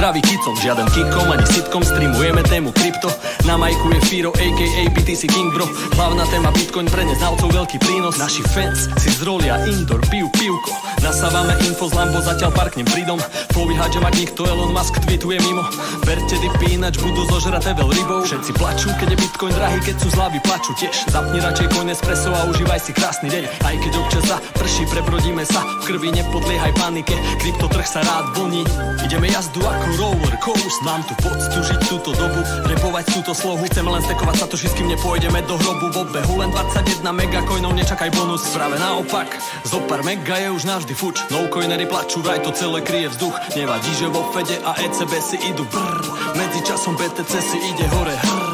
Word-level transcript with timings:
zdravi 0.00 0.20
kicom 0.50 0.62
Žiaden 0.62 0.88
kikom 0.90 1.30
ani 1.30 1.46
sitkom, 1.46 1.82
streamujeme 1.84 2.42
tému 2.42 2.72
krypto. 2.74 3.08
Na 3.46 3.56
majku 3.56 3.86
je 3.94 4.00
Firo, 4.10 4.30
aka 4.34 4.82
BTC 4.90 5.22
King 5.30 5.54
bro. 5.54 5.66
Hlavná 5.94 6.26
téma 6.26 6.50
Bitcoin 6.50 6.90
pre 6.90 7.06
neznalcov 7.06 7.54
veľký 7.54 7.78
prínos. 7.78 8.18
Naši 8.18 8.42
fans 8.50 8.90
si 8.98 9.10
zrolia 9.14 9.62
indoor, 9.66 10.02
pijú 10.10 10.26
pivko. 10.34 10.74
Nasávame 11.00 11.54
info 11.64 11.88
z 11.88 11.94
Lambo, 11.96 12.20
zatiaľ 12.20 12.52
parknem 12.52 12.84
pridom 12.84 13.16
Flowy 13.56 13.72
hádžem, 13.78 14.04
ak 14.04 14.14
nikto 14.20 14.44
Elon 14.44 14.74
Musk 14.74 15.00
tweetuje 15.06 15.40
mimo. 15.40 15.64
Berte 16.04 16.36
dipy, 16.42 16.76
ináč 16.76 17.00
budú 17.00 17.24
zožraté 17.30 17.72
veľ 17.72 17.88
rybou. 17.88 18.20
Všetci 18.26 18.52
plačú, 18.58 18.92
keď 19.00 19.16
je 19.16 19.18
Bitcoin 19.22 19.54
drahý, 19.54 19.78
keď 19.80 19.96
sú 20.02 20.08
zlavy 20.12 20.38
plačú 20.44 20.72
tiež. 20.76 21.08
Zapni 21.08 21.38
radšej 21.40 21.68
coin 21.72 21.88
espresso 21.88 22.30
a 22.34 22.44
užívaj 22.50 22.80
si 22.82 22.92
krásny 22.92 23.28
deň. 23.32 23.44
Aj 23.64 23.74
keď 23.80 23.92
občas 23.96 24.24
sa 24.28 24.36
prší, 24.58 24.84
prebrodíme 24.92 25.46
sa. 25.48 25.64
V 25.86 25.94
krvi 25.94 26.12
nepodliehaj 26.12 26.74
panike, 26.76 27.16
kryptotrh 27.40 27.86
sa 27.86 28.04
rád 28.04 28.36
vlní 28.36 28.62
Ideme 29.10 29.32
jazdu 29.32 29.60
ako 29.64 29.86
roller 29.96 30.34
coast 30.40 30.80
Mám 30.80 31.04
tu 31.04 31.14
poctu 31.20 31.58
žiť 31.60 31.80
túto 31.92 32.10
dobu, 32.16 32.40
repovať 32.64 33.04
túto 33.12 33.32
slohu. 33.36 33.60
Chceme 33.68 33.92
len 33.92 34.00
stekovať 34.00 34.36
sa 34.40 34.46
to, 34.48 34.56
kým 34.56 34.88
nepôjdeme 34.88 35.44
do 35.44 35.60
hrobu. 35.60 35.92
V 35.92 35.96
obehu 36.08 36.34
len 36.40 36.48
21 36.50 37.04
megacoinov, 37.12 37.76
nečakaj 37.76 38.08
bonus. 38.16 38.48
Práve 38.56 38.80
naopak, 38.80 39.28
zo 39.68 39.84
pár 39.84 40.00
mega 40.00 40.40
je 40.40 40.48
už 40.48 40.64
navždy 40.64 40.96
fuč. 40.96 41.20
No 41.28 41.52
coinery 41.52 41.84
plačú, 41.84 42.24
vraj 42.24 42.40
to 42.40 42.50
celé 42.56 42.80
kryje 42.80 43.12
vzduch. 43.12 43.36
Nevadí, 43.52 43.92
že 43.92 44.08
vo 44.08 44.24
Fede 44.32 44.56
a 44.64 44.72
ECB 44.80 45.12
si 45.20 45.36
idú 45.52 45.68
brr. 45.68 46.00
Medzi 46.34 46.60
časom 46.64 46.96
BTC 46.96 47.32
si 47.44 47.58
ide 47.60 47.86
hore 47.92 48.16
hrr 48.16 48.49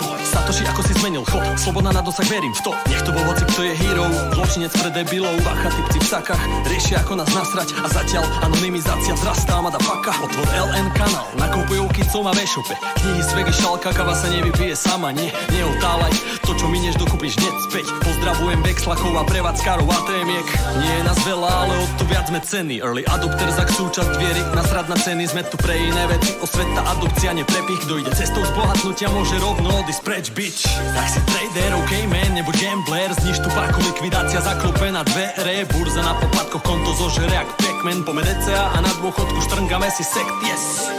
Satoshi 0.47 0.62
ako 0.70 0.83
si 0.86 0.94
zmenil. 1.02 1.27
Chod 1.27 1.42
Sloboda 1.58 1.91
na 1.91 1.98
dosah, 1.98 2.22
verím 2.30 2.55
v 2.55 2.70
to. 2.70 2.70
Nech 2.86 3.02
to 3.02 3.11
bol 3.11 3.27
hoci, 3.27 3.42
kto 3.50 3.66
je 3.66 3.75
hero. 3.83 4.06
Zločinec 4.30 4.70
pre 4.78 4.94
debilov 4.94 5.34
Bacha, 5.42 5.75
typci 5.75 5.98
v 5.98 6.06
sakách 6.06 6.42
Riešia 6.70 7.02
ako 7.02 7.19
nás 7.19 7.30
nasrať 7.34 7.75
A 7.83 7.91
zatiaľ 7.91 8.22
anonymizácia 8.47 9.19
vzrastá 9.19 9.58
Mada 9.58 9.83
paka. 9.83 10.14
Otvor 10.22 10.47
LN 10.47 10.94
kanál 10.94 11.27
Nakupujú 11.34 11.91
kicov 11.91 12.30
a 12.30 12.33
vešope 12.39 12.78
Knihy 12.78 13.22
z 13.27 13.30
vegy 13.34 13.55
šalka 13.58 13.91
Kava 13.91 14.14
sa 14.14 14.30
nevypije 14.30 14.78
sama 14.78 15.11
Nie, 15.11 15.34
neotálaj 15.50 16.14
To 16.47 16.55
čo 16.55 16.70
minieš 16.70 16.94
dokupíš 16.94 17.42
hneď 17.42 17.56
späť 17.67 17.86
Pozdravujem 18.06 18.62
Vexlakov 18.62 19.19
a 19.19 19.27
prevádzkarov 19.27 19.89
a 19.91 19.98
témiek 20.06 20.47
Nie 20.78 20.92
je 21.00 21.02
nás 21.11 21.19
veľa, 21.27 21.50
ale 21.50 21.74
od 21.74 21.91
to 21.97 22.05
viac 22.06 22.28
sme 22.28 22.42
ceny. 22.42 22.83
Early 22.83 23.02
adopter 23.08 23.48
za 23.55 23.64
súčasť 23.64 24.19
viery. 24.20 24.42
Nasrad 24.52 24.91
na 24.91 24.98
ceny 24.98 25.24
Sme 25.30 25.47
tu 25.48 25.56
pre 25.56 25.78
iné 25.78 26.05
veci. 26.11 26.34
Osveta, 26.42 26.84
adopcia, 26.92 27.33
neprepich. 27.33 27.80
Kto 27.89 28.02
ide 28.02 28.12
cestou 28.12 28.44
zbohatnutia 28.44 29.08
Môže 29.08 29.41
rovno 29.41 29.80
odísť 29.80 30.02
preč 30.05 30.24
bitch, 30.37 30.69
Tak 30.95 31.09
si 31.09 31.20
trader, 31.25 31.73
ok 31.81 31.92
man, 32.12 32.31
nebuď 32.37 32.56
gambler. 32.61 33.11
Zniž 33.17 33.41
tu 33.41 33.48
parku, 33.56 33.81
likvidácia 33.81 34.41
zaklope 34.41 34.92
na 34.92 35.03
dvere. 35.03 35.65
Burza 35.73 36.05
na 36.05 36.15
popadkoch, 36.20 36.62
konto 36.62 36.92
zožere 36.92 37.34
jak 37.34 37.48
Pac-Man. 37.56 38.05
Pome 38.05 38.23
DCA 38.23 38.77
a 38.77 38.79
na 38.84 38.92
dôchodku 39.01 39.41
štrngame 39.48 39.89
si 39.89 40.05
sekt, 40.05 40.37
yes 40.45 40.97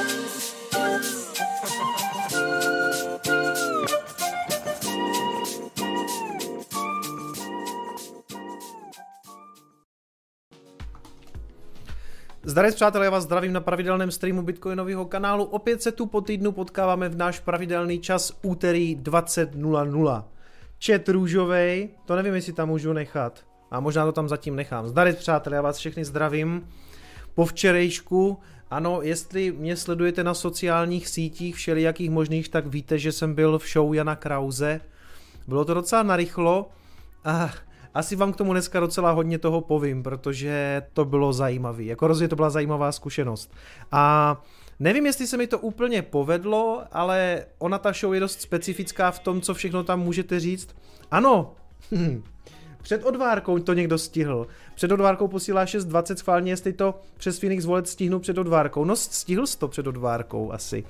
Zdarec 12.50 12.76
přátelé, 12.76 13.06
já 13.06 13.12
vás 13.12 13.24
zdravím 13.24 13.54
na 13.54 13.62
pravidelném 13.62 14.12
streamu 14.12 14.42
Bitcoinového 14.42 15.06
kanálu. 15.06 15.44
Opět 15.44 15.82
se 15.82 15.92
tu 15.92 16.06
po 16.06 16.22
týdnu 16.22 16.52
potkáváme 16.52 17.10
v 17.10 17.18
náš 17.18 17.40
pravidelný 17.40 18.00
čas 18.00 18.40
úterý 18.42 18.98
20.00. 18.98 20.24
Čet 20.80 21.10
růžovej, 21.10 21.90
to 22.06 22.16
nevím, 22.16 22.36
jestli 22.36 22.54
tam 22.54 22.70
můžu 22.70 22.94
nechat. 22.94 23.46
A 23.72 23.80
možná 23.80 24.06
to 24.06 24.12
tam 24.12 24.30
zatím 24.30 24.56
nechám. 24.56 24.88
Zdarec 24.88 25.18
přátelé, 25.18 25.56
já 25.56 25.62
vás 25.62 25.78
všechny 25.78 26.06
zdravím. 26.06 26.68
Po 27.36 27.46
včerejšku, 27.46 28.40
ano, 28.72 29.00
jestli 29.02 29.52
mě 29.52 29.76
sledujete 29.76 30.24
na 30.24 30.34
sociálních 30.34 31.08
sítích 31.08 31.56
všelijakých 31.56 32.10
možných, 32.10 32.50
tak 32.50 32.68
víte, 32.68 33.00
že 33.00 33.12
jsem 33.12 33.34
byl 33.34 33.60
v 33.60 33.68
show 33.68 33.94
Jana 33.94 34.16
Krause. 34.16 34.82
Bylo 35.48 35.66
to 35.66 35.74
docela 35.74 36.04
narychlo. 36.04 36.70
A 37.26 37.52
asi 37.98 38.16
vám 38.16 38.34
k 38.34 38.36
tomu 38.36 38.54
dneska 38.54 38.80
docela 38.80 39.12
hodně 39.12 39.40
toho 39.40 39.62
povím, 39.62 40.04
protože 40.04 40.82
to 40.94 41.06
bylo 41.06 41.34
zajímavé. 41.34 41.84
Jako 41.84 42.08
rozhodně 42.08 42.28
to 42.28 42.36
byla 42.36 42.50
zajímavá 42.50 42.92
zkušenost. 42.92 43.54
A 43.92 44.36
nevím, 44.80 45.06
jestli 45.06 45.28
se 45.28 45.38
mi 45.38 45.48
to 45.48 45.60
úplně 45.60 46.02
povedlo, 46.02 46.84
ale 46.92 47.46
ona 47.58 47.78
ta 47.78 47.92
show 47.94 48.14
je 48.14 48.20
dost 48.20 48.42
specifická 48.42 49.12
v 49.12 49.20
tom, 49.20 49.42
co 49.42 49.54
všechno 49.54 49.84
tam 49.84 50.00
můžete 50.00 50.40
říct. 50.40 50.76
Ano, 51.12 51.56
před 52.82 53.06
odvárkou 53.06 53.60
to 53.60 53.74
někdo 53.74 53.98
stihl. 53.98 54.48
Před 54.76 54.92
odvárkou 54.92 55.28
posílá 55.28 55.66
6.20 55.66 56.16
schválně, 56.16 56.52
jestli 56.52 56.74
to 56.74 57.00
přes 57.18 57.40
Phoenix 57.40 57.66
Wallet 57.66 57.88
stihnu 57.88 58.20
před 58.20 58.38
odvárkou. 58.38 58.86
No 58.86 58.96
stihl 58.96 59.48
jsi 59.48 59.58
to 59.58 59.68
před 59.68 59.88
odvárkou 59.88 60.52
asi. 60.52 60.84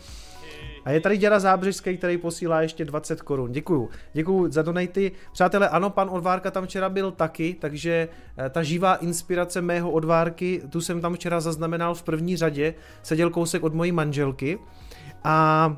A 0.88 0.92
je 0.92 1.02
tady 1.02 1.18
Děra 1.18 1.40
Zábřežský, 1.40 1.98
který 1.98 2.18
posílá 2.18 2.62
ještě 2.62 2.86
20 2.86 3.22
korun. 3.22 3.52
Děkuju. 3.52 3.90
Děkuju 4.14 4.52
za 4.52 4.62
donaty. 4.62 5.12
Přátelé, 5.34 5.70
ano, 5.70 5.90
pan 5.90 6.10
Odvárka 6.12 6.52
tam 6.52 6.66
včera 6.66 6.90
byl 6.90 7.12
taky, 7.12 7.56
takže 7.60 8.10
eh, 8.38 8.50
ta 8.50 8.64
živá 8.64 8.96
inspirace 8.96 9.62
mého 9.62 9.92
Odvárky, 9.92 10.62
tu 10.70 10.82
jsem 10.82 11.02
tam 11.02 11.16
včera 11.16 11.42
zaznamenal 11.42 11.96
v 11.96 12.04
první 12.04 12.38
řadě. 12.38 12.74
Seděl 13.04 13.30
kousek 13.30 13.64
od 13.64 13.74
mojí 13.74 13.92
manželky. 13.92 14.60
A 15.24 15.78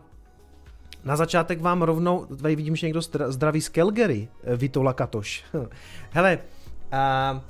na 1.04 1.16
začátek 1.16 1.62
vám 1.62 1.82
rovnou, 1.82 2.26
tady 2.26 2.56
vidím, 2.56 2.76
že 2.76 2.88
někdo 2.88 3.02
zdraví 3.28 3.62
z 3.62 3.70
Calgary, 3.70 4.28
eh, 4.44 4.58
Vitola 4.58 4.94
Katoš. 4.94 5.44
Hele, 6.10 6.40
a 6.92 7.42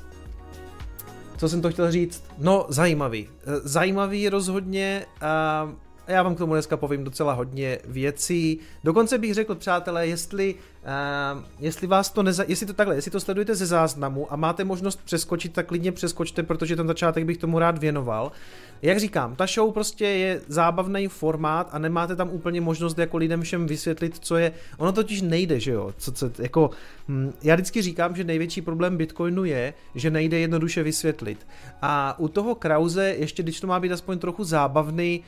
co 1.38 1.50
jsem 1.50 1.62
to 1.62 1.72
chtěl 1.72 1.92
říct? 1.92 2.24
No, 2.38 2.66
zajímavý. 2.69 3.30
Eh, 3.42 3.59
zajímavý 3.64 4.30
rozhodně. 4.30 5.06
A 5.22 5.69
já 6.09 6.24
vám 6.24 6.36
k 6.36 6.38
tomu 6.38 6.53
dneska 6.53 6.78
povím 6.78 7.03
docela 7.03 7.34
hodně 7.34 7.80
věcí. 7.86 8.59
Dokonce 8.84 9.18
bych 9.18 9.34
řekl, 9.34 9.56
přátelé, 9.56 10.08
jestli, 10.08 10.56
uh, 11.36 11.44
jestli 11.59 11.88
vás 11.88 12.09
to 12.09 12.24
neza, 12.24 12.44
jestli 12.47 12.66
to 12.66 12.74
takhle, 12.74 12.96
jestli 12.96 13.12
to 13.12 13.20
sledujete 13.20 13.56
ze 13.56 13.66
záznamu 13.66 14.34
a 14.34 14.36
máte 14.36 14.64
možnost 14.64 15.00
přeskočit, 15.06 15.53
tak 15.53 15.66
klidně 15.66 15.92
přeskočte, 15.92 16.44
protože 16.44 16.75
ten 16.75 16.88
začátek 16.88 17.25
bych 17.25 17.38
tomu 17.38 17.59
rád 17.59 17.78
věnoval. 17.78 18.31
Jak 18.81 19.00
říkám, 19.00 19.36
ta 19.36 19.46
show 19.46 19.74
prostě 19.74 20.06
je 20.06 20.42
zábavný 20.48 21.08
formát 21.08 21.69
a 21.72 21.80
nemáte 21.80 22.16
tam 22.16 22.30
úplně 22.30 22.62
možnost 22.62 22.98
jako 22.98 23.18
lidem 23.18 23.42
všem 23.42 23.68
vysvětlit, 23.68 24.18
co 24.19 24.38
je. 24.38 24.52
Ono 24.78 24.92
totiž 24.92 25.22
nejde, 25.22 25.59
že 25.59 25.72
jo? 25.72 25.94
Co, 25.98 26.12
co, 26.12 26.31
jako, 26.40 26.69
hm, 27.08 27.34
já 27.44 27.56
vždycky 27.56 27.81
říkám, 27.81 28.16
že 28.16 28.24
největší 28.24 28.62
problém 28.62 28.98
Bitcoinu 28.98 29.46
je, 29.46 29.74
že 29.96 30.12
nejde 30.12 30.40
jednoduše 30.40 30.84
vysvětlit. 30.84 31.48
A 31.81 32.19
u 32.19 32.28
toho 32.28 32.56
Krause, 32.56 33.16
ještě 33.18 33.44
když 33.44 33.59
to 33.59 33.68
má 33.68 33.80
být 33.80 33.92
aspoň 33.92 34.19
trochu 34.19 34.44
zábavný, 34.44 35.24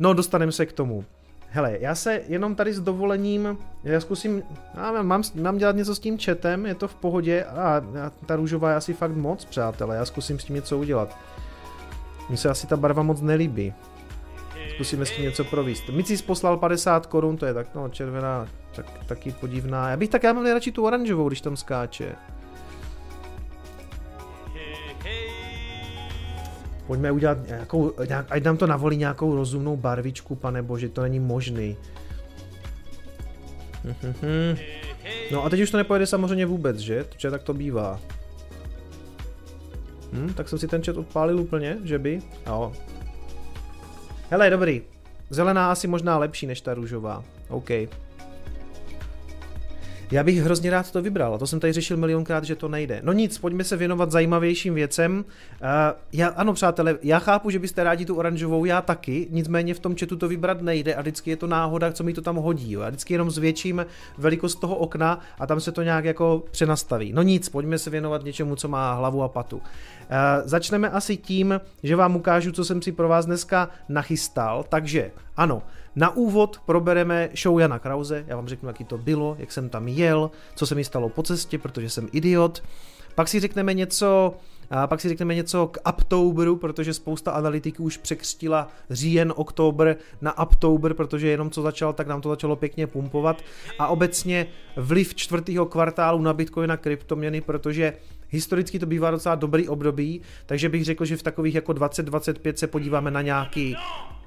No, 0.00 0.12
dostaneme 0.12 0.52
se 0.52 0.66
k 0.66 0.72
tomu. 0.72 1.04
Hele, 1.48 1.76
já 1.80 1.94
se 1.94 2.22
jenom 2.28 2.54
tady 2.54 2.72
s 2.72 2.80
dovolením, 2.80 3.58
já 3.84 4.00
zkusím, 4.00 4.42
já 4.74 5.02
mám, 5.02 5.22
mám 5.34 5.58
dělat 5.58 5.76
něco 5.76 5.94
s 5.94 5.98
tím 5.98 6.18
chatem, 6.18 6.66
je 6.66 6.74
to 6.74 6.88
v 6.88 6.94
pohodě 6.94 7.44
a 7.44 7.82
ta 8.26 8.36
růžová 8.36 8.70
je 8.70 8.76
asi 8.76 8.94
fakt 8.94 9.16
moc, 9.16 9.44
přátelé, 9.44 9.96
já 9.96 10.04
zkusím 10.04 10.38
s 10.38 10.44
tím 10.44 10.56
něco 10.56 10.78
udělat. 10.78 11.16
Mně 12.28 12.36
se 12.38 12.48
asi 12.48 12.66
ta 12.66 12.76
barva 12.76 13.02
moc 13.02 13.20
nelíbí. 13.20 13.74
Zkusíme 14.74 15.06
s 15.06 15.10
tím 15.10 15.24
něco 15.24 15.44
províst. 15.44 15.88
Micis 15.88 16.22
poslal 16.22 16.56
50 16.56 17.06
korun, 17.06 17.36
to 17.36 17.46
je 17.46 17.54
tak, 17.54 17.74
no, 17.74 17.88
červená, 17.88 18.48
tak, 18.74 18.86
taky 19.06 19.32
podivná. 19.32 19.90
Já 19.90 19.96
bych 19.96 20.08
tak, 20.08 20.22
já 20.22 20.32
mám 20.32 20.46
radši 20.46 20.72
tu 20.72 20.86
oranžovou, 20.86 21.28
když 21.28 21.40
tam 21.40 21.56
skáče. 21.56 22.16
Pojďme 26.90 27.12
udělat 27.12 27.38
nějakou, 27.46 27.92
nějak, 28.08 28.26
ať 28.30 28.42
nám 28.42 28.56
to 28.56 28.66
navolí 28.66 28.96
nějakou 28.96 29.34
rozumnou 29.34 29.76
barvičku, 29.76 30.34
pane 30.34 30.62
bože, 30.62 30.88
to 30.88 31.02
není 31.02 31.20
možný. 31.20 31.76
No 35.32 35.44
a 35.44 35.50
teď 35.50 35.60
už 35.60 35.70
to 35.70 35.76
nepojede 35.76 36.06
samozřejmě 36.06 36.46
vůbec, 36.46 36.76
že? 36.76 37.04
Protože 37.04 37.30
tak 37.30 37.42
to 37.42 37.54
bývá. 37.54 38.00
Hm, 40.12 40.32
tak 40.34 40.48
jsem 40.48 40.58
si 40.58 40.68
ten 40.68 40.82
chat 40.82 40.96
odpálil 40.96 41.40
úplně, 41.40 41.78
že 41.84 41.98
by? 41.98 42.22
Jo. 42.46 42.72
Hele, 44.30 44.50
dobrý. 44.50 44.82
Zelená 45.30 45.72
asi 45.72 45.86
možná 45.86 46.18
lepší 46.18 46.46
než 46.46 46.60
ta 46.60 46.74
růžová. 46.74 47.24
OK. 47.48 47.70
Já 50.10 50.24
bych 50.24 50.38
hrozně 50.38 50.70
rád 50.70 50.90
to 50.90 51.02
vybral, 51.02 51.34
a 51.34 51.38
to 51.38 51.46
jsem 51.46 51.60
tady 51.60 51.72
řešil 51.72 51.96
milionkrát, 51.96 52.44
že 52.44 52.56
to 52.56 52.68
nejde. 52.68 53.00
No 53.04 53.12
nic, 53.12 53.38
pojďme 53.38 53.64
se 53.64 53.76
věnovat 53.76 54.10
zajímavějším 54.10 54.74
věcem. 54.74 55.24
Uh, 55.62 55.66
já, 56.12 56.28
ano, 56.28 56.52
přátelé, 56.52 56.98
já 57.02 57.18
chápu, 57.18 57.50
že 57.50 57.58
byste 57.58 57.84
rádi 57.84 58.04
tu 58.04 58.14
oranžovou, 58.14 58.64
já 58.64 58.82
taky, 58.82 59.26
nicméně 59.30 59.74
v 59.74 59.78
tom 59.78 59.96
četu 59.96 60.16
to 60.16 60.28
vybrat 60.28 60.62
nejde 60.62 60.94
a 60.94 61.00
vždycky 61.00 61.30
je 61.30 61.36
to 61.36 61.46
náhoda, 61.46 61.92
co 61.92 62.04
mi 62.04 62.14
to 62.14 62.22
tam 62.22 62.36
hodí. 62.36 62.72
Jo. 62.72 62.80
Já 62.80 62.88
vždycky 62.88 63.14
jenom 63.14 63.30
zvětším 63.30 63.86
velikost 64.18 64.54
toho 64.54 64.76
okna 64.76 65.20
a 65.38 65.46
tam 65.46 65.60
se 65.60 65.72
to 65.72 65.82
nějak 65.82 66.04
jako 66.04 66.42
přenastaví. 66.50 67.12
No 67.12 67.22
nic, 67.22 67.48
pojďme 67.48 67.78
se 67.78 67.90
věnovat 67.90 68.24
něčemu, 68.24 68.56
co 68.56 68.68
má 68.68 68.94
hlavu 68.94 69.22
a 69.22 69.28
patu. 69.28 69.56
Uh, 69.56 69.62
začneme 70.44 70.90
asi 70.90 71.16
tím, 71.16 71.60
že 71.82 71.96
vám 71.96 72.16
ukážu, 72.16 72.52
co 72.52 72.64
jsem 72.64 72.82
si 72.82 72.92
pro 72.92 73.08
vás 73.08 73.26
dneska 73.26 73.68
nachystal. 73.88 74.64
Takže 74.68 75.10
ano, 75.36 75.62
na 75.96 76.16
úvod 76.16 76.60
probereme 76.66 77.28
show 77.42 77.58
Jana 77.58 77.78
Krause, 77.78 78.24
já 78.26 78.36
vám 78.36 78.48
řeknu, 78.48 78.68
jaký 78.68 78.84
to 78.84 78.98
bylo, 78.98 79.36
jak 79.38 79.52
jsem 79.52 79.68
tam 79.68 79.88
jel, 79.88 80.30
co 80.54 80.66
se 80.66 80.74
mi 80.74 80.84
stalo 80.84 81.08
po 81.08 81.22
cestě, 81.22 81.58
protože 81.58 81.90
jsem 81.90 82.08
idiot. 82.12 82.62
Pak 83.14 83.28
si 83.28 83.40
řekneme 83.40 83.74
něco 83.74 84.34
A 84.70 84.86
pak 84.86 85.00
si 85.00 85.08
řekneme 85.08 85.34
něco 85.34 85.66
k 85.66 85.90
Uptoberu, 85.90 86.56
protože 86.56 86.94
spousta 86.94 87.30
analytiků 87.30 87.84
už 87.84 87.96
překřtila 87.96 88.68
říjen, 88.90 89.32
oktober 89.36 89.96
na 90.20 90.42
Uptober, 90.42 90.94
protože 90.94 91.28
jenom 91.28 91.50
co 91.50 91.62
začal, 91.62 91.92
tak 91.92 92.06
nám 92.06 92.20
to 92.20 92.28
začalo 92.28 92.56
pěkně 92.56 92.86
pumpovat. 92.86 93.42
A 93.78 93.86
obecně 93.86 94.46
vliv 94.76 95.14
čtvrtého 95.14 95.66
kvartálu 95.66 96.22
na 96.22 96.32
Bitcoin 96.32 96.72
a 96.72 96.76
kryptoměny, 96.76 97.40
protože 97.40 97.92
Historicky 98.30 98.78
to 98.78 98.86
bývá 98.86 99.10
docela 99.10 99.34
dobrý 99.34 99.68
období, 99.68 100.20
takže 100.46 100.68
bych 100.68 100.84
řekl, 100.84 101.04
že 101.04 101.16
v 101.16 101.22
takových 101.22 101.54
jako 101.54 101.72
2025 101.72 102.58
se 102.58 102.66
podíváme 102.66 103.10
na 103.10 103.22
nějaký 103.22 103.76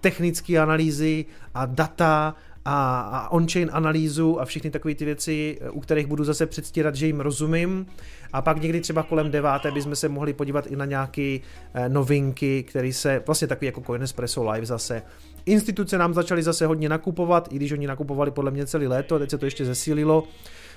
technické 0.01 0.59
analýzy 0.59 1.25
a 1.53 1.65
data 1.65 2.35
a, 2.65 2.99
a 2.99 3.29
on-chain 3.29 3.69
analýzu 3.73 4.41
a 4.41 4.45
všechny 4.45 4.71
takové 4.71 4.95
ty 4.95 5.05
věci, 5.05 5.59
u 5.71 5.79
kterých 5.79 6.07
budu 6.07 6.23
zase 6.23 6.45
předstírat, 6.45 6.95
že 6.95 7.07
jim 7.07 7.19
rozumím. 7.19 7.85
A 8.33 8.41
pak 8.41 8.61
někdy 8.61 8.81
třeba 8.81 9.03
kolem 9.03 9.31
deváté 9.31 9.71
bychom 9.71 9.95
se 9.95 10.09
mohli 10.09 10.33
podívat 10.33 10.67
i 10.67 10.75
na 10.75 10.85
nějaké 10.85 11.39
eh, 11.73 11.89
novinky, 11.89 12.63
které 12.63 12.93
se, 12.93 13.23
vlastně 13.25 13.47
takový 13.47 13.65
jako 13.65 13.81
Coinespresso 13.81 14.51
Live 14.51 14.65
zase. 14.65 15.01
Instituce 15.45 15.97
nám 15.97 16.13
začaly 16.13 16.43
zase 16.43 16.65
hodně 16.65 16.89
nakupovat, 16.89 17.47
i 17.51 17.55
když 17.55 17.71
oni 17.71 17.87
nakupovali 17.87 18.31
podle 18.31 18.51
mě 18.51 18.65
celý 18.65 18.87
léto, 18.87 19.19
teď 19.19 19.29
se 19.29 19.37
to 19.37 19.45
ještě 19.45 19.65
zesílilo. 19.65 20.23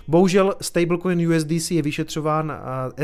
Bohužel 0.09 0.55
stablecoin 0.61 1.29
USDC 1.29 1.71
je 1.71 1.83
vyšetřován 1.83 2.53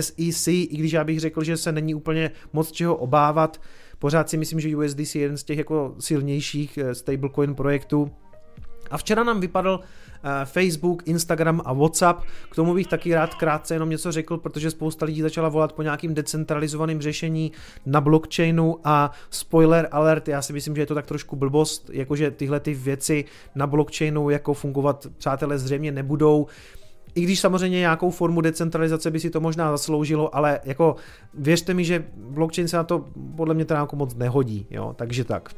SEC, 0.00 0.48
i 0.48 0.76
když 0.76 0.92
já 0.92 1.04
bych 1.04 1.20
řekl, 1.20 1.44
že 1.44 1.56
se 1.56 1.72
není 1.72 1.94
úplně 1.94 2.30
moc 2.52 2.72
čeho 2.72 2.96
obávat. 2.96 3.60
Pořád 3.98 4.28
si 4.28 4.36
myslím, 4.36 4.60
že 4.60 4.76
USDC 4.76 5.14
je 5.14 5.22
jeden 5.22 5.36
z 5.36 5.44
těch 5.44 5.58
jako 5.58 5.94
silnějších 5.98 6.78
eh, 6.78 6.94
stablecoin 6.94 7.54
projektů. 7.54 8.10
A 8.90 8.98
včera 8.98 9.24
nám 9.24 9.40
vypadl 9.40 9.80
eh, 9.82 10.44
Facebook, 10.44 11.02
Instagram 11.08 11.62
a 11.64 11.72
WhatsApp. 11.72 12.24
K 12.50 12.54
tomu 12.54 12.74
bych 12.74 12.86
taky 12.86 13.14
rád 13.14 13.34
krátce 13.34 13.74
jenom 13.74 13.90
něco 13.90 14.12
řekl, 14.12 14.36
protože 14.36 14.70
spousta 14.70 15.06
lidí 15.06 15.22
začala 15.22 15.48
volat 15.48 15.72
po 15.72 15.82
nějakým 15.82 16.14
decentralizovaným 16.14 17.00
řešení 17.00 17.52
na 17.86 18.00
blockchainu 18.00 18.78
a 18.84 19.10
spoiler 19.30 19.88
alert, 19.90 20.28
já 20.28 20.42
si 20.42 20.52
myslím, 20.52 20.76
že 20.76 20.82
je 20.82 20.86
to 20.86 20.94
tak 20.94 21.06
trošku 21.06 21.36
blbost, 21.36 21.90
jakože 21.92 22.30
tyhle 22.30 22.60
ty 22.60 22.74
věci 22.74 23.24
na 23.54 23.66
blockchainu 23.66 24.30
jako 24.30 24.54
fungovat 24.54 25.06
přátelé 25.18 25.58
zřejmě 25.58 25.92
nebudou. 25.92 26.46
I 27.14 27.20
když 27.20 27.40
samozřejmě 27.40 27.78
nějakou 27.78 28.10
formu 28.10 28.40
decentralizace 28.40 29.10
by 29.10 29.20
si 29.20 29.30
to 29.30 29.40
možná 29.40 29.70
zasloužilo, 29.70 30.36
ale 30.36 30.60
jako 30.64 30.96
věřte 31.34 31.74
mi, 31.74 31.84
že 31.84 32.04
blockchain 32.16 32.68
se 32.68 32.76
na 32.76 32.84
to 32.84 33.04
podle 33.36 33.54
mě 33.54 33.64
teda 33.64 33.80
jako 33.80 33.96
moc 33.96 34.14
nehodí, 34.14 34.66
jo, 34.70 34.94
takže 34.96 35.24
tak. 35.24 35.48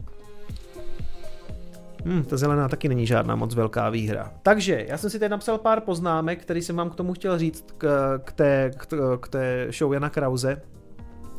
Hmm, 2.05 2.25
ta 2.25 2.37
zelená 2.37 2.69
taky 2.69 2.89
není 2.89 3.07
žádná 3.07 3.37
moc 3.37 3.55
velká 3.55 3.91
výhra. 3.91 4.33
Takže, 4.43 4.85
já 4.89 4.99
jsem 4.99 5.11
si 5.11 5.19
tady 5.19 5.29
napsal 5.29 5.59
pár 5.59 5.81
poznámek, 5.81 6.43
který 6.43 6.63
jsem 6.63 6.77
vám 6.77 6.91
k 6.91 6.95
tomu 6.95 7.13
chtěl 7.13 7.39
říct 7.39 7.65
k, 7.79 8.19
k, 8.25 8.33
té, 8.33 8.71
k, 8.77 8.87
k 9.21 9.29
té 9.29 9.67
show 9.79 9.93
Jana 9.93 10.11
Krause. 10.11 10.63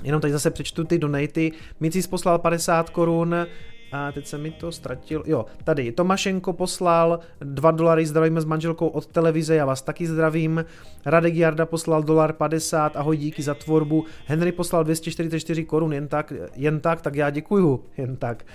Jenom 0.04 0.22
tady 0.22 0.34
zase 0.34 0.52
přečtu 0.52 0.84
ty 0.84 0.98
donaty. 0.98 1.52
Micis 1.80 2.08
poslal 2.08 2.40
50 2.40 2.90
korun, 2.90 3.36
a 3.96 4.12
teď 4.12 4.28
se 4.28 4.38
mi 4.38 4.52
to 4.52 4.72
ztratil. 4.72 5.24
Jo, 5.26 5.46
tady 5.64 5.92
Tomašenko 5.92 6.54
poslal 6.54 7.20
2 7.40 7.72
dolary, 7.72 8.06
zdravíme 8.06 8.42
s 8.42 8.46
manželkou 8.46 8.88
od 8.88 9.06
televize, 9.06 9.56
já 9.56 9.66
vás 9.66 9.82
taky 9.82 10.08
zdravím. 10.08 10.66
Radek 11.06 11.36
Jarda 11.36 11.66
poslal 11.66 12.04
dolar 12.04 12.34
50, 12.34 12.96
ahoj, 12.96 13.18
díky 13.18 13.44
za 13.44 13.54
tvorbu. 13.54 14.06
Henry 14.26 14.52
poslal 14.52 14.84
244 14.84 15.64
korun, 15.64 15.94
jen 15.94 16.08
tak, 16.08 16.34
jen 16.56 16.80
tak, 16.80 17.02
tak 17.02 17.16
já 17.16 17.30
děkuju, 17.30 17.86
jen 17.98 18.16
tak. 18.16 18.46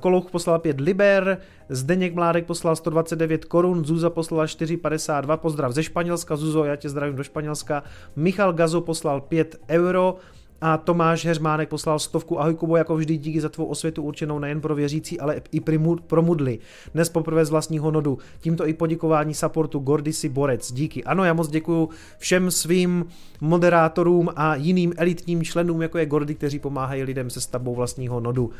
Kolouch 0.00 0.30
poslal 0.30 0.58
5 0.58 0.80
liber, 0.80 1.38
Zdeněk 1.68 2.14
Mládek 2.14 2.46
poslal 2.46 2.76
129 2.76 3.44
korun, 3.44 3.84
Zuza 3.84 4.10
poslala 4.10 4.44
4,52, 4.44 5.36
pozdrav 5.36 5.72
ze 5.72 5.82
Španělska, 5.82 6.36
Zuzo, 6.36 6.64
já 6.64 6.76
tě 6.76 6.88
zdravím 6.88 7.16
do 7.16 7.24
Španělska, 7.24 7.82
Michal 8.16 8.52
Gazo 8.52 8.80
poslal 8.80 9.20
5 9.20 9.56
euro, 9.68 10.16
a 10.60 10.76
Tomáš 10.76 11.24
Heřmánek 11.24 11.68
poslal 11.68 11.98
stovku. 11.98 12.40
Ahoj 12.40 12.54
Kubo, 12.54 12.76
jako 12.76 12.96
vždy 12.96 13.16
díky 13.16 13.40
za 13.40 13.48
tvou 13.48 13.64
osvětu 13.64 14.02
určenou 14.02 14.38
nejen 14.38 14.60
pro 14.60 14.74
věřící, 14.74 15.20
ale 15.20 15.42
i 15.52 15.60
pro 16.06 16.22
mudly. 16.22 16.58
Dnes 16.94 17.08
poprvé 17.08 17.44
z 17.44 17.50
vlastního 17.50 17.90
nodu. 17.90 18.18
Tímto 18.40 18.66
i 18.66 18.74
poděkování 18.74 19.34
supportu 19.34 19.78
Gordisi 19.78 20.28
Borec. 20.28 20.72
Díky. 20.72 21.04
Ano, 21.04 21.24
já 21.24 21.32
moc 21.32 21.48
děkuji 21.48 21.88
všem 22.18 22.50
svým 22.50 23.04
moderátorům 23.40 24.28
a 24.36 24.54
jiným 24.54 24.92
elitním 24.96 25.42
členům, 25.42 25.82
jako 25.82 25.98
je 25.98 26.06
Gordy, 26.06 26.34
kteří 26.34 26.58
pomáhají 26.58 27.02
lidem 27.02 27.30
se 27.30 27.40
stavbou 27.40 27.74
vlastního 27.74 28.20
nodu. 28.20 28.50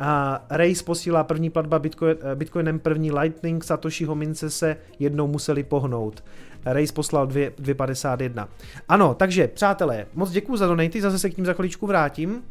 A 0.00 0.44
Race 0.50 0.84
posílá 0.84 1.24
první 1.24 1.50
platba 1.50 1.78
Bitcoin, 1.78 2.16
Bitcoinem 2.34 2.78
první 2.78 3.12
Lightning, 3.12 3.64
Satoshiho 3.64 4.14
mince 4.14 4.50
se 4.50 4.76
jednou 4.98 5.26
museli 5.26 5.62
pohnout. 5.62 6.24
Race 6.64 6.92
poslal 6.92 7.26
2,51. 7.26 8.48
Ano, 8.88 9.14
takže 9.14 9.48
přátelé, 9.48 10.06
moc 10.14 10.30
děkuji 10.30 10.56
za 10.56 10.66
donaty, 10.66 11.00
zase 11.00 11.18
se 11.18 11.30
k 11.30 11.34
tím 11.34 11.46
za 11.46 11.52
chviličku 11.52 11.86
vrátím. 11.86 12.42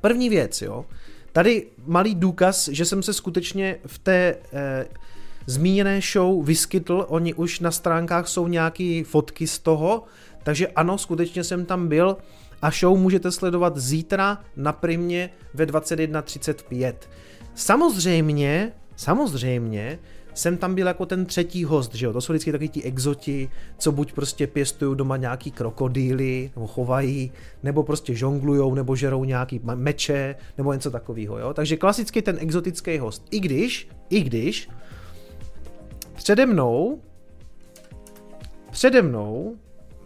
První 0.00 0.28
věc, 0.28 0.62
jo. 0.62 0.84
Tady 1.32 1.66
malý 1.86 2.14
důkaz, 2.14 2.68
že 2.68 2.84
jsem 2.84 3.02
se 3.02 3.12
skutečně 3.12 3.76
v 3.86 3.98
té 3.98 4.36
eh, 4.52 4.86
zmíněné 5.46 6.00
show 6.12 6.44
vyskytl, 6.44 7.06
oni 7.08 7.34
už 7.34 7.60
na 7.60 7.70
stránkách 7.70 8.28
jsou 8.28 8.48
nějaké 8.48 9.02
fotky 9.06 9.46
z 9.46 9.58
toho, 9.58 10.04
takže 10.42 10.68
ano, 10.68 10.98
skutečně 10.98 11.44
jsem 11.44 11.64
tam 11.64 11.88
byl 11.88 12.16
a 12.62 12.70
show 12.70 12.98
můžete 12.98 13.32
sledovat 13.32 13.76
zítra 13.76 14.44
na 14.56 14.72
primě 14.72 15.30
ve 15.54 15.66
21.35. 15.66 16.94
Samozřejmě, 17.54 18.72
samozřejmě, 18.96 19.98
jsem 20.36 20.56
tam 20.56 20.74
byl 20.74 20.86
jako 20.86 21.06
ten 21.06 21.26
třetí 21.26 21.64
host, 21.64 21.94
že 21.94 22.06
jo, 22.06 22.12
to 22.12 22.20
jsou 22.20 22.32
vždycky 22.32 22.52
taky 22.52 22.68
ti 22.68 22.82
exoti, 22.82 23.50
co 23.78 23.92
buď 23.92 24.12
prostě 24.12 24.46
pěstují 24.46 24.96
doma 24.96 25.16
nějaký 25.16 25.50
krokodýly, 25.50 26.50
nebo 26.56 26.66
chovají, 26.66 27.32
nebo 27.62 27.82
prostě 27.82 28.14
žonglujou, 28.14 28.74
nebo 28.74 28.96
žerou 28.96 29.24
nějaký 29.24 29.60
meče, 29.74 30.34
nebo 30.58 30.72
něco 30.72 30.90
takového, 30.90 31.38
jo. 31.38 31.54
Takže 31.54 31.76
klasicky 31.76 32.22
ten 32.22 32.36
exotický 32.40 32.98
host. 32.98 33.26
I 33.30 33.40
když, 33.40 33.88
i 34.10 34.20
když, 34.22 34.68
přede 36.14 36.46
mnou, 36.46 37.00
přede 38.70 39.02
mnou 39.02 39.56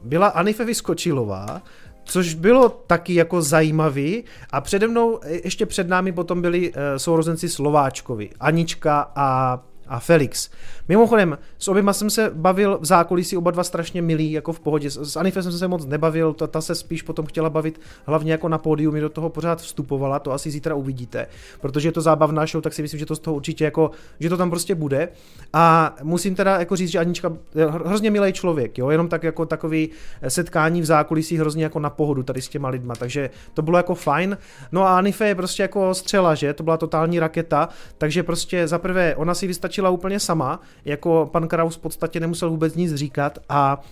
byla 0.02 0.28
Anife 0.28 0.64
Vyskočilová, 0.64 1.62
což 2.04 2.34
bylo 2.34 2.68
taky 2.68 3.14
jako 3.14 3.42
zajímavý 3.42 4.24
a 4.50 4.60
přede 4.60 4.88
mnou, 4.88 5.20
ještě 5.44 5.66
před 5.66 5.88
námi 5.88 6.12
potom 6.12 6.42
byli 6.42 6.70
uh, 6.70 6.76
sourozenci 6.96 7.48
Slováčkovi, 7.48 8.30
Anička 8.40 9.12
a 9.16 9.60
a 9.90 10.00
Felix. 10.00 10.48
Mimochodem, 10.90 11.38
s 11.58 11.68
oběma 11.68 11.92
jsem 11.92 12.10
se 12.10 12.30
bavil 12.34 12.78
v 12.80 12.84
zákulisí, 12.84 13.36
oba 13.36 13.50
dva 13.50 13.64
strašně 13.64 14.02
milí, 14.02 14.32
jako 14.32 14.52
v 14.52 14.60
pohodě. 14.60 14.90
S 14.90 15.16
Anifem 15.16 15.42
jsem 15.42 15.52
se 15.52 15.68
moc 15.68 15.86
nebavil, 15.86 16.32
ta, 16.32 16.46
ta 16.46 16.60
se 16.60 16.74
spíš 16.74 17.02
potom 17.02 17.26
chtěla 17.26 17.50
bavit 17.50 17.80
hlavně 18.06 18.32
jako 18.32 18.48
na 18.48 18.58
pódiu, 18.58 18.92
mi 18.92 19.00
do 19.00 19.08
toho 19.08 19.28
pořád 19.30 19.60
vstupovala, 19.60 20.18
to 20.18 20.32
asi 20.32 20.50
zítra 20.50 20.74
uvidíte, 20.74 21.26
protože 21.60 21.88
je 21.88 21.92
to 21.92 22.00
zábavná 22.00 22.46
show, 22.46 22.62
tak 22.62 22.72
si 22.72 22.82
myslím, 22.82 22.98
že 22.98 23.06
to 23.06 23.16
z 23.16 23.18
toho 23.18 23.36
určitě 23.36 23.64
jako, 23.64 23.90
že 24.20 24.28
to 24.28 24.36
tam 24.36 24.50
prostě 24.50 24.74
bude. 24.74 25.08
A 25.52 25.96
musím 26.02 26.34
teda 26.34 26.58
jako 26.58 26.76
říct, 26.76 26.90
že 26.90 26.98
Anička 26.98 27.32
je 27.54 27.66
hrozně 27.66 28.10
milý 28.10 28.32
člověk, 28.32 28.78
jo, 28.78 28.90
jenom 28.90 29.08
tak 29.08 29.22
jako 29.22 29.46
takový 29.46 29.90
setkání 30.28 30.80
v 30.80 30.84
zákulisí 30.84 31.36
hrozně 31.38 31.64
jako 31.64 31.78
na 31.78 31.90
pohodu 31.90 32.22
tady 32.22 32.42
s 32.42 32.48
těma 32.48 32.68
lidma, 32.68 32.94
takže 32.94 33.30
to 33.54 33.62
bylo 33.62 33.76
jako 33.76 33.94
fajn. 33.94 34.38
No 34.72 34.82
a 34.82 34.98
Anife 34.98 35.28
je 35.28 35.34
prostě 35.34 35.62
jako 35.62 35.94
střela, 35.94 36.34
že? 36.34 36.54
To 36.54 36.62
byla 36.62 36.76
totální 36.76 37.20
raketa, 37.20 37.68
takže 37.98 38.22
prostě 38.22 38.68
za 38.68 38.78
prvé 38.78 39.14
ona 39.16 39.34
si 39.34 39.46
vystačila 39.46 39.90
úplně 39.90 40.20
sama, 40.20 40.60
jako 40.84 41.28
pan 41.32 41.48
Kraus 41.48 41.76
v 41.76 41.80
podstatě 41.80 42.20
nemusel 42.20 42.50
vůbec 42.50 42.74
nic 42.74 42.94
říkat 42.94 43.38
a 43.48 43.82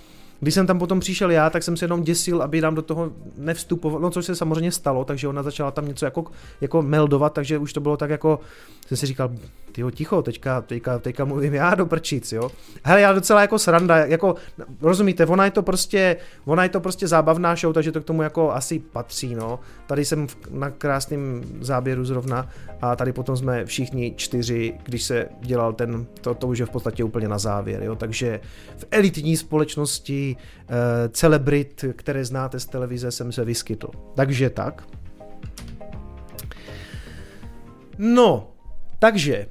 když 0.40 0.54
jsem 0.54 0.66
tam 0.66 0.78
potom 0.78 1.00
přišel 1.00 1.30
já, 1.30 1.50
tak 1.50 1.62
jsem 1.62 1.76
se 1.76 1.84
jenom 1.84 2.02
děsil, 2.02 2.42
aby 2.42 2.60
nám 2.60 2.74
do 2.74 2.82
toho 2.82 3.12
nevstupoval, 3.36 4.00
no 4.00 4.10
což 4.10 4.24
se 4.24 4.36
samozřejmě 4.36 4.72
stalo, 4.72 5.04
takže 5.04 5.28
ona 5.28 5.42
začala 5.42 5.70
tam 5.70 5.88
něco 5.88 6.04
jako, 6.04 6.24
jako 6.60 6.82
meldovat, 6.82 7.32
takže 7.32 7.58
už 7.58 7.72
to 7.72 7.80
bylo 7.80 7.96
tak 7.96 8.10
jako, 8.10 8.40
jsem 8.86 8.96
si 8.96 9.06
říkal, 9.06 9.30
tyjo, 9.72 9.90
ticho, 9.90 10.22
teďka, 10.22 10.60
teďka, 10.60 10.98
teďka 10.98 11.24
mluvím 11.24 11.54
já 11.54 11.74
do 11.74 11.86
prčic, 11.86 12.32
jo. 12.32 12.50
Hele, 12.84 13.00
já 13.00 13.12
docela 13.12 13.40
jako 13.40 13.58
sranda, 13.58 13.96
jako, 13.96 14.34
rozumíte, 14.80 15.26
ona 15.26 15.44
je 15.44 15.50
to 15.50 15.62
prostě, 15.62 16.16
ona 16.44 16.62
je 16.62 16.68
to 16.68 16.80
prostě 16.80 17.08
zábavná 17.08 17.54
show, 17.54 17.74
takže 17.74 17.92
to 17.92 18.00
k 18.00 18.04
tomu 18.04 18.22
jako 18.22 18.52
asi 18.52 18.78
patří, 18.78 19.34
no. 19.34 19.60
Tady 19.86 20.04
jsem 20.04 20.26
na 20.50 20.70
krásném 20.70 21.42
záběru 21.60 22.04
zrovna 22.04 22.48
a 22.82 22.96
tady 22.96 23.12
potom 23.12 23.36
jsme 23.36 23.64
všichni 23.64 24.14
čtyři, 24.16 24.74
když 24.84 25.02
se 25.02 25.28
dělal 25.40 25.72
ten, 25.72 26.06
to, 26.20 26.34
to 26.34 26.46
už 26.46 26.58
je 26.58 26.66
v 26.66 26.70
podstatě 26.70 27.04
úplně 27.04 27.28
na 27.28 27.38
závěr, 27.38 27.82
jo. 27.82 27.96
Takže 27.96 28.40
v 28.76 28.84
elitní 28.90 29.36
společnosti 29.36 30.27
uh, 30.36 30.74
celebrit, 31.10 31.84
které 31.96 32.24
znáte 32.24 32.60
z 32.60 32.66
televize, 32.66 33.10
jsem 33.10 33.32
se 33.32 33.44
vyskytl. 33.44 33.90
Takže 34.14 34.50
tak. 34.50 34.88
No, 37.98 38.50
takže 38.98 39.46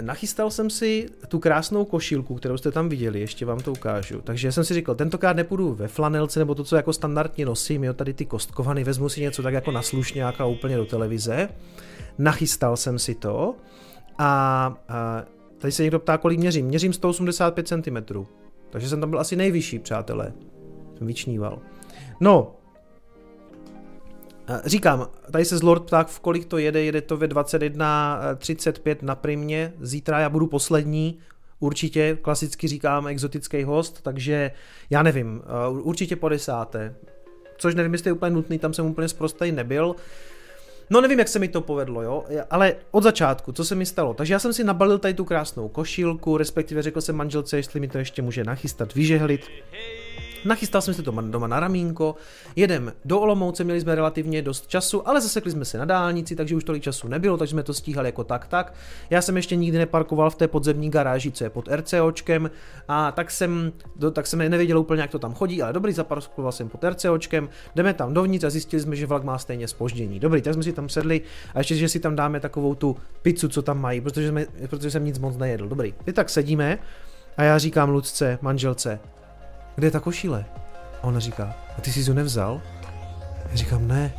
Nachystal 0.00 0.50
jsem 0.50 0.70
si 0.70 1.06
tu 1.28 1.38
krásnou 1.38 1.84
košilku, 1.84 2.34
kterou 2.34 2.56
jste 2.56 2.70
tam 2.70 2.88
viděli, 2.88 3.20
ještě 3.20 3.46
vám 3.46 3.60
to 3.60 3.72
ukážu. 3.72 4.20
Takže 4.20 4.52
jsem 4.52 4.64
si 4.64 4.74
říkal, 4.74 4.94
tentokrát 4.94 5.36
nepůjdu 5.36 5.74
ve 5.74 5.88
flanelce 5.88 6.38
nebo 6.38 6.54
to, 6.54 6.64
co 6.64 6.76
jako 6.76 6.92
standardně 6.92 7.46
nosím, 7.46 7.84
jo, 7.84 7.92
tady 7.94 8.14
ty 8.14 8.24
kostkovany, 8.24 8.84
vezmu 8.84 9.08
si 9.08 9.20
něco 9.20 9.42
tak 9.42 9.54
jako 9.54 9.70
na 9.70 9.82
slušňáka 9.82 10.46
úplně 10.46 10.76
do 10.76 10.86
televize. 10.86 11.48
Nachystal 12.18 12.76
jsem 12.76 12.98
si 12.98 13.14
to 13.14 13.54
a, 14.18 14.74
a 14.88 15.24
tady 15.58 15.72
se 15.72 15.82
někdo 15.82 15.98
ptá, 15.98 16.18
kolik 16.18 16.38
měřím. 16.38 16.66
Měřím 16.66 16.92
185 16.92 17.68
cm, 17.68 18.24
takže 18.74 18.88
jsem 18.88 19.00
tam 19.00 19.10
byl 19.10 19.20
asi 19.20 19.36
nejvyšší, 19.36 19.78
přátelé. 19.78 20.32
Jsem 20.98 21.06
vyčníval. 21.06 21.58
No, 22.20 22.56
Říkám, 24.64 25.08
tady 25.30 25.44
se 25.44 25.58
z 25.58 25.62
Lord 25.62 25.82
pták, 25.82 26.08
v 26.08 26.20
kolik 26.20 26.44
to 26.44 26.58
jede, 26.58 26.82
jede 26.82 27.00
to 27.00 27.16
ve 27.16 27.26
21.35 27.26 28.96
na 29.02 29.14
primě, 29.14 29.72
zítra 29.80 30.20
já 30.20 30.28
budu 30.28 30.46
poslední, 30.46 31.18
určitě, 31.60 32.18
klasicky 32.22 32.68
říkám 32.68 33.06
exotický 33.06 33.62
host, 33.62 34.02
takže 34.02 34.50
já 34.90 35.02
nevím, 35.02 35.42
určitě 35.70 36.16
po 36.16 36.28
desáté, 36.28 36.94
což 37.56 37.74
nevím, 37.74 37.92
jestli 37.92 38.08
je 38.08 38.12
úplně 38.12 38.30
nutný, 38.30 38.58
tam 38.58 38.74
jsem 38.74 38.86
úplně 38.86 39.08
zprostej 39.08 39.52
nebyl, 39.52 39.96
No 40.90 41.00
nevím, 41.00 41.18
jak 41.18 41.28
se 41.28 41.38
mi 41.38 41.48
to 41.48 41.60
povedlo, 41.60 42.02
jo, 42.02 42.24
ale 42.50 42.74
od 42.90 43.02
začátku, 43.02 43.52
co 43.52 43.64
se 43.64 43.74
mi 43.74 43.86
stalo. 43.86 44.14
Takže 44.14 44.32
já 44.32 44.38
jsem 44.38 44.52
si 44.52 44.64
nabalil 44.64 44.98
tady 44.98 45.14
tu 45.14 45.24
krásnou 45.24 45.68
košilku, 45.68 46.36
respektive 46.36 46.82
řekl 46.82 47.00
jsem 47.00 47.16
manželce, 47.16 47.56
jestli 47.56 47.80
mi 47.80 47.88
to 47.88 47.98
ještě 47.98 48.22
může 48.22 48.44
nachystat, 48.44 48.94
vyžehlit. 48.94 49.40
Nachystal 50.44 50.82
jsem 50.82 50.94
si 50.94 51.02
to 51.02 51.10
doma 51.10 51.46
na 51.46 51.60
ramínko, 51.60 52.16
jedem 52.56 52.92
do 53.04 53.20
Olomouce, 53.20 53.64
měli 53.64 53.80
jsme 53.80 53.94
relativně 53.94 54.42
dost 54.42 54.66
času, 54.66 55.08
ale 55.08 55.20
zasekli 55.20 55.50
jsme 55.50 55.64
se 55.64 55.78
na 55.78 55.84
dálnici, 55.84 56.36
takže 56.36 56.56
už 56.56 56.64
tolik 56.64 56.82
času 56.82 57.08
nebylo, 57.08 57.36
takže 57.36 57.50
jsme 57.52 57.62
to 57.62 57.74
stíhali 57.74 58.08
jako 58.08 58.24
tak 58.24 58.46
tak. 58.46 58.74
Já 59.10 59.22
jsem 59.22 59.36
ještě 59.36 59.56
nikdy 59.56 59.78
neparkoval 59.78 60.30
v 60.30 60.34
té 60.34 60.48
podzemní 60.48 60.90
garáži, 60.90 61.30
co 61.30 61.44
je 61.44 61.50
pod 61.50 61.68
RCOčkem, 61.68 62.50
a 62.88 63.12
tak 63.12 63.30
jsem, 63.30 63.72
do, 63.96 64.10
tak 64.10 64.26
jsem 64.26 64.38
nevěděl 64.38 64.78
úplně, 64.78 65.02
jak 65.02 65.10
to 65.10 65.18
tam 65.18 65.34
chodí, 65.34 65.62
ale 65.62 65.72
dobrý, 65.72 65.92
zaparkoval 65.92 66.52
jsem 66.52 66.68
pod 66.68 66.84
RCOčkem, 66.84 67.48
jdeme 67.74 67.94
tam 67.94 68.14
dovnitř 68.14 68.44
a 68.44 68.50
zjistili 68.50 68.82
jsme, 68.82 68.96
že 68.96 69.06
vlak 69.06 69.24
má 69.24 69.38
stejně 69.38 69.68
spoždění. 69.68 70.20
Dobrý, 70.20 70.42
tak 70.42 70.54
jsme 70.54 70.62
si 70.62 70.72
tam 70.72 70.88
sedli 70.88 71.20
a 71.54 71.58
ještě, 71.58 71.76
že 71.76 71.88
si 71.88 72.00
tam 72.00 72.16
dáme 72.16 72.40
takovou 72.40 72.74
tu 72.74 72.96
pizzu, 73.22 73.48
co 73.48 73.62
tam 73.62 73.80
mají, 73.80 74.00
protože, 74.00 74.28
jsme, 74.28 74.46
protože 74.70 74.90
jsem 74.90 75.04
nic 75.04 75.18
moc 75.18 75.36
nejedl. 75.36 75.68
Dobrý, 75.68 75.94
my 76.06 76.12
tak 76.12 76.30
sedíme 76.30 76.78
a 77.36 77.42
já 77.42 77.58
říkám 77.58 77.90
Lucce, 77.90 78.38
manželce, 78.42 79.00
kde 79.74 79.86
je 79.86 79.90
ta 79.90 80.00
košile? 80.00 80.44
A 81.02 81.04
ona 81.04 81.20
říká, 81.20 81.56
a 81.78 81.80
ty 81.80 81.92
jsi 81.92 82.00
ji 82.00 82.14
nevzal? 82.14 82.60
Já 83.50 83.56
říkám, 83.56 83.88
ne. 83.88 84.14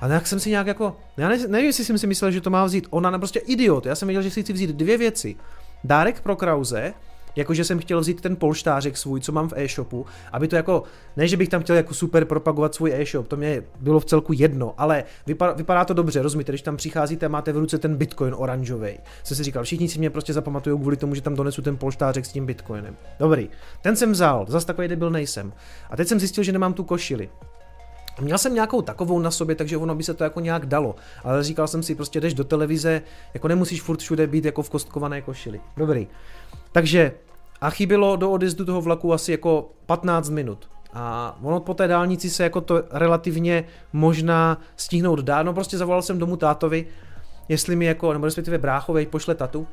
A 0.00 0.06
jak 0.06 0.26
jsem 0.26 0.40
si 0.40 0.50
nějak 0.50 0.66
jako, 0.66 0.96
já 1.16 1.28
ne, 1.28 1.38
nevím, 1.48 1.66
jestli 1.66 1.84
jsem 1.84 1.98
si 1.98 2.06
myslel, 2.06 2.30
že 2.30 2.40
to 2.40 2.50
má 2.50 2.64
vzít 2.64 2.86
ona, 2.90 3.18
prostě 3.18 3.38
idiot. 3.38 3.86
Já 3.86 3.94
jsem 3.94 4.08
věděl, 4.08 4.22
že 4.22 4.30
si 4.30 4.42
chci 4.42 4.52
vzít 4.52 4.70
dvě 4.70 4.98
věci. 4.98 5.36
Dárek 5.84 6.20
pro 6.20 6.36
Krause 6.36 6.94
Jakože 7.36 7.64
jsem 7.64 7.78
chtěl 7.78 8.00
vzít 8.00 8.20
ten 8.20 8.36
polštářek 8.36 8.96
svůj, 8.96 9.20
co 9.20 9.32
mám 9.32 9.48
v 9.48 9.52
e-shopu, 9.56 10.06
aby 10.32 10.48
to 10.48 10.56
jako, 10.56 10.82
ne, 11.16 11.28
že 11.28 11.36
bych 11.36 11.48
tam 11.48 11.62
chtěl 11.62 11.76
jako 11.76 11.94
super 11.94 12.24
propagovat 12.24 12.74
svůj 12.74 12.92
e-shop, 12.92 13.28
to 13.28 13.36
mě 13.36 13.62
bylo 13.80 14.00
v 14.00 14.04
celku 14.04 14.32
jedno, 14.32 14.74
ale 14.78 15.04
vypadá, 15.26 15.52
vypadá 15.52 15.84
to 15.84 15.94
dobře, 15.94 16.22
rozumíte, 16.22 16.52
když 16.52 16.62
tam 16.62 16.76
přicházíte 16.76 17.26
a 17.26 17.28
máte 17.28 17.52
v 17.52 17.56
ruce 17.56 17.78
ten 17.78 17.96
bitcoin 17.96 18.34
oranžový. 18.36 18.98
Jsem 19.22 19.36
si 19.36 19.44
říkal, 19.44 19.64
všichni 19.64 19.88
si 19.88 19.98
mě 19.98 20.10
prostě 20.10 20.32
zapamatují 20.32 20.78
kvůli 20.78 20.96
tomu, 20.96 21.14
že 21.14 21.22
tam 21.22 21.34
donesu 21.34 21.62
ten 21.62 21.76
polštářek 21.76 22.26
s 22.26 22.32
tím 22.32 22.46
bitcoinem. 22.46 22.96
Dobrý, 23.18 23.50
ten 23.82 23.96
jsem 23.96 24.12
vzal, 24.12 24.46
zase 24.48 24.66
takový 24.66 24.88
debil 24.88 25.10
nejsem. 25.10 25.52
A 25.90 25.96
teď 25.96 26.08
jsem 26.08 26.20
zjistil, 26.20 26.44
že 26.44 26.52
nemám 26.52 26.72
tu 26.72 26.84
košili. 26.84 27.28
Měl 28.20 28.38
jsem 28.38 28.54
nějakou 28.54 28.82
takovou 28.82 29.18
na 29.18 29.30
sobě, 29.30 29.54
takže 29.54 29.76
ono 29.76 29.94
by 29.94 30.02
se 30.02 30.14
to 30.14 30.24
jako 30.24 30.40
nějak 30.40 30.66
dalo. 30.66 30.96
Ale 31.24 31.44
říkal 31.44 31.68
jsem 31.68 31.82
si, 31.82 31.94
prostě 31.94 32.20
jdeš 32.20 32.34
do 32.34 32.44
televize, 32.44 33.02
jako 33.34 33.48
nemusíš 33.48 33.82
furt 33.82 34.00
všude 34.00 34.26
být 34.26 34.44
jako 34.44 34.62
v 34.62 34.70
kostkované 34.70 35.22
košili. 35.22 35.60
Dobrý. 35.76 36.08
Takže 36.72 37.12
a 37.60 37.70
chybělo 37.70 38.16
do 38.16 38.30
odjezdu 38.30 38.64
toho 38.64 38.80
vlaku 38.80 39.12
asi 39.12 39.32
jako 39.32 39.70
15 39.86 40.30
minut. 40.30 40.68
A 40.92 41.36
ono 41.42 41.60
po 41.60 41.74
té 41.74 41.88
dálnici 41.88 42.30
se 42.30 42.42
jako 42.42 42.60
to 42.60 42.82
relativně 42.90 43.64
možná 43.92 44.58
stihnout 44.76 45.18
dá. 45.20 45.42
No 45.42 45.52
prostě 45.52 45.78
zavolal 45.78 46.02
jsem 46.02 46.18
domů 46.18 46.36
tátovi, 46.36 46.86
jestli 47.48 47.76
mi 47.76 47.84
jako, 47.84 48.12
nebo 48.12 48.24
respektive 48.24 48.58
bráchovej 48.58 49.06
pošle 49.06 49.34
tatu 49.34 49.66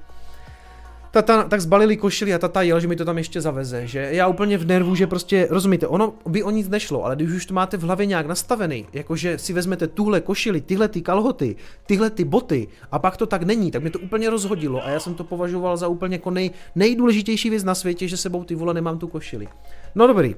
tata 1.11 1.43
tak 1.43 1.61
zbalili 1.61 1.97
košili 1.97 2.33
a 2.33 2.39
tata 2.39 2.61
jel, 2.61 2.79
že 2.79 2.87
mi 2.87 2.95
to 2.95 3.05
tam 3.05 3.17
ještě 3.17 3.41
zaveze, 3.41 3.87
že 3.87 4.09
já 4.11 4.27
úplně 4.27 4.57
v 4.57 4.65
nervu, 4.65 4.95
že 4.95 5.07
prostě, 5.07 5.47
rozumíte, 5.49 5.87
ono 5.87 6.13
by 6.25 6.43
o 6.43 6.49
nic 6.49 6.69
nešlo, 6.69 7.05
ale 7.05 7.15
když 7.15 7.29
už 7.29 7.45
to 7.45 7.53
máte 7.53 7.77
v 7.77 7.81
hlavě 7.81 8.05
nějak 8.05 8.27
nastavený, 8.27 8.85
jakože 8.93 9.37
si 9.37 9.53
vezmete 9.53 9.87
tuhle 9.87 10.21
košili, 10.21 10.61
tyhle 10.61 10.87
ty 10.87 11.01
kalhoty, 11.01 11.55
tyhle 11.85 12.09
ty 12.09 12.23
boty 12.23 12.67
a 12.91 12.99
pak 12.99 13.17
to 13.17 13.25
tak 13.25 13.43
není, 13.43 13.71
tak 13.71 13.81
mě 13.81 13.91
to 13.91 13.99
úplně 13.99 14.29
rozhodilo 14.29 14.85
a 14.85 14.89
já 14.89 14.99
jsem 14.99 15.13
to 15.13 15.23
považoval 15.23 15.77
za 15.77 15.87
úplně 15.87 16.15
jako 16.15 16.31
nej, 16.31 16.51
nejdůležitější 16.75 17.49
věc 17.49 17.63
na 17.63 17.75
světě, 17.75 18.07
že 18.07 18.17
sebou 18.17 18.43
ty 18.43 18.55
vole 18.55 18.73
nemám 18.73 18.99
tu 18.99 19.07
košili. 19.07 19.47
No 19.95 20.07
dobrý, 20.07 20.35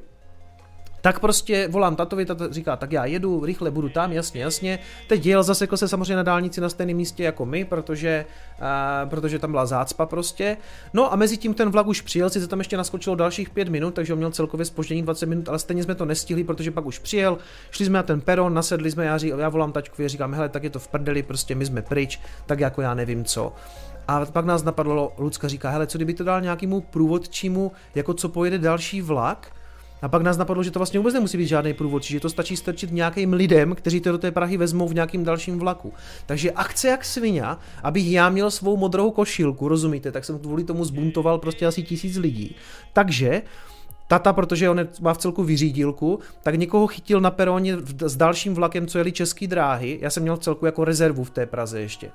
tak 1.02 1.20
prostě 1.20 1.68
volám 1.68 1.96
tatovi, 1.96 2.26
tato 2.26 2.54
říká, 2.54 2.76
tak 2.76 2.92
já 2.92 3.06
jedu, 3.06 3.46
rychle 3.46 3.72
budu 3.72 3.90
tam, 3.90 4.12
jasně, 4.12 4.42
jasně. 4.42 4.80
Teď 5.08 5.26
jel, 5.26 5.44
zasekl 5.44 5.78
se 5.78 5.88
samozřejmě 5.88 6.16
na 6.16 6.24
dálnici 6.24 6.62
na 6.62 6.70
stejném 6.70 6.98
místě 6.98 7.24
jako 7.24 7.46
my, 7.46 7.66
protože, 7.66 8.26
uh, 8.60 9.10
protože 9.10 9.40
tam 9.40 9.52
byla 9.52 9.66
zácpa 9.66 10.06
prostě. 10.06 10.58
No 10.94 11.14
a 11.14 11.16
mezi 11.16 11.38
tím 11.38 11.54
ten 11.54 11.70
vlak 11.70 11.88
už 11.88 12.02
přijel, 12.02 12.30
si 12.30 12.48
tam 12.48 12.60
ještě 12.60 12.78
naskočilo 12.78 13.16
dalších 13.16 13.50
pět 13.50 13.70
minut, 13.70 13.94
takže 13.94 14.14
on 14.14 14.20
měl 14.20 14.32
celkově 14.32 14.66
spoždění 14.66 15.04
20 15.04 15.26
minut, 15.26 15.50
ale 15.50 15.60
stejně 15.60 15.84
jsme 15.84 15.96
to 15.96 16.06
nestihli, 16.06 16.44
protože 16.44 16.72
pak 16.72 16.86
už 16.86 17.00
přijel, 17.00 17.38
šli 17.72 17.86
jsme 17.86 17.98
na 17.98 18.04
ten 18.04 18.22
peron, 18.22 18.54
nasedli 18.54 18.92
jsme, 18.92 19.06
já, 19.06 19.18
ří, 19.18 19.34
já 19.38 19.50
volám 19.50 19.72
tačkovi, 19.72 20.10
říkám, 20.10 20.34
hele, 20.34 20.50
tak 20.50 20.64
je 20.64 20.70
to 20.70 20.80
v 20.80 20.88
prdeli, 20.88 21.24
prostě 21.24 21.56
my 21.56 21.66
jsme 21.66 21.82
pryč, 21.82 22.20
tak 22.46 22.60
jako 22.60 22.82
já 22.82 22.94
nevím 22.94 23.26
co. 23.26 23.54
A 24.08 24.26
pak 24.26 24.46
nás 24.46 24.64
napadlo, 24.64 25.14
Lucka 25.18 25.48
říká, 25.48 25.70
hele, 25.70 25.88
co 25.88 25.98
kdyby 25.98 26.14
to 26.14 26.24
dal 26.24 26.42
nějakému 26.42 26.82
průvodčímu, 26.82 27.72
jako 27.96 28.14
co 28.14 28.30
pojede 28.30 28.58
další 28.58 29.02
vlak, 29.02 29.52
a 30.02 30.08
pak 30.08 30.22
nás 30.22 30.38
napadlo, 30.38 30.64
že 30.64 30.72
to 30.72 30.80
vlastně 30.80 31.00
vůbec 31.00 31.14
nemusí 31.14 31.38
být 31.38 31.48
žádný 31.48 31.74
průvodčí, 31.74 32.14
že 32.14 32.20
to 32.20 32.30
stačí 32.30 32.58
strčit 32.58 32.92
nějakým 32.92 33.34
lidem, 33.34 33.76
kteří 33.76 34.02
to 34.02 34.12
do 34.12 34.18
té 34.18 34.32
Prahy 34.32 34.58
vezmou 34.58 34.88
v 34.88 34.94
nějakým 34.94 35.24
dalším 35.24 35.60
vlaku. 35.60 35.94
Takže 36.26 36.52
akce 36.52 36.88
jak 36.88 37.06
svině, 37.06 37.44
abych 37.84 38.12
já 38.12 38.30
měl 38.30 38.52
svou 38.52 38.78
modrou 38.78 39.12
košilku, 39.12 39.68
rozumíte, 39.68 40.12
tak 40.12 40.26
jsem 40.26 40.40
kvůli 40.40 40.64
tomu 40.64 40.86
zbuntoval 40.86 41.38
prostě 41.38 41.66
asi 41.66 41.84
tisíc 41.84 42.18
lidí. 42.18 42.56
Takže 42.94 43.42
Tata, 44.08 44.34
protože 44.34 44.70
on 44.70 44.88
má 45.02 45.14
v 45.14 45.18
celku 45.18 45.44
vyřídilku, 45.44 46.20
tak 46.44 46.56
někoho 46.56 46.88
chytil 46.88 47.22
na 47.22 47.32
peroně 47.32 47.78
s 48.06 48.16
dalším 48.16 48.54
vlakem, 48.54 48.88
co 48.88 48.98
jeli 48.98 49.12
český 49.12 49.48
dráhy. 49.48 50.00
Já 50.02 50.10
jsem 50.10 50.24
měl 50.24 50.36
v 50.36 50.40
celku 50.40 50.66
jako 50.66 50.86
rezervu 50.86 51.24
v 51.24 51.30
té 51.30 51.46
Praze 51.46 51.82
ještě 51.82 52.12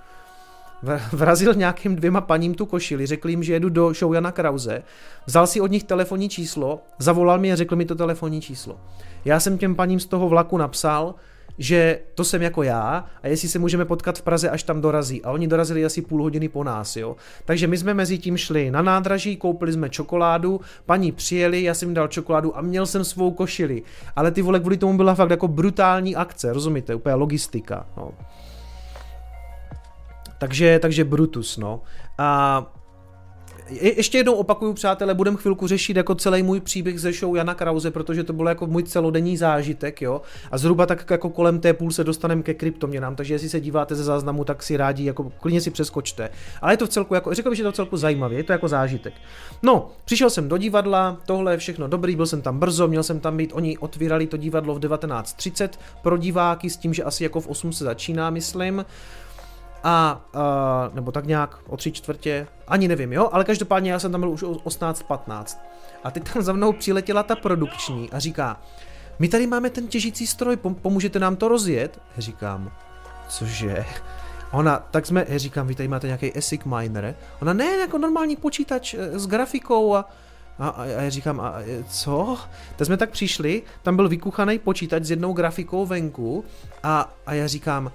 vrazil 1.13 1.55
nějakým 1.55 1.97
dvěma 1.97 2.21
paním 2.21 2.55
tu 2.55 2.67
košili, 2.67 3.07
řekl 3.07 3.29
jim, 3.29 3.43
že 3.43 3.53
jedu 3.53 3.69
do 3.69 3.93
show 3.95 4.15
Jana 4.15 4.33
Krause, 4.33 4.83
vzal 5.27 5.47
si 5.47 5.61
od 5.61 5.71
nich 5.71 5.85
telefonní 5.85 6.29
číslo, 6.29 6.81
zavolal 6.99 7.39
mi 7.39 7.53
a 7.53 7.57
řekl 7.57 7.77
mi 7.77 7.85
to 7.85 7.95
telefonní 7.95 8.41
číslo. 8.41 8.81
Já 9.25 9.41
jsem 9.41 9.59
těm 9.59 9.75
paním 9.75 10.01
z 10.01 10.07
toho 10.07 10.29
vlaku 10.29 10.59
napsal, 10.59 11.15
že 11.59 11.99
to 12.15 12.25
jsem 12.25 12.43
jako 12.43 12.63
já 12.63 13.05
a 13.23 13.29
jestli 13.29 13.49
se 13.49 13.59
můžeme 13.59 13.85
potkat 13.85 14.19
v 14.19 14.23
Praze, 14.23 14.51
až 14.51 14.63
tam 14.63 14.81
dorazí. 14.81 15.23
A 15.23 15.31
oni 15.31 15.49
dorazili 15.49 15.85
asi 15.85 16.03
půl 16.03 16.23
hodiny 16.23 16.49
po 16.49 16.65
nás, 16.65 16.97
jo. 16.97 17.17
Takže 17.45 17.67
my 17.67 17.79
jsme 17.79 17.95
mezi 17.95 18.19
tím 18.19 18.37
šli 18.37 18.71
na 18.71 18.83
nádraží, 18.83 19.37
koupili 19.37 19.73
jsme 19.73 19.91
čokoládu, 19.91 20.61
paní 20.87 21.13
přijeli, 21.13 21.63
já 21.63 21.75
jsem 21.75 21.89
jim 21.89 21.95
dal 21.95 22.09
čokoládu 22.09 22.59
a 22.59 22.61
měl 22.61 22.87
jsem 22.87 23.05
svou 23.05 23.31
košili. 23.31 23.83
Ale 24.17 24.31
ty 24.31 24.43
vole, 24.43 24.61
kvůli 24.61 24.77
tomu 24.77 24.97
byla 24.97 25.15
fakt 25.15 25.31
jako 25.31 25.49
brutální 25.49 26.17
akce, 26.17 26.53
rozumíte, 26.53 26.95
úplně 26.95 27.15
logistika, 27.15 27.87
no. 27.97 28.13
Takže, 30.45 30.79
takže 30.79 31.05
Brutus, 31.05 31.57
no. 31.57 31.83
A 32.19 32.67
je, 33.69 33.97
ještě 33.97 34.19
jednou 34.19 34.33
opakuju, 34.33 34.73
přátelé, 34.73 35.15
budem 35.15 35.37
chvilku 35.37 35.67
řešit 35.67 35.97
jako 35.97 36.15
celý 36.15 36.43
můj 36.43 36.61
příběh 36.61 37.01
ze 37.01 37.13
show 37.13 37.37
Jana 37.37 37.55
Krause, 37.55 37.91
protože 37.91 38.25
to 38.25 38.33
bylo 38.33 38.49
jako 38.49 38.67
můj 38.67 38.83
celodenní 38.83 39.37
zážitek, 39.37 40.03
jo. 40.03 40.23
A 40.51 40.59
zhruba 40.59 40.87
tak 40.87 41.11
jako 41.11 41.31
kolem 41.31 41.61
té 41.61 41.73
půl 41.73 41.91
se 41.91 42.05
dostaneme 42.05 42.43
ke 42.43 42.55
kryptoměnám, 42.55 43.17
takže 43.17 43.35
jestli 43.35 43.49
se 43.49 43.61
díváte 43.61 43.95
ze 43.95 44.05
záznamu, 44.05 44.45
tak 44.45 44.63
si 44.63 44.77
rádi, 44.77 45.05
jako 45.05 45.31
klidně 45.41 45.61
si 45.61 45.71
přeskočte. 45.71 46.31
Ale 46.63 46.73
je 46.73 46.77
to 46.77 46.87
v 46.87 46.89
celku, 46.89 47.15
jako, 47.15 47.35
řekl 47.35 47.51
bych, 47.51 47.57
že 47.57 47.63
je 47.63 47.65
to 47.65 47.73
v 47.73 47.77
celku 47.77 47.97
zajímavé, 47.97 48.35
je 48.35 48.45
to 48.45 48.53
jako 48.53 48.69
zážitek. 48.69 49.15
No, 49.63 49.91
přišel 50.05 50.31
jsem 50.31 50.49
do 50.49 50.57
divadla, 50.57 51.17
tohle 51.27 51.53
je 51.53 51.59
všechno 51.59 51.89
dobrý, 51.89 52.17
byl 52.17 52.27
jsem 52.27 52.43
tam 52.43 52.59
brzo, 52.59 52.89
měl 52.89 53.03
jsem 53.03 53.21
tam 53.21 53.37
být, 53.37 53.51
oni 53.55 53.79
otvírali 53.79 54.27
to 54.27 54.37
divadlo 54.37 54.75
v 54.75 54.79
19.30 54.79 55.69
pro 56.03 56.17
diváky 56.17 56.71
s 56.71 56.77
tím, 56.77 56.95
že 56.95 57.05
asi 57.05 57.23
jako 57.23 57.41
v 57.41 57.49
8 57.49 57.73
se 57.73 57.85
začíná, 57.85 58.31
myslím 58.31 58.85
a, 59.85 60.25
uh, 60.35 60.95
nebo 60.95 61.13
tak 61.13 61.27
nějak 61.27 61.59
o 61.67 61.77
tři 61.77 61.93
čtvrtě, 61.93 62.47
ani 62.69 62.89
nevím, 62.89 63.13
jo, 63.13 63.29
ale 63.33 63.45
každopádně 63.45 63.93
já 63.93 63.99
jsem 63.99 64.13
tam 64.13 64.21
byl 64.21 64.31
už 64.31 64.43
o 64.43 64.53
18.15 64.53 65.59
a 66.05 66.11
teď 66.11 66.33
tam 66.33 66.43
za 66.43 66.53
mnou 66.53 66.73
přiletěla 66.73 67.23
ta 67.23 67.37
produkční 67.37 68.11
a 68.11 68.19
říká, 68.19 68.61
my 69.19 69.29
tady 69.29 69.47
máme 69.47 69.71
ten 69.71 69.87
těžící 69.87 70.27
stroj, 70.27 70.57
pomůžete 70.57 71.19
nám 71.19 71.37
to 71.37 71.49
rozjet? 71.49 72.01
Říkám, 72.19 72.73
cože? 73.29 73.85
Ona, 74.53 74.79
tak 74.91 75.07
jsme, 75.07 75.27
říkám, 75.37 75.67
vy 75.67 75.75
tady 75.75 75.89
máte 75.89 76.07
nějaký 76.07 76.33
ASIC 76.33 76.61
miner? 76.65 77.15
Ona, 77.43 77.53
ne, 77.53 77.65
jako 77.65 77.99
normální 77.99 78.37
počítač 78.37 78.95
eh, 78.95 79.19
s 79.19 79.27
grafikou 79.27 79.95
a, 79.95 80.09
a, 80.59 80.69
a 80.69 80.85
já 80.85 81.11
říkám, 81.11 81.41
a 81.41 81.55
co? 81.89 82.39
Tak 82.77 82.87
jsme 82.87 82.97
tak 82.97 83.11
přišli, 83.11 83.63
tam 83.83 83.97
byl 83.97 84.09
vykuchaný 84.09 84.59
počítač 84.59 85.05
s 85.05 85.11
jednou 85.11 85.33
grafikou 85.33 85.87
venku 85.87 86.45
a, 86.83 87.15
a 87.27 87.35
já 87.35 87.47
říkám, 87.47 87.93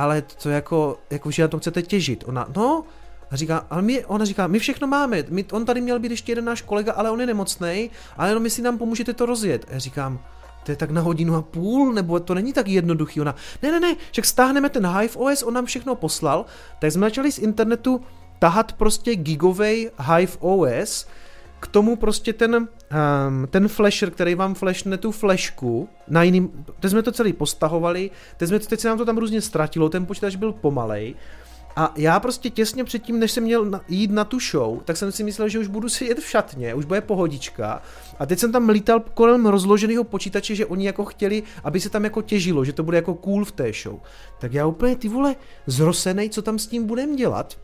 ale 0.00 0.22
to 0.22 0.50
jako, 0.50 0.98
jako 1.10 1.30
že 1.30 1.42
na 1.42 1.48
tom 1.48 1.60
chcete 1.60 1.82
těžit. 1.82 2.24
Ona, 2.26 2.46
no, 2.56 2.84
a 3.30 3.36
říká, 3.36 3.66
ale 3.70 3.82
my, 3.82 4.04
ona 4.04 4.24
říká, 4.24 4.46
my 4.46 4.58
všechno 4.58 4.86
máme, 4.86 5.24
my, 5.28 5.44
on 5.52 5.64
tady 5.64 5.80
měl 5.80 5.98
být 5.98 6.10
ještě 6.10 6.32
jeden 6.32 6.44
náš 6.44 6.62
kolega, 6.62 6.92
ale 6.92 7.10
on 7.10 7.20
je 7.20 7.26
nemocný, 7.26 7.90
ale 8.16 8.28
jenom 8.28 8.50
si 8.50 8.62
nám 8.62 8.78
pomůžete 8.78 9.12
to 9.12 9.26
rozjet. 9.26 9.64
A 9.68 9.72
já 9.72 9.78
říkám, 9.78 10.20
to 10.64 10.72
je 10.72 10.76
tak 10.76 10.90
na 10.90 11.00
hodinu 11.00 11.36
a 11.36 11.42
půl, 11.42 11.92
nebo 11.92 12.20
to 12.20 12.34
není 12.34 12.52
tak 12.52 12.68
jednoduchý. 12.68 13.20
Ona, 13.20 13.34
ne, 13.62 13.72
ne, 13.72 13.80
ne, 13.80 13.96
však 14.12 14.24
stáhneme 14.24 14.68
ten 14.68 14.86
Hive 14.86 15.14
OS, 15.16 15.42
on 15.42 15.54
nám 15.54 15.66
všechno 15.66 15.94
poslal, 15.94 16.44
tak 16.78 16.92
jsme 16.92 17.06
začali 17.06 17.32
z 17.32 17.38
internetu 17.38 18.00
tahat 18.38 18.72
prostě 18.72 19.16
gigovej 19.16 19.90
Hive 20.16 20.32
OS, 20.38 21.06
k 21.60 21.66
tomu 21.66 21.96
prostě 21.96 22.32
ten, 22.32 22.54
um, 22.56 22.68
ten 23.50 23.68
flasher, 23.68 24.10
který 24.10 24.34
vám 24.34 24.54
flashne 24.54 24.96
tu 24.96 25.12
flashku 25.12 25.88
na 26.08 26.22
jiným, 26.22 26.64
teď 26.80 26.90
jsme 26.90 27.02
to 27.02 27.12
celý 27.12 27.32
postahovali, 27.32 28.10
teď, 28.36 28.48
jsme, 28.48 28.58
teď 28.58 28.80
se 28.80 28.88
nám 28.88 28.98
to 28.98 29.04
tam 29.04 29.18
různě 29.18 29.40
ztratilo, 29.40 29.88
ten 29.88 30.06
počítač 30.06 30.36
byl 30.36 30.52
pomalej, 30.52 31.14
a 31.76 31.92
já 31.96 32.20
prostě 32.20 32.50
těsně 32.50 32.84
předtím, 32.84 33.18
než 33.18 33.32
jsem 33.32 33.44
měl 33.44 33.80
jít 33.88 34.10
na 34.10 34.24
tu 34.24 34.38
show, 34.40 34.82
tak 34.84 34.96
jsem 34.96 35.12
si 35.12 35.24
myslel, 35.24 35.48
že 35.48 35.58
už 35.58 35.66
budu 35.66 35.88
si 35.88 36.04
jet 36.04 36.18
v 36.18 36.28
šatně, 36.28 36.74
už 36.74 36.84
bude 36.84 37.00
pohodička. 37.00 37.82
A 38.18 38.26
teď 38.26 38.38
jsem 38.38 38.52
tam 38.52 38.68
lítal 38.68 39.00
kolem 39.14 39.46
rozloženého 39.46 40.04
počítače, 40.04 40.54
že 40.54 40.66
oni 40.66 40.86
jako 40.86 41.04
chtěli, 41.04 41.42
aby 41.64 41.80
se 41.80 41.90
tam 41.90 42.04
jako 42.04 42.22
těžilo, 42.22 42.64
že 42.64 42.72
to 42.72 42.82
bude 42.82 42.96
jako 42.96 43.14
cool 43.14 43.44
v 43.44 43.52
té 43.52 43.72
show. 43.82 43.98
Tak 44.40 44.52
já 44.52 44.66
úplně 44.66 44.96
ty 44.96 45.08
vole 45.08 45.36
zrosenej, 45.66 46.30
co 46.30 46.42
tam 46.42 46.58
s 46.58 46.66
tím 46.66 46.86
budem 46.86 47.16
dělat. 47.16 47.58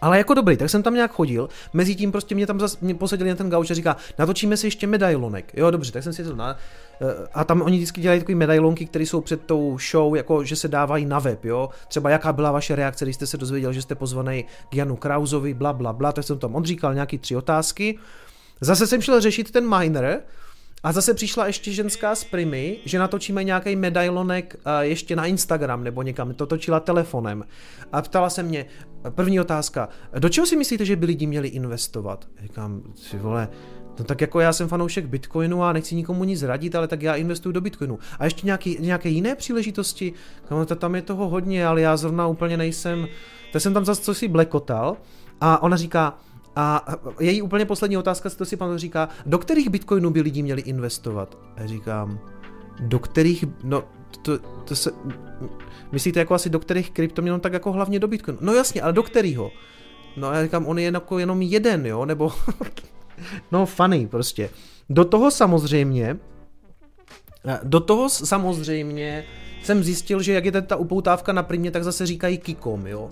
Ale 0.00 0.18
jako 0.18 0.34
dobrý, 0.34 0.56
tak 0.56 0.70
jsem 0.70 0.82
tam 0.82 0.94
nějak 0.94 1.12
chodil, 1.12 1.48
mezi 1.72 1.94
tím 1.94 2.12
prostě 2.12 2.34
mě 2.34 2.46
tam 2.46 2.60
zas, 2.60 2.80
mě 2.80 2.94
posadili 2.94 3.30
na 3.30 3.36
ten 3.36 3.50
gauč 3.50 3.70
a 3.70 3.74
říká, 3.74 3.96
natočíme 4.18 4.56
si 4.56 4.66
ještě 4.66 4.86
medailonek. 4.86 5.52
Jo, 5.54 5.70
dobře, 5.70 5.92
tak 5.92 6.02
jsem 6.02 6.12
si 6.12 6.24
to 6.24 6.36
na, 6.36 6.56
eh, 7.00 7.06
a 7.34 7.44
tam 7.44 7.62
oni 7.62 7.76
vždycky 7.76 8.00
dělají 8.00 8.20
takové 8.20 8.36
medailonky, 8.36 8.86
které 8.86 9.06
jsou 9.06 9.20
před 9.20 9.40
tou 9.46 9.78
show, 9.90 10.16
jako 10.16 10.44
že 10.44 10.56
se 10.56 10.68
dávají 10.68 11.06
na 11.06 11.18
web, 11.18 11.44
jo. 11.44 11.68
Třeba 11.88 12.10
jaká 12.10 12.32
byla 12.32 12.52
vaše 12.52 12.76
reakce, 12.76 13.04
když 13.04 13.16
jste 13.16 13.26
se 13.26 13.36
dozvěděl, 13.36 13.72
že 13.72 13.82
jste 13.82 13.94
pozvaný 13.94 14.44
k 14.68 14.74
Janu 14.74 14.96
Krauzovi, 14.96 15.54
bla, 15.54 15.72
bla, 15.72 15.92
bla, 15.92 16.12
tak 16.12 16.24
jsem 16.24 16.38
tam 16.38 16.54
on 16.54 16.64
říkal 16.64 16.94
nějaký 16.94 17.18
tři 17.18 17.36
otázky. 17.36 17.98
Zase 18.60 18.86
jsem 18.86 19.02
šel 19.02 19.20
řešit 19.20 19.50
ten 19.50 19.78
miner, 19.78 20.20
a 20.82 20.92
zase 20.92 21.14
přišla 21.14 21.46
ještě 21.46 21.72
ženská 21.72 22.14
z 22.14 22.24
Primy, 22.24 22.78
že 22.84 22.98
natočíme 22.98 23.44
nějaký 23.44 23.76
medailonek 23.76 24.56
ještě 24.80 25.16
na 25.16 25.26
Instagram 25.26 25.84
nebo 25.84 26.02
někam, 26.02 26.34
to 26.34 26.46
točila 26.46 26.80
telefonem. 26.80 27.44
A 27.92 28.02
ptala 28.02 28.30
se 28.30 28.42
mě, 28.42 28.66
první 29.10 29.40
otázka, 29.40 29.88
do 30.18 30.28
čeho 30.28 30.46
si 30.46 30.56
myslíte, 30.56 30.84
že 30.84 30.96
by 30.96 31.06
lidi 31.06 31.26
měli 31.26 31.48
investovat? 31.48 32.28
Říkám, 32.42 32.82
si 32.94 33.18
vole, 33.18 33.48
No 33.98 34.04
tak 34.04 34.20
jako 34.20 34.40
já 34.40 34.52
jsem 34.52 34.68
fanoušek 34.68 35.06
Bitcoinu 35.06 35.62
a 35.62 35.72
nechci 35.72 35.94
nikomu 35.94 36.24
nic 36.24 36.42
radit, 36.42 36.74
ale 36.74 36.88
tak 36.88 37.02
já 37.02 37.14
investuju 37.14 37.52
do 37.52 37.60
Bitcoinu. 37.60 37.98
A 38.18 38.24
ještě 38.24 38.46
nějaký, 38.46 38.76
nějaké 38.80 39.08
jiné 39.08 39.34
příležitosti, 39.34 40.12
no, 40.50 40.66
tam 40.66 40.94
je 40.94 41.02
toho 41.02 41.28
hodně, 41.28 41.66
ale 41.66 41.80
já 41.80 41.96
zrovna 41.96 42.26
úplně 42.26 42.56
nejsem, 42.56 43.08
tak 43.52 43.62
jsem 43.62 43.74
tam 43.74 43.84
zase 43.84 44.02
co 44.02 44.14
si 44.14 44.28
blekotal 44.28 44.96
a 45.40 45.62
ona 45.62 45.76
říká, 45.76 46.18
a 46.60 46.96
její 47.20 47.42
úplně 47.42 47.64
poslední 47.64 47.96
otázka, 47.96 48.30
to 48.30 48.44
si 48.44 48.56
pan 48.56 48.78
říká, 48.78 49.08
do 49.26 49.38
kterých 49.38 49.68
bitcoinů 49.68 50.10
by 50.10 50.20
lidi 50.20 50.42
měli 50.42 50.62
investovat? 50.62 51.38
A 51.56 51.66
říkám, 51.66 52.18
do 52.80 52.98
kterých, 52.98 53.44
no, 53.64 53.84
to, 54.22 54.38
to 54.38 54.76
se, 54.76 54.90
myslíte 55.92 56.20
jako 56.20 56.34
asi 56.34 56.50
do 56.50 56.58
kterých 56.58 56.90
kryptoměn, 56.90 57.40
tak 57.40 57.52
jako 57.52 57.72
hlavně 57.72 57.98
do 57.98 58.08
bitcoinu. 58.08 58.38
No 58.40 58.52
jasně, 58.52 58.82
ale 58.82 58.92
do 58.92 59.02
kterého? 59.02 59.50
No 60.16 60.28
a 60.28 60.34
já 60.34 60.42
říkám, 60.42 60.66
on 60.66 60.78
je 60.78 60.90
jako 60.94 61.18
jenom 61.18 61.42
jeden, 61.42 61.86
jo, 61.86 62.04
nebo, 62.04 62.32
no 63.52 63.66
funny 63.66 64.06
prostě. 64.06 64.50
Do 64.90 65.04
toho 65.04 65.30
samozřejmě, 65.30 66.16
do 67.62 67.80
toho 67.80 68.08
samozřejmě 68.08 69.24
jsem 69.62 69.84
zjistil, 69.84 70.22
že 70.22 70.32
jak 70.32 70.44
je 70.44 70.52
ta 70.62 70.76
upoutávka 70.76 71.32
na 71.32 71.42
primě, 71.42 71.70
tak 71.70 71.84
zase 71.84 72.06
říkají 72.06 72.38
kikom, 72.38 72.86
jo 72.86 73.10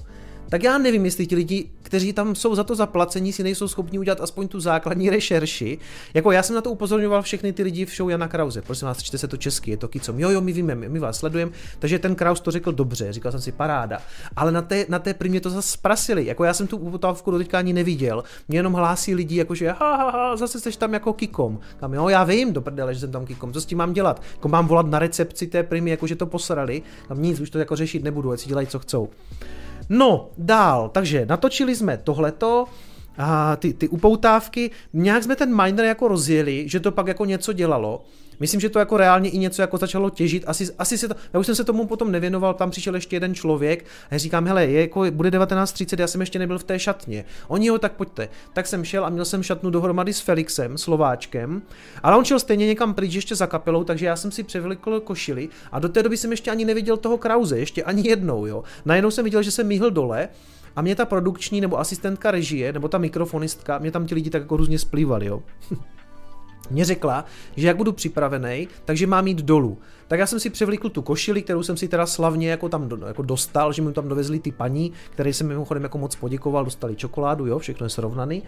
tak 0.48 0.62
já 0.62 0.78
nevím, 0.78 1.04
jestli 1.04 1.26
ti 1.26 1.36
lidi, 1.36 1.70
kteří 1.82 2.12
tam 2.12 2.34
jsou 2.34 2.54
za 2.54 2.64
to 2.64 2.74
zaplacení, 2.74 3.32
si 3.32 3.42
nejsou 3.42 3.68
schopni 3.68 3.98
udělat 3.98 4.20
aspoň 4.20 4.48
tu 4.48 4.60
základní 4.60 5.10
rešerši. 5.10 5.78
Jako 6.14 6.32
já 6.32 6.42
jsem 6.42 6.54
na 6.54 6.60
to 6.60 6.70
upozorňoval 6.70 7.22
všechny 7.22 7.52
ty 7.52 7.62
lidi 7.62 7.84
v 7.84 7.96
show 7.96 8.10
Jana 8.10 8.28
Krause. 8.28 8.62
Prosím 8.62 8.86
vás, 8.86 9.02
čte 9.02 9.18
se 9.18 9.28
to 9.28 9.36
česky, 9.36 9.70
je 9.70 9.76
to 9.76 9.88
kicom. 9.88 10.20
Jo, 10.20 10.30
jo, 10.30 10.40
my 10.40 10.52
víme, 10.52 10.74
my, 10.74 10.88
my 10.88 10.98
vás 10.98 11.18
sledujeme. 11.18 11.52
Takže 11.78 11.98
ten 11.98 12.14
Kraus 12.14 12.40
to 12.40 12.50
řekl 12.50 12.72
dobře, 12.72 13.12
říkal 13.12 13.32
jsem 13.32 13.40
si 13.40 13.52
paráda. 13.52 13.98
Ale 14.36 14.52
na 14.52 14.62
té, 14.62 14.86
na 14.88 14.98
té 14.98 15.14
primě 15.14 15.40
to 15.40 15.50
zase 15.50 15.68
sprasili. 15.68 16.26
Jako 16.26 16.44
já 16.44 16.54
jsem 16.54 16.66
tu 16.66 16.76
upotávku 16.76 17.30
do 17.30 17.38
teďka 17.38 17.58
ani 17.58 17.72
neviděl. 17.72 18.24
Mě 18.48 18.58
jenom 18.58 18.72
hlásí 18.72 19.14
lidi, 19.14 19.36
jako 19.36 19.54
že 19.54 19.70
ha, 19.70 19.96
ha, 19.96 20.10
ha, 20.10 20.36
zase 20.36 20.60
jsi 20.60 20.78
tam 20.78 20.92
jako 20.92 21.12
kikom. 21.12 21.60
Kam 21.80 21.94
jo, 21.94 22.08
já 22.08 22.24
vím, 22.24 22.52
do 22.52 22.60
prdele, 22.60 22.94
že 22.94 23.00
jsem 23.00 23.12
tam 23.12 23.26
kikom. 23.26 23.52
Co 23.52 23.60
s 23.60 23.66
tím 23.66 23.78
mám 23.78 23.92
dělat? 23.92 24.22
Jako 24.34 24.48
mám 24.48 24.66
volat 24.66 24.86
na 24.86 24.98
recepci 24.98 25.46
té 25.46 25.62
primy, 25.62 25.90
jako 25.90 26.06
že 26.06 26.16
to 26.16 26.26
posrali. 26.26 26.82
Tam 27.08 27.22
nic, 27.22 27.40
už 27.40 27.50
to 27.50 27.58
jako 27.58 27.76
řešit 27.76 28.04
nebudu, 28.04 28.30
ať 28.30 28.40
si 28.40 28.48
dělají, 28.48 28.66
co 28.66 28.78
chcou. 28.78 29.08
No, 29.88 30.30
dál, 30.38 30.88
takže 30.88 31.26
natočili 31.26 31.76
jsme 31.76 31.96
tohleto, 31.96 32.66
a 33.18 33.56
ty, 33.56 33.72
ty 33.72 33.88
upoutávky, 33.88 34.70
nějak 34.92 35.22
jsme 35.22 35.36
ten 35.36 35.62
miner 35.62 35.84
jako 35.84 36.08
rozjeli, 36.08 36.68
že 36.68 36.80
to 36.80 36.92
pak 36.92 37.06
jako 37.06 37.24
něco 37.24 37.52
dělalo. 37.52 38.04
Myslím, 38.40 38.60
že 38.60 38.68
to 38.68 38.78
jako 38.78 38.96
reálně 38.96 39.30
i 39.30 39.38
něco 39.38 39.62
jako 39.62 39.76
začalo 39.76 40.10
těžit. 40.10 40.44
Asi, 40.46 40.68
asi 40.78 40.98
se 40.98 41.08
to, 41.08 41.14
já 41.32 41.40
už 41.40 41.46
jsem 41.46 41.54
se 41.54 41.64
tomu 41.64 41.86
potom 41.86 42.12
nevěnoval, 42.12 42.54
tam 42.54 42.70
přišel 42.70 42.94
ještě 42.94 43.16
jeden 43.16 43.34
člověk 43.34 43.84
a 44.10 44.18
říkám, 44.18 44.46
hele, 44.46 44.66
je 44.66 44.80
jako, 44.80 45.04
bude 45.10 45.30
19.30, 45.30 46.00
já 46.00 46.06
jsem 46.06 46.20
ještě 46.20 46.38
nebyl 46.38 46.58
v 46.58 46.64
té 46.64 46.78
šatně. 46.78 47.24
Oni 47.48 47.68
ho 47.68 47.78
tak 47.78 47.92
pojďte. 47.92 48.28
Tak 48.52 48.66
jsem 48.66 48.84
šel 48.84 49.04
a 49.04 49.08
měl 49.08 49.24
jsem 49.24 49.42
šatnu 49.42 49.70
dohromady 49.70 50.12
s 50.12 50.20
Felixem, 50.20 50.78
Slováčkem, 50.78 51.62
ale 52.02 52.16
on 52.16 52.24
šel 52.24 52.38
stejně 52.38 52.66
někam 52.66 52.94
pryč 52.94 53.14
ještě 53.14 53.34
za 53.34 53.46
kapelou, 53.46 53.84
takže 53.84 54.06
já 54.06 54.16
jsem 54.16 54.30
si 54.30 54.42
převlikl 54.42 55.00
košili 55.00 55.48
a 55.72 55.78
do 55.78 55.88
té 55.88 56.02
doby 56.02 56.16
jsem 56.16 56.30
ještě 56.30 56.50
ani 56.50 56.64
neviděl 56.64 56.96
toho 56.96 57.18
Krause, 57.18 57.58
ještě 57.58 57.82
ani 57.82 58.08
jednou, 58.08 58.46
jo. 58.46 58.64
Najednou 58.84 59.10
jsem 59.10 59.24
viděl, 59.24 59.42
že 59.42 59.50
jsem 59.50 59.66
míhl 59.66 59.90
dole 59.90 60.28
a 60.76 60.82
mě 60.82 60.96
ta 60.96 61.04
produkční 61.04 61.60
nebo 61.60 61.78
asistentka 61.78 62.30
režie, 62.30 62.72
nebo 62.72 62.88
ta 62.88 62.98
mikrofonistka, 62.98 63.78
mě 63.78 63.90
tam 63.90 64.06
ti 64.06 64.14
lidi 64.14 64.30
tak 64.30 64.42
jako 64.42 64.56
různě 64.56 64.78
splývali, 64.78 65.26
jo. 65.26 65.42
mě 66.70 66.84
řekla, 66.84 67.24
že 67.56 67.66
jak 67.66 67.76
budu 67.76 67.92
připravený, 67.92 68.68
takže 68.84 69.06
mám 69.06 69.26
jít 69.26 69.38
dolů. 69.38 69.78
Tak 70.08 70.20
já 70.20 70.26
jsem 70.26 70.40
si 70.40 70.50
převlíkl 70.50 70.88
tu 70.88 71.02
košili, 71.02 71.42
kterou 71.42 71.62
jsem 71.62 71.76
si 71.76 71.88
teda 71.88 72.06
slavně 72.06 72.50
jako 72.50 72.68
tam 72.68 72.88
do, 72.88 73.06
jako 73.06 73.22
dostal, 73.22 73.72
že 73.72 73.82
mi 73.82 73.92
tam 73.92 74.08
dovezli 74.08 74.38
ty 74.38 74.52
paní, 74.52 74.92
které 75.10 75.32
jsem 75.32 75.48
mimochodem 75.48 75.82
jako 75.82 75.98
moc 75.98 76.16
poděkoval, 76.16 76.64
dostali 76.64 76.96
čokoládu, 76.96 77.46
jo, 77.46 77.58
všechno 77.58 77.86
je 77.86 77.90
srovnaný. 77.90 78.42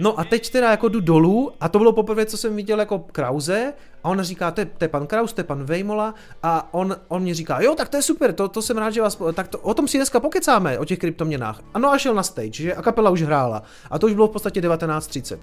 No 0.00 0.20
a 0.20 0.24
teď 0.24 0.50
teda 0.50 0.70
jako 0.70 0.88
jdu 0.88 1.00
dolů 1.00 1.52
a 1.60 1.68
to 1.68 1.78
bylo 1.78 1.92
poprvé, 1.92 2.26
co 2.26 2.36
jsem 2.36 2.56
viděl 2.56 2.78
jako 2.78 2.98
Krause 2.98 3.72
a 4.04 4.08
on 4.08 4.22
říká, 4.22 4.50
to 4.50 4.60
je, 4.60 4.88
pan 4.88 5.06
Kraus, 5.06 5.32
to 5.32 5.40
je 5.40 5.44
pan 5.44 5.64
Vejmola 5.64 6.14
a 6.42 6.74
on, 6.74 6.96
on 7.08 7.22
mě 7.22 7.34
říká, 7.34 7.60
jo, 7.60 7.74
tak 7.74 7.88
to 7.88 7.96
je 7.96 8.02
super, 8.02 8.32
to, 8.32 8.48
to 8.48 8.62
jsem 8.62 8.78
rád, 8.78 8.90
že 8.90 9.02
vás, 9.02 9.22
tak 9.34 9.48
to, 9.48 9.58
o 9.58 9.74
tom 9.74 9.88
si 9.88 9.98
dneska 9.98 10.20
pokecáme, 10.20 10.78
o 10.78 10.84
těch 10.84 10.98
kryptoměnách. 10.98 11.60
A 11.74 11.78
no 11.78 11.92
a 11.92 11.98
šel 11.98 12.14
na 12.14 12.22
stage, 12.22 12.62
že 12.62 12.74
a 12.74 12.82
kapela 12.82 13.10
už 13.10 13.22
hrála 13.22 13.62
a 13.90 13.98
to 13.98 14.06
už 14.06 14.14
bylo 14.14 14.28
v 14.28 14.30
podstatě 14.30 14.60
19.30. 14.60 15.38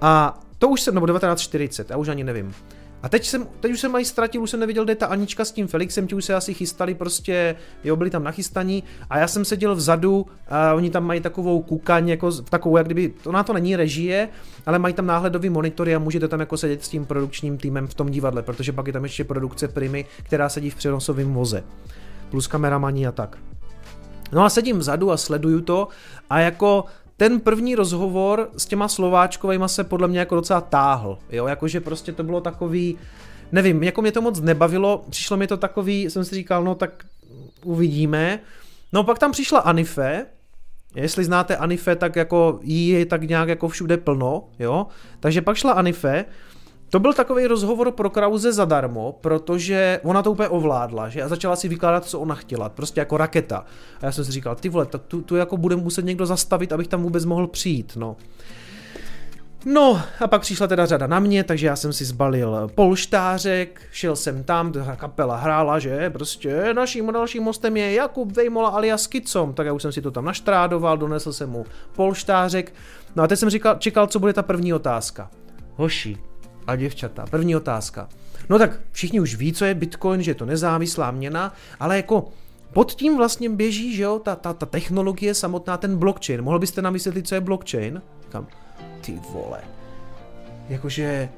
A 0.00 0.40
to 0.62 0.68
už 0.68 0.80
jsem, 0.80 0.94
nebo 0.94 1.06
1940, 1.06 1.90
já 1.90 1.96
už 1.96 2.08
ani 2.08 2.24
nevím. 2.24 2.54
A 3.02 3.08
teď, 3.08 3.26
jsem, 3.26 3.46
teď 3.60 3.72
už 3.72 3.80
jsem 3.80 3.92
mají 3.92 4.04
ztratil, 4.04 4.42
už 4.42 4.50
jsem 4.50 4.60
neviděl, 4.60 4.84
kde 4.84 4.92
je 4.92 4.96
ta 4.96 5.06
Anička 5.06 5.44
s 5.44 5.52
tím 5.52 5.66
Felixem, 5.66 6.06
ti 6.06 6.14
už 6.14 6.24
se 6.24 6.34
asi 6.34 6.54
chystali 6.54 6.94
prostě, 6.94 7.56
jo, 7.84 7.96
byli 7.96 8.10
tam 8.10 8.24
nachystaní 8.24 8.84
a 9.10 9.18
já 9.18 9.28
jsem 9.28 9.44
seděl 9.44 9.74
vzadu 9.74 10.26
a 10.48 10.74
oni 10.74 10.90
tam 10.90 11.04
mají 11.04 11.20
takovou 11.20 11.62
kukaň, 11.62 12.08
jako 12.08 12.32
takovou, 12.32 12.76
jak 12.76 12.86
kdyby, 12.86 13.08
to 13.08 13.32
na 13.32 13.42
to 13.42 13.52
není 13.52 13.76
režie, 13.76 14.28
ale 14.66 14.78
mají 14.78 14.94
tam 14.94 15.06
náhledový 15.06 15.50
monitory 15.50 15.94
a 15.94 15.98
můžete 15.98 16.28
tam 16.28 16.40
jako 16.40 16.56
sedět 16.56 16.84
s 16.84 16.88
tím 16.88 17.06
produkčním 17.06 17.58
týmem 17.58 17.86
v 17.86 17.94
tom 17.94 18.10
divadle, 18.10 18.42
protože 18.42 18.72
pak 18.72 18.86
je 18.86 18.92
tam 18.92 19.02
ještě 19.02 19.24
produkce 19.24 19.68
Primy, 19.68 20.04
která 20.22 20.48
sedí 20.48 20.70
v 20.70 20.74
přenosovém 20.74 21.34
voze, 21.34 21.64
plus 22.30 22.46
kameramaní 22.46 23.06
a 23.06 23.12
tak. 23.12 23.38
No 24.32 24.44
a 24.44 24.50
sedím 24.50 24.78
vzadu 24.78 25.10
a 25.10 25.16
sleduju 25.16 25.60
to 25.60 25.88
a 26.30 26.40
jako 26.40 26.84
ten 27.22 27.40
první 27.40 27.74
rozhovor 27.74 28.50
s 28.56 28.66
těma 28.66 28.88
Slováčkovejma 28.88 29.68
se 29.68 29.84
podle 29.84 30.08
mě 30.08 30.18
jako 30.18 30.34
docela 30.34 30.60
táhl, 30.60 31.18
jo, 31.30 31.46
jakože 31.46 31.80
prostě 31.80 32.12
to 32.12 32.24
bylo 32.24 32.40
takový, 32.40 32.98
nevím, 33.52 33.82
jako 33.82 34.02
mě 34.02 34.12
to 34.12 34.22
moc 34.22 34.40
nebavilo, 34.40 35.04
přišlo 35.10 35.36
mi 35.36 35.46
to 35.46 35.56
takový, 35.56 36.10
jsem 36.10 36.24
si 36.24 36.34
říkal, 36.34 36.64
no 36.64 36.74
tak 36.74 37.04
uvidíme. 37.64 38.40
No 38.92 39.04
pak 39.04 39.18
tam 39.18 39.32
přišla 39.32 39.60
Anife, 39.60 40.26
jestli 40.94 41.24
znáte 41.24 41.56
Anife, 41.56 41.96
tak 41.96 42.16
jako 42.16 42.60
jí 42.62 42.88
je 42.88 43.06
tak 43.06 43.22
nějak 43.22 43.48
jako 43.48 43.68
všude 43.68 43.96
plno, 43.96 44.44
jo, 44.58 44.86
takže 45.20 45.42
pak 45.42 45.56
šla 45.56 45.72
Anife, 45.72 46.24
to 46.92 47.00
byl 47.00 47.12
takový 47.12 47.46
rozhovor 47.46 47.90
pro 47.90 48.10
Krause 48.10 48.52
zadarmo, 48.52 49.18
protože 49.20 50.00
ona 50.04 50.22
to 50.22 50.32
úplně 50.32 50.48
ovládla, 50.48 51.08
že 51.08 51.22
a 51.22 51.28
začala 51.28 51.56
si 51.56 51.68
vykládat, 51.68 52.04
co 52.04 52.20
ona 52.20 52.34
chtěla, 52.34 52.68
prostě 52.68 53.00
jako 53.00 53.16
raketa. 53.16 53.64
A 54.00 54.06
já 54.06 54.12
jsem 54.12 54.24
si 54.24 54.32
říkal, 54.32 54.54
ty 54.54 54.68
vole, 54.68 54.86
tak 54.86 55.02
tu, 55.02 55.22
tu 55.22 55.36
jako 55.36 55.56
bude 55.56 55.76
muset 55.76 56.04
někdo 56.04 56.26
zastavit, 56.26 56.72
abych 56.72 56.88
tam 56.88 57.02
vůbec 57.02 57.24
mohl 57.24 57.46
přijít, 57.46 57.92
no. 57.96 58.16
No 59.64 60.02
a 60.20 60.26
pak 60.26 60.40
přišla 60.40 60.66
teda 60.66 60.86
řada 60.86 61.06
na 61.06 61.20
mě, 61.20 61.44
takže 61.44 61.66
já 61.66 61.76
jsem 61.76 61.92
si 61.92 62.04
zbalil 62.04 62.70
polštářek, 62.74 63.82
šel 63.92 64.16
jsem 64.16 64.44
tam, 64.44 64.72
ta 64.72 64.96
kapela 64.96 65.36
hrála, 65.36 65.78
že 65.78 66.10
prostě 66.10 66.74
naším 66.74 67.12
dalším 67.12 67.42
mostem 67.42 67.76
je 67.76 67.92
Jakub 67.92 68.32
Vejmola 68.32 68.68
alias 68.68 69.06
Kicom, 69.06 69.54
tak 69.54 69.66
já 69.66 69.72
už 69.72 69.82
jsem 69.82 69.92
si 69.92 70.02
to 70.02 70.10
tam 70.10 70.24
naštrádoval, 70.24 70.98
donesl 70.98 71.32
jsem 71.32 71.50
mu 71.50 71.64
polštářek, 71.96 72.74
no 73.16 73.22
a 73.22 73.26
teď 73.26 73.38
jsem 73.38 73.50
říkal, 73.50 73.76
čekal, 73.78 74.06
co 74.06 74.18
bude 74.18 74.32
ta 74.32 74.42
první 74.42 74.72
otázka. 74.72 75.30
Hoši, 75.74 76.31
a 76.66 76.76
děvčata. 76.76 77.26
První 77.30 77.56
otázka. 77.56 78.08
No 78.48 78.58
tak 78.58 78.80
všichni 78.92 79.20
už 79.20 79.34
ví, 79.34 79.52
co 79.52 79.64
je 79.64 79.74
Bitcoin, 79.74 80.22
že 80.22 80.30
je 80.30 80.34
to 80.34 80.46
nezávislá 80.46 81.10
měna, 81.10 81.54
ale 81.80 81.96
jako 81.96 82.28
pod 82.72 82.92
tím 82.92 83.16
vlastně 83.16 83.48
běží, 83.50 83.96
že 83.96 84.02
jo, 84.02 84.18
ta, 84.18 84.36
ta, 84.36 84.52
ta 84.52 84.66
technologie 84.66 85.34
samotná, 85.34 85.76
ten 85.76 85.96
blockchain. 85.96 86.42
Mohl 86.42 86.58
byste 86.58 86.82
nám 86.82 86.92
vysvětlit, 86.92 87.28
co 87.28 87.34
je 87.34 87.40
blockchain? 87.40 88.02
Kam? 88.28 88.46
Ty 89.00 89.20
vole. 89.32 89.60
Jakože 90.68 91.28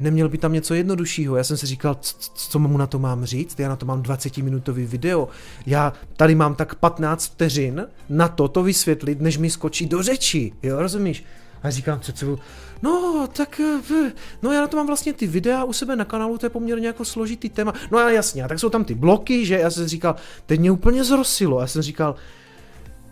neměl 0.00 0.28
by 0.28 0.38
tam 0.38 0.52
něco 0.52 0.74
jednoduššího. 0.74 1.36
Já 1.36 1.44
jsem 1.44 1.56
si 1.56 1.66
říkal, 1.66 1.96
co 2.34 2.58
mu 2.58 2.78
na 2.78 2.86
to 2.86 2.98
mám 2.98 3.24
říct, 3.24 3.60
já 3.60 3.68
na 3.68 3.76
to 3.76 3.86
mám 3.86 4.02
20-minutový 4.02 4.86
video, 4.86 5.28
já 5.66 5.92
tady 6.16 6.34
mám 6.34 6.54
tak 6.54 6.74
15 6.74 7.26
vteřin 7.26 7.86
na 8.08 8.28
to 8.28 8.48
to 8.48 8.62
vysvětlit, 8.62 9.20
než 9.20 9.38
mi 9.38 9.50
skočí 9.50 9.86
do 9.86 10.02
řeči, 10.02 10.52
jo, 10.62 10.82
rozumíš? 10.82 11.24
A 11.64 11.70
říkám, 11.70 12.00
co, 12.00 12.12
co, 12.12 12.38
no, 12.82 13.28
tak, 13.32 13.60
eh, 13.60 14.12
no 14.42 14.52
já 14.52 14.60
na 14.60 14.66
to 14.66 14.76
mám 14.76 14.86
vlastně 14.86 15.12
ty 15.12 15.26
videa 15.26 15.64
u 15.64 15.72
sebe 15.72 15.96
na 15.96 16.04
kanálu, 16.04 16.38
to 16.38 16.46
je 16.46 16.50
poměrně 16.50 16.86
jako 16.86 17.04
složitý 17.04 17.48
téma. 17.48 17.74
No 17.90 17.98
a 17.98 18.10
jasně, 18.10 18.44
a 18.44 18.48
tak 18.48 18.58
jsou 18.58 18.70
tam 18.70 18.84
ty 18.84 18.94
bloky, 18.94 19.46
že 19.46 19.58
já 19.58 19.70
jsem 19.70 19.88
říkal, 19.88 20.16
teď 20.46 20.60
mě 20.60 20.70
úplně 20.70 21.04
zrosilo, 21.04 21.60
já 21.60 21.66
jsem 21.66 21.82
říkal, 21.82 22.14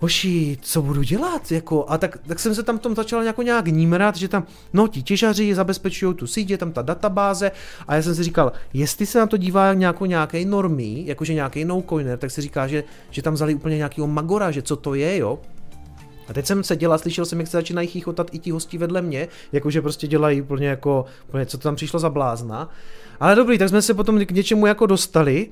hoši, 0.02 0.58
co 0.60 0.82
budu 0.82 1.02
dělat, 1.02 1.52
jako, 1.52 1.84
a 1.88 1.98
tak, 1.98 2.18
tak 2.26 2.38
jsem 2.38 2.54
se 2.54 2.62
tam 2.62 2.78
tom 2.78 2.94
začal 2.94 3.22
jako 3.22 3.42
nějak 3.42 3.66
nímrat, 3.66 4.16
že 4.16 4.28
tam, 4.28 4.46
no 4.72 4.88
ti 4.88 5.02
těžaři 5.02 5.54
zabezpečují 5.54 6.14
tu 6.14 6.26
síť, 6.26 6.50
je 6.50 6.58
tam 6.58 6.72
ta 6.72 6.82
databáze. 6.82 7.50
A 7.88 7.94
já 7.94 8.02
jsem 8.02 8.14
si 8.14 8.22
říkal, 8.22 8.52
jestli 8.72 9.06
se 9.06 9.18
na 9.18 9.26
to 9.26 9.36
dívá 9.36 9.74
nějakou 9.74 10.04
nějaký 10.04 10.44
normy, 10.44 11.02
jakože 11.06 11.34
nějaký 11.34 11.64
no 11.64 11.82
coiner, 11.88 12.18
tak 12.18 12.30
se 12.30 12.42
říká, 12.42 12.66
že, 12.66 12.84
že 13.10 13.22
tam 13.22 13.34
vzali 13.34 13.54
úplně 13.54 13.76
nějakýho 13.76 14.06
magora, 14.06 14.50
že 14.50 14.62
co 14.62 14.76
to 14.76 14.94
je, 14.94 15.16
jo, 15.16 15.38
a 16.32 16.34
teď 16.34 16.46
jsem 16.46 16.64
se 16.64 16.76
dělal, 16.76 16.98
slyšel 16.98 17.24
jsem, 17.24 17.38
jak 17.38 17.48
se 17.48 17.56
začínají 17.56 17.88
chichotat 17.88 18.34
i 18.34 18.38
ti 18.38 18.50
hosti 18.50 18.78
vedle 18.78 19.02
mě, 19.02 19.28
jakože 19.52 19.82
prostě 19.82 20.06
dělají 20.06 20.42
úplně 20.42 20.66
jako, 20.66 21.04
úplně, 21.28 21.46
co 21.46 21.58
to 21.58 21.62
tam 21.62 21.76
přišlo 21.76 21.98
za 22.00 22.10
blázna. 22.10 22.70
Ale 23.20 23.34
dobrý, 23.34 23.58
tak 23.58 23.68
jsme 23.68 23.82
se 23.82 23.94
potom 23.94 24.26
k 24.26 24.30
něčemu 24.30 24.66
jako 24.66 24.86
dostali, 24.86 25.48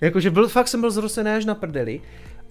jakože 0.00 0.30
byl, 0.30 0.48
fakt 0.48 0.68
jsem 0.68 0.80
byl 0.80 0.90
zrosený 0.90 1.30
až 1.30 1.44
na 1.44 1.54
prdeli. 1.54 2.00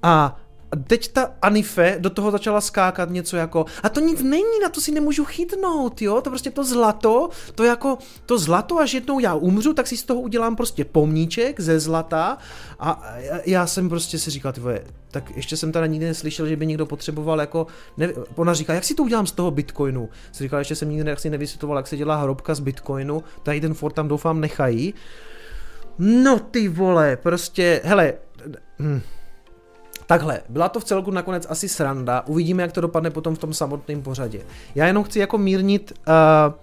A 0.03 0.39
teď 0.75 1.13
ta 1.13 1.31
Anife 1.41 1.95
do 1.99 2.09
toho 2.09 2.31
začala 2.31 2.61
skákat 2.61 3.09
něco 3.09 3.37
jako, 3.37 3.65
a 3.83 3.89
to 3.89 3.99
nic 3.99 4.23
není, 4.23 4.59
na 4.63 4.69
to 4.69 4.81
si 4.81 4.91
nemůžu 4.91 5.25
chytnout, 5.25 6.01
jo, 6.01 6.21
to 6.21 6.29
prostě 6.29 6.51
to 6.51 6.63
zlato, 6.63 7.29
to 7.55 7.63
jako, 7.63 7.97
to 8.25 8.37
zlato, 8.37 8.79
až 8.79 8.93
jednou 8.93 9.19
já 9.19 9.35
umřu, 9.35 9.73
tak 9.73 9.87
si 9.87 9.97
z 9.97 10.03
toho 10.03 10.21
udělám 10.21 10.55
prostě 10.55 10.85
pomníček 10.85 11.59
ze 11.59 11.79
zlata 11.79 12.37
a 12.79 13.13
já 13.45 13.67
jsem 13.67 13.89
prostě 13.89 14.19
si 14.19 14.31
říkal, 14.31 14.53
ty 14.53 14.61
vole, 14.61 14.79
tak 15.11 15.31
ještě 15.35 15.57
jsem 15.57 15.71
teda 15.71 15.85
nikdy 15.85 16.05
neslyšel, 16.05 16.47
že 16.47 16.55
by 16.55 16.65
někdo 16.65 16.85
potřeboval 16.85 17.39
jako, 17.39 17.67
ne, 17.97 18.09
ona 18.35 18.53
říká, 18.53 18.73
jak 18.73 18.83
si 18.83 18.95
to 18.95 19.03
udělám 19.03 19.27
z 19.27 19.31
toho 19.31 19.51
bitcoinu, 19.51 20.09
si 20.31 20.43
říkal, 20.43 20.59
ještě 20.59 20.75
jsem 20.75 20.89
nikdy 20.89 21.11
asi 21.11 21.29
nevysvětloval, 21.29 21.77
jak 21.77 21.87
se 21.87 21.97
dělá 21.97 22.15
hrobka 22.15 22.55
z 22.55 22.59
bitcoinu, 22.59 23.23
tady 23.43 23.61
ten 23.61 23.73
Ford 23.73 23.95
tam 23.95 24.07
doufám 24.07 24.39
nechají, 24.39 24.93
no 25.97 26.39
ty 26.39 26.67
vole, 26.67 27.17
prostě, 27.17 27.81
hele, 27.83 28.13
hm. 28.79 29.01
Takhle, 30.07 30.41
byla 30.49 30.69
to 30.69 30.79
v 30.79 30.83
celku 30.83 31.11
nakonec 31.11 31.45
asi 31.49 31.69
sranda, 31.69 32.23
uvidíme, 32.27 32.63
jak 32.63 32.71
to 32.71 32.81
dopadne 32.81 33.09
potom 33.09 33.35
v 33.35 33.39
tom 33.39 33.53
samotném 33.53 34.01
pořadě. 34.01 34.41
Já 34.75 34.87
jenom 34.87 35.03
chci 35.03 35.19
jako 35.19 35.37
mírnit, 35.37 35.93
uh, 36.07 36.53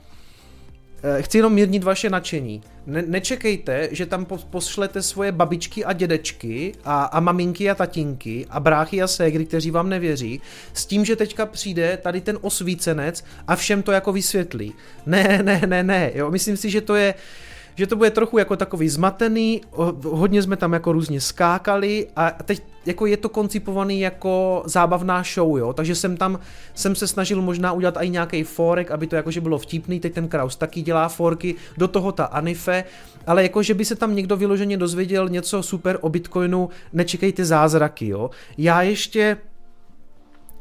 chci 1.23 1.39
jenom 1.39 1.53
mírnit 1.53 1.85
vaše 1.85 2.11
nadšení. 2.11 2.63
Ne- 2.87 3.03
nečekejte, 3.07 3.89
že 3.93 4.07
tam 4.07 4.25
po- 4.25 4.39
pošlete 4.39 5.03
svoje 5.03 5.33
babičky 5.33 5.85
a 5.85 5.93
dědečky 5.93 6.73
a, 6.85 7.05
a 7.05 7.21
maminky 7.21 7.71
a 7.71 7.75
tatínky 7.75 8.47
a 8.51 8.61
bráchy 8.61 9.03
a 9.03 9.07
ségry, 9.07 9.47
kteří 9.47 9.71
vám 9.71 9.89
nevěří, 9.89 10.41
s 10.73 10.87
tím, 10.87 11.05
že 11.05 11.17
teďka 11.17 11.47
přijde 11.47 11.97
tady 11.97 12.21
ten 12.21 12.39
osvícenec 12.41 13.25
a 13.47 13.57
všem 13.57 13.83
to 13.83 13.93
jako 13.93 14.13
vysvětlí. 14.13 14.75
Ne, 15.07 15.41
ne, 15.43 15.61
ne, 15.67 15.83
ne, 15.83 16.11
jo, 16.15 16.31
myslím 16.31 16.57
si, 16.57 16.71
že 16.71 16.81
to 16.81 16.95
je, 16.95 17.15
uh, 17.15 17.50
že 17.81 17.87
to 17.87 17.97
bude 17.97 18.11
trochu 18.11 18.39
jako 18.39 18.57
takový 18.57 18.89
zmatený, 18.89 19.61
hodně 20.05 20.43
jsme 20.43 20.57
tam 20.57 20.73
jako 20.73 20.93
různě 20.93 21.21
skákali 21.21 22.07
a 22.17 22.31
teď 22.31 22.63
jako 22.87 23.07
je 23.07 23.17
to 23.17 23.29
koncipovaný 23.29 24.01
jako 24.01 24.63
zábavná 24.67 25.23
show, 25.35 25.59
jo, 25.59 25.73
takže 25.73 25.95
jsem 25.95 26.17
tam, 26.17 26.39
jsem 26.75 26.95
se 26.95 27.07
snažil 27.07 27.43
možná 27.43 27.73
udělat 27.73 27.97
i 28.01 28.11
nějaký 28.11 28.43
forek, 28.43 28.91
aby 28.91 29.07
to 29.07 29.17
jakože 29.17 29.41
bylo 29.41 29.59
vtipný, 29.59 30.01
teď 30.01 30.15
ten 30.15 30.29
Kraus 30.29 30.57
taky 30.57 30.83
dělá 30.83 31.09
forky, 31.09 31.55
do 31.77 31.89
toho 31.89 32.13
ta 32.13 32.25
Anife, 32.25 32.85
ale 33.27 33.43
jako, 33.43 33.63
že 33.63 33.75
by 33.75 33.85
se 33.85 33.97
tam 33.97 34.17
někdo 34.17 34.37
vyloženě 34.37 34.77
dozvěděl 34.77 35.29
něco 35.29 35.63
super 35.63 35.99
o 36.01 36.09
Bitcoinu, 36.09 36.69
nečekejte 36.93 37.45
zázraky, 37.45 38.09
jo. 38.09 38.31
Já 38.59 38.83
ještě 38.83 39.37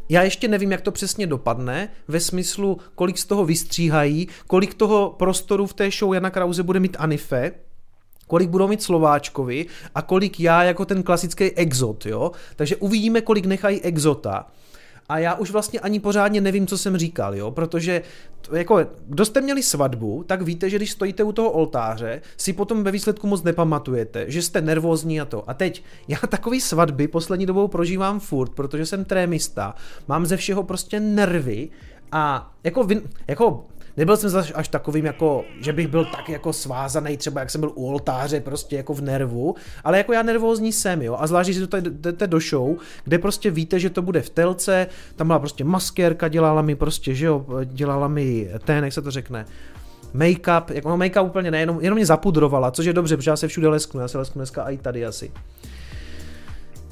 já 0.10 0.24
ještě 0.24 0.48
nevím, 0.48 0.72
jak 0.72 0.82
to 0.82 0.92
přesně 0.92 1.28
dopadne, 1.28 1.90
ve 2.08 2.20
smyslu, 2.20 2.78
kolik 2.96 3.18
z 3.18 3.26
toho 3.26 3.46
vystříhají, 3.46 4.28
kolik 4.48 4.74
toho 4.74 5.16
prostoru 5.18 5.68
v 5.68 5.74
té 5.74 5.92
show 5.92 6.14
Jana 6.14 6.30
Krause 6.30 6.64
bude 6.64 6.80
mít 6.80 6.98
Anife, 7.00 7.52
kolik 8.28 8.50
budou 8.50 8.68
mít 8.68 8.84
Slováčkovi 8.84 9.66
a 9.96 10.02
kolik 10.02 10.40
já 10.40 10.64
jako 10.64 10.86
ten 10.86 11.04
klasický 11.04 11.52
exot, 11.52 12.06
jo. 12.06 12.32
Takže 12.56 12.76
uvidíme, 12.76 13.22
kolik 13.22 13.46
nechají 13.46 13.82
exota 13.82 14.46
a 15.10 15.20
já 15.20 15.36
už 15.36 15.52
vlastně 15.52 15.80
ani 15.80 16.00
pořádně 16.00 16.42
nevím, 16.42 16.68
co 16.68 16.78
jsem 16.78 16.98
říkal, 16.98 17.36
jo, 17.36 17.52
protože 17.52 18.02
to, 18.42 18.56
jako, 18.56 18.88
kdo 19.08 19.26
jste 19.26 19.42
měli 19.42 19.64
svatbu, 19.64 20.24
tak 20.28 20.42
víte, 20.42 20.70
že 20.70 20.78
když 20.78 20.92
stojíte 20.92 21.24
u 21.24 21.32
toho 21.32 21.52
oltáře, 21.52 22.22
si 22.38 22.54
potom 22.54 22.84
ve 22.84 22.92
výsledku 22.92 23.28
moc 23.28 23.44
nepamatujete, 23.44 24.26
že 24.28 24.42
jste 24.42 24.62
nervózní 24.62 25.22
a 25.22 25.26
to. 25.26 25.50
A 25.50 25.54
teď, 25.54 25.84
já 26.08 26.18
takový 26.30 26.62
svatby 26.62 27.08
poslední 27.08 27.46
dobou 27.46 27.68
prožívám 27.68 28.20
furt, 28.20 28.50
protože 28.50 28.86
jsem 28.86 29.06
trémista, 29.06 29.76
mám 30.08 30.26
ze 30.26 30.38
všeho 30.38 30.64
prostě 30.64 31.00
nervy 31.00 31.70
a 32.12 32.54
jako, 32.64 32.88
jako 33.28 33.66
nebyl 34.00 34.18
jsem 34.18 34.30
zase 34.30 34.54
až 34.54 34.68
takovým 34.68 35.06
jako, 35.06 35.46
že 35.62 35.74
bych 35.74 35.88
byl 35.88 36.06
tak 36.06 36.30
jako 36.30 36.54
svázaný, 36.54 37.18
třeba 37.18 37.40
jak 37.40 37.50
jsem 37.50 37.62
byl 37.62 37.72
u 37.76 37.88
oltáře, 37.88 38.40
prostě 38.40 38.76
jako 38.76 38.94
v 38.94 39.02
nervu, 39.02 39.56
ale 39.84 39.98
jako 39.98 40.14
já 40.14 40.24
nervózní 40.24 40.74
jsem, 40.74 41.02
jo, 41.02 41.18
a 41.20 41.28
zvlášť, 41.28 41.50
že 41.50 41.68
tady 41.68 41.90
jdete 41.90 42.28
do 42.28 42.40
show, 42.40 42.78
kde 43.04 43.20
prostě 43.20 43.52
víte, 43.52 43.80
že 43.80 43.90
to 43.90 44.02
bude 44.02 44.22
v 44.22 44.30
telce, 44.30 44.88
tam 45.16 45.28
byla 45.28 45.40
prostě 45.40 45.64
maskérka, 45.64 46.28
dělala 46.28 46.62
mi 46.62 46.76
prostě, 46.76 47.16
že 47.16 47.26
jo, 47.26 47.46
dělala 47.64 48.08
mi 48.08 48.50
ten, 48.66 48.84
jak 48.84 48.94
se 48.94 49.02
to 49.02 49.12
řekne, 49.12 49.46
make-up, 50.14 50.64
jako 50.74 50.90
no 50.90 50.98
make-up 50.98 51.26
úplně 51.26 51.52
ne, 51.52 51.60
jenom, 51.60 51.78
jenom 51.82 51.96
mě 51.96 52.06
zapudrovala, 52.06 52.72
což 52.72 52.86
je 52.86 52.94
dobře, 52.94 53.18
protože 53.18 53.32
já 53.32 53.36
se 53.36 53.48
všude 53.48 53.68
lesknu, 53.68 54.02
já 54.02 54.08
se 54.08 54.18
lesknu 54.18 54.40
dneska 54.40 54.64
i 54.64 54.78
tady 54.78 55.06
asi. 55.06 55.32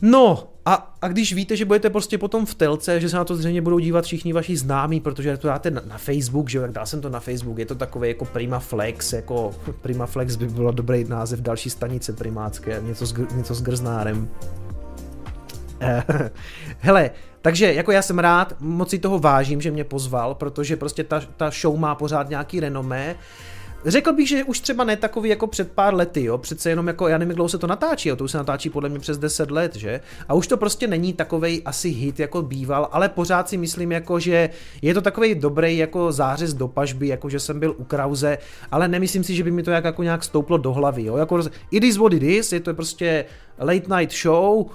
No, 0.01 0.47
a, 0.65 0.95
a 1.01 1.07
když 1.07 1.33
víte, 1.33 1.55
že 1.55 1.65
budete 1.65 1.89
prostě 1.89 2.17
potom 2.17 2.45
v 2.45 2.55
telce, 2.55 2.99
že 2.99 3.09
se 3.09 3.15
na 3.17 3.23
to 3.23 3.35
zřejmě 3.35 3.61
budou 3.61 3.79
dívat 3.79 4.05
všichni 4.05 4.33
vaši 4.33 4.57
známí, 4.57 4.99
protože 4.99 5.37
to 5.37 5.47
dáte 5.47 5.71
na, 5.71 5.81
na 5.87 5.97
Facebook, 5.97 6.49
že 6.49 6.57
jo, 6.57 6.61
jak 6.61 6.71
dal 6.71 6.85
jsem 6.85 7.01
to 7.01 7.09
na 7.09 7.19
Facebook, 7.19 7.57
je 7.57 7.65
to 7.65 7.75
takové 7.75 8.07
jako 8.07 8.25
Prima 8.25 8.59
Flex, 8.59 9.13
jako 9.13 9.55
Prima 9.81 10.05
Flex 10.05 10.35
by 10.35 10.47
bylo 10.47 10.71
dobrý 10.71 11.03
název 11.03 11.41
další 11.41 11.69
stanice 11.69 12.13
primácké, 12.13 12.81
něco 12.81 13.05
s, 13.05 13.13
něco 13.35 13.55
s 13.55 13.61
grznárem. 13.61 14.29
Hele, 16.79 17.11
takže 17.41 17.73
jako 17.73 17.91
já 17.91 18.01
jsem 18.01 18.19
rád, 18.19 18.53
moc 18.59 18.89
si 18.89 18.99
toho 18.99 19.19
vážím, 19.19 19.61
že 19.61 19.71
mě 19.71 19.83
pozval, 19.83 20.35
protože 20.35 20.75
prostě 20.77 21.03
ta, 21.03 21.21
ta 21.37 21.49
show 21.49 21.77
má 21.77 21.95
pořád 21.95 22.29
nějaký 22.29 22.59
renomé. 22.59 23.15
Řekl 23.85 24.13
bych, 24.13 24.27
že 24.27 24.43
už 24.43 24.59
třeba 24.59 24.83
ne 24.83 24.95
takový 24.95 25.29
jako 25.29 25.47
před 25.47 25.71
pár 25.71 25.93
lety, 25.93 26.23
jo, 26.23 26.37
přece 26.37 26.69
jenom 26.69 26.87
jako, 26.87 27.07
já 27.07 27.17
nevím, 27.17 27.29
jak 27.29 27.35
dlouho 27.35 27.49
se 27.49 27.57
to 27.57 27.67
natáčí, 27.67 28.09
jo, 28.09 28.15
to 28.15 28.23
už 28.23 28.31
se 28.31 28.37
natáčí 28.37 28.69
podle 28.69 28.89
mě 28.89 28.99
přes 28.99 29.17
10 29.17 29.51
let, 29.51 29.75
že? 29.75 30.01
A 30.27 30.33
už 30.33 30.47
to 30.47 30.57
prostě 30.57 30.87
není 30.87 31.13
takovej 31.13 31.61
asi 31.65 31.89
hit, 31.89 32.19
jako 32.19 32.41
býval, 32.41 32.89
ale 32.91 33.09
pořád 33.09 33.49
si 33.49 33.57
myslím, 33.57 33.91
jako, 33.91 34.19
že 34.19 34.49
je 34.81 34.93
to 34.93 35.01
takový 35.01 35.35
dobrý 35.35 35.77
jako 35.77 36.11
zářez 36.11 36.53
do 36.53 36.67
pažby, 36.67 37.07
jako 37.07 37.29
že 37.29 37.39
jsem 37.39 37.59
byl 37.59 37.75
u 37.77 37.83
Krause, 37.83 38.37
ale 38.71 38.87
nemyslím 38.87 39.23
si, 39.23 39.35
že 39.35 39.43
by 39.43 39.51
mi 39.51 39.63
to 39.63 39.71
jak, 39.71 39.83
jako 39.83 40.03
nějak 40.03 40.23
stouplo 40.23 40.57
do 40.57 40.73
hlavy, 40.73 41.03
jo, 41.03 41.17
jako 41.17 41.39
it 41.71 41.83
is 41.83 41.97
what 41.97 42.13
it 42.13 42.23
is, 42.23 42.51
je 42.51 42.59
to 42.59 42.73
prostě 42.73 43.25
late 43.59 43.97
night 43.97 44.17
show, 44.17 44.65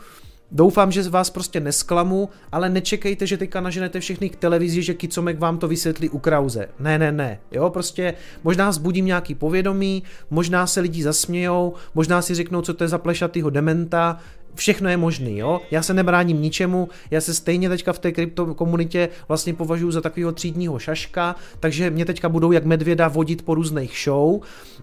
Doufám, 0.55 0.93
že 0.93 1.03
z 1.03 1.09
vás 1.09 1.31
prostě 1.31 1.61
nesklamu, 1.61 2.29
ale 2.53 2.69
nečekejte, 2.69 3.27
že 3.27 3.37
teďka 3.37 3.61
naženete 3.61 4.01
všechny 4.01 4.31
k 4.31 4.37
televizi, 4.37 4.83
že 4.83 4.95
Kicomek 4.95 5.39
vám 5.39 5.59
to 5.59 5.69
vysvětlí 5.69 6.09
u 6.09 6.19
Krause. 6.19 6.69
Ne, 6.79 6.99
ne, 6.99 7.13
ne. 7.13 7.39
Jo, 7.53 7.71
prostě 7.71 8.15
možná 8.45 8.71
vzbudím 8.71 9.07
nějaký 9.07 9.35
povědomí, 9.35 10.03
možná 10.31 10.67
se 10.67 10.81
lidi 10.81 11.03
zasmějou, 11.03 11.75
možná 11.95 12.23
si 12.23 12.35
řeknou, 12.35 12.63
co 12.63 12.75
to 12.75 12.85
je 12.85 12.89
za 12.89 12.99
plešatýho 12.99 13.51
dementa, 13.51 14.19
všechno 14.55 14.89
je 14.89 14.97
možný, 14.97 15.39
jo. 15.39 15.61
Já 15.71 15.83
se 15.83 15.95
nebráním 15.95 16.43
ničemu, 16.43 16.89
já 17.11 17.21
se 17.21 17.35
stejně 17.35 17.69
teďka 17.69 17.93
v 17.93 17.99
té 17.99 18.13
krypto 18.13 18.55
komunitě 18.55 19.09
vlastně 19.29 19.55
považuji 19.55 19.91
za 19.91 20.01
takového 20.01 20.33
třídního 20.33 20.79
šaška, 20.79 21.37
takže 21.61 21.91
mě 21.91 22.05
teďka 22.05 22.29
budou 22.29 22.53
jak 22.53 22.65
medvěda 22.65 23.09
vodit 23.09 23.43
po 23.43 23.55
různých 23.55 23.99
show. 24.05 24.41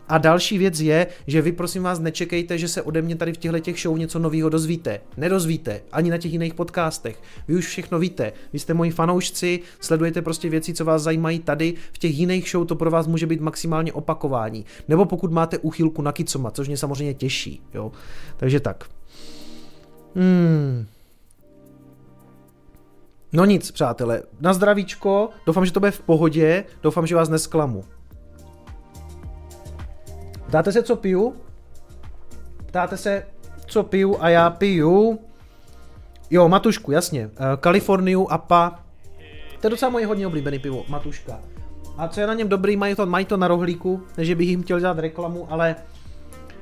A 0.08 0.18
další 0.18 0.58
věc 0.58 0.80
je, 0.80 1.08
že 1.28 1.42
vy 1.42 1.52
prosím 1.52 1.84
vás 1.84 2.00
nečekejte, 2.00 2.58
že 2.58 2.68
se 2.68 2.82
ode 2.82 3.02
mě 3.02 3.16
tady 3.16 3.34
v 3.34 3.38
těchto 3.38 3.60
těch 3.60 3.80
show 3.80 3.98
něco 3.98 4.20
nového 4.20 4.50
dozvíte. 4.50 5.02
Nedozvíte, 5.18 5.82
ani 5.92 6.10
na 6.10 6.18
těch 6.18 6.32
jiných 6.32 6.54
podcastech. 6.54 7.22
Vy 7.48 7.56
už 7.56 7.68
všechno 7.68 8.00
víte. 8.00 8.34
Vy 8.54 8.60
jste 8.60 8.74
moji 8.74 8.92
fanoušci, 8.92 9.60
sledujete 9.80 10.22
prostě 10.22 10.50
věci, 10.50 10.74
co 10.74 10.86
vás 10.86 11.02
zajímají 11.02 11.40
tady. 11.40 11.74
V 11.94 11.98
těch 11.98 12.18
jiných 12.18 12.50
show 12.50 12.66
to 12.66 12.76
pro 12.76 12.92
vás 12.92 13.08
může 13.08 13.28
být 13.28 13.42
maximálně 13.42 13.94
opakování. 13.94 14.66
Nebo 14.88 15.06
pokud 15.06 15.32
máte 15.32 15.58
uchylku 15.58 16.02
na 16.02 16.12
kicoma, 16.12 16.52
což 16.52 16.68
mě 16.68 16.78
samozřejmě 16.78 17.14
těší, 17.14 17.62
jo. 17.74 17.92
Takže 18.38 18.60
tak. 18.60 18.99
Hmm. 20.20 20.86
No 23.34 23.46
nic, 23.46 23.72
přátelé, 23.72 24.22
na 24.42 24.54
zdravíčko, 24.54 25.30
doufám, 25.46 25.66
že 25.66 25.72
to 25.72 25.80
bude 25.80 25.92
v 25.92 26.02
pohodě, 26.02 26.66
doufám, 26.84 27.08
že 27.08 27.16
vás 27.16 27.30
nesklamu. 27.30 27.86
Ptáte 30.48 30.72
se, 30.72 30.84
co 30.84 30.96
piju? 30.96 31.36
Ptáte 32.66 32.98
se, 32.98 33.26
co 33.66 33.84
piju 33.84 34.18
a 34.20 34.30
já 34.30 34.50
piju? 34.50 35.20
Jo, 36.30 36.50
Matušku, 36.50 36.92
jasně. 36.92 37.28
Uh, 37.28 37.32
Kaliforniu, 37.60 38.32
APA. 38.32 38.80
To 39.62 39.68
je 39.68 39.72
docela 39.72 39.92
moje 39.92 40.06
hodně 40.06 40.28
oblíbený 40.28 40.60
pivo, 40.60 40.86
Matuška. 40.90 41.40
A 41.98 42.08
co 42.08 42.22
je 42.22 42.28
na 42.28 42.34
něm 42.34 42.50
dobrý, 42.50 42.78
mají 42.78 42.96
to, 42.96 43.06
mají 43.06 43.26
to 43.26 43.38
na 43.38 43.48
rohlíku, 43.48 44.04
než 44.18 44.34
bych 44.34 44.48
jim 44.48 44.64
chtěl 44.64 44.80
dělat 44.80 45.00
reklamu, 45.00 45.48
ale 45.50 45.76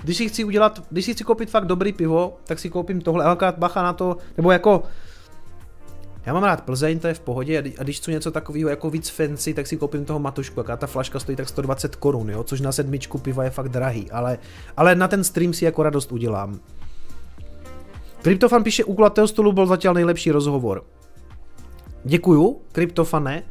když 0.08 0.17
si 0.17 0.30
chci 0.30 0.43
udělat, 0.43 0.84
když 0.89 1.06
si 1.06 1.13
chci 1.13 1.24
koupit 1.24 1.50
fakt 1.50 1.65
dobrý 1.65 1.93
pivo, 1.93 2.38
tak 2.43 2.60
si 2.60 2.70
koupím 2.70 3.02
tohle, 3.02 3.26
ale 3.26 3.38
bacha 3.58 3.84
na 3.84 3.93
to, 3.93 4.17
nebo 4.38 4.52
jako 4.52 4.84
Já 6.26 6.34
mám 6.34 6.43
rád 6.43 6.62
Plzeň, 6.62 7.00
to 7.00 7.08
je 7.08 7.13
v 7.13 7.20
pohodě, 7.20 7.63
a 7.80 7.84
když 7.84 7.98
chci 7.98 8.12
něco 8.12 8.32
takového 8.32 8.70
jako 8.70 8.89
víc 8.89 9.10
fancy, 9.10 9.54
tak 9.54 9.67
si 9.67 9.78
koupím 9.78 10.06
toho 10.06 10.20
matušku, 10.20 10.60
jaká 10.60 10.78
ta 10.78 10.88
flaška 10.88 11.20
stojí 11.20 11.36
tak 11.36 11.50
120 11.50 11.96
korun, 11.96 12.30
jo, 12.30 12.43
což 12.43 12.62
na 12.62 12.72
sedmičku 12.72 13.17
piva 13.17 13.43
je 13.43 13.50
fakt 13.50 13.70
drahý, 13.70 14.12
ale, 14.12 14.38
ale 14.78 14.96
na 14.96 15.08
ten 15.08 15.24
stream 15.24 15.54
si 15.54 15.65
jako 15.65 15.84
radost 15.84 16.12
udělám. 16.12 16.60
Kryptofan 18.22 18.63
píše, 18.63 18.84
u 18.84 18.93
kulatého 18.93 19.28
stolu 19.28 19.52
byl 19.52 19.65
zatím 19.65 19.93
nejlepší 19.93 20.32
rozhovor. 20.32 20.84
Děkuju, 22.04 22.62
Kryptofane. 22.72 23.43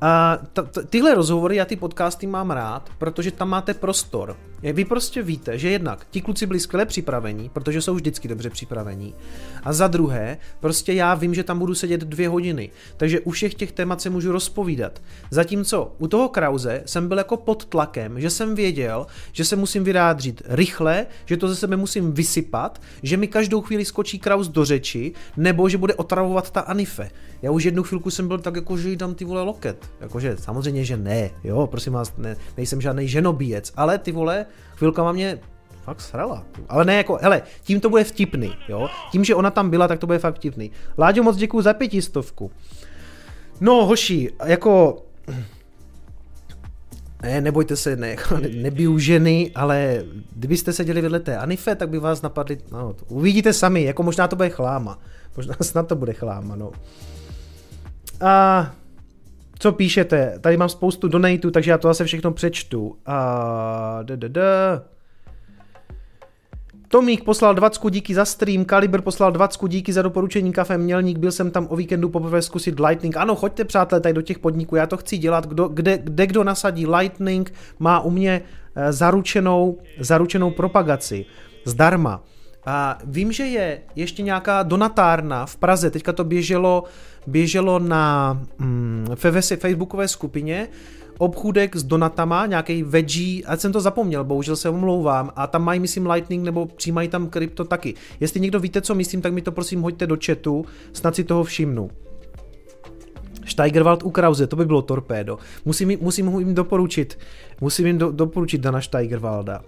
A 0.00 0.38
t- 0.52 0.62
t- 0.62 0.84
tyhle 0.84 1.14
rozhovory, 1.14 1.56
já 1.56 1.64
ty 1.64 1.76
podcasty 1.76 2.26
mám 2.26 2.50
rád, 2.50 2.90
protože 2.98 3.30
tam 3.30 3.48
máte 3.48 3.74
prostor. 3.74 4.36
Vy 4.62 4.84
prostě 4.84 5.22
víte, 5.22 5.58
že 5.58 5.70
jednak 5.70 6.06
ti 6.10 6.20
kluci 6.20 6.46
byli 6.46 6.60
skvěle 6.60 6.86
připravení, 6.86 7.48
protože 7.48 7.82
jsou 7.82 7.94
vždycky 7.94 8.28
dobře 8.28 8.50
připravení. 8.50 9.14
A 9.62 9.72
za 9.72 9.88
druhé, 9.88 10.38
prostě 10.60 10.92
já 10.92 11.14
vím, 11.14 11.34
že 11.34 11.44
tam 11.44 11.58
budu 11.58 11.74
sedět 11.74 12.00
dvě 12.00 12.28
hodiny, 12.28 12.70
takže 12.96 13.20
u 13.20 13.30
všech 13.30 13.54
těch 13.54 13.72
témat 13.72 14.00
se 14.00 14.10
můžu 14.10 14.32
rozpovídat. 14.32 15.02
Zatímco 15.30 15.94
u 15.98 16.08
toho 16.08 16.28
Krause 16.28 16.82
jsem 16.86 17.08
byl 17.08 17.18
jako 17.18 17.36
pod 17.36 17.64
tlakem, 17.64 18.20
že 18.20 18.30
jsem 18.30 18.54
věděl, 18.54 19.06
že 19.32 19.44
se 19.44 19.56
musím 19.56 19.84
vyrádřit 19.84 20.42
rychle, 20.44 21.06
že 21.26 21.36
to 21.36 21.48
ze 21.48 21.56
sebe 21.56 21.76
musím 21.76 22.12
vysypat, 22.12 22.80
že 23.02 23.16
mi 23.16 23.28
každou 23.28 23.60
chvíli 23.60 23.84
skočí 23.84 24.18
Kraus 24.18 24.48
do 24.48 24.64
řeči, 24.64 25.12
nebo 25.36 25.68
že 25.68 25.78
bude 25.78 25.94
otravovat 25.94 26.50
ta 26.50 26.60
Anife. 26.60 27.10
Já 27.42 27.50
už 27.50 27.64
jednu 27.64 27.82
chvilku 27.82 28.10
jsem 28.10 28.28
byl 28.28 28.38
tak 28.38 28.56
jako, 28.56 28.76
že 28.76 28.88
jí 28.88 28.96
dám 28.96 29.14
ty 29.14 29.24
vole 29.24 29.42
loket. 29.42 29.90
Jakože 30.00 30.36
samozřejmě, 30.36 30.84
že 30.84 30.96
ne, 30.96 31.30
jo, 31.44 31.66
prosím 31.66 31.92
vás, 31.92 32.12
ne, 32.16 32.36
nejsem 32.56 32.80
žádný 32.80 33.08
ženobíjec, 33.08 33.72
ale 33.76 33.98
ty 33.98 34.12
vole, 34.12 34.46
chvilka 34.76 35.12
mě 35.12 35.38
fakt 35.82 36.00
srala. 36.00 36.44
Ale 36.68 36.84
ne 36.84 36.96
jako, 36.96 37.18
hele, 37.22 37.42
tím 37.62 37.80
to 37.80 37.90
bude 37.90 38.04
vtipný, 38.04 38.52
jo. 38.68 38.88
Tím, 39.12 39.24
že 39.24 39.34
ona 39.34 39.50
tam 39.50 39.70
byla, 39.70 39.88
tak 39.88 39.98
to 39.98 40.06
bude 40.06 40.18
fakt 40.18 40.36
vtipný. 40.36 40.70
Láďo, 40.98 41.22
moc 41.22 41.36
děkuji 41.36 41.62
za 41.62 41.74
pětistovku. 41.74 42.50
No, 43.60 43.86
hoši, 43.86 44.32
jako... 44.44 45.02
Ne, 47.22 47.40
nebojte 47.40 47.76
se, 47.76 47.96
ne, 47.96 48.16
ne, 48.40 48.48
nebiju 48.48 48.98
ženy, 48.98 49.50
ale 49.54 50.04
kdybyste 50.32 50.72
seděli 50.72 51.00
vedle 51.00 51.20
té 51.20 51.38
Anife, 51.38 51.74
tak 51.74 51.88
by 51.88 51.98
vás 51.98 52.22
napadli, 52.22 52.58
no, 52.72 52.96
uvidíte 53.08 53.52
sami, 53.52 53.82
jako 53.82 54.02
možná 54.02 54.28
to 54.28 54.36
bude 54.36 54.50
chláma. 54.50 54.98
Možná 55.36 55.54
snad 55.62 55.88
to 55.88 55.96
bude 55.96 56.12
chláma, 56.12 56.56
no. 56.56 56.72
A 58.20 58.70
co 59.58 59.72
píšete? 59.72 60.38
Tady 60.40 60.56
mám 60.56 60.68
spoustu 60.68 61.08
donatů, 61.08 61.50
takže 61.50 61.70
já 61.70 61.78
to 61.78 61.88
zase 61.88 62.04
všechno 62.04 62.32
přečtu. 62.32 62.96
A 63.06 63.98
da. 64.02 64.82
Tomík 66.88 67.24
poslal 67.24 67.54
20 67.54 67.90
díky 67.90 68.14
za 68.14 68.24
stream, 68.24 68.64
Kaliber 68.64 69.00
poslal 69.00 69.32
20 69.32 69.68
díky 69.68 69.92
za 69.92 70.02
doporučení 70.02 70.52
kafe 70.52 70.78
Mělník, 70.78 71.18
byl 71.18 71.32
jsem 71.32 71.50
tam 71.50 71.66
o 71.70 71.76
víkendu 71.76 72.08
poprvé 72.08 72.42
zkusit 72.42 72.80
Lightning. 72.80 73.16
Ano, 73.16 73.34
choďte 73.34 73.64
přátelé 73.64 74.00
tady 74.00 74.12
do 74.12 74.22
těch 74.22 74.38
podniků, 74.38 74.76
já 74.76 74.86
to 74.86 74.96
chci 74.96 75.18
dělat, 75.18 75.46
kdo, 75.46 75.68
kde, 75.68 75.98
kde 75.98 76.26
kdo 76.26 76.44
nasadí 76.44 76.86
Lightning, 76.86 77.52
má 77.78 78.00
u 78.00 78.10
mě 78.10 78.42
eh, 78.76 78.92
zaručenou, 78.92 79.78
zaručenou 80.00 80.50
propagaci, 80.50 81.26
zdarma. 81.64 82.22
A 82.66 82.98
vím, 83.04 83.32
že 83.32 83.44
je 83.44 83.80
ještě 83.96 84.22
nějaká 84.22 84.62
donatárna 84.62 85.46
v 85.46 85.56
Praze, 85.56 85.90
teďka 85.90 86.12
to 86.12 86.24
běželo, 86.24 86.84
běželo 87.26 87.78
na 87.78 88.40
mm, 88.58 89.06
Facebookové 89.14 90.08
skupině, 90.08 90.68
obchůdek 91.18 91.76
s 91.76 91.82
donatama, 91.82 92.46
nějaký 92.46 92.82
veggie, 92.82 93.44
ať 93.44 93.60
jsem 93.60 93.72
to 93.72 93.80
zapomněl, 93.80 94.24
bohužel 94.24 94.56
se 94.56 94.68
omlouvám, 94.68 95.30
a 95.36 95.46
tam 95.46 95.64
mají, 95.64 95.80
myslím, 95.80 96.10
Lightning 96.10 96.44
nebo 96.44 96.66
přijímají 96.66 97.08
tam 97.08 97.28
krypto 97.28 97.64
taky. 97.64 97.94
Jestli 98.20 98.40
někdo 98.40 98.60
víte, 98.60 98.80
co 98.80 98.94
myslím, 98.94 99.22
tak 99.22 99.32
mi 99.32 99.42
to 99.42 99.52
prosím 99.52 99.82
hoďte 99.82 100.06
do 100.06 100.16
chatu, 100.26 100.64
snad 100.92 101.14
si 101.14 101.24
toho 101.24 101.44
všimnu. 101.44 101.90
Steigerwald 103.46 104.02
u 104.02 104.10
Krause, 104.10 104.46
to 104.46 104.56
by 104.56 104.64
bylo 104.64 104.82
torpédo. 104.82 105.38
Musím, 105.64 105.98
musím 106.00 106.38
jim 106.38 106.54
doporučit, 106.54 107.18
musím 107.60 107.86
jim 107.86 107.98
do, 107.98 108.12
doporučit 108.12 108.60
Dana 108.60 108.80
Steigerwalda. 108.80 109.62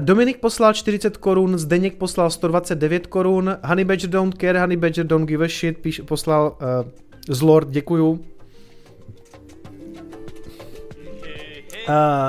Dominik 0.00 0.40
poslal 0.40 0.74
40 0.74 1.16
korun, 1.16 1.58
Zdeněk 1.58 1.96
poslal 1.96 2.30
129 2.30 3.06
korun, 3.06 3.56
Honey 3.64 3.84
Badger 3.84 4.10
don't 4.10 4.34
care, 4.40 4.60
Honey 4.60 4.76
Badger 4.76 5.06
don't 5.06 5.28
give 5.28 5.44
a 5.44 5.48
shit, 5.48 5.78
píš, 5.78 6.00
poslal 6.00 6.56
uh, 6.60 6.90
Zlord, 7.28 7.70
děkuju. 7.70 8.10
Uh, 8.10 8.20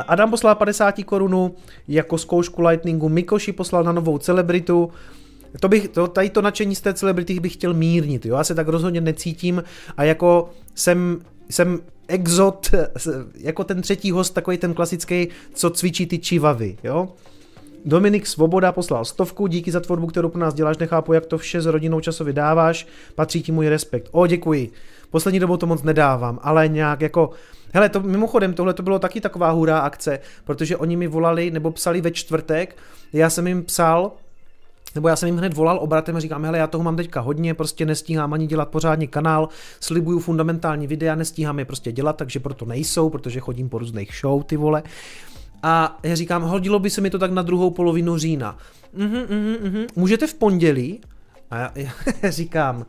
Adam 0.08 0.30
poslal 0.30 0.56
50 0.56 0.96
korunu 1.06 1.56
jako 1.88 2.18
zkoušku 2.18 2.62
Lightningu, 2.62 3.10
Mikoši 3.10 3.52
poslal 3.52 3.84
na 3.84 3.92
novou 3.92 4.18
celebritu, 4.18 4.92
to 5.60 5.70
bych, 5.70 5.88
to, 5.88 6.08
tady 6.08 6.30
to 6.30 6.42
nadšení 6.42 6.76
z 6.76 6.82
té 6.82 6.94
celebrity 6.94 7.40
bych 7.40 7.54
chtěl 7.54 7.74
mírnit, 7.74 8.26
jo? 8.26 8.38
já 8.38 8.44
se 8.44 8.56
tak 8.56 8.68
rozhodně 8.68 9.02
necítím 9.02 9.64
a 9.98 10.04
jako 10.04 10.50
jsem, 10.76 11.20
jsem 11.50 11.80
exot, 12.08 12.72
jako 13.38 13.64
ten 13.64 13.82
třetí 13.82 14.12
host, 14.12 14.34
takový 14.34 14.58
ten 14.58 14.74
klasický, 14.74 15.28
co 15.54 15.70
cvičí 15.70 16.06
ty 16.06 16.20
čivavy, 16.20 16.78
jo. 16.84 17.10
Dominik 17.86 18.28
Svoboda 18.28 18.72
poslal 18.72 19.06
stovku, 19.06 19.48
díky 19.48 19.72
za 19.72 19.80
tvorbu, 19.80 20.08
kterou 20.08 20.30
pro 20.30 20.42
nás 20.42 20.54
děláš, 20.54 20.78
nechápu, 20.78 21.14
jak 21.14 21.26
to 21.26 21.38
vše 21.38 21.62
s 21.62 21.66
rodinou 21.66 22.00
časově 22.00 22.34
dáváš, 22.34 22.88
patří 23.16 23.44
ti 23.44 23.52
můj 23.52 23.68
respekt. 23.68 24.10
O, 24.12 24.28
děkuji. 24.28 24.72
Poslední 25.10 25.40
dobou 25.40 25.58
to 25.58 25.68
moc 25.68 25.84
nedávám, 25.84 26.40
ale 26.42 26.68
nějak 26.68 27.02
jako, 27.02 27.30
hele, 27.74 27.90
to 27.90 28.00
mimochodem, 28.00 28.54
tohle 28.54 28.74
to 28.74 28.84
bylo 28.84 29.00
taky 29.00 29.22
taková 29.22 29.52
hurá 29.52 29.80
akce, 29.80 30.20
protože 30.44 30.78
oni 30.78 30.96
mi 30.96 31.08
volali 31.08 31.52
nebo 31.52 31.72
psali 31.72 32.02
ve 32.02 32.12
čtvrtek, 32.12 32.78
já 33.14 33.30
jsem 33.30 33.48
jim 33.48 33.64
psal, 33.64 34.12
nebo 34.96 35.08
já 35.08 35.16
jsem 35.16 35.28
jim 35.28 35.38
hned 35.38 35.54
volal 35.54 35.80
obratem 35.82 36.16
a 36.16 36.20
říkám, 36.20 36.46
hele, 36.46 36.58
já 36.58 36.68
toho 36.68 36.84
mám 36.84 36.96
teďka 36.96 37.22
hodně, 37.22 37.54
prostě 37.54 37.86
nestíhám 37.86 38.34
ani 38.34 38.48
dělat 38.48 38.70
pořádně 38.70 39.08
kanál, 39.08 39.50
slibuju 39.80 40.20
fundamentální 40.20 40.88
videa, 40.88 41.16
nestíhám 41.16 41.60
je 41.60 41.66
prostě 41.66 41.92
dělat, 41.92 42.18
takže 42.18 42.40
proto 42.40 42.66
nejsou, 42.66 43.10
protože 43.10 43.40
chodím 43.40 43.70
po 43.70 43.78
různých 43.78 44.12
show, 44.22 44.44
ty 44.44 44.58
vole. 44.58 44.84
A 45.64 46.00
já 46.04 46.16
říkám, 46.16 46.42
hodilo 46.42 46.80
by 46.80 46.90
se 46.90 47.02
mi 47.02 47.10
to 47.10 47.20
tak 47.20 47.32
na 47.32 47.42
druhou 47.42 47.72
polovinu 47.72 48.18
října. 48.18 48.58
Mhm, 48.94 49.18
mhm, 49.30 49.56
mhm. 49.62 49.86
Můžete 49.96 50.28
v 50.28 50.34
pondělí? 50.34 51.02
A 51.52 51.58
já, 51.58 51.74
já 52.22 52.32
říkám, 52.32 52.86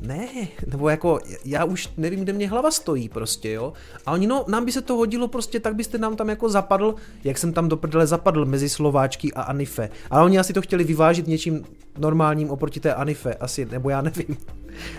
ne, 0.00 0.28
nebo 0.66 0.88
jako 0.88 1.18
já 1.44 1.64
už 1.64 1.88
nevím, 1.96 2.20
kde 2.20 2.32
mě 2.32 2.48
hlava 2.48 2.70
stojí 2.70 3.08
prostě, 3.08 3.52
jo. 3.52 3.72
A 4.06 4.12
oni, 4.12 4.26
no, 4.26 4.44
nám 4.48 4.64
by 4.64 4.72
se 4.72 4.82
to 4.82 4.96
hodilo 4.96 5.28
prostě, 5.28 5.60
tak 5.60 5.74
byste 5.74 5.98
nám 5.98 6.16
tam 6.16 6.28
jako 6.28 6.48
zapadl, 6.48 6.94
jak 7.24 7.38
jsem 7.38 7.52
tam 7.52 7.68
do 7.68 7.76
prdele 7.76 8.06
zapadl 8.06 8.44
mezi 8.44 8.68
Slováčky 8.68 9.32
a 9.32 9.42
Anife. 9.42 9.90
Ale 10.10 10.24
oni 10.24 10.38
asi 10.38 10.52
to 10.52 10.62
chtěli 10.62 10.84
vyvážit 10.84 11.26
něčím 11.26 11.64
normálním 11.98 12.50
oproti 12.50 12.80
té 12.80 12.94
Anife, 12.94 13.34
asi, 13.34 13.64
nebo 13.64 13.90
já 13.90 14.00
nevím. 14.00 14.36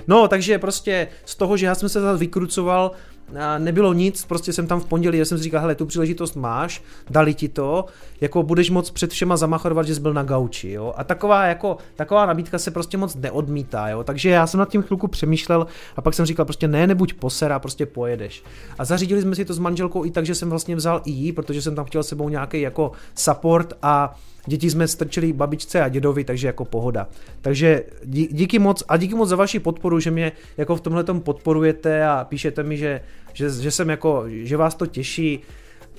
No, 0.08 0.28
takže 0.28 0.60
prostě 0.60 1.08
z 1.26 1.36
toho, 1.36 1.58
že 1.58 1.66
já 1.66 1.76
jsem 1.76 1.90
se 1.90 2.02
zase 2.02 2.20
vykrucoval, 2.20 2.92
nebylo 3.58 3.94
nic, 3.94 4.26
prostě 4.26 4.54
jsem 4.54 4.68
tam 4.68 4.80
v 4.80 4.86
pondělí, 4.86 5.18
já 5.18 5.26
jsem 5.26 5.38
si 5.38 5.44
říkal, 5.44 5.62
hele, 5.62 5.76
tu 5.76 5.86
příležitost 5.86 6.36
máš, 6.36 6.84
dali 7.10 7.34
ti 7.34 7.50
to, 7.50 7.86
jako 8.22 8.44
budeš 8.44 8.70
moc 8.70 8.92
před 8.92 9.12
všema 9.12 9.38
zamachovat, 9.38 9.88
že 9.88 9.96
jsi 9.96 10.02
byl 10.02 10.14
na 10.14 10.24
gauči, 10.24 10.72
jo. 10.72 10.94
A 10.98 11.04
taková 11.04 11.46
jako, 11.46 11.78
taková 11.96 12.26
nabídka 12.26 12.60
se 12.60 12.72
prostě 12.72 12.98
moc 12.98 13.16
neodmítá, 13.16 13.90
jo. 13.90 14.04
Takže 14.04 14.30
já 14.30 14.48
jsem 14.48 14.60
nad 14.60 14.70
tím 14.70 14.82
chvilku 14.82 15.08
přemýšlel 15.08 15.68
a 15.96 16.02
pak 16.02 16.14
jsem 16.14 16.26
říkal, 16.26 16.46
prostě 16.46 16.68
ne, 16.68 16.88
nebuď 16.88 17.14
posera, 17.14 17.60
prostě 17.60 17.86
pojedeš. 17.86 18.44
A 18.80 18.86
zařídili 18.86 19.22
jsme 19.22 19.36
si 19.36 19.46
to 19.46 19.54
s 19.54 19.60
manželkou 19.60 20.06
i 20.06 20.12
tak, 20.12 20.26
že 20.26 20.36
jsem 20.36 20.50
vlastně 20.50 20.76
vzal 20.76 21.02
i 21.06 21.12
jí, 21.12 21.32
protože 21.32 21.62
jsem 21.62 21.76
tam 21.76 21.86
chtěl 21.86 22.04
sebou 22.04 22.30
nějaký 22.30 22.62
jako 22.62 22.92
support 23.16 23.74
a 23.82 24.16
Děti 24.48 24.70
jsme 24.70 24.88
strčili 24.88 25.34
babičce 25.34 25.82
a 25.82 25.88
dědovi, 25.90 26.24
takže 26.24 26.48
jako 26.48 26.66
pohoda. 26.66 27.08
Takže 27.42 27.84
díky 28.06 28.60
moc 28.60 28.84
a 28.88 28.98
díky 28.98 29.16
moc 29.16 29.30
za 29.30 29.36
vaši 29.36 29.60
podporu, 29.60 30.00
že 30.00 30.12
mě 30.12 30.32
jako 30.58 30.76
v 30.76 30.82
tomhle 30.82 31.04
podporujete 31.04 32.08
a 32.08 32.26
píšete 32.30 32.64
mi, 32.64 32.78
že, 32.78 33.02
že, 33.38 33.50
že 33.50 33.72
jsem 33.72 33.90
jako, 33.90 34.24
že 34.28 34.58
vás 34.58 34.76
to 34.76 34.86
těší. 34.86 35.40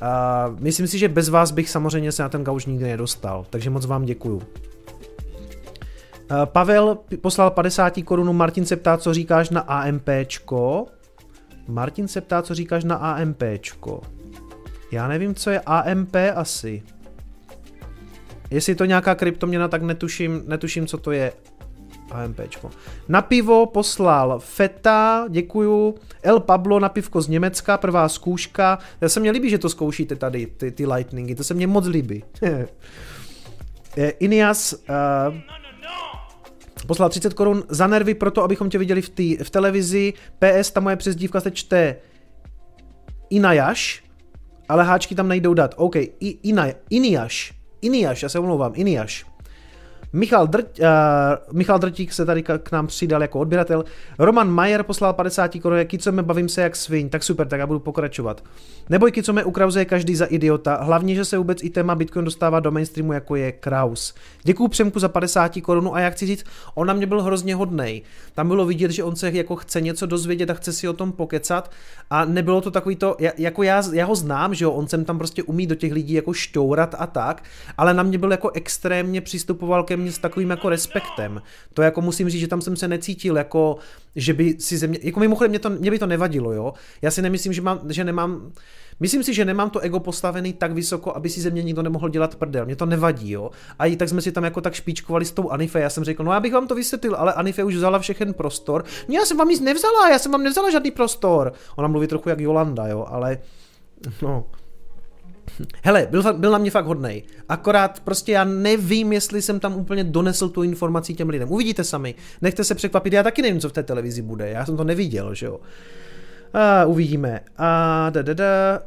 A 0.01 0.45
myslím 0.61 0.87
si, 0.87 0.99
že 0.99 1.09
bez 1.09 1.29
vás 1.29 1.51
bych 1.51 1.71
samozřejmě 1.71 2.13
se 2.13 2.23
na 2.23 2.29
ten 2.29 2.45
gauč 2.45 2.67
nikdy 2.67 2.85
nedostal, 2.85 3.47
takže 3.51 3.71
moc 3.71 3.87
vám 3.87 4.05
děkuju. 4.05 4.43
Pavel 6.45 6.99
poslal 7.21 7.51
50 7.51 7.95
korun, 8.05 8.37
Martin 8.37 8.67
se 8.67 8.77
ptá, 8.77 8.97
co 8.97 9.15
říkáš 9.15 9.51
na 9.51 9.61
AMPčko. 9.61 10.87
Martin 11.69 12.09
se 12.09 12.21
ptá, 12.21 12.43
co 12.43 12.55
říkáš 12.55 12.85
na 12.85 12.97
AMPčko. 12.97 14.01
Já 14.93 15.09
nevím, 15.09 15.35
co 15.35 15.51
je 15.51 15.61
AMP 15.61 16.17
asi. 16.35 16.83
Jestli 18.51 18.75
to 18.75 18.85
nějaká 18.85 19.15
kryptoměna, 19.15 19.69
tak 19.69 19.83
netuším, 19.83 20.43
netuším, 20.47 20.87
co 20.87 20.99
to 20.99 21.13
je. 21.13 21.33
AMPčko. 22.11 22.71
Na 23.09 23.23
pivo 23.23 23.67
poslal 23.67 24.39
Feta, 24.39 25.27
děkuju. 25.29 25.95
El 26.23 26.41
Pablo 26.41 26.81
na 26.81 26.89
pivko 26.89 27.23
z 27.23 27.29
Německa, 27.29 27.77
prvá 27.77 28.09
zkouška. 28.09 28.79
Já 29.01 29.09
se 29.09 29.21
mě 29.21 29.31
líbí, 29.31 29.51
že 29.51 29.59
to 29.59 29.69
zkoušíte 29.69 30.17
tady, 30.17 30.47
ty, 30.47 30.71
ty 30.71 30.87
lightningy, 30.87 31.35
to 31.35 31.45
se 31.45 31.55
mně 31.55 31.67
moc 31.67 31.87
líbí. 31.87 32.25
Eh, 33.97 34.11
Inias 34.11 34.73
uh, 34.73 35.35
poslal 36.87 37.09
30 37.09 37.35
korun 37.35 37.63
za 37.69 37.87
nervy 37.87 38.15
pro 38.15 38.31
to, 38.31 38.43
abychom 38.43 38.71
tě 38.71 38.79
viděli 38.79 39.03
v, 39.03 39.09
tý, 39.09 39.37
v 39.37 39.51
televizi. 39.51 40.13
PS, 40.39 40.71
ta 40.71 40.81
moje 40.81 40.97
přezdívka 40.97 41.41
se 41.41 41.51
čte 41.51 41.97
Inajaš, 43.31 44.05
ale 44.69 44.85
háčky 44.85 45.15
tam 45.15 45.29
nejdou 45.29 45.55
dát. 45.55 45.75
OK, 45.77 45.97
I, 45.97 46.39
Ina. 46.43 46.67
Iniaš, 47.81 48.23
já 48.23 48.29
se 48.29 48.39
omlouvám, 48.39 48.73
Iniaš. 48.75 49.27
Michal, 50.13 50.47
Drť, 50.47 50.81
uh, 50.81 50.87
Michal 51.57 51.79
Drtík 51.79 52.13
se 52.13 52.25
tady 52.25 52.43
k, 52.43 52.73
nám 52.73 52.87
přidal 52.87 53.23
jako 53.23 53.41
odběratel. 53.41 53.85
Roman 54.19 54.51
Majer 54.51 54.83
poslal 54.83 55.13
50 55.13 55.61
korun, 55.63 55.79
co 55.99 56.13
mě 56.13 56.23
bavím 56.23 56.49
se 56.49 56.63
jak 56.63 56.77
svin, 56.77 57.09
tak 57.09 57.23
super, 57.23 57.49
tak 57.49 57.61
já 57.61 57.67
budu 57.67 57.81
pokračovat. 57.81 58.45
Neboj, 58.91 59.13
co 59.23 59.33
mě 59.33 59.45
ukrauzuje 59.45 59.85
každý 59.85 60.17
za 60.17 60.25
idiota, 60.25 60.79
hlavně, 60.83 61.15
že 61.15 61.25
se 61.25 61.39
vůbec 61.39 61.63
i 61.63 61.71
téma 61.71 61.95
Bitcoin 61.95 62.25
dostává 62.25 62.61
do 62.61 62.71
mainstreamu, 62.71 63.13
jako 63.13 63.37
je 63.37 63.53
Kraus. 63.53 64.15
Děkuju 64.43 64.69
Přemku 64.69 64.99
za 64.99 65.09
50 65.09 65.53
korun 65.63 65.91
a 65.93 66.01
já 66.01 66.11
chci 66.11 66.27
říct, 66.27 66.45
on 66.75 66.87
na 66.87 66.95
mě 66.95 67.07
byl 67.07 67.23
hrozně 67.23 67.55
hodnej. 67.55 68.03
Tam 68.35 68.49
bylo 68.49 68.67
vidět, 68.67 68.91
že 68.91 69.05
on 69.05 69.17
se 69.17 69.31
jako 69.31 69.57
chce 69.57 69.81
něco 69.81 70.07
dozvědět 70.07 70.51
a 70.51 70.55
chce 70.55 70.73
si 70.73 70.89
o 70.89 70.93
tom 70.93 71.13
pokecat 71.13 71.71
a 72.11 72.25
nebylo 72.25 72.61
to 72.61 72.71
takový 72.71 72.97
to, 72.97 73.17
jako 73.39 73.63
já, 73.63 73.83
já 73.93 74.05
ho 74.05 74.15
znám, 74.15 74.55
že 74.55 74.65
jo, 74.65 74.71
on 74.71 74.89
sem 74.89 75.05
tam 75.05 75.19
prostě 75.19 75.43
umí 75.43 75.67
do 75.67 75.75
těch 75.75 75.93
lidí 75.93 76.15
jako 76.15 76.33
šťourat 76.33 76.95
a 76.99 77.07
tak, 77.07 77.43
ale 77.79 77.95
na 77.95 78.03
mě 78.03 78.19
byl 78.19 78.31
jako 78.31 78.51
extrémně 78.55 79.21
přistupoval 79.21 79.83
ke 79.83 79.98
mně 79.99 80.13
s 80.13 80.19
takovým 80.19 80.51
jako 80.51 80.69
respektem. 80.69 81.43
To 81.75 81.83
jako 81.83 82.01
musím 82.01 82.29
říct, 82.29 82.41
že 82.41 82.49
tam 82.49 82.61
jsem 82.61 82.77
se 82.77 82.89
necítil 82.89 83.37
jako, 83.37 83.77
že 84.17 84.35
by 84.35 84.57
si 84.59 84.79
země, 84.79 84.99
jako 85.03 85.21
mimochodem 85.21 85.51
mě, 85.51 85.59
to, 85.59 85.71
mě 85.71 85.91
by 85.91 85.99
to 85.99 86.07
nevadilo, 86.07 86.53
jo. 86.53 86.75
Já 87.03 87.11
si 87.11 87.23
nemyslím, 87.23 87.53
že, 87.53 87.63
mám, 87.63 87.81
že 87.89 88.05
nemám, 88.05 88.53
Myslím 89.01 89.25
si, 89.25 89.35
že 89.35 89.45
nemám 89.45 89.71
to 89.71 89.81
ego 89.81 90.01
postavený 90.01 90.53
tak 90.53 90.73
vysoko, 90.73 91.17
aby 91.17 91.31
si 91.31 91.41
ze 91.41 91.51
mě 91.51 91.63
nikdo 91.63 91.83
nemohl 91.83 92.09
dělat 92.09 92.35
prdel. 92.35 92.67
Mě 92.67 92.77
to 92.77 92.87
nevadí, 92.87 93.31
jo. 93.31 93.51
A 93.79 93.87
i 93.87 93.97
tak 93.97 94.09
jsme 94.09 94.23
si 94.23 94.33
tam 94.33 94.45
jako 94.45 94.61
tak 94.61 94.75
špičkovali 94.75 95.25
s 95.25 95.33
tou 95.33 95.51
Anife. 95.51 95.81
Já 95.81 95.91
jsem 95.91 96.05
řekl, 96.05 96.25
no 96.25 96.33
já 96.33 96.41
bych 96.41 96.53
vám 96.53 96.67
to 96.67 96.75
vysvětlil, 96.75 97.15
ale 97.15 97.33
Anife 97.33 97.65
už 97.65 97.75
vzala 97.75 97.99
všechen 97.99 98.35
prostor. 98.35 98.85
No 99.09 99.15
já 99.15 99.25
jsem 99.25 99.37
vám 99.37 99.49
nic 99.49 99.61
nevzala, 99.61 100.11
já 100.11 100.19
jsem 100.19 100.33
vám 100.33 100.43
nevzala 100.43 100.71
žádný 100.71 100.91
prostor. 100.91 101.53
Ona 101.77 101.89
mluví 101.89 102.07
trochu 102.07 102.29
jak 102.29 102.41
Jolanda, 102.41 102.87
jo, 102.87 103.07
ale 103.09 103.39
no, 104.23 104.45
Hele, 105.83 106.07
byl, 106.11 106.33
byl 106.33 106.51
na 106.51 106.59
mě 106.59 106.71
fakt 106.71 106.87
hodnej. 106.87 107.23
Akorát 107.49 108.01
prostě 108.01 108.33
já 108.33 108.45
nevím, 108.45 109.13
jestli 109.13 109.43
jsem 109.43 109.61
tam 109.61 109.77
úplně 109.77 110.05
donesl 110.05 110.49
tu 110.49 110.63
informaci 110.63 111.15
těm 111.15 111.29
lidem. 111.29 111.53
Uvidíte 111.53 111.85
sami. 111.85 112.15
Nechte 112.43 112.65
se 112.65 112.75
překvapit, 112.75 113.13
já 113.13 113.23
taky 113.23 113.43
nevím, 113.43 113.61
co 113.61 113.69
v 113.69 113.73
té 113.73 113.83
televizi 113.83 114.23
bude. 114.23 114.51
Já 114.51 114.67
jsem 114.67 114.77
to 114.77 114.85
neviděl, 114.85 115.35
že 115.35 115.47
jo. 115.47 115.61
A 116.55 116.85
uvidíme. 116.85 117.41
A 117.59 118.11
da, 118.11 118.23
da, 118.23 118.35
da. 118.35 118.81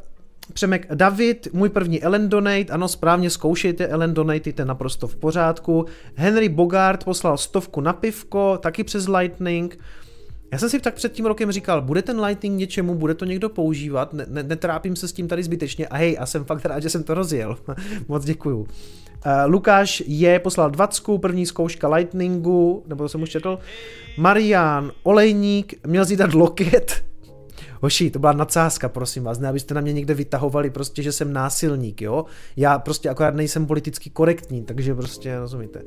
Přemek 0.54 0.96
David, 0.96 1.48
můj 1.54 1.70
první 1.70 2.04
Ellen 2.04 2.30
Donate, 2.30 2.74
ano, 2.74 2.88
správně 2.88 3.30
zkoušejte 3.30 3.88
Ellen 3.88 4.14
Donate, 4.14 4.50
je 4.50 4.66
naprosto 4.66 5.08
v 5.08 5.16
pořádku. 5.16 5.86
Henry 6.16 6.50
Bogart 6.50 7.04
poslal 7.04 7.38
stovku 7.38 7.82
na 7.82 7.94
pivko, 7.94 8.58
taky 8.58 8.84
přes 8.84 9.08
Lightning. 9.08 9.80
Já 10.52 10.58
jsem 10.58 10.70
si 10.70 10.80
tak 10.80 10.94
před 10.94 11.12
tím 11.12 11.26
rokem 11.26 11.52
říkal, 11.52 11.82
bude 11.82 12.02
ten 12.02 12.22
Lightning 12.22 12.60
něčemu, 12.60 12.96
bude 12.96 13.14
to 13.14 13.26
někdo 13.26 13.50
používat, 13.50 14.14
ne, 14.14 14.26
ne, 14.30 14.44
netrápím 14.44 14.96
se 14.96 15.08
s 15.08 15.14
tím 15.14 15.28
tady 15.28 15.44
zbytečně 15.44 15.88
a 15.88 15.98
hej, 15.98 16.18
a 16.20 16.26
jsem 16.26 16.46
fakt 16.46 16.66
rád, 16.66 16.80
že 16.80 16.90
jsem 16.90 17.04
to 17.04 17.14
rozjel. 17.14 17.58
Moc 18.08 18.26
děkuju. 18.26 18.58
Uh, 18.60 18.68
Lukáš 19.46 20.04
je 20.08 20.40
poslal 20.40 20.70
20, 20.70 21.04
první 21.22 21.46
zkouška 21.46 21.88
Lightningu, 21.88 22.84
nebo 22.88 23.04
to 23.04 23.10
jsem 23.10 23.22
už 23.22 23.30
četl. 23.30 23.60
Marian 24.18 24.92
Olejník 25.04 25.88
měl 25.88 26.06
zídat 26.06 26.34
loket, 26.34 27.04
Hoši, 27.82 28.12
to 28.12 28.20
byla 28.20 28.34
nadsázka, 28.34 28.90
prosím 28.90 29.24
vás, 29.24 29.40
ne 29.40 29.50
abyste 29.50 29.74
na 29.74 29.82
mě 29.82 29.94
někde 29.94 30.14
vytahovali 30.14 30.70
prostě, 30.70 31.04
že 31.04 31.12
jsem 31.12 31.34
násilník, 31.34 32.02
jo. 32.02 32.26
Já 32.58 32.80
prostě 32.80 33.10
akorát 33.10 33.36
nejsem 33.36 33.66
politicky 33.66 34.10
korektní, 34.10 34.64
takže 34.64 34.96
prostě 34.96 35.40
rozumíte. 35.40 35.82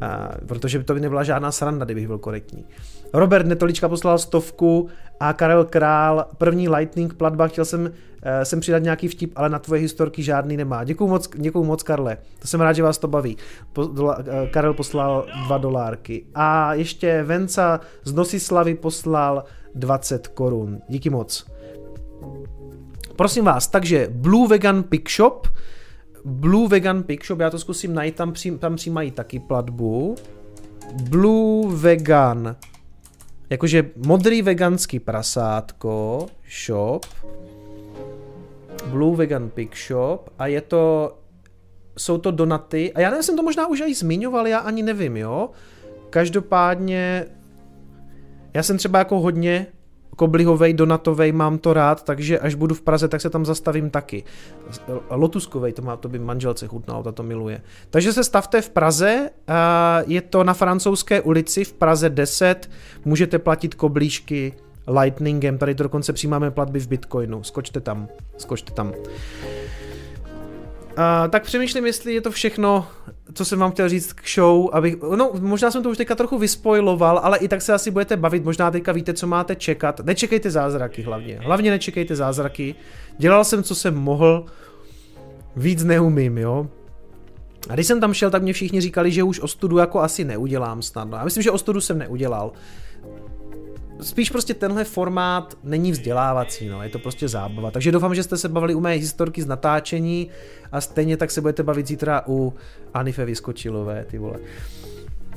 A, 0.00 0.30
protože 0.46 0.84
to 0.84 0.94
by 0.94 1.00
nebyla 1.00 1.24
žádná 1.24 1.52
sranda, 1.52 1.84
kdybych 1.84 2.06
byl 2.06 2.18
korektní. 2.18 2.64
Robert 3.12 3.46
Netolička 3.46 3.88
poslal 3.88 4.18
stovku 4.18 4.88
a 5.20 5.32
Karel 5.32 5.64
Král, 5.64 6.26
první 6.38 6.68
Lightning 6.68 7.14
platba, 7.14 7.46
chtěl 7.46 7.64
jsem 7.64 7.82
uh, 7.82 7.90
sem 8.42 8.60
přidat 8.60 8.78
nějaký 8.78 9.08
vtip, 9.08 9.32
ale 9.36 9.48
na 9.48 9.58
tvoje 9.58 9.80
historky 9.80 10.22
žádný 10.22 10.56
nemá. 10.56 10.84
Děkuju 10.84 11.10
moc, 11.10 11.30
děkuju 11.34 11.64
moc 11.64 11.82
Karle, 11.82 12.18
to 12.38 12.48
jsem 12.48 12.60
rád, 12.60 12.72
že 12.72 12.82
vás 12.82 12.98
to 12.98 13.08
baví. 13.08 13.36
Po, 13.72 13.84
dola, 13.84 14.18
uh, 14.18 14.24
Karel 14.50 14.74
poslal 14.74 15.26
dva 15.46 15.58
dolárky. 15.58 16.24
A 16.34 16.74
ještě 16.74 17.22
Venca 17.22 17.80
z 18.04 18.12
Nosislavy 18.12 18.74
poslal 18.74 19.44
20 19.74 20.28
korun. 20.28 20.80
Díky 20.88 21.10
moc. 21.10 21.46
Prosím 23.16 23.44
vás, 23.44 23.68
takže 23.68 24.08
Blue 24.10 24.48
Vegan 24.48 24.82
Pick 24.82 25.10
Shop, 25.10 25.46
Blue 26.24 26.68
Vegan 26.68 27.02
Pick 27.02 27.24
Shop, 27.24 27.40
já 27.40 27.50
to 27.50 27.58
zkusím 27.58 27.94
najít, 27.94 28.14
tam, 28.14 28.32
při, 28.32 28.50
tam 28.50 28.76
přijímají 28.76 29.10
taky 29.10 29.38
platbu. 29.38 30.14
Blue 31.02 31.76
Vegan, 31.76 32.56
jakože 33.50 33.90
modrý 34.06 34.42
veganský 34.42 34.98
prasátko, 34.98 36.26
shop, 36.64 37.06
Blue 38.86 39.16
Vegan 39.16 39.50
Pick 39.50 39.76
Shop 39.76 40.30
a 40.38 40.46
je 40.46 40.60
to, 40.60 41.16
jsou 41.98 42.18
to 42.18 42.30
donaty, 42.30 42.92
a 42.92 43.00
já 43.00 43.10
nevím, 43.10 43.22
jsem 43.22 43.36
to 43.36 43.42
možná 43.42 43.66
už 43.66 43.82
i 43.86 43.94
zmiňoval, 43.94 44.46
já 44.46 44.58
ani 44.58 44.82
nevím, 44.82 45.16
jo. 45.16 45.50
Každopádně 46.10 47.26
já 48.58 48.62
jsem 48.62 48.78
třeba 48.78 48.98
jako 48.98 49.20
hodně 49.20 49.66
koblihovej, 50.16 50.74
donatovej, 50.74 51.32
mám 51.32 51.58
to 51.58 51.72
rád, 51.72 52.04
takže 52.04 52.38
až 52.38 52.54
budu 52.54 52.74
v 52.74 52.82
Praze, 52.82 53.08
tak 53.08 53.20
se 53.20 53.30
tam 53.30 53.46
zastavím 53.46 53.90
taky. 53.90 54.24
Lotuskovej, 55.10 55.72
to, 55.72 55.82
má, 55.82 55.96
to 55.96 56.08
by 56.08 56.18
manželce 56.18 56.66
chutnalo, 56.66 57.02
ta 57.02 57.12
to 57.12 57.22
miluje. 57.22 57.62
Takže 57.90 58.12
se 58.12 58.24
stavte 58.24 58.62
v 58.62 58.70
Praze, 58.70 59.30
je 60.06 60.20
to 60.20 60.44
na 60.44 60.54
francouzské 60.54 61.20
ulici 61.20 61.64
v 61.64 61.72
Praze 61.72 62.10
10, 62.10 62.70
můžete 63.04 63.38
platit 63.38 63.74
koblížky 63.74 64.52
Lightningem, 65.00 65.58
tady 65.58 65.74
to 65.74 65.82
dokonce 65.82 66.12
přijímáme 66.12 66.50
platby 66.50 66.80
v 66.80 66.88
Bitcoinu, 66.88 67.42
skočte 67.42 67.80
tam, 67.80 68.08
skočte 68.36 68.72
tam. 68.72 68.88
Uh, 68.88 68.94
tak 71.30 71.42
přemýšlím, 71.42 71.86
jestli 71.86 72.14
je 72.14 72.20
to 72.20 72.30
všechno, 72.30 72.86
co 73.34 73.44
jsem 73.44 73.58
vám 73.58 73.70
chtěl 73.70 73.88
říct 73.88 74.12
k 74.12 74.28
show, 74.34 74.68
abych, 74.72 74.96
no 75.16 75.30
možná 75.40 75.70
jsem 75.70 75.82
to 75.82 75.90
už 75.90 75.96
teďka 75.96 76.14
trochu 76.14 76.38
vyspoiloval, 76.38 77.20
ale 77.22 77.38
i 77.38 77.48
tak 77.48 77.62
se 77.62 77.72
asi 77.72 77.90
budete 77.90 78.16
bavit, 78.16 78.44
možná 78.44 78.70
teďka 78.70 78.92
víte, 78.92 79.14
co 79.14 79.26
máte 79.26 79.56
čekat. 79.56 80.00
Nečekejte 80.00 80.50
zázraky 80.50 81.02
hlavně, 81.02 81.40
hlavně 81.42 81.70
nečekejte 81.70 82.16
zázraky. 82.16 82.74
Dělal 83.18 83.44
jsem, 83.44 83.62
co 83.62 83.74
jsem 83.74 83.94
mohl, 83.94 84.44
víc 85.56 85.84
neumím, 85.84 86.38
jo. 86.38 86.66
A 87.68 87.74
když 87.74 87.86
jsem 87.86 88.00
tam 88.00 88.14
šel, 88.14 88.30
tak 88.30 88.42
mě 88.42 88.52
všichni 88.52 88.80
říkali, 88.80 89.10
že 89.12 89.22
už 89.22 89.40
ostudu 89.40 89.78
jako 89.78 90.00
asi 90.00 90.24
neudělám 90.24 90.82
snadno. 90.82 91.16
Já 91.16 91.24
myslím, 91.24 91.42
že 91.42 91.50
ostudu 91.50 91.80
jsem 91.80 91.98
neudělal 91.98 92.52
spíš 94.00 94.30
prostě 94.30 94.54
tenhle 94.54 94.84
formát 94.84 95.58
není 95.62 95.92
vzdělávací, 95.92 96.68
no, 96.68 96.82
je 96.82 96.88
to 96.88 96.98
prostě 96.98 97.28
zábava. 97.28 97.70
Takže 97.70 97.92
doufám, 97.92 98.14
že 98.14 98.22
jste 98.22 98.36
se 98.36 98.48
bavili 98.48 98.74
u 98.74 98.80
mé 98.80 98.92
historky 98.92 99.42
z 99.42 99.46
natáčení 99.46 100.30
a 100.72 100.80
stejně 100.80 101.16
tak 101.16 101.30
se 101.30 101.40
budete 101.40 101.62
bavit 101.62 101.86
zítra 101.86 102.22
u 102.28 102.54
Anife 102.94 103.24
Vyskočilové, 103.24 104.04
ty 104.04 104.18
vole. 104.18 104.38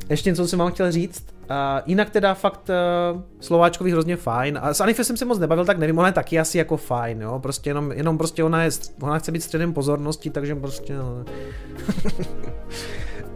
Ještě 0.10 0.30
něco 0.30 0.48
jsem 0.48 0.60
vám 0.60 0.72
chtěl 0.72 0.92
říct. 0.92 1.26
Uh, 1.50 1.56
jinak 1.86 2.10
teda 2.10 2.34
fakt 2.34 2.70
uh, 3.14 3.22
Slováčkovi 3.40 3.92
hrozně 3.92 4.16
fajn. 4.16 4.60
A 4.62 4.74
s 4.74 4.82
Anife 4.82 5.04
jsem 5.04 5.18
se 5.18 5.26
moc 5.26 5.40
nebavil, 5.40 5.66
tak 5.66 5.78
nevím, 5.78 5.98
ona 5.98 6.08
je 6.08 6.14
taky 6.14 6.40
asi 6.40 6.58
jako 6.58 6.78
fajn, 6.78 7.22
jo. 7.22 7.40
Prostě 7.40 7.70
jenom, 7.70 7.92
jenom 7.92 8.18
prostě 8.18 8.44
ona, 8.44 8.64
je, 8.64 8.70
ona 9.02 9.20
chce 9.20 9.32
být 9.32 9.44
středem 9.44 9.74
pozornosti, 9.74 10.30
takže 10.30 10.56
prostě 10.56 10.94
no. 10.94 11.26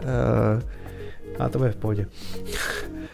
uh, 0.03 0.61
a 1.39 1.49
to 1.49 1.57
bude 1.57 1.71
v 1.71 1.75
pohodě. 1.75 2.07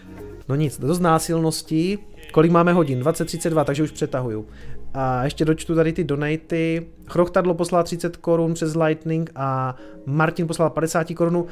No 0.49 0.55
nic, 0.55 0.79
do 0.79 0.93
znásilností. 0.93 1.99
Kolik 2.31 2.51
máme 2.51 2.73
hodin? 2.73 2.99
20.32, 3.01 3.63
takže 3.63 3.83
už 3.83 3.91
přetahuju. 3.91 4.47
A 4.93 5.23
ještě 5.23 5.45
dočtu 5.45 5.75
tady 5.75 5.93
ty 5.93 6.03
donaty. 6.03 6.87
Chrochtadlo 7.07 7.53
poslal 7.53 7.83
30 7.83 8.17
korun 8.17 8.53
přes 8.53 8.75
Lightning 8.75 9.31
a 9.35 9.75
Martin 10.05 10.47
poslal 10.47 10.69
50 10.69 11.07
korun. 11.15 11.35
Uh, 11.35 11.45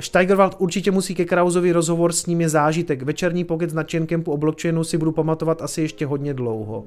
Steigerwald 0.00 0.56
určitě 0.58 0.90
musí 0.90 1.14
ke 1.14 1.24
Krausovi 1.24 1.72
rozhovor 1.72 2.12
s 2.12 2.26
ním 2.26 2.40
je 2.40 2.48
zážitek. 2.48 3.02
Večerní 3.02 3.44
pocket 3.44 3.70
s 3.70 3.74
nadšenkem 3.74 4.22
po 4.22 4.36
blockchainu 4.36 4.84
si 4.84 4.98
budu 4.98 5.12
pamatovat 5.12 5.62
asi 5.62 5.82
ještě 5.82 6.06
hodně 6.06 6.34
dlouho. 6.34 6.84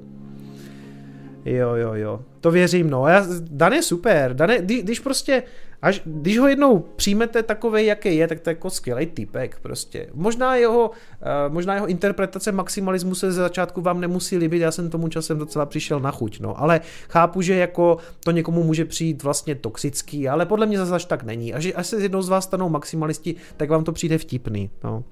Jo, 1.44 1.74
jo, 1.74 1.94
jo. 1.94 2.20
To 2.40 2.50
věřím, 2.50 2.90
no. 2.90 3.06
Já, 3.06 3.26
Dan 3.40 3.72
je 3.72 3.82
super. 3.82 4.34
Dan 4.34 4.50
je, 4.50 4.62
když 4.62 5.00
prostě, 5.00 5.42
až, 5.82 6.02
když 6.04 6.38
ho 6.38 6.48
jednou 6.48 6.78
přijmete 6.96 7.42
takový, 7.42 7.86
jaký 7.86 8.16
je, 8.16 8.28
tak 8.28 8.40
to 8.40 8.50
je 8.50 8.52
jako 8.52 8.70
skvělý 8.70 9.06
typek 9.06 9.58
prostě. 9.62 10.08
Možná 10.14 10.56
jeho, 10.56 10.88
uh, 10.90 11.52
možná 11.52 11.74
jeho 11.74 11.86
interpretace 11.86 12.52
maximalismu 12.52 13.14
se 13.14 13.32
ze 13.32 13.40
začátku 13.40 13.80
vám 13.80 14.00
nemusí 14.00 14.36
líbit, 14.36 14.58
já 14.58 14.70
jsem 14.70 14.90
tomu 14.90 15.08
časem 15.08 15.38
docela 15.38 15.66
přišel 15.66 16.00
na 16.00 16.10
chuť, 16.10 16.40
no. 16.40 16.60
Ale 16.60 16.80
chápu, 17.08 17.42
že 17.42 17.54
jako 17.54 17.96
to 18.24 18.30
někomu 18.30 18.62
může 18.62 18.84
přijít 18.84 19.22
vlastně 19.22 19.54
toxický, 19.54 20.28
ale 20.28 20.46
podle 20.46 20.66
mě 20.66 20.78
zase 20.84 21.08
tak 21.08 21.22
není. 21.22 21.54
Až, 21.54 21.72
až 21.74 21.86
se 21.86 22.00
jednou 22.00 22.22
z 22.22 22.28
vás 22.28 22.44
stanou 22.44 22.68
maximalisti, 22.68 23.34
tak 23.56 23.70
vám 23.70 23.84
to 23.84 23.92
přijde 23.92 24.18
vtipný, 24.18 24.70
no. 24.84 25.04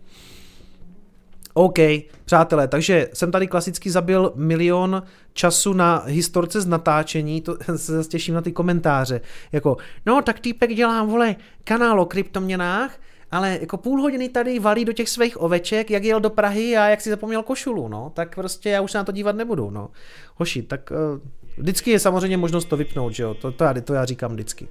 OK, 1.55 1.79
přátelé, 2.25 2.69
takže 2.69 3.09
jsem 3.13 3.31
tady 3.31 3.47
klasicky 3.47 3.91
zabil 3.91 4.33
milion 4.35 5.03
času 5.33 5.73
na 5.73 6.03
historce 6.07 6.61
z 6.61 6.67
natáčení, 6.67 7.41
to 7.41 7.57
se 7.77 7.93
zase 7.93 8.09
těším 8.09 8.35
na 8.35 8.41
ty 8.41 8.53
komentáře, 8.53 9.21
jako, 9.53 9.77
no 10.07 10.23
tak 10.23 10.41
týpek 10.41 10.75
dělá, 10.75 11.05
vole, 11.05 11.37
kanál 11.65 12.01
o 12.01 12.07
kryptoměnách, 12.07 12.99
ale 13.31 13.59
jako 13.61 13.77
půl 13.77 14.03
hodiny 14.03 14.29
tady 14.29 14.59
valí 14.59 14.85
do 14.85 14.93
těch 14.93 15.09
svých 15.09 15.41
oveček, 15.41 15.91
jak 15.91 16.05
jel 16.05 16.21
do 16.21 16.31
Prahy 16.31 16.77
a 16.77 16.89
jak 16.89 17.01
si 17.01 17.11
zapomněl 17.11 17.43
košulu, 17.43 17.89
no, 17.89 18.13
tak 18.15 18.35
prostě 18.35 18.71
já 18.71 18.81
už 18.81 18.93
se 18.93 18.99
na 18.99 19.05
to 19.05 19.13
dívat 19.13 19.37
nebudu, 19.37 19.71
no. 19.71 19.91
Hoši, 20.35 20.63
tak 20.63 20.91
uh, 20.91 21.21
vždycky 21.59 21.91
je 21.91 21.99
samozřejmě 21.99 22.37
možnost 22.37 22.65
to 22.65 22.77
vypnout, 22.77 23.13
že 23.13 23.23
jo, 23.23 23.35
to, 23.35 23.53
to, 23.53 23.65
já, 23.65 23.75
to 23.85 23.95
já 23.95 24.05
říkám 24.05 24.33
vždycky. 24.33 24.69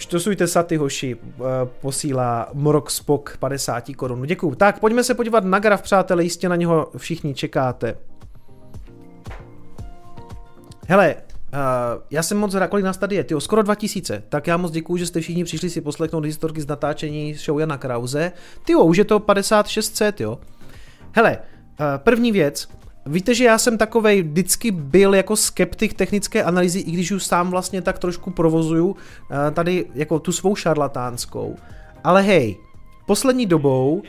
Štosujte 0.00 0.46
saty, 0.46 0.76
hoši, 0.76 1.16
eh, 1.16 1.42
posílá 1.80 2.48
Morok 2.52 2.90
Spok 2.90 3.36
50 3.36 3.94
korun. 3.94 4.22
Děkuju. 4.26 4.54
Tak, 4.54 4.80
pojďme 4.80 5.04
se 5.04 5.14
podívat 5.14 5.44
na 5.44 5.58
graf, 5.58 5.82
přátelé, 5.82 6.22
jistě 6.22 6.48
na 6.48 6.56
něho 6.56 6.90
všichni 6.96 7.34
čekáte. 7.34 7.96
Hele, 10.88 11.16
Uh, 11.52 12.02
já 12.10 12.22
jsem 12.22 12.38
moc 12.38 12.54
rád, 12.54 12.68
kolik 12.68 12.84
nás 12.84 12.96
tady 12.96 13.16
je, 13.16 13.24
tyjo, 13.24 13.40
skoro 13.40 13.62
2000, 13.62 14.22
tak 14.28 14.46
já 14.46 14.56
moc 14.56 14.72
děkuju, 14.72 14.96
že 14.96 15.06
jste 15.06 15.20
všichni 15.20 15.44
přišli 15.44 15.70
si 15.70 15.80
poslechnout 15.80 16.24
historky 16.24 16.60
z 16.60 16.66
natáčení 16.66 17.34
show 17.34 17.60
Jana 17.60 17.78
Krause. 17.78 18.32
Tyjo, 18.64 18.84
už 18.84 18.96
je 18.96 19.04
to 19.04 19.20
56 19.20 20.20
jo. 20.20 20.38
Hele, 21.12 21.38
uh, 21.38 21.86
první 21.96 22.32
věc, 22.32 22.68
Víte, 23.06 23.34
že 23.34 23.44
já 23.44 23.58
jsem 23.58 23.78
takovej 23.78 24.22
vždycky 24.22 24.70
byl 24.70 25.14
jako 25.14 25.36
skeptik 25.36 25.94
technické 25.94 26.44
analýzy, 26.44 26.78
i 26.78 26.90
když 26.90 27.10
už 27.12 27.24
sám 27.24 27.50
vlastně 27.50 27.82
tak 27.82 27.98
trošku 27.98 28.30
provozuju 28.30 28.86
uh, 28.86 28.96
tady 29.52 29.86
jako 29.94 30.18
tu 30.18 30.32
svou 30.32 30.56
šarlatánskou. 30.56 31.56
Ale 32.04 32.22
hej, 32.22 32.56
poslední 33.06 33.46
dobou, 33.46 34.02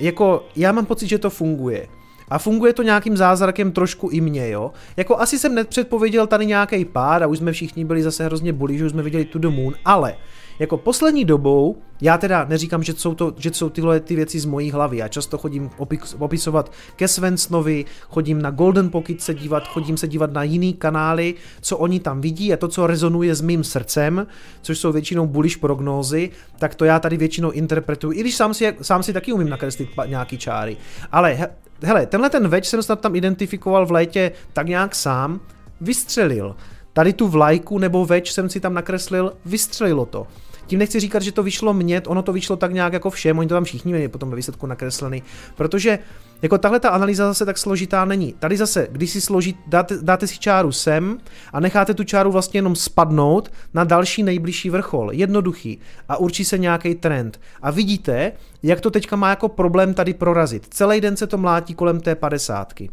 jako 0.00 0.44
já 0.56 0.72
mám 0.72 0.86
pocit, 0.86 1.06
že 1.06 1.18
to 1.18 1.30
funguje. 1.30 1.88
A 2.28 2.38
funguje 2.38 2.72
to 2.72 2.82
nějakým 2.82 3.16
zázrakem 3.16 3.72
trošku 3.72 4.08
i 4.08 4.20
mě, 4.20 4.48
jo. 4.50 4.72
Jako 4.96 5.18
asi 5.18 5.38
jsem 5.38 5.54
nepředpověděl 5.54 6.26
tady 6.26 6.46
nějaký 6.46 6.84
pád 6.84 7.22
a 7.22 7.26
už 7.26 7.38
jsme 7.38 7.52
všichni 7.52 7.84
byli 7.84 8.02
zase 8.02 8.24
hrozně 8.24 8.52
bulí, 8.52 8.78
že 8.78 8.86
už 8.86 8.92
jsme 8.92 9.02
viděli 9.02 9.24
tu 9.24 9.38
the 9.38 9.48
moon, 9.48 9.74
ale 9.84 10.16
jako 10.58 10.76
poslední 10.76 11.24
dobou, 11.24 11.76
já 12.00 12.18
teda 12.18 12.46
neříkám, 12.48 12.82
že 12.82 12.92
jsou, 12.92 13.14
to, 13.14 13.34
že 13.36 13.50
jsou 13.52 13.68
tyhle 13.68 14.00
ty 14.00 14.16
věci 14.16 14.40
z 14.40 14.44
mojí 14.44 14.70
hlavy, 14.70 14.96
já 14.96 15.08
často 15.08 15.38
chodím 15.38 15.70
opisovat 16.18 16.72
ke 16.96 17.08
Svensnovi, 17.08 17.84
chodím 18.08 18.42
na 18.42 18.50
Golden 18.50 18.90
Pocket 18.90 19.20
se 19.20 19.34
dívat, 19.34 19.68
chodím 19.68 19.96
se 19.96 20.08
dívat 20.08 20.32
na 20.32 20.42
jiný 20.42 20.74
kanály, 20.74 21.34
co 21.60 21.78
oni 21.78 22.00
tam 22.00 22.20
vidí 22.20 22.52
a 22.52 22.56
to, 22.56 22.68
co 22.68 22.86
rezonuje 22.86 23.34
s 23.34 23.40
mým 23.40 23.64
srdcem, 23.64 24.26
což 24.62 24.78
jsou 24.78 24.92
většinou 24.92 25.26
bullish 25.26 25.56
prognózy, 25.56 26.30
tak 26.58 26.74
to 26.74 26.84
já 26.84 26.98
tady 26.98 27.16
většinou 27.16 27.50
interpretuji, 27.50 28.18
i 28.18 28.20
když 28.20 28.36
sám 28.36 28.54
si, 28.54 28.74
sám 28.82 29.02
si 29.02 29.12
taky 29.12 29.32
umím 29.32 29.48
nakreslit 29.48 29.88
nějaký 30.06 30.38
čáry. 30.38 30.76
Ale 31.12 31.32
he, 31.32 31.48
hele, 31.82 32.06
tenhle 32.06 32.30
ten 32.30 32.48
več 32.48 32.68
jsem 32.68 32.82
snad 32.82 33.00
tam 33.00 33.16
identifikoval 33.16 33.86
v 33.86 33.90
létě 33.90 34.32
tak 34.52 34.66
nějak 34.66 34.94
sám, 34.94 35.40
vystřelil. 35.80 36.56
Tady 36.92 37.12
tu 37.12 37.28
vlajku 37.28 37.78
nebo 37.78 38.06
več 38.06 38.32
jsem 38.32 38.48
si 38.48 38.60
tam 38.60 38.74
nakreslil, 38.74 39.32
vystřelilo 39.44 40.06
to. 40.06 40.26
Tím 40.66 40.78
nechci 40.78 41.00
říkat, 41.00 41.22
že 41.22 41.32
to 41.32 41.42
vyšlo 41.42 41.74
mně, 41.74 42.02
ono 42.06 42.22
to 42.22 42.32
vyšlo 42.32 42.56
tak 42.56 42.72
nějak 42.72 42.92
jako 42.92 43.10
všem, 43.10 43.38
oni 43.38 43.48
to 43.48 43.54
tam 43.54 43.64
všichni 43.64 43.92
měli 43.92 44.08
potom 44.08 44.30
ve 44.30 44.36
výsledku 44.36 44.66
nakreslený, 44.66 45.22
protože 45.56 45.98
jako 46.42 46.58
tahle 46.58 46.80
ta 46.80 46.88
analýza 46.88 47.26
zase 47.26 47.44
tak 47.44 47.58
složitá 47.58 48.04
není. 48.04 48.34
Tady 48.38 48.56
zase, 48.56 48.88
když 48.90 49.10
si 49.10 49.20
složit, 49.20 49.56
dáte, 49.66 49.98
dáte 50.02 50.26
si 50.26 50.38
čáru 50.38 50.72
sem 50.72 51.18
a 51.52 51.60
necháte 51.60 51.94
tu 51.94 52.04
čáru 52.04 52.32
vlastně 52.32 52.58
jenom 52.58 52.76
spadnout 52.76 53.52
na 53.74 53.84
další 53.84 54.22
nejbližší 54.22 54.70
vrchol. 54.70 55.12
Jednoduchý. 55.12 55.78
A 56.08 56.16
určí 56.16 56.44
se 56.44 56.58
nějaký 56.58 56.94
trend. 56.94 57.40
A 57.62 57.70
vidíte, 57.70 58.32
jak 58.62 58.80
to 58.80 58.90
teďka 58.90 59.16
má 59.16 59.30
jako 59.30 59.48
problém 59.48 59.94
tady 59.94 60.14
prorazit. 60.14 60.66
Celý 60.70 61.00
den 61.00 61.16
se 61.16 61.26
to 61.26 61.38
mlátí 61.38 61.74
kolem 61.74 62.00
té 62.00 62.14
padesátky. 62.14 62.90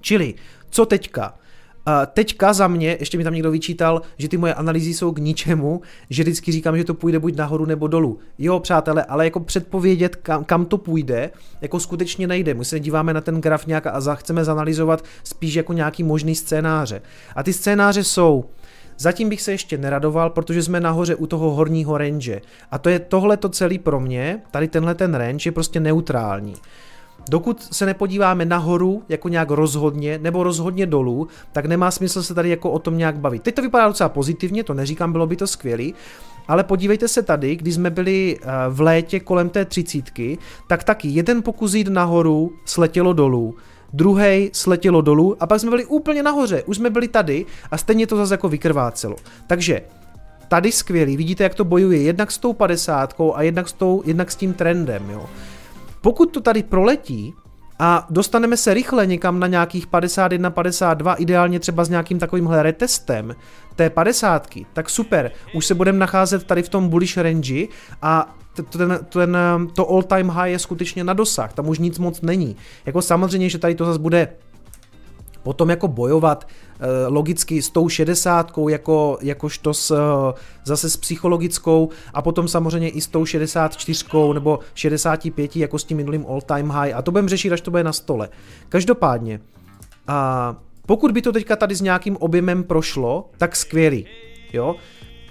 Čili, 0.00 0.34
co 0.70 0.86
teďka? 0.86 1.34
Teďka 2.06 2.52
za 2.52 2.68
mě, 2.68 2.96
ještě 3.00 3.18
mi 3.18 3.24
tam 3.24 3.34
někdo 3.34 3.50
vyčítal, 3.50 4.02
že 4.18 4.28
ty 4.28 4.36
moje 4.36 4.54
analýzy 4.54 4.94
jsou 4.94 5.12
k 5.12 5.18
ničemu, 5.18 5.80
že 6.10 6.22
vždycky 6.22 6.52
říkám, 6.52 6.76
že 6.76 6.84
to 6.84 6.94
půjde 6.94 7.18
buď 7.18 7.36
nahoru 7.36 7.64
nebo 7.64 7.88
dolů. 7.88 8.18
Jo, 8.38 8.60
přátelé, 8.60 9.04
ale 9.04 9.24
jako 9.24 9.40
předpovědět, 9.40 10.16
kam, 10.16 10.44
kam 10.44 10.66
to 10.66 10.78
půjde, 10.78 11.30
jako 11.60 11.80
skutečně 11.80 12.26
nejde. 12.26 12.54
My 12.54 12.64
se 12.64 12.80
díváme 12.80 13.14
na 13.14 13.20
ten 13.20 13.40
graf 13.40 13.66
nějak 13.66 13.86
a 13.86 14.14
chceme 14.14 14.44
zanalizovat 14.44 15.04
spíš 15.24 15.54
jako 15.54 15.72
nějaký 15.72 16.02
možný 16.02 16.34
scénáře. 16.34 17.02
A 17.36 17.42
ty 17.42 17.52
scénáře 17.52 18.04
jsou, 18.04 18.44
Zatím 19.00 19.28
bych 19.28 19.42
se 19.42 19.52
ještě 19.52 19.78
neradoval, 19.78 20.30
protože 20.30 20.62
jsme 20.62 20.80
nahoře 20.80 21.14
u 21.14 21.26
toho 21.26 21.50
horního 21.50 21.98
range. 21.98 22.40
A 22.70 22.78
to 22.78 22.88
je 22.88 22.98
tohle 22.98 23.36
to 23.36 23.48
celý 23.48 23.78
pro 23.78 24.00
mě, 24.00 24.40
tady 24.50 24.68
tenhle 24.68 24.94
ten 24.94 25.14
range 25.14 25.48
je 25.48 25.52
prostě 25.52 25.80
neutrální. 25.80 26.54
Dokud 27.28 27.62
se 27.72 27.86
nepodíváme 27.86 28.44
nahoru 28.44 29.02
jako 29.08 29.28
nějak 29.28 29.50
rozhodně 29.50 30.18
nebo 30.18 30.42
rozhodně 30.42 30.86
dolů, 30.86 31.28
tak 31.52 31.66
nemá 31.66 31.90
smysl 31.90 32.22
se 32.22 32.34
tady 32.34 32.48
jako 32.48 32.70
o 32.70 32.78
tom 32.78 32.98
nějak 32.98 33.18
bavit. 33.18 33.42
Teď 33.42 33.54
to 33.54 33.62
vypadá 33.62 33.88
docela 33.88 34.08
pozitivně, 34.08 34.64
to 34.64 34.74
neříkám, 34.74 35.12
bylo 35.12 35.26
by 35.26 35.36
to 35.36 35.46
skvělý, 35.46 35.94
ale 36.48 36.64
podívejte 36.64 37.08
se 37.08 37.22
tady, 37.22 37.56
když 37.56 37.74
jsme 37.74 37.90
byli 37.90 38.38
eh, 38.42 38.46
v 38.68 38.80
létě 38.80 39.20
kolem 39.20 39.48
té 39.48 39.64
třicítky, 39.64 40.38
tak 40.66 40.84
taky 40.84 41.08
jeden 41.08 41.42
pokus 41.42 41.74
jít 41.74 41.88
nahoru 41.88 42.52
sletělo 42.64 43.12
dolů, 43.12 43.56
druhý 43.92 44.50
sletělo 44.52 45.00
dolů 45.00 45.36
a 45.40 45.46
pak 45.46 45.60
jsme 45.60 45.70
byli 45.70 45.84
úplně 45.84 46.22
nahoře, 46.22 46.62
už 46.62 46.76
jsme 46.76 46.90
byli 46.90 47.08
tady 47.08 47.46
a 47.70 47.78
stejně 47.78 48.06
to 48.06 48.16
zase 48.16 48.34
jako 48.34 48.48
vykrvácelo. 48.48 49.16
Takže 49.46 49.82
tady 50.48 50.72
skvělý, 50.72 51.16
vidíte, 51.16 51.42
jak 51.42 51.54
to 51.54 51.64
bojuje 51.64 52.02
jednak 52.02 52.30
s 52.30 52.38
tou 52.38 52.52
padesátkou 52.52 53.36
a 53.36 53.42
jednak 53.42 53.68
s, 53.68 53.72
tou, 53.72 54.02
jednak 54.04 54.30
s 54.30 54.36
tím 54.36 54.54
trendem, 54.54 55.10
jo. 55.10 55.26
Pokud 56.08 56.26
to 56.26 56.40
tady 56.40 56.62
proletí 56.62 57.34
a 57.78 58.06
dostaneme 58.10 58.56
se 58.56 58.74
rychle 58.74 59.06
někam 59.06 59.40
na 59.40 59.46
nějakých 59.46 59.86
51, 59.86 60.50
52, 60.50 61.14
ideálně 61.14 61.60
třeba 61.60 61.84
s 61.84 61.88
nějakým 61.88 62.18
takovýmhle 62.18 62.62
retestem 62.62 63.36
té 63.76 63.90
50, 63.90 64.48
tak 64.72 64.90
super, 64.90 65.30
už 65.54 65.66
se 65.66 65.74
budeme 65.74 65.98
nacházet 65.98 66.44
tady 66.44 66.62
v 66.62 66.68
tom 66.68 66.88
bullish 66.88 67.16
range 67.16 67.66
a 68.02 68.36
ten, 68.72 68.98
ten, 69.08 69.36
to 69.74 69.90
all 69.90 70.02
time 70.02 70.28
high 70.28 70.50
je 70.50 70.58
skutečně 70.58 71.04
na 71.04 71.12
dosah, 71.12 71.52
tam 71.52 71.68
už 71.68 71.78
nic 71.78 71.98
moc 71.98 72.20
není. 72.20 72.56
Jako 72.86 73.02
samozřejmě, 73.02 73.48
že 73.48 73.58
tady 73.58 73.74
to 73.74 73.84
zase 73.84 73.98
bude 73.98 74.28
potom 75.42 75.70
jako 75.70 75.88
bojovat 75.88 76.48
logicky 77.08 77.62
s 77.62 77.70
tou 77.70 77.88
šedesátkou, 77.88 78.68
jako, 78.68 79.18
jakožto 79.22 79.74
s, 79.74 79.90
eh, 79.90 80.40
zase 80.64 80.90
s 80.90 80.96
psychologickou 80.96 81.88
a 82.14 82.22
potom 82.22 82.48
samozřejmě 82.48 82.88
i 82.88 83.00
s 83.00 83.06
tou 83.06 83.24
64 83.24 84.32
nebo 84.32 84.58
65 84.74 85.56
jako 85.56 85.78
s 85.78 85.84
tím 85.84 85.96
minulým 85.96 86.26
all 86.28 86.40
time 86.40 86.70
high 86.70 86.92
a 86.94 87.02
to 87.02 87.10
budeme 87.10 87.28
řešit, 87.28 87.52
až 87.52 87.60
to 87.60 87.70
bude 87.70 87.84
na 87.84 87.92
stole. 87.92 88.28
Každopádně, 88.68 89.40
a 90.06 90.56
pokud 90.86 91.10
by 91.10 91.22
to 91.22 91.32
teďka 91.32 91.56
tady 91.56 91.74
s 91.74 91.80
nějakým 91.80 92.16
objemem 92.16 92.64
prošlo, 92.64 93.30
tak 93.38 93.56
skvělý, 93.56 94.06
jo, 94.52 94.74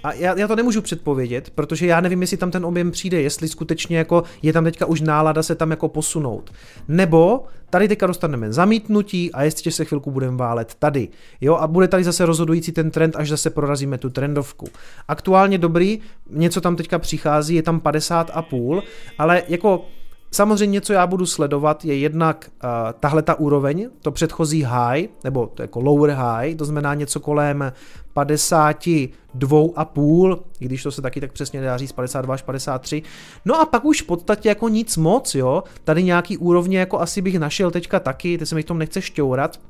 a 0.08 0.12
já, 0.12 0.38
já 0.38 0.48
to 0.48 0.56
nemůžu 0.56 0.82
předpovědět, 0.82 1.50
protože 1.50 1.86
já 1.86 2.00
nevím, 2.00 2.20
jestli 2.20 2.36
tam 2.36 2.50
ten 2.50 2.64
objem 2.66 2.90
přijde, 2.90 3.20
jestli 3.20 3.48
skutečně 3.48 3.98
jako 3.98 4.22
je 4.42 4.52
tam 4.52 4.64
teďka 4.64 4.86
už 4.86 5.00
nálada 5.00 5.42
se 5.42 5.54
tam 5.54 5.70
jako 5.70 5.88
posunout. 5.88 6.52
Nebo 6.88 7.44
tady 7.70 7.88
teďka 7.88 8.06
dostaneme 8.06 8.52
zamítnutí 8.52 9.32
a 9.32 9.42
ještě 9.42 9.70
se 9.70 9.84
chvilku 9.84 10.10
budeme 10.10 10.36
válet 10.36 10.74
tady. 10.78 11.08
Jo, 11.40 11.54
a 11.54 11.66
bude 11.66 11.88
tady 11.88 12.04
zase 12.04 12.26
rozhodující 12.26 12.72
ten 12.72 12.90
trend, 12.90 13.16
až 13.16 13.28
zase 13.28 13.50
prorazíme 13.50 13.98
tu 13.98 14.10
trendovku. 14.10 14.66
Aktuálně 15.08 15.58
dobrý, 15.58 16.00
něco 16.30 16.60
tam 16.60 16.76
teďka 16.76 16.98
přichází, 16.98 17.54
je 17.54 17.62
tam 17.62 17.80
50 17.80 18.30
a 18.34 18.42
půl, 18.42 18.82
ale 19.18 19.42
jako 19.48 19.86
Samozřejmě, 20.30 20.80
co 20.80 20.92
já 20.92 21.06
budu 21.06 21.26
sledovat, 21.26 21.84
je 21.84 21.98
jednak 21.98 22.50
uh, 22.64 22.70
tahle 23.00 23.22
ta 23.22 23.34
úroveň, 23.34 23.90
to 24.02 24.10
předchozí 24.10 24.62
high, 24.62 25.08
nebo 25.24 25.46
to 25.46 25.62
jako 25.62 25.80
lower 25.80 26.10
high, 26.10 26.54
to 26.54 26.64
znamená 26.64 26.94
něco 26.94 27.20
kolem 27.20 27.72
52,5, 28.16 30.38
i 30.60 30.64
když 30.64 30.82
to 30.82 30.90
se 30.90 31.02
taky 31.02 31.20
tak 31.20 31.32
přesně 31.32 31.60
dá 31.60 31.76
říct 31.76 31.92
52 31.92 32.34
až 32.34 32.42
53. 32.42 33.02
No 33.44 33.60
a 33.60 33.66
pak 33.66 33.84
už 33.84 34.02
v 34.02 34.06
podstatě 34.06 34.48
jako 34.48 34.68
nic 34.68 34.96
moc, 34.96 35.34
jo. 35.34 35.62
Tady 35.84 36.02
nějaký 36.02 36.36
úrovně 36.36 36.78
jako 36.78 37.00
asi 37.00 37.22
bych 37.22 37.38
našel 37.38 37.70
teďka 37.70 38.00
taky, 38.00 38.38
teď 38.38 38.48
se 38.48 38.54
mi 38.54 38.62
v 38.62 38.66
tom 38.66 38.78
nechce 38.78 39.02
šťourat. 39.02 39.60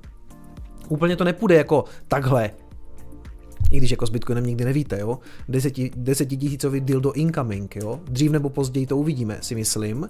Úplně 0.89 1.17
to 1.17 1.25
nepůjde 1.25 1.55
jako 1.55 1.85
takhle, 2.09 2.51
i 3.71 3.77
když 3.77 3.91
jako 3.91 4.07
s 4.07 4.11
Bitcoinem 4.11 4.47
nikdy 4.47 4.65
nevíte, 4.65 5.01
jo. 5.01 5.19
Deseti, 5.49 5.91
desetitisícový 5.97 6.81
dildo 6.81 7.13
incoming, 7.13 7.77
jo. 7.77 8.01
Dřív 8.09 8.33
nebo 8.33 8.51
později 8.51 8.87
to 8.87 8.97
uvidíme, 8.97 9.39
si 9.41 9.55
myslím. 9.55 10.09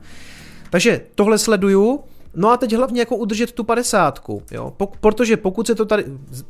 Takže 0.71 1.01
tohle 1.15 1.39
sleduju, 1.39 2.01
No 2.35 2.51
a 2.51 2.57
teď 2.57 2.73
hlavně 2.73 3.01
jako 3.01 3.17
udržet 3.17 3.53
tu 3.53 3.65
padesátku, 3.65 4.43
jo, 4.51 4.73
protože 5.01 5.37
pokud 5.37 5.67
se 5.67 5.75
to 5.75 5.85
tady, 5.87 6.05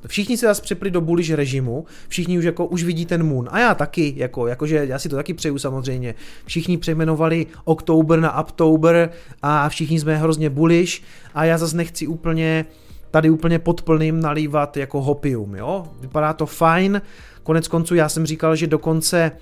všichni 0.07 0.37
se 0.37 0.47
zase 0.47 0.63
přepli 0.63 0.91
do 0.91 1.01
bullish 1.01 1.31
režimu, 1.31 1.85
všichni 2.09 2.39
už 2.39 2.45
jako 2.45 2.67
už 2.67 2.85
vidí 2.85 3.07
ten 3.07 3.23
moon 3.23 3.49
a 3.53 3.59
já 3.59 3.75
taky, 3.75 4.15
jako, 4.17 4.47
jakože 4.47 4.87
já 4.89 4.99
si 4.99 5.09
to 5.09 5.17
taky 5.17 5.35
přeju 5.35 5.59
samozřejmě, 5.59 6.15
všichni 6.45 6.79
přejmenovali 6.79 7.47
Oktober 7.65 8.21
na 8.21 8.39
October 8.41 9.11
a 9.43 9.69
všichni 9.69 10.01
jsme 10.01 10.17
hrozně 10.17 10.51
bullish 10.51 11.03
a 11.35 11.45
já 11.45 11.59
zase 11.59 11.77
nechci 11.77 12.07
úplně 12.07 12.65
tady 13.11 13.31
úplně 13.31 13.59
pod 13.59 13.83
plným 13.83 14.21
nalívat 14.21 14.77
jako 14.77 15.03
hopium, 15.03 15.55
jo, 15.55 15.87
vypadá 16.01 16.33
to 16.33 16.47
fajn, 16.47 17.03
konec 17.43 17.69
konců 17.69 17.95
já 17.95 18.09
jsem 18.09 18.27
říkal, 18.27 18.57
že 18.57 18.67
do 18.67 18.79
konce, 18.79 19.33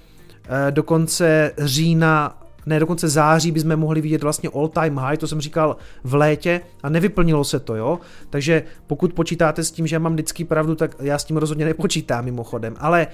eh, 0.48 0.70
do 0.70 0.82
konce 0.82 1.52
října 1.58 2.42
ne, 2.66 2.80
dokonce 2.80 3.08
září 3.08 3.52
bychom 3.52 3.76
mohli 3.76 4.00
vidět 4.00 4.22
vlastně 4.22 4.50
all 4.54 4.68
time 4.68 4.98
high, 4.98 5.16
to 5.16 5.28
jsem 5.28 5.40
říkal 5.40 5.76
v 6.04 6.14
létě 6.14 6.60
a 6.82 6.88
nevyplnilo 6.88 7.44
se 7.44 7.60
to, 7.60 7.76
jo. 7.76 7.98
Takže 8.30 8.62
pokud 8.86 9.12
počítáte 9.12 9.64
s 9.64 9.70
tím, 9.70 9.86
že 9.86 9.96
já 9.96 10.00
mám 10.00 10.12
vždycky 10.12 10.44
pravdu, 10.44 10.74
tak 10.74 10.96
já 11.00 11.18
s 11.18 11.24
tím 11.24 11.36
rozhodně 11.36 11.64
nepočítám 11.64 12.24
mimochodem, 12.24 12.74
ale 12.78 13.06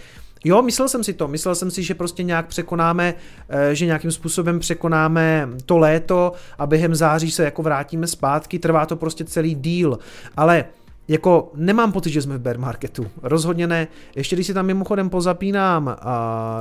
Jo, 0.45 0.63
myslel 0.63 0.89
jsem 0.89 1.05
si 1.05 1.13
to, 1.13 1.29
myslel 1.29 1.55
jsem 1.55 1.71
si, 1.71 1.83
že 1.83 1.95
prostě 1.95 2.23
nějak 2.23 2.47
překonáme, 2.47 3.15
eh, 3.49 3.75
že 3.75 3.87
nějakým 3.87 4.11
způsobem 4.11 4.59
překonáme 4.59 5.49
to 5.67 5.79
léto 5.79 6.33
a 6.59 6.67
během 6.67 6.95
září 6.95 7.31
se 7.31 7.45
jako 7.45 7.63
vrátíme 7.63 8.07
zpátky, 8.07 8.59
trvá 8.59 8.87
to 8.87 8.97
prostě 8.97 9.25
celý 9.25 9.55
díl, 9.55 9.99
ale 10.37 10.65
jako 11.09 11.53
nemám 11.55 11.93
pocit, 11.93 12.11
že 12.11 12.23
jsme 12.23 12.39
v 12.39 12.41
bear 12.41 12.59
marketu. 12.59 13.07
Rozhodně 13.23 13.67
ne. 13.67 13.89
Ještě 14.17 14.37
když 14.37 14.47
si 14.47 14.55
tam 14.55 14.67
mimochodem 14.67 15.11
pozapínám 15.11 15.87
uh, 15.87 15.95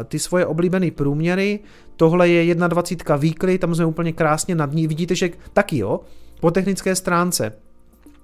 ty 0.04 0.20
svoje 0.20 0.46
oblíbené 0.46 0.92
průměry, 0.92 1.60
tohle 1.96 2.30
je 2.30 2.56
21 2.56 3.16
weekly, 3.16 3.58
tam 3.58 3.76
jsme 3.76 3.86
úplně 3.86 4.14
krásně 4.14 4.56
nad 4.56 4.74
ní. 4.74 4.88
Vidíte, 4.88 5.16
že 5.16 5.30
taky 5.54 5.78
jo, 5.78 6.00
po 6.40 6.52
technické 6.52 6.96
stránce 6.96 7.54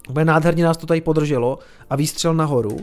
Úplně 0.10 0.26
nádherně 0.26 0.64
nás 0.64 0.78
to 0.78 0.86
tady 0.86 1.02
podrželo 1.02 1.60
a 1.90 1.96
výstřel 1.96 2.34
nahoru. 2.34 2.78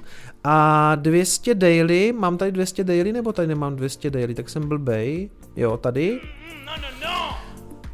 A 0.45 0.95
200 0.95 1.55
daily, 1.55 2.13
mám 2.13 2.37
tady 2.37 2.53
200 2.53 2.85
daily 2.85 3.13
nebo 3.13 3.33
tady 3.33 3.49
nemám 3.49 3.77
200 3.77 4.11
daily, 4.11 4.35
tak 4.35 4.49
jsem 4.49 4.69
blbej. 4.69 5.31
Jo, 5.57 5.77
tady. 5.77 6.21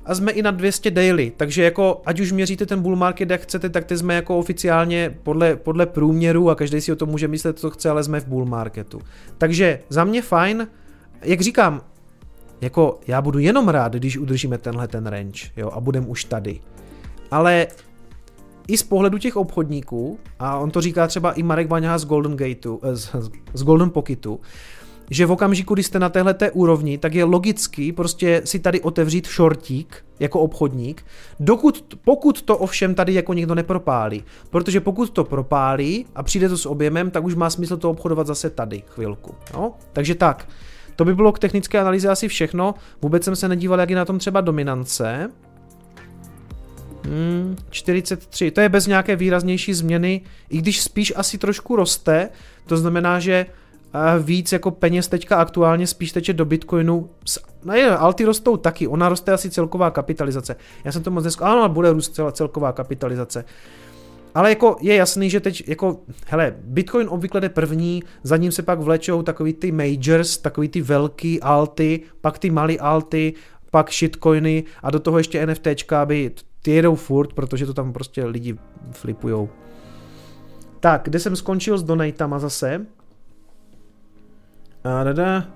A 0.04 0.14
jsme 0.14 0.32
i 0.32 0.42
na 0.42 0.50
200 0.50 0.90
daily, 0.90 1.32
takže 1.36 1.62
jako 1.62 2.02
ať 2.06 2.20
už 2.20 2.32
měříte 2.32 2.66
ten 2.66 2.82
bull 2.82 2.96
market 2.96 3.30
jak 3.30 3.40
chcete, 3.40 3.68
tak 3.68 3.84
ty 3.84 3.98
jsme 3.98 4.14
jako 4.14 4.38
oficiálně 4.38 5.18
podle, 5.22 5.56
podle 5.56 5.86
průměru 5.86 6.50
a 6.50 6.54
každý 6.54 6.80
si 6.80 6.92
o 6.92 6.96
tom 6.96 7.08
může 7.08 7.28
myslet, 7.28 7.58
co 7.58 7.70
chce, 7.70 7.90
ale 7.90 8.04
jsme 8.04 8.20
v 8.20 8.26
bull 8.26 8.46
marketu. 8.46 9.00
Takže 9.38 9.80
za 9.88 10.04
mě 10.04 10.22
fajn, 10.22 10.68
jak 11.22 11.40
říkám, 11.40 11.80
jako 12.60 13.00
já 13.06 13.22
budu 13.22 13.38
jenom 13.38 13.68
rád, 13.68 13.92
když 13.92 14.18
udržíme 14.18 14.58
tenhle 14.58 14.88
ten 14.88 15.06
range, 15.06 15.50
jo, 15.56 15.70
a 15.70 15.80
budem 15.80 16.10
už 16.10 16.24
tady. 16.24 16.60
Ale 17.30 17.66
i 18.70 18.78
z 18.78 18.82
pohledu 18.82 19.18
těch 19.18 19.36
obchodníků, 19.36 20.18
a 20.38 20.58
on 20.58 20.70
to 20.70 20.80
říká 20.80 21.06
třeba 21.06 21.32
i 21.32 21.42
Marek 21.42 21.66
Baňa 21.66 21.98
z 21.98 22.04
Golden 22.04 22.36
Gateu, 22.36 22.80
eh, 22.82 22.96
z, 22.96 23.10
z 23.54 23.62
Golden 23.62 23.90
Pocketu, 23.90 24.40
že 25.10 25.26
v 25.26 25.32
okamžiku, 25.32 25.74
kdy 25.74 25.82
jste 25.82 25.98
na 25.98 26.08
téhle 26.08 26.34
úrovni, 26.52 26.98
tak 26.98 27.14
je 27.14 27.24
logický 27.24 27.92
prostě 27.92 28.42
si 28.44 28.58
tady 28.58 28.80
otevřít 28.80 29.26
shortík 29.26 30.04
jako 30.20 30.40
obchodník, 30.40 31.04
dokud, 31.40 31.98
pokud 32.04 32.42
to 32.42 32.58
ovšem 32.58 32.94
tady 32.94 33.14
jako 33.14 33.34
někdo 33.34 33.54
nepropálí. 33.54 34.24
Protože 34.50 34.80
pokud 34.80 35.10
to 35.10 35.24
propálí 35.24 36.06
a 36.14 36.22
přijde 36.22 36.48
to 36.48 36.58
s 36.58 36.66
objemem, 36.66 37.10
tak 37.10 37.24
už 37.24 37.34
má 37.34 37.50
smysl 37.50 37.76
to 37.76 37.90
obchodovat 37.90 38.26
zase 38.26 38.50
tady 38.50 38.82
chvilku. 38.86 39.34
No? 39.54 39.72
Takže 39.92 40.14
tak, 40.14 40.48
to 40.96 41.04
by 41.04 41.14
bylo 41.14 41.32
k 41.32 41.38
technické 41.38 41.80
analýze 41.80 42.08
asi 42.08 42.28
všechno. 42.28 42.74
Vůbec 43.02 43.24
jsem 43.24 43.36
se 43.36 43.48
nedíval, 43.48 43.80
jak 43.80 43.90
je 43.90 43.96
na 43.96 44.04
tom 44.04 44.18
třeba 44.18 44.40
dominance. 44.40 45.30
Hmm, 47.04 47.56
43, 47.70 48.50
to 48.50 48.60
je 48.60 48.68
bez 48.68 48.86
nějaké 48.86 49.16
výraznější 49.16 49.74
změny, 49.74 50.20
i 50.50 50.58
když 50.58 50.82
spíš 50.82 51.12
asi 51.16 51.38
trošku 51.38 51.76
roste, 51.76 52.28
to 52.66 52.76
znamená, 52.76 53.20
že 53.20 53.46
víc 54.18 54.52
jako 54.52 54.70
peněz 54.70 55.08
teďka 55.08 55.36
aktuálně 55.36 55.86
spíš 55.86 56.12
teče 56.12 56.32
do 56.32 56.44
Bitcoinu. 56.44 57.10
No 57.64 57.74
je, 57.74 57.96
alty 57.96 58.24
rostou 58.24 58.56
taky, 58.56 58.88
ona 58.88 59.08
roste 59.08 59.32
asi 59.32 59.50
celková 59.50 59.90
kapitalizace. 59.90 60.56
Já 60.84 60.92
jsem 60.92 61.02
to 61.02 61.10
moc 61.10 61.24
nesk... 61.24 61.42
Ano, 61.42 61.68
bude 61.68 61.92
růst 61.92 62.14
celá 62.14 62.32
celková 62.32 62.72
kapitalizace. 62.72 63.44
Ale 64.34 64.48
jako 64.48 64.76
je 64.80 64.94
jasný, 64.94 65.30
že 65.30 65.40
teď 65.40 65.68
jako, 65.68 66.00
hele, 66.26 66.54
Bitcoin 66.64 67.08
obvykle 67.08 67.40
jde 67.40 67.48
první, 67.48 68.02
za 68.22 68.36
ním 68.36 68.52
se 68.52 68.62
pak 68.62 68.80
vlečou 68.80 69.22
takový 69.22 69.52
ty 69.52 69.72
majors, 69.72 70.38
takový 70.38 70.68
ty 70.68 70.82
velký 70.82 71.40
alty, 71.40 72.00
pak 72.20 72.38
ty 72.38 72.50
malý 72.50 72.80
alty, 72.80 73.34
pak 73.70 73.92
shitcoiny 73.92 74.64
a 74.82 74.90
do 74.90 75.00
toho 75.00 75.18
ještě 75.18 75.46
NFTčka, 75.46 76.02
aby 76.02 76.30
ty 76.62 76.70
jedou 76.70 76.94
furt, 76.94 77.32
protože 77.32 77.66
to 77.66 77.74
tam 77.74 77.92
prostě 77.92 78.24
lidi 78.24 78.56
flipujou. 78.92 79.48
Tak, 80.80 81.00
kde 81.04 81.18
jsem 81.18 81.36
skončil 81.36 81.78
s 81.78 81.82
donatama 81.82 82.38
zase? 82.38 82.86
A 84.84 85.04
dada. 85.04 85.46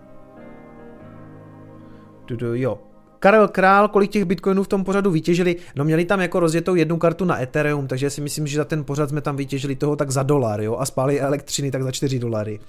Dudu, 2.27 2.55
jo. 2.55 2.79
Karel 3.19 3.49
Král, 3.49 3.89
kolik 3.89 4.11
těch 4.11 4.25
bitcoinů 4.25 4.63
v 4.63 4.69
tom 4.69 4.85
pořadu 4.85 5.11
vytěžili? 5.11 5.57
No 5.77 5.85
měli 5.85 6.05
tam 6.05 6.21
jako 6.21 6.41
rozjetou 6.41 6.75
jednu 6.75 6.99
kartu 6.99 7.25
na 7.25 7.43
Ethereum, 7.43 7.87
takže 7.87 8.11
si 8.11 8.21
myslím, 8.21 8.47
že 8.47 8.57
za 8.57 8.65
ten 8.65 8.85
pořad 8.85 9.09
jsme 9.09 9.21
tam 9.21 9.37
vytěžili 9.37 9.77
toho 9.77 9.97
tak 9.97 10.11
za 10.11 10.23
dolar, 10.23 10.61
jo, 10.61 10.77
a 10.77 10.87
spáli 10.87 11.21
elektřiny 11.21 11.71
tak 11.71 11.83
za 11.83 11.93
4 11.93 12.19
dolary. 12.19 12.61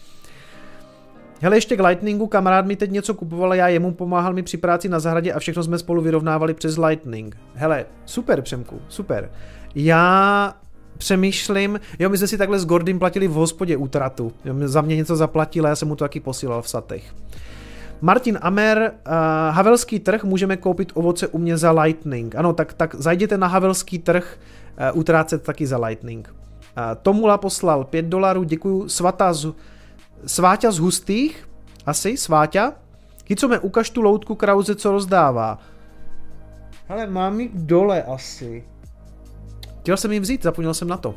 Hele, 1.41 1.57
ještě 1.57 1.77
k 1.77 1.83
Lightningu, 1.87 2.27
kamarád 2.27 2.65
mi 2.65 2.75
teď 2.75 2.91
něco 2.91 3.13
kupoval, 3.13 3.53
já 3.53 3.67
jemu 3.67 3.91
pomáhal 3.91 4.33
mi 4.33 4.43
při 4.43 4.57
práci 4.57 4.89
na 4.89 4.99
zahradě 4.99 5.33
a 5.33 5.39
všechno 5.39 5.63
jsme 5.63 5.77
spolu 5.77 6.01
vyrovnávali 6.01 6.53
přes 6.53 6.77
Lightning. 6.77 7.37
Hele, 7.53 7.85
super 8.05 8.41
Přemku, 8.41 8.81
super. 8.87 9.31
Já 9.75 10.53
přemýšlím, 10.97 11.79
jo, 11.99 12.09
my 12.09 12.17
jsme 12.17 12.27
si 12.27 12.37
takhle 12.37 12.59
s 12.59 12.65
Gordym 12.65 12.99
platili 12.99 13.27
v 13.27 13.31
hospodě 13.33 13.77
útratu. 13.77 14.31
Za 14.65 14.81
mě 14.81 14.95
něco 14.95 15.15
zaplatil 15.15 15.65
a 15.65 15.69
já 15.69 15.75
jsem 15.75 15.87
mu 15.87 15.95
to 15.95 16.03
taky 16.03 16.19
posílal 16.19 16.61
v 16.61 16.69
satech. 16.69 17.13
Martin 18.01 18.37
Amer, 18.41 18.91
uh, 19.07 19.13
Havelský 19.55 19.99
trh, 19.99 20.23
můžeme 20.23 20.57
koupit 20.57 20.91
ovoce 20.93 21.27
u 21.27 21.37
mě 21.37 21.57
za 21.57 21.71
Lightning. 21.71 22.35
Ano, 22.35 22.53
tak, 22.53 22.73
tak 22.73 22.95
zajděte 22.95 23.37
na 23.37 23.47
Havelský 23.47 23.99
trh, 23.99 24.37
uh, 24.93 24.99
utrácet 24.99 25.43
taky 25.43 25.67
za 25.67 25.77
Lightning. 25.77 26.35
Uh, 26.77 26.83
Tomula 27.01 27.37
poslal 27.37 27.83
5 27.83 28.05
dolarů, 28.05 28.43
děkuju. 28.43 28.89
Svata 28.89 29.33
z, 29.33 29.53
Sváťa 30.25 30.71
z 30.71 30.79
hustých, 30.79 31.49
asi, 31.85 32.17
Sváťa. 32.17 32.73
Kicome, 33.23 33.59
ukaž 33.59 33.89
tu 33.89 34.01
loutku 34.01 34.35
Krauze, 34.35 34.75
co 34.75 34.91
rozdává. 34.91 35.59
Ale 36.89 37.07
mám 37.07 37.39
ji 37.39 37.49
dole 37.53 38.03
asi. 38.03 38.63
Chtěl 39.79 39.97
jsem 39.97 40.11
ji 40.11 40.19
vzít, 40.19 40.43
zapomněl 40.43 40.73
jsem 40.73 40.87
na 40.87 40.97
to. 40.97 41.15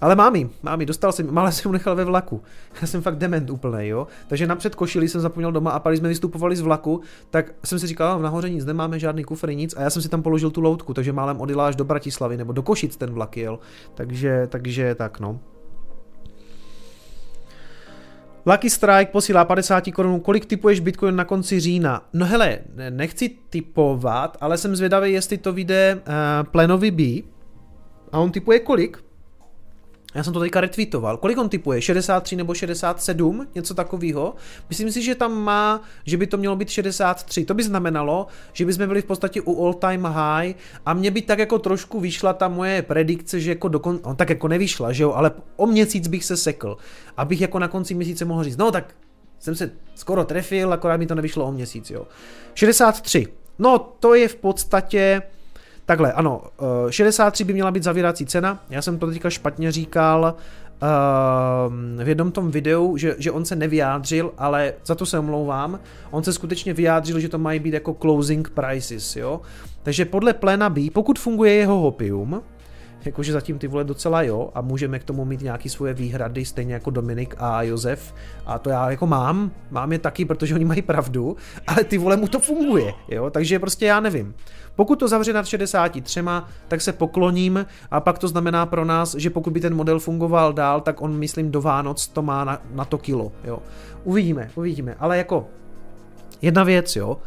Ale 0.00 0.14
mám 0.14 0.36
ji, 0.36 0.50
mám 0.62 0.80
ji, 0.80 0.86
dostal 0.86 1.12
jsem, 1.12 1.38
ale 1.38 1.52
jsem 1.52 1.68
ji 1.68 1.72
nechal 1.72 1.96
ve 1.96 2.04
vlaku. 2.04 2.42
Já 2.80 2.86
jsem 2.86 3.02
fakt 3.02 3.18
dement 3.18 3.50
úplný, 3.50 3.88
jo. 3.88 4.06
Takže 4.28 4.46
napřed 4.46 4.74
košili 4.74 5.08
jsem 5.08 5.20
zapomněl 5.20 5.52
doma 5.52 5.70
a 5.70 5.78
pak 5.78 5.96
jsme 5.96 6.08
vystupovali 6.08 6.56
z 6.56 6.60
vlaku, 6.60 7.00
tak 7.30 7.54
jsem 7.64 7.78
si 7.78 7.86
říkal, 7.86 8.22
nahoře 8.22 8.50
nic 8.50 8.64
nemáme, 8.64 8.98
žádný 8.98 9.24
kufr, 9.24 9.54
nic 9.54 9.74
a 9.76 9.82
já 9.82 9.90
jsem 9.90 10.02
si 10.02 10.08
tam 10.08 10.22
položil 10.22 10.50
tu 10.50 10.60
loutku, 10.60 10.94
takže 10.94 11.12
málem 11.12 11.40
odjela 11.40 11.66
až 11.66 11.76
do 11.76 11.84
Bratislavy 11.84 12.36
nebo 12.36 12.52
do 12.52 12.62
Košic 12.62 12.96
ten 12.96 13.10
vlak 13.10 13.36
jel. 13.36 13.58
Takže, 13.94 14.46
takže 14.50 14.94
tak 14.94 15.20
no. 15.20 15.40
Lucky 18.46 18.70
Strike 18.70 19.12
posílá 19.12 19.44
50 19.44 19.84
korun. 19.94 20.20
Kolik 20.20 20.46
typuješ 20.46 20.80
Bitcoin 20.80 21.16
na 21.16 21.24
konci 21.24 21.60
října? 21.60 22.08
No 22.12 22.26
hele, 22.26 22.58
nechci 22.90 23.28
typovat, 23.50 24.36
ale 24.40 24.58
jsem 24.58 24.76
zvědavý, 24.76 25.12
jestli 25.12 25.38
to 25.38 25.52
vyjde 25.52 25.94
uh, 25.94 26.02
Plenovi 26.50 26.90
B. 26.90 27.02
A 28.12 28.18
on 28.18 28.32
typuje 28.32 28.60
kolik? 28.60 29.05
Já 30.14 30.24
jsem 30.24 30.32
to 30.32 30.40
teďka 30.40 30.60
retweetoval. 30.60 31.16
Kolik 31.16 31.38
on 31.38 31.48
typuje? 31.48 31.82
63 31.82 32.36
nebo 32.36 32.54
67? 32.54 33.46
Něco 33.54 33.74
takového? 33.74 34.34
Myslím 34.68 34.92
si, 34.92 35.02
že 35.02 35.14
tam 35.14 35.42
má, 35.42 35.80
že 36.04 36.16
by 36.16 36.26
to 36.26 36.36
mělo 36.36 36.56
být 36.56 36.68
63. 36.68 37.44
To 37.44 37.54
by 37.54 37.62
znamenalo, 37.62 38.26
že 38.52 38.66
by 38.66 38.72
jsme 38.72 38.86
byli 38.86 39.02
v 39.02 39.04
podstatě 39.04 39.40
u 39.40 39.64
all 39.64 39.74
time 39.74 40.04
high 40.04 40.54
a 40.86 40.94
mě 40.94 41.10
by 41.10 41.22
tak 41.22 41.38
jako 41.38 41.58
trošku 41.58 42.00
vyšla 42.00 42.32
ta 42.32 42.48
moje 42.48 42.82
predikce, 42.82 43.40
že 43.40 43.50
jako 43.50 43.68
dokon... 43.68 44.00
On 44.02 44.16
tak 44.16 44.30
jako 44.30 44.48
nevyšla, 44.48 44.92
že 44.92 45.02
jo, 45.02 45.12
ale 45.12 45.30
o 45.56 45.66
měsíc 45.66 46.08
bych 46.08 46.24
se 46.24 46.36
sekl. 46.36 46.76
Abych 47.16 47.40
jako 47.40 47.58
na 47.58 47.68
konci 47.68 47.94
měsíce 47.94 48.24
mohl 48.24 48.44
říct, 48.44 48.56
no 48.56 48.72
tak 48.72 48.94
jsem 49.38 49.54
se 49.54 49.70
skoro 49.94 50.24
trefil, 50.24 50.72
akorát 50.72 50.96
mi 50.96 51.06
to 51.06 51.14
nevyšlo 51.14 51.44
o 51.46 51.52
měsíc, 51.52 51.90
jo. 51.90 52.06
63. 52.54 53.26
No, 53.58 53.78
to 53.78 54.14
je 54.14 54.28
v 54.28 54.36
podstatě 54.36 55.22
Takhle, 55.86 56.12
ano, 56.12 56.42
63 56.90 57.42
eh, 57.42 57.46
by 57.46 57.52
měla 57.52 57.70
být 57.70 57.82
zavírací 57.82 58.26
cena, 58.26 58.64
já 58.70 58.82
jsem 58.82 58.98
to 58.98 59.06
teďka 59.06 59.30
špatně 59.30 59.72
říkal 59.72 60.34
uh, 60.82 62.04
v 62.04 62.08
jednom 62.08 62.32
tom 62.32 62.50
videu, 62.50 62.96
že, 62.96 63.14
že 63.18 63.30
on 63.30 63.44
se 63.44 63.56
nevyjádřil, 63.56 64.32
ale 64.38 64.74
za 64.84 64.94
to 64.94 65.06
se 65.06 65.18
omlouvám, 65.18 65.80
on 66.10 66.24
se 66.24 66.32
skutečně 66.32 66.74
vyjádřil, 66.74 67.20
že 67.20 67.28
to 67.28 67.38
mají 67.38 67.60
být 67.60 67.74
jako 67.74 67.94
closing 67.94 68.50
prices, 68.50 69.16
jo. 69.16 69.40
Takže 69.82 70.04
podle 70.04 70.32
pléna 70.32 70.70
B, 70.70 70.80
pokud 70.92 71.18
funguje 71.18 71.54
jeho 71.54 71.80
hopium, 71.80 72.42
jakože 73.04 73.32
zatím 73.32 73.58
ty 73.58 73.66
vole 73.66 73.84
docela 73.84 74.22
jo 74.22 74.50
a 74.54 74.60
můžeme 74.60 74.98
k 74.98 75.04
tomu 75.04 75.24
mít 75.24 75.42
nějaký 75.42 75.68
svoje 75.68 75.94
výhrady, 75.94 76.44
stejně 76.44 76.74
jako 76.74 76.90
Dominik 76.90 77.34
a 77.38 77.62
Josef 77.62 78.14
a 78.46 78.58
to 78.58 78.70
já 78.70 78.90
jako 78.90 79.06
mám, 79.06 79.50
mám 79.70 79.92
je 79.92 79.98
taky, 79.98 80.24
protože 80.24 80.54
oni 80.54 80.64
mají 80.64 80.82
pravdu, 80.82 81.36
ale 81.66 81.84
ty 81.84 81.98
vole 81.98 82.16
mu 82.16 82.28
to 82.28 82.40
funguje, 82.40 82.94
jo, 83.08 83.30
takže 83.30 83.58
prostě 83.58 83.86
já 83.86 84.00
nevím. 84.00 84.34
Pokud 84.76 84.98
to 84.98 85.08
zavře 85.08 85.32
nad 85.32 85.46
63, 85.46 86.22
tak 86.68 86.80
se 86.80 86.92
pokloním 86.92 87.66
a 87.90 88.00
pak 88.00 88.18
to 88.18 88.28
znamená 88.28 88.66
pro 88.66 88.84
nás, 88.84 89.14
že 89.14 89.30
pokud 89.30 89.52
by 89.52 89.60
ten 89.60 89.74
model 89.74 89.98
fungoval 89.98 90.52
dál, 90.52 90.80
tak 90.80 91.02
on, 91.02 91.12
myslím, 91.18 91.50
do 91.50 91.60
Vánoc 91.60 92.06
to 92.06 92.22
má 92.22 92.44
na, 92.44 92.62
na 92.70 92.84
to 92.84 92.98
kilo, 92.98 93.32
jo. 93.44 93.62
Uvidíme, 94.04 94.50
uvidíme, 94.54 94.96
ale 94.98 95.18
jako 95.18 95.48
jedna 96.42 96.64
věc, 96.64 96.96
jo, 96.96 97.18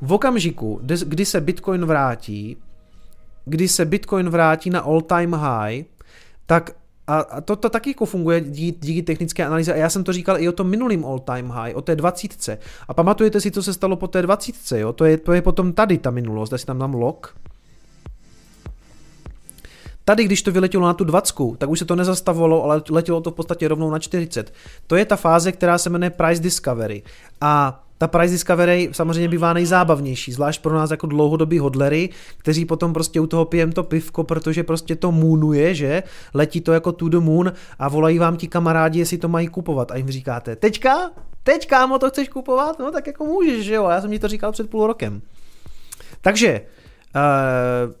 v 0.00 0.12
okamžiku, 0.12 0.80
kdy 1.06 1.24
se 1.24 1.40
Bitcoin 1.40 1.84
vrátí, 1.84 2.56
kdy 3.44 3.68
se 3.68 3.84
Bitcoin 3.84 4.28
vrátí 4.28 4.70
na 4.70 4.80
all 4.80 5.02
time 5.02 5.34
high, 5.34 5.84
tak 6.46 6.70
a 7.06 7.40
to, 7.40 7.56
to 7.56 7.68
taky 7.68 7.90
jako 7.90 8.06
funguje 8.06 8.40
díky, 8.40 8.86
díky 8.86 9.02
technické 9.02 9.46
analýze 9.46 9.72
a 9.72 9.76
já 9.76 9.90
jsem 9.90 10.04
to 10.04 10.12
říkal 10.12 10.40
i 10.40 10.48
o 10.48 10.52
tom 10.52 10.66
minulým 10.66 11.04
all 11.04 11.18
time 11.18 11.50
high, 11.50 11.76
o 11.76 11.82
té 11.82 11.96
20. 11.96 12.60
A 12.88 12.94
pamatujete 12.94 13.40
si, 13.40 13.50
co 13.50 13.62
se 13.62 13.74
stalo 13.74 13.96
po 13.96 14.08
té 14.08 14.22
20. 14.22 14.54
Jo? 14.72 14.92
To, 14.92 15.04
je, 15.04 15.18
to 15.18 15.32
je 15.32 15.42
potom 15.42 15.72
tady 15.72 15.98
ta 15.98 16.10
minulost, 16.10 16.52
si 16.56 16.66
tam 16.66 16.78
dám 16.78 16.94
lock. 16.94 17.26
Tady, 20.04 20.24
když 20.24 20.42
to 20.42 20.52
vyletělo 20.52 20.86
na 20.86 20.94
tu 20.94 21.04
20, 21.04 21.34
tak 21.58 21.70
už 21.70 21.78
se 21.78 21.84
to 21.84 21.96
nezastavovalo, 21.96 22.64
ale 22.64 22.82
letělo 22.90 23.20
to 23.20 23.30
v 23.30 23.34
podstatě 23.34 23.68
rovnou 23.68 23.90
na 23.90 23.98
40. 23.98 24.52
To 24.86 24.96
je 24.96 25.04
ta 25.04 25.16
fáze, 25.16 25.52
která 25.52 25.78
se 25.78 25.90
jmenuje 25.90 26.10
Price 26.10 26.42
Discovery. 26.42 27.02
A 27.40 27.83
ta 28.04 28.08
Price 28.08 28.32
Discovery 28.32 28.88
samozřejmě 28.92 29.28
bývá 29.28 29.52
nejzábavnější, 29.52 30.32
zvlášť 30.32 30.62
pro 30.62 30.74
nás 30.74 30.90
jako 30.90 31.06
dlouhodobí 31.06 31.58
hodlery, 31.58 32.08
kteří 32.38 32.64
potom 32.64 32.92
prostě 32.92 33.20
u 33.20 33.26
toho 33.26 33.44
pijem 33.44 33.72
to 33.72 33.82
pivko, 33.82 34.24
protože 34.24 34.62
prostě 34.62 34.96
to 34.96 35.12
moonuje, 35.12 35.74
že? 35.74 36.02
Letí 36.34 36.60
to 36.60 36.72
jako 36.72 36.92
to 36.92 37.08
the 37.08 37.16
moon 37.16 37.52
a 37.78 37.88
volají 37.88 38.18
vám 38.18 38.36
ti 38.36 38.48
kamarádi, 38.48 38.98
jestli 38.98 39.18
to 39.18 39.28
mají 39.28 39.48
kupovat 39.48 39.90
a 39.90 39.96
jim 39.96 40.10
říkáte, 40.10 40.56
teďka? 40.56 41.10
Teď, 41.42 41.66
kámo, 41.66 41.98
to 41.98 42.10
chceš 42.10 42.28
kupovat? 42.28 42.78
No 42.78 42.92
tak 42.92 43.06
jako 43.06 43.24
můžeš, 43.24 43.64
že 43.64 43.74
jo? 43.74 43.88
Já 43.88 44.00
jsem 44.00 44.10
ti 44.10 44.18
to 44.18 44.28
říkal 44.28 44.52
před 44.52 44.70
půl 44.70 44.86
rokem. 44.86 45.22
Takže, 46.20 46.60
uh, 47.16 47.92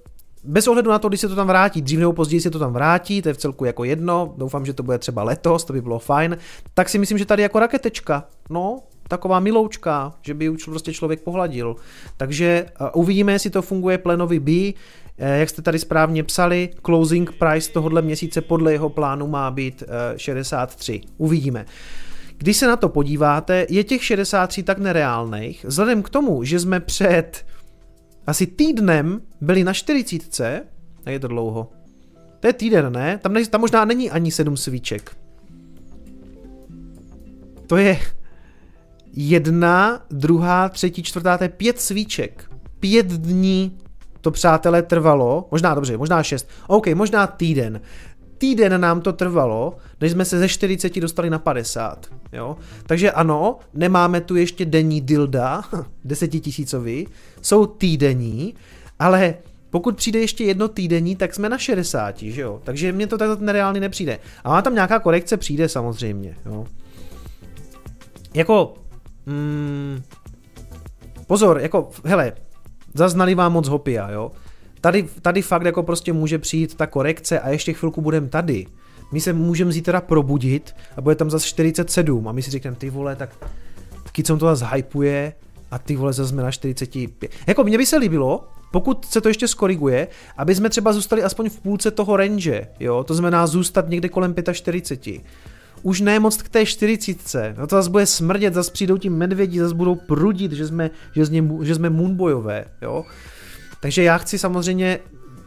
bez 0.44 0.68
ohledu 0.68 0.90
na 0.90 0.98
to, 0.98 1.08
když 1.08 1.20
se 1.20 1.28
to 1.28 1.34
tam 1.34 1.46
vrátí, 1.46 1.82
dřív 1.82 1.98
nebo 1.98 2.12
později 2.12 2.40
se 2.40 2.50
to 2.50 2.58
tam 2.58 2.72
vrátí, 2.72 3.22
to 3.22 3.28
je 3.28 3.34
v 3.34 3.38
celku 3.38 3.64
jako 3.64 3.84
jedno, 3.84 4.34
doufám, 4.36 4.66
že 4.66 4.72
to 4.72 4.82
bude 4.82 4.98
třeba 4.98 5.22
letos, 5.22 5.64
to 5.64 5.72
by 5.72 5.80
bylo 5.80 5.98
fajn, 5.98 6.36
tak 6.74 6.88
si 6.88 6.98
myslím, 6.98 7.18
že 7.18 7.24
tady 7.24 7.42
jako 7.42 7.58
raketečka, 7.58 8.24
no, 8.50 8.82
taková 9.08 9.40
miloučka, 9.40 10.14
že 10.22 10.34
by 10.34 10.48
už 10.48 10.64
prostě 10.64 10.92
člověk 10.92 11.22
pohladil. 11.22 11.76
Takže 12.16 12.66
uh, 12.80 12.86
uvidíme, 12.94 13.32
jestli 13.32 13.50
to 13.50 13.62
funguje 13.62 13.98
Plenovi 13.98 14.40
B, 14.40 14.52
eh, 15.18 15.38
jak 15.38 15.48
jste 15.48 15.62
tady 15.62 15.78
správně 15.78 16.24
psali, 16.24 16.70
closing 16.84 17.32
price 17.32 17.72
tohohle 17.72 18.02
měsíce 18.02 18.40
podle 18.40 18.72
jeho 18.72 18.88
plánu 18.88 19.26
má 19.26 19.50
být 19.50 19.82
63. 20.16 21.00
Uvidíme. 21.16 21.66
Když 22.38 22.56
se 22.56 22.66
na 22.66 22.76
to 22.76 22.88
podíváte, 22.88 23.66
je 23.68 23.84
těch 23.84 24.04
63 24.04 24.62
tak 24.62 24.78
nereálných, 24.78 25.64
vzhledem 25.64 26.02
k 26.02 26.08
tomu, 26.08 26.44
že 26.44 26.60
jsme 26.60 26.80
před 26.80 27.46
asi 28.26 28.46
týdnem 28.46 29.20
byli 29.40 29.64
na 29.64 29.72
40, 29.72 30.64
a 31.06 31.10
je 31.10 31.20
to 31.20 31.28
dlouho. 31.28 31.70
To 32.40 32.46
je 32.46 32.52
týden, 32.52 32.92
ne? 32.92 33.18
Tam, 33.18 33.32
ne, 33.32 33.46
tam 33.46 33.60
možná 33.60 33.84
není 33.84 34.10
ani 34.10 34.30
7 34.30 34.56
svíček. 34.56 35.16
To 37.66 37.76
je 37.76 38.00
jedna, 39.16 40.00
druhá, 40.10 40.68
třetí, 40.68 41.02
čtvrtá, 41.02 41.38
to 41.38 41.44
je 41.44 41.48
pět 41.48 41.80
svíček. 41.80 42.50
Pět 42.80 43.06
dní 43.06 43.78
to, 44.20 44.30
přátelé, 44.30 44.82
trvalo, 44.82 45.48
možná 45.50 45.74
dobře, 45.74 45.96
možná 45.96 46.22
šest, 46.22 46.48
OK, 46.66 46.86
možná 46.86 47.26
týden. 47.26 47.80
Týden 48.38 48.80
nám 48.80 49.00
to 49.00 49.12
trvalo, 49.12 49.76
než 50.00 50.12
jsme 50.12 50.24
se 50.24 50.38
ze 50.38 50.48
40 50.48 51.00
dostali 51.00 51.30
na 51.30 51.38
50. 51.38 52.06
Jo? 52.32 52.56
Takže 52.86 53.12
ano, 53.12 53.58
nemáme 53.74 54.20
tu 54.20 54.36
ještě 54.36 54.64
denní 54.64 55.00
dilda, 55.00 55.62
desetitisícový, 56.04 57.08
jsou 57.42 57.66
týdenní, 57.66 58.54
ale 58.98 59.34
pokud 59.70 59.96
přijde 59.96 60.20
ještě 60.20 60.44
jedno 60.44 60.68
týdenní, 60.68 61.16
tak 61.16 61.34
jsme 61.34 61.48
na 61.48 61.58
60, 61.58 62.18
že 62.18 62.40
jo? 62.40 62.60
Takže 62.64 62.92
mně 62.92 63.06
to 63.06 63.18
takto 63.18 63.44
nereálně 63.44 63.80
nepřijde. 63.80 64.18
A 64.44 64.48
má 64.48 64.62
tam 64.62 64.74
nějaká 64.74 64.98
korekce, 64.98 65.36
přijde 65.36 65.68
samozřejmě, 65.68 66.36
jo? 66.46 66.66
Jako, 68.34 68.74
mm, 69.26 70.02
pozor, 71.26 71.58
jako, 71.60 71.90
hele, 72.04 72.32
zaznali 72.94 73.34
vám 73.34 73.52
moc 73.52 73.68
hopia, 73.68 74.10
jo? 74.10 74.30
Tady, 74.80 75.08
tady 75.22 75.42
fakt 75.42 75.64
jako 75.64 75.82
prostě 75.82 76.12
může 76.12 76.38
přijít 76.38 76.74
ta 76.74 76.86
korekce 76.86 77.40
a 77.40 77.48
ještě 77.48 77.72
chvilku 77.72 78.00
budem 78.00 78.28
tady. 78.28 78.66
My 79.12 79.20
se 79.20 79.32
můžeme 79.32 79.72
zítra 79.72 80.00
probudit 80.00 80.76
a 80.96 81.00
bude 81.00 81.14
tam 81.14 81.30
zase 81.30 81.46
47 81.46 82.28
a 82.28 82.32
my 82.32 82.42
si 82.42 82.50
řekneme, 82.50 82.76
ty 82.76 82.90
vole, 82.90 83.16
tak 83.16 83.30
Kicom 84.14 84.38
to 84.38 84.46
zase 84.46 84.74
hypuje 84.74 85.32
a 85.70 85.78
ty 85.78 85.96
vole 85.96 86.12
zase 86.12 86.28
jsme 86.28 86.42
na 86.42 86.50
45. 86.50 87.32
Jako 87.46 87.64
mně 87.64 87.78
by 87.78 87.86
se 87.86 87.96
líbilo, 87.96 88.44
pokud 88.70 89.04
se 89.04 89.20
to 89.20 89.28
ještě 89.28 89.48
skoriguje, 89.48 90.08
aby 90.36 90.54
jsme 90.54 90.70
třeba 90.70 90.92
zůstali 90.92 91.22
aspoň 91.22 91.50
v 91.50 91.60
půlce 91.60 91.90
toho 91.90 92.16
range, 92.16 92.68
jo, 92.80 93.04
to 93.04 93.14
znamená 93.14 93.46
zůstat 93.46 93.88
někde 93.88 94.08
kolem 94.08 94.34
45. 94.52 95.22
Už 95.84 96.00
ne 96.00 96.20
moc 96.20 96.42
k 96.42 96.48
té 96.48 96.66
40. 96.66 97.54
No 97.58 97.66
to 97.66 97.76
zase 97.76 97.90
bude 97.90 98.06
smrdět, 98.06 98.54
zase 98.54 98.70
přijdou 98.70 98.98
ti 98.98 99.10
medvědi, 99.10 99.60
zase 99.60 99.74
budou 99.74 99.94
prudit, 99.94 100.52
že 100.52 100.66
jsme, 100.66 100.90
že 101.14 101.26
jsme, 101.26 101.42
že 101.62 101.74
jsme 101.74 101.90
moonboyové, 101.90 102.64
jo. 102.82 103.04
Takže 103.80 104.02
já 104.02 104.18
chci 104.18 104.38
samozřejmě 104.38 104.98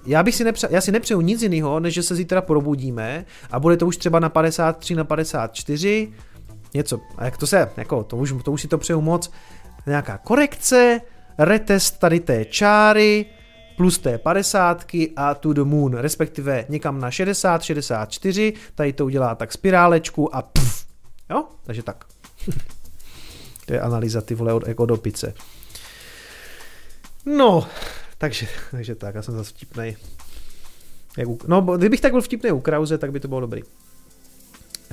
já 0.05 0.23
bych 0.23 0.35
si 0.35 0.43
nepře, 0.43 0.67
já 0.71 0.81
si 0.81 0.91
nepřeju 0.91 1.21
nic 1.21 1.41
jiného, 1.41 1.79
než 1.79 1.93
že 1.93 2.03
se 2.03 2.15
zítra 2.15 2.41
probudíme 2.41 3.25
a 3.51 3.59
bude 3.59 3.77
to 3.77 3.87
už 3.87 3.97
třeba 3.97 4.19
na 4.19 4.29
53, 4.29 4.95
na 4.95 5.03
54, 5.03 6.13
něco, 6.73 6.99
a 7.17 7.25
jak 7.25 7.37
to 7.37 7.47
se, 7.47 7.69
jako, 7.77 8.03
to 8.03 8.17
už, 8.17 8.33
to 8.43 8.51
už 8.51 8.61
si 8.61 8.67
to 8.67 8.77
přeju 8.77 9.01
moc, 9.01 9.31
nějaká 9.87 10.17
korekce, 10.17 11.01
retest 11.37 11.99
tady 11.99 12.19
té 12.19 12.45
čáry, 12.45 13.25
plus 13.77 13.97
té 13.97 14.17
50 14.17 14.85
a 15.15 15.33
to 15.33 15.53
the 15.53 15.63
moon, 15.63 15.93
respektive 15.93 16.65
někam 16.69 16.99
na 16.99 17.11
60, 17.11 17.63
64, 17.63 18.53
tady 18.75 18.93
to 18.93 19.05
udělá 19.05 19.35
tak 19.35 19.53
spirálečku 19.53 20.35
a 20.35 20.41
pff, 20.41 20.85
jo, 21.29 21.45
takže 21.63 21.83
tak. 21.83 22.05
to 23.65 23.73
je 23.73 23.81
analýza 23.81 24.21
ty 24.21 24.35
vole 24.35 24.53
od, 24.53 24.67
jako 24.67 24.85
do 24.85 24.97
pice. 24.97 25.33
No, 27.25 27.67
takže, 28.17 28.47
takže 28.71 28.95
tak, 28.95 29.15
já 29.15 29.21
jsem 29.21 29.33
zase 29.33 29.49
vtipnej. 29.49 29.97
Jak 31.17 31.27
u, 31.27 31.39
no, 31.47 31.61
kdybych 31.61 32.01
tak 32.01 32.11
byl 32.11 32.21
vtipný 32.21 32.51
u 32.51 32.59
Krause, 32.59 32.97
tak 32.97 33.11
by 33.11 33.19
to 33.19 33.27
bylo 33.27 33.39
dobrý. 33.39 33.61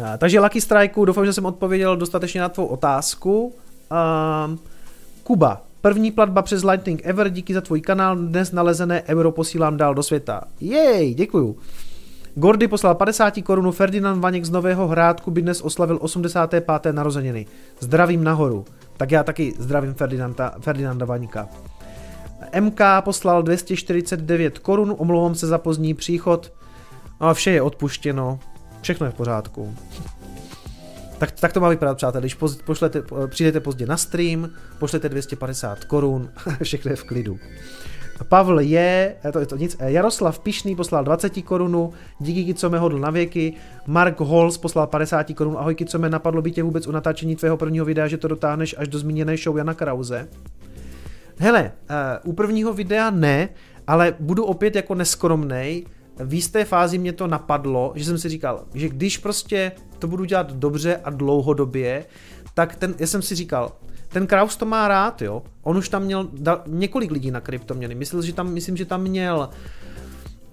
A, 0.05 0.17
takže 0.19 0.41
Lucky 0.41 0.61
Strike, 0.61 1.01
doufám, 1.05 1.27
že 1.27 1.33
jsem 1.33 1.47
odpověděl 1.47 1.97
dostatečně 1.97 2.41
na 2.41 2.49
tvou 2.49 2.67
otázku. 2.67 3.55
A, 3.91 4.57
Kuba, 5.23 5.63
první 5.85 6.11
platba 6.11 6.43
přes 6.43 6.65
Lightning 6.65 7.01
Ever, 7.05 7.31
díky 7.31 7.55
za 7.55 7.61
tvůj 7.61 7.81
kanál, 7.81 8.17
dnes 8.17 8.53
nalezené 8.53 9.03
euro 9.09 9.33
posílám 9.33 9.77
dál 9.77 9.95
do 9.95 10.03
světa. 10.03 10.43
Jej, 10.61 11.15
děkuju. 11.15 11.57
Gordy 12.35 12.69
poslal 12.69 12.95
50 12.95 13.35
korunu, 13.43 13.73
Ferdinand 13.73 14.23
Vaněk 14.23 14.45
z 14.45 14.51
Nového 14.51 14.89
Hrádku 14.89 15.31
by 15.31 15.43
dnes 15.43 15.61
oslavil 15.61 15.99
85. 16.01 16.65
narozeniny. 16.93 17.47
Zdravím 17.81 18.25
nahoru. 18.25 18.65
Tak 18.97 19.11
já 19.11 19.23
taky 19.23 19.55
zdravím 19.59 19.95
Ferdinanda, 19.95 20.55
Ferdinanda 20.61 21.07
Vaňka. 21.07 21.49
MK 22.61 22.81
poslal 23.01 23.43
249 23.43 24.59
korun, 24.59 24.95
omlouvám 24.99 25.35
se 25.35 25.47
za 25.47 25.59
pozdní 25.59 25.95
příchod. 25.95 26.53
A 27.21 27.35
vše 27.35 27.51
je 27.51 27.63
odpuštěno, 27.63 28.39
všechno 28.81 29.07
je 29.07 29.13
v 29.13 29.15
pořádku. 29.15 29.75
Tak, 31.19 31.31
tak 31.31 31.53
to 31.53 31.61
má 31.61 31.69
vypadat, 31.69 31.97
přátelé, 31.97 32.23
když 32.23 32.35
poz, 32.35 32.57
pošlete, 32.57 33.03
přijdete 33.27 33.61
pozdě 33.61 33.87
na 33.87 33.97
stream, 33.97 34.51
pošlete 34.79 35.09
250 35.09 35.85
korun, 35.85 36.31
všechno 36.63 36.91
je 36.91 36.97
v 36.97 37.05
klidu. 37.05 37.39
Pavel 38.29 38.59
je, 38.59 39.17
to 39.33 39.39
je 39.39 39.47
to 39.47 39.57
nic, 39.57 39.77
Jaroslav 39.81 40.39
Pišný 40.39 40.77
poslal 40.77 41.05
20 41.05 41.43
korunu, 41.43 41.93
díky 42.19 42.55
co 42.55 42.69
mě 42.71 42.79
hodl 42.79 42.99
na 42.99 43.11
věky, 43.11 43.53
Mark 43.87 44.21
Holz 44.21 44.59
poslal 44.59 44.87
50 44.87 45.27
korun, 45.35 45.57
ahoj 45.59 45.77
co 45.87 45.99
mě 45.99 46.09
napadlo 46.09 46.43
by 46.43 46.51
tě 46.51 46.63
vůbec 46.63 46.87
u 46.87 46.93
natáčení 46.93 47.37
tvého 47.37 47.57
prvního 47.57 47.85
videa, 47.85 48.09
že 48.09 48.17
to 48.17 48.29
dotáhneš 48.29 48.75
až 48.79 48.89
do 48.89 48.99
zmíněné 48.99 49.37
show 49.37 49.57
Jana 49.57 49.75
Krause. 49.75 50.29
Hele, 51.39 51.73
uh, 52.25 52.31
u 52.31 52.33
prvního 52.33 52.73
videa 52.73 53.11
ne, 53.11 53.49
ale 53.87 54.15
budu 54.21 54.45
opět 54.45 54.77
jako 54.77 54.95
neskromnej. 54.95 55.85
V 56.19 56.35
jisté 56.35 56.65
fázi 56.65 56.99
mě 56.99 57.13
to 57.13 57.27
napadlo, 57.27 57.93
že 57.95 58.05
jsem 58.05 58.19
si 58.19 58.29
říkal, 58.29 58.65
že 58.75 58.89
když 58.89 59.19
prostě 59.19 59.73
to 59.99 60.07
budu 60.07 60.25
dělat 60.25 60.53
dobře 60.53 60.97
a 61.05 61.11
dlouhodobě, 61.11 62.05
tak 62.55 62.77
ten, 62.77 62.95
já 62.99 63.07
jsem 63.07 63.23
si 63.23 63.35
říkal, 63.35 63.73
ten 64.09 64.27
Kraus 64.27 64.57
to 64.57 64.67
má 64.67 64.89
rád, 64.89 65.23
jo. 65.23 65.43
On 65.63 65.77
už 65.77 65.89
tam 65.89 66.03
měl 66.03 66.29
da, 66.33 66.63
několik 66.67 67.11
lidí 67.11 67.31
na 67.31 67.41
kryptoměny. 67.41 67.95
Myslel, 67.95 68.23
že 68.23 68.33
tam, 68.33 68.53
myslím, 68.53 68.77
že 68.77 68.85
tam 68.85 69.03
měl 69.03 69.49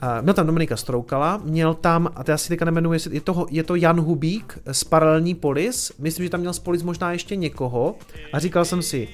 Uh, 0.04 0.22
měl 0.22 0.34
tam 0.34 0.46
Dominika 0.46 0.78
Stroukala, 0.78 1.42
měl 1.44 1.74
tam, 1.74 2.10
a 2.16 2.24
to 2.24 2.32
já 2.32 2.38
si 2.38 2.50
teďka 2.50 2.66
nemenuji, 2.66 3.00
je 3.10 3.22
to, 3.22 3.46
je 3.50 3.64
to 3.64 3.76
Jan 3.76 4.02
Hubík 4.02 4.60
z 4.72 4.84
Paralelní 4.84 5.36
Polis, 5.36 5.92
myslím, 6.00 6.26
že 6.26 6.30
tam 6.30 6.40
měl 6.40 6.54
z 6.54 6.60
Polis 6.60 6.84
možná 6.84 7.12
ještě 7.12 7.36
někoho 7.36 7.96
a 8.34 8.40
říkal 8.40 8.66
jsem 8.66 8.82
si, 8.82 9.08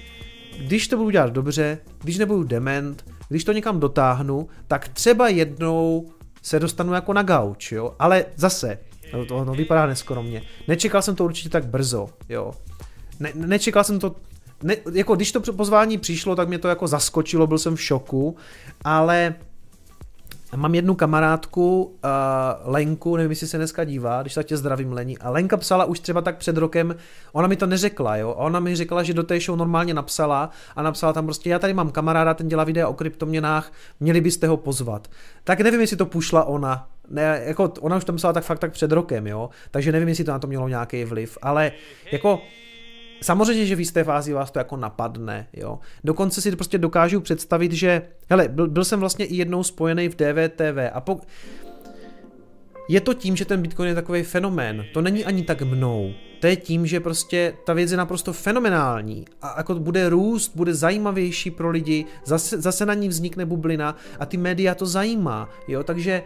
když 0.59 0.87
to 0.87 0.97
budu 0.97 1.09
dělat 1.09 1.33
dobře, 1.33 1.77
když 2.03 2.17
nebudu 2.17 2.43
dement, 2.43 3.05
když 3.29 3.43
to 3.43 3.51
někam 3.51 3.79
dotáhnu, 3.79 4.47
tak 4.67 4.87
třeba 4.87 5.27
jednou 5.27 6.09
se 6.47 6.59
dostanu 6.59 6.93
jako 6.93 7.13
na 7.13 7.23
gauč, 7.23 7.71
jo, 7.71 7.95
ale 7.99 8.25
zase, 8.35 8.79
to, 9.11 9.25
to 9.25 9.45
no, 9.45 9.53
vypadá 9.53 9.85
neskromně, 9.85 10.41
nečekal 10.67 11.01
jsem 11.01 11.15
to 11.15 11.25
určitě 11.25 11.49
tak 11.49 11.65
brzo, 11.65 12.09
jo, 12.29 12.51
ne, 13.19 13.31
nečekal 13.35 13.83
jsem 13.83 13.99
to, 13.99 14.15
ne, 14.63 14.75
jako 14.93 15.15
když 15.15 15.31
to 15.31 15.53
pozvání 15.53 15.97
přišlo, 15.97 16.35
tak 16.35 16.47
mě 16.47 16.59
to 16.59 16.67
jako 16.67 16.87
zaskočilo, 16.87 17.47
byl 17.47 17.57
jsem 17.57 17.75
v 17.75 17.81
šoku, 17.81 18.35
ale 18.83 19.35
Mám 20.55 20.75
jednu 20.75 20.95
kamarádku, 20.95 21.83
uh, 21.83 21.91
Lenku, 22.63 23.15
nevím, 23.15 23.31
jestli 23.31 23.47
se 23.47 23.57
dneska 23.57 23.83
dívá, 23.83 24.21
když 24.21 24.33
tak 24.33 24.45
tě 24.45 24.57
zdravím, 24.57 24.93
Lení. 24.93 25.17
A 25.17 25.29
Lenka 25.29 25.57
psala 25.57 25.85
už 25.85 25.99
třeba 25.99 26.21
tak 26.21 26.37
před 26.37 26.57
rokem, 26.57 26.95
ona 27.33 27.47
mi 27.47 27.55
to 27.55 27.65
neřekla, 27.65 28.17
jo. 28.17 28.29
A 28.29 28.35
ona 28.35 28.59
mi 28.59 28.75
řekla, 28.75 29.03
že 29.03 29.13
do 29.13 29.23
té 29.23 29.39
show 29.39 29.57
normálně 29.57 29.93
napsala 29.93 30.49
a 30.75 30.81
napsala 30.81 31.13
tam 31.13 31.25
prostě, 31.25 31.49
já 31.49 31.59
tady 31.59 31.73
mám 31.73 31.91
kamaráda, 31.91 32.33
ten 32.33 32.47
dělá 32.47 32.63
videa 32.63 32.87
o 32.87 32.93
kryptoměnách, 32.93 33.71
měli 33.99 34.21
byste 34.21 34.47
ho 34.47 34.57
pozvat. 34.57 35.07
Tak 35.43 35.59
nevím, 35.59 35.81
jestli 35.81 35.97
to 35.97 36.05
pušla 36.05 36.43
ona, 36.43 36.87
ne, 37.09 37.41
jako 37.45 37.73
ona 37.79 37.97
už 37.97 38.05
tam 38.05 38.15
psala 38.15 38.33
tak 38.33 38.43
fakt 38.43 38.59
tak 38.59 38.71
před 38.71 38.91
rokem, 38.91 39.27
jo. 39.27 39.49
Takže 39.71 39.91
nevím, 39.91 40.07
jestli 40.07 40.23
to 40.23 40.31
na 40.31 40.39
to 40.39 40.47
mělo 40.47 40.67
nějaký 40.67 41.05
vliv, 41.05 41.37
ale 41.41 41.71
jako 42.11 42.41
Samozřejmě, 43.21 43.65
že 43.65 43.75
v 43.75 43.79
jisté 43.79 44.03
fázi 44.03 44.33
vás 44.33 44.51
to 44.51 44.59
jako 44.59 44.77
napadne, 44.77 45.47
jo. 45.53 45.79
Dokonce 46.03 46.41
si 46.41 46.55
prostě 46.55 46.77
dokážu 46.77 47.21
představit, 47.21 47.71
že, 47.71 48.01
hele, 48.29 48.47
byl, 48.47 48.67
byl 48.67 48.85
jsem 48.85 48.99
vlastně 48.99 49.25
i 49.25 49.35
jednou 49.35 49.63
spojený 49.63 50.09
v 50.09 50.15
DVTV 50.15 50.77
a 50.93 51.01
po... 51.01 51.19
je 52.89 53.01
to 53.01 53.13
tím, 53.13 53.35
že 53.35 53.45
ten 53.45 53.61
Bitcoin 53.61 53.89
je 53.89 53.95
takový 53.95 54.23
fenomén. 54.23 54.85
To 54.93 55.01
není 55.01 55.25
ani 55.25 55.43
tak 55.43 55.61
mnou. 55.61 56.13
To 56.39 56.47
je 56.47 56.55
tím, 56.55 56.87
že 56.87 56.99
prostě 56.99 57.53
ta 57.65 57.73
věc 57.73 57.91
je 57.91 57.97
naprosto 57.97 58.33
fenomenální 58.33 59.25
a 59.41 59.53
jako 59.57 59.75
bude 59.75 60.09
růst, 60.09 60.51
bude 60.55 60.73
zajímavější 60.73 61.51
pro 61.51 61.69
lidi, 61.69 62.05
zase, 62.25 62.61
zase 62.61 62.85
na 62.85 62.93
ní 62.93 63.09
vznikne 63.09 63.45
bublina 63.45 63.95
a 64.19 64.25
ty 64.25 64.37
média 64.37 64.75
to 64.75 64.85
zajímá, 64.85 65.49
jo, 65.67 65.83
takže 65.83 66.23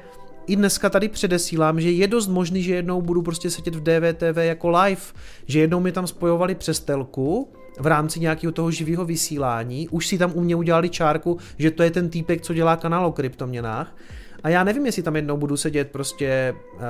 i 0.48 0.56
dneska 0.56 0.89
tady 0.89 1.08
předesílám, 1.08 1.82
že 1.82 1.92
je 1.92 2.08
dost 2.08 2.28
možný, 2.28 2.64
že 2.64 2.76
jednou 2.76 3.02
budu 3.02 3.22
prostě 3.22 3.50
sedět 3.50 3.76
v 3.76 3.84
DVTV 3.84 4.38
jako 4.38 4.70
live, 4.70 5.02
že 5.46 5.60
jednou 5.60 5.80
mi 5.80 5.92
tam 5.92 6.08
spojovali 6.08 6.56
přes 6.56 6.80
telku, 6.80 7.50
v 7.80 7.88
rámci 7.88 8.20
nějakého 8.20 8.52
toho 8.52 8.72
živého 8.72 9.06
vysílání, 9.06 9.89
už 9.89 10.08
si 10.08 10.18
tam 10.18 10.32
u 10.36 10.42
mě 10.42 10.56
udělali 10.56 10.89
čárku, 10.89 11.38
že 11.58 11.72
to 11.72 11.84
je 11.84 11.92
ten 11.92 12.10
týpek, 12.10 12.42
co 12.42 12.54
dělá 12.54 12.76
kanál 12.76 13.06
o 13.06 13.12
kryptoměnách. 13.12 13.96
A 14.44 14.50
já 14.50 14.64
nevím, 14.64 14.86
jestli 14.86 15.04
tam 15.04 15.16
jednou 15.16 15.38
budu 15.38 15.58
sedět 15.58 15.92
prostě 15.92 16.56
uh, 16.74 16.82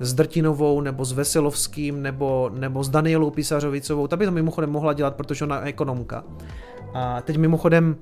s 0.00 0.14
Drtinovou, 0.14 0.80
nebo 0.80 1.04
s 1.04 1.12
Veselovským, 1.12 2.02
nebo, 2.02 2.50
nebo 2.54 2.84
s 2.84 2.88
Danielou 2.88 3.30
Pisařovicovou. 3.30 4.06
Ta 4.06 4.16
by 4.16 4.24
to 4.24 4.32
mimochodem 4.32 4.70
mohla 4.70 4.92
dělat, 4.92 5.16
protože 5.16 5.44
ona 5.44 5.56
je 5.56 5.62
ekonomka. 5.62 6.24
A 6.94 7.20
teď 7.20 7.36
mimochodem 7.36 7.96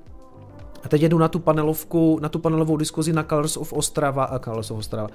a 0.83 0.89
teď 0.89 1.01
jedu 1.01 1.17
na 1.17 1.27
tu 1.27 1.39
panelovku, 1.39 2.19
na 2.21 2.29
tu 2.29 2.39
panelovou 2.39 2.77
diskuzi 2.77 3.13
na 3.13 3.23
Colors 3.23 3.57
of 3.57 3.73
Ostrava, 3.73 4.23
a 4.23 4.39
Colors 4.39 4.71
of 4.71 4.77
Ostrava, 4.77 5.07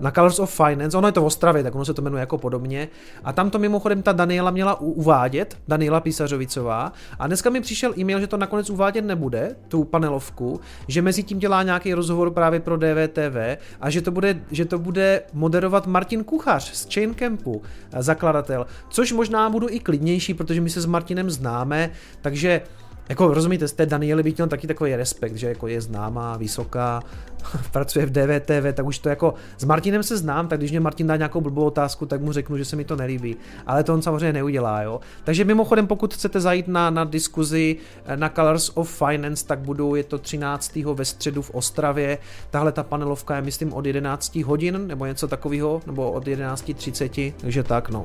na 0.00 0.10
Colors 0.10 0.38
of 0.38 0.56
Finance, 0.56 0.96
ono 0.96 1.08
je 1.08 1.12
to 1.12 1.22
v 1.22 1.24
Ostravě, 1.24 1.62
tak 1.62 1.74
ono 1.74 1.84
se 1.84 1.94
to 1.94 2.02
jmenuje 2.02 2.20
jako 2.20 2.38
podobně. 2.38 2.88
A 3.24 3.32
tam 3.32 3.50
to 3.50 3.58
mimochodem 3.58 4.02
ta 4.02 4.12
Daniela 4.12 4.50
měla 4.50 4.80
uvádět, 4.80 5.56
Daniela 5.68 6.00
Písařovicová. 6.00 6.92
A 7.18 7.26
dneska 7.26 7.50
mi 7.50 7.60
přišel 7.60 7.92
e-mail, 7.98 8.20
že 8.20 8.26
to 8.26 8.36
nakonec 8.36 8.70
uvádět 8.70 9.04
nebude, 9.04 9.56
tu 9.68 9.84
panelovku, 9.84 10.60
že 10.88 11.02
mezi 11.02 11.22
tím 11.22 11.38
dělá 11.38 11.62
nějaký 11.62 11.94
rozhovor 11.94 12.30
právě 12.30 12.60
pro 12.60 12.76
DVTV 12.76 13.36
a 13.80 13.90
že 13.90 14.00
to 14.00 14.10
bude, 14.10 14.40
že 14.50 14.64
to 14.64 14.78
bude 14.78 15.22
moderovat 15.32 15.86
Martin 15.86 16.24
Kuchař 16.24 16.72
z 16.72 16.94
Chain 16.94 17.14
Campu, 17.14 17.62
zakladatel. 17.98 18.66
Což 18.88 19.12
možná 19.12 19.50
budu 19.50 19.68
i 19.70 19.80
klidnější, 19.80 20.34
protože 20.34 20.60
my 20.60 20.70
se 20.70 20.80
s 20.80 20.86
Martinem 20.86 21.30
známe, 21.30 21.90
takže 22.20 22.62
jako 23.08 23.34
rozumíte, 23.34 23.68
z 23.68 23.72
té 23.72 23.86
Daniely 23.86 24.22
bych 24.22 24.36
měl 24.36 24.48
taky 24.48 24.66
takový 24.66 24.96
respekt, 24.96 25.36
že 25.36 25.48
jako 25.48 25.68
je 25.68 25.80
známá, 25.80 26.36
vysoká, 26.36 27.02
pracuje 27.72 28.06
v 28.06 28.10
DVTV, 28.10 28.74
tak 28.74 28.86
už 28.86 28.98
to 28.98 29.08
jako 29.08 29.34
s 29.58 29.64
Martinem 29.64 30.02
se 30.02 30.16
znám, 30.16 30.48
tak 30.48 30.58
když 30.58 30.70
mě 30.70 30.80
Martin 30.80 31.06
dá 31.06 31.16
nějakou 31.16 31.40
blbou 31.40 31.64
otázku, 31.64 32.06
tak 32.06 32.20
mu 32.20 32.32
řeknu, 32.32 32.56
že 32.56 32.64
se 32.64 32.76
mi 32.76 32.84
to 32.84 32.96
nelíbí. 32.96 33.36
Ale 33.66 33.84
to 33.84 33.94
on 33.94 34.02
samozřejmě 34.02 34.32
neudělá, 34.32 34.82
jo. 34.82 35.00
Takže 35.24 35.44
mimochodem, 35.44 35.86
pokud 35.86 36.14
chcete 36.14 36.40
zajít 36.40 36.68
na, 36.68 36.90
na 36.90 37.04
diskuzi 37.04 37.76
eh, 38.04 38.16
na 38.16 38.28
Colors 38.28 38.70
of 38.74 39.02
Finance, 39.02 39.46
tak 39.46 39.58
budou, 39.58 39.94
je 39.94 40.04
to 40.04 40.18
13. 40.18 40.76
ve 40.76 41.04
středu 41.04 41.42
v 41.42 41.50
Ostravě. 41.50 42.18
Tahle 42.50 42.72
ta 42.72 42.82
panelovka 42.82 43.36
je 43.36 43.42
myslím 43.42 43.72
od 43.72 43.86
11 43.86 44.36
hodin, 44.36 44.86
nebo 44.86 45.06
něco 45.06 45.28
takového, 45.28 45.82
nebo 45.86 46.12
od 46.12 46.26
11.30, 46.26 47.32
takže 47.40 47.62
tak, 47.62 47.90
no. 47.90 48.04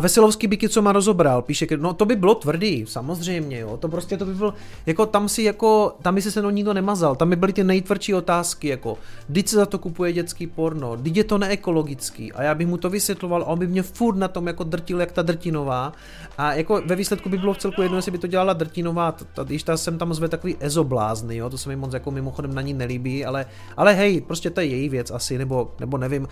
Veselovský 0.00 0.46
by 0.46 0.56
co 0.68 0.82
má 0.82 0.92
rozobral, 0.92 1.42
píše, 1.42 1.66
no 1.76 1.94
to 1.94 2.04
by 2.04 2.16
bylo 2.16 2.34
tvrdý, 2.34 2.84
samozřejmě, 2.88 3.58
jo, 3.58 3.76
to 3.76 3.88
prostě 3.88 4.16
to 4.16 4.26
by 4.26 4.34
bylo, 4.34 4.54
jako 4.86 5.06
tam 5.06 5.28
si 5.28 5.42
jako, 5.42 5.96
tam 6.02 6.14
by 6.14 6.22
se 6.22 6.30
se 6.30 6.40
mnou 6.40 6.50
nikdo 6.50 6.74
nemazal, 6.74 7.16
tam 7.16 7.30
by 7.30 7.36
byly 7.36 7.52
ty 7.52 7.64
nejtvrdší 7.64 8.14
otázky, 8.14 8.68
jako, 8.68 8.98
když 9.28 9.50
se 9.50 9.56
za 9.56 9.66
to 9.66 9.78
kupuje 9.78 10.12
dětský 10.12 10.46
porno, 10.46 10.96
když 10.96 11.16
je 11.16 11.24
to 11.24 11.38
neekologický 11.38 12.32
a 12.32 12.42
já 12.42 12.54
bych 12.54 12.66
mu 12.66 12.76
to 12.76 12.90
vysvětloval 12.90 13.42
a 13.42 13.46
on 13.46 13.58
by 13.58 13.66
mě 13.66 13.82
furt 13.82 14.16
na 14.16 14.28
tom 14.28 14.46
jako 14.46 14.64
drtil, 14.64 15.00
jak 15.00 15.12
ta 15.12 15.22
drtinová 15.22 15.92
a 16.38 16.52
jako 16.52 16.82
ve 16.86 16.96
výsledku 16.96 17.28
by 17.28 17.38
bylo 17.38 17.54
v 17.54 17.58
celku 17.58 17.82
jedno, 17.82 17.98
jestli 17.98 18.12
by 18.12 18.18
to 18.18 18.26
dělala 18.26 18.52
drtinová, 18.52 19.16
když 19.44 19.62
ta 19.62 19.76
jsem 19.76 19.98
tam 19.98 20.14
zve 20.14 20.28
takový 20.28 20.56
ezoblázny, 20.60 21.36
jo, 21.36 21.50
to 21.50 21.58
se 21.58 21.68
mi 21.68 21.76
moc 21.76 21.94
jako 21.94 22.10
mimochodem 22.10 22.54
na 22.54 22.62
ní 22.62 22.74
nelíbí, 22.74 23.24
ale, 23.24 23.46
ale 23.76 23.92
hej, 23.92 24.20
prostě 24.20 24.50
to 24.50 24.60
je 24.60 24.66
její 24.66 24.88
věc 24.88 25.10
asi, 25.10 25.38
nebo, 25.38 25.70
nebo 25.80 25.98
nevím. 25.98 26.28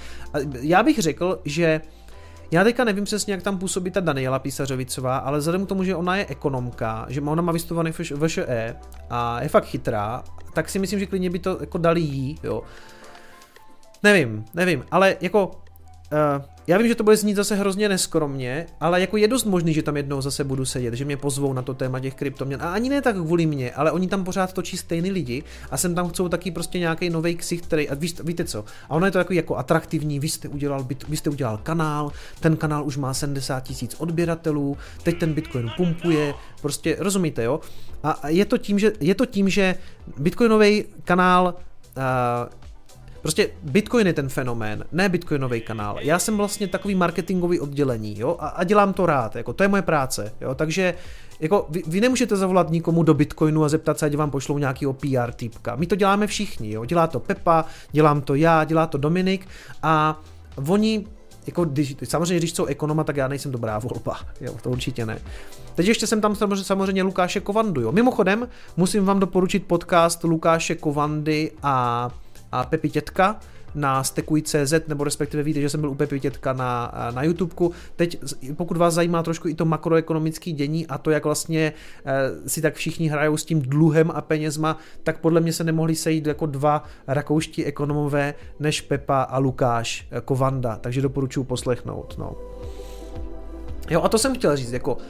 Já 0.60 0.82
bych 0.82 0.98
řekl, 0.98 1.40
že 1.44 1.80
já 2.50 2.64
teďka 2.64 2.84
nevím 2.84 3.04
přesně, 3.04 3.32
jak 3.32 3.42
tam 3.42 3.58
působí 3.58 3.90
ta 3.90 4.00
Daniela 4.00 4.38
Písařovicová, 4.38 5.16
ale 5.16 5.38
vzhledem 5.38 5.66
k 5.66 5.68
tomu, 5.68 5.84
že 5.84 5.96
ona 5.96 6.16
je 6.16 6.26
ekonomka, 6.26 7.06
že 7.08 7.20
ona 7.20 7.42
má 7.42 7.52
vystudovaný 7.52 7.92
VŠE 7.92 8.76
a 9.10 9.42
je 9.42 9.48
fakt 9.48 9.64
chytrá, 9.64 10.24
tak 10.52 10.68
si 10.68 10.78
myslím, 10.78 10.98
že 11.00 11.06
klidně 11.06 11.30
by 11.30 11.38
to 11.38 11.58
jako 11.60 11.78
dali 11.78 12.00
jí, 12.00 12.38
jo. 12.42 12.62
Nevím, 14.02 14.44
nevím, 14.54 14.84
ale 14.90 15.16
jako 15.20 15.64
Uh, 16.12 16.42
já 16.66 16.78
vím, 16.78 16.88
že 16.88 16.94
to 16.94 17.04
bude 17.04 17.16
znít 17.16 17.34
zase 17.34 17.54
hrozně 17.54 17.88
neskromně, 17.88 18.66
ale 18.80 19.00
jako 19.00 19.16
je 19.16 19.28
dost 19.28 19.44
možný, 19.44 19.74
že 19.74 19.82
tam 19.82 19.96
jednou 19.96 20.20
zase 20.20 20.44
budu 20.44 20.64
sedět, 20.64 20.94
že 20.94 21.04
mě 21.04 21.16
pozvou 21.16 21.52
na 21.52 21.62
to 21.62 21.74
téma 21.74 22.00
těch 22.00 22.14
kryptoměn. 22.14 22.62
A 22.62 22.72
ani 22.72 22.88
ne 22.88 23.02
tak 23.02 23.16
kvůli 23.16 23.46
mě, 23.46 23.72
ale 23.72 23.92
oni 23.92 24.08
tam 24.08 24.24
pořád 24.24 24.52
točí 24.52 24.76
stejný 24.76 25.10
lidi 25.10 25.42
a 25.70 25.76
sem 25.76 25.94
tam 25.94 26.08
chcou 26.08 26.28
taky 26.28 26.50
prostě 26.50 26.78
nějaký 26.78 27.10
nový 27.10 27.36
ksicht, 27.36 27.66
který, 27.66 27.88
a 27.88 27.94
víš, 27.94 28.14
víte 28.24 28.44
co, 28.44 28.64
a 28.88 28.90
ono 28.90 29.06
je 29.06 29.12
to 29.12 29.18
jako, 29.18 29.32
jako 29.32 29.56
atraktivní, 29.56 30.20
vy 30.20 30.28
jste, 30.28 30.48
udělal, 30.48 30.86
vy 31.08 31.16
jste 31.16 31.30
udělal 31.30 31.60
kanál, 31.62 32.12
ten 32.40 32.56
kanál 32.56 32.86
už 32.86 32.96
má 32.96 33.14
70 33.14 33.60
tisíc 33.60 33.94
odběratelů, 33.98 34.76
teď 35.02 35.18
ten 35.18 35.34
Bitcoin 35.34 35.70
pumpuje, 35.76 36.34
prostě 36.62 36.96
rozumíte, 36.98 37.44
jo? 37.44 37.60
A 38.02 38.28
je 38.28 38.44
to 38.44 38.58
tím, 38.58 38.78
že, 38.78 38.92
je 39.00 39.14
to 39.14 39.26
tím, 39.26 39.48
že 39.48 39.74
Bitcoinový 40.18 40.84
kanál 41.04 41.54
uh, 41.96 42.02
Prostě 43.24 43.50
Bitcoin 43.62 44.06
je 44.06 44.12
ten 44.12 44.28
fenomén, 44.28 44.84
ne 44.92 45.08
Bitcoinový 45.08 45.60
kanál. 45.60 45.96
Já 46.00 46.18
jsem 46.18 46.36
vlastně 46.36 46.68
takový 46.68 46.94
marketingový 46.94 47.60
oddělení, 47.60 48.18
jo, 48.18 48.36
a, 48.38 48.48
a 48.48 48.64
dělám 48.64 48.92
to 48.92 49.06
rád, 49.06 49.36
jako 49.36 49.52
to 49.52 49.64
je 49.64 49.68
moje 49.68 49.82
práce, 49.82 50.32
jo, 50.40 50.54
takže 50.54 50.94
jako 51.40 51.66
vy, 51.70 51.82
vy 51.86 52.00
nemůžete 52.00 52.36
zavolat 52.36 52.70
nikomu 52.70 53.02
do 53.02 53.14
Bitcoinu 53.14 53.64
a 53.64 53.68
zeptat 53.68 53.98
se, 53.98 54.06
ať 54.06 54.16
vám 54.16 54.30
pošlou 54.30 54.58
nějaký 54.58 54.86
PR 54.86 55.32
typka. 55.32 55.76
My 55.76 55.86
to 55.86 55.96
děláme 55.96 56.26
všichni, 56.26 56.72
jo, 56.72 56.84
dělá 56.84 57.06
to 57.06 57.20
Pepa, 57.20 57.64
dělám 57.92 58.20
to 58.20 58.34
já, 58.34 58.64
dělá 58.64 58.86
to 58.86 58.98
Dominik 58.98 59.46
a 59.82 60.20
oni 60.68 61.06
jako 61.46 61.64
když, 61.64 61.96
samozřejmě, 62.04 62.38
když 62.38 62.52
jsou 62.52 62.66
ekonoma, 62.66 63.04
tak 63.04 63.16
já 63.16 63.28
nejsem 63.28 63.52
dobrá 63.52 63.78
volba, 63.78 64.16
jo, 64.40 64.54
to 64.62 64.70
určitě 64.70 65.06
ne. 65.06 65.18
Teď 65.74 65.86
ještě 65.86 66.06
jsem 66.06 66.20
tam 66.20 66.34
samozřejmě, 66.34 66.64
samozřejmě 66.64 67.02
Lukáše 67.02 67.40
Kovandu, 67.40 67.80
jo. 67.80 67.92
Mimochodem, 67.92 68.48
musím 68.76 69.04
vám 69.04 69.20
doporučit 69.20 69.66
podcast 69.66 70.24
Lukáše 70.24 70.74
Kovandy 70.74 71.50
a 71.62 72.10
a 72.54 72.64
Pepi 72.64 72.90
Tětka 72.90 73.40
na 73.74 74.04
stekuj.cz, 74.04 74.74
nebo 74.88 75.04
respektive 75.04 75.42
víte, 75.42 75.60
že 75.60 75.68
jsem 75.68 75.80
byl 75.80 75.90
u 75.90 75.94
Pepi 75.94 76.20
Tětka 76.20 76.52
na, 76.52 76.92
na 77.14 77.22
YouTubeku. 77.22 77.72
Teď, 77.96 78.18
pokud 78.56 78.76
vás 78.76 78.94
zajímá 78.94 79.22
trošku 79.22 79.48
i 79.48 79.54
to 79.54 79.64
makroekonomické 79.64 80.50
dění 80.50 80.86
a 80.86 80.98
to, 80.98 81.10
jak 81.10 81.24
vlastně 81.24 81.72
e, 82.04 82.48
si 82.48 82.62
tak 82.62 82.74
všichni 82.74 83.08
hrajou 83.08 83.36
s 83.36 83.44
tím 83.44 83.62
dluhem 83.62 84.10
a 84.14 84.20
penězma, 84.20 84.78
tak 85.02 85.18
podle 85.18 85.40
mě 85.40 85.52
se 85.52 85.64
nemohli 85.64 85.94
sejít 85.94 86.26
jako 86.26 86.46
dva 86.46 86.84
rakouští 87.06 87.64
ekonomové, 87.64 88.34
než 88.60 88.80
Pepa 88.80 89.22
a 89.22 89.38
Lukáš 89.38 90.08
e, 90.10 90.20
Kovanda, 90.20 90.76
takže 90.76 91.02
doporučuji 91.02 91.44
poslechnout. 91.44 92.14
No. 92.18 92.36
Jo, 93.90 94.02
a 94.02 94.08
to 94.08 94.18
jsem 94.18 94.34
chtěl 94.34 94.56
říct, 94.56 94.72
jako 94.72 94.94
uh, 94.94 95.02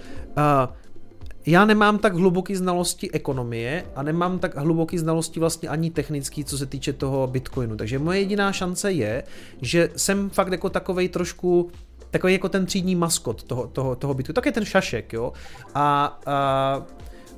já 1.47 1.65
nemám 1.65 1.99
tak 1.99 2.15
hluboký 2.15 2.57
znalosti 2.57 3.11
ekonomie 3.11 3.85
a 3.97 4.03
nemám 4.03 4.39
tak 4.39 4.57
hluboký 4.57 4.99
znalosti 4.99 5.41
vlastně 5.41 5.69
ani 5.69 5.91
technický, 5.91 6.45
co 6.45 6.59
se 6.59 6.67
týče 6.67 6.93
toho 6.93 7.27
Bitcoinu. 7.27 7.77
Takže 7.77 7.99
moje 7.99 8.19
jediná 8.19 8.53
šance 8.53 8.93
je, 8.93 9.25
že 9.63 9.91
jsem 9.97 10.31
fakt 10.31 10.53
jako 10.53 10.71
takovej 10.71 11.09
trošku 11.09 11.71
takový 12.11 12.33
jako 12.33 12.49
ten 12.49 12.67
třídní 12.67 12.95
maskot 12.95 13.43
toho, 13.43 13.67
toho, 13.67 13.97
toho 13.97 14.15
Bitcoinu. 14.15 14.35
Tak 14.35 14.47
je 14.47 14.53
ten 14.53 14.65
šašek, 14.65 15.13
jo. 15.13 15.33
A, 15.75 16.19
a 16.27 16.83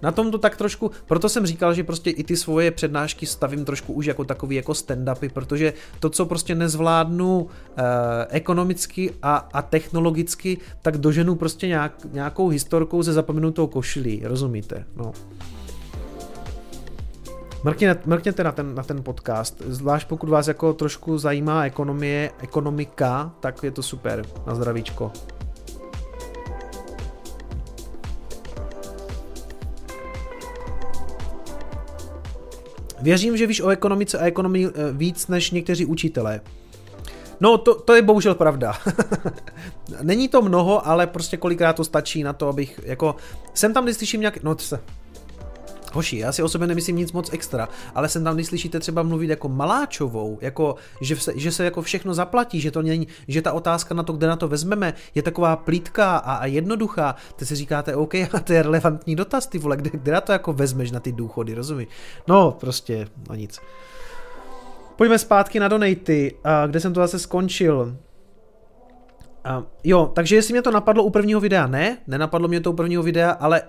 na 0.03 0.13
tom 0.13 0.31
to 0.31 0.39
tak 0.39 0.57
trošku, 0.57 0.91
proto 1.07 1.29
jsem 1.29 1.47
říkal, 1.47 1.75
že 1.75 1.85
prostě 1.85 2.11
i 2.11 2.25
ty 2.25 2.37
svoje 2.37 2.71
přednášky 2.71 3.27
stavím 3.27 3.65
trošku 3.65 3.93
už 3.93 4.07
jako 4.07 4.25
takový 4.25 4.57
jako 4.57 4.73
stand-upy, 4.73 5.29
protože 5.29 5.73
to, 6.01 6.11
co 6.11 6.27
prostě 6.27 6.55
nezvládnu 6.55 7.47
eh, 7.77 7.83
ekonomicky 8.31 9.13
a, 9.23 9.37
a 9.53 9.63
technologicky, 9.63 10.59
tak 10.83 10.99
doženu 10.99 11.35
prostě 11.35 11.69
nějak, 11.69 11.93
nějakou 12.13 12.49
historkou 12.49 13.03
ze 13.03 13.13
zapomenutou 13.13 13.67
košilí, 13.67 14.21
rozumíte? 14.25 14.85
No. 14.97 15.13
Mrkněte, 18.07 18.45
na, 18.45 18.53
ten, 18.53 18.75
na 18.75 18.83
ten 18.83 19.03
podcast, 19.03 19.63
zvlášť 19.67 20.09
pokud 20.09 20.29
vás 20.29 20.49
jako 20.49 20.73
trošku 20.73 21.19
zajímá 21.19 21.65
ekonomie, 21.65 22.31
ekonomika, 22.39 23.33
tak 23.41 23.63
je 23.63 23.71
to 23.71 23.83
super, 23.83 24.25
na 24.47 24.55
zdravíčko. 24.55 25.13
Věřím, 33.03 33.37
že 33.37 33.47
víš 33.47 33.61
o 33.61 33.69
ekonomice 33.69 34.19
a 34.19 34.27
ekonomii 34.27 34.67
eh, 34.67 34.73
víc 34.93 35.29
než 35.29 35.51
někteří 35.51 35.85
učitelé. 35.85 36.41
No, 37.41 37.59
to, 37.59 37.75
to 37.75 37.95
je 37.95 38.03
bohužel 38.03 38.35
pravda. 38.35 38.75
Není 40.03 40.29
to 40.29 40.43
mnoho, 40.43 40.89
ale 40.89 41.07
prostě 41.07 41.37
kolikrát 41.37 41.77
to 41.77 41.85
stačí 41.85 42.23
na 42.23 42.33
to, 42.33 42.49
abych, 42.49 42.81
jako, 42.85 43.17
jsem 43.55 43.75
tam, 43.75 43.85
když 43.85 43.97
slyším 43.97 44.21
nějak, 44.21 44.43
no 44.43 44.59
se, 44.59 44.81
Hoši, 45.97 46.19
já 46.19 46.33
si 46.33 46.43
o 46.43 46.49
sobě 46.49 46.67
nemyslím 46.67 46.97
nic 46.97 47.13
moc 47.13 47.33
extra, 47.33 47.69
ale 47.95 48.09
jsem 48.09 48.25
tam, 48.25 48.35
když 48.35 48.47
slyšíte 48.47 48.81
třeba 48.81 49.03
mluvit 49.03 49.31
jako 49.31 49.49
maláčovou, 49.49 50.39
jako, 50.41 50.77
že, 51.01 51.17
se, 51.17 51.33
že 51.37 51.53
se 51.53 51.65
jako 51.65 51.83
všechno 51.83 52.15
zaplatí, 52.15 52.61
že 52.61 52.71
to 52.71 52.83
není, 52.83 53.07
že 53.29 53.43
ta 53.43 53.53
otázka 53.53 53.95
na 53.95 54.03
to, 54.03 54.13
kde 54.13 54.27
na 54.27 54.37
to 54.37 54.49
vezmeme, 54.49 54.95
je 55.15 55.23
taková 55.23 55.57
plítká 55.57 56.17
a, 56.17 56.35
a 56.35 56.47
jednoduchá, 56.47 57.15
ty 57.37 57.47
si 57.47 57.55
říkáte, 57.55 57.97
OK, 57.97 58.15
a 58.33 58.41
to 58.45 58.53
je 58.53 58.63
relevantní 58.63 59.17
dotaz, 59.17 59.47
ty 59.47 59.59
vole, 59.59 59.77
kde, 59.77 59.91
kde 59.91 60.13
na 60.13 60.21
to 60.21 60.33
jako 60.33 60.53
vezmeš 60.53 60.91
na 60.91 61.01
ty 61.01 61.13
důchody, 61.13 61.55
rozumíš? 61.55 61.89
No, 62.29 62.53
prostě, 62.61 63.09
no 63.29 63.35
nic. 63.35 63.61
Pojďme 64.97 65.19
zpátky 65.19 65.61
na 65.61 65.69
donaty, 65.69 66.37
kde 66.67 66.81
jsem 66.81 66.93
to 66.93 67.01
zase 67.01 67.19
skončil. 67.19 67.97
Uh, 69.59 69.65
jo, 69.85 70.13
takže 70.15 70.37
jestli 70.37 70.53
mě 70.53 70.63
to 70.63 70.71
napadlo 70.71 71.03
u 71.05 71.11
prvního 71.11 71.41
videa, 71.41 71.67
ne, 71.67 71.99
nenapadlo 72.07 72.49
mě 72.49 72.61
to 72.61 72.71
u 72.71 72.75
prvního 72.75 73.03
videa, 73.03 73.31
ale 73.31 73.63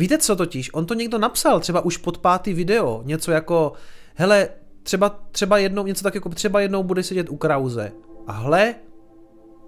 víte 0.00 0.18
co 0.18 0.36
totiž, 0.36 0.74
on 0.74 0.86
to 0.86 0.94
někdo 0.94 1.18
napsal, 1.18 1.60
třeba 1.60 1.80
už 1.80 1.96
pod 1.96 2.18
pátý 2.18 2.54
video, 2.54 3.02
něco 3.04 3.32
jako, 3.32 3.72
hele, 4.14 4.48
třeba, 4.82 5.20
třeba 5.32 5.58
jednou, 5.58 5.86
něco 5.86 6.04
tak 6.04 6.14
jako 6.14 6.28
třeba 6.28 6.60
jednou 6.60 6.82
bude 6.82 7.02
sedět 7.02 7.30
u 7.30 7.36
Krauze. 7.36 7.92
A 8.26 8.32
hle, 8.32 8.74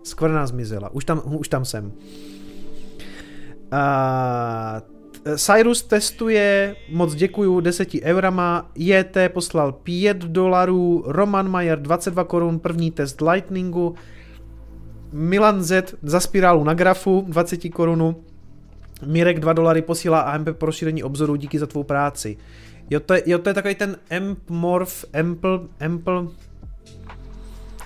skvrna 0.02 0.46
zmizela, 0.46 0.88
už 0.92 1.04
tam, 1.04 1.22
už 1.24 1.48
tam 1.48 1.64
jsem. 1.64 1.92
A, 3.70 4.82
Cyrus 5.36 5.82
testuje, 5.82 6.76
moc 6.92 7.14
děkuju, 7.14 7.60
10 7.60 7.88
eurama, 8.02 8.70
JT 8.74 9.16
poslal 9.28 9.72
5 9.72 10.16
dolarů, 10.16 11.04
Roman 11.06 11.48
Mayer 11.48 11.82
22 11.82 12.24
korun, 12.24 12.58
první 12.58 12.90
test 12.90 13.20
Lightningu, 13.20 13.94
Milan 15.12 15.62
Z 15.62 15.94
za 16.02 16.20
spirálu 16.20 16.64
na 16.64 16.74
grafu 16.74 17.24
20 17.28 17.68
korunu, 17.68 18.24
Mirek 19.06 19.40
2 19.40 19.52
dolary 19.52 19.82
posílá 19.82 20.20
AMP 20.20 20.48
pro 20.52 20.66
rozšíření 20.66 21.02
obzoru, 21.02 21.36
díky 21.36 21.58
za 21.58 21.66
tvou 21.66 21.82
práci. 21.82 22.36
Jo, 22.90 23.00
to 23.00 23.14
je, 23.14 23.22
jo, 23.26 23.38
to 23.38 23.50
je 23.50 23.54
takový 23.54 23.74
ten 23.74 23.96
Amp 24.16 24.50
Morph, 24.50 25.04
Ample, 25.20 25.58
Ample, 25.84 26.26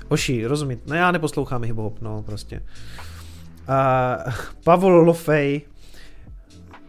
Oši, 0.09 0.47
rozumím. 0.47 0.81
No 0.87 0.95
já 0.95 1.13
neposlouchám 1.13 1.63
hip-hop, 1.63 1.93
no 2.01 2.23
prostě. 2.23 2.63
Uh, 3.69 4.33
Pavel 4.65 4.91
Lofej, 4.91 5.61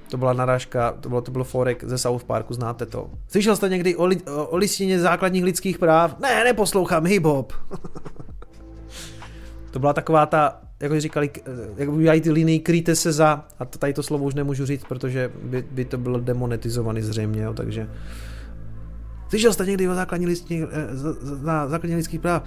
to 0.10 0.18
byla 0.18 0.34
narážka, 0.34 0.92
to 0.92 1.10
bylo, 1.10 1.22
to 1.22 1.32
bylo 1.32 1.44
forek 1.44 1.84
ze 1.84 1.98
South 1.98 2.24
Parku, 2.24 2.54
znáte 2.54 2.86
to. 2.86 3.10
Slyšel 3.28 3.56
jste 3.56 3.70
někdy 3.70 3.96
o, 3.96 4.06
li, 4.06 4.22
o, 4.22 4.46
o 4.46 4.58
listině 4.58 5.00
základních 5.00 5.44
lidských 5.44 5.78
práv? 5.78 6.20
Ne, 6.20 6.44
neposlouchám 6.44 7.04
hip-hop. 7.04 7.54
to 9.72 9.80
byla 9.80 9.94
taková 9.94 10.26
ta, 10.26 10.62
jak 10.80 11.02
říkali, 11.02 11.30
jak 11.78 11.90
udělají 11.90 12.22
ty 12.22 12.32
linii, 12.32 12.60
kryjte 12.60 12.96
se 12.96 13.12
za, 13.12 13.46
a 13.60 13.66
to, 13.66 13.80
tady 13.80 13.94
to 13.94 14.04
slovo 14.04 14.26
už 14.26 14.34
nemůžu 14.34 14.66
říct, 14.66 14.84
protože 14.88 15.32
by, 15.44 15.66
by 15.72 15.86
to 15.86 15.98
bylo 15.98 16.20
demonetizovaný 16.20 17.02
zřejmě, 17.02 17.42
jo, 17.42 17.54
takže 17.54 17.88
Slyšel 19.30 19.54
jste 19.54 19.66
někdy 19.66 19.90
o 19.90 19.96
základní 19.96 20.28
listině, 20.28 20.68
eh, 20.72 21.46
na 21.46 21.68
základní 21.68 21.96
lidských 21.96 22.20
práv? 22.20 22.44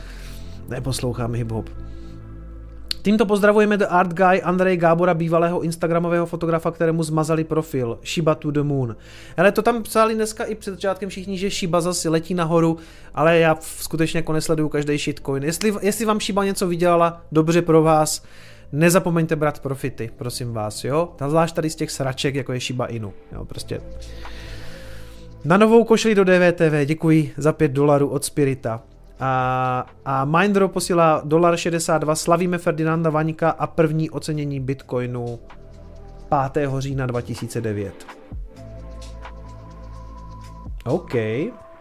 Neposlouchám 0.68 1.32
hip-hop. 1.32 1.64
Tímto 3.02 3.26
pozdravujeme 3.26 3.76
The 3.76 3.86
Art 3.86 4.12
Guy 4.12 4.42
Andrej 4.42 4.76
Gábora, 4.76 5.14
bývalého 5.14 5.60
instagramového 5.60 6.26
fotografa, 6.26 6.70
kterému 6.70 7.02
zmazali 7.02 7.44
profil 7.44 7.98
Shiba 8.04 8.34
to 8.34 8.50
the 8.50 8.62
Moon. 8.62 8.96
Ale 9.36 9.52
to 9.52 9.62
tam 9.62 9.82
psali 9.82 10.14
dneska 10.14 10.44
i 10.44 10.54
před 10.54 10.70
začátkem 10.70 11.08
všichni, 11.08 11.38
že 11.38 11.50
Shiba 11.50 11.80
zase 11.80 12.08
letí 12.08 12.34
nahoru, 12.34 12.76
ale 13.14 13.38
já 13.38 13.56
skutečně 13.60 14.18
jako 14.18 14.32
nesleduju 14.32 14.68
každý 14.68 14.98
shitcoin. 14.98 15.42
Jestli, 15.42 15.74
jestli 15.80 16.04
vám 16.04 16.20
Shiba 16.20 16.44
něco 16.44 16.66
vydělala, 16.66 17.22
dobře 17.32 17.62
pro 17.62 17.82
vás, 17.82 18.22
nezapomeňte 18.72 19.36
brát 19.36 19.60
profity, 19.60 20.10
prosím 20.16 20.52
vás, 20.52 20.84
jo? 20.84 21.12
Zvlášť 21.28 21.54
tady 21.54 21.70
z 21.70 21.76
těch 21.76 21.90
sraček, 21.90 22.34
jako 22.34 22.52
je 22.52 22.60
Shiba 22.60 22.86
Inu, 22.86 23.12
jo, 23.32 23.44
prostě. 23.44 23.80
Na 25.44 25.56
novou 25.56 25.84
košli 25.84 26.14
do 26.14 26.24
DVTV, 26.24 26.84
děkuji 26.84 27.32
za 27.36 27.52
5 27.52 27.72
dolarů 27.72 28.08
od 28.08 28.24
Spirita. 28.24 28.82
A, 29.20 29.86
a 30.04 30.24
Mindro 30.24 30.68
posílá 30.68 31.22
dolar 31.24 31.56
62, 31.56 32.14
slavíme 32.14 32.58
Ferdinanda 32.58 33.10
Vaňka 33.10 33.50
a 33.50 33.66
první 33.66 34.10
ocenění 34.10 34.60
Bitcoinu 34.60 35.38
5. 36.52 36.68
října 36.78 37.06
2009. 37.06 38.06
OK. 40.84 41.12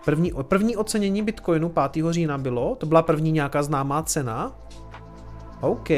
První, 0.06 0.32
první 0.42 0.76
ocenění 0.76 1.22
Bitcoinu 1.22 1.70
5. 1.94 2.06
října 2.10 2.38
bylo, 2.38 2.76
to 2.76 2.86
byla 2.86 3.02
první 3.02 3.32
nějaká 3.32 3.64
známá 3.64 4.04
cena. 4.04 4.60
OK. 5.62 5.90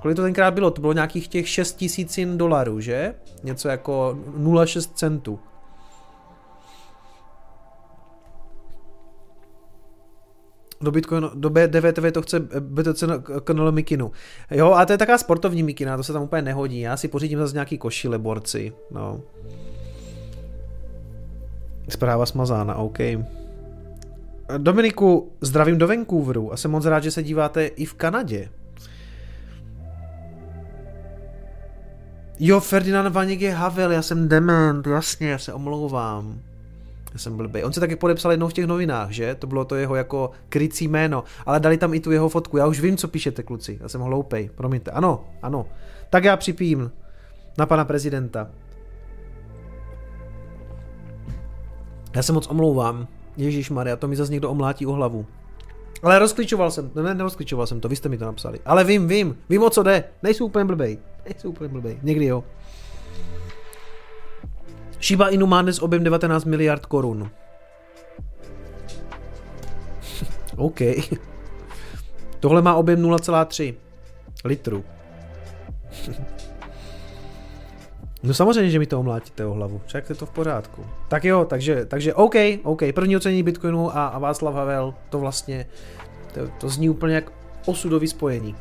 Kolik 0.00 0.16
to 0.16 0.22
tenkrát 0.22 0.54
bylo? 0.54 0.70
To 0.70 0.80
bylo 0.80 0.92
nějakých 0.92 1.28
těch 1.28 1.48
6 1.48 1.72
tisíc 1.72 2.18
dolarů, 2.36 2.80
že? 2.80 3.14
Něco 3.42 3.68
jako 3.68 4.18
0,6 4.38 4.92
centů. 4.94 5.38
Do 10.82 10.90
Bitcoinu, 10.90 11.30
do 11.34 11.48
DVTV 11.48 12.12
to 12.12 12.22
chce 12.22 12.40
BTC 12.60 13.04
kanál 13.44 13.72
Mikinu. 13.72 14.12
Jo, 14.50 14.72
a 14.72 14.86
to 14.86 14.92
je 14.92 14.98
taková 14.98 15.18
sportovní 15.18 15.62
Mikina, 15.62 15.96
to 15.96 16.02
se 16.02 16.12
tam 16.12 16.22
úplně 16.22 16.42
nehodí. 16.42 16.80
Já 16.80 16.96
si 16.96 17.08
pořídím 17.08 17.38
zase 17.38 17.54
nějaký 17.54 17.78
košile 17.78 18.18
borci. 18.18 18.72
No. 18.90 19.20
Zpráva 21.88 22.26
smazána, 22.26 22.74
OK. 22.74 22.98
Dominiku, 24.58 25.32
zdravím 25.40 25.78
do 25.78 25.88
Vancouveru 25.88 26.52
a 26.52 26.56
jsem 26.56 26.70
moc 26.70 26.84
rád, 26.84 27.02
že 27.02 27.10
se 27.10 27.22
díváte 27.22 27.66
i 27.66 27.84
v 27.84 27.94
Kanadě. 27.94 28.48
Jo, 32.40 32.60
Ferdinand 32.60 33.14
Vaněk 33.14 33.40
je 33.40 33.52
Havel, 33.52 33.92
já 33.92 34.02
jsem 34.02 34.28
dement, 34.28 34.86
jasně, 34.86 35.30
já 35.30 35.38
se 35.38 35.52
omlouvám. 35.52 36.40
Já 37.12 37.18
jsem 37.18 37.36
blbý. 37.36 37.64
On 37.64 37.72
se 37.72 37.80
taky 37.80 37.96
podepsal 37.96 38.30
jednou 38.30 38.48
v 38.48 38.52
těch 38.52 38.66
novinách, 38.66 39.10
že? 39.10 39.34
To 39.34 39.46
bylo 39.46 39.64
to 39.64 39.74
jeho 39.74 39.94
jako 39.94 40.30
krycí 40.48 40.88
jméno, 40.88 41.24
ale 41.46 41.60
dali 41.60 41.78
tam 41.78 41.94
i 41.94 42.00
tu 42.00 42.10
jeho 42.10 42.28
fotku. 42.28 42.56
Já 42.56 42.66
už 42.66 42.80
vím, 42.80 42.96
co 42.96 43.08
píšete, 43.08 43.42
kluci. 43.42 43.78
Já 43.82 43.88
jsem 43.88 44.00
hloupej, 44.00 44.50
promiňte. 44.54 44.90
Ano, 44.90 45.24
ano. 45.42 45.66
Tak 46.10 46.24
já 46.24 46.36
připím 46.36 46.92
na 47.58 47.66
pana 47.66 47.84
prezidenta. 47.84 48.50
Já 52.16 52.22
se 52.22 52.32
moc 52.32 52.46
omlouvám. 52.46 53.08
Ježíš 53.36 53.70
Maria, 53.70 53.96
to 53.96 54.08
mi 54.08 54.16
zase 54.16 54.32
někdo 54.32 54.50
omlátí 54.50 54.86
o 54.86 54.92
hlavu. 54.92 55.26
Ale 56.02 56.18
rozklíčoval 56.18 56.70
jsem, 56.70 56.90
ne, 56.94 57.14
nerozklíčoval 57.14 57.66
jsem 57.66 57.80
to, 57.80 57.88
vy 57.88 57.96
jste 57.96 58.08
mi 58.08 58.18
to 58.18 58.24
napsali. 58.24 58.60
Ale 58.64 58.84
vím, 58.84 59.08
vím, 59.08 59.36
vím 59.48 59.62
o 59.62 59.70
co 59.70 59.82
jde. 59.82 60.04
Nejsou 60.22 60.46
úplně 60.46 60.64
blbej. 60.64 60.98
Nejsou 61.24 61.48
úplně 61.48 61.68
blbej. 61.68 61.98
Někdy 62.02 62.26
jo. 62.26 62.44
Shiba 65.02 65.28
Inu 65.28 65.46
má 65.46 65.62
dnes 65.62 65.82
objem 65.82 66.04
19 66.04 66.44
miliard 66.44 66.86
korun. 66.86 67.30
OK. 70.56 70.80
Tohle 72.40 72.62
má 72.62 72.74
objem 72.74 73.02
0,3 73.02 73.74
litru. 74.44 74.84
No 78.24 78.34
samozřejmě, 78.34 78.70
že 78.70 78.78
mi 78.78 78.86
to 78.86 79.00
omlátíte 79.00 79.46
o 79.46 79.54
hlavu, 79.54 79.80
však 79.86 80.08
je 80.08 80.14
to 80.14 80.26
v 80.26 80.30
pořádku. 80.30 80.86
Tak 81.08 81.24
jo, 81.24 81.44
takže, 81.44 81.84
takže 81.86 82.14
OK, 82.14 82.34
OK, 82.62 82.82
první 82.94 83.16
ocenění 83.16 83.42
Bitcoinu 83.42 83.96
a, 83.96 84.06
a 84.06 84.18
Václav 84.18 84.54
Havel, 84.54 84.94
to 85.10 85.18
vlastně, 85.18 85.66
to, 86.34 86.40
to 86.58 86.68
zní 86.68 86.88
úplně 86.88 87.14
jak 87.14 87.32
osudový 87.66 88.08
spojení. 88.08 88.54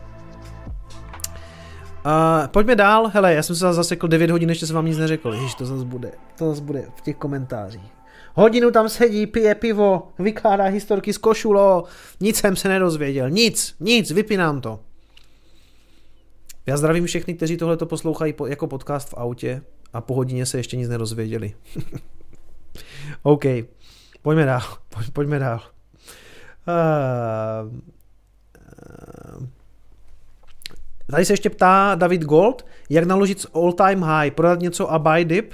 Uh, 2.05 2.47
pojďme 2.47 2.75
dál, 2.75 3.11
hele, 3.13 3.33
já 3.33 3.43
jsem 3.43 3.55
se 3.55 3.73
zasekl 3.73 4.07
9 4.07 4.31
hodin, 4.31 4.49
ještě 4.49 4.67
jsem 4.67 4.75
vám 4.75 4.85
nic 4.85 4.97
neřekl, 4.97 5.33
Ježiš, 5.33 5.55
to 5.55 5.65
zase 5.65 5.85
bude, 5.85 6.11
to 6.37 6.49
zase 6.49 6.61
bude 6.61 6.85
v 6.95 7.01
těch 7.01 7.15
komentářích. 7.15 7.91
Hodinu 8.33 8.71
tam 8.71 8.89
sedí, 8.89 9.27
pije 9.27 9.55
pivo, 9.55 10.07
vykládá 10.19 10.63
historky 10.63 11.13
z 11.13 11.17
košulo, 11.17 11.83
nic 12.19 12.37
jsem 12.37 12.55
se 12.55 12.69
nedozvěděl, 12.69 13.29
nic, 13.29 13.75
nic, 13.79 14.11
vypínám 14.11 14.61
to. 14.61 14.79
Já 16.65 16.77
zdravím 16.77 17.05
všechny, 17.05 17.33
kteří 17.33 17.57
tohle 17.57 17.77
to 17.77 17.85
poslouchají 17.85 18.33
po, 18.33 18.47
jako 18.47 18.67
podcast 18.67 19.09
v 19.09 19.13
autě 19.17 19.61
a 19.93 20.01
po 20.01 20.13
hodině 20.13 20.45
se 20.45 20.57
ještě 20.57 20.77
nic 20.77 20.89
nedozvěděli. 20.89 21.53
OK, 23.23 23.43
pojďme 24.21 24.45
dál, 24.45 24.61
pojďme 25.13 25.39
dál. 25.39 25.61
Uh, 26.67 27.71
uh, 29.39 29.47
Tady 31.11 31.25
se 31.25 31.33
ještě 31.33 31.49
ptá 31.49 31.95
David 31.95 32.21
Gold, 32.21 32.65
jak 32.89 33.03
naložit 33.03 33.41
s 33.41 33.47
all 33.53 33.73
time 33.73 34.03
high, 34.03 34.31
prodat 34.31 34.59
něco 34.59 34.91
a 34.91 34.99
buy 34.99 35.25
dip. 35.25 35.53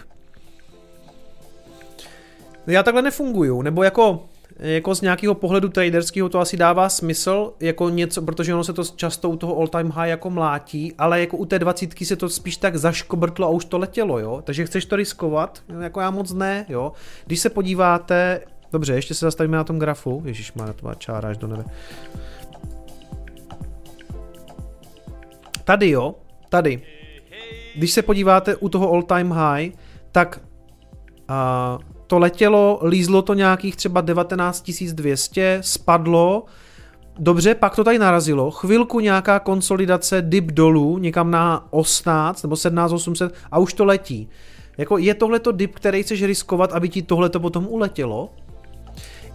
Já 2.67 2.83
takhle 2.83 3.01
nefunguju, 3.01 3.61
nebo 3.61 3.83
jako, 3.83 4.25
jako 4.59 4.95
z 4.95 5.01
nějakého 5.01 5.35
pohledu 5.35 5.69
traderského 5.69 6.29
to 6.29 6.39
asi 6.39 6.57
dává 6.57 6.89
smysl, 6.89 7.53
jako 7.59 7.89
něco, 7.89 8.21
protože 8.21 8.53
ono 8.53 8.63
se 8.63 8.73
to 8.73 8.83
často 8.83 9.29
u 9.29 9.37
toho 9.37 9.57
all 9.57 9.67
time 9.67 9.91
high 9.91 10.09
jako 10.09 10.29
mlátí, 10.29 10.93
ale 10.97 11.19
jako 11.19 11.37
u 11.37 11.45
té 11.45 11.59
dvacítky 11.59 12.05
se 12.05 12.15
to 12.15 12.29
spíš 12.29 12.57
tak 12.57 12.75
zaškobrtlo 12.75 13.47
a 13.47 13.49
už 13.49 13.65
to 13.65 13.77
letělo, 13.77 14.19
jo. 14.19 14.41
Takže 14.43 14.65
chceš 14.65 14.85
to 14.85 14.95
riskovat, 14.95 15.63
jako 15.81 16.01
já 16.01 16.11
moc 16.11 16.33
ne, 16.33 16.65
jo. 16.69 16.91
Když 17.25 17.39
se 17.39 17.49
podíváte, 17.49 18.41
dobře, 18.71 18.93
ještě 18.93 19.13
se 19.13 19.25
zastavíme 19.25 19.57
na 19.57 19.63
tom 19.63 19.79
grafu, 19.79 20.21
Ježíš 20.25 20.53
má 20.53 20.73
to 20.73 20.93
čára 20.93 21.29
až 21.29 21.37
do 21.37 21.47
nebe. 21.47 21.63
Tady 25.67 25.89
jo, 25.89 26.15
tady. 26.49 26.81
Když 27.75 27.91
se 27.91 28.01
podíváte 28.01 28.55
u 28.55 28.69
toho 28.69 28.91
all 28.91 29.03
time 29.03 29.31
high, 29.31 29.71
tak 30.11 30.41
uh, 31.29 31.81
to 32.07 32.19
letělo, 32.19 32.79
lízlo 32.83 33.21
to 33.21 33.33
nějakých 33.33 33.75
třeba 33.75 34.01
19200, 34.01 35.59
spadlo, 35.61 36.43
dobře, 37.19 37.55
pak 37.55 37.75
to 37.75 37.83
tady 37.83 37.99
narazilo, 37.99 38.51
chvilku 38.51 38.99
nějaká 38.99 39.39
konsolidace, 39.39 40.21
dip 40.21 40.51
dolů, 40.51 40.97
někam 40.97 41.31
na 41.31 41.67
18 41.69 42.43
nebo 42.43 42.55
17800 42.55 43.33
a 43.51 43.59
už 43.59 43.73
to 43.73 43.85
letí. 43.85 44.29
Jako 44.77 44.97
je 44.97 45.13
tohleto 45.13 45.51
dip, 45.51 45.75
který 45.75 46.03
chceš 46.03 46.23
riskovat, 46.23 46.73
aby 46.73 46.89
ti 46.89 47.01
tohleto 47.01 47.39
potom 47.39 47.67
uletělo? 47.67 48.29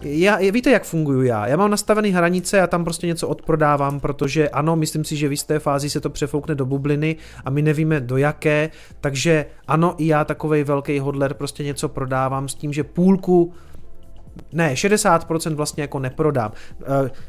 Já, 0.05 0.37
víte, 0.51 0.71
jak 0.71 0.83
funguju 0.83 1.21
já? 1.21 1.47
Já 1.47 1.57
mám 1.57 1.71
nastavený 1.71 2.11
hranice 2.11 2.61
a 2.61 2.67
tam 2.67 2.83
prostě 2.83 3.07
něco 3.07 3.27
odprodávám, 3.27 3.99
protože 3.99 4.49
ano, 4.49 4.75
myslím 4.75 5.03
si, 5.03 5.15
že 5.15 5.27
v 5.27 5.31
jisté 5.31 5.59
fázi 5.59 5.89
se 5.89 6.01
to 6.01 6.09
přefoukne 6.09 6.55
do 6.55 6.65
bubliny 6.65 7.15
a 7.45 7.49
my 7.49 7.61
nevíme 7.61 7.99
do 7.99 8.17
jaké, 8.17 8.69
takže 9.01 9.45
ano, 9.67 9.95
i 9.97 10.07
já 10.07 10.25
takovej 10.25 10.63
velký 10.63 10.99
hodler 10.99 11.33
prostě 11.33 11.63
něco 11.63 11.89
prodávám 11.89 12.47
s 12.47 12.55
tím, 12.55 12.73
že 12.73 12.83
půlku 12.83 13.53
ne, 14.51 14.73
60% 14.73 15.55
vlastně 15.55 15.83
jako 15.83 15.99
neprodám. 15.99 16.51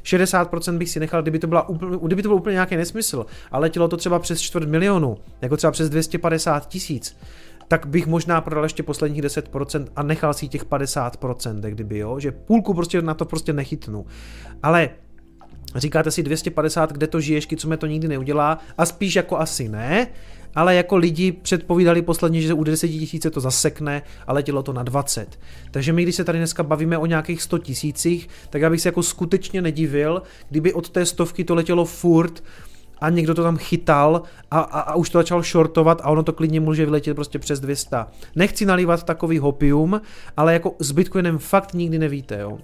60% 0.02 0.74
eh, 0.74 0.78
bych 0.78 0.90
si 0.90 1.00
nechal, 1.00 1.22
kdyby 1.22 1.38
to, 1.38 1.46
byla 1.46 1.68
úplně, 1.68 1.96
kdyby 2.02 2.22
to 2.22 2.28
byl 2.28 2.36
úplně 2.36 2.54
nějaký 2.54 2.76
nesmysl, 2.76 3.26
ale 3.50 3.60
letělo 3.62 3.88
to 3.88 3.96
třeba 3.96 4.18
přes 4.18 4.40
čtvrt 4.40 4.68
milionu, 4.68 5.16
jako 5.42 5.56
třeba 5.56 5.70
přes 5.70 5.90
250 5.90 6.68
tisíc 6.68 7.16
tak 7.68 7.86
bych 7.86 8.06
možná 8.06 8.40
prodal 8.40 8.64
ještě 8.64 8.82
posledních 8.82 9.22
10% 9.22 9.86
a 9.96 10.02
nechal 10.02 10.34
si 10.34 10.48
těch 10.48 10.64
50%, 10.66 11.60
kdyby 11.60 11.98
jo, 11.98 12.20
že 12.20 12.32
půlku 12.32 12.74
prostě 12.74 13.02
na 13.02 13.14
to 13.14 13.24
prostě 13.24 13.52
nechytnu. 13.52 14.06
Ale 14.62 14.90
říkáte 15.76 16.10
si 16.10 16.22
250, 16.22 16.92
kde 16.92 17.06
to 17.06 17.20
žiješ, 17.20 17.48
co 17.56 17.68
mě 17.68 17.76
to 17.76 17.86
nikdy 17.86 18.08
neudělá 18.08 18.58
a 18.78 18.86
spíš 18.86 19.16
jako 19.16 19.38
asi 19.38 19.68
ne, 19.68 20.06
ale 20.54 20.74
jako 20.74 20.96
lidi 20.96 21.32
předpovídali 21.32 22.02
posledně, 22.02 22.40
že 22.40 22.54
u 22.54 22.64
10 22.64 22.88
tisíce 22.88 23.30
to 23.30 23.40
zasekne 23.40 24.02
a 24.26 24.32
letělo 24.32 24.62
to 24.62 24.72
na 24.72 24.82
20. 24.82 25.38
Takže 25.70 25.92
my, 25.92 26.02
když 26.02 26.14
se 26.14 26.24
tady 26.24 26.38
dneska 26.38 26.62
bavíme 26.62 26.98
o 26.98 27.06
nějakých 27.06 27.42
100 27.42 27.58
tisících, 27.58 28.28
tak 28.50 28.62
já 28.62 28.70
bych 28.70 28.80
se 28.80 28.88
jako 28.88 29.02
skutečně 29.02 29.62
nedivil, 29.62 30.22
kdyby 30.50 30.72
od 30.72 30.90
té 30.90 31.06
stovky 31.06 31.44
to 31.44 31.54
letělo 31.54 31.84
furt 31.84 32.42
a 32.98 33.10
někdo 33.10 33.34
to 33.34 33.42
tam 33.42 33.56
chytal 33.56 34.22
a, 34.50 34.60
a, 34.60 34.80
a 34.80 34.94
už 34.94 35.10
to 35.10 35.18
začal 35.18 35.42
shortovat 35.42 36.00
a 36.04 36.10
ono 36.10 36.22
to 36.22 36.32
klidně 36.32 36.60
může 36.60 36.84
vyletět 36.84 37.14
prostě 37.14 37.38
přes 37.38 37.60
200. 37.60 37.96
Nechci 38.36 38.66
nalívat 38.66 39.02
takový 39.02 39.38
hopium, 39.38 40.00
ale 40.36 40.52
jako 40.52 40.74
s 40.78 40.92
Bitcoinem 40.92 41.38
fakt 41.38 41.74
nikdy 41.74 41.98
nevíte, 41.98 42.38
jo. 42.40 42.58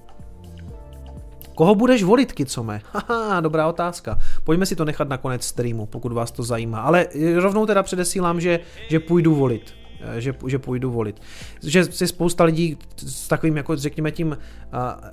Koho 1.55 1.75
budeš 1.75 2.03
volit, 2.03 2.33
Kicome? 2.33 2.81
Haha, 3.09 3.41
dobrá 3.41 3.69
otázka. 3.69 4.19
Pojďme 4.45 4.67
si 4.67 4.77
to 4.77 4.85
nechat 4.85 5.09
na 5.09 5.17
konec 5.17 5.45
streamu, 5.45 5.87
pokud 5.87 6.13
vás 6.13 6.31
to 6.31 6.43
zajímá. 6.43 6.81
Ale 6.81 7.07
rovnou 7.35 7.67
teda 7.67 7.83
předesílám, 7.83 8.41
že, 8.41 8.61
že 8.89 9.01
půjdu 9.01 9.35
volit 9.35 9.75
eh, 10.01 10.21
že, 10.21 10.35
že 10.47 10.59
půjdu 10.59 10.91
volit. 10.91 11.21
Že 11.63 11.85
si 11.85 12.07
spousta 12.07 12.45
lidí 12.45 12.79
s 12.97 13.29
takovým, 13.29 13.57
jako 13.57 13.77
řekněme 13.77 14.11
tím 14.11 14.29
uh, 14.29 14.37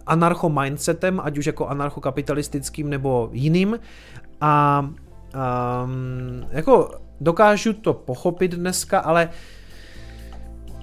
anarcho-mindsetem, 0.05 1.21
ať 1.23 1.37
už 1.37 1.45
jako 1.45 1.67
anarchokapitalistickým 1.67 2.89
nebo 2.89 3.29
jiným, 3.31 3.79
a 4.41 4.89
um, 5.37 6.47
jako 6.51 6.91
dokážu 7.21 7.73
to 7.73 7.93
pochopit 7.93 8.51
dneska, 8.51 8.99
ale 8.99 9.29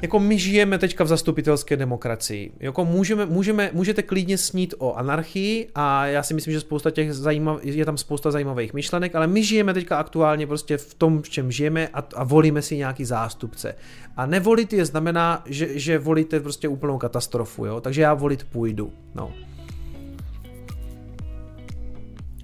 jako 0.03 0.21
my 0.21 0.39
žijeme 0.39 0.79
teďka 0.79 1.05
v 1.05 1.09
zastupitelské 1.09 1.77
demokracii. 1.77 2.53
Jako 2.61 2.85
můžeme, 2.85 3.27
můžeme, 3.27 3.71
můžete 3.73 4.03
klidně 4.03 4.39
snít 4.39 4.75
o 4.79 4.95
anarchii 4.95 5.69
a 5.75 6.07
já 6.07 6.23
si 6.23 6.35
myslím, 6.35 6.53
že 6.53 6.61
spousta 6.61 6.91
těch 6.91 7.15
zajímav, 7.15 7.65
je 7.65 7.85
tam 7.85 7.97
spousta 7.97 8.31
zajímavých 8.31 8.75
myšlenek, 8.75 9.15
ale 9.15 9.27
my 9.27 9.45
žijeme 9.45 9.75
teďka 9.75 9.97
aktuálně 9.97 10.47
prostě 10.47 10.77
v 10.77 10.95
tom, 10.95 11.23
v 11.23 11.31
čem 11.31 11.53
žijeme 11.53 11.89
a, 11.89 12.03
a 12.15 12.25
volíme 12.25 12.63
si 12.63 12.77
nějaký 12.77 13.05
zástupce. 13.05 13.75
A 14.17 14.27
nevolit 14.27 14.73
je 14.73 14.85
znamená, 14.85 15.43
že, 15.47 15.79
že 15.79 15.99
volíte 15.99 16.41
prostě 16.41 16.69
úplnou 16.69 16.99
katastrofu, 16.99 17.67
jo? 17.67 17.81
takže 17.81 18.03
já 18.03 18.15
volit 18.15 18.45
půjdu. 18.45 18.93
No. 19.15 19.33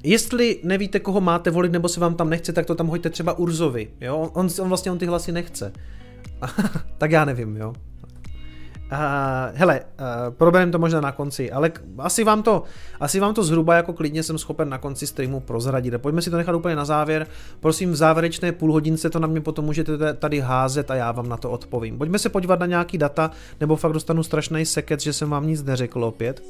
Jestli 0.03 0.61
nevíte, 0.65 1.01
koho 1.01 1.21
máte 1.21 1.51
volit, 1.51 1.73
nebo 1.73 1.89
se 1.89 2.01
vám 2.01 2.15
tam 2.15 2.31
nechce, 2.31 2.53
tak 2.53 2.67
to 2.67 2.75
tam 2.75 2.87
hoďte 2.87 3.11
třeba 3.11 3.39
Urzovi, 3.39 3.91
jo? 4.01 4.31
On, 4.33 4.49
on 4.61 4.69
vlastně 4.69 4.93
on 4.93 4.99
ty 4.99 5.07
hlasy 5.07 5.33
nechce. 5.33 5.73
tak 6.99 7.11
já 7.11 7.25
nevím, 7.25 7.57
jo? 7.57 7.73
Uh, 8.93 8.97
hele, 9.55 9.81
uh, 9.81 10.35
problém 10.35 10.71
to 10.71 10.79
možná 10.79 11.01
na 11.01 11.13
konci, 11.13 11.53
ale 11.53 11.73
asi 11.99 12.25
vám, 12.25 12.43
to, 12.43 12.63
asi 13.01 13.21
vám 13.21 13.35
to 13.35 13.45
zhruba 13.45 13.75
jako 13.75 13.93
klidně 13.93 14.23
jsem 14.23 14.39
schopen 14.39 14.69
na 14.69 14.79
konci 14.79 15.07
streamu 15.07 15.41
prozradit. 15.41 15.95
Pojďme 15.99 16.23
si 16.23 16.31
to 16.31 16.37
nechat 16.37 16.55
úplně 16.55 16.77
na 16.77 16.85
závěr. 16.85 17.27
Prosím, 17.61 17.93
v 17.93 17.97
závěrečné 17.97 18.53
půl 18.53 18.73
hodince 18.73 19.11
to 19.11 19.19
na 19.19 19.27
mě 19.27 19.41
potom 19.41 19.65
můžete 19.65 20.15
tady 20.15 20.41
házet 20.41 20.91
a 20.91 20.95
já 20.95 21.13
vám 21.13 21.29
na 21.29 21.37
to 21.37 21.51
odpovím. 21.51 21.99
Pojďme 21.99 22.19
se 22.19 22.29
podívat 22.29 22.61
na 22.61 22.67
nějaký 22.67 22.99
data, 22.99 23.31
nebo 23.61 23.77
fakt 23.77 23.93
dostanu 23.93 24.23
strašný 24.23 24.67
seket, 24.67 25.01
že 25.01 25.13
jsem 25.13 25.31
vám 25.31 25.47
nic 25.47 25.63
neřekl 25.63 26.05
opět. 26.05 26.43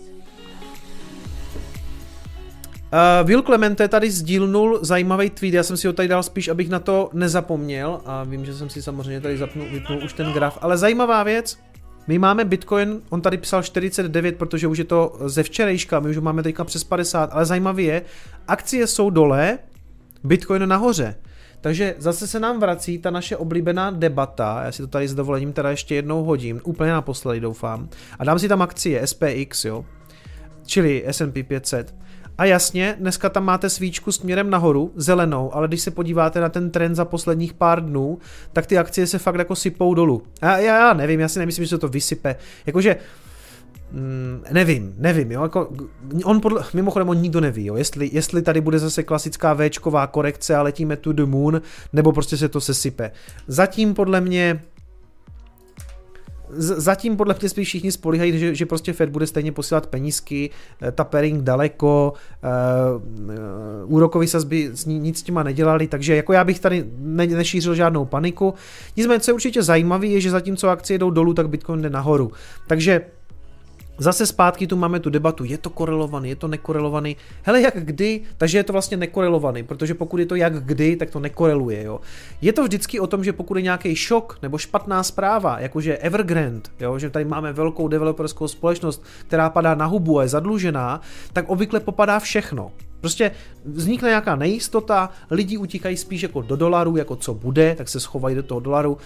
Uh, 2.93 3.28
Will 3.28 3.43
Clemente 3.43 3.88
tady 3.88 4.11
sdílnul 4.11 4.78
zajímavý 4.82 5.30
tweet, 5.30 5.55
já 5.55 5.62
jsem 5.62 5.76
si 5.76 5.86
ho 5.86 5.93
tady 5.93 6.09
dal 6.09 6.22
spíš, 6.22 6.49
abych 6.49 6.68
na 6.68 6.78
to 6.78 7.11
nezapomněl. 7.12 8.01
A 8.05 8.24
vím, 8.24 8.45
že 8.45 8.55
jsem 8.55 8.70
si 8.70 8.82
samozřejmě 8.82 9.20
tady 9.20 9.38
zapnul, 9.38 9.66
vypnul 9.72 10.05
už 10.05 10.12
ten 10.12 10.32
graf, 10.32 10.59
ale 10.61 10.78
zajímavá 10.78 11.22
věc, 11.22 11.59
my 12.07 12.18
máme 12.18 12.45
Bitcoin, 12.45 13.01
on 13.11 13.20
tady 13.20 13.36
psal 13.36 13.62
49, 13.62 14.36
protože 14.36 14.66
už 14.66 14.78
je 14.78 14.84
to 14.84 15.16
ze 15.24 15.43
včerejška, 15.43 16.01
my 16.01 16.11
už 16.11 16.18
máme 16.18 16.43
teďka 16.43 16.64
přes 16.64 16.84
50, 16.84 17.30
ale 17.32 17.47
zajímavé 17.47 17.82
je, 17.82 18.03
akcie 18.49 18.86
jsou 18.86 19.11
dole, 19.11 19.59
Bitcoin 20.24 20.68
nahoře. 20.68 21.14
Takže 21.61 21.95
zase 21.99 22.26
se 22.26 22.41
nám 22.41 22.61
vrací 22.61 22.99
ta 22.99 23.11
naše 23.11 23.36
oblíbená 23.36 23.91
debata, 23.91 24.62
já 24.64 24.72
si 24.72 24.82
to 24.82 24.88
tady 24.88 25.09
s 25.09 25.14
dovolením 25.14 25.53
teda 25.53 25.70
ještě 25.70 25.95
jednou 25.95 26.24
hodím, 26.24 26.61
úplně 26.64 26.93
naposledy 26.93 27.41
doufám, 27.41 27.88
a 28.18 28.24
dám 28.24 28.38
si 28.38 28.49
tam 28.49 28.62
akcie 28.62 29.07
SPX, 29.07 29.64
jo, 29.64 29.84
čili 30.66 31.05
S&P 31.07 31.43
500. 31.43 31.95
A 32.41 32.45
jasně, 32.45 32.97
dneska 32.99 33.28
tam 33.28 33.45
máte 33.45 33.70
svíčku 33.70 34.12
směrem 34.12 34.51
nahoru, 34.51 34.93
zelenou, 34.95 35.55
ale 35.55 35.68
když 35.68 35.80
se 35.80 35.91
podíváte 35.91 36.41
na 36.41 36.49
ten 36.49 36.70
trend 36.70 36.95
za 36.95 37.05
posledních 37.05 37.55
pár 37.55 37.84
dnů, 37.84 38.18
tak 38.53 38.66
ty 38.66 38.78
akcie 38.78 39.07
se 39.07 39.18
fakt 39.18 39.34
jako 39.34 39.57
sypou 39.57 39.95
dolů. 39.95 40.22
A 40.43 40.59
já, 40.59 40.78
já 40.78 40.93
nevím, 40.93 41.20
já 41.20 41.28
si 41.28 41.38
nemyslím, 41.38 41.64
že 41.64 41.68
se 41.68 41.78
to 41.78 41.88
vysype. 41.88 42.36
Jakože, 42.66 42.97
Mm, 43.93 44.43
nevím, 44.51 44.95
nevím, 44.99 45.32
jo, 45.32 45.43
jako, 45.43 45.72
on 46.24 46.41
podle, 46.41 46.64
mimochodem 46.74 47.09
on 47.09 47.16
nikdo 47.16 47.41
neví, 47.41 47.66
jo, 47.66 47.76
jestli, 47.76 48.11
jestli 48.12 48.43
tady 48.43 48.61
bude 48.61 48.78
zase 48.78 49.03
klasická 49.03 49.55
Včková 49.55 50.07
korekce 50.07 50.57
a 50.57 50.62
letíme 50.62 50.97
to 50.97 51.12
the 51.12 51.24
moon, 51.24 51.62
nebo 51.93 52.12
prostě 52.12 52.36
se 52.36 52.49
to 52.49 52.61
sesype. 52.61 53.11
Zatím 53.47 53.95
podle 53.95 54.20
mě 54.20 54.62
zatím 56.53 57.17
podle 57.17 57.35
mě 57.41 57.49
spíš 57.49 57.69
všichni 57.69 57.93
spolíhají, 57.93 58.39
že, 58.39 58.55
že 58.55 58.67
prostě 58.67 58.93
Fed 58.93 59.11
bude 59.11 59.27
stejně 59.27 59.53
posílat 59.53 59.87
penízky, 59.87 60.51
eh, 60.83 60.93
tapering 60.93 61.43
daleko, 61.43 62.13
uh, 63.85 63.93
úrokový 63.93 64.27
sazby 64.27 64.71
nic 64.87 65.19
s 65.19 65.23
těma 65.23 65.43
nedělali, 65.43 65.87
takže 65.87 66.17
jako 66.17 66.33
já 66.33 66.45
bych 66.45 66.61
tady 66.61 66.85
ne, 66.99 67.27
nešířil 67.27 67.75
žádnou 67.75 68.05
paniku. 68.05 68.55
Nicméně, 68.97 69.21
co 69.21 69.31
je 69.31 69.35
určitě 69.35 69.63
zajímavé, 69.63 70.07
je, 70.07 70.21
že 70.21 70.31
zatímco 70.31 70.69
akcie 70.69 70.99
jdou 70.99 71.11
dolů, 71.11 71.35
tak 71.35 71.49
Bitcoin 71.49 71.83
jde 71.83 71.91
nahoru. 71.91 72.33
Takže 72.67 73.01
Zase 74.01 74.27
zpátky 74.27 74.67
tu 74.67 74.77
máme 74.77 75.01
tu 75.01 75.11
debatu, 75.11 75.45
je 75.45 75.59
to 75.59 75.71
korelovaný, 75.71 76.29
je 76.29 76.37
to 76.37 76.49
nekorelovaný. 76.49 77.17
Hele, 77.43 77.61
jak 77.61 77.75
kdy, 77.77 78.21
takže 78.37 78.59
je 78.59 78.65
to 78.65 78.73
vlastně 78.73 78.97
nekorelovaný, 78.97 79.63
protože 79.63 79.95
pokud 79.95 80.17
je 80.17 80.27
to 80.27 80.35
jak 80.35 80.65
kdy, 80.65 80.97
tak 80.97 81.11
to 81.11 81.21
nekoreluje. 81.21 81.83
Jo. 81.85 82.01
Je 82.41 82.53
to 82.53 82.63
vždycky 82.63 83.01
o 83.01 83.07
tom, 83.07 83.25
že 83.25 83.33
pokud 83.33 83.57
je 83.57 83.63
nějaký 83.63 83.97
šok 83.97 84.39
nebo 84.43 84.59
špatná 84.59 85.03
zpráva, 85.03 85.61
jakože 85.61 85.97
Evergrande, 85.97 86.71
jo, 86.81 86.99
že 86.99 87.11
tady 87.11 87.25
máme 87.25 87.53
velkou 87.53 87.89
developerskou 87.89 88.49
společnost, 88.49 89.05
která 89.27 89.51
padá 89.51 89.75
na 89.75 89.87
hubu 89.87 90.19
a 90.19 90.23
je 90.23 90.29
zadlužená, 90.29 91.01
tak 91.33 91.49
obvykle 91.49 91.81
popadá 91.81 92.19
všechno. 92.19 92.73
Prostě 93.01 93.31
vznikne 93.65 94.09
nějaká 94.09 94.37
nejistota, 94.37 95.11
lidi 95.31 95.57
utíkají 95.57 95.97
spíš 95.97 96.23
jako 96.23 96.43
do 96.43 96.57
dolaru, 96.57 96.97
jako 96.97 97.17
co 97.17 97.35
bude, 97.35 97.75
tak 97.75 97.89
se 97.89 98.01
schovají 98.01 98.37
do 98.37 98.43
toho 98.43 98.61
dolaru. 98.61 98.99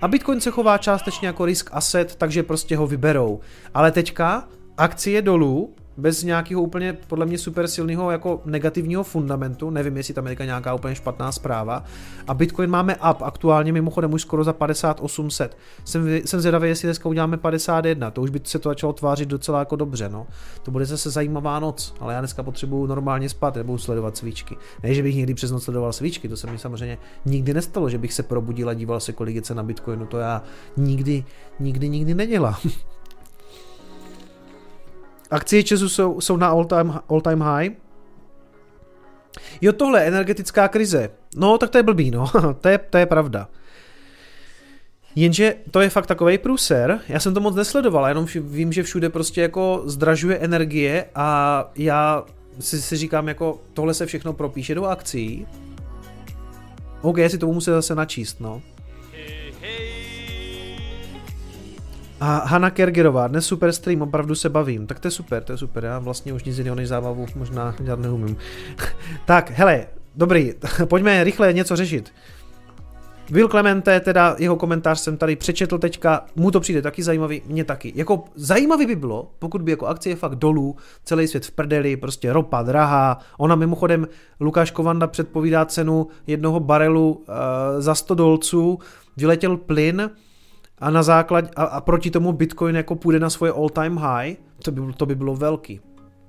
A 0.00 0.08
Bitcoin 0.08 0.40
se 0.40 0.50
chová 0.50 0.78
částečně 0.78 1.26
jako 1.26 1.44
risk 1.44 1.70
asset, 1.72 2.16
takže 2.16 2.42
prostě 2.42 2.76
ho 2.76 2.86
vyberou. 2.86 3.40
Ale 3.74 3.92
teďka 3.92 4.48
akcie 4.76 5.22
dolů, 5.22 5.74
bez 5.98 6.22
nějakého 6.22 6.62
úplně 6.62 6.92
podle 6.92 7.26
mě 7.26 7.38
super 7.38 7.68
silného 7.68 8.10
jako 8.10 8.42
negativního 8.44 9.04
fundamentu, 9.04 9.70
nevím, 9.70 9.96
jestli 9.96 10.14
tam 10.14 10.26
je 10.26 10.36
nějaká 10.44 10.74
úplně 10.74 10.94
špatná 10.94 11.32
zpráva. 11.32 11.84
A 12.26 12.34
Bitcoin 12.34 12.70
máme 12.70 12.96
up, 12.96 13.22
aktuálně 13.22 13.72
mimochodem 13.72 14.12
už 14.12 14.22
skoro 14.22 14.44
za 14.44 14.52
5800. 14.52 15.56
Jsem, 15.84 16.20
jsem 16.24 16.40
zvědavý, 16.40 16.68
jestli 16.68 16.86
dneska 16.86 17.08
uděláme 17.08 17.36
51, 17.36 18.10
to 18.10 18.22
už 18.22 18.30
by 18.30 18.40
se 18.44 18.58
to 18.58 18.68
začalo 18.68 18.92
tvářit 18.92 19.28
docela 19.28 19.58
jako 19.58 19.76
dobře, 19.76 20.08
no. 20.08 20.26
To 20.62 20.70
bude 20.70 20.86
zase 20.86 21.10
zajímavá 21.10 21.60
noc, 21.60 21.94
ale 22.00 22.14
já 22.14 22.20
dneska 22.20 22.42
potřebuju 22.42 22.86
normálně 22.86 23.28
spát, 23.28 23.56
nebudu 23.56 23.78
sledovat 23.78 24.16
svíčky. 24.16 24.56
Ne, 24.82 24.94
že 24.94 25.02
bych 25.02 25.16
někdy 25.16 25.34
přes 25.34 25.50
noc 25.50 25.64
sledoval 25.64 25.92
svíčky, 25.92 26.28
to 26.28 26.36
se 26.36 26.50
mi 26.50 26.58
samozřejmě 26.58 26.98
nikdy 27.24 27.54
nestalo, 27.54 27.90
že 27.90 27.98
bych 27.98 28.12
se 28.12 28.22
probudil 28.22 28.68
a 28.68 28.74
díval 28.74 29.00
se, 29.00 29.12
kolik 29.12 29.36
je 29.36 29.42
Bitcoinu, 29.62 30.06
to 30.06 30.18
já 30.18 30.42
nikdy, 30.76 31.24
nikdy, 31.60 31.88
nikdy 31.88 32.14
nedělám. 32.14 32.56
Akcie 35.30 35.62
Česu 35.62 35.88
jsou, 35.88 36.20
jsou 36.20 36.36
na 36.36 36.48
all 36.48 36.64
time, 36.64 37.00
all 37.08 37.20
time 37.20 37.40
high. 37.40 37.70
Jo, 39.60 39.72
tohle, 39.72 40.06
energetická 40.06 40.68
krize. 40.68 41.10
No, 41.36 41.58
tak 41.58 41.70
to 41.70 41.78
je 41.78 41.82
blbý, 41.82 42.10
no. 42.10 42.26
to, 42.60 42.68
je, 42.68 42.78
to 42.78 42.98
je 42.98 43.06
pravda. 43.06 43.48
Jenže 45.16 45.54
to 45.70 45.80
je 45.80 45.90
fakt 45.90 46.06
takový 46.06 46.38
průser, 46.38 47.00
já 47.08 47.20
jsem 47.20 47.34
to 47.34 47.40
moc 47.40 47.54
nesledoval, 47.54 48.08
jenom 48.08 48.26
vím, 48.40 48.72
že 48.72 48.82
všude 48.82 49.08
prostě 49.08 49.42
jako 49.42 49.82
zdražuje 49.84 50.36
energie 50.36 51.04
a 51.14 51.70
já 51.76 52.24
si, 52.60 52.82
si 52.82 52.96
říkám 52.96 53.28
jako 53.28 53.60
tohle 53.74 53.94
se 53.94 54.06
všechno 54.06 54.32
propíše 54.32 54.74
do 54.74 54.84
akcí. 54.84 55.46
OK, 57.02 57.16
si 57.28 57.38
to 57.38 57.46
musím 57.46 57.72
zase 57.72 57.94
načíst, 57.94 58.40
no. 58.40 58.62
A 62.20 62.38
Hanna 62.38 62.70
Kergerová, 62.70 63.28
dnes 63.28 63.46
super 63.46 63.72
stream, 63.72 64.02
opravdu 64.02 64.34
se 64.34 64.48
bavím. 64.48 64.86
Tak 64.86 65.00
to 65.00 65.08
je 65.08 65.12
super, 65.12 65.42
to 65.42 65.52
je 65.52 65.58
super, 65.58 65.84
já 65.84 65.98
vlastně 65.98 66.32
už 66.32 66.44
nic 66.44 66.58
jiného 66.58 66.76
než 66.76 66.88
zábavu 66.88 67.26
možná 67.36 67.74
dělat 67.80 68.00
neumím. 68.00 68.36
tak, 69.24 69.50
hele, 69.50 69.86
dobrý, 70.14 70.52
pojďme 70.84 71.24
rychle 71.24 71.52
něco 71.52 71.76
řešit. 71.76 72.12
Will 73.30 73.48
Clemente, 73.48 74.00
teda 74.00 74.36
jeho 74.38 74.56
komentář 74.56 75.00
jsem 75.00 75.16
tady 75.16 75.36
přečetl 75.36 75.78
teďka, 75.78 76.24
mu 76.36 76.50
to 76.50 76.60
přijde 76.60 76.82
taky 76.82 77.02
zajímavý, 77.02 77.42
mně 77.46 77.64
taky. 77.64 77.92
Jako 77.96 78.24
zajímavý 78.34 78.86
by 78.86 78.96
bylo, 78.96 79.30
pokud 79.38 79.62
by 79.62 79.70
jako 79.70 79.86
akcie 79.86 80.16
fakt 80.16 80.34
dolů, 80.34 80.76
celý 81.04 81.28
svět 81.28 81.46
v 81.46 81.50
prdeli, 81.50 81.96
prostě 81.96 82.32
ropa 82.32 82.62
drahá. 82.62 83.18
Ona 83.38 83.54
mimochodem, 83.54 84.08
Lukáš 84.40 84.70
Kovanda 84.70 85.06
předpovídá 85.06 85.64
cenu 85.64 86.06
jednoho 86.26 86.60
barelu 86.60 87.10
uh, 87.10 87.24
za 87.78 87.94
100 87.94 88.14
dolců, 88.14 88.78
vyletěl 89.16 89.56
plyn 89.56 90.10
a 90.80 90.90
na 90.90 91.02
základ 91.02 91.44
a, 91.56 91.64
a 91.64 91.80
proti 91.80 92.10
tomu 92.10 92.32
Bitcoin 92.32 92.76
jako 92.76 92.94
půjde 92.94 93.20
na 93.20 93.30
svoje 93.30 93.52
all 93.52 93.68
time 93.68 93.96
high, 93.96 94.36
to 94.64 94.72
by, 94.72 94.92
to 94.92 95.06
by 95.06 95.14
bylo 95.14 95.36
velký. 95.36 95.80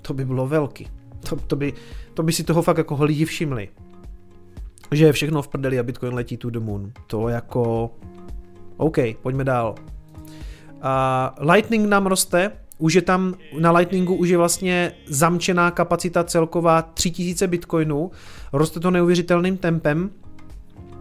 To 0.02 0.14
by 0.14 0.26
bylo 0.26 0.48
velký. 0.48 0.88
To, 1.30 1.36
to, 1.36 1.56
by, 1.56 1.74
to 2.14 2.24
by 2.24 2.34
si 2.34 2.44
toho 2.44 2.62
fakt 2.62 2.78
jako 2.78 3.04
lidi 3.04 3.26
všimli 3.26 3.70
že 4.92 5.06
je 5.06 5.14
všechno 5.14 5.42
v 5.42 5.48
prdeli 5.48 5.80
a 5.80 5.84
Bitcoin 5.84 6.14
letí 6.14 6.38
to 6.38 6.50
the 6.50 6.60
moon. 6.60 6.92
To 7.08 7.30
jako... 7.30 7.92
OK, 8.78 8.98
pojďme 9.22 9.44
dál. 9.44 9.76
Uh, 9.78 11.52
Lightning 11.52 11.90
nám 11.90 12.06
roste, 12.06 12.52
už 12.78 12.94
je 12.94 13.02
tam 13.02 13.34
na 13.60 13.72
Lightningu 13.72 14.16
už 14.16 14.30
je 14.30 14.38
vlastně 14.38 14.92
zamčená 15.08 15.72
kapacita 15.72 16.24
celková 16.24 16.82
3000 16.82 17.48
bitcoinů, 17.48 18.12
roste 18.54 18.80
to 18.80 18.92
neuvěřitelným 18.92 19.58
tempem, 19.58 20.10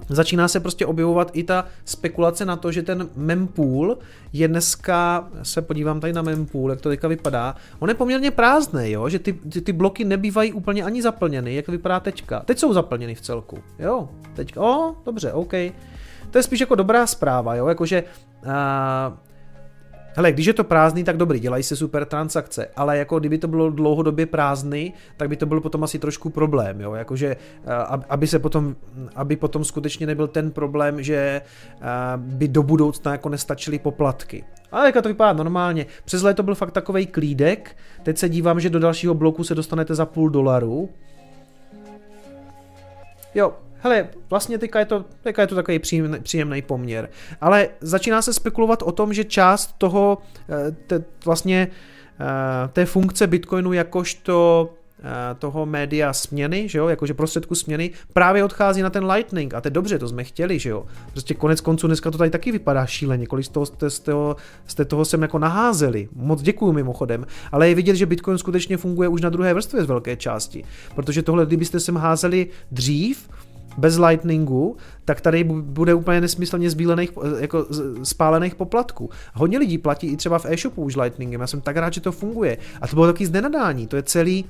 začíná 0.08 0.48
se 0.48 0.60
prostě 0.60 0.86
objevovat 0.86 1.30
i 1.32 1.44
ta 1.44 1.64
spekulace 1.84 2.44
na 2.44 2.56
to, 2.56 2.72
že 2.72 2.82
ten 2.82 3.08
mempool 3.16 3.98
je 4.32 4.48
dneska, 4.48 5.28
se 5.42 5.62
podívám 5.62 6.00
tady 6.00 6.12
na 6.12 6.22
mempool, 6.22 6.70
jak 6.70 6.80
to 6.80 6.88
teďka 6.88 7.08
vypadá, 7.08 7.56
on 7.78 7.88
je 7.88 7.94
poměrně 7.94 8.30
prázdný, 8.30 8.90
jo, 8.90 9.08
že 9.08 9.18
ty, 9.18 9.32
ty, 9.32 9.60
ty 9.60 9.72
bloky 9.72 10.04
nebývají 10.04 10.52
úplně 10.52 10.84
ani 10.84 11.02
zaplněny, 11.02 11.54
jak 11.54 11.68
vypadá 11.68 12.00
teďka. 12.00 12.40
Teď 12.40 12.58
jsou 12.58 12.72
zaplněny 12.72 13.14
v 13.14 13.20
celku, 13.20 13.58
jo, 13.78 14.08
teďka, 14.34 14.62
o, 14.62 14.94
dobře, 15.04 15.32
OK. 15.32 15.52
To 16.30 16.38
je 16.38 16.42
spíš 16.42 16.60
jako 16.60 16.74
dobrá 16.74 17.06
zpráva, 17.06 17.54
jo, 17.54 17.66
jakože 17.66 18.04
Hele, 20.14 20.32
když 20.32 20.46
je 20.46 20.52
to 20.52 20.64
prázdný, 20.64 21.04
tak 21.04 21.16
dobrý, 21.16 21.40
dělají 21.40 21.62
se 21.62 21.76
super 21.76 22.04
transakce, 22.04 22.68
ale 22.76 22.98
jako 22.98 23.18
kdyby 23.18 23.38
to 23.38 23.48
bylo 23.48 23.70
dlouhodobě 23.70 24.26
prázdný, 24.26 24.94
tak 25.16 25.28
by 25.28 25.36
to 25.36 25.46
byl 25.46 25.60
potom 25.60 25.84
asi 25.84 25.98
trošku 25.98 26.30
problém, 26.30 26.80
jo, 26.80 26.94
jakože 26.94 27.26
eh, 27.26 27.72
aby 28.08 28.26
se 28.26 28.38
potom, 28.38 28.76
aby 29.14 29.36
potom 29.36 29.64
skutečně 29.64 30.06
nebyl 30.06 30.28
ten 30.28 30.50
problém, 30.50 31.02
že 31.02 31.16
eh, 31.16 31.86
by 32.16 32.48
do 32.48 32.62
budoucna 32.62 33.12
jako 33.12 33.28
nestačily 33.28 33.78
poplatky. 33.78 34.44
Ale 34.72 34.86
jak 34.86 35.02
to 35.02 35.08
vypadá 35.08 35.32
normálně. 35.32 35.86
Přes 36.04 36.22
léto 36.22 36.42
byl 36.42 36.54
fakt 36.54 36.70
takový 36.70 37.06
klídek, 37.06 37.76
teď 38.02 38.18
se 38.18 38.28
dívám, 38.28 38.60
že 38.60 38.70
do 38.70 38.78
dalšího 38.78 39.14
bloku 39.14 39.44
se 39.44 39.54
dostanete 39.54 39.94
za 39.94 40.06
půl 40.06 40.30
dolaru. 40.30 40.88
Jo, 43.34 43.52
hele, 43.78 44.08
vlastně 44.30 44.58
teďka 44.58 44.78
je 44.78 44.84
to, 44.84 45.04
teďka 45.22 45.42
je 45.42 45.48
to 45.48 45.54
takový 45.54 45.78
příjemný, 45.78 46.20
příjemný 46.20 46.62
poměr. 46.62 47.08
Ale 47.40 47.68
začíná 47.80 48.22
se 48.22 48.32
spekulovat 48.32 48.82
o 48.82 48.92
tom, 48.92 49.12
že 49.14 49.24
část 49.24 49.74
toho, 49.78 50.18
eh, 50.48 50.76
te, 50.86 51.04
vlastně 51.24 51.68
eh, 52.20 52.68
té 52.68 52.86
funkce 52.86 53.26
Bitcoinu 53.26 53.72
jakožto 53.72 54.68
eh, 54.98 55.34
toho 55.34 55.66
média 55.66 56.12
směny, 56.12 56.68
že 56.68 56.78
jo, 56.78 56.88
jakože 56.88 57.14
prostředku 57.14 57.54
směny, 57.54 57.90
právě 58.12 58.44
odchází 58.44 58.82
na 58.82 58.90
ten 58.90 59.04
Lightning 59.04 59.54
a 59.54 59.60
to 59.60 59.66
je 59.66 59.70
dobře, 59.70 59.98
to 59.98 60.08
jsme 60.08 60.24
chtěli, 60.24 60.58
že 60.58 60.70
jo. 60.70 60.86
Prostě 61.12 61.34
konec 61.34 61.60
konců 61.60 61.86
dneska 61.86 62.10
to 62.10 62.18
tady 62.18 62.30
taky 62.30 62.52
vypadá 62.52 62.86
šíleně, 62.86 63.26
kolik 63.26 63.46
z 63.46 63.48
toho, 63.48 63.66
z 63.88 63.98
toho, 63.98 64.36
z 64.66 64.84
toho 64.86 65.04
sem 65.04 65.22
jako 65.22 65.38
naházeli. 65.38 66.08
Moc 66.14 66.42
děkuju 66.42 66.72
mimochodem, 66.72 67.26
ale 67.52 67.68
je 67.68 67.74
vidět, 67.74 67.96
že 67.96 68.06
Bitcoin 68.06 68.38
skutečně 68.38 68.76
funguje 68.76 69.08
už 69.08 69.20
na 69.20 69.30
druhé 69.30 69.54
vrstvě 69.54 69.82
z 69.82 69.86
velké 69.86 70.16
části, 70.16 70.64
protože 70.94 71.22
tohle, 71.22 71.46
kdybyste 71.46 71.80
sem 71.80 71.96
házeli 71.96 72.46
dřív, 72.70 73.28
bez 73.76 73.98
lightningu, 73.98 74.76
tak 75.04 75.20
tady 75.20 75.44
bude 75.44 75.94
úplně 75.94 76.20
nesmyslně 76.20 76.70
zbílených, 76.70 77.10
jako 77.38 77.66
spálených 78.02 78.54
poplatků. 78.54 79.10
Hodně 79.34 79.58
lidí 79.58 79.78
platí 79.78 80.06
i 80.06 80.16
třeba 80.16 80.38
v 80.38 80.46
e-shopu 80.46 80.82
už 80.82 80.96
lightningem, 80.96 81.40
já 81.40 81.46
jsem 81.46 81.60
tak 81.60 81.76
rád, 81.76 81.94
že 81.94 82.00
to 82.00 82.12
funguje. 82.12 82.58
A 82.80 82.88
to 82.88 82.96
bylo 82.96 83.06
taky 83.06 83.26
znenadání, 83.26 83.86
to 83.86 83.96
je 83.96 84.02
celý, 84.02 84.44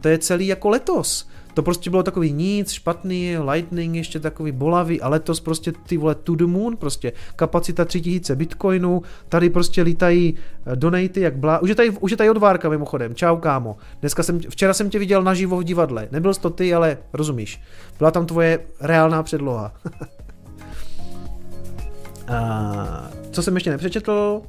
to 0.00 0.08
je 0.08 0.18
celý 0.18 0.46
jako 0.46 0.68
letos. 0.68 1.28
To 1.54 1.62
prostě 1.62 1.90
bylo 1.90 2.02
takový 2.02 2.32
nic, 2.32 2.70
špatný, 2.72 3.38
Lightning 3.38 3.96
ještě 3.96 4.20
takový 4.20 4.52
bolavý 4.52 5.00
a 5.00 5.08
letos 5.08 5.40
prostě 5.40 5.72
ty 5.72 5.96
vole 5.96 6.14
to 6.14 6.34
the 6.34 6.44
moon, 6.44 6.76
prostě 6.76 7.12
kapacita 7.36 7.84
3000 7.84 8.36
bitcoinů, 8.36 9.02
tady 9.28 9.50
prostě 9.50 9.82
lítají 9.82 10.34
eh, 10.66 10.76
donaty 10.76 11.20
jak 11.20 11.36
blá... 11.36 11.58
Už 11.58 11.68
je 11.68 11.74
tady, 11.74 11.90
už 11.90 12.10
je 12.10 12.16
tady 12.16 12.30
odvárka 12.30 12.68
mimochodem, 12.68 13.14
čau 13.14 13.36
kámo. 13.36 13.76
Dneska 14.00 14.22
jsem, 14.22 14.40
včera 14.40 14.74
jsem 14.74 14.90
tě 14.90 14.98
viděl 14.98 15.22
naživo 15.22 15.58
v 15.58 15.64
divadle, 15.64 16.08
nebyl 16.12 16.34
jsi 16.34 16.40
to 16.40 16.50
ty, 16.50 16.74
ale 16.74 16.98
rozumíš. 17.12 17.60
Byla 17.98 18.10
tam 18.10 18.26
tvoje 18.26 18.58
reálná 18.80 19.22
předloha. 19.22 19.74
a, 22.28 23.10
co 23.30 23.42
jsem 23.42 23.54
ještě 23.54 23.70
nepřečetl? 23.70 24.42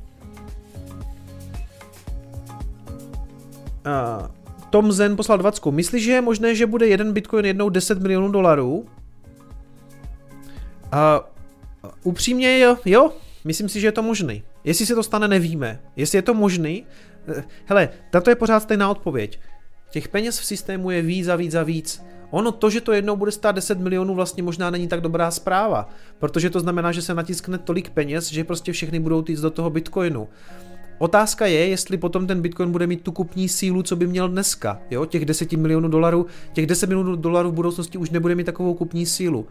A, 3.85 4.29
tom 4.73 4.91
Zen 4.91 5.15
poslal 5.15 5.37
20. 5.37 5.65
Myslíš, 5.65 6.03
že 6.03 6.11
je 6.11 6.21
možné, 6.21 6.55
že 6.55 6.65
bude 6.65 6.87
jeden 6.87 7.13
bitcoin 7.13 7.45
jednou 7.45 7.69
10 7.69 8.01
milionů 8.01 8.31
dolarů? 8.31 8.85
A 10.91 11.29
upřímně 12.03 12.59
jo, 12.59 12.77
jo, 12.85 13.11
myslím 13.45 13.69
si, 13.69 13.79
že 13.79 13.87
je 13.87 13.91
to 13.91 14.01
možný. 14.01 14.43
Jestli 14.63 14.85
se 14.85 14.95
to 14.95 15.03
stane, 15.03 15.27
nevíme. 15.27 15.79
Jestli 15.95 16.17
je 16.17 16.21
to 16.21 16.33
možný, 16.33 16.85
eh, 17.27 17.43
hele, 17.65 17.89
tato 18.09 18.29
je 18.29 18.35
pořád 18.35 18.59
stejná 18.59 18.89
odpověď. 18.89 19.39
Těch 19.91 20.07
peněz 20.07 20.39
v 20.39 20.45
systému 20.45 20.91
je 20.91 21.01
víc 21.01 21.27
a 21.27 21.35
víc 21.35 21.55
a 21.55 21.63
víc. 21.63 22.03
Ono 22.31 22.51
to, 22.51 22.69
že 22.69 22.81
to 22.81 22.91
jednou 22.91 23.15
bude 23.15 23.31
stát 23.31 23.55
10 23.55 23.79
milionů, 23.79 24.15
vlastně 24.15 24.43
možná 24.43 24.69
není 24.69 24.87
tak 24.87 25.01
dobrá 25.01 25.31
zpráva, 25.31 25.89
protože 26.19 26.49
to 26.49 26.59
znamená, 26.59 26.91
že 26.91 27.01
se 27.01 27.13
natiskne 27.13 27.57
tolik 27.57 27.89
peněz, 27.89 28.31
že 28.31 28.43
prostě 28.43 28.71
všechny 28.71 28.99
budou 28.99 29.21
týct 29.21 29.41
do 29.41 29.49
toho 29.49 29.69
bitcoinu. 29.69 30.27
Otázka 30.97 31.45
je, 31.45 31.67
jestli 31.67 31.97
potom 31.97 32.27
ten 32.27 32.41
Bitcoin 32.41 32.71
bude 32.71 32.87
mít 32.87 33.01
tu 33.01 33.11
kupní 33.11 33.49
sílu, 33.49 33.83
co 33.83 33.95
by 33.95 34.07
měl 34.07 34.29
dneska. 34.29 34.81
Jo? 34.91 35.05
Těch 35.05 35.25
10 35.25 35.51
milionů 35.51 35.87
dolarů, 35.87 36.25
těch 36.53 36.67
10 36.67 36.87
milionů 36.87 37.15
dolarů 37.15 37.51
v 37.51 37.53
budoucnosti 37.53 37.97
už 37.97 38.09
nebude 38.09 38.35
mít 38.35 38.43
takovou 38.43 38.73
kupní 38.73 39.05
sílu. 39.05 39.47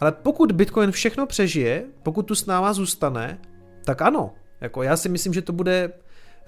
Ale 0.00 0.12
pokud 0.12 0.52
Bitcoin 0.52 0.90
všechno 0.90 1.26
přežije, 1.26 1.84
pokud 2.02 2.22
tu 2.22 2.34
s 2.34 2.46
náma 2.46 2.72
zůstane, 2.72 3.38
tak 3.84 4.02
ano. 4.02 4.30
Jako 4.60 4.82
já 4.82 4.96
si 4.96 5.08
myslím, 5.08 5.34
že 5.34 5.42
to 5.42 5.52
bude 5.52 5.92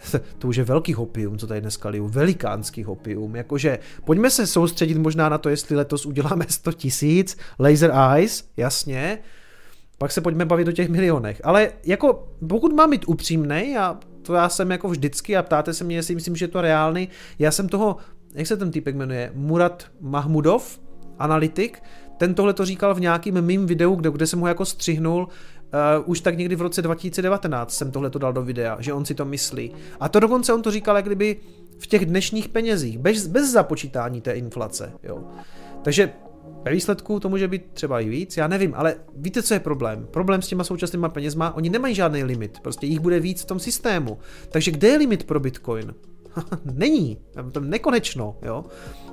to 0.38 0.48
už 0.48 0.56
je 0.56 0.64
velký 0.64 0.94
hopium, 0.94 1.38
co 1.38 1.46
tady 1.46 1.60
dneska 1.60 1.88
liju, 1.88 2.08
velikánský 2.08 2.84
hopium, 2.84 3.36
jakože 3.36 3.78
pojďme 4.04 4.30
se 4.30 4.46
soustředit 4.46 4.98
možná 4.98 5.28
na 5.28 5.38
to, 5.38 5.48
jestli 5.48 5.76
letos 5.76 6.06
uděláme 6.06 6.44
100 6.48 6.72
tisíc, 6.72 7.36
laser 7.58 7.92
eyes, 8.14 8.44
jasně, 8.56 9.18
pak 9.98 10.12
se 10.12 10.20
pojďme 10.20 10.44
bavit 10.44 10.68
o 10.68 10.72
těch 10.72 10.88
milionech. 10.88 11.40
Ale 11.44 11.72
jako 11.84 12.28
pokud 12.48 12.72
mám 12.72 12.90
být 12.90 13.04
upřímný, 13.08 13.76
a 13.78 14.00
to 14.30 14.34
já 14.34 14.48
jsem 14.48 14.70
jako 14.70 14.88
vždycky 14.88 15.36
a 15.36 15.42
ptáte 15.42 15.74
se 15.74 15.84
mě, 15.84 15.96
jestli 15.96 16.14
myslím, 16.14 16.36
že 16.36 16.44
je 16.44 16.48
to 16.48 16.60
reálný, 16.60 17.08
já 17.38 17.50
jsem 17.50 17.68
toho, 17.68 17.96
jak 18.34 18.46
se 18.46 18.56
ten 18.56 18.70
týpek 18.70 18.96
jmenuje, 18.96 19.32
Murat 19.34 19.86
Mahmudov, 20.00 20.80
analytik, 21.18 21.82
ten 22.18 22.34
tohle 22.34 22.52
to 22.52 22.64
říkal 22.64 22.94
v 22.94 23.00
nějakým 23.00 23.42
mým 23.42 23.66
videu, 23.66 23.94
kde, 23.94 24.10
kde 24.10 24.26
jsem 24.26 24.40
ho 24.40 24.46
jako 24.46 24.64
střihnul, 24.64 25.28
Uh, 25.98 26.10
už 26.10 26.20
tak 26.20 26.38
někdy 26.38 26.56
v 26.56 26.60
roce 26.60 26.82
2019 26.82 27.72
jsem 27.76 27.90
tohle 27.90 28.10
to 28.10 28.18
dal 28.18 28.32
do 28.32 28.42
videa, 28.42 28.76
že 28.80 28.92
on 28.92 29.04
si 29.04 29.14
to 29.14 29.24
myslí. 29.24 29.72
A 30.00 30.08
to 30.08 30.20
dokonce 30.20 30.52
on 30.52 30.62
to 30.62 30.70
říkal, 30.70 30.96
jak 30.96 31.04
kdyby 31.04 31.36
v 31.78 31.86
těch 31.86 32.06
dnešních 32.06 32.48
penězích, 32.48 32.98
bez, 32.98 33.26
bez 33.26 33.50
započítání 33.52 34.20
té 34.20 34.32
inflace. 34.32 34.92
Jo. 35.02 35.24
Takže 35.82 36.12
ve 36.64 36.70
výsledku 36.70 37.20
to 37.20 37.28
může 37.28 37.48
být 37.48 37.62
třeba 37.72 38.00
i 38.00 38.08
víc, 38.08 38.36
já 38.36 38.48
nevím, 38.48 38.74
ale 38.76 38.94
víte, 39.16 39.42
co 39.42 39.54
je 39.54 39.60
problém? 39.60 40.06
Problém 40.10 40.42
s 40.42 40.48
těma 40.48 40.64
současnýma 40.64 41.08
penězma, 41.08 41.54
oni 41.54 41.70
nemají 41.70 41.94
žádný 41.94 42.24
limit, 42.24 42.60
prostě 42.60 42.86
jich 42.86 43.00
bude 43.00 43.20
víc 43.20 43.42
v 43.42 43.44
tom 43.44 43.58
systému. 43.58 44.18
Takže 44.48 44.70
kde 44.70 44.88
je 44.88 44.98
limit 44.98 45.24
pro 45.24 45.40
Bitcoin? 45.40 45.94
Není, 46.74 47.18
tam 47.52 47.70
nekonečno, 47.70 48.36
jo. 48.42 48.64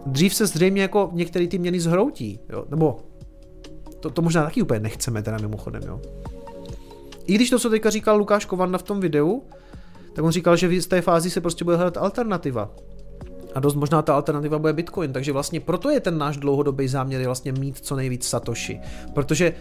Dřív 0.06 0.36
se 0.36 0.46
zřejmě 0.46 0.82
jako 0.82 1.10
některé 1.14 1.48
ty 1.48 1.58
měny 1.58 1.80
zhroutí, 1.80 2.40
jo, 2.50 2.66
nebo 2.70 3.00
to, 4.00 4.10
to 4.10 4.22
možná 4.22 4.44
taky 4.44 4.62
úplně 4.62 4.80
nechceme 4.80 5.24
teda 5.24 5.38
mimochodem, 5.38 5.84
jo. 5.86 6.02
I 7.28 7.36
když 7.36 7.50
to, 7.50 7.60
co 7.60 7.70
teďka 7.70 7.90
říkal 7.90 8.18
Lukáš 8.18 8.46
Kovanda 8.46 8.78
v 8.78 8.84
tom 8.84 9.00
videu, 9.00 9.44
tak 10.14 10.26
on 10.26 10.32
říkal, 10.32 10.56
že 10.56 10.68
v 10.68 10.88
té 10.88 11.02
fázi 11.02 11.30
se 11.30 11.42
prostě 11.42 11.64
bude 11.64 11.76
hledat 11.78 11.98
alternativa. 11.98 12.72
A 13.56 13.60
dost 13.60 13.76
možná 13.76 14.02
ta 14.02 14.16
alternativa 14.16 14.60
bude 14.60 14.74
Bitcoin, 14.74 15.14
takže 15.14 15.32
vlastně 15.32 15.60
proto 15.60 15.90
je 15.90 16.00
ten 16.00 16.18
náš 16.18 16.38
dlouhodobý 16.38 16.88
záměr 16.88 17.26
vlastně 17.26 17.52
mít 17.52 17.78
co 17.78 17.96
nejvíc 17.96 18.28
Satoshi. 18.28 18.80
Protože, 19.14 19.54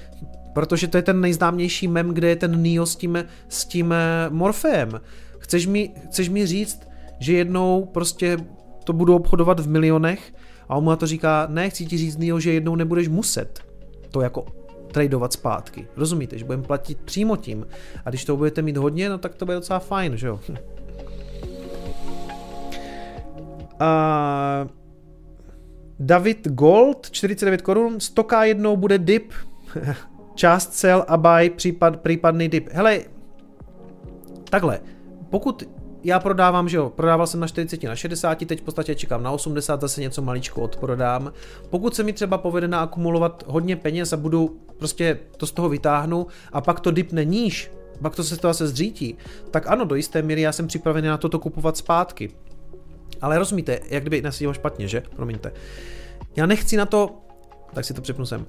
protože 0.53 0.89
to 0.89 0.97
je 0.97 1.03
ten 1.03 1.21
nejznámější 1.21 1.89
mem, 1.89 2.15
kde 2.15 2.29
je 2.29 2.37
ten 2.37 2.63
Neo 2.63 2.87
s 2.87 2.97
tím, 2.97 3.25
s 3.49 3.65
tím 3.65 3.93
eh, 3.93 4.31
Morfem. 4.31 5.01
Chceš 5.39 5.67
mi, 5.67 5.91
chceš 6.11 6.29
mi 6.29 6.47
říct, 6.47 6.81
že 7.19 7.33
jednou 7.33 7.85
prostě 7.85 8.39
to 8.85 8.93
budu 8.93 9.15
obchodovat 9.15 9.61
v 9.61 9.69
milionech 9.69 10.35
a 10.69 10.77
on 10.77 10.85
mu 10.85 10.91
na 10.91 10.97
to 10.97 11.07
říká, 11.07 11.47
ne, 11.51 11.71
chci 11.71 11.87
ti 11.87 11.99
říct 11.99 12.17
Neo, 12.17 12.41
že 12.41 12.53
jednou 12.53 12.77
nebudeš 12.77 13.09
muset 13.09 13.61
to 14.11 14.21
jako 14.21 14.47
tradovat 14.93 15.33
zpátky. 15.33 15.87
Rozumíte, 15.97 16.39
že 16.39 16.45
budeme 16.45 16.63
platit 16.63 16.99
přímo 16.99 17.37
tím. 17.37 17.67
A 18.05 18.11
když 18.11 18.25
to 18.25 18.37
budete 18.37 18.63
mít 18.63 18.77
hodně, 18.77 19.09
no 19.09 19.19
tak 19.19 19.35
to 19.35 19.45
bude 19.45 19.57
docela 19.57 19.79
fajn, 19.79 20.17
že 20.17 20.27
jo. 20.27 20.41
David 26.01 26.48
Gold, 26.48 27.11
49 27.11 27.62
korun, 27.62 27.97
100k 27.97 28.43
jednou 28.43 28.77
bude 28.77 28.98
dip, 28.98 29.32
část 30.35 30.74
sell 30.74 31.05
a 31.09 31.16
buy, 31.16 31.51
případ, 31.51 32.01
případný 32.01 32.48
dip. 32.48 32.69
Hele, 32.73 33.01
takhle, 34.51 34.81
pokud 35.31 35.62
já 36.05 36.20
prodávám, 36.20 36.69
že 36.69 36.77
jo, 36.77 36.90
prodával 36.90 37.27
jsem 37.27 37.40
na 37.40 37.47
40, 37.47 37.82
na 37.82 37.97
60, 37.97 38.47
teď 38.47 38.61
v 38.61 38.62
podstatě 38.62 38.94
čekám 38.94 39.23
na 39.23 39.31
80, 39.31 39.81
zase 39.81 40.01
něco 40.01 40.23
maličko 40.23 40.62
odprodám. 40.62 41.32
Pokud 41.70 41.94
se 41.94 42.03
mi 42.03 42.12
třeba 42.12 42.39
povede 42.39 42.69
naakumulovat 42.69 43.44
hodně 43.47 43.77
peněz 43.77 44.12
a 44.12 44.16
budu 44.16 44.61
prostě 44.78 45.19
to 45.36 45.47
z 45.47 45.53
toho 45.53 45.69
vytáhnu 45.69 46.27
a 46.53 46.61
pak 46.61 46.81
to 46.81 46.90
dipne 46.90 47.24
níž, 47.24 47.70
pak 48.03 48.16
to 48.16 48.24
se 48.24 48.36
to 48.36 48.48
zase 48.48 48.69
zřítí, 48.69 49.16
tak 49.51 49.66
ano, 49.66 49.85
do 49.85 49.94
jisté 49.94 50.23
míry 50.23 50.40
já 50.40 50.53
jsem 50.53 50.66
připravený 50.66 51.09
na 51.09 51.16
toto 51.16 51.39
kupovat 51.39 51.77
zpátky. 51.77 52.31
Ale 53.21 53.39
rozumíte, 53.39 53.81
jak 53.91 54.03
kdyby 54.03 54.23
nesedím 54.23 54.53
špatně, 54.53 54.89
že? 54.89 55.03
Promiňte. 55.17 55.53
Já 56.37 56.47
nechci 56.47 56.77
na 56.77 56.87
to 56.87 57.27
tak 57.77 57.85
si 57.85 57.95
to 57.95 58.03
přepnu 58.03 58.27
sem. 58.27 58.47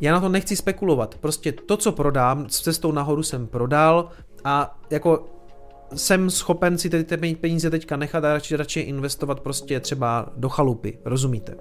Já 0.00 0.12
na 0.12 0.20
to 0.20 0.28
nechci 0.28 0.56
spekulovat. 0.56 1.14
Prostě 1.14 1.52
to, 1.52 1.76
co 1.76 1.92
prodám, 1.92 2.48
s 2.48 2.60
cestou 2.60 2.92
nahoru 2.92 3.22
jsem 3.22 3.46
prodal 3.46 4.08
a 4.44 4.78
jako 4.90 5.26
jsem 5.94 6.30
schopen 6.30 6.78
si 6.78 6.90
ty 6.90 7.16
peníze 7.34 7.70
teďka 7.70 7.96
nechat 7.96 8.24
a 8.24 8.32
radši, 8.32 8.56
radši 8.56 8.80
investovat 8.80 9.40
prostě 9.40 9.80
třeba 9.80 10.32
do 10.36 10.48
chalupy, 10.48 10.98
rozumíte? 11.04 11.54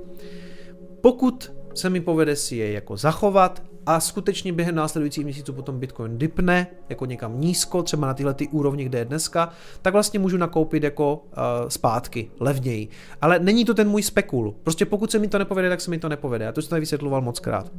Pokud 1.01 1.51
se 1.73 1.89
mi 1.89 2.01
povede 2.01 2.35
si 2.35 2.55
je 2.55 2.71
jako 2.71 2.97
zachovat 2.97 3.63
a 3.87 3.99
skutečně 3.99 4.53
během 4.53 4.75
následujících 4.75 5.23
měsíců 5.23 5.53
potom 5.53 5.79
Bitcoin 5.79 6.17
dipne 6.17 6.67
jako 6.89 7.05
někam 7.05 7.41
nízko, 7.41 7.83
třeba 7.83 8.07
na 8.07 8.13
tyhle 8.13 8.33
ty 8.33 8.47
úrovni, 8.47 8.85
kde 8.85 8.99
je 8.99 9.05
dneska, 9.05 9.49
tak 9.81 9.93
vlastně 9.93 10.19
můžu 10.19 10.37
nakoupit 10.37 10.83
jako 10.83 11.15
uh, 11.15 11.69
zpátky, 11.69 12.31
levněji. 12.39 12.87
Ale 13.21 13.39
není 13.39 13.65
to 13.65 13.73
ten 13.73 13.89
můj 13.89 14.03
spekul. 14.03 14.55
Prostě 14.63 14.85
pokud 14.85 15.11
se 15.11 15.19
mi 15.19 15.27
to 15.27 15.39
nepovede, 15.39 15.69
tak 15.69 15.81
se 15.81 15.89
mi 15.89 15.99
to 15.99 16.09
nepovede. 16.09 16.45
Já 16.45 16.51
to 16.51 16.61
jsem 16.61 16.69
tady 16.69 16.79
vysvětloval 16.79 17.21
moc 17.21 17.39
krát. 17.39 17.71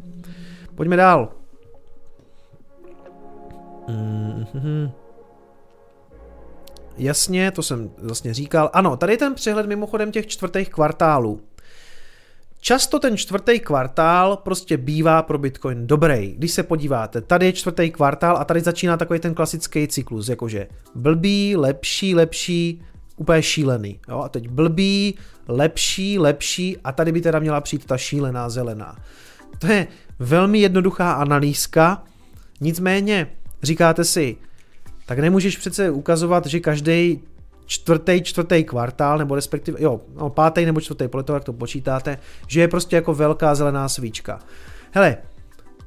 Pojďme 0.74 0.96
dál. 0.96 1.32
Mm-hmm. 3.88 4.90
Jasně, 6.96 7.50
to 7.50 7.62
jsem 7.62 7.90
vlastně 8.02 8.34
říkal. 8.34 8.70
Ano, 8.72 8.96
tady 8.96 9.12
je 9.12 9.16
ten 9.16 9.34
přehled 9.34 9.66
mimochodem 9.66 10.12
těch 10.12 10.26
čtvrtých 10.26 10.70
kvartálů. 10.70 11.40
Často 12.60 12.98
ten 12.98 13.16
čtvrtý 13.16 13.60
kvartál 13.60 14.36
prostě 14.36 14.76
bývá 14.76 15.22
pro 15.22 15.38
Bitcoin 15.38 15.86
dobrý. 15.86 16.34
Když 16.38 16.52
se 16.52 16.62
podíváte, 16.62 17.20
tady 17.20 17.46
je 17.46 17.52
čtvrtý 17.52 17.90
kvartál 17.90 18.36
a 18.36 18.44
tady 18.44 18.60
začíná 18.60 18.96
takový 18.96 19.20
ten 19.20 19.34
klasický 19.34 19.88
cyklus, 19.88 20.28
jakože 20.28 20.68
blbý, 20.94 21.56
lepší, 21.56 22.14
lepší, 22.14 22.82
úplně 23.16 23.42
šílený. 23.42 24.00
Jo? 24.08 24.18
A 24.18 24.28
teď 24.28 24.48
blbý, 24.48 25.14
lepší, 25.48 26.18
lepší 26.18 26.76
a 26.84 26.92
tady 26.92 27.12
by 27.12 27.20
teda 27.20 27.38
měla 27.38 27.60
přijít 27.60 27.84
ta 27.84 27.98
šílená 27.98 28.48
zelená. 28.48 28.96
To 29.58 29.66
je 29.66 29.86
velmi 30.18 30.58
jednoduchá 30.58 31.12
analýzka, 31.12 32.04
nicméně 32.60 33.30
říkáte 33.62 34.04
si, 34.04 34.36
tak 35.06 35.18
nemůžeš 35.18 35.56
přece 35.56 35.90
ukazovat, 35.90 36.46
že 36.46 36.60
každý 36.60 37.20
čtvrtý, 37.68 38.22
čtvrtý 38.22 38.64
kvartál, 38.64 39.18
nebo 39.18 39.34
respektive, 39.34 39.82
jo, 39.82 40.00
no, 40.14 40.30
pátý 40.30 40.64
nebo 40.64 40.80
čtvrtý, 40.80 41.08
podle 41.08 41.22
toho, 41.22 41.36
jak 41.36 41.44
to 41.44 41.52
počítáte, 41.52 42.18
že 42.46 42.60
je 42.60 42.68
prostě 42.68 42.96
jako 42.96 43.14
velká 43.14 43.54
zelená 43.54 43.88
svíčka. 43.88 44.38
Hele, 44.90 45.16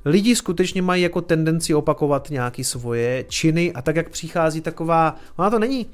lidi 0.06 0.36
skutečně 0.36 0.82
mají 0.82 1.04
jako 1.04 1.22
tendenci 1.22 1.74
opakovat 1.74 2.30
nějaké 2.30 2.64
svoje 2.64 3.26
činy 3.28 3.74
a 3.74 3.82
tak, 3.82 3.96
jak 3.96 4.10
přichází 4.10 4.62
taková, 4.62 5.16
ona 5.38 5.50
to 5.50 5.60
není, 5.60 5.86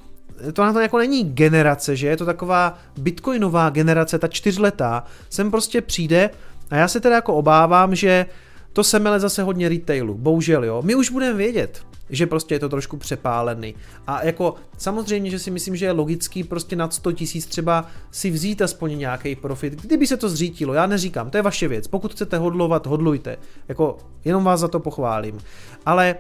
to 0.54 0.62
na 0.66 0.74
to 0.74 0.80
jako 0.80 0.98
není 0.98 1.24
generace, 1.24 1.96
že 1.96 2.08
je 2.08 2.18
to 2.18 2.26
taková 2.26 2.80
bitcoinová 2.98 3.70
generace, 3.70 4.20
ta 4.20 4.28
čtyřletá, 4.28 5.04
sem 5.30 5.52
prostě 5.52 5.82
přijde 5.82 6.30
a 6.70 6.76
já 6.76 6.88
se 6.88 7.00
teda 7.00 7.16
jako 7.16 7.34
obávám, 7.34 7.96
že 7.96 8.26
to 8.74 8.84
semele 8.84 9.20
zase 9.20 9.44
hodně 9.44 9.70
retailu, 9.70 10.14
bohužel 10.14 10.64
jo. 10.64 10.82
My 10.82 10.96
už 10.96 11.10
budeme 11.10 11.38
vědět, 11.38 11.82
že 12.10 12.28
prostě 12.28 12.56
je 12.56 12.60
to 12.60 12.70
trošku 12.70 12.98
přepálený. 12.98 13.76
A 14.08 14.26
jako 14.26 14.56
samozřejmě, 14.78 15.32
že 15.32 15.40
si 15.40 15.52
myslím, 15.52 15.76
že 15.76 15.86
je 15.86 15.92
logický 15.92 16.44
prostě 16.44 16.76
nad 16.76 16.94
100 16.94 17.12
tisíc 17.12 17.46
třeba 17.46 17.86
si 18.12 18.32
vzít 18.32 18.62
aspoň 18.62 18.98
nějaký 18.98 19.36
profit, 19.36 19.82
kdyby 19.82 20.08
se 20.08 20.18
to 20.18 20.30
zřítilo, 20.30 20.74
já 20.74 20.88
neříkám, 20.88 21.30
to 21.30 21.38
je 21.38 21.42
vaše 21.42 21.68
věc, 21.68 21.88
pokud 21.88 22.12
chcete 22.12 22.38
hodlovat, 22.38 22.88
hodlujte, 22.88 23.38
jako 23.68 23.98
jenom 24.26 24.44
vás 24.44 24.60
za 24.60 24.68
to 24.68 24.80
pochválím. 24.80 25.40
Ale 25.86 26.16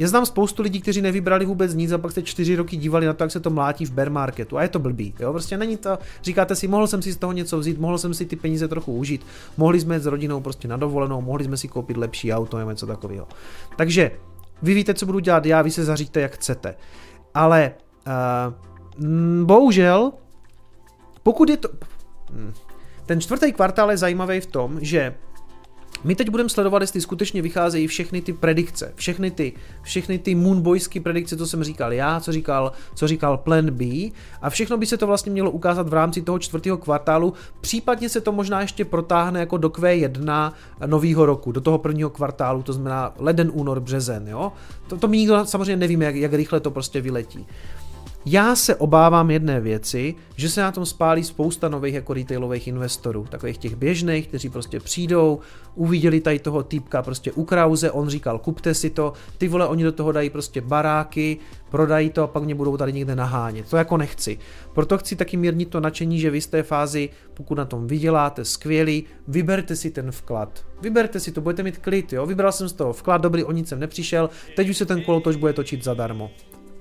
já 0.00 0.08
znám 0.08 0.26
spoustu 0.26 0.62
lidí, 0.62 0.80
kteří 0.80 1.00
nevybrali 1.02 1.46
vůbec 1.46 1.74
nic 1.74 1.92
a 1.92 1.98
pak 1.98 2.12
se 2.12 2.22
čtyři 2.22 2.56
roky 2.56 2.76
dívali 2.76 3.06
na 3.06 3.12
to, 3.12 3.24
jak 3.24 3.30
se 3.30 3.40
to 3.40 3.50
mlátí 3.50 3.86
v 3.86 3.92
bear 3.92 4.10
marketu 4.10 4.58
a 4.58 4.62
je 4.62 4.68
to 4.68 4.78
blbý. 4.78 5.14
Jo? 5.20 5.32
Prostě 5.32 5.56
není 5.56 5.76
to, 5.76 5.98
říkáte 6.22 6.54
si, 6.54 6.68
mohl 6.68 6.86
jsem 6.86 7.02
si 7.02 7.12
z 7.12 7.16
toho 7.16 7.32
něco 7.32 7.58
vzít, 7.58 7.78
mohl 7.78 7.98
jsem 7.98 8.14
si 8.14 8.26
ty 8.26 8.36
peníze 8.36 8.68
trochu 8.68 8.96
užít, 8.96 9.26
mohli 9.56 9.80
jsme 9.80 9.96
jít 9.96 10.02
s 10.02 10.06
rodinou 10.06 10.40
prostě 10.40 10.68
na 10.68 10.76
dovolenou, 10.76 11.20
mohli 11.20 11.44
jsme 11.44 11.56
si 11.56 11.68
koupit 11.68 11.96
lepší 11.96 12.32
auto 12.32 12.58
nebo 12.58 12.70
něco 12.70 12.86
takového. 12.86 13.28
Takže 13.76 14.10
vy 14.62 14.74
víte, 14.74 14.94
co 14.94 15.06
budu 15.06 15.18
dělat 15.18 15.46
já, 15.46 15.62
vy 15.62 15.70
se 15.70 15.84
zaříte, 15.84 16.20
jak 16.20 16.34
chcete. 16.34 16.74
Ale 17.34 17.72
uh, 18.06 19.44
bohužel, 19.44 20.12
pokud 21.22 21.50
je 21.50 21.56
to... 21.56 21.68
Hm, 22.32 22.52
ten 23.06 23.20
čtvrtý 23.20 23.52
kvartál 23.52 23.90
je 23.90 23.96
zajímavý 23.96 24.40
v 24.40 24.46
tom, 24.46 24.78
že 24.80 25.14
my 26.04 26.14
teď 26.14 26.28
budeme 26.28 26.48
sledovat, 26.48 26.82
jestli 26.82 27.00
skutečně 27.00 27.42
vycházejí 27.42 27.86
všechny 27.86 28.20
ty 28.20 28.32
predikce, 28.32 28.92
všechny 28.94 29.30
ty, 29.30 29.52
všechny 29.82 30.18
ty 30.18 30.34
moonboysky 30.34 31.00
predikce, 31.00 31.36
co 31.36 31.46
jsem 31.46 31.64
říkal 31.64 31.92
já, 31.92 32.20
co 32.20 32.32
říkal, 32.32 32.72
co 32.94 33.08
říkal 33.08 33.36
Plan 33.36 33.70
B 33.70 33.84
a 34.42 34.50
všechno 34.50 34.76
by 34.76 34.86
se 34.86 34.96
to 34.96 35.06
vlastně 35.06 35.32
mělo 35.32 35.50
ukázat 35.50 35.88
v 35.88 35.94
rámci 35.94 36.22
toho 36.22 36.38
čtvrtého 36.38 36.76
kvartálu, 36.78 37.32
případně 37.60 38.08
se 38.08 38.20
to 38.20 38.32
možná 38.32 38.60
ještě 38.60 38.84
protáhne 38.84 39.40
jako 39.40 39.56
do 39.56 39.68
Q1 39.68 40.52
nového 40.86 41.26
roku, 41.26 41.52
do 41.52 41.60
toho 41.60 41.78
prvního 41.78 42.10
kvartálu, 42.10 42.62
to 42.62 42.72
znamená 42.72 43.14
leden, 43.18 43.50
únor, 43.54 43.80
březen, 43.80 44.28
jo. 44.28 44.52
To, 44.88 44.96
to 44.96 45.08
my 45.08 45.18
nikdo 45.18 45.46
samozřejmě 45.46 45.76
nevíme, 45.76 46.04
jak, 46.04 46.14
jak 46.14 46.32
rychle 46.32 46.60
to 46.60 46.70
prostě 46.70 47.00
vyletí. 47.00 47.46
Já 48.24 48.56
se 48.56 48.76
obávám 48.76 49.30
jedné 49.30 49.60
věci, 49.60 50.14
že 50.36 50.48
se 50.48 50.60
na 50.60 50.72
tom 50.72 50.86
spálí 50.86 51.24
spousta 51.24 51.68
nových 51.68 51.94
jako 51.94 52.14
retailových 52.14 52.68
investorů, 52.68 53.26
takových 53.30 53.58
těch 53.58 53.76
běžných, 53.76 54.28
kteří 54.28 54.48
prostě 54.48 54.80
přijdou, 54.80 55.38
uviděli 55.74 56.20
tady 56.20 56.38
toho 56.38 56.62
týpka 56.62 57.02
prostě 57.02 57.32
u 57.32 57.44
Krause, 57.44 57.90
on 57.90 58.08
říkal 58.08 58.38
kupte 58.38 58.74
si 58.74 58.90
to, 58.90 59.12
ty 59.38 59.48
vole 59.48 59.66
oni 59.66 59.84
do 59.84 59.92
toho 59.92 60.12
dají 60.12 60.30
prostě 60.30 60.60
baráky, 60.60 61.38
prodají 61.70 62.10
to 62.10 62.22
a 62.22 62.26
pak 62.26 62.42
mě 62.42 62.54
budou 62.54 62.76
tady 62.76 62.92
někde 62.92 63.16
nahánět. 63.16 63.70
To 63.70 63.76
jako 63.76 63.96
nechci. 63.96 64.38
Proto 64.72 64.98
chci 64.98 65.16
taky 65.16 65.36
mírnit 65.36 65.68
to 65.68 65.80
nadšení, 65.80 66.20
že 66.20 66.30
vy 66.30 66.40
z 66.40 66.46
té 66.46 66.62
fázi, 66.62 67.08
pokud 67.34 67.54
na 67.54 67.64
tom 67.64 67.86
vyděláte 67.86 68.44
skvělý, 68.44 69.04
vyberte 69.28 69.76
si 69.76 69.90
ten 69.90 70.10
vklad. 70.10 70.64
Vyberte 70.82 71.20
si 71.20 71.32
to, 71.32 71.40
budete 71.40 71.62
mít 71.62 71.78
klid, 71.78 72.12
jo. 72.12 72.26
Vybral 72.26 72.52
jsem 72.52 72.68
z 72.68 72.72
toho 72.72 72.92
vklad, 72.92 73.20
dobrý, 73.20 73.44
o 73.44 73.52
nic 73.52 73.68
jsem 73.68 73.80
nepřišel, 73.80 74.30
teď 74.56 74.68
už 74.68 74.76
se 74.76 74.86
ten 74.86 75.02
kolotoč 75.02 75.36
bude 75.36 75.52
točit 75.52 75.84
zadarmo. 75.84 76.30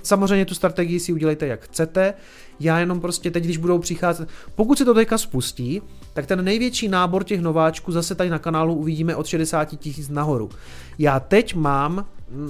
Samozřejmě 0.04 0.46
tu 0.46 0.56
strategii 0.56 1.00
si 1.00 1.14
udělejte 1.14 1.48
jak 1.48 1.62
chcete, 1.62 2.14
já 2.60 2.80
jenom 2.80 3.02
prostě 3.02 3.32
teď, 3.32 3.44
když 3.44 3.58
budou 3.58 3.80
přicházet, 3.80 4.30
pokud 4.56 4.78
se 4.78 4.86
to 4.86 4.94
teďka 4.94 5.18
spustí, 5.18 5.82
tak 6.14 6.26
ten 6.26 6.46
největší 6.46 6.88
nábor 6.88 7.24
těch 7.24 7.42
nováčků 7.42 7.92
zase 7.92 8.16
tady 8.16 8.30
na 8.30 8.40
kanálu 8.40 8.76
uvidíme 8.76 9.16
od 9.16 9.28
60 9.28 9.66
tisíc 9.66 10.10
nahoru. 10.10 10.50
Já 10.98 11.20
teď 11.20 11.56
mám 11.56 12.06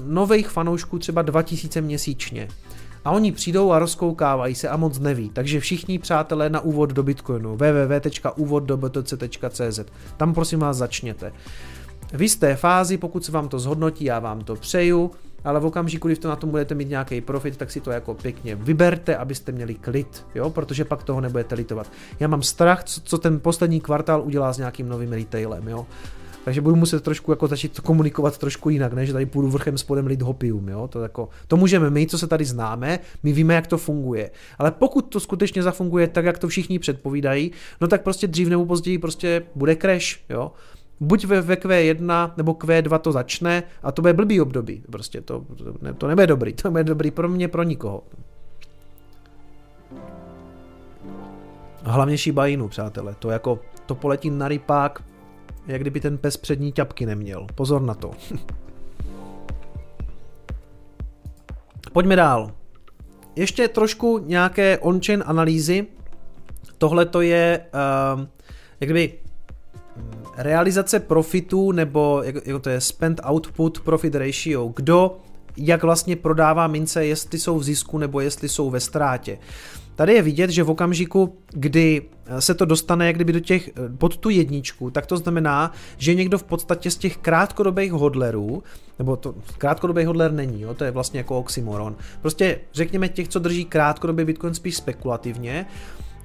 nových 0.06 0.50
fanoušků 0.50 1.00
třeba 1.00 1.22
2000 1.22 1.82
měsíčně. 1.82 2.48
A 3.06 3.12
oni 3.12 3.32
přijdou 3.32 3.72
a 3.72 3.80
rozkoukávají 3.80 4.56
se 4.56 4.70
a 4.70 4.78
moc 4.78 5.00
neví. 5.00 5.30
Takže 5.30 5.60
všichni 5.60 6.00
přátelé 6.00 6.50
na 6.50 6.60
úvod 6.60 6.90
do 6.90 7.04
Bitcoinu 7.04 7.58
www.úvoddobtc.cz 7.58 9.80
Tam 10.18 10.34
prosím 10.34 10.60
vás 10.60 10.78
začněte. 10.78 11.34
V 12.14 12.22
jisté 12.22 12.56
fázi, 12.56 12.98
pokud 12.98 13.26
se 13.26 13.32
vám 13.32 13.50
to 13.50 13.60
zhodnotí, 13.60 14.06
já 14.06 14.20
vám 14.20 14.42
to 14.42 14.56
přeju, 14.56 15.12
ale 15.44 15.60
v 15.60 15.66
okamžiku, 15.66 16.08
kdy 16.08 16.16
to 16.16 16.28
na 16.28 16.36
tom 16.36 16.50
budete 16.50 16.76
mít 16.76 16.90
nějaký 16.90 17.22
profit, 17.22 17.58
tak 17.58 17.72
si 17.72 17.82
to 17.82 17.92
jako 17.92 18.14
pěkně 18.14 18.56
vyberte, 18.56 19.16
abyste 19.16 19.52
měli 19.52 19.76
klid, 19.76 20.26
jo, 20.36 20.50
protože 20.50 20.86
pak 20.86 21.04
toho 21.04 21.22
nebudete 21.22 21.56
litovat. 21.56 21.92
Já 22.20 22.28
mám 22.28 22.42
strach, 22.42 22.84
co 22.84 23.18
ten 23.18 23.40
poslední 23.40 23.82
kvartál 23.82 24.22
udělá 24.22 24.54
s 24.54 24.58
nějakým 24.58 24.90
novým 24.90 25.12
retailem, 25.12 25.68
jo. 25.68 25.88
Takže 26.46 26.62
budu 26.62 26.76
muset 26.76 27.04
trošku 27.04 27.32
jako 27.32 27.48
začít 27.48 27.80
komunikovat 27.80 28.38
trošku 28.38 28.70
jinak, 28.70 28.94
než 28.94 29.12
tady 29.12 29.26
půjdu 29.26 29.50
vrchem 29.50 29.78
spodem 29.78 30.08
lid 30.08 30.22
hopium, 30.22 30.70
jo? 30.70 30.88
To, 30.88 31.02
jako, 31.02 31.30
to 31.48 31.58
můžeme 31.58 31.90
my, 31.90 32.08
co 32.08 32.18
se 32.18 32.28
tady 32.28 32.46
známe, 32.46 33.00
my 33.24 33.34
víme, 33.34 33.54
jak 33.54 33.68
to 33.68 33.78
funguje. 33.78 34.32
Ale 34.58 34.72
pokud 34.72 35.02
to 35.02 35.20
skutečně 35.20 35.64
zafunguje 35.64 36.08
tak, 36.08 36.26
jak 36.26 36.38
to 36.38 36.48
všichni 36.48 36.80
předpovídají, 36.80 37.52
no 37.82 37.88
tak 37.88 38.04
prostě 38.04 38.28
dřív 38.28 38.48
nebo 38.48 38.66
později 38.66 38.98
prostě 38.98 39.44
bude 39.56 39.76
crash, 39.76 40.20
jo? 40.30 40.52
buď 41.00 41.26
ve, 41.26 41.42
ve 41.42 41.56
Q1 41.56 42.32
nebo 42.38 42.54
Q2 42.54 43.00
to 43.00 43.12
začne 43.12 43.64
a 43.84 43.92
to 43.92 44.02
bude 44.02 44.14
blbý 44.14 44.42
období. 44.42 44.84
Prostě 44.92 45.22
to, 45.22 45.46
to, 45.58 45.74
ne, 45.82 45.94
to 45.94 46.08
nebude 46.08 46.28
dobrý, 46.28 46.54
to 46.54 46.72
bude 46.72 46.84
dobrý 46.84 47.12
pro 47.12 47.30
mě, 47.30 47.48
pro 47.48 47.64
nikoho. 47.64 48.04
Hlavně 51.84 51.94
hlavně 51.94 52.18
šibajinu, 52.18 52.68
přátelé, 52.68 53.16
to 53.20 53.30
jako, 53.30 53.60
to 53.86 53.96
poletí 53.96 54.30
na 54.30 54.48
rypák, 54.48 55.04
jak 55.68 55.82
kdyby 55.82 56.00
ten 56.00 56.18
pes 56.18 56.38
přední 56.38 56.72
ťapky 56.72 57.06
neměl. 57.06 57.48
Pozor 57.56 57.82
na 57.82 57.94
to. 57.94 58.12
Pojďme 61.94 62.16
dál. 62.16 62.52
Ještě 63.36 63.68
trošku 63.68 64.18
nějaké 64.18 64.78
on-chain 64.78 65.24
analýzy. 65.26 65.88
Tohle 66.78 67.06
to 67.06 67.22
je, 67.22 67.66
uh, 68.16 68.22
jak 68.80 68.90
kdyby 68.90 69.20
realizace 70.38 71.00
profitu 71.00 71.72
nebo 71.72 72.22
jak, 72.24 72.36
jak 72.48 72.62
to 72.62 72.70
je 72.70 72.82
spend 72.82 73.22
output 73.30 73.80
profit 73.80 74.16
ratio. 74.16 74.72
Kdo 74.76 75.18
jak 75.58 75.84
vlastně 75.84 76.16
prodává 76.16 76.68
mince, 76.68 77.06
jestli 77.06 77.40
jsou 77.40 77.60
v 77.60 77.64
zisku 77.64 77.98
nebo 77.98 78.20
jestli 78.20 78.50
jsou 78.50 78.70
ve 78.70 78.80
ztrátě. 78.80 79.38
Tady 79.96 80.14
je 80.14 80.22
vidět, 80.22 80.50
že 80.50 80.64
v 80.64 80.70
okamžiku, 80.70 81.38
kdy 81.50 82.02
se 82.40 82.54
to 82.54 82.66
dostane 82.66 83.08
jak 83.08 83.16
kdyby 83.16 83.34
do 83.34 83.40
těch, 83.40 83.70
pod 83.98 84.18
tu 84.18 84.30
jedničku, 84.30 84.92
tak 84.92 85.06
to 85.06 85.18
znamená, 85.18 85.72
že 85.98 86.16
někdo 86.16 86.38
v 86.38 86.44
podstatě 86.44 86.92
z 86.92 86.98
těch 86.98 87.18
krátkodobých 87.18 87.92
hodlerů, 87.92 88.64
nebo 89.00 89.16
to 89.16 89.36
krátkodobý 89.58 90.06
hodler 90.06 90.32
není, 90.32 90.62
jo, 90.62 90.74
to 90.74 90.84
je 90.84 90.92
vlastně 90.92 91.20
jako 91.20 91.40
oxymoron. 91.40 91.96
Prostě 92.22 92.60
řekněme 92.74 93.10
těch, 93.10 93.28
co 93.28 93.40
drží 93.40 93.66
krátkodobý 93.66 94.26
Bitcoin 94.26 94.54
spíš 94.54 94.76
spekulativně, 94.76 95.66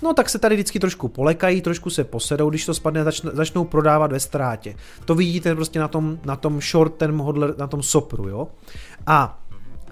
No 0.03 0.15
tak 0.15 0.31
se 0.31 0.39
tady 0.39 0.55
vždycky 0.55 0.81
trošku 0.81 1.09
polekají, 1.09 1.61
trošku 1.61 1.91
se 1.91 2.05
posedou, 2.05 2.51
když 2.51 2.67
to 2.67 2.75
spadne, 2.75 3.05
začnou 3.33 3.65
prodávat 3.65 4.13
ve 4.13 4.21
ztrátě. 4.21 4.77
To 5.05 5.15
vidíte 5.15 5.55
prostě 5.55 5.79
na 5.79 5.89
tom, 5.89 6.19
na 6.25 6.37
tom 6.37 6.61
short 6.61 6.95
term 6.95 7.19
hodler, 7.19 7.55
na 7.59 7.67
tom 7.67 7.83
sopru, 7.83 8.29
jo. 8.29 8.49
A 9.07 9.43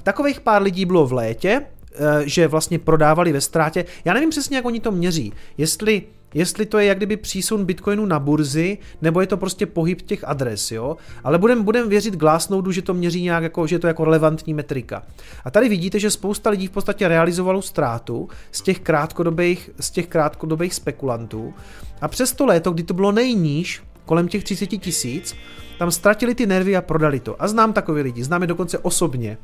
takových 0.03 0.41
pár 0.41 0.63
lidí 0.63 0.85
bylo 0.85 1.07
v 1.07 1.13
létě, 1.13 1.63
Eh, 1.95 2.23
že 2.29 2.49
vlastně 2.49 2.79
prodávali 2.79 3.33
ve 3.33 3.41
ztrátě. 3.41 3.85
Já 4.05 4.15
nevím 4.15 4.31
přesně, 4.31 4.57
jak 4.57 4.65
oni 4.65 4.81
to 4.81 4.93
měří. 4.93 5.33
Jestli 5.59 6.03
jestli 6.35 6.67
to 6.67 6.79
je 6.79 6.87
jak 6.87 6.97
kdyby 6.97 7.17
přísun 7.17 7.65
Bitcoinu 7.65 8.07
na 8.07 8.19
burzy, 8.19 8.79
nebo 9.03 9.21
je 9.21 9.27
to 9.27 9.37
prostě 9.37 9.67
pohyb 9.67 10.03
těch 10.03 10.25
adres, 10.25 10.71
jo. 10.71 10.97
Ale 11.25 11.39
budem, 11.39 11.63
budem 11.63 11.89
věřit 11.89 12.17
Glassnode, 12.17 12.73
že 12.73 12.83
to 12.83 12.95
měří 12.95 13.23
nějak 13.23 13.43
jako, 13.43 13.67
že 13.67 13.75
je 13.75 13.79
to 13.79 13.87
jako 13.87 14.05
relevantní 14.05 14.55
metrika. 14.55 15.03
A 15.45 15.51
tady 15.51 15.69
vidíte, 15.69 15.99
že 16.01 16.11
spousta 16.11 16.51
lidí 16.51 16.67
v 16.67 16.71
podstatě 16.71 17.09
realizovalo 17.09 17.63
ztrátu 17.63 18.29
z 18.53 18.61
těch 18.61 18.81
krátkodobých, 18.81 19.71
z 19.81 19.91
těch 19.91 20.07
krátkodobých 20.07 20.75
spekulantů. 20.75 21.55
A 22.01 22.09
přes 22.09 22.33
to 22.33 22.47
léto, 22.47 22.71
kdy 22.71 22.83
to 22.83 22.95
bylo 22.95 23.13
nejníž, 23.13 23.83
kolem 24.07 24.29
těch 24.29 24.45
30 24.45 24.67
tisíc, 24.67 25.35
tam 25.79 25.91
ztratili 25.91 26.35
ty 26.35 26.47
nervy 26.47 26.77
a 26.77 26.83
prodali 26.83 27.21
to. 27.21 27.43
A 27.43 27.49
znám 27.49 27.73
takové 27.73 28.01
lidi, 28.01 28.25
znám 28.25 28.43
je 28.43 28.47
dokonce 28.47 28.79
osobně. 28.79 29.39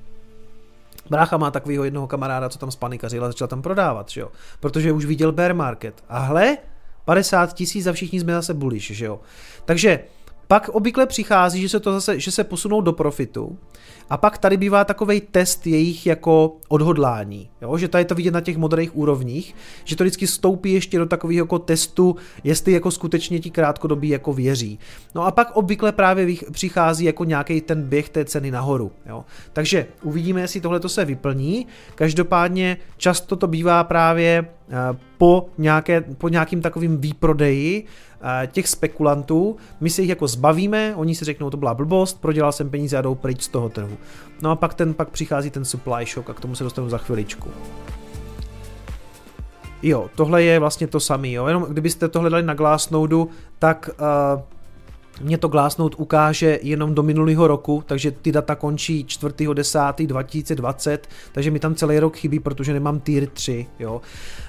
Brácha 1.10 1.36
má 1.36 1.50
takového 1.50 1.84
jednoho 1.84 2.06
kamaráda, 2.06 2.48
co 2.48 2.58
tam 2.58 2.70
spanikařil 2.70 3.24
a 3.24 3.26
začal 3.26 3.48
tam 3.48 3.62
prodávat, 3.62 4.08
že 4.08 4.20
jo? 4.20 4.28
Protože 4.60 4.92
už 4.92 5.04
viděl 5.04 5.32
bear 5.32 5.54
market. 5.54 6.04
A 6.08 6.18
hle, 6.18 6.56
50 7.08 7.54
tisíc 7.54 7.86
a 7.86 7.92
všichni 7.92 8.20
jsme 8.20 8.32
zase 8.32 8.54
bullish, 8.54 8.90
že 8.90 9.04
jo? 9.04 9.20
Takže 9.64 10.00
pak 10.48 10.68
obvykle 10.68 11.06
přichází, 11.06 11.60
že 11.60 11.68
se 11.68 11.80
to 11.80 11.92
zase, 11.92 12.20
že 12.20 12.30
se 12.30 12.44
posunou 12.44 12.80
do 12.80 12.92
profitu 12.92 13.58
a 14.10 14.16
pak 14.16 14.38
tady 14.38 14.56
bývá 14.56 14.84
takový 14.84 15.20
test 15.20 15.66
jejich 15.66 16.06
jako 16.06 16.56
odhodlání, 16.68 17.50
jo? 17.62 17.78
že 17.78 17.88
tady 17.88 18.04
to 18.04 18.14
vidět 18.14 18.34
na 18.34 18.40
těch 18.40 18.56
modrých 18.56 18.96
úrovních, 18.96 19.54
že 19.84 19.96
to 19.96 20.04
vždycky 20.04 20.26
stoupí 20.26 20.72
ještě 20.72 20.98
do 20.98 21.06
takového 21.06 21.44
jako 21.44 21.58
testu, 21.58 22.16
jestli 22.44 22.72
jako 22.72 22.90
skutečně 22.90 23.40
ti 23.40 23.50
krátkodobí 23.50 24.08
jako 24.08 24.32
věří. 24.32 24.78
No 25.14 25.26
a 25.26 25.30
pak 25.30 25.56
obvykle 25.56 25.92
právě 25.92 26.36
přichází 26.52 27.04
jako 27.04 27.24
nějaký 27.24 27.60
ten 27.60 27.82
běh 27.82 28.08
té 28.08 28.24
ceny 28.24 28.50
nahoru. 28.50 28.92
Jo? 29.06 29.24
Takže 29.52 29.86
uvidíme, 30.02 30.40
jestli 30.40 30.60
tohle 30.60 30.80
to 30.80 30.88
se 30.88 31.04
vyplní. 31.04 31.66
Každopádně 31.94 32.76
často 32.96 33.36
to 33.36 33.46
bývá 33.46 33.84
právě 33.84 34.48
eh, 34.68 34.74
po, 35.18 35.48
nějaké, 35.58 36.00
po 36.00 36.28
nějakým 36.28 36.62
takovým 36.62 36.98
výprodeji, 36.98 37.84
těch 38.46 38.68
spekulantů, 38.68 39.56
my 39.80 39.90
se 39.90 40.02
jich 40.02 40.08
jako 40.08 40.28
zbavíme, 40.28 40.96
oni 40.96 41.14
si 41.14 41.24
řeknou, 41.24 41.50
to 41.50 41.56
byla 41.56 41.74
blbost, 41.74 42.20
prodělal 42.20 42.52
jsem 42.52 42.70
peníze 42.70 42.98
a 42.98 43.02
jdou 43.02 43.14
pryč 43.14 43.42
z 43.42 43.48
toho 43.48 43.68
trhu. 43.68 43.96
No 44.42 44.50
a 44.50 44.56
pak, 44.56 44.74
ten, 44.74 44.94
pak 44.94 45.08
přichází 45.08 45.50
ten 45.50 45.64
supply 45.64 46.06
shock 46.06 46.30
a 46.30 46.34
k 46.34 46.40
tomu 46.40 46.54
se 46.54 46.64
dostanu 46.64 46.88
za 46.88 46.98
chviličku. 46.98 47.50
Jo, 49.82 50.10
tohle 50.14 50.42
je 50.42 50.58
vlastně 50.58 50.86
to 50.86 51.00
samé, 51.00 51.30
jo, 51.30 51.46
jenom 51.46 51.62
kdybyste 51.62 52.08
tohle 52.08 52.30
dali 52.30 52.42
na 52.42 52.54
Glassnode, 52.54 53.16
tak 53.58 53.90
uh, 54.00 54.42
mě 55.20 55.38
to 55.38 55.48
Glassnode 55.48 55.96
ukáže 55.96 56.58
jenom 56.62 56.94
do 56.94 57.02
minulého 57.02 57.46
roku, 57.46 57.82
takže 57.86 58.10
ty 58.10 58.32
data 58.32 58.54
končí 58.54 59.04
4.10.2020, 59.04 60.98
takže 61.32 61.50
mi 61.50 61.58
tam 61.58 61.74
celý 61.74 61.98
rok 61.98 62.16
chybí, 62.16 62.40
protože 62.40 62.72
nemám 62.72 63.00
tier 63.00 63.26
3, 63.26 63.66
jo. 63.78 64.00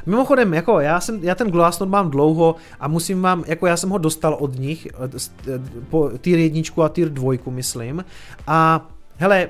Mimochodem, 0.05 0.53
jako 0.53 0.79
já, 0.79 0.99
jsem, 0.99 1.19
já 1.23 1.35
ten 1.35 1.51
Glassnode 1.51 1.91
mám 1.91 2.11
dlouho 2.11 2.55
a 2.79 2.87
musím 2.87 3.21
vám, 3.21 3.43
jako 3.47 3.67
já 3.67 3.77
jsem 3.77 3.89
ho 3.89 3.97
dostal 3.97 4.33
od 4.39 4.59
nich, 4.59 4.87
eh, 4.87 5.59
po 5.89 6.11
tier 6.21 6.39
1 6.39 6.85
a 6.85 6.89
tier 6.89 7.09
2, 7.09 7.51
myslím, 7.51 8.05
a 8.47 8.89
hele, 9.17 9.49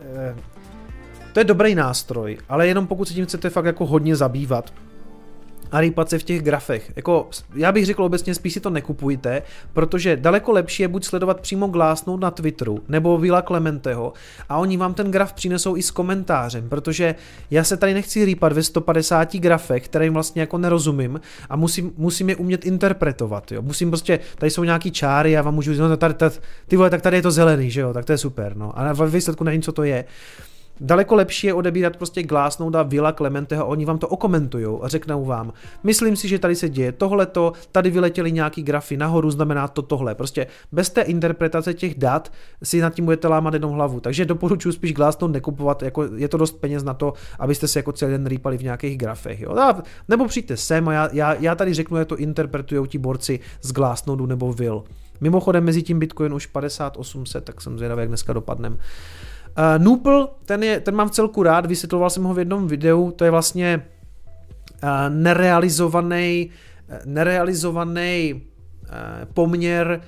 eh, 0.00 0.36
to 1.32 1.40
je 1.40 1.44
dobrý 1.44 1.74
nástroj, 1.74 2.38
ale 2.48 2.68
jenom 2.68 2.86
pokud 2.86 3.08
se 3.08 3.14
tím 3.14 3.26
chcete 3.26 3.50
fakt 3.50 3.64
jako 3.64 3.86
hodně 3.86 4.16
zabývat, 4.16 4.72
a 5.72 5.80
rýpat 5.80 6.10
se 6.10 6.18
v 6.18 6.22
těch 6.22 6.42
grafech. 6.42 6.92
Jako, 6.96 7.28
já 7.54 7.72
bych 7.72 7.86
řekl 7.86 8.04
obecně, 8.04 8.34
spíš 8.34 8.52
si 8.52 8.60
to 8.60 8.70
nekupujte, 8.70 9.42
protože 9.72 10.16
daleko 10.16 10.52
lepší 10.52 10.82
je 10.82 10.88
buď 10.88 11.04
sledovat 11.04 11.40
přímo 11.40 11.66
Glassnode 11.66 12.22
na 12.22 12.30
Twitteru, 12.30 12.78
nebo 12.88 13.18
Vila 13.18 13.42
Clementeho 13.42 14.12
a 14.48 14.56
oni 14.56 14.76
vám 14.76 14.94
ten 14.94 15.10
graf 15.10 15.32
přinesou 15.32 15.76
i 15.76 15.82
s 15.82 15.90
komentářem, 15.90 16.68
protože 16.68 17.14
já 17.50 17.64
se 17.64 17.76
tady 17.76 17.94
nechci 17.94 18.24
rýpat 18.24 18.52
ve 18.52 18.62
150 18.62 19.36
grafech, 19.36 19.84
kterým 19.84 20.14
vlastně 20.14 20.42
jako 20.42 20.58
nerozumím 20.58 21.20
a 21.50 21.56
musím, 21.56 21.92
musím 21.96 22.28
je 22.28 22.36
umět 22.36 22.64
interpretovat, 22.64 23.52
jo. 23.52 23.62
Musím 23.62 23.90
prostě, 23.90 24.20
tady 24.38 24.50
jsou 24.50 24.64
nějaký 24.64 24.90
čáry, 24.90 25.32
já 25.32 25.42
vám 25.42 25.54
můžu 25.54 25.72
říct, 25.72 25.80
no 25.80 25.96
tady, 25.96 26.14
tady, 26.14 26.34
ty 26.66 26.76
vole, 26.76 26.90
tak 26.90 27.02
tady 27.02 27.16
je 27.16 27.22
to 27.22 27.30
zelený, 27.30 27.70
že 27.70 27.80
jo, 27.80 27.92
tak 27.92 28.04
to 28.04 28.12
je 28.12 28.18
super, 28.18 28.56
no. 28.56 28.78
A 28.78 28.92
ve 28.92 29.06
výsledku 29.06 29.44
nevím, 29.44 29.62
co 29.62 29.72
to 29.72 29.82
je. 29.82 30.04
Daleko 30.80 31.14
lepší 31.14 31.46
je 31.46 31.54
odebírat 31.54 31.96
prostě 31.96 32.22
Glassnode 32.22 32.78
a 32.78 32.82
Vila 32.82 33.12
Clementeho, 33.12 33.66
oni 33.66 33.84
vám 33.84 33.98
to 33.98 34.08
okomentujou 34.08 34.84
a 34.84 34.88
řeknou 34.88 35.24
vám, 35.24 35.52
myslím 35.82 36.16
si, 36.16 36.28
že 36.28 36.38
tady 36.38 36.54
se 36.54 36.68
děje 36.68 36.92
tohleto, 36.92 37.52
tady 37.72 37.90
vyletěly 37.90 38.32
nějaký 38.32 38.62
grafy 38.62 38.96
nahoru, 38.96 39.30
znamená 39.30 39.68
to 39.68 39.82
tohle. 39.82 40.14
Prostě 40.14 40.46
bez 40.72 40.90
té 40.90 41.02
interpretace 41.02 41.74
těch 41.74 41.94
dat 41.94 42.32
si 42.62 42.80
nad 42.80 42.94
tím 42.94 43.04
budete 43.04 43.28
lámat 43.28 43.54
jednou 43.54 43.70
hlavu. 43.70 44.00
Takže 44.00 44.24
doporučuji 44.24 44.72
spíš 44.72 44.94
Glassnode 44.94 45.32
nekupovat, 45.32 45.82
jako 45.82 46.04
je 46.16 46.28
to 46.28 46.36
dost 46.36 46.52
peněz 46.60 46.84
na 46.84 46.94
to, 46.94 47.12
abyste 47.38 47.68
se 47.68 47.78
jako 47.78 47.92
celý 47.92 48.12
den 48.12 48.26
rýpali 48.26 48.58
v 48.58 48.62
nějakých 48.62 48.98
grafech. 48.98 49.40
Jo? 49.40 49.54
Nebo 50.08 50.28
přijďte 50.28 50.56
sem 50.56 50.88
a 50.88 50.92
já, 50.92 51.08
já, 51.12 51.34
já 51.34 51.54
tady 51.54 51.74
řeknu, 51.74 51.96
jak 51.96 52.08
to 52.08 52.16
interpretují 52.16 52.88
ti 52.88 52.98
borci 52.98 53.40
z 53.62 53.72
Glassnode 53.72 54.26
nebo 54.26 54.52
Vil. 54.52 54.84
Mimochodem 55.20 55.64
mezi 55.64 55.82
tím 55.82 55.98
Bitcoin 55.98 56.34
už 56.34 56.46
5800, 56.46 57.44
tak 57.44 57.60
jsem 57.60 57.78
zvědavý, 57.78 58.00
jak 58.00 58.08
dneska 58.08 58.32
dopadnem. 58.32 58.78
Uh, 59.58 59.84
Nupl, 59.84 60.28
ten, 60.44 60.62
je, 60.62 60.80
ten 60.80 60.94
mám 60.94 61.08
v 61.08 61.12
celku 61.12 61.42
rád, 61.42 61.66
vysvětloval 61.66 62.10
jsem 62.10 62.24
ho 62.24 62.34
v 62.34 62.38
jednom 62.38 62.68
videu, 62.68 63.10
to 63.10 63.24
je 63.24 63.30
vlastně 63.30 63.86
uh, 64.82 64.88
nerealizovaný, 65.08 66.50
uh, 66.88 66.96
nerealizovaný 67.04 68.34
uh, 68.34 68.88
poměr 69.34 70.00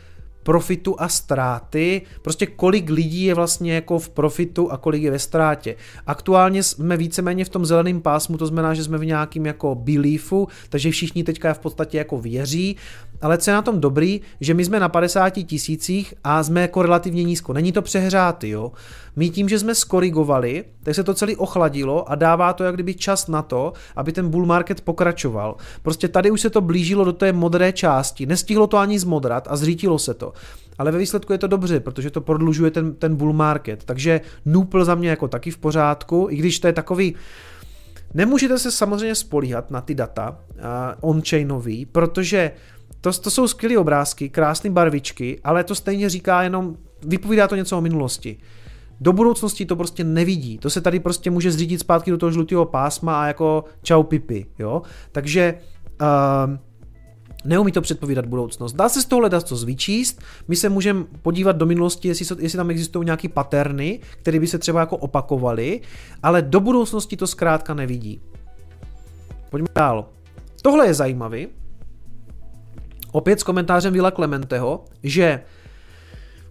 profitu 0.43 1.01
a 1.01 1.09
ztráty, 1.09 2.03
prostě 2.23 2.47
kolik 2.47 2.91
lidí 2.91 3.25
je 3.25 3.35
vlastně 3.35 3.75
jako 3.75 3.99
v 3.99 4.09
profitu 4.09 4.73
a 4.73 4.77
kolik 4.77 5.03
je 5.03 5.11
ve 5.11 5.19
ztrátě. 5.19 5.77
Aktuálně 6.07 6.63
jsme 6.63 6.97
víceméně 6.97 7.45
v 7.45 7.49
tom 7.49 7.67
zeleném 7.67 8.01
pásmu, 8.01 8.39
to 8.39 8.47
znamená, 8.47 8.75
že 8.75 8.85
jsme 8.85 8.99
v 8.99 9.07
nějakým 9.07 9.47
jako 9.47 9.75
beliefu, 9.75 10.49
takže 10.69 10.91
všichni 10.91 11.25
teďka 11.25 11.55
v 11.55 11.59
podstatě 11.59 11.99
jako 11.99 12.19
věří, 12.19 12.77
ale 13.23 13.39
co 13.39 13.51
je 13.51 13.55
na 13.55 13.63
tom 13.63 13.81
dobrý, 13.81 14.21
že 14.41 14.55
my 14.55 14.65
jsme 14.65 14.81
na 14.81 14.89
50 14.89 15.31
tisících 15.31 16.15
a 16.25 16.43
jsme 16.43 16.63
jako 16.63 16.83
relativně 16.83 17.25
nízko. 17.25 17.53
Není 17.53 17.73
to 17.73 17.83
přehrátý, 17.83 18.49
jo. 18.49 18.73
My 19.17 19.31
tím, 19.31 19.49
že 19.49 19.59
jsme 19.59 19.75
skorigovali, 19.75 20.65
tak 20.83 20.95
se 20.95 21.05
to 21.05 21.15
celé 21.15 21.37
ochladilo 21.37 22.11
a 22.11 22.15
dává 22.15 22.53
to 22.53 22.65
jak 22.65 22.75
kdyby 22.75 22.95
čas 22.95 23.29
na 23.29 23.43
to, 23.43 23.73
aby 23.97 24.13
ten 24.13 24.29
bull 24.29 24.47
market 24.47 24.81
pokračoval. 24.81 25.57
Prostě 25.83 26.09
tady 26.09 26.31
už 26.31 26.41
se 26.41 26.51
to 26.51 26.61
blížilo 26.61 27.05
do 27.05 27.13
té 27.13 27.33
modré 27.33 27.73
části. 27.73 28.27
Nestihlo 28.27 28.67
to 28.67 28.77
ani 28.77 28.99
zmodrat 28.99 29.49
a 29.51 29.57
zřítilo 29.57 29.99
se 29.99 30.15
to. 30.15 30.33
Ale 30.79 30.93
ve 30.93 30.99
výsledku 30.99 31.33
je 31.33 31.39
to 31.39 31.47
dobře, 31.47 31.81
protože 31.81 32.11
to 32.11 32.21
prodlužuje 32.21 32.71
ten, 32.71 32.95
ten 32.95 33.17
bull 33.17 33.33
market. 33.33 33.85
Takže 33.85 34.21
Nupl 34.45 34.85
za 34.85 34.95
mě 34.95 35.11
jako 35.11 35.29
taky 35.29 35.51
v 35.51 35.59
pořádku, 35.59 36.27
i 36.31 36.37
když 36.37 36.59
to 36.59 36.67
je 36.67 36.73
takový, 36.73 37.15
Nemůžete 38.15 38.59
se 38.59 38.71
samozřejmě 38.71 39.15
spolíhat 39.15 39.71
na 39.71 39.81
ty 39.81 39.95
data 39.95 40.39
uh, 40.55 40.65
on-chainový, 41.01 41.87
protože 41.87 42.53
to, 43.01 43.13
to 43.13 43.31
jsou 43.31 43.49
skvělé 43.49 43.79
obrázky, 43.79 44.29
krásné 44.29 44.71
barvičky, 44.71 45.41
ale 45.45 45.65
to 45.65 45.75
stejně 45.75 46.11
říká 46.11 46.43
jenom, 46.43 46.77
vypovídá 47.03 47.49
to 47.49 47.57
něco 47.57 47.79
o 47.79 47.81
minulosti. 47.81 48.37
Do 49.01 49.13
budoucnosti 49.13 49.67
to 49.67 49.77
prostě 49.77 50.05
nevidí. 50.05 50.59
To 50.59 50.71
se 50.71 50.81
tady 50.81 51.01
prostě 51.01 51.31
může 51.31 51.53
zřídit 51.53 51.81
zpátky 51.81 52.11
do 52.11 52.19
toho 52.19 52.33
žlutého 52.33 52.65
pásma 52.65 53.23
a 53.23 53.27
jako 53.27 53.65
čau 53.83 54.03
pipi, 54.03 54.47
jo. 54.59 54.83
Takže 55.13 55.55
uh, 56.01 56.57
neumí 57.45 57.73
to 57.73 57.81
předpovídat 57.81 58.27
budoucnost. 58.27 58.73
Dá 58.73 58.89
se 58.89 59.03
z 59.03 59.05
toho 59.05 59.21
hledat 59.21 59.47
co 59.47 59.57
zvyčíst, 59.57 60.23
my 60.49 60.57
se 60.57 60.69
můžeme 60.69 61.05
podívat 61.23 61.57
do 61.57 61.67
minulosti, 61.67 62.09
jestli, 62.09 62.27
jestli 62.39 62.57
tam 62.57 62.71
existují 62.71 63.05
nějaké 63.05 63.29
paterny, 63.29 64.01
které 64.23 64.41
by 64.41 64.47
se 64.47 64.59
třeba 64.59 64.81
jako 64.81 64.97
opakovaly, 64.97 65.81
ale 66.23 66.43
do 66.43 66.61
budoucnosti 66.61 67.17
to 67.17 67.27
zkrátka 67.27 67.75
nevidí. 67.75 68.21
Pojďme 69.51 69.69
dál. 69.75 70.09
Tohle 70.63 70.87
je 70.87 70.95
zajímavý, 70.95 71.49
opět 73.13 73.41
s 73.41 73.43
komentářem 73.43 73.93
Vila 73.93 74.11
Clementeho, 74.11 74.85
že 75.03 75.43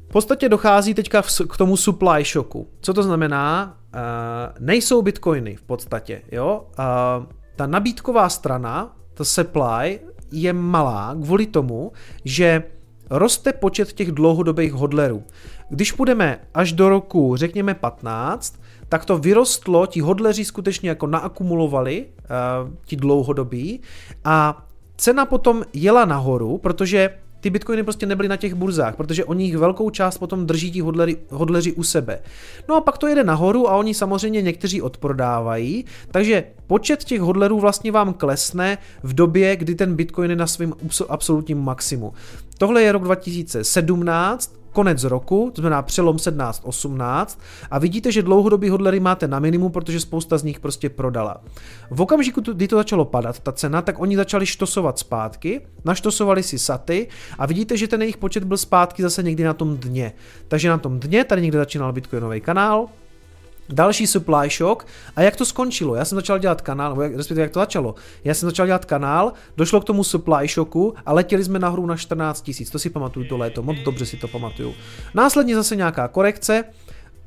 v 0.09 0.11
podstatě 0.11 0.49
dochází 0.49 0.93
teďka 0.93 1.21
k 1.49 1.57
tomu 1.57 1.77
supply 1.77 2.23
shocku. 2.23 2.67
Co 2.81 2.93
to 2.93 3.03
znamená? 3.03 3.77
Uh, 3.93 4.65
nejsou 4.65 5.01
bitcoiny 5.01 5.55
v 5.55 5.61
podstatě, 5.61 6.21
jo? 6.31 6.65
Uh, 6.79 7.25
ta 7.55 7.67
nabídková 7.67 8.29
strana, 8.29 8.95
ta 9.13 9.23
supply, 9.23 9.99
je 10.31 10.53
malá 10.53 11.15
kvůli 11.23 11.45
tomu, 11.45 11.91
že 12.25 12.63
roste 13.09 13.53
počet 13.53 13.93
těch 13.93 14.11
dlouhodobých 14.11 14.73
hodlerů. 14.73 15.23
Když 15.69 15.91
půjdeme 15.91 16.39
až 16.53 16.71
do 16.73 16.89
roku, 16.89 17.35
řekněme 17.35 17.73
15, 17.73 18.61
tak 18.89 19.05
to 19.05 19.17
vyrostlo, 19.17 19.85
ti 19.85 20.01
hodleři 20.01 20.45
skutečně 20.45 20.89
jako 20.89 21.07
naakumulovali, 21.07 22.05
uh, 22.05 22.73
ti 22.85 22.95
dlouhodobí, 22.95 23.81
a 24.25 24.65
cena 24.99 25.25
potom 25.25 25.63
jela 25.73 26.05
nahoru, 26.05 26.57
protože 26.57 27.09
ty 27.39 27.49
bitcoiny 27.49 27.83
prostě 27.83 28.05
nebyly 28.05 28.27
na 28.27 28.37
těch 28.37 28.53
burzách, 28.53 28.95
protože 28.95 29.25
oni 29.25 29.45
jich 29.45 29.57
velkou 29.57 29.89
část 29.89 30.17
potom 30.17 30.45
drží 30.45 30.71
ti 30.71 30.81
hodleri, 30.81 31.17
hodleři 31.29 31.73
u 31.73 31.83
sebe. 31.83 32.19
No 32.69 32.75
a 32.75 32.81
pak 32.81 32.97
to 32.97 33.07
jede 33.07 33.23
nahoru 33.23 33.69
a 33.69 33.75
oni 33.75 33.93
samozřejmě 33.93 34.41
někteří 34.41 34.81
odprodávají, 34.81 35.85
takže 36.11 36.43
počet 36.67 37.03
těch 37.03 37.21
hodlerů 37.21 37.59
vlastně 37.59 37.91
vám 37.91 38.13
klesne 38.13 38.77
v 39.03 39.13
době, 39.13 39.55
kdy 39.55 39.75
ten 39.75 39.95
bitcoin 39.95 40.29
je 40.29 40.35
na 40.35 40.47
svém 40.47 40.73
absolutním 41.09 41.57
maximu. 41.57 42.13
Tohle 42.57 42.81
je 42.81 42.91
rok 42.91 43.03
2017, 43.03 44.53
konec 44.79 45.03
roku, 45.03 45.51
to 45.55 45.61
znamená 45.61 45.81
přelom 45.81 46.15
17-18 46.15 47.39
a 47.71 47.79
vidíte, 47.79 48.11
že 48.11 48.23
dlouhodobý 48.23 48.69
hodlery 48.69 48.99
máte 48.99 49.27
na 49.27 49.39
minimum, 49.39 49.71
protože 49.71 49.99
spousta 49.99 50.37
z 50.37 50.43
nich 50.43 50.59
prostě 50.59 50.89
prodala. 50.89 51.43
V 51.91 52.01
okamžiku, 52.01 52.41
kdy 52.41 52.67
to 52.67 52.75
začalo 52.75 53.05
padat, 53.05 53.39
ta 53.39 53.51
cena, 53.51 53.81
tak 53.81 53.99
oni 53.99 54.15
začali 54.15 54.45
štosovat 54.45 54.99
zpátky, 54.99 55.61
naštosovali 55.85 56.43
si 56.43 56.59
saty 56.59 57.07
a 57.37 57.45
vidíte, 57.45 57.77
že 57.77 57.87
ten 57.87 58.01
jejich 58.01 58.17
počet 58.17 58.43
byl 58.43 58.57
zpátky 58.57 59.03
zase 59.03 59.23
někdy 59.23 59.43
na 59.43 59.53
tom 59.53 59.77
dně. 59.77 60.13
Takže 60.47 60.69
na 60.69 60.77
tom 60.77 60.99
dně 60.99 61.23
tady 61.23 61.41
někde 61.41 61.57
začínal 61.59 61.93
bitcoinový 61.93 62.41
kanál, 62.41 62.87
Další 63.69 64.07
supply 64.07 64.49
shock. 64.49 64.85
A 65.15 65.21
jak 65.21 65.35
to 65.35 65.45
skončilo? 65.45 65.95
Já 65.95 66.05
jsem 66.05 66.15
začal 66.15 66.39
dělat 66.39 66.61
kanál, 66.61 66.95
respektive 66.95 67.41
jak 67.41 67.51
to 67.51 67.59
začalo. 67.59 67.95
Já 68.23 68.33
jsem 68.33 68.49
začal 68.49 68.65
dělat 68.65 68.85
kanál, 68.85 69.33
došlo 69.57 69.81
k 69.81 69.83
tomu 69.83 70.03
supply 70.03 70.47
shocku 70.47 70.93
a 71.05 71.13
letěli 71.13 71.43
jsme 71.43 71.59
nahoru 71.59 71.85
na 71.85 71.97
14 71.97 72.41
tisíc. 72.41 72.69
To 72.69 72.79
si 72.79 72.89
pamatuju 72.89 73.25
to 73.25 73.37
léto, 73.37 73.63
moc 73.63 73.77
dobře 73.85 74.05
si 74.05 74.17
to 74.17 74.27
pamatuju. 74.27 74.73
Následně 75.13 75.55
zase 75.55 75.75
nějaká 75.75 76.07
korekce, 76.07 76.63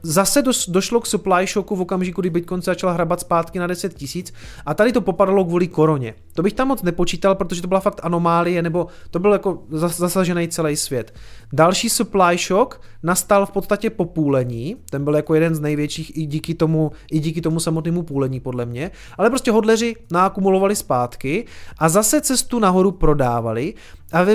Zase 0.03 0.43
do, 0.43 0.53
došlo 0.69 1.01
k 1.01 1.07
supply 1.07 1.47
shocku 1.47 1.77
v 1.77 1.81
okamžiku, 1.81 2.21
kdy 2.21 2.31
Bitcoin 2.31 2.63
se 2.63 2.71
začal 2.71 2.93
hrabat 2.93 3.21
zpátky 3.21 3.59
na 3.59 3.67
10 3.67 3.95
tisíc 3.95 4.33
a 4.67 4.75
tady 4.75 4.93
to 4.93 5.01
popadalo 5.01 5.45
kvůli 5.45 5.69
koroně. 5.69 6.15
To 6.35 6.43
bych 6.43 6.53
tam 6.53 6.69
moc 6.69 6.83
nepočítal, 6.83 7.35
protože 7.35 7.63
to 7.63 7.69
byla 7.69 7.81
fakt 7.81 8.01
anomálie, 8.03 8.63
nebo 8.63 8.87
to 9.11 9.19
byl 9.19 9.33
jako 9.33 9.63
zasažený 9.71 10.49
celý 10.49 10.77
svět. 10.77 11.15
Další 11.53 11.91
supply 11.91 12.39
shock 12.39 12.81
nastal 13.03 13.47
v 13.47 13.51
podstatě 13.51 13.91
po 13.91 14.05
půlení, 14.05 14.77
ten 14.91 15.05
byl 15.05 15.17
jako 15.17 15.35
jeden 15.35 15.55
z 15.55 15.61
největších 15.61 16.17
i 16.17 16.27
díky 16.27 16.55
tomu, 16.55 16.91
i 17.11 17.19
díky 17.19 17.41
tomu 17.41 17.61
samotnému 17.61 18.03
půlení 18.03 18.41
podle 18.41 18.67
mě, 18.67 18.91
ale 19.19 19.31
prostě 19.31 19.51
hodleři 19.51 19.97
naakumulovali 20.13 20.77
zpátky 20.77 21.47
a 21.79 21.89
zase 21.89 22.21
cestu 22.21 22.59
nahoru 22.59 22.93
prodávali 22.93 23.75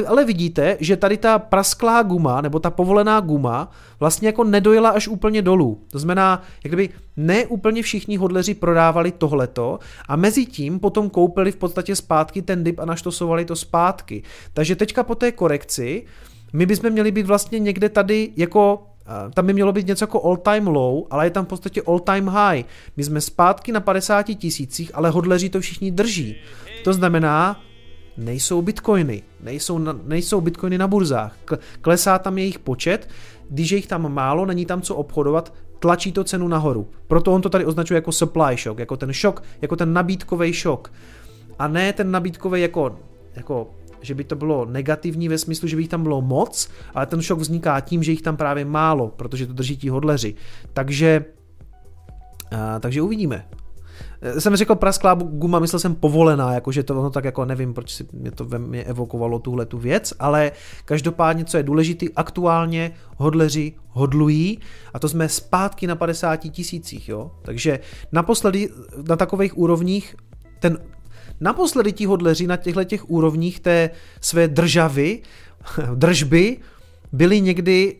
ale 0.07 0.25
vidíte, 0.25 0.77
že 0.79 0.97
tady 0.97 1.17
ta 1.17 1.39
prasklá 1.39 2.03
guma, 2.03 2.41
nebo 2.41 2.59
ta 2.59 2.69
povolená 2.69 3.19
guma, 3.19 3.71
vlastně 3.99 4.27
jako 4.27 4.43
nedojela 4.43 4.89
až 4.89 5.07
úplně 5.07 5.41
dolů. 5.41 5.81
To 5.91 5.99
znamená, 5.99 6.43
jak 6.63 6.73
kdyby 6.73 6.89
ne 7.17 7.45
úplně 7.45 7.83
všichni 7.83 8.17
hodleři 8.17 8.53
prodávali 8.53 9.11
tohleto 9.11 9.79
a 10.07 10.15
mezi 10.15 10.45
tím 10.45 10.79
potom 10.79 11.09
koupili 11.09 11.51
v 11.51 11.55
podstatě 11.55 11.95
zpátky 11.95 12.41
ten 12.41 12.63
dip 12.63 12.79
a 12.79 12.85
naštosovali 12.85 13.45
to 13.45 13.55
zpátky. 13.55 14.23
Takže 14.53 14.75
teďka 14.75 15.03
po 15.03 15.15
té 15.15 15.31
korekci 15.31 16.05
my 16.53 16.65
bychom 16.65 16.89
měli 16.89 17.11
být 17.11 17.25
vlastně 17.25 17.59
někde 17.59 17.89
tady 17.89 18.31
jako 18.35 18.83
tam 19.33 19.45
by 19.45 19.53
mělo 19.53 19.73
být 19.73 19.87
něco 19.87 20.03
jako 20.03 20.23
all 20.23 20.37
time 20.37 20.67
low, 20.67 21.03
ale 21.09 21.25
je 21.25 21.29
tam 21.29 21.45
v 21.45 21.47
podstatě 21.47 21.81
all 21.87 21.99
time 21.99 22.27
high. 22.27 22.63
My 22.97 23.03
jsme 23.03 23.21
zpátky 23.21 23.71
na 23.71 23.79
50 23.79 24.23
tisících, 24.23 24.91
ale 24.93 25.09
hodleři 25.09 25.49
to 25.49 25.61
všichni 25.61 25.91
drží. 25.91 26.35
To 26.83 26.93
znamená, 26.93 27.61
nejsou 28.17 28.61
bitcoiny, 28.61 29.23
nejsou, 29.43 29.77
na, 29.77 29.99
nejsou 30.03 30.41
bitcoiny 30.41 30.77
na 30.77 30.87
burzách, 30.87 31.37
klesá 31.81 32.19
tam 32.19 32.37
jejich 32.37 32.59
počet, 32.59 33.09
když 33.49 33.71
je 33.71 33.77
jich 33.77 33.87
tam 33.87 34.13
málo, 34.13 34.45
není 34.45 34.65
tam 34.65 34.81
co 34.81 34.95
obchodovat, 34.95 35.53
tlačí 35.79 36.11
to 36.11 36.23
cenu 36.23 36.47
nahoru. 36.47 36.87
Proto 37.07 37.33
on 37.33 37.41
to 37.41 37.49
tady 37.49 37.65
označuje 37.65 37.95
jako 37.95 38.11
supply 38.11 38.57
shock, 38.57 38.79
jako 38.79 38.97
ten 38.97 39.13
šok, 39.13 39.43
jako 39.61 39.75
ten 39.75 39.93
nabídkový 39.93 40.53
šok. 40.53 40.91
A 41.59 41.67
ne 41.67 41.93
ten 41.93 42.11
nabídkový 42.11 42.61
jako, 42.61 42.99
jako 43.35 43.69
že 44.01 44.15
by 44.15 44.23
to 44.23 44.35
bylo 44.35 44.65
negativní 44.65 45.29
ve 45.29 45.37
smyslu, 45.37 45.67
že 45.67 45.75
by 45.75 45.81
jich 45.81 45.89
tam 45.89 46.03
bylo 46.03 46.21
moc, 46.21 46.69
ale 46.93 47.05
ten 47.05 47.21
šok 47.21 47.39
vzniká 47.39 47.79
tím, 47.79 48.03
že 48.03 48.11
jich 48.11 48.21
tam 48.21 48.37
právě 48.37 48.65
málo, 48.65 49.07
protože 49.07 49.47
to 49.47 49.53
drží 49.53 49.77
ti 49.77 49.89
hodleři. 49.89 50.35
Takže, 50.73 51.25
a, 52.51 52.79
takže 52.79 53.01
uvidíme. 53.01 53.45
Jsem 54.39 54.55
řekl 54.55 54.75
prasklá 54.75 55.13
guma, 55.13 55.59
myslel 55.59 55.79
jsem 55.79 55.95
povolená, 55.95 56.53
jakože 56.53 56.83
to 56.83 56.99
ono 56.99 57.09
tak 57.09 57.25
jako 57.25 57.45
nevím, 57.45 57.73
proč 57.73 57.91
si 57.91 58.05
mě 58.13 58.31
to 58.31 58.45
ve 58.45 58.59
mně 58.59 58.83
evokovalo 58.83 59.39
tuhle 59.39 59.65
tu 59.65 59.77
věc, 59.77 60.13
ale 60.19 60.51
každopádně, 60.85 61.45
co 61.45 61.57
je 61.57 61.63
důležité, 61.63 62.05
aktuálně 62.15 62.91
hodleři 63.15 63.73
hodlují 63.89 64.59
a 64.93 64.99
to 64.99 65.09
jsme 65.09 65.29
zpátky 65.29 65.87
na 65.87 65.95
50 65.95 66.35
tisících, 66.35 67.09
jo. 67.09 67.31
Takže 67.41 67.79
naposledy 68.11 68.69
na 69.09 69.15
takových 69.15 69.57
úrovních 69.57 70.15
ten 70.59 70.77
naposledy 71.39 71.91
ti 71.93 72.05
hodleři 72.05 72.47
na 72.47 72.57
těchto 72.57 72.83
těch 72.83 73.09
úrovních 73.09 73.59
té 73.59 73.89
své 74.21 74.47
državy, 74.47 75.21
držby, 75.95 76.57
byli 77.11 77.41
někdy 77.41 77.99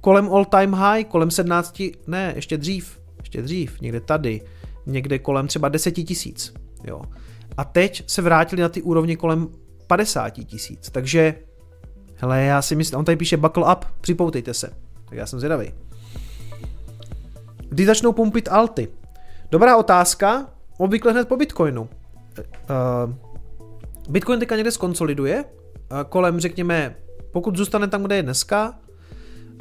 kolem 0.00 0.28
all 0.28 0.44
time 0.44 0.72
high, 0.72 1.04
kolem 1.04 1.30
17, 1.30 1.82
ne, 2.06 2.32
ještě 2.36 2.58
dřív, 2.58 3.00
ještě 3.18 3.42
dřív, 3.42 3.80
někde 3.80 4.00
tady, 4.00 4.40
někde 4.86 5.18
kolem 5.18 5.46
třeba 5.46 5.68
10 5.68 5.92
tisíc. 5.92 6.54
Jo. 6.84 7.02
A 7.56 7.64
teď 7.64 8.10
se 8.10 8.22
vrátili 8.22 8.62
na 8.62 8.68
ty 8.68 8.82
úrovně 8.82 9.16
kolem 9.16 9.48
50 9.86 10.30
tisíc. 10.30 10.90
Takže, 10.90 11.34
hele, 12.16 12.42
já 12.42 12.62
si 12.62 12.76
myslím, 12.76 12.98
on 12.98 13.04
tady 13.04 13.16
píše 13.16 13.36
buckle 13.36 13.72
up, 13.72 13.84
připoutejte 14.00 14.54
se. 14.54 14.70
Tak 15.04 15.18
já 15.18 15.26
jsem 15.26 15.38
zvědavý. 15.38 15.72
Kdy 17.68 17.86
začnou 17.86 18.12
pumpit 18.12 18.48
alty? 18.48 18.88
Dobrá 19.50 19.76
otázka, 19.76 20.46
obvykle 20.78 21.12
hned 21.12 21.28
po 21.28 21.36
Bitcoinu. 21.36 21.82
Uh, 21.82 23.14
Bitcoin 24.08 24.40
teďka 24.40 24.56
někde 24.56 24.70
skonsoliduje, 24.70 25.44
uh, 25.44 26.00
kolem 26.08 26.40
řekněme, 26.40 26.96
pokud 27.32 27.56
zůstane 27.56 27.88
tam, 27.88 28.02
kde 28.02 28.16
je 28.16 28.22
dneska, 28.22 28.78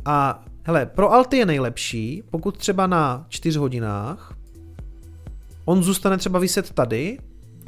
a 0.06 0.46
hele, 0.64 0.86
pro 0.86 1.12
alty 1.12 1.38
je 1.38 1.46
nejlepší, 1.46 2.24
pokud 2.32 2.58
třeba 2.58 2.88
na 2.88 3.26
4 3.30 3.60
hodinách, 3.60 4.33
on 5.66 5.84
zůstane 5.84 6.18
třeba 6.18 6.40
vyset 6.40 6.72
tady, 6.72 7.18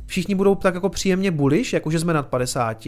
všichni 0.05 0.35
budou 0.35 0.55
tak 0.55 0.73
jako 0.73 0.89
příjemně 0.89 1.31
bullish, 1.31 1.73
jakože 1.73 1.99
jsme 1.99 2.13
nad 2.13 2.27
50, 2.27 2.85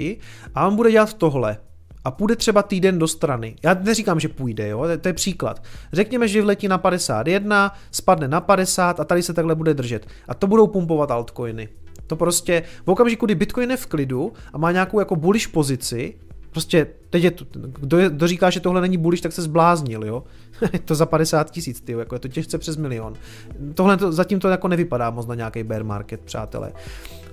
a 0.56 0.68
on 0.68 0.76
bude 0.76 0.92
dělat 0.92 1.14
tohle. 1.14 1.58
A 2.04 2.12
půjde 2.12 2.36
třeba 2.36 2.64
týden 2.64 3.00
do 3.00 3.08
strany. 3.08 3.56
Já 3.64 3.74
neříkám, 3.74 4.20
že 4.20 4.28
půjde, 4.28 4.68
jo? 4.68 4.86
To 5.02 5.08
je 5.08 5.14
příklad. 5.14 5.64
Řekněme, 5.94 6.28
že 6.28 6.42
vletí 6.42 6.68
na 6.68 6.78
51, 6.78 7.74
spadne 7.92 8.28
na 8.28 8.42
50 8.42 9.00
a 9.00 9.04
tady 9.04 9.24
se 9.24 9.34
takhle 9.34 9.56
bude 9.56 9.74
držet. 9.74 10.08
A 10.28 10.34
to 10.34 10.48
budou 10.48 10.68
pumpovat 10.68 11.12
altcoiny. 11.12 11.70
To 12.08 12.16
prostě 12.16 12.64
v 12.86 12.92
okamžiku, 12.92 13.26
kdy 13.26 13.36
Bitcoin 13.36 13.72
je 13.72 13.78
v 13.78 13.86
klidu 13.86 14.34
a 14.54 14.58
má 14.58 14.72
nějakou 14.72 15.00
jako 15.00 15.16
bullish 15.16 15.48
pozici, 15.48 16.14
Prostě 16.58 16.88
teď 17.10 17.24
je 17.24 17.32
to, 17.32 17.46
kdo, 17.80 17.98
je, 17.98 18.10
kdo 18.10 18.28
říká, 18.28 18.50
že 18.50 18.60
tohle 18.60 18.82
není 18.82 18.98
bullish, 18.98 19.22
tak 19.22 19.32
se 19.32 19.42
zbláznil, 19.42 20.04
jo. 20.04 20.24
to 20.86 20.96
za 20.96 21.06
50 21.06 21.52
tisíc, 21.52 21.82
ty, 21.82 21.92
jako 21.92 22.16
je 22.16 22.20
to 22.20 22.28
těžce 22.28 22.58
přes 22.58 22.78
milion. 22.78 23.14
Tohle 23.74 23.98
to, 23.98 24.12
zatím 24.12 24.40
to 24.40 24.48
jako 24.48 24.68
nevypadá 24.68 25.10
moc 25.10 25.28
na 25.28 25.36
nějaký 25.36 25.64
bear 25.64 25.84
market, 25.84 26.22
přátelé. 26.22 26.74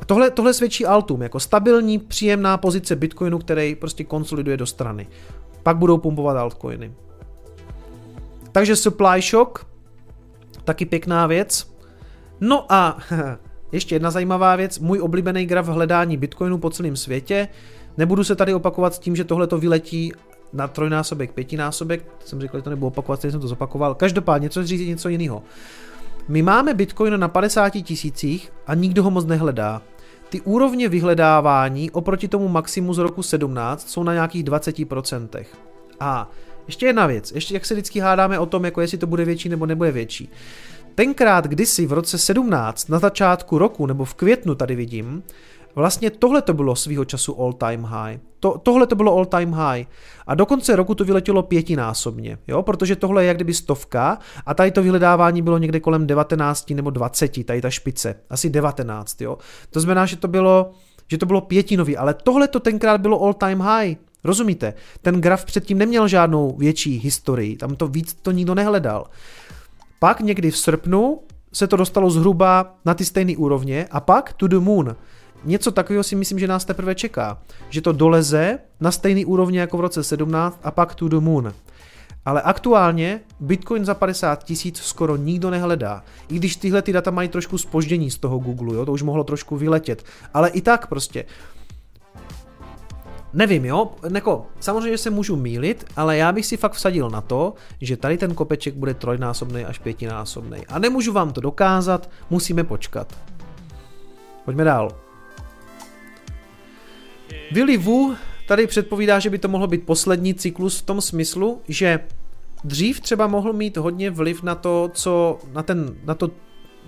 A 0.01 0.05
tohle, 0.05 0.31
tohle 0.31 0.55
svědčí 0.55 0.87
Altum, 0.87 1.23
jako 1.23 1.41
stabilní, 1.41 1.99
příjemná 1.99 2.57
pozice 2.57 2.97
Bitcoinu, 2.97 3.39
který 3.39 3.75
prostě 3.75 4.05
konsoliduje 4.05 4.57
do 4.57 4.67
strany. 4.67 5.07
Pak 5.63 5.77
budou 5.77 5.99
pumpovat 5.99 6.37
altcoiny. 6.37 6.93
Takže 8.53 8.77
supply 8.77 9.21
shock, 9.31 9.67
taky 10.65 10.85
pěkná 10.85 11.27
věc. 11.27 11.75
No 12.41 12.73
a 12.73 12.99
ještě 13.73 13.95
jedna 13.95 14.11
zajímavá 14.11 14.57
věc, 14.57 14.79
můj 14.79 15.01
oblíbený 15.01 15.47
graf 15.47 15.67
hledání 15.67 16.17
Bitcoinu 16.17 16.59
po 16.59 16.71
celém 16.71 16.97
světě. 16.97 17.49
Nebudu 17.97 18.25
se 18.25 18.37
tady 18.37 18.55
opakovat 18.55 18.95
s 18.95 18.99
tím, 18.99 19.17
že 19.17 19.25
tohle 19.25 19.47
to 19.47 19.59
vyletí 19.59 20.13
na 20.55 20.69
trojnásobek, 20.69 21.33
pětinásobek, 21.33 22.05
jsem 22.25 22.41
říkal, 22.41 22.61
že 22.61 22.65
to 22.65 22.71
nebudu 22.71 22.87
opakovat, 22.87 23.21
teď 23.21 23.31
jsem 23.31 23.41
to 23.41 23.49
zopakoval. 23.49 23.95
Každopádně, 23.95 24.51
co 24.51 24.65
říct 24.65 24.89
něco 24.89 25.09
jiného. 25.09 25.43
My 26.29 26.43
máme 26.43 26.75
Bitcoin 26.75 27.21
na 27.21 27.29
50 27.29 27.71
tisících 27.71 28.53
a 28.67 28.75
nikdo 28.75 29.03
ho 29.03 29.11
moc 29.11 29.27
nehledá. 29.27 29.83
Ty 30.29 30.41
úrovně 30.41 30.89
vyhledávání 30.89 31.91
oproti 31.91 32.29
tomu 32.29 32.49
maximu 32.49 32.95
z 32.95 32.99
roku 32.99 33.23
17 33.23 33.91
jsou 33.91 34.03
na 34.03 34.13
nějakých 34.13 34.45
20%. 34.45 35.45
A 36.01 36.31
ještě 36.67 36.87
jedna 36.87 37.07
věc, 37.07 37.33
ještě 37.33 37.55
jak 37.55 37.67
se 37.67 37.75
vždycky 37.75 38.01
hádáme 38.01 38.39
o 38.39 38.47
tom, 38.47 38.65
jako 38.65 38.81
jestli 38.81 38.99
to 38.99 39.07
bude 39.07 39.25
větší 39.25 39.49
nebo 39.49 39.67
nebude 39.67 39.93
větší. 39.93 40.31
Tenkrát 40.95 41.47
kdysi 41.47 41.87
v 41.87 41.93
roce 41.93 42.19
17, 42.19 42.89
na 42.89 42.99
začátku 42.99 43.59
roku, 43.59 43.87
nebo 43.87 44.05
v 44.05 44.15
květnu 44.15 44.55
tady 44.55 44.75
vidím, 44.75 45.23
Vlastně 45.75 46.11
tohle 46.11 46.43
to 46.43 46.55
bylo 46.55 46.77
svýho 46.77 47.05
času 47.05 47.41
all 47.41 47.53
time 47.53 47.85
high. 47.85 48.19
To, 48.41 48.59
tohle 48.59 48.87
to 48.87 48.97
bylo 48.97 49.17
all 49.17 49.27
time 49.27 49.53
high. 49.53 49.87
A 50.27 50.35
do 50.35 50.47
konce 50.47 50.77
roku 50.77 50.95
to 50.95 51.05
vyletělo 51.05 51.43
pětinásobně, 51.43 52.39
jo? 52.49 52.63
protože 52.63 52.97
tohle 52.97 53.25
je 53.25 53.29
jak 53.29 53.37
kdyby 53.37 53.55
stovka 53.55 54.19
a 54.47 54.55
tady 54.55 54.71
to 54.71 54.83
vyhledávání 54.83 55.43
bylo 55.43 55.59
někde 55.59 55.81
kolem 55.81 56.07
19 56.07 56.71
nebo 56.71 56.91
20, 56.91 57.45
tady 57.45 57.61
ta 57.61 57.71
špice, 57.71 58.15
asi 58.31 58.51
19, 58.51 59.21
jo. 59.21 59.39
To 59.71 59.81
znamená, 59.81 60.07
že 60.07 60.17
to 60.17 60.29
bylo, 60.29 60.71
že 61.09 61.19
to 61.19 61.27
bylo 61.27 61.41
pětinový, 61.41 61.97
ale 61.97 62.15
tohle 62.15 62.49
to 62.49 62.61
tenkrát 62.61 63.01
bylo 63.01 63.23
all 63.23 63.35
time 63.35 63.61
high. 63.61 63.97
Rozumíte? 64.25 64.75
Ten 65.03 65.21
graf 65.21 65.45
předtím 65.45 65.79
neměl 65.79 66.09
žádnou 66.09 66.57
větší 66.57 66.99
historii, 66.99 67.57
tam 67.57 67.77
to 67.77 67.89
víc 67.89 68.15
to 68.15 68.31
nikdo 68.31 68.55
nehledal. 68.55 69.07
Pak 69.99 70.21
někdy 70.21 70.51
v 70.51 70.59
srpnu 70.59 71.21
se 71.53 71.67
to 71.67 71.77
dostalo 71.77 72.11
zhruba 72.11 72.75
na 72.85 72.95
ty 72.95 73.05
stejné 73.05 73.37
úrovně 73.37 73.89
a 73.91 74.01
pak 74.01 74.33
to 74.33 74.49
the 74.49 74.59
moon. 74.59 74.97
Něco 75.45 75.71
takového 75.71 76.03
si 76.05 76.17
myslím, 76.17 76.39
že 76.39 76.49
nás 76.49 76.65
teprve 76.65 76.95
čeká. 76.95 77.39
Že 77.69 77.81
to 77.81 77.93
doleze 77.93 78.59
na 78.81 78.91
stejný 78.91 79.25
úrovně 79.25 79.61
jako 79.61 79.77
v 79.77 79.81
roce 79.81 80.05
17 80.05 80.61
a 80.63 80.71
pak 80.71 80.95
to 80.95 81.09
the 81.09 81.17
moon. 81.17 81.53
Ale 82.25 82.43
aktuálně 82.43 83.21
Bitcoin 83.41 83.85
za 83.85 83.95
50 83.95 84.45
tisíc 84.45 84.79
skoro 84.79 85.17
nikdo 85.17 85.51
nehledá. 85.51 86.05
I 86.29 86.35
když 86.35 86.57
tyhle 86.57 86.83
ty 86.83 86.93
data 86.93 87.11
mají 87.11 87.29
trošku 87.29 87.59
spoždění 87.59 88.11
z 88.11 88.19
toho 88.19 88.39
Google, 88.39 88.77
jo, 88.77 88.87
to 88.87 88.93
už 88.93 89.03
mohlo 89.03 89.25
trošku 89.25 89.57
vyletět. 89.57 90.05
Ale 90.35 90.49
i 90.49 90.61
tak 90.61 90.87
prostě. 90.87 91.25
Nevím, 93.33 93.65
jo, 93.65 93.91
Neko, 94.09 94.47
samozřejmě 94.61 94.99
se 94.99 95.11
můžu 95.11 95.37
mílit, 95.37 95.85
ale 95.97 96.17
já 96.17 96.33
bych 96.33 96.47
si 96.47 96.57
fakt 96.57 96.73
vsadil 96.73 97.11
na 97.11 97.21
to, 97.21 97.55
že 97.81 97.97
tady 97.97 98.19
ten 98.19 98.35
kopeček 98.35 98.75
bude 98.75 98.95
trojnásobný 98.95 99.65
až 99.65 99.79
pětinásobný. 99.79 100.67
A 100.67 100.79
nemůžu 100.79 101.13
vám 101.13 101.33
to 101.33 101.41
dokázat, 101.41 102.11
musíme 102.31 102.65
počkat. 102.65 103.15
Pojďme 104.45 104.65
dál. 104.65 105.04
Willy 107.53 107.77
Wu 107.77 108.15
tady 108.49 108.67
předpovídá, 108.67 109.19
že 109.19 109.31
by 109.31 109.39
to 109.39 109.49
mohlo 109.49 109.67
být 109.67 109.87
poslední 109.87 110.35
cyklus 110.35 110.79
v 110.79 110.83
tom 110.83 111.01
smyslu, 111.01 111.63
že 111.69 112.01
dřív 112.65 113.01
třeba 113.01 113.27
mohl 113.27 113.53
mít 113.53 113.77
hodně 113.77 114.11
vliv 114.11 114.43
na 114.43 114.55
to, 114.55 114.91
co, 114.95 115.39
na, 115.53 115.63
ten, 115.63 115.97
na 116.05 116.15
to 116.15 116.31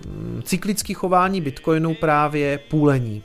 mm, 0.05 0.41
cyklické 0.45 0.93
chování 0.93 1.41
Bitcoinu 1.41 1.95
právě 1.95 2.59
půlení. 2.69 3.23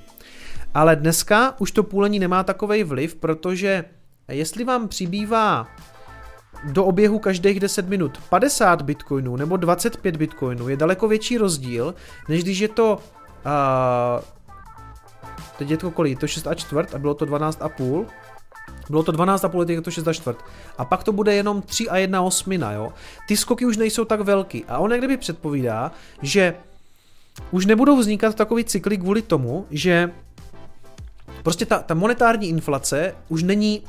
Ale 0.75 0.97
dneska 0.97 1.61
už 1.61 1.73
to 1.73 1.83
půlení 1.83 2.19
nemá 2.19 2.45
takový 2.45 2.85
vliv, 2.85 3.15
protože 3.15 3.85
jestli 4.29 4.65
vám 4.65 4.89
přibývá 4.89 5.69
do 6.65 6.85
oběhu 6.85 7.19
každých 7.19 7.61
10 7.61 7.89
minut 7.89 8.19
50 8.29 8.83
bitcoinů 8.83 9.37
nebo 9.37 9.57
25 9.57 10.17
bitcoinů, 10.17 10.69
je 10.69 10.77
daleko 10.77 11.09
větší 11.09 11.39
rozdíl, 11.39 11.95
než 12.29 12.43
když 12.43 12.59
je 12.59 12.69
to 12.69 12.95
uh, 12.97 14.23
teď 15.63 15.71
je 15.71 15.77
to 15.77 15.91
kolik, 15.91 16.19
to 16.19 16.27
6 16.27 16.47
a 16.47 16.55
čtvrt 16.55 16.95
a 16.95 16.99
bylo 16.99 17.15
to 17.15 17.25
12 17.25 17.63
a 17.63 17.69
půl, 17.69 18.07
bylo 18.91 19.03
to 19.03 19.13
12,5 19.13 19.59
let, 19.59 19.71
je 19.71 19.83
to 19.83 19.91
6 19.91 20.09
a 20.09 20.13
čtvrt. 20.13 20.45
A 20.79 20.85
pak 20.85 21.05
to 21.05 21.13
bude 21.13 21.35
jenom 21.35 21.63
3 21.63 21.89
a 21.89 21.97
1 21.97 22.23
osmina, 22.23 22.73
jo. 22.73 22.93
Ty 23.29 23.37
skoky 23.37 23.67
už 23.67 23.77
nejsou 23.77 24.05
tak 24.05 24.21
velký. 24.21 24.65
A 24.69 24.79
on 24.79 24.91
kdyby 24.91 25.17
předpovídá, 25.17 25.93
že 26.23 26.55
už 27.51 27.67
nebudou 27.67 27.99
vznikat 27.99 28.35
takový 28.35 28.65
cykly 28.65 28.99
kvůli 28.99 29.23
tomu, 29.23 29.67
že 29.71 30.11
prostě 31.43 31.67
ta, 31.67 31.79
ta 31.79 31.95
monetární 31.95 32.49
inflace 32.49 33.15
už 33.29 33.43
není 33.43 33.83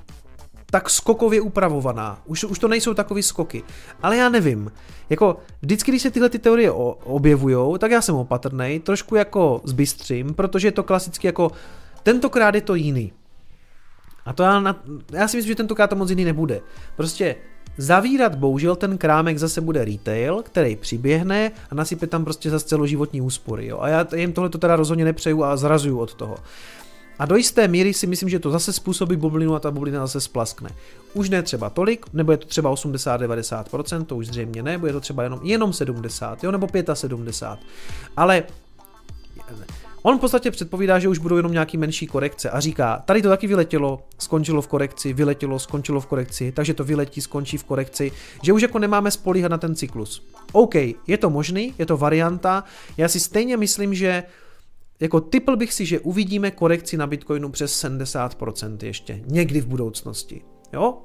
tak 0.74 0.90
skokově 0.90 1.41
upravovaná. 1.41 2.22
Už, 2.26 2.44
už 2.44 2.60
to 2.60 2.68
nejsou 2.68 2.94
takový 2.94 3.24
skoky. 3.24 3.64
Ale 4.04 4.18
já 4.18 4.30
nevím. 4.30 4.72
Jako 5.10 5.38
vždycky, 5.62 5.91
když 5.91 6.02
se 6.02 6.12
tyhle 6.12 6.30
ty 6.30 6.40
teorie 6.40 6.72
objevují, 6.72 7.80
tak 7.80 7.91
já 7.91 8.02
jsem 8.02 8.16
opatrný, 8.16 8.80
trošku 8.80 9.16
jako 9.16 9.62
zbystřím, 9.64 10.34
protože 10.34 10.68
je 10.68 10.72
to 10.72 10.84
klasicky 10.84 11.28
jako 11.28 11.52
tentokrát 12.04 12.56
je 12.56 12.62
to 12.62 12.76
jiný. 12.76 13.14
A 14.26 14.34
to 14.34 14.44
já, 14.44 14.60
na, 14.60 14.84
já 15.12 15.28
si 15.28 15.38
myslím, 15.38 15.52
že 15.52 15.56
tentokrát 15.56 15.88
to 15.88 15.95
moc 15.95 16.10
jiný 16.10 16.26
nebude. 16.26 16.62
Prostě 16.95 17.36
Zavírat 17.78 18.36
bohužel 18.36 18.76
ten 18.76 18.98
krámek 18.98 19.38
zase 19.38 19.62
bude 19.62 19.86
retail, 19.86 20.41
který 20.44 20.76
přiběhne 20.76 21.52
a 21.70 21.76
nasype 21.76 22.08
tam 22.08 22.24
prostě 22.24 22.50
zase 22.50 22.66
celoživotní 22.66 23.22
úspory. 23.22 23.68
Jo? 23.68 23.80
A 23.80 23.88
já 23.88 24.08
jim 24.16 24.34
tohle 24.34 24.50
to 24.50 24.58
teda 24.58 24.76
rozhodně 24.76 25.06
nepřeju 25.06 25.44
a 25.44 25.58
zrazuju 25.58 26.00
od 26.00 26.14
toho. 26.14 26.36
A 27.19 27.26
do 27.26 27.35
jisté 27.35 27.68
míry 27.68 27.94
si 27.94 28.07
myslím, 28.07 28.30
že 28.30 28.40
to 28.40 28.52
zase 28.52 28.73
způsobí 28.73 29.15
bublinu 29.15 29.56
a 29.56 29.60
ta 29.60 29.72
bublina 29.72 29.99
zase 29.99 30.22
splaskne. 30.22 30.69
Už 31.14 31.30
ne 31.30 31.44
třeba 31.44 31.69
tolik, 31.69 32.06
nebo 32.14 32.31
je 32.31 32.38
to 32.38 32.48
třeba 32.48 32.73
80-90%, 32.73 34.06
to 34.06 34.15
už 34.15 34.27
zřejmě 34.27 34.64
ne, 34.64 34.77
bude 34.77 34.94
to 34.94 34.99
třeba 34.99 35.23
jenom, 35.23 35.40
jenom 35.44 35.73
70, 35.73 36.44
jo, 36.44 36.52
nebo 36.52 36.68
75. 36.94 37.68
Ale 38.18 38.44
On 40.06 40.18
v 40.18 40.19
podstatě 40.22 40.52
předpovídá, 40.52 40.99
že 40.99 41.10
už 41.10 41.18
budou 41.18 41.38
jenom 41.38 41.52
nějaký 41.52 41.77
menší 41.77 42.07
korekce 42.07 42.49
a 42.49 42.60
říká, 42.60 43.03
tady 43.06 43.22
to 43.22 43.30
taky 43.30 43.48
vyletělo, 43.48 44.03
skončilo 44.19 44.61
v 44.61 44.68
korekci, 44.68 45.14
vyletělo, 45.14 45.60
skončilo 45.60 46.02
v 46.02 46.06
korekci, 46.06 46.52
takže 46.52 46.73
to 46.73 46.84
vyletí, 46.84 47.22
skončí 47.22 47.57
v 47.57 47.64
korekci, 47.64 48.11
že 48.41 48.53
už 48.53 48.61
jako 48.61 48.80
nemáme 48.80 49.11
spolíhat 49.11 49.52
na 49.52 49.57
ten 49.57 49.76
cyklus. 49.76 50.26
OK, 50.52 50.76
je 51.07 51.18
to 51.19 51.30
možný, 51.30 51.73
je 51.77 51.85
to 51.85 51.98
varianta, 51.98 52.64
já 52.98 53.07
si 53.07 53.19
stejně 53.19 53.57
myslím, 53.57 53.94
že 53.94 54.23
jako 55.04 55.22
typl 55.22 55.56
bych 55.56 55.74
si, 55.74 55.86
že 55.86 56.00
uvidíme 56.00 56.52
korekci 56.52 56.98
na 56.98 57.08
Bitcoinu 57.08 57.50
přes 57.50 57.84
70% 57.84 58.78
ještě, 58.82 59.22
někdy 59.26 59.62
v 59.62 59.68
budoucnosti. 59.68 60.42
Jo? 60.74 60.98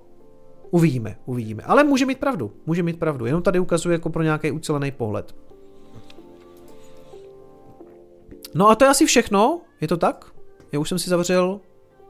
Uvidíme, 0.71 1.19
uvidíme. 1.27 1.63
Ale 1.63 1.85
může 1.85 2.07
mít 2.07 2.19
pravdu, 2.19 2.53
může 2.67 2.83
mít 2.83 2.99
pravdu. 2.99 3.27
Jenom 3.27 3.43
tady 3.43 3.59
ukazuje 3.59 3.93
jako 3.93 4.11
pro 4.11 4.23
nějaký 4.23 4.51
ucelený 4.51 4.91
pohled. 4.91 5.35
No 8.55 8.69
a 8.69 8.75
to 8.75 8.85
je 8.85 8.91
asi 8.91 9.07
všechno, 9.07 9.61
je 9.81 9.89
to 9.89 9.97
tak? 9.97 10.33
Já 10.73 10.79
už 10.79 10.89
jsem 10.89 10.99
si 10.99 11.11
zavřel 11.11 11.61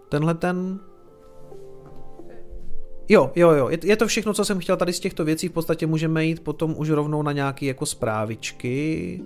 tenhle 0.09 0.35
ten... 0.35 0.81
Jo, 3.09 3.32
jo, 3.36 3.51
jo, 3.51 3.70
je, 3.82 3.97
to 3.97 4.06
všechno, 4.06 4.35
co 4.35 4.44
jsem 4.44 4.59
chtěl 4.59 4.77
tady 4.77 4.93
z 4.93 5.01
těchto 5.01 5.24
věcí, 5.24 5.48
v 5.48 5.52
podstatě 5.52 5.86
můžeme 5.86 6.24
jít 6.24 6.40
potom 6.40 6.74
už 6.78 6.90
rovnou 6.90 7.23
na 7.23 7.32
nějaké 7.32 7.66
jako 7.66 7.86
zprávičky. 7.86 9.20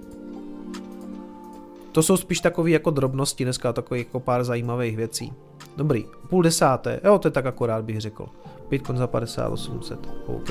To 1.93 2.03
jsou 2.03 2.17
spíš 2.17 2.41
takové 2.41 2.71
jako 2.71 2.91
drobnosti 2.91 3.45
dneska, 3.45 3.73
takový 3.73 4.01
jako 4.01 4.21
pár 4.21 4.45
zajímavých 4.45 4.97
věcí. 4.97 5.33
Dobrý, 5.77 6.05
půl 6.29 6.43
desáté, 6.43 7.01
jo, 7.05 7.19
to 7.19 7.29
je 7.29 7.33
tak 7.33 7.47
akorát 7.47 7.85
bych 7.85 8.01
řekl. 8.01 8.27
Bitcoin 8.71 8.99
za 8.99 9.07
5800, 9.07 10.09
OK. 10.27 10.51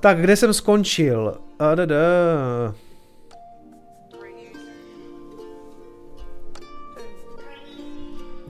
Tak, 0.00 0.20
kde 0.20 0.36
jsem 0.36 0.52
skončil? 0.52 1.34
Adada. 1.58 1.96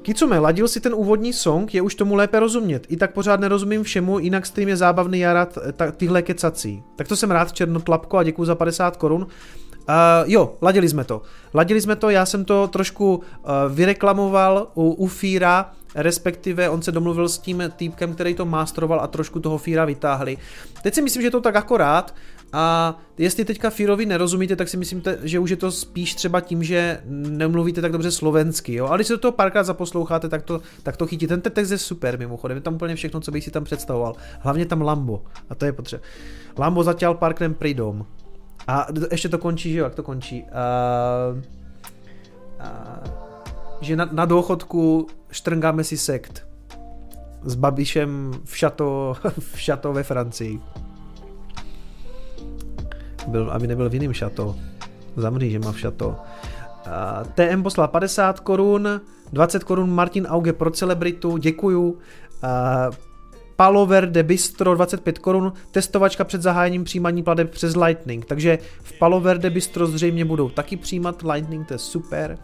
Kicume, 0.02 0.38
ladil 0.38 0.68
si 0.68 0.80
ten 0.80 0.94
úvodní 0.94 1.32
song, 1.32 1.74
je 1.74 1.82
už 1.82 1.94
tomu 1.94 2.14
lépe 2.14 2.40
rozumět. 2.40 2.86
I 2.88 2.96
tak 2.96 3.12
pořád 3.12 3.40
nerozumím 3.40 3.82
všemu, 3.82 4.18
jinak 4.18 4.46
stream 4.46 4.68
je 4.68 4.76
zábavný, 4.76 5.18
já 5.18 5.32
rád 5.32 5.58
ta, 5.72 5.90
tyhle 5.90 6.22
kecací. 6.22 6.82
Tak 6.96 7.08
to 7.08 7.16
jsem 7.16 7.30
rád, 7.30 7.52
Černotlapko, 7.52 8.18
a 8.18 8.22
děkuji 8.22 8.44
za 8.44 8.54
50 8.54 8.96
korun. 8.96 9.26
Uh, 9.90 10.30
jo, 10.30 10.54
ladili 10.62 10.88
jsme 10.88 11.04
to. 11.04 11.22
Ladili 11.54 11.80
jsme 11.80 11.96
to, 11.96 12.10
já 12.10 12.26
jsem 12.26 12.44
to 12.44 12.68
trošku 12.68 13.16
uh, 13.16 13.22
vyreklamoval 13.74 14.68
u, 14.74 14.92
u 14.92 15.06
Fíra, 15.06 15.72
respektive 15.94 16.70
on 16.70 16.82
se 16.82 16.92
domluvil 16.92 17.28
s 17.28 17.38
tím 17.38 17.62
týpkem, 17.76 18.14
který 18.14 18.34
to 18.34 18.44
masteroval 18.44 19.00
a 19.00 19.06
trošku 19.06 19.40
toho 19.40 19.58
Fíra 19.58 19.84
vytáhli. 19.84 20.36
Teď 20.82 20.94
si 20.94 21.02
myslím, 21.02 21.22
že 21.22 21.30
to 21.30 21.40
tak 21.40 21.56
akorát 21.56 22.14
a 22.52 22.98
jestli 23.18 23.44
teďka 23.44 23.70
Fírovi 23.70 24.06
nerozumíte, 24.06 24.56
tak 24.56 24.68
si 24.68 24.76
myslím, 24.76 25.02
že 25.22 25.38
už 25.38 25.50
je 25.50 25.56
to 25.56 25.72
spíš 25.72 26.14
třeba 26.14 26.40
tím, 26.40 26.62
že 26.62 27.00
nemluvíte 27.08 27.80
tak 27.80 27.92
dobře 27.92 28.10
slovensky, 28.10 28.74
jo. 28.74 28.86
Ale 28.86 28.98
když 28.98 29.06
se 29.06 29.12
do 29.12 29.18
toho 29.18 29.32
párkrát 29.32 29.62
zaposloucháte, 29.62 30.28
tak 30.28 30.42
to, 30.42 30.60
tak 30.82 30.96
to 30.96 31.06
chytí. 31.06 31.26
Ten 31.26 31.40
text 31.40 31.70
je 31.70 31.78
super, 31.78 32.18
mimochodem, 32.18 32.56
je 32.56 32.60
tam 32.60 32.74
úplně 32.74 32.94
všechno, 32.94 33.20
co 33.20 33.30
bych 33.30 33.44
si 33.44 33.50
tam 33.50 33.64
představoval. 33.64 34.14
Hlavně 34.40 34.66
tam 34.66 34.82
Lambo, 34.82 35.22
a 35.50 35.54
to 35.54 35.64
je 35.64 35.72
potřeba. 35.72 36.02
Lambo 36.58 36.84
zatěl 36.84 37.14
parknem 37.14 37.54
pridom. 37.54 38.06
A 38.70 38.86
ještě 39.10 39.28
to 39.28 39.38
končí, 39.38 39.72
že 39.72 39.78
jo, 39.78 39.84
jak 39.84 39.94
to 39.94 40.02
končí? 40.02 40.42
Uh, 40.42 41.38
uh, 42.60 43.10
že 43.80 43.96
na, 43.96 44.08
na 44.12 44.24
důchodku 44.24 45.06
štrngáme 45.30 45.84
si 45.84 45.96
sekt 45.98 46.46
s 47.42 47.54
Babišem 47.54 48.32
v 48.44 48.56
šato, 48.56 49.16
v 49.38 49.60
šato 49.60 49.92
ve 49.92 50.02
Francii. 50.02 50.60
Byl, 53.26 53.50
aby 53.50 53.66
nebyl 53.66 53.90
v 53.90 53.94
jiném 53.94 54.12
šato. 54.12 54.56
Zamří, 55.16 55.50
že 55.50 55.58
má 55.58 55.72
v 55.72 55.80
šato. 55.80 56.08
Uh, 56.08 57.26
TM 57.34 57.62
poslal 57.62 57.88
50 57.88 58.40
korun, 58.40 59.00
20 59.32 59.64
korun 59.64 59.90
Martin 59.90 60.26
Auge 60.26 60.52
pro 60.52 60.70
celebritu, 60.70 61.36
děkuju. 61.36 61.90
Uh, 61.90 61.98
Palover 63.60 64.10
de 64.10 64.22
Bistro 64.22 64.74
25 64.74 65.18
korun, 65.18 65.52
testovačka 65.70 66.24
před 66.24 66.42
zahájením 66.42 66.84
přijímání 66.84 67.22
plateb 67.22 67.50
přes 67.50 67.76
Lightning, 67.76 68.24
takže 68.24 68.58
v 68.82 68.98
Palover 68.98 69.38
de 69.38 69.50
Bistro 69.50 69.86
zřejmě 69.86 70.24
budou 70.24 70.48
taky 70.48 70.76
přijímat 70.76 71.22
Lightning, 71.22 71.68
to 71.68 71.74
je 71.74 71.78
super. 71.78 72.38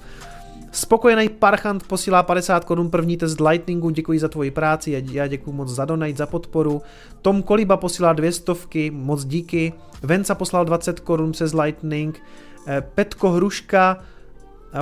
Spokojený 0.72 1.28
Parchant 1.28 1.86
posílá 1.86 2.22
50 2.22 2.64
korun 2.64 2.90
první 2.90 3.16
test 3.16 3.40
Lightningu, 3.40 3.90
děkuji 3.90 4.18
za 4.18 4.28
tvoji 4.28 4.50
práci, 4.50 5.04
já 5.12 5.26
děkuji 5.26 5.52
moc 5.52 5.68
za 5.68 5.84
donate, 5.84 6.16
za 6.16 6.26
podporu. 6.26 6.82
Tom 7.22 7.42
Koliba 7.42 7.76
posílá 7.76 8.12
dvě 8.12 8.32
stovky, 8.32 8.90
moc 8.90 9.24
díky. 9.24 9.72
Venca 10.02 10.34
poslal 10.34 10.64
20 10.64 11.00
korun 11.00 11.32
přes 11.32 11.54
Lightning. 11.54 12.22
Eh, 12.66 12.80
Petko 12.94 13.30
Hruška 13.30 13.98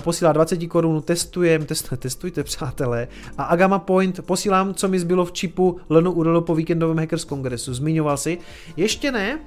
posílá 0.00 0.32
20 0.32 0.66
korun, 0.66 1.02
testujem, 1.02 1.66
test, 1.66 1.92
testujte 1.96 2.42
přátelé. 2.42 3.08
A 3.38 3.44
Agama 3.44 3.78
Point 3.78 4.20
posílám, 4.26 4.74
co 4.74 4.88
mi 4.88 4.98
zbylo 4.98 5.24
v 5.24 5.32
čipu 5.32 5.80
Leno 5.88 6.12
Urlo 6.12 6.40
po 6.40 6.54
víkendovém 6.54 6.98
Hackers 6.98 7.24
Kongresu. 7.24 7.74
Zmiňoval 7.74 8.16
si? 8.16 8.38
Ještě 8.76 9.12
ne, 9.12 9.38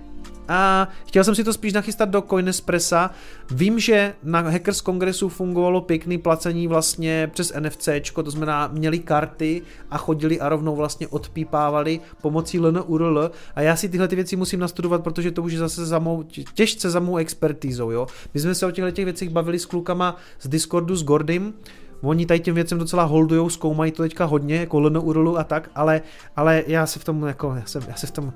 a 0.48 0.88
chtěl 1.06 1.24
jsem 1.24 1.36
si 1.36 1.44
to 1.44 1.54
spíš 1.54 1.74
nachystat 1.74 2.10
do 2.10 2.22
Coinespressa. 2.22 3.12
Vím, 3.52 3.80
že 3.80 4.14
na 4.24 4.40
Hackers 4.40 4.82
Kongresu 4.82 5.30
fungovalo 5.30 5.82
pěkný 5.82 6.18
placení 6.18 6.68
vlastně 6.68 7.30
přes 7.34 7.54
NFC, 7.60 7.90
to 8.24 8.32
znamená 8.32 8.68
měli 8.68 9.00
karty 9.00 9.62
a 9.92 9.98
chodili 9.98 10.40
a 10.40 10.50
rovnou 10.50 10.76
vlastně 10.76 11.08
odpípávali 11.08 12.00
pomocí 12.22 12.60
LNURL 12.60 13.32
a 13.56 13.62
já 13.62 13.76
si 13.76 13.90
tyhle 13.90 14.08
ty 14.08 14.16
věci 14.16 14.36
musím 14.36 14.60
nastudovat, 14.60 15.04
protože 15.04 15.32
to 15.32 15.44
už 15.44 15.54
je 15.54 15.60
zase 15.60 15.86
za 15.86 16.00
mou, 16.00 16.24
těžce 16.54 16.90
za 16.90 17.00
mou 17.00 17.18
expertízou, 17.18 17.92
jo. 17.92 18.08
My 18.34 18.40
jsme 18.40 18.56
se 18.56 18.66
o 18.66 18.72
těchto 18.72 18.92
těch 18.92 19.06
věcech 19.06 19.30
bavili 19.30 19.60
s 19.60 19.66
klukama 19.66 20.16
z 20.40 20.48
Discordu 20.48 20.96
s 20.96 21.04
Gordym, 21.04 21.54
Oni 22.02 22.26
tady 22.26 22.40
těm 22.40 22.56
věcem 22.56 22.78
docela 22.78 23.04
holdujou, 23.04 23.50
zkoumají 23.50 23.92
to 23.92 24.04
teďka 24.04 24.26
hodně, 24.26 24.56
jako 24.56 24.80
LNURL 24.80 25.38
a 25.40 25.44
tak, 25.44 25.70
ale, 25.76 26.02
ale 26.36 26.64
já 26.68 26.86
se 26.86 27.00
v 27.00 27.04
tom, 27.04 27.24
jako, 27.24 27.56
já, 27.56 27.66
jsem, 27.66 27.84
já 27.88 27.96
se 27.96 28.08
v 28.08 28.12
tom, 28.12 28.34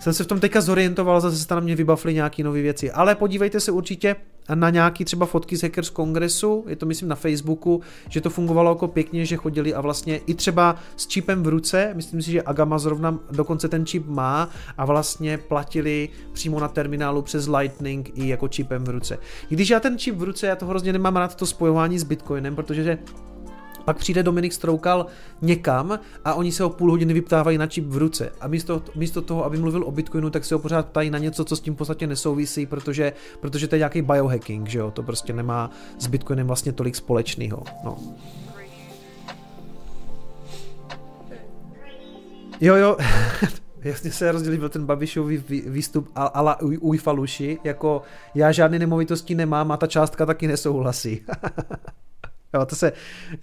jsem 0.00 0.12
se 0.12 0.24
v 0.24 0.26
tom 0.26 0.40
teďka 0.40 0.60
zorientoval, 0.60 1.20
zase 1.20 1.36
se 1.36 1.54
na 1.54 1.60
mě 1.60 1.76
vybavily 1.76 2.14
nějaké 2.14 2.44
nové 2.44 2.62
věci. 2.62 2.90
Ale 2.90 3.14
podívejte 3.14 3.60
se 3.60 3.72
určitě 3.72 4.16
na 4.54 4.70
nějaký 4.70 5.04
třeba 5.04 5.26
fotky 5.26 5.56
z 5.56 5.62
Hackers 5.62 5.90
Kongresu, 5.90 6.64
je 6.68 6.76
to 6.76 6.86
myslím 6.86 7.08
na 7.08 7.16
Facebooku, 7.16 7.80
že 8.08 8.20
to 8.20 8.30
fungovalo 8.30 8.70
jako 8.70 8.88
pěkně, 8.88 9.26
že 9.26 9.36
chodili 9.36 9.74
a 9.74 9.80
vlastně 9.80 10.16
i 10.16 10.34
třeba 10.34 10.76
s 10.96 11.06
čipem 11.06 11.42
v 11.42 11.48
ruce, 11.48 11.92
myslím 11.94 12.22
si, 12.22 12.30
že 12.30 12.42
Agama 12.42 12.78
zrovna 12.78 13.18
dokonce 13.30 13.68
ten 13.68 13.86
čip 13.86 14.06
má 14.06 14.48
a 14.78 14.84
vlastně 14.84 15.38
platili 15.38 16.08
přímo 16.32 16.60
na 16.60 16.68
terminálu 16.68 17.22
přes 17.22 17.48
Lightning 17.48 18.10
i 18.14 18.28
jako 18.28 18.48
čipem 18.48 18.84
v 18.84 18.88
ruce. 18.88 19.18
Když 19.48 19.70
já 19.70 19.80
ten 19.80 19.98
čip 19.98 20.16
v 20.16 20.22
ruce, 20.22 20.46
já 20.46 20.56
to 20.56 20.66
hrozně 20.66 20.92
nemám 20.92 21.16
rád 21.16 21.34
to 21.34 21.46
spojování 21.46 21.98
s 21.98 22.04
Bitcoinem, 22.04 22.56
protože 22.56 22.98
pak 23.84 23.96
přijde 23.96 24.22
Dominik 24.22 24.52
Stroukal 24.52 25.06
někam 25.42 25.98
a 26.24 26.34
oni 26.34 26.52
se 26.52 26.62
ho 26.62 26.70
půl 26.70 26.90
hodiny 26.90 27.14
vyptávají 27.14 27.58
na 27.58 27.66
čip 27.66 27.86
v 27.86 27.96
ruce. 27.96 28.32
A 28.40 28.48
místo, 28.48 28.82
místo 28.94 29.22
toho, 29.22 29.44
aby 29.44 29.58
mluvil 29.58 29.84
o 29.84 29.90
Bitcoinu, 29.90 30.30
tak 30.30 30.44
se 30.44 30.54
ho 30.54 30.58
pořád 30.58 30.86
ptají 30.86 31.10
na 31.10 31.18
něco, 31.18 31.44
co 31.44 31.56
s 31.56 31.60
tím 31.60 31.74
v 31.74 31.76
podstatě 31.76 32.06
nesouvisí, 32.06 32.66
protože, 32.66 33.12
protože 33.40 33.68
to 33.68 33.74
je 33.74 33.78
nějaký 33.78 34.02
biohacking, 34.02 34.68
že 34.68 34.78
jo? 34.78 34.90
To 34.90 35.02
prostě 35.02 35.32
nemá 35.32 35.70
s 35.98 36.06
Bitcoinem 36.06 36.46
vlastně 36.46 36.72
tolik 36.72 36.96
společného. 36.96 37.62
No. 37.84 37.98
Jo, 42.60 42.74
jo. 42.74 42.96
Jasně 43.84 44.12
se 44.12 44.32
rozdělil 44.32 44.68
ten 44.68 44.86
Babišový 44.86 45.44
výstup 45.48 46.08
ala 46.14 46.60
Ujfaluši, 46.60 47.58
jako 47.64 48.02
já 48.34 48.52
žádné 48.52 48.78
nemovitosti 48.78 49.34
nemám 49.34 49.72
a 49.72 49.76
ta 49.76 49.86
částka 49.86 50.26
taky 50.26 50.46
nesouhlasí. 50.46 51.20
Jo, 52.54 52.66
to 52.66 52.76
se, 52.76 52.92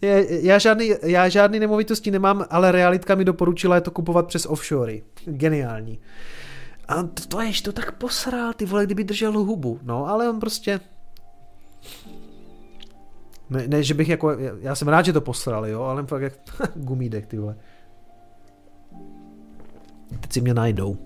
je, 0.01 0.45
já, 0.45 0.57
žádný, 0.57 0.91
já 1.03 1.29
žádný 1.29 1.59
nemovitosti 1.59 2.11
nemám, 2.11 2.45
ale 2.49 2.71
realitka 2.71 3.15
mi 3.15 3.25
doporučila 3.25 3.75
je 3.75 3.81
to 3.81 3.91
kupovat 3.91 4.27
přes 4.27 4.45
offshory. 4.45 5.03
Geniální. 5.25 5.99
A 6.87 7.03
to, 7.03 7.27
to 7.27 7.41
ješ 7.41 7.61
to 7.61 7.71
tak 7.71 7.91
posral, 7.91 8.53
ty 8.53 8.65
vole, 8.65 8.85
kdyby 8.85 9.03
držel 9.03 9.31
hubu. 9.31 9.79
No, 9.83 10.07
ale 10.07 10.29
on 10.29 10.39
prostě... 10.39 10.79
Ne, 13.49 13.67
ne, 13.67 13.83
že 13.83 13.93
bych 13.93 14.09
jako, 14.09 14.31
já 14.59 14.75
jsem 14.75 14.87
rád, 14.87 15.05
že 15.05 15.13
to 15.13 15.21
posral, 15.21 15.67
jo, 15.67 15.81
ale 15.81 16.05
fakt 16.05 16.21
jak 16.21 16.33
gumídek, 16.75 17.25
ty 17.25 17.37
vole. 17.37 17.55
Teď 20.19 20.33
si 20.33 20.41
mě 20.41 20.53
najdou. 20.53 20.97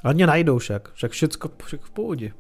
ale 0.04 0.14
mě 0.14 0.28
najdou 0.28 0.58
však, 0.58 0.94
však 0.94 1.12
všecko, 1.12 1.50
však 1.66 1.82
v 1.82 1.92
pohodě. 1.92 2.32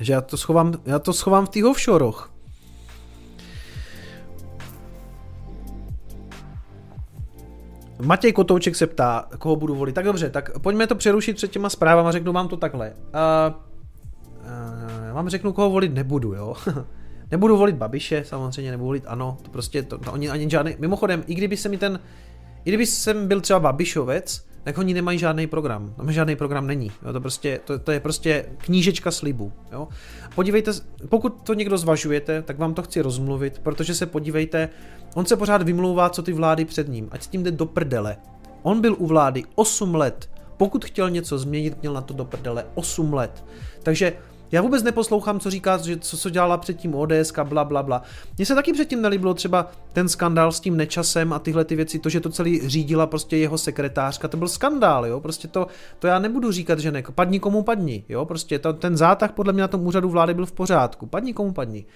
Že 0.00 0.12
já 0.12 0.20
to 0.20 0.36
schovám, 0.36 0.74
já 0.84 0.98
to 0.98 1.12
schovám 1.12 1.46
v 1.46 1.48
těch 1.48 1.64
offshorech. 1.64 2.30
Matěj 8.02 8.32
Kotouček 8.32 8.76
se 8.76 8.86
ptá, 8.86 9.28
koho 9.38 9.56
budu 9.56 9.74
volit. 9.74 9.94
Tak 9.94 10.04
dobře, 10.04 10.30
tak 10.30 10.58
pojďme 10.58 10.86
to 10.86 10.94
přerušit 10.94 11.36
před 11.36 11.50
těma 11.50 11.70
zprávama, 11.70 12.12
řeknu 12.12 12.32
vám 12.32 12.48
to 12.48 12.56
takhle. 12.56 12.92
Uh, 12.92 13.54
uh, 14.40 15.06
já 15.06 15.12
vám 15.14 15.28
řeknu, 15.28 15.52
koho 15.52 15.70
volit 15.70 15.94
nebudu, 15.94 16.34
jo. 16.34 16.54
nebudu 17.30 17.56
volit 17.56 17.76
Babiše, 17.76 18.24
samozřejmě 18.24 18.70
nebudu 18.70 18.86
volit 18.86 19.04
ano, 19.06 19.38
to 19.42 19.50
prostě, 19.50 19.82
to, 19.82 19.98
to 19.98 20.12
oni 20.12 20.30
ani 20.30 20.50
žádný, 20.50 20.76
mimochodem, 20.78 21.24
i 21.26 21.34
kdyby 21.34 21.56
se 21.56 21.68
mi 21.68 21.78
ten, 21.78 22.00
i 22.64 22.70
kdyby 22.70 22.86
jsem 22.86 23.28
byl 23.28 23.40
třeba 23.40 23.60
Babišovec, 23.60 24.49
tak 24.62 24.78
oni 24.78 24.94
nemají 24.94 25.18
žádný 25.18 25.46
program. 25.46 25.94
Tam 25.96 26.12
žádný 26.12 26.36
program 26.36 26.66
není. 26.66 26.92
Jo, 27.06 27.12
to, 27.12 27.20
prostě, 27.20 27.60
to, 27.64 27.78
to, 27.78 27.92
je 27.92 28.00
prostě 28.00 28.44
knížečka 28.58 29.10
slibu. 29.10 29.52
Jo. 29.72 29.88
Podívejte, 30.34 30.72
pokud 31.08 31.42
to 31.42 31.54
někdo 31.54 31.78
zvažujete, 31.78 32.42
tak 32.42 32.58
vám 32.58 32.74
to 32.74 32.82
chci 32.82 33.00
rozmluvit, 33.00 33.58
protože 33.58 33.94
se 33.94 34.06
podívejte, 34.06 34.68
on 35.14 35.26
se 35.26 35.36
pořád 35.36 35.62
vymlouvá, 35.62 36.10
co 36.10 36.22
ty 36.22 36.32
vlády 36.32 36.64
před 36.64 36.88
ním, 36.88 37.08
ať 37.10 37.22
s 37.22 37.26
tím 37.26 37.42
jde 37.42 37.50
do 37.50 37.66
prdele. 37.66 38.16
On 38.62 38.80
byl 38.80 38.96
u 38.98 39.06
vlády 39.06 39.44
8 39.54 39.94
let. 39.94 40.30
Pokud 40.56 40.84
chtěl 40.84 41.10
něco 41.10 41.38
změnit, 41.38 41.76
měl 41.80 41.92
na 41.92 42.00
to 42.00 42.14
do 42.14 42.24
prdele 42.24 42.66
8 42.74 43.14
let. 43.14 43.44
Takže 43.82 44.12
já 44.52 44.62
vůbec 44.62 44.82
neposlouchám, 44.82 45.40
co 45.40 45.50
říká, 45.50 45.78
že 45.78 45.96
co, 45.96 46.16
co 46.16 46.30
dělala 46.30 46.58
předtím 46.58 46.94
ODS, 46.94 47.32
bla, 47.44 47.64
bla, 47.64 47.82
bla. 47.82 48.02
Mně 48.38 48.46
se 48.46 48.54
taky 48.54 48.72
předtím 48.72 49.02
nelíbilo 49.02 49.34
třeba 49.34 49.70
ten 49.92 50.08
skandál 50.08 50.52
s 50.52 50.60
tím 50.60 50.76
nečasem 50.76 51.32
a 51.32 51.38
tyhle 51.38 51.64
ty 51.64 51.76
věci, 51.76 51.98
to, 51.98 52.08
že 52.08 52.20
to 52.20 52.30
celý 52.30 52.68
řídila 52.68 53.06
prostě 53.06 53.36
jeho 53.36 53.58
sekretářka, 53.58 54.28
to 54.28 54.36
byl 54.36 54.48
skandál, 54.48 55.06
jo, 55.06 55.20
prostě 55.20 55.48
to, 55.48 55.66
to 55.98 56.06
já 56.06 56.18
nebudu 56.18 56.52
říkat, 56.52 56.78
že 56.78 56.92
ne, 56.92 57.02
padni 57.14 57.40
komu 57.40 57.62
padni, 57.62 58.04
jo, 58.08 58.24
prostě 58.24 58.58
to, 58.58 58.72
ten 58.72 58.96
zátah 58.96 59.32
podle 59.32 59.52
mě 59.52 59.62
na 59.62 59.68
tom 59.68 59.86
úřadu 59.86 60.08
vlády 60.08 60.34
byl 60.34 60.46
v 60.46 60.52
pořádku, 60.52 61.06
padni 61.06 61.34
komu 61.34 61.52
padni. 61.52 61.86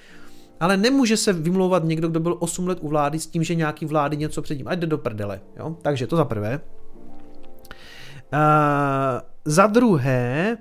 Ale 0.61 0.77
nemůže 0.77 1.17
se 1.17 1.33
vymlouvat 1.33 1.85
někdo, 1.85 2.09
kdo 2.09 2.21
byl 2.21 2.37
8 2.39 2.69
let 2.69 2.79
u 2.81 2.89
vlády 2.89 3.19
s 3.19 3.27
tím, 3.27 3.45
že 3.45 3.55
nějaký 3.55 3.87
vlády 3.87 4.17
něco 4.17 4.43
předtím, 4.43 4.69
ať 4.69 4.79
jde 4.79 4.87
do 4.87 4.99
prdele, 4.99 5.41
jo, 5.57 5.77
takže 5.83 6.07
to 6.07 6.17
za 6.17 6.25
prvé. 6.25 6.61
Uh, 8.33 8.41
za 9.45 9.67
druhé, 9.67 10.57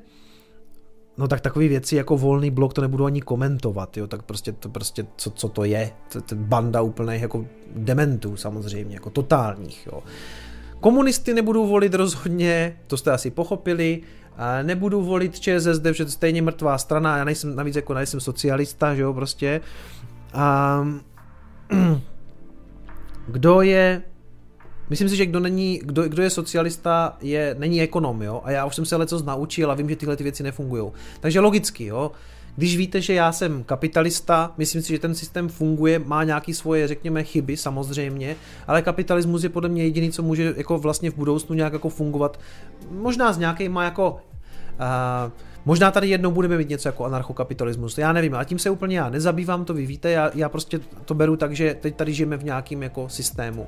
No 1.17 1.27
tak 1.27 1.41
takové 1.41 1.67
věci 1.67 1.95
jako 1.95 2.17
volný 2.17 2.51
blok 2.51 2.73
to 2.73 2.81
nebudu 2.81 3.05
ani 3.05 3.21
komentovat, 3.21 3.97
jo, 3.97 4.07
tak 4.07 4.21
prostě 4.23 4.51
to 4.51 4.69
prostě, 4.69 5.05
co, 5.15 5.29
co 5.29 5.49
to 5.49 5.63
je, 5.63 5.91
to, 6.11 6.21
to 6.21 6.35
banda 6.35 6.81
úplných 6.81 7.21
jako 7.21 7.45
dementů 7.75 8.37
samozřejmě, 8.37 8.95
jako 8.95 9.09
totálních, 9.09 9.87
jo. 9.87 10.03
Komunisty 10.79 11.33
nebudu 11.33 11.67
volit 11.67 11.93
rozhodně, 11.93 12.77
to 12.87 12.97
jste 12.97 13.11
asi 13.11 13.31
pochopili, 13.31 14.01
a 14.37 14.61
nebudu 14.61 15.01
volit 15.01 15.39
ČSSD, 15.39 15.81
protože 15.83 16.05
to 16.05 16.07
je 16.07 16.11
stejně 16.11 16.41
mrtvá 16.41 16.77
strana, 16.77 17.17
já 17.17 17.23
nejsem, 17.23 17.55
navíc 17.55 17.75
jako 17.75 17.93
nejsem 17.93 18.19
socialista, 18.19 18.95
že 18.95 19.01
jo, 19.01 19.13
prostě. 19.13 19.61
A 20.33 20.87
kdo 23.27 23.61
je 23.61 24.01
Myslím 24.89 25.09
si, 25.09 25.15
že 25.15 25.25
kdo, 25.25 25.39
není, 25.39 25.79
kdo, 25.83 26.03
kdo 26.03 26.23
je 26.23 26.29
socialista, 26.29 27.17
je, 27.21 27.55
není 27.59 27.81
ekonom, 27.81 28.21
jo? 28.21 28.41
A 28.43 28.51
já 28.51 28.65
už 28.65 28.75
jsem 28.75 28.85
se 28.85 28.95
leco 28.95 29.23
naučil 29.23 29.71
a 29.71 29.73
vím, 29.73 29.89
že 29.89 29.95
tyhle 29.95 30.15
ty 30.15 30.23
věci 30.23 30.43
nefungují. 30.43 30.91
Takže 31.19 31.39
logicky, 31.39 31.85
jo? 31.85 32.11
Když 32.55 32.77
víte, 32.77 33.01
že 33.01 33.13
já 33.13 33.31
jsem 33.31 33.63
kapitalista, 33.63 34.53
myslím 34.57 34.81
si, 34.81 34.93
že 34.93 34.99
ten 34.99 35.15
systém 35.15 35.49
funguje, 35.49 35.99
má 35.99 36.23
nějaké 36.23 36.53
svoje, 36.53 36.87
řekněme, 36.87 37.23
chyby 37.23 37.57
samozřejmě, 37.57 38.35
ale 38.67 38.81
kapitalismus 38.81 39.43
je 39.43 39.49
podle 39.49 39.69
mě 39.69 39.83
jediný, 39.83 40.11
co 40.11 40.23
může 40.23 40.53
jako 40.57 40.77
vlastně 40.77 41.11
v 41.11 41.15
budoucnu 41.15 41.55
nějak 41.55 41.73
jako 41.73 41.89
fungovat. 41.89 42.39
Možná 42.91 43.33
s 43.33 43.37
nějakýma 43.37 43.83
jako 43.83 44.11
uh, 44.11 45.31
Možná 45.65 45.91
tady 45.91 46.07
jednou 46.09 46.31
budeme 46.31 46.57
mít 46.57 46.69
něco 46.69 46.87
jako 46.87 47.05
anarchokapitalismus, 47.05 47.97
já 47.97 48.13
nevím, 48.13 48.35
a 48.35 48.43
tím 48.43 48.59
se 48.59 48.69
úplně 48.69 48.97
já 48.97 49.09
nezabývám, 49.09 49.65
to 49.65 49.73
vy 49.73 49.85
víte, 49.85 50.11
já, 50.11 50.31
já 50.35 50.49
prostě 50.49 50.79
to 51.05 51.13
beru 51.13 51.35
tak, 51.35 51.55
že 51.55 51.75
teď 51.81 51.95
tady 51.95 52.13
žijeme 52.13 52.37
v 52.37 52.43
nějakém 52.43 52.83
jako 52.83 53.09
systému. 53.09 53.67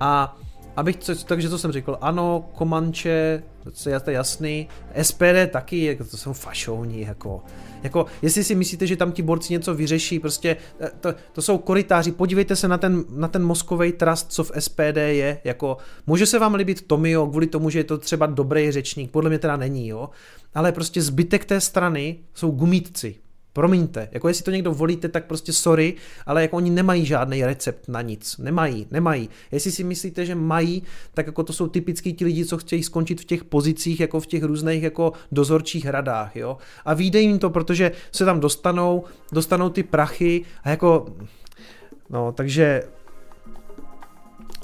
A 0.00 0.36
Abych, 0.76 0.96
co, 0.96 1.24
takže 1.24 1.48
co 1.50 1.58
jsem 1.58 1.72
řekl, 1.72 1.98
ano, 2.00 2.48
Komanče, 2.54 3.42
to 3.82 3.90
je 3.90 4.00
jasný, 4.14 4.68
SPD 5.02 5.50
taky, 5.50 5.84
jako 5.84 6.04
to 6.04 6.16
jsou 6.16 6.32
fašovní, 6.32 7.00
jako, 7.00 7.42
jako, 7.82 8.06
jestli 8.22 8.44
si 8.44 8.54
myslíte, 8.54 8.86
že 8.86 8.96
tam 8.96 9.12
ti 9.12 9.22
borci 9.22 9.52
něco 9.52 9.74
vyřeší, 9.74 10.18
prostě, 10.18 10.56
eh, 10.80 10.90
to, 11.00 11.14
to 11.32 11.42
jsou 11.42 11.58
koritáři, 11.58 12.12
podívejte 12.12 12.56
se 12.56 12.68
na 12.68 12.78
ten, 12.78 13.04
na 13.08 13.28
ten 13.28 13.44
mozkový 13.44 13.92
trust, 13.92 14.32
co 14.32 14.44
v 14.44 14.52
SPD 14.58 14.96
je, 14.96 15.40
jako, 15.44 15.76
může 16.06 16.26
se 16.26 16.38
vám 16.38 16.54
líbit 16.54 16.86
Tomio, 16.86 17.26
kvůli 17.26 17.46
tomu, 17.46 17.70
že 17.70 17.78
je 17.78 17.84
to 17.84 17.98
třeba 17.98 18.26
dobrý 18.26 18.72
řečník, 18.72 19.10
podle 19.10 19.30
mě 19.30 19.38
teda 19.38 19.56
není, 19.56 19.88
jo, 19.88 20.10
ale 20.54 20.72
prostě 20.72 21.02
zbytek 21.02 21.44
té 21.44 21.60
strany 21.60 22.18
jsou 22.34 22.50
gumítci, 22.50 23.16
Promiňte, 23.54 24.08
jako 24.12 24.28
jestli 24.28 24.44
to 24.44 24.50
někdo 24.50 24.72
volíte, 24.72 25.08
tak 25.08 25.26
prostě 25.26 25.52
sorry, 25.52 25.94
ale 26.26 26.42
jako 26.42 26.56
oni 26.56 26.70
nemají 26.70 27.06
žádný 27.06 27.44
recept 27.44 27.88
na 27.88 28.02
nic. 28.02 28.38
Nemají, 28.38 28.86
nemají. 28.90 29.28
Jestli 29.52 29.70
si 29.70 29.84
myslíte, 29.84 30.26
že 30.26 30.34
mají, 30.34 30.82
tak 31.14 31.26
jako 31.26 31.42
to 31.42 31.52
jsou 31.52 31.66
typicky 31.66 32.12
ti 32.12 32.24
lidi, 32.24 32.44
co 32.44 32.58
chtějí 32.58 32.82
skončit 32.82 33.20
v 33.20 33.24
těch 33.24 33.44
pozicích, 33.44 34.00
jako 34.00 34.20
v 34.20 34.26
těch 34.26 34.42
různých 34.42 34.82
jako 34.82 35.12
dozorčích 35.32 35.86
radách, 35.86 36.36
jo. 36.36 36.58
A 36.84 36.94
vyjde 36.94 37.20
jim 37.20 37.38
to, 37.38 37.50
protože 37.50 37.92
se 38.12 38.24
tam 38.24 38.40
dostanou, 38.40 39.04
dostanou 39.32 39.68
ty 39.68 39.82
prachy 39.82 40.44
a 40.64 40.70
jako, 40.70 41.06
no, 42.10 42.32
takže, 42.32 42.82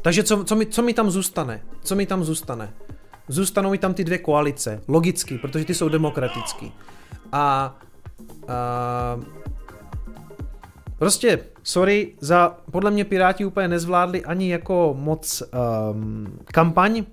takže 0.02 0.22
co, 0.22 0.44
co, 0.44 0.56
mi, 0.56 0.66
co 0.66 0.82
mi 0.82 0.94
tam 0.94 1.10
zůstane? 1.10 1.62
Co 1.82 1.96
mi 1.96 2.06
tam 2.06 2.24
zůstane? 2.24 2.74
Zůstanou 3.28 3.70
mi 3.70 3.78
tam 3.78 3.94
ty 3.94 4.04
dvě 4.04 4.18
koalice, 4.18 4.82
logicky, 4.88 5.38
protože 5.38 5.64
ty 5.64 5.74
jsou 5.74 5.88
demokratický. 5.88 6.72
A, 7.32 7.76
a 8.50 9.20
prostě, 10.98 11.38
sorry, 11.62 12.14
za, 12.20 12.56
podle 12.70 12.90
mě 12.90 13.04
Piráti 13.04 13.44
úplně 13.44 13.68
nezvládli 13.68 14.24
ani 14.24 14.52
jako 14.52 14.96
moc 14.98 15.42
um, 15.42 16.38
kampaň 16.44 17.04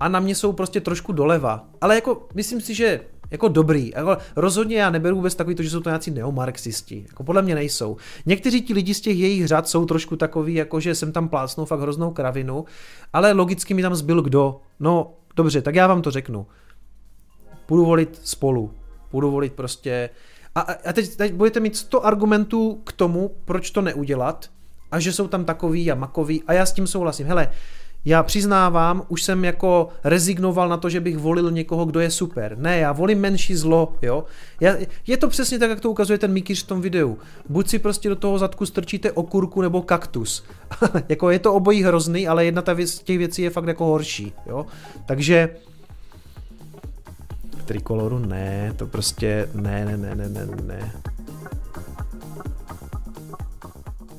a 0.00 0.08
na 0.08 0.20
mě 0.20 0.34
jsou 0.34 0.52
prostě 0.52 0.80
trošku 0.80 1.12
doleva. 1.12 1.68
Ale 1.80 1.94
jako, 1.94 2.28
myslím 2.34 2.60
si, 2.60 2.74
že 2.74 3.00
jako 3.30 3.48
dobrý. 3.48 3.92
Jako 3.94 4.16
rozhodně 4.36 4.76
já 4.76 4.90
neberu 4.90 5.16
vůbec 5.16 5.34
takový 5.34 5.56
to, 5.56 5.62
že 5.62 5.70
jsou 5.70 5.80
to 5.80 5.90
nějací 5.90 6.10
neomarxisti. 6.10 7.04
Jako 7.08 7.24
podle 7.24 7.42
mě 7.42 7.54
nejsou. 7.54 7.96
Někteří 8.26 8.62
ti 8.62 8.74
lidi 8.74 8.94
z 8.94 9.00
těch 9.00 9.18
jejich 9.18 9.46
řad 9.46 9.68
jsou 9.68 9.86
trošku 9.86 10.16
takový, 10.16 10.54
jako 10.54 10.80
že 10.80 10.94
jsem 10.94 11.12
tam 11.12 11.28
plácnou 11.28 11.64
fakt 11.64 11.80
hroznou 11.80 12.10
kravinu, 12.10 12.64
ale 13.12 13.32
logicky 13.32 13.74
mi 13.74 13.82
tam 13.82 13.94
zbyl 13.94 14.22
kdo. 14.22 14.60
No, 14.80 15.12
dobře, 15.36 15.62
tak 15.62 15.74
já 15.74 15.86
vám 15.86 16.02
to 16.02 16.10
řeknu. 16.10 16.46
Budu 17.68 17.84
volit 17.84 18.20
spolu. 18.22 18.70
Budu 19.12 19.30
volit 19.30 19.52
prostě... 19.52 20.10
A, 20.56 20.60
a 20.60 20.92
teď, 20.92 21.16
teď 21.16 21.32
budete 21.32 21.60
mít 21.60 21.76
100 21.76 22.06
argumentů 22.06 22.80
k 22.84 22.92
tomu, 22.92 23.30
proč 23.44 23.70
to 23.70 23.82
neudělat 23.82 24.50
a 24.90 25.00
že 25.00 25.12
jsou 25.12 25.28
tam 25.28 25.44
takový 25.44 25.92
a 25.92 25.94
makový 25.94 26.42
a 26.46 26.52
já 26.52 26.66
s 26.66 26.72
tím 26.72 26.86
souhlasím. 26.86 27.26
Hele, 27.26 27.48
já 28.04 28.22
přiznávám, 28.22 29.02
už 29.08 29.22
jsem 29.22 29.44
jako 29.44 29.88
rezignoval 30.04 30.68
na 30.68 30.76
to, 30.76 30.88
že 30.88 31.00
bych 31.00 31.18
volil 31.18 31.50
někoho, 31.50 31.84
kdo 31.84 32.00
je 32.00 32.10
super. 32.10 32.58
Ne, 32.58 32.78
já 32.78 32.92
volím 32.92 33.20
menší 33.20 33.54
zlo, 33.54 33.96
jo. 34.02 34.24
Já, 34.60 34.76
je 35.06 35.16
to 35.16 35.28
přesně 35.28 35.58
tak, 35.58 35.70
jak 35.70 35.80
to 35.80 35.90
ukazuje 35.90 36.18
ten 36.18 36.32
Mikiš 36.32 36.62
v 36.62 36.66
tom 36.66 36.80
videu. 36.80 37.18
Buď 37.48 37.68
si 37.68 37.78
prostě 37.78 38.08
do 38.08 38.16
toho 38.16 38.38
zadku 38.38 38.66
strčíte 38.66 39.12
okurku 39.12 39.62
nebo 39.62 39.82
kaktus. 39.82 40.44
jako 41.08 41.30
je 41.30 41.38
to 41.38 41.54
obojí 41.54 41.82
hrozný, 41.82 42.28
ale 42.28 42.44
jedna 42.44 42.62
ta 42.62 42.72
věc, 42.72 42.98
těch 42.98 43.18
věcí 43.18 43.42
je 43.42 43.50
fakt 43.50 43.66
jako 43.66 43.84
horší, 43.84 44.32
jo. 44.46 44.66
Takže 45.06 45.48
trikoloru 47.66 48.18
ne, 48.18 48.72
to 48.76 48.86
prostě 48.86 49.48
ne, 49.54 49.84
ne, 49.84 49.96
ne, 49.96 50.14
ne, 50.14 50.28
ne, 50.28 50.46
ne. 50.62 50.92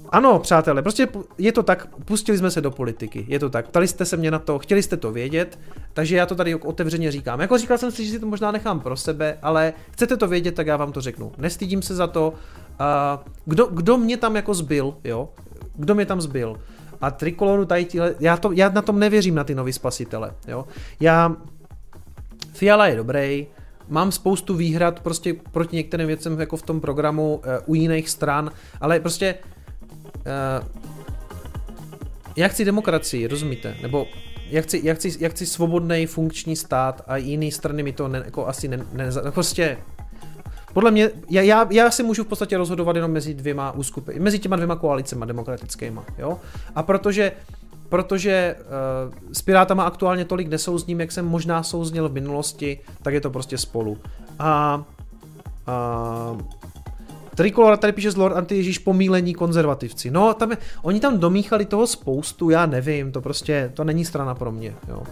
Ano, 0.10 0.40
přátelé, 0.40 0.82
prostě 0.82 1.08
je 1.38 1.52
to 1.52 1.64
tak, 1.64 1.88
pustili 2.06 2.38
jsme 2.38 2.52
se 2.52 2.62
do 2.62 2.72
politiky, 2.72 3.26
je 3.28 3.40
to 3.40 3.50
tak, 3.50 3.68
ptali 3.68 3.88
jste 3.88 4.06
se 4.06 4.18
mě 4.18 4.32
na 4.32 4.40
to, 4.40 4.60
chtěli 4.60 4.84
jste 4.84 4.98
to 4.98 5.12
vědět, 5.12 5.60
takže 5.94 6.16
já 6.16 6.26
to 6.26 6.36
tady 6.36 6.56
otevřeně 6.56 7.12
říkám. 7.12 7.40
Jako 7.40 7.58
říkal 7.58 7.78
jsem 7.78 7.92
si, 7.92 8.06
že 8.06 8.12
si 8.12 8.20
to 8.20 8.26
možná 8.26 8.52
nechám 8.52 8.80
pro 8.80 8.98
sebe, 8.98 9.38
ale 9.42 9.74
chcete 9.92 10.18
to 10.18 10.28
vědět, 10.28 10.56
tak 10.56 10.68
já 10.68 10.78
vám 10.78 10.92
to 10.92 11.02
řeknu. 11.02 11.32
Nestydím 11.38 11.82
se 11.82 11.96
za 11.96 12.08
to, 12.08 12.34
kdo, 13.46 13.66
kdo 13.66 13.98
mě 13.98 14.18
tam 14.18 14.36
jako 14.36 14.54
zbyl, 14.54 14.96
jo, 15.04 15.30
kdo 15.76 15.96
mě 15.96 16.06
tam 16.06 16.22
zbyl. 16.22 16.60
A 17.02 17.12
trikoloru 17.12 17.66
tady 17.66 17.86
tíhle, 17.86 18.16
já, 18.20 18.38
to, 18.38 18.52
já 18.52 18.70
na 18.70 18.82
tom 18.82 19.00
nevěřím 19.00 19.36
na 19.36 19.44
ty 19.44 19.56
nový 19.56 19.74
spasitele, 19.74 20.34
jo. 20.48 20.66
Já, 21.00 21.36
Fiala 22.58 22.88
je 22.88 22.96
dobrý, 22.96 23.48
mám 23.90 24.12
spoustu 24.12 24.56
výhrad 24.56 25.00
prostě 25.00 25.36
proti 25.52 25.76
některým 25.76 26.08
věcem 26.08 26.40
jako 26.40 26.58
v 26.58 26.62
tom 26.62 26.82
programu 26.82 27.36
uh, 27.36 27.42
u 27.66 27.76
jiných 27.76 28.10
stran, 28.10 28.52
ale 28.82 29.00
prostě 29.00 29.36
Uh, 30.18 30.68
já 32.36 32.48
chci 32.48 32.66
demokracii, 32.66 33.28
rozumíte? 33.28 33.76
Nebo 33.82 34.08
já 34.50 34.62
chci, 34.62 34.82
já 34.84 34.94
chci, 34.94 35.18
já 35.20 35.30
chci 35.30 35.46
svobodný 35.46 36.06
funkční 36.06 36.56
stát 36.56 37.02
a 37.08 37.18
jiný 37.18 37.52
strany 37.52 37.84
mi 37.84 37.94
to 37.94 38.08
ne, 38.08 38.22
jako 38.26 38.48
asi 38.48 38.68
ne, 38.68 38.80
ne, 38.94 39.06
prostě 39.32 39.78
podle 40.74 40.92
mě, 40.92 41.10
já, 41.30 41.42
já, 41.42 41.68
já 41.72 41.92
si 41.92 42.04
můžu 42.04 42.24
v 42.24 42.28
podstatě 42.28 42.58
rozhodovat 42.58 42.96
jenom 42.96 43.12
mezi 43.12 43.34
dvěma 43.34 43.72
úskupy, 43.72 44.20
mezi 44.20 44.40
těma 44.40 44.56
dvěma 44.56 44.76
koalicema 44.76 45.26
demokratickýma, 45.26 46.06
jo? 46.18 46.40
A 46.76 46.84
protože 46.84 47.32
protože 47.90 48.56
uh, 48.60 49.14
s 49.34 49.42
Pirátama 49.42 49.84
aktuálně 49.84 50.26
tolik 50.26 50.48
nesouzním, 50.48 51.00
jak 51.00 51.12
jsem 51.12 51.26
možná 51.26 51.64
souzněl 51.64 52.10
v 52.10 52.14
minulosti, 52.14 52.80
tak 53.02 53.14
je 53.14 53.22
to 53.22 53.30
prostě 53.30 53.58
spolu. 53.58 53.98
A, 54.40 54.84
a 55.68 56.38
Trikolora 57.36 57.78
tady 57.78 57.94
píše 57.94 58.12
z 58.12 58.16
Lord 58.16 58.36
Anti-Ježíš 58.36 58.80
pomílení 58.80 59.34
konzervativci. 59.34 60.12
No, 60.12 60.34
tam 60.34 60.52
je, 60.52 60.58
oni 60.82 61.00
tam 61.00 61.18
domíchali 61.18 61.66
toho 61.66 61.88
spoustu, 61.88 62.50
já 62.50 62.66
nevím, 62.66 63.12
to 63.12 63.22
prostě, 63.22 63.72
to 63.74 63.84
není 63.84 64.06
strana 64.06 64.36
pro 64.36 64.52
mě, 64.52 64.74
jo. 64.88 65.04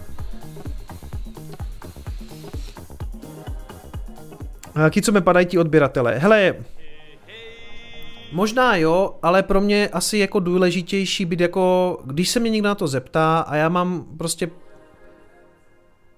Jaký 4.76 5.02
co 5.02 5.12
mi 5.12 5.20
padají 5.20 5.46
ti 5.46 5.58
odběratele? 5.58 6.18
Hele, 6.18 6.54
Možná 8.36 8.76
jo, 8.76 9.18
ale 9.22 9.42
pro 9.42 9.60
mě 9.60 9.88
asi 9.88 10.18
jako 10.18 10.40
důležitější 10.40 11.24
být 11.24 11.40
jako, 11.40 11.98
když 12.04 12.28
se 12.28 12.40
mě 12.40 12.50
někdo 12.50 12.68
na 12.68 12.74
to 12.74 12.86
zeptá 12.86 13.40
a 13.40 13.56
já 13.56 13.68
mám 13.68 14.04
prostě 14.18 14.50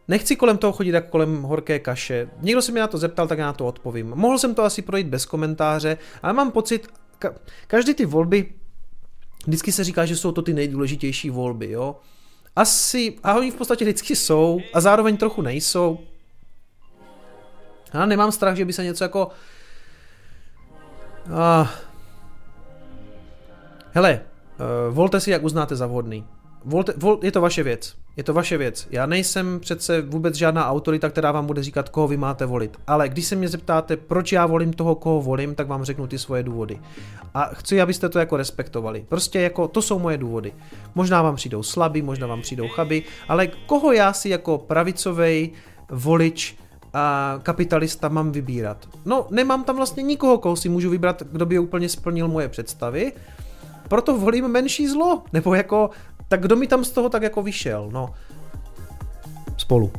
Nechci 0.09 0.37
kolem 0.37 0.59
toho 0.59 0.73
chodit 0.73 0.91
jako 0.91 1.11
kolem 1.11 1.43
horké 1.43 1.79
kaše. 1.79 2.29
Někdo 2.41 2.63
se 2.63 2.73
mě 2.73 2.81
na 2.81 2.87
to 2.87 2.99
zeptal, 2.99 3.29
tak 3.29 3.39
já 3.39 3.47
na 3.47 3.53
to 3.53 3.67
odpovím. 3.67 4.13
Mohl 4.15 4.39
jsem 4.39 4.55
to 4.55 4.65
asi 4.65 4.83
projít 4.83 5.07
bez 5.07 5.27
komentáře, 5.27 5.99
ale 6.23 6.33
mám 6.33 6.51
pocit, 6.51 6.89
ka- 7.21 7.35
každý 7.67 7.95
ty 7.95 8.07
volby, 8.07 8.53
vždycky 9.47 9.73
se 9.73 9.85
říká, 9.85 10.07
že 10.07 10.17
jsou 10.17 10.33
to 10.33 10.43
ty 10.43 10.55
nejdůležitější 10.55 11.31
volby, 11.31 11.71
jo. 11.71 11.97
Asi, 12.57 13.17
a 13.23 13.35
oni 13.35 13.51
v 13.51 13.55
podstatě 13.55 13.85
vždycky 13.85 14.17
jsou, 14.17 14.61
a 14.75 14.81
zároveň 14.81 15.17
trochu 15.17 15.43
nejsou. 15.43 15.99
Já 17.95 18.07
nemám 18.07 18.33
strach, 18.33 18.57
že 18.57 18.65
by 18.65 18.73
se 18.73 18.85
něco 18.85 19.05
jako... 19.05 19.29
Ah. 21.33 21.88
Hele, 23.99 24.21
uh, 24.61 24.95
volte 24.95 25.21
si, 25.21 25.31
jak 25.31 25.45
uznáte 25.45 25.77
za 25.77 25.87
vhodný. 25.87 26.25
Volte, 26.65 26.93
vol, 26.97 27.19
je 27.23 27.33
to 27.33 27.41
vaše 27.41 27.63
věc. 27.63 27.95
Je 28.17 28.25
to 28.25 28.35
vaše 28.35 28.59
věc. 28.59 28.87
Já 28.91 29.07
nejsem 29.07 29.61
přece 29.61 30.03
vůbec 30.03 30.35
žádná 30.35 30.71
autorita, 30.71 31.11
která 31.11 31.33
vám 31.33 31.47
bude 31.47 31.63
říkat, 31.63 31.89
koho 31.89 32.09
vy 32.09 32.17
máte 32.17 32.47
volit. 32.47 32.77
Ale 32.87 33.09
když 33.09 33.27
se 33.27 33.37
mě 33.37 33.49
zeptáte, 33.49 33.97
proč 33.97 34.33
já 34.33 34.47
volím 34.47 34.73
toho, 34.73 34.95
koho 34.95 35.23
volím, 35.23 35.55
tak 35.55 35.67
vám 35.67 35.85
řeknu 35.85 36.07
ty 36.07 36.19
svoje 36.19 36.43
důvody. 36.43 36.81
A 37.35 37.45
chci, 37.45 37.81
abyste 37.81 38.09
to 38.09 38.19
jako 38.19 38.37
respektovali. 38.37 39.05
Prostě 39.09 39.41
jako 39.41 39.69
to 39.69 39.83
jsou 39.83 39.99
moje 39.99 40.17
důvody. 40.17 40.53
Možná 40.95 41.23
vám 41.23 41.37
přijdou 41.37 41.63
slabý, 41.63 42.03
možná 42.03 42.27
vám 42.27 42.43
přijdou 42.43 42.69
chaby, 42.69 43.03
ale 43.29 43.47
koho 43.47 43.93
já 43.93 44.13
si 44.13 44.29
jako 44.29 44.59
pravicovej 44.59 45.51
volič 45.91 46.57
a 46.95 47.39
kapitalista 47.43 48.09
mám 48.09 48.33
vybírat? 48.33 48.89
No, 49.05 49.27
nemám 49.31 49.65
tam 49.65 49.77
vlastně 49.77 50.03
nikoho, 50.03 50.39
koho 50.39 50.57
si 50.57 50.69
můžu 50.69 50.91
vybrat, 50.91 51.23
kdo 51.33 51.47
by 51.47 51.59
úplně 51.59 51.89
splnil 51.89 52.29
moje 52.29 52.49
představy 52.49 53.13
proto 53.89 54.19
volím 54.19 54.49
menší 54.49 54.89
zlo. 54.89 55.23
Nebo 55.33 55.55
jako 55.55 55.91
tak 56.29 56.41
kdo 56.41 56.57
mi 56.57 56.67
tam 56.67 56.85
z 56.85 56.91
toho 56.91 57.09
tak 57.09 57.23
jako 57.23 57.43
vyšel, 57.43 57.89
no. 57.93 58.15
Spolu. 59.57 59.93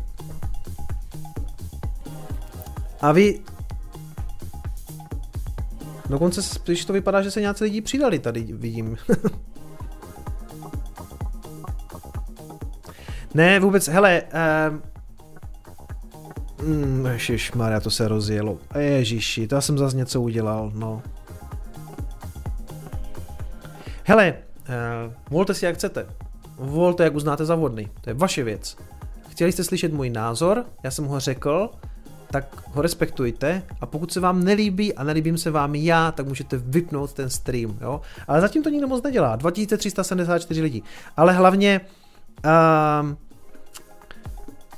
A 3.01 3.11
vy... 3.11 3.39
Dokonce, 6.09 6.41
když 6.63 6.85
to 6.85 6.93
vypadá, 6.93 7.21
že 7.21 7.31
se 7.31 7.41
nějací 7.41 7.63
lidi 7.63 7.81
přidali 7.81 8.19
tady, 8.19 8.43
vidím. 8.43 8.97
ne, 13.33 13.59
vůbec, 13.59 13.87
hele, 13.87 14.23
uh, 14.71 14.77
Mm, 16.63 17.07
Maria, 17.55 17.79
to 17.79 17.91
se 17.91 18.07
rozjelo. 18.07 18.57
Ježiši, 18.79 19.47
to 19.47 19.55
já 19.55 19.61
jsem 19.61 19.77
zase 19.77 19.97
něco 19.97 20.21
udělal, 20.21 20.71
no. 20.75 21.01
Hele, 24.09 24.33
Uh, 24.69 25.13
volte 25.29 25.53
si 25.53 25.65
jak 25.65 25.75
chcete. 25.75 26.07
Volte 26.55 27.03
jak 27.03 27.15
uznáte 27.15 27.45
za 27.45 27.55
vhodný. 27.55 27.89
To 28.01 28.09
je 28.09 28.13
vaše 28.13 28.43
věc. 28.43 28.77
Chtěli 29.29 29.51
jste 29.51 29.63
slyšet 29.63 29.93
můj 29.93 30.09
názor, 30.09 30.65
já 30.83 30.91
jsem 30.91 31.05
ho 31.05 31.19
řekl, 31.19 31.69
tak 32.31 32.63
ho 32.73 32.81
respektujte 32.81 33.63
a 33.81 33.85
pokud 33.85 34.13
se 34.13 34.19
vám 34.19 34.43
nelíbí 34.43 34.93
a 34.93 35.03
nelíbím 35.03 35.37
se 35.37 35.51
vám 35.51 35.75
já, 35.75 36.11
tak 36.11 36.27
můžete 36.27 36.57
vypnout 36.57 37.13
ten 37.13 37.29
stream, 37.29 37.77
jo. 37.81 38.01
Ale 38.27 38.41
zatím 38.41 38.63
to 38.63 38.69
nikdo 38.69 38.87
moc 38.87 39.03
nedělá, 39.03 39.35
2374 39.35 40.61
lidí. 40.61 40.83
Ale 41.17 41.33
hlavně 41.33 41.81
uh, 42.45 43.15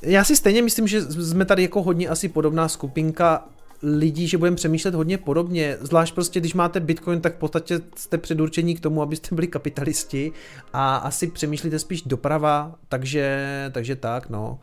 já 0.02 0.24
si 0.24 0.36
stejně 0.36 0.62
myslím, 0.62 0.88
že 0.88 1.02
jsme 1.02 1.44
tady 1.44 1.62
jako 1.62 1.82
hodně 1.82 2.08
asi 2.08 2.28
podobná 2.28 2.68
skupinka 2.68 3.44
lidí, 3.82 4.28
že 4.28 4.38
budeme 4.38 4.56
přemýšlet 4.56 4.94
hodně 4.94 5.18
podobně, 5.18 5.76
zvlášť 5.80 6.14
prostě, 6.14 6.40
když 6.40 6.54
máte 6.54 6.80
Bitcoin, 6.80 7.20
tak 7.20 7.34
v 7.34 7.38
podstatě 7.38 7.80
jste 7.96 8.18
předurčení 8.18 8.74
k 8.74 8.80
tomu, 8.80 9.02
abyste 9.02 9.34
byli 9.34 9.46
kapitalisti 9.46 10.32
a 10.72 10.96
asi 10.96 11.26
přemýšlíte 11.26 11.78
spíš 11.78 12.02
doprava, 12.02 12.74
takže, 12.88 13.70
takže 13.72 13.96
tak, 13.96 14.30
no. 14.30 14.60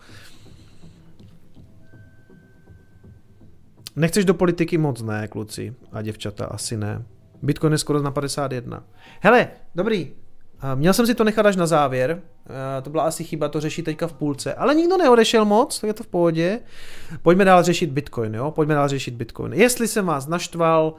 Nechceš 3.96 4.26
do 4.26 4.34
politiky 4.34 4.78
moc, 4.78 5.02
ne, 5.02 5.28
kluci 5.28 5.74
a 5.92 6.02
děvčata, 6.02 6.46
asi 6.46 6.78
ne. 6.78 7.04
Bitcoin 7.42 7.74
je 7.74 7.78
skoro 7.78 8.02
na 8.02 8.12
51. 8.12 8.84
Hele, 9.22 9.48
dobrý, 9.76 10.12
Měl 10.76 10.94
jsem 10.94 11.08
si 11.08 11.16
to 11.16 11.24
nechat 11.24 11.46
až 11.46 11.56
na 11.56 11.68
závěr, 11.68 12.22
to 12.84 12.90
byla 12.90 13.04
asi 13.04 13.24
chyba 13.24 13.48
to 13.50 13.62
řešit 13.62 13.84
teďka 13.84 14.08
v 14.08 14.14
půlce, 14.14 14.54
ale 14.54 14.76
nikdo 14.76 14.98
neodešel 14.98 15.46
moc, 15.46 15.80
tak 15.80 15.88
je 15.88 15.94
to 15.94 16.04
v 16.04 16.08
pohodě. 16.08 16.60
Pojďme 17.22 17.46
dál 17.46 17.64
řešit 17.64 17.90
Bitcoin, 17.90 18.36
jo, 18.36 18.52
pojďme 18.52 18.76
dál 18.76 18.88
řešit 18.88 19.14
Bitcoin. 19.14 19.54
Jestli 19.54 19.88
jsem 19.88 20.06
vás 20.06 20.28
naštval, 20.28 20.94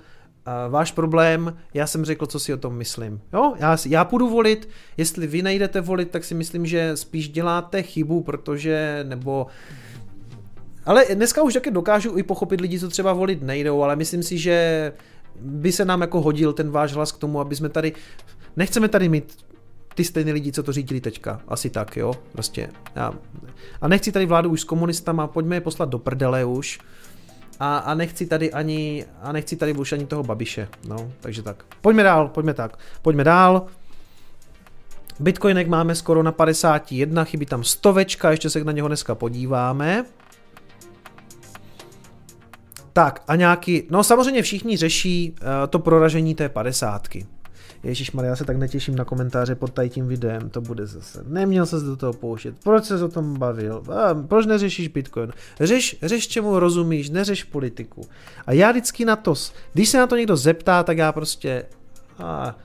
váš 0.68 0.92
problém, 0.92 1.56
já 1.74 1.86
jsem 1.86 2.04
řekl, 2.04 2.26
co 2.26 2.40
si 2.40 2.54
o 2.54 2.56
tom 2.56 2.74
myslím. 2.74 3.20
Jo, 3.32 3.54
já, 3.58 3.76
já 3.86 4.04
půjdu 4.04 4.28
volit, 4.28 4.68
jestli 4.96 5.26
vy 5.26 5.42
nejdete 5.42 5.80
volit, 5.80 6.10
tak 6.10 6.24
si 6.24 6.34
myslím, 6.34 6.66
že 6.66 6.96
spíš 6.96 7.28
děláte 7.28 7.82
chybu, 7.82 8.22
protože, 8.22 9.04
nebo 9.08 9.46
ale 10.84 11.04
dneska 11.14 11.42
už 11.42 11.54
taky 11.54 11.70
dokážu 11.70 12.18
i 12.18 12.22
pochopit 12.22 12.60
lidi, 12.60 12.80
co 12.80 12.88
třeba 12.88 13.12
volit 13.12 13.42
nejdou, 13.42 13.82
ale 13.82 13.96
myslím 13.96 14.22
si, 14.22 14.38
že 14.38 14.92
by 15.40 15.72
se 15.72 15.84
nám 15.84 16.00
jako 16.00 16.20
hodil 16.20 16.52
ten 16.52 16.70
váš 16.70 16.92
hlas 16.92 17.12
k 17.12 17.18
tomu, 17.18 17.40
aby 17.40 17.56
jsme 17.56 17.68
tady, 17.68 17.92
nechceme 18.56 18.88
tady 18.88 19.08
mít 19.08 19.36
ty 19.94 20.04
stejné 20.04 20.32
lidi, 20.32 20.52
co 20.52 20.62
to 20.62 20.72
řídili 20.72 21.00
teďka. 21.00 21.40
Asi 21.48 21.70
tak, 21.70 21.96
jo, 21.96 22.14
prostě. 22.32 22.70
Já, 22.96 23.12
a 23.80 23.88
nechci 23.88 24.12
tady 24.12 24.26
vládu 24.26 24.50
už 24.50 24.60
s 24.60 24.64
komunistama, 24.64 25.26
pojďme 25.26 25.56
je 25.56 25.60
poslat 25.60 25.88
do 25.88 25.98
prdele 25.98 26.44
už. 26.44 26.78
A, 27.60 27.78
a 27.78 27.94
nechci 27.94 28.26
tady 28.26 28.52
ani, 28.52 29.04
a 29.22 29.32
nechci 29.32 29.56
tady 29.56 29.72
už 29.72 29.92
ani 29.92 30.06
toho 30.06 30.22
babiše, 30.22 30.68
no, 30.88 31.12
takže 31.20 31.42
tak. 31.42 31.64
Pojďme 31.80 32.02
dál, 32.02 32.28
pojďme 32.28 32.54
tak. 32.54 32.78
Pojďme 33.02 33.24
dál. 33.24 33.66
Bitcoinek 35.20 35.68
máme 35.68 35.94
skoro 35.94 36.22
na 36.22 36.32
51, 36.32 37.24
chybí 37.24 37.46
tam 37.46 37.64
stovečka, 37.64 38.30
ještě 38.30 38.50
se 38.50 38.64
na 38.64 38.72
něho 38.72 38.88
dneska 38.88 39.14
podíváme. 39.14 40.04
Tak 42.92 43.22
a 43.28 43.36
nějaký, 43.36 43.82
no 43.90 44.04
samozřejmě 44.04 44.42
všichni 44.42 44.76
řeší 44.76 45.34
uh, 45.40 45.46
to 45.70 45.78
proražení 45.78 46.34
té 46.34 46.48
padesátky. 46.48 47.26
Ježíš 47.82 48.12
Maria, 48.12 48.30
já 48.30 48.36
se 48.36 48.44
tak 48.44 48.56
netěším 48.56 48.96
na 48.96 49.04
komentáře 49.04 49.54
pod 49.54 49.72
tady 49.72 49.88
tím 49.88 50.08
videem, 50.08 50.50
to 50.50 50.60
bude 50.60 50.86
zase. 50.86 51.24
Neměl 51.26 51.66
se 51.66 51.80
do 51.80 51.96
toho 51.96 52.12
pouštět. 52.12 52.54
Proč 52.64 52.84
se 52.84 53.04
o 53.04 53.08
tom 53.08 53.38
bavil? 53.38 53.82
A, 53.92 54.14
proč 54.14 54.46
neřešíš 54.46 54.88
Bitcoin? 54.88 55.32
Řeš, 55.60 55.96
řeš, 56.02 56.28
čemu 56.28 56.58
rozumíš, 56.58 57.10
neřeš 57.10 57.44
politiku. 57.44 58.00
A 58.46 58.52
já 58.52 58.70
vždycky 58.70 59.04
na 59.04 59.16
to, 59.16 59.34
když 59.72 59.88
se 59.88 59.98
na 59.98 60.06
to 60.06 60.16
někdo 60.16 60.36
zeptá, 60.36 60.82
tak 60.82 60.98
já 60.98 61.12
prostě... 61.12 61.66
A, 62.18 62.56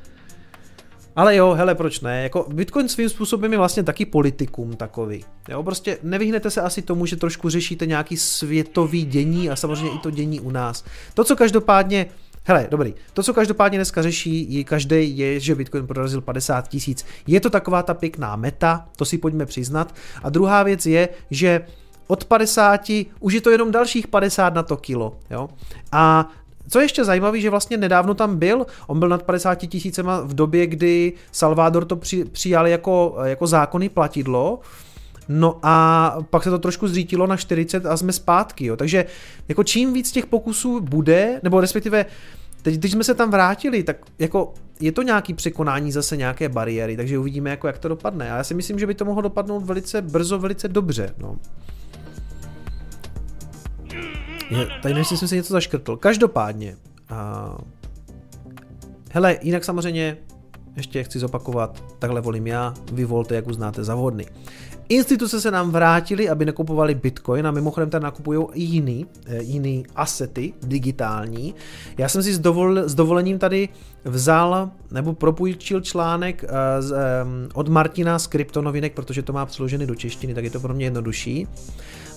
ale 1.16 1.36
jo, 1.36 1.54
hele, 1.54 1.76
proč 1.76 2.00
ne? 2.00 2.24
Jako 2.24 2.46
Bitcoin 2.54 2.90
svým 2.90 3.10
způsobem 3.10 3.52
je 3.52 3.58
vlastně 3.58 3.84
taky 3.84 4.06
politikum 4.06 4.76
takový. 4.76 5.26
Jo, 5.50 5.64
prostě 5.64 5.98
nevyhnete 6.04 6.50
se 6.50 6.62
asi 6.62 6.82
tomu, 6.82 7.06
že 7.06 7.16
trošku 7.16 7.50
řešíte 7.50 7.86
nějaký 7.86 8.18
světový 8.18 9.06
dění 9.06 9.50
a 9.50 9.56
samozřejmě 9.56 9.90
i 9.90 10.00
to 10.00 10.12
dění 10.12 10.40
u 10.40 10.52
nás. 10.52 10.84
To, 11.14 11.24
co 11.24 11.36
každopádně 11.36 12.06
Hele, 12.48 12.68
dobrý. 12.72 12.94
To, 13.14 13.24
co 13.24 13.34
každopádně 13.34 13.78
dneska 13.78 14.02
řeší, 14.02 14.54
je 14.54 14.64
každý 14.64 15.18
je, 15.18 15.40
že 15.40 15.56
Bitcoin 15.56 15.88
prorazil 15.88 16.22
50 16.22 16.68
tisíc. 16.68 17.06
Je 17.28 17.40
to 17.40 17.50
taková 17.50 17.84
ta 17.84 17.94
pěkná 17.94 18.36
meta, 18.36 18.86
to 18.96 19.06
si 19.06 19.18
pojďme 19.18 19.46
přiznat. 19.46 19.96
A 20.24 20.30
druhá 20.30 20.64
věc 20.64 20.86
je, 20.86 21.10
že 21.32 21.66
od 22.08 22.26
50 22.26 22.82
už 23.20 23.34
je 23.34 23.42
to 23.42 23.50
jenom 23.50 23.72
dalších 23.72 24.08
50 24.08 24.54
na 24.54 24.64
to 24.64 24.78
kilo. 24.78 25.18
Jo? 25.32 25.50
A 25.92 26.30
co 26.70 26.80
je 26.80 26.86
ještě 26.86 27.06
zajímavé, 27.06 27.40
že 27.40 27.50
vlastně 27.50 27.78
nedávno 27.78 28.14
tam 28.14 28.38
byl, 28.38 28.66
on 28.88 29.00
byl 29.00 29.10
nad 29.10 29.24
50 29.24 29.56
tisícema 29.56 30.22
v 30.22 30.34
době, 30.34 30.68
kdy 30.68 31.14
Salvador 31.32 31.86
to 31.86 31.96
při, 31.96 32.26
přijal 32.26 32.68
jako, 32.68 33.16
jako 33.24 33.48
zákony 33.48 33.90
platidlo, 33.90 34.60
No 35.30 35.60
a 35.64 36.18
pak 36.30 36.44
se 36.44 36.50
to 36.50 36.60
trošku 36.60 36.88
zřítilo 36.88 37.28
na 37.28 37.38
40 37.38 37.86
a 37.86 37.98
jsme 37.98 38.14
zpátky, 38.14 38.66
jo. 38.66 38.76
Takže 38.76 39.06
jako 39.48 39.64
čím 39.64 39.94
víc 39.94 40.12
těch 40.12 40.26
pokusů 40.26 40.80
bude, 40.80 41.40
nebo 41.44 41.62
respektive 41.62 42.06
teď, 42.62 42.76
když 42.76 42.92
jsme 42.92 43.04
se 43.04 43.14
tam 43.14 43.32
vrátili, 43.32 43.84
tak 43.84 43.98
jako 44.20 44.54
je 44.80 44.92
to 44.92 45.02
nějaký 45.02 45.34
překonání 45.34 45.92
zase 45.92 46.18
nějaké 46.18 46.50
bariéry, 46.50 46.98
takže 46.98 47.20
uvidíme, 47.20 47.50
jako 47.50 47.68
jak 47.68 47.78
to 47.78 47.88
dopadne. 47.88 48.32
A 48.32 48.38
já 48.38 48.44
si 48.44 48.54
myslím, 48.54 48.80
že 48.80 48.88
by 48.88 48.96
to 48.96 49.06
mohlo 49.06 49.22
dopadnout 49.22 49.60
velice 49.60 50.02
brzo, 50.02 50.40
velice 50.40 50.68
dobře, 50.68 51.14
no. 51.18 51.38
Je, 54.50 54.68
tady 54.82 54.94
nevím, 54.94 55.06
jsem 55.06 55.28
si 55.28 55.36
něco 55.36 55.54
zaškrtl. 55.54 55.98
Každopádně, 55.98 56.76
uh, 57.12 57.58
hele, 59.12 59.38
jinak 59.42 59.64
samozřejmě 59.64 60.18
ještě 60.76 61.04
chci 61.04 61.20
zopakovat, 61.20 61.84
takhle 62.00 62.22
volím 62.22 62.48
já, 62.48 62.74
vy 62.92 63.06
volte, 63.06 63.36
jak 63.36 63.48
uznáte 63.48 63.84
za 63.84 63.96
vhodný. 63.96 64.26
Instituce 64.90 65.42
se 65.42 65.52
nám 65.52 65.72
vrátily, 65.72 66.30
aby 66.30 66.46
nekupovali 66.46 66.96
bitcoin 66.96 67.48
a 67.48 67.52
mimochodem 67.52 67.90
tam 67.90 68.04
nakupují 68.04 68.48
i 68.54 68.62
jiný, 68.62 69.06
eh, 69.26 69.42
jiný 69.42 69.86
asety 69.96 70.54
digitální. 70.64 71.56
Já 71.98 72.10
jsem 72.10 72.24
si 72.24 72.34
s, 72.34 72.40
dovol, 72.40 72.78
s 72.78 72.96
dovolením 72.96 73.40
tady 73.40 73.70
vzal 74.04 74.72
nebo 74.92 75.14
propůjčil 75.14 75.82
článek 75.82 76.44
eh, 76.44 76.82
z, 76.82 76.96
od 77.54 77.68
Martina 77.68 78.20
z 78.20 78.28
kryptonovinek, 78.28 78.94
protože 78.94 79.22
to 79.22 79.34
má 79.34 79.46
přeložený 79.46 79.86
do 79.86 79.96
češtiny, 79.96 80.34
tak 80.34 80.44
je 80.44 80.50
to 80.50 80.60
pro 80.60 80.74
mě 80.74 80.86
jednodušší. 80.86 81.48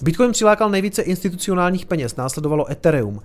Bitcoin 0.03 0.33
přilákal 0.33 0.71
nejvíce 0.71 1.03
institucionálních 1.03 1.87
peněz, 1.87 2.17
následovalo 2.17 2.71
Ethereum. 2.71 3.23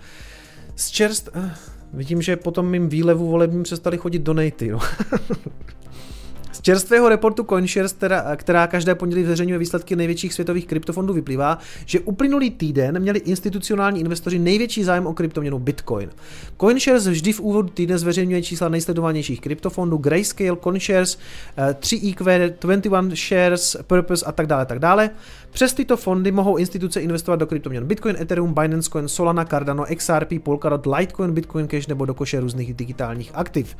Z 0.75 0.89
čerst... 0.89 1.29
Eh, 1.33 1.55
vidím, 1.93 2.21
že 2.21 2.35
potom 2.35 2.67
mým 2.67 2.89
výlevu 2.89 3.27
volebním 3.27 3.63
přestali 3.63 3.97
chodit 3.97 4.19
donaty. 4.19 4.71
No. 4.71 4.79
čerstvého 6.63 7.09
reportu 7.09 7.43
CoinShares, 7.43 7.93
která, 7.93 8.35
která 8.35 8.67
každé 8.67 8.95
pondělí 8.95 9.23
zveřejňuje 9.23 9.59
výsledky 9.59 9.95
největších 9.95 10.33
světových 10.33 10.67
kryptofondů, 10.67 11.13
vyplývá, 11.13 11.57
že 11.85 11.99
uplynulý 11.99 12.51
týden 12.51 12.99
měli 12.99 13.19
institucionální 13.19 13.99
investoři 13.99 14.39
největší 14.39 14.83
zájem 14.83 15.07
o 15.07 15.13
kryptoměnu 15.13 15.59
Bitcoin. 15.59 16.09
CoinShares 16.59 17.07
vždy 17.07 17.33
v 17.33 17.39
úvodu 17.39 17.69
týdne 17.69 17.97
zveřejňuje 17.97 18.41
čísla 18.41 18.69
nejsledovanějších 18.69 19.41
kryptofondů 19.41 19.97
Grayscale, 19.97 20.57
CoinShares, 20.63 21.17
3EQ, 21.57 22.53
21 22.61 23.15
Shares, 23.15 23.77
Purpose 23.87 24.25
a 24.25 24.31
tak 24.31 24.47
dále, 24.47 24.65
tak 24.65 24.79
dále. 24.79 25.09
Přes 25.51 25.73
tyto 25.73 25.97
fondy 25.97 26.31
mohou 26.31 26.57
instituce 26.57 27.01
investovat 27.01 27.35
do 27.35 27.47
kryptoměn 27.47 27.85
Bitcoin, 27.85 28.15
Ethereum, 28.19 28.53
Binance 28.53 28.89
Coin, 28.89 29.07
Solana, 29.07 29.45
Cardano, 29.45 29.85
XRP, 29.95 30.43
Polkadot, 30.43 30.85
Litecoin, 30.85 31.31
Bitcoin 31.31 31.67
Cash 31.67 31.87
nebo 31.87 32.05
do 32.05 32.13
koše 32.13 32.39
různých 32.39 32.73
digitálních 32.73 33.31
aktiv. 33.33 33.75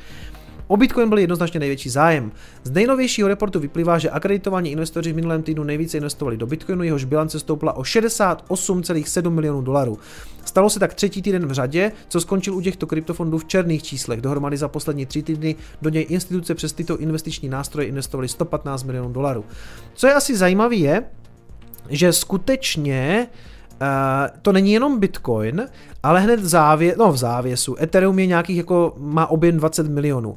O 0.66 0.76
Bitcoin 0.76 1.08
byl 1.08 1.18
jednoznačně 1.18 1.60
největší 1.60 1.90
zájem. 1.90 2.32
Z 2.62 2.70
nejnovějšího 2.70 3.28
reportu 3.28 3.60
vyplývá, 3.60 3.98
že 3.98 4.10
akreditovaní 4.10 4.70
investoři 4.70 5.12
v 5.12 5.16
minulém 5.16 5.42
týdnu 5.42 5.64
nejvíce 5.64 5.96
investovali 5.96 6.36
do 6.36 6.46
Bitcoinu, 6.46 6.82
jehož 6.82 7.04
bilance 7.04 7.40
stoupla 7.40 7.72
o 7.72 7.82
68,7 7.82 9.30
milionů 9.30 9.62
dolarů. 9.62 9.98
Stalo 10.44 10.70
se 10.70 10.80
tak 10.80 10.94
třetí 10.94 11.22
týden 11.22 11.46
v 11.46 11.52
řadě, 11.52 11.92
co 12.08 12.20
skončil 12.20 12.54
u 12.54 12.60
těchto 12.60 12.86
kryptofondů 12.86 13.38
v 13.38 13.44
černých 13.44 13.82
číslech. 13.82 14.20
Dohromady 14.20 14.56
za 14.56 14.68
poslední 14.68 15.06
tři 15.06 15.22
týdny 15.22 15.56
do 15.82 15.90
něj 15.90 16.06
instituce 16.08 16.54
přes 16.54 16.72
tyto 16.72 16.98
investiční 16.98 17.48
nástroje 17.48 17.88
investovali 17.88 18.28
115 18.28 18.82
milionů 18.82 19.12
dolarů. 19.12 19.44
Co 19.94 20.06
je 20.06 20.14
asi 20.14 20.36
zajímavé 20.36 20.76
je, 20.76 21.02
že 21.88 22.12
skutečně 22.12 23.28
Uh, 23.80 24.38
to 24.42 24.52
není 24.52 24.72
jenom 24.72 25.00
Bitcoin, 25.00 25.66
ale 26.02 26.20
hned 26.20 26.40
v, 26.40 26.46
závě, 26.46 26.94
no 26.98 27.12
v 27.12 27.16
závěsu. 27.16 27.76
Ethereum 27.80 28.18
je 28.18 28.26
nějakých 28.26 28.56
jako, 28.56 28.94
má 28.98 29.26
objem 29.26 29.56
20 29.56 29.88
milionů. 29.88 30.36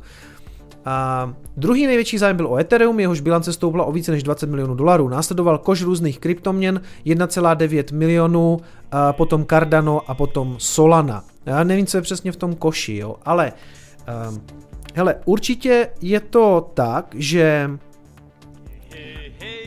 A 0.86 1.34
druhý 1.58 1.88
největší 1.88 2.18
zájem 2.18 2.38
byl 2.38 2.48
o 2.48 2.58
Ethereum, 2.58 3.00
jehož 3.00 3.20
bilance 3.20 3.54
stoupla 3.54 3.86
o 3.86 3.92
více 3.92 4.12
než 4.12 4.24
20 4.24 4.50
milionů 4.50 4.76
dolarů. 4.76 5.10
Následoval 5.10 5.58
koš 5.58 5.82
různých 5.82 6.20
kryptoměn 6.20 6.82
1,9 7.06 7.96
milionů, 7.96 8.60
a 8.92 9.14
potom 9.14 9.46
Cardano 9.46 10.02
a 10.08 10.14
potom 10.14 10.56
Solana. 10.60 11.24
Já 11.46 11.64
nevím, 11.64 11.86
co 11.86 11.98
je 11.98 12.02
přesně 12.02 12.32
v 12.32 12.36
tom 12.36 12.56
koši, 12.56 12.96
jo, 12.96 13.16
ale 13.26 13.54
um, 14.30 14.42
hele, 14.96 15.16
určitě 15.26 15.90
je 16.02 16.20
to 16.20 16.72
tak, 16.74 17.16
že 17.18 17.70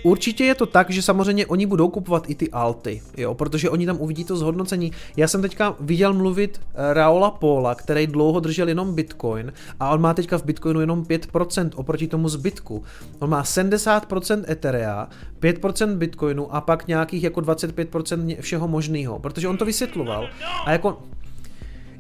Určitě 0.02 0.44
je 0.44 0.54
to 0.54 0.66
tak, 0.66 0.90
že 0.90 1.02
samozřejmě 1.02 1.46
oni 1.46 1.66
budou 1.66 1.88
kupovat 1.88 2.30
i 2.30 2.34
ty 2.34 2.50
alty, 2.50 3.02
jo, 3.16 3.34
protože 3.34 3.70
oni 3.70 3.86
tam 3.86 3.96
uvidí 4.00 4.24
to 4.24 4.36
zhodnocení. 4.36 4.92
Já 5.16 5.28
jsem 5.28 5.42
teďka 5.42 5.76
viděl 5.80 6.14
mluvit 6.14 6.60
eh, 6.60 6.94
Raola 6.94 7.30
Paula, 7.30 7.74
který 7.74 8.06
dlouho 8.06 8.40
držel 8.40 8.68
jenom 8.68 8.94
Bitcoin 8.94 9.52
a 9.80 9.90
on 9.90 10.00
má 10.00 10.14
teďka 10.14 10.38
v 10.38 10.44
Bitcoinu 10.44 10.80
jenom 10.80 11.02
5% 11.02 11.70
oproti 11.74 12.08
tomu 12.08 12.28
zbytku. 12.28 12.82
On 13.18 13.30
má 13.30 13.42
70% 13.42 14.44
Etherea, 14.48 15.08
5% 15.40 15.96
Bitcoinu 15.96 16.54
a 16.54 16.60
pak 16.60 16.88
nějakých 16.88 17.22
jako 17.22 17.40
25% 17.40 18.36
všeho 18.40 18.68
možného, 18.68 19.18
protože 19.18 19.48
on 19.48 19.56
to 19.56 19.64
vysvětloval. 19.64 20.28
A 20.64 20.72
jako 20.72 21.02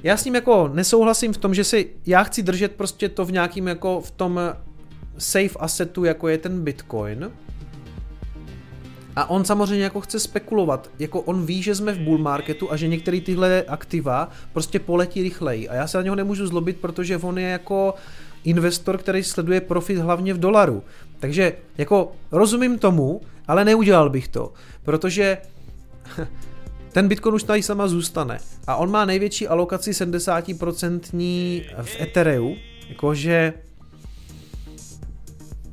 já 0.02 0.16
s 0.16 0.24
ním 0.24 0.34
jako 0.34 0.70
nesouhlasím 0.74 1.32
v 1.32 1.38
tom, 1.38 1.54
že 1.54 1.64
si 1.64 1.90
já 2.06 2.22
chci 2.22 2.42
držet 2.42 2.72
prostě 2.72 3.08
to 3.08 3.24
v 3.24 3.32
nějakým 3.32 3.68
jako 3.68 4.00
v 4.00 4.10
tom 4.10 4.40
safe 5.18 5.58
assetu, 5.58 6.04
jako 6.04 6.28
je 6.28 6.38
ten 6.38 6.64
Bitcoin, 6.64 7.30
a 9.20 9.30
on 9.30 9.44
samozřejmě 9.44 9.84
jako 9.84 10.00
chce 10.00 10.20
spekulovat, 10.20 10.90
jako 10.98 11.20
on 11.20 11.46
ví, 11.46 11.62
že 11.62 11.74
jsme 11.74 11.92
v 11.92 11.98
bull 11.98 12.18
marketu 12.18 12.72
a 12.72 12.76
že 12.76 12.88
některé 12.88 13.20
tyhle 13.20 13.64
aktiva 13.68 14.28
prostě 14.52 14.78
poletí 14.78 15.22
rychleji. 15.22 15.68
A 15.68 15.74
já 15.74 15.86
se 15.86 15.98
na 15.98 16.02
něho 16.02 16.16
nemůžu 16.16 16.46
zlobit, 16.46 16.76
protože 16.76 17.16
on 17.16 17.38
je 17.38 17.48
jako 17.48 17.94
investor, 18.44 18.98
který 18.98 19.22
sleduje 19.22 19.60
profit 19.60 19.98
hlavně 19.98 20.34
v 20.34 20.38
dolaru. 20.38 20.82
Takže 21.18 21.52
jako 21.78 22.12
rozumím 22.32 22.78
tomu, 22.78 23.20
ale 23.48 23.64
neudělal 23.64 24.10
bych 24.10 24.28
to, 24.28 24.52
protože 24.82 25.38
ten 26.92 27.08
Bitcoin 27.08 27.34
už 27.34 27.42
tady 27.42 27.62
sama 27.62 27.88
zůstane. 27.88 28.38
A 28.66 28.76
on 28.76 28.90
má 28.90 29.04
největší 29.04 29.48
alokaci 29.48 29.90
70% 29.90 31.00
v 31.82 32.00
Ethereu, 32.00 32.56
jakože 32.88 33.52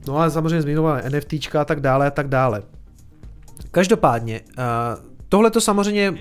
No 0.08 0.18
ale 0.18 0.32
samozřejmě 0.32 0.62
zmiňoval 0.62 1.02
NFTčka 1.10 1.62
a 1.62 1.66
tak 1.66 1.80
dále 1.80 2.08
a 2.08 2.12
tak 2.12 2.28
dále. 2.28 2.64
Každopádně, 3.72 4.42
uh, 4.42 4.64
tohle 5.30 5.52
to 5.52 5.62
samozřejmě 5.62 6.14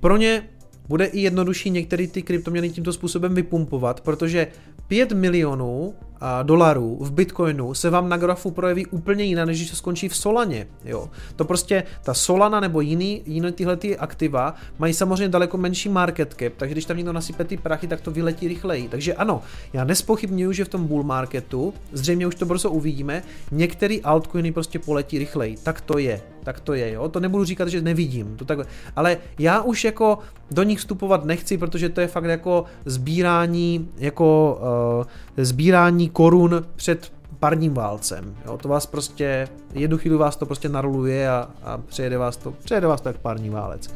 pro 0.00 0.16
ně 0.16 0.48
bude 0.88 1.04
i 1.04 1.20
jednodušší 1.20 1.70
některé 1.70 2.06
ty 2.06 2.22
kryptoměny 2.22 2.70
tímto 2.70 2.92
způsobem 2.92 3.34
vypumpovat, 3.34 4.00
protože 4.00 4.46
5 4.88 5.12
milionů 5.12 5.94
dolarů 6.42 6.98
v 7.00 7.12
Bitcoinu 7.12 7.74
se 7.74 7.90
vám 7.90 8.08
na 8.08 8.16
grafu 8.16 8.50
projeví 8.50 8.86
úplně 8.86 9.24
jinak, 9.24 9.46
než 9.46 9.58
když 9.58 9.70
se 9.70 9.76
skončí 9.76 10.08
v 10.08 10.16
Solaně. 10.16 10.66
Jo. 10.84 11.10
To 11.36 11.44
prostě 11.44 11.84
ta 12.02 12.14
Solana 12.14 12.60
nebo 12.60 12.80
jiný, 12.80 13.22
jiné 13.26 13.52
tyhle 13.52 13.76
ty 13.76 13.98
aktiva 13.98 14.54
mají 14.78 14.94
samozřejmě 14.94 15.28
daleko 15.28 15.58
menší 15.58 15.88
market 15.88 16.34
cap, 16.38 16.52
takže 16.56 16.74
když 16.74 16.84
tam 16.84 16.96
někdo 16.96 17.12
nasype 17.12 17.44
ty 17.44 17.56
prachy, 17.56 17.86
tak 17.86 18.00
to 18.00 18.10
vyletí 18.10 18.48
rychleji. 18.48 18.88
Takže 18.88 19.14
ano, 19.14 19.42
já 19.72 19.84
nespochybnuju, 19.84 20.52
že 20.52 20.64
v 20.64 20.68
tom 20.68 20.86
bull 20.86 21.02
marketu, 21.02 21.74
zřejmě 21.92 22.26
už 22.26 22.34
to 22.34 22.46
brzo 22.46 22.70
uvidíme, 22.70 23.22
některé 23.50 23.96
altcoiny 24.04 24.52
prostě 24.52 24.78
poletí 24.78 25.18
rychleji. 25.18 25.56
Tak 25.62 25.80
to 25.80 25.98
je 25.98 26.20
tak 26.48 26.60
to 26.60 26.74
je, 26.74 26.92
jo. 26.92 27.08
To 27.08 27.20
nebudu 27.20 27.44
říkat, 27.44 27.68
že 27.68 27.82
nevidím, 27.82 28.36
to 28.36 28.44
takhle. 28.44 28.66
Ale 28.96 29.16
já 29.38 29.62
už 29.62 29.84
jako 29.84 30.18
do 30.50 30.62
nich 30.62 30.78
vstupovat 30.78 31.24
nechci, 31.24 31.58
protože 31.58 31.88
to 31.88 32.00
je 32.00 32.06
fakt 32.06 32.24
jako 32.24 32.64
sbírání, 32.84 33.88
jako 33.98 34.58
uh, 35.00 35.06
sbírání 35.44 36.08
korun 36.08 36.66
před 36.76 37.12
parním 37.38 37.74
válcem. 37.74 38.36
Jo, 38.46 38.58
to 38.58 38.68
vás 38.68 38.86
prostě, 38.86 39.48
jednu 39.74 39.98
chvíli 39.98 40.16
vás 40.16 40.36
to 40.36 40.46
prostě 40.46 40.68
naroluje 40.68 41.30
a, 41.30 41.50
a 41.62 41.78
přejede 41.78 42.18
vás 42.18 42.36
to, 42.36 42.52
přejede 42.52 42.86
vás 42.86 43.00
to 43.00 43.08
jak 43.08 43.18
parní 43.18 43.50
válec. 43.50 43.94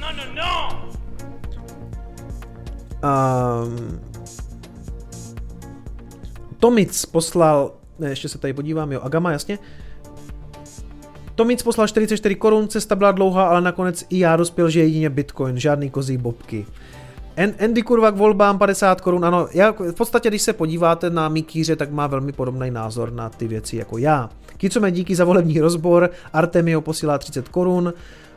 No, 0.00 0.06
no, 0.16 0.22
no. 0.34 0.82
Um, 3.02 4.00
Tomic 6.58 7.06
poslal, 7.06 7.72
ne, 7.98 8.08
ještě 8.08 8.28
se 8.28 8.38
tady 8.38 8.52
podívám, 8.52 8.92
jo, 8.92 9.00
Agama, 9.02 9.32
jasně, 9.32 9.58
Tomic 11.34 11.62
poslal 11.62 11.88
44 11.88 12.34
korun, 12.34 12.68
cesta 12.68 12.96
byla 12.96 13.12
dlouhá, 13.12 13.48
ale 13.48 13.60
nakonec 13.60 14.04
i 14.10 14.18
já 14.18 14.36
dospěl, 14.36 14.70
že 14.70 14.80
jedině 14.80 15.10
Bitcoin, 15.10 15.58
žádný 15.58 15.90
kozí 15.90 16.16
bobky. 16.16 16.66
Andy 17.36 17.82
kurva 17.82 18.10
k 18.10 18.16
volbám 18.16 18.58
50 18.58 19.00
korun, 19.00 19.24
ano, 19.24 19.48
já, 19.52 19.72
v 19.72 19.92
podstatě 19.92 20.28
když 20.28 20.42
se 20.42 20.52
podíváte 20.52 21.10
na 21.10 21.28
Mikýře, 21.28 21.76
tak 21.76 21.90
má 21.90 22.06
velmi 22.06 22.32
podobný 22.32 22.70
názor 22.70 23.12
na 23.12 23.28
ty 23.28 23.48
věci 23.48 23.76
jako 23.76 23.98
já. 23.98 24.30
Kicome 24.56 24.90
díky 24.90 25.14
za 25.14 25.24
volební 25.24 25.60
rozbor, 25.60 26.10
Artemio 26.32 26.80
posílá 26.80 27.18
30 27.18 27.48
korun, 27.48 27.92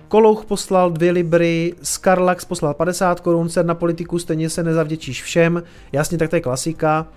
Kolouch 0.07 0.45
poslal 0.45 0.91
2 0.91 1.11
libry, 1.11 1.73
Skarlax 1.81 2.45
poslal 2.45 2.73
50 2.73 3.19
korun, 3.19 3.49
ser 3.49 3.65
na 3.65 3.75
politiku 3.75 4.19
stejně 4.19 4.49
se 4.49 4.63
nezavděčíš 4.63 5.23
všem, 5.23 5.63
jasně, 5.91 6.17
tak 6.17 6.29
to 6.29 6.35
je 6.35 6.41
klasika. 6.41 7.07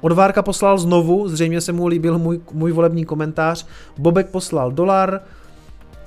Odvárka 0.00 0.42
poslal 0.42 0.78
znovu, 0.78 1.28
zřejmě 1.28 1.60
se 1.60 1.72
mu 1.72 1.86
líbil 1.86 2.18
můj, 2.18 2.40
můj 2.52 2.72
volební 2.72 3.04
komentář. 3.04 3.66
Bobek 3.98 4.26
poslal 4.26 4.72
dolar. 4.72 5.20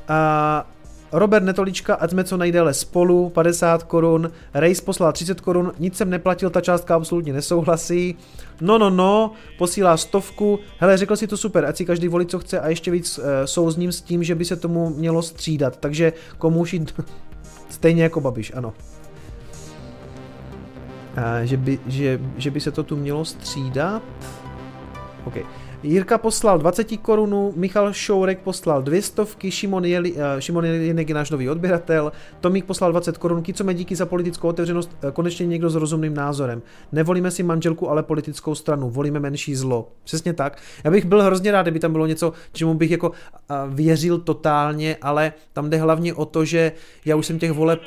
A 0.07 0.67
Robert 1.11 1.43
Netolička, 1.43 1.95
ať 1.95 2.11
jsme 2.11 2.23
co 2.23 2.37
nejdéle 2.37 2.73
spolu, 2.73 3.29
50 3.29 3.83
korun. 3.83 4.31
Race 4.53 4.81
poslal 4.81 5.11
30 5.11 5.41
korun, 5.41 5.71
nic 5.79 5.97
jsem 5.97 6.09
neplatil, 6.09 6.49
ta 6.49 6.61
částka 6.61 6.95
absolutně 6.95 7.33
nesouhlasí. 7.33 8.15
No, 8.61 8.77
no, 8.77 8.89
no, 8.89 9.31
posílá 9.57 9.97
stovku. 9.97 10.59
Hele, 10.77 10.97
řekl 10.97 11.15
si 11.15 11.27
to 11.27 11.37
super, 11.37 11.65
ať 11.65 11.77
si 11.77 11.85
každý 11.85 12.07
volí, 12.07 12.25
co 12.25 12.39
chce 12.39 12.59
a 12.59 12.69
ještě 12.69 12.91
víc 12.91 13.19
e, 13.23 13.47
souzním 13.47 13.91
s 13.91 14.01
tím, 14.01 14.23
že 14.23 14.35
by 14.35 14.45
se 14.45 14.55
tomu 14.55 14.89
mělo 14.89 15.21
střídat. 15.21 15.77
Takže 15.77 16.13
komu 16.37 16.65
jít 16.71 17.01
stejně 17.69 18.03
jako 18.03 18.21
Babiš, 18.21 18.51
ano 18.55 18.73
že 21.43 21.57
by, 21.57 21.79
že, 21.87 22.19
že 22.37 22.51
by 22.51 22.59
se 22.61 22.71
to 22.71 22.83
tu 22.83 22.95
mělo 22.95 23.25
střídat. 23.25 24.03
Okay. 25.25 25.43
Jirka 25.83 26.17
poslal 26.17 26.59
20 26.59 26.97
korunů, 27.01 27.53
Michal 27.55 27.93
Šourek 27.93 28.39
poslal 28.39 28.81
200, 28.81 29.25
Šimon, 29.49 29.85
Jeli, 29.85 30.13
uh, 30.13 30.19
Šimon 30.39 30.65
Jenek 30.65 31.09
je 31.09 31.15
náš 31.15 31.29
nový 31.29 31.49
odběratel, 31.49 32.11
Tomík 32.41 32.65
poslal 32.65 32.91
20 32.91 33.17
korun, 33.17 33.43
Kicome 33.43 33.73
díky 33.73 33.95
za 33.95 34.05
politickou 34.05 34.47
otevřenost, 34.47 34.97
uh, 35.03 35.11
konečně 35.11 35.45
někdo 35.45 35.69
s 35.69 35.75
rozumným 35.75 36.13
názorem. 36.13 36.61
Nevolíme 36.91 37.31
si 37.31 37.43
manželku, 37.43 37.89
ale 37.89 38.03
politickou 38.03 38.55
stranu, 38.55 38.89
volíme 38.89 39.19
menší 39.19 39.55
zlo. 39.55 39.91
Přesně 40.03 40.33
tak. 40.33 40.57
Já 40.83 40.91
bych 40.91 41.05
byl 41.05 41.23
hrozně 41.23 41.51
rád, 41.51 41.61
kdyby 41.61 41.79
tam 41.79 41.91
bylo 41.91 42.05
něco, 42.05 42.33
čemu 42.51 42.73
bych 42.73 42.91
jako 42.91 43.09
uh, 43.09 43.15
věřil 43.69 44.17
totálně, 44.17 44.97
ale 45.01 45.33
tam 45.53 45.69
jde 45.69 45.77
hlavně 45.77 46.13
o 46.13 46.25
to, 46.25 46.45
že 46.45 46.71
já 47.05 47.15
už 47.15 47.25
jsem 47.25 47.39
těch 47.39 47.51
voleb 47.51 47.81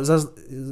za, 0.00 0.20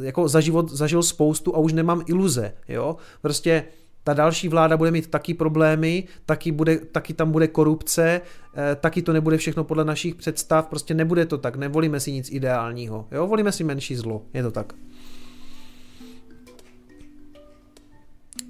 jako 0.03 0.29
za 0.29 0.41
život 0.41 0.71
zažil 0.71 1.03
spoustu 1.03 1.57
a 1.57 1.59
už 1.59 1.73
nemám 1.73 2.03
iluze, 2.07 2.53
jo. 2.69 2.97
Prostě 3.23 3.65
ta 4.07 4.15
další 4.15 4.49
vláda 4.49 4.77
bude 4.77 4.91
mít 4.91 5.07
taky 5.07 5.35
problémy, 5.35 6.05
taky, 6.27 6.53
bude, 6.53 6.79
taky 6.79 7.15
tam 7.15 7.33
bude 7.33 7.49
korupce, 7.49 8.21
eh, 8.55 8.77
taky 8.77 9.03
to 9.03 9.13
nebude 9.13 9.37
všechno 9.37 9.65
podle 9.65 9.85
našich 9.85 10.15
představ, 10.15 10.67
prostě 10.67 10.95
nebude 10.95 11.27
to 11.27 11.39
tak, 11.39 11.57
nevolíme 11.57 12.01
si 12.01 12.13
nic 12.13 12.31
ideálního, 12.33 13.09
jo, 13.13 13.27
volíme 13.27 13.53
si 13.53 13.65
menší 13.65 13.97
zlo, 13.97 14.23
je 14.35 14.43
to 14.43 14.51
tak. 14.51 14.73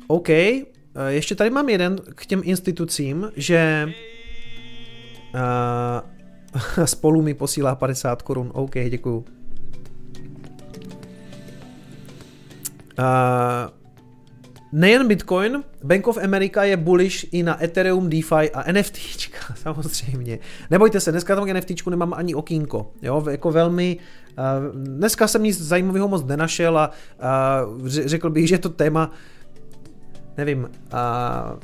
OK, 0.06 0.28
eh, 0.28 0.64
ještě 1.08 1.34
tady 1.34 1.50
mám 1.50 1.68
jeden 1.68 1.96
k 2.14 2.26
těm 2.26 2.40
institucím, 2.44 3.32
že 3.36 3.88
uh, 6.78 6.84
spolu 6.84 7.22
mi 7.22 7.34
posílá 7.34 7.74
50 7.74 8.22
korun, 8.22 8.50
OK, 8.54 8.74
děkuju. 8.90 9.24
Uh, 12.98 13.75
Nejen 14.72 15.09
Bitcoin, 15.09 15.64
Bank 15.84 16.06
of 16.06 16.18
America 16.18 16.64
je 16.64 16.76
bullish 16.76 17.26
i 17.32 17.43
na 17.43 17.64
Ethereum, 17.64 18.10
DeFi 18.10 18.51
a 18.55 18.72
NFT, 18.72 18.98
samozřejmě. 19.55 20.38
Nebojte 20.70 21.01
se, 21.01 21.12
dneska 21.12 21.36
tam 21.36 21.47
NFT 21.47 21.86
nemám 21.86 22.14
ani 22.14 22.34
okýnko, 22.34 22.93
jo, 23.02 23.24
jako 23.30 23.51
velmi, 23.51 23.98
uh, 24.38 24.74
dneska 24.74 25.28
jsem 25.28 25.43
nic 25.43 25.60
zajímavého 25.62 26.09
moc 26.09 26.24
nenašel 26.24 26.78
a 26.78 26.90
uh, 27.72 27.88
řekl 27.88 28.30
bych, 28.30 28.48
že 28.48 28.59
to 28.59 28.68
téma, 28.68 29.10
nevím, 30.36 30.68
uh, 30.93 31.59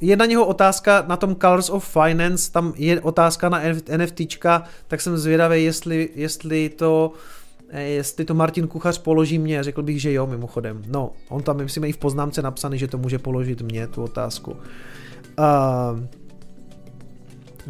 je 0.00 0.16
na 0.16 0.26
něho 0.26 0.46
otázka 0.46 1.04
na 1.08 1.16
tom 1.16 1.36
Colors 1.36 1.70
of 1.70 1.96
Finance, 2.02 2.52
tam 2.52 2.72
je 2.76 3.00
otázka 3.00 3.48
na 3.48 3.60
NFT, 3.96 4.20
tak 4.88 5.00
jsem 5.00 5.18
zvědavý, 5.18 5.64
jestli, 5.64 6.08
jestli 6.14 6.68
to 6.68 7.12
Eh, 7.12 7.39
jestli 7.72 8.24
to 8.24 8.34
Martin 8.34 8.66
Kuchař 8.66 8.98
položí 8.98 9.38
mě, 9.38 9.62
řekl 9.62 9.82
bych, 9.82 10.00
že 10.00 10.12
jo, 10.12 10.26
mimochodem. 10.26 10.82
No, 10.86 11.12
on 11.28 11.42
tam, 11.42 11.56
myslím, 11.56 11.84
i 11.84 11.92
v 11.92 11.98
poznámce 11.98 12.42
napsaný, 12.42 12.78
že 12.78 12.88
to 12.88 12.98
může 12.98 13.18
položit 13.18 13.62
mě, 13.62 13.86
tu 13.86 14.02
otázku. 14.02 14.50
Uh, 15.38 16.00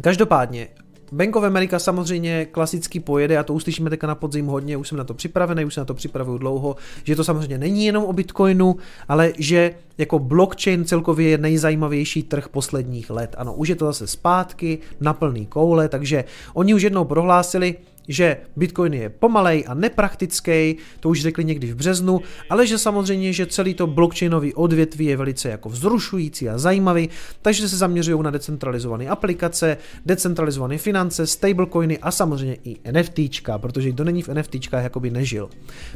každopádně, 0.01 0.67
Bank 1.11 1.35
of 1.35 1.43
America 1.43 1.79
samozřejmě 1.79 2.45
klasicky 2.45 2.99
pojede 2.99 3.37
a 3.37 3.43
to 3.43 3.53
uslyšíme 3.53 3.89
teďka 3.89 4.07
na 4.07 4.15
podzim 4.15 4.45
hodně, 4.47 4.77
už 4.77 4.87
jsem 4.87 4.97
na 4.97 5.03
to 5.03 5.13
připravený, 5.13 5.65
už 5.65 5.73
se 5.73 5.81
na 5.81 5.85
to 5.85 5.93
připravuju 5.93 6.37
dlouho, 6.37 6.75
že 7.03 7.15
to 7.15 7.23
samozřejmě 7.23 7.57
není 7.57 7.85
jenom 7.85 8.03
o 8.03 8.13
Bitcoinu, 8.13 8.75
ale 9.07 9.33
že 9.37 9.75
jako 9.97 10.19
blockchain 10.19 10.85
celkově 10.85 11.29
je 11.29 11.37
nejzajímavější 11.37 12.23
trh 12.23 12.49
posledních 12.49 13.09
let. 13.09 13.35
Ano, 13.37 13.53
už 13.53 13.69
je 13.69 13.75
to 13.75 13.85
zase 13.85 14.07
zpátky 14.07 14.79
na 14.99 15.13
plný 15.13 15.45
koule, 15.45 15.89
takže 15.89 16.23
oni 16.53 16.73
už 16.73 16.81
jednou 16.81 17.05
prohlásili, 17.05 17.75
že 18.11 18.37
Bitcoin 18.55 18.93
je 18.93 19.09
pomalej 19.09 19.63
a 19.67 19.73
nepraktický, 19.73 20.75
to 20.99 21.09
už 21.09 21.21
řekli 21.21 21.45
někdy 21.45 21.67
v 21.67 21.75
březnu, 21.75 22.21
ale 22.49 22.67
že 22.67 22.77
samozřejmě, 22.77 23.33
že 23.33 23.45
celý 23.45 23.73
to 23.73 23.87
blockchainový 23.87 24.53
odvětví 24.53 25.05
je 25.05 25.17
velice 25.17 25.49
jako 25.49 25.69
vzrušující 25.69 26.49
a 26.49 26.57
zajímavý, 26.57 27.09
takže 27.41 27.69
se 27.69 27.77
zaměřují 27.77 28.23
na 28.23 28.31
decentralizované 28.31 29.07
aplikace, 29.07 29.77
decentralizované 30.05 30.77
finance, 30.77 31.27
stablecoiny 31.27 31.97
a 31.99 32.11
samozřejmě 32.11 32.57
i 32.63 32.77
NFTčka, 32.91 33.57
protože 33.57 33.91
kdo 33.91 34.03
není 34.03 34.21
v 34.23 34.29
NFTčkách, 34.29 34.83
jakoby 34.83 35.09
nežil. 35.09 35.49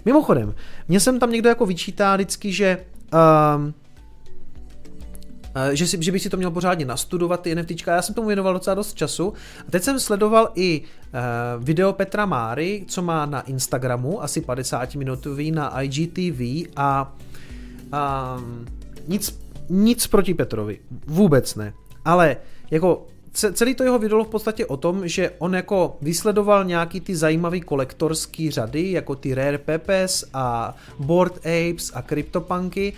Mimochodem, 0.05 0.55
mě 0.87 0.99
jsem 0.99 1.19
tam 1.19 1.31
někdo 1.31 1.49
jako 1.49 1.65
vyčítá 1.65 2.15
vždycky, 2.15 2.51
že 2.51 2.77
um, 3.57 3.73
že, 5.71 5.87
si, 5.87 5.97
že 6.01 6.11
bych 6.11 6.21
si 6.21 6.29
to 6.29 6.37
měl 6.37 6.51
pořádně 6.51 6.85
nastudovat, 6.85 7.41
ty 7.41 7.55
NFT. 7.55 7.87
Já 7.87 8.01
jsem 8.01 8.15
tomu 8.15 8.27
věnoval 8.27 8.53
docela 8.53 8.73
dost 8.73 8.93
času. 8.93 9.33
A 9.67 9.71
teď 9.71 9.83
jsem 9.83 9.99
sledoval 9.99 10.51
i 10.55 10.81
uh, 10.81 11.63
video 11.63 11.93
Petra 11.93 12.25
Máry, 12.25 12.85
co 12.87 13.01
má 13.01 13.25
na 13.25 13.41
Instagramu, 13.41 14.23
asi 14.23 14.41
50 14.41 14.95
minutový 14.95 15.51
na 15.51 15.81
IGTV 15.81 16.69
a 16.75 17.15
um, 18.37 18.65
nic, 19.07 19.39
nic 19.69 20.07
proti 20.07 20.33
Petrovi, 20.33 20.79
vůbec 21.07 21.55
ne. 21.55 21.73
Ale 22.05 22.37
jako 22.71 23.07
celý 23.31 23.75
to 23.75 23.83
jeho 23.83 23.99
video 23.99 24.23
v 24.23 24.27
podstatě 24.27 24.65
o 24.65 24.77
tom, 24.77 25.07
že 25.07 25.31
on 25.37 25.55
jako 25.55 25.97
vysledoval 26.01 26.65
nějaký 26.65 27.01
ty 27.01 27.15
zajímavý 27.15 27.61
kolektorský 27.61 28.51
řady, 28.51 28.91
jako 28.91 29.15
ty 29.15 29.33
Rare 29.33 29.57
Pepes 29.57 30.25
a 30.33 30.75
Board 30.99 31.37
Apes 31.37 31.91
a 31.93 32.01
CryptoPunky 32.01 32.93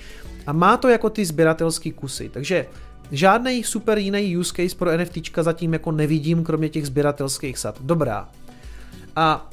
a 0.47 0.53
má 0.53 0.77
to 0.77 0.87
jako 0.87 1.09
ty 1.09 1.25
sběratelský 1.25 1.91
kusy, 1.91 2.29
takže 2.29 2.65
žádný 3.11 3.63
super 3.63 3.97
jiný 3.97 4.37
use 4.37 4.53
case 4.55 4.75
pro 4.75 4.97
NFT 4.97 5.17
zatím 5.37 5.73
jako 5.73 5.91
nevidím, 5.91 6.43
kromě 6.43 6.69
těch 6.69 6.85
sběratelských 6.85 7.57
sad. 7.57 7.81
Dobrá. 7.81 8.29
A 9.15 9.49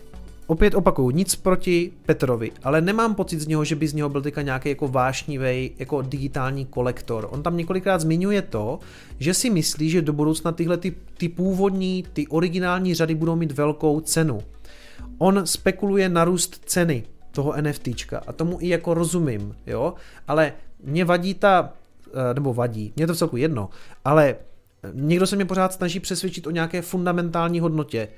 opět 0.46 0.74
opakuju, 0.74 1.10
nic 1.10 1.34
proti 1.34 1.92
Petrovi, 2.06 2.52
ale 2.62 2.80
nemám 2.80 3.14
pocit 3.14 3.40
z 3.40 3.46
něho, 3.46 3.64
že 3.64 3.76
by 3.76 3.88
z 3.88 3.94
něho 3.94 4.08
byl 4.08 4.22
teďka 4.22 4.42
nějaký 4.42 4.68
jako 4.68 4.88
vášnivý 4.88 5.70
jako 5.78 6.02
digitální 6.02 6.66
kolektor. 6.66 7.28
On 7.30 7.42
tam 7.42 7.56
několikrát 7.56 8.00
zmiňuje 8.00 8.42
to, 8.42 8.78
že 9.18 9.34
si 9.34 9.50
myslí, 9.50 9.90
že 9.90 10.02
do 10.02 10.12
budoucna 10.12 10.52
tyhle 10.52 10.76
ty, 10.76 10.94
ty 11.18 11.28
původní, 11.28 12.04
ty 12.12 12.26
originální 12.26 12.94
řady 12.94 13.14
budou 13.14 13.36
mít 13.36 13.52
velkou 13.52 14.00
cenu. 14.00 14.40
On 15.18 15.46
spekuluje 15.46 16.08
na 16.08 16.24
růst 16.24 16.60
ceny 16.64 17.04
toho 17.30 17.54
NFTčka 17.62 18.22
a 18.26 18.32
tomu 18.32 18.58
i 18.60 18.68
jako 18.68 18.94
rozumím, 18.94 19.54
jo, 19.66 19.94
ale 20.28 20.52
mě 20.84 21.04
vadí 21.04 21.34
ta, 21.34 21.72
eh, 22.06 22.34
nebo 22.34 22.54
vadí, 22.54 22.92
mě 22.96 23.06
to 23.06 23.14
v 23.14 23.16
celku 23.16 23.36
jedno, 23.36 23.70
ale 24.04 24.36
někdo 24.92 25.26
se 25.26 25.36
mě 25.36 25.44
pořád 25.44 25.72
snaží 25.72 26.00
přesvědčit 26.00 26.46
o 26.46 26.50
nějaké 26.50 26.82
fundamentální 26.82 27.60
hodnotě, 27.60 28.08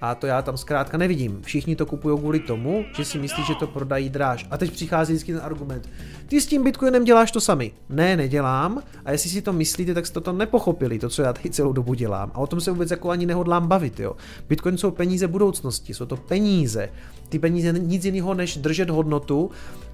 a 0.00 0.14
to 0.14 0.26
já 0.26 0.42
tam 0.42 0.56
zkrátka 0.56 0.98
nevidím. 0.98 1.42
Všichni 1.42 1.76
to 1.76 1.86
kupují 1.86 2.18
kvůli 2.18 2.40
tomu, 2.40 2.84
že 2.96 3.04
si 3.04 3.18
myslí, 3.18 3.44
že 3.44 3.54
to 3.54 3.66
prodají 3.66 4.08
dráž. 4.08 4.46
A 4.50 4.58
teď 4.58 4.70
přichází 4.70 5.12
vždycky 5.12 5.32
ten 5.32 5.42
argument. 5.44 5.88
Ty 6.26 6.40
s 6.40 6.46
tím 6.46 6.64
Bitcoinem 6.64 7.04
děláš 7.04 7.30
to 7.30 7.40
sami. 7.40 7.72
Ne, 7.88 8.16
nedělám. 8.16 8.82
A 9.04 9.12
jestli 9.12 9.30
si 9.30 9.42
to 9.42 9.52
myslíte, 9.52 9.94
tak 9.94 10.06
jste 10.06 10.20
to 10.20 10.32
nepochopili, 10.32 10.98
to, 10.98 11.08
co 11.08 11.22
já 11.22 11.32
tady 11.32 11.50
celou 11.50 11.72
dobu 11.72 11.94
dělám. 11.94 12.30
A 12.34 12.38
o 12.38 12.46
tom 12.46 12.60
se 12.60 12.70
vůbec 12.70 12.90
jako 12.90 13.10
ani 13.10 13.26
nehodlám 13.26 13.68
bavit. 13.68 14.00
Jo. 14.00 14.16
Bitcoin 14.48 14.78
jsou 14.78 14.90
peníze 14.90 15.28
budoucnosti, 15.28 15.94
jsou 15.94 16.06
to 16.06 16.16
peníze. 16.16 16.88
Ty 17.28 17.38
peníze 17.38 17.72
nic 17.72 18.04
jiného 18.04 18.34
než 18.34 18.56
držet 18.56 18.90
hodnotu 18.90 19.50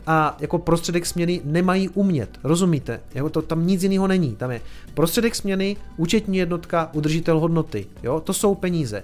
a 0.06 0.36
jako 0.40 0.58
prostředek 0.58 1.06
směny 1.06 1.40
nemají 1.44 1.88
umět. 1.88 2.38
Rozumíte? 2.44 3.00
Jako 3.14 3.30
to, 3.30 3.42
tam 3.42 3.66
nic 3.66 3.82
jiného 3.82 4.08
není. 4.08 4.36
Tam 4.36 4.50
je 4.50 4.60
prostředek 4.94 5.34
směny, 5.34 5.76
účetní 5.96 6.38
jednotka, 6.38 6.90
udržitel 6.92 7.40
hodnoty. 7.40 7.86
Jo? 8.02 8.20
To 8.20 8.32
jsou 8.32 8.54
peníze. 8.54 9.02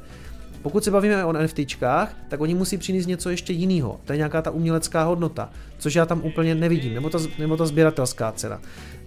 Pokud 0.62 0.84
se 0.84 0.90
bavíme 0.90 1.24
o 1.24 1.32
NFTčkách, 1.32 2.16
tak 2.28 2.40
oni 2.40 2.54
musí 2.54 2.78
přinést 2.78 3.06
něco 3.06 3.30
ještě 3.30 3.52
jiného. 3.52 4.00
To 4.04 4.12
je 4.12 4.16
nějaká 4.16 4.42
ta 4.42 4.50
umělecká 4.50 5.04
hodnota, 5.04 5.50
což 5.78 5.94
já 5.94 6.06
tam 6.06 6.20
úplně 6.24 6.54
nevidím, 6.54 6.94
nebo 6.94 7.10
ta, 7.10 7.18
nebo 7.38 7.56
ta 7.56 7.66
sběratelská 7.66 8.32
cena. 8.32 8.60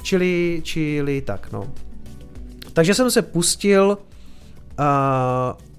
Čili, 0.03 0.61
čili 0.63 1.21
tak, 1.21 1.51
no. 1.51 1.71
Takže 2.73 2.93
jsem 2.93 3.11
se 3.11 3.21
pustil 3.21 3.97
uh, 4.79 5.69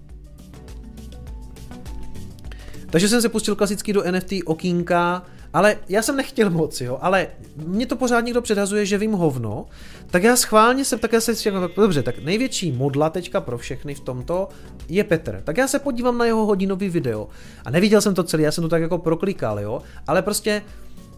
takže 2.91 3.09
jsem 3.09 3.23
se 3.23 3.29
pustil 3.29 3.57
klasicky 3.57 3.93
do 3.93 4.13
NFT 4.13 4.33
okýnka, 4.45 5.23
ale 5.53 5.77
já 5.89 6.03
jsem 6.03 6.17
nechtěl 6.17 6.51
moc, 6.51 6.81
jo, 6.81 6.99
ale 7.01 7.27
mě 7.57 7.87
to 7.87 7.97
pořád 7.97 8.21
někdo 8.21 8.43
předhazuje, 8.43 8.87
že 8.87 8.99
vím 8.99 9.13
hovno, 9.13 9.67
tak 10.11 10.23
já 10.23 10.37
schválně 10.37 10.85
jsem 10.85 10.99
také 10.99 11.21
se 11.21 11.35
říkal, 11.35 11.71
dobře, 11.77 12.03
tak 12.03 12.19
největší 12.19 12.73
modla 12.73 13.11
teďka 13.11 13.41
pro 13.41 13.59
všechny 13.59 13.95
v 13.95 14.01
tomto 14.01 14.49
je 14.89 15.05
Petr. 15.05 15.41
Tak 15.45 15.57
já 15.57 15.69
se 15.69 15.79
podívám 15.79 16.19
na 16.19 16.25
jeho 16.25 16.47
hodinový 16.47 16.89
video. 16.89 17.29
A 17.65 17.71
neviděl 17.71 18.01
jsem 18.01 18.15
to 18.15 18.23
celý, 18.23 18.43
já 18.43 18.53
jsem 18.53 18.63
to 18.63 18.69
tak 18.69 18.83
jako 18.83 18.99
proklikal, 18.99 19.61
jo, 19.61 19.83
ale 20.07 20.23
prostě 20.23 20.63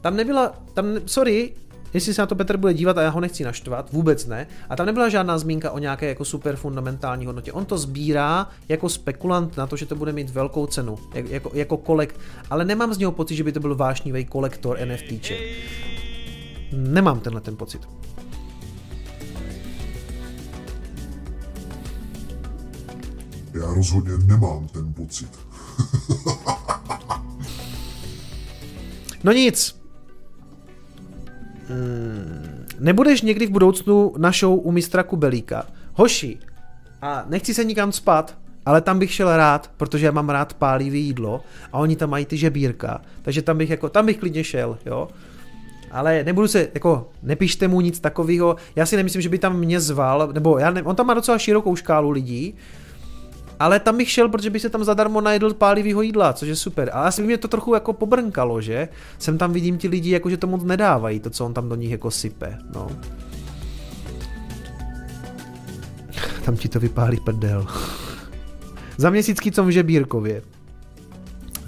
tam 0.01 0.17
nebyla, 0.17 0.63
tam, 0.75 0.87
sorry, 1.07 1.53
jestli 1.95 2.15
se 2.15 2.23
na 2.23 2.27
to 2.27 2.35
Petr 2.35 2.57
bude 2.57 2.75
dívat 2.75 2.99
a 2.99 3.03
já 3.03 3.09
ho 3.11 3.21
nechci 3.21 3.45
naštvat, 3.45 3.93
vůbec 3.93 4.27
ne. 4.27 4.47
A 4.69 4.77
tam 4.77 4.87
nebyla 4.87 5.09
žádná 5.09 5.39
zmínka 5.39 5.71
o 5.71 5.79
nějaké 5.79 6.09
jako 6.09 6.25
super 6.25 6.57
fundamentální 6.57 7.27
hodnotě. 7.27 7.53
On 7.53 7.65
to 7.65 7.79
sbírá 7.79 8.49
jako 8.69 8.89
spekulant 8.89 9.57
na 9.57 9.67
to, 9.67 9.77
že 9.77 9.87
to 9.87 9.97
bude 9.97 10.13
mít 10.13 10.31
velkou 10.31 10.67
cenu, 10.67 10.99
jako, 11.15 11.51
jako 11.55 11.77
kolek, 11.77 12.21
ale 12.51 12.65
nemám 12.65 12.95
z 12.95 12.99
něho 12.99 13.13
pocit, 13.13 13.37
že 13.37 13.45
by 13.45 13.53
to 13.53 13.61
byl 13.61 13.75
vášnivý 13.75 14.25
kolektor 14.25 14.79
NFTček. 14.85 15.41
Nemám 16.73 17.21
tenhle 17.21 17.41
ten 17.41 17.57
pocit. 17.57 17.89
Já 23.55 23.75
rozhodně 23.75 24.13
nemám 24.27 24.69
ten 24.69 24.95
pocit. 24.95 25.39
no 29.25 29.33
nic, 29.33 29.82
Hmm, 31.69 32.67
nebudeš 32.79 33.23
někdy 33.23 33.47
v 33.47 33.51
budoucnu 33.51 34.13
na 34.19 34.31
show 34.31 34.67
u 34.67 34.73
mistra 34.73 35.03
Kubelíka? 35.03 35.67
Hoši, 35.95 36.39
a 37.03 37.25
nechci 37.29 37.55
se 37.55 37.65
nikam 37.65 37.93
spát, 37.93 38.39
ale 38.67 38.81
tam 38.81 38.99
bych 38.99 39.13
šel 39.13 39.37
rád, 39.37 39.71
protože 39.77 40.07
já 40.07 40.13
mám 40.13 40.31
rád 40.31 40.55
pálivý 40.55 41.05
jídlo 41.05 41.41
a 41.73 41.79
oni 41.79 41.97
tam 41.97 42.11
mají 42.11 42.27
ty 42.27 42.37
žebírka, 42.37 43.01
takže 43.23 43.43
tam 43.43 43.59
bych 43.59 43.71
jako, 43.71 43.89
tam 43.89 44.07
bych 44.07 44.19
klidně 44.19 44.45
šel, 44.45 44.79
jo. 44.87 45.09
Ale 45.91 46.25
nebudu 46.25 46.49
se, 46.49 46.69
jako, 46.75 47.11
nepište 47.23 47.69
mu 47.69 47.81
nic 47.81 48.01
takového, 48.01 48.57
já 48.77 48.87
si 48.87 48.97
nemyslím, 48.97 49.23
že 49.23 49.29
by 49.29 49.39
tam 49.39 49.59
mě 49.59 49.81
zval, 49.81 50.31
nebo 50.33 50.59
já 50.59 50.71
ne, 50.71 50.83
on 50.83 50.97
tam 50.97 51.07
má 51.07 51.15
docela 51.15 51.39
širokou 51.39 51.77
škálu 51.77 52.11
lidí, 52.11 52.55
ale 53.63 53.81
tam 53.81 53.97
bych 53.97 54.11
šel, 54.11 54.29
protože 54.29 54.51
by 54.51 54.61
se 54.61 54.71
tam 54.71 54.85
zadarmo 54.85 55.21
najedl 55.21 55.55
pálivýho 55.55 56.03
jídla, 56.03 56.33
což 56.33 56.49
je 56.49 56.57
super. 56.57 56.91
Ale 56.93 57.07
asi 57.07 57.23
by 57.23 57.27
mě 57.27 57.39
to 57.39 57.49
trochu 57.49 57.75
jako 57.75 57.93
pobrnkalo, 57.93 58.61
že? 58.61 58.89
Sem 59.19 59.39
tam 59.39 59.53
vidím 59.53 59.79
ti 59.79 59.89
lidi, 59.89 60.11
jako 60.11 60.31
že 60.31 60.37
to 60.37 60.47
moc 60.47 60.65
nedávají, 60.65 61.21
to, 61.21 61.31
co 61.31 61.47
on 61.47 61.55
tam 61.55 61.69
do 61.69 61.75
nich 61.75 61.91
jako 61.91 62.11
sype, 62.11 62.59
no. 62.75 62.91
Tam 66.45 66.57
ti 66.57 66.69
to 66.69 66.81
vypálí 66.81 67.21
prdel. 67.21 67.67
Za 68.97 69.11
měsícký 69.11 69.53
co 69.53 69.65
v 69.65 69.71
Žebírkově. 69.71 70.43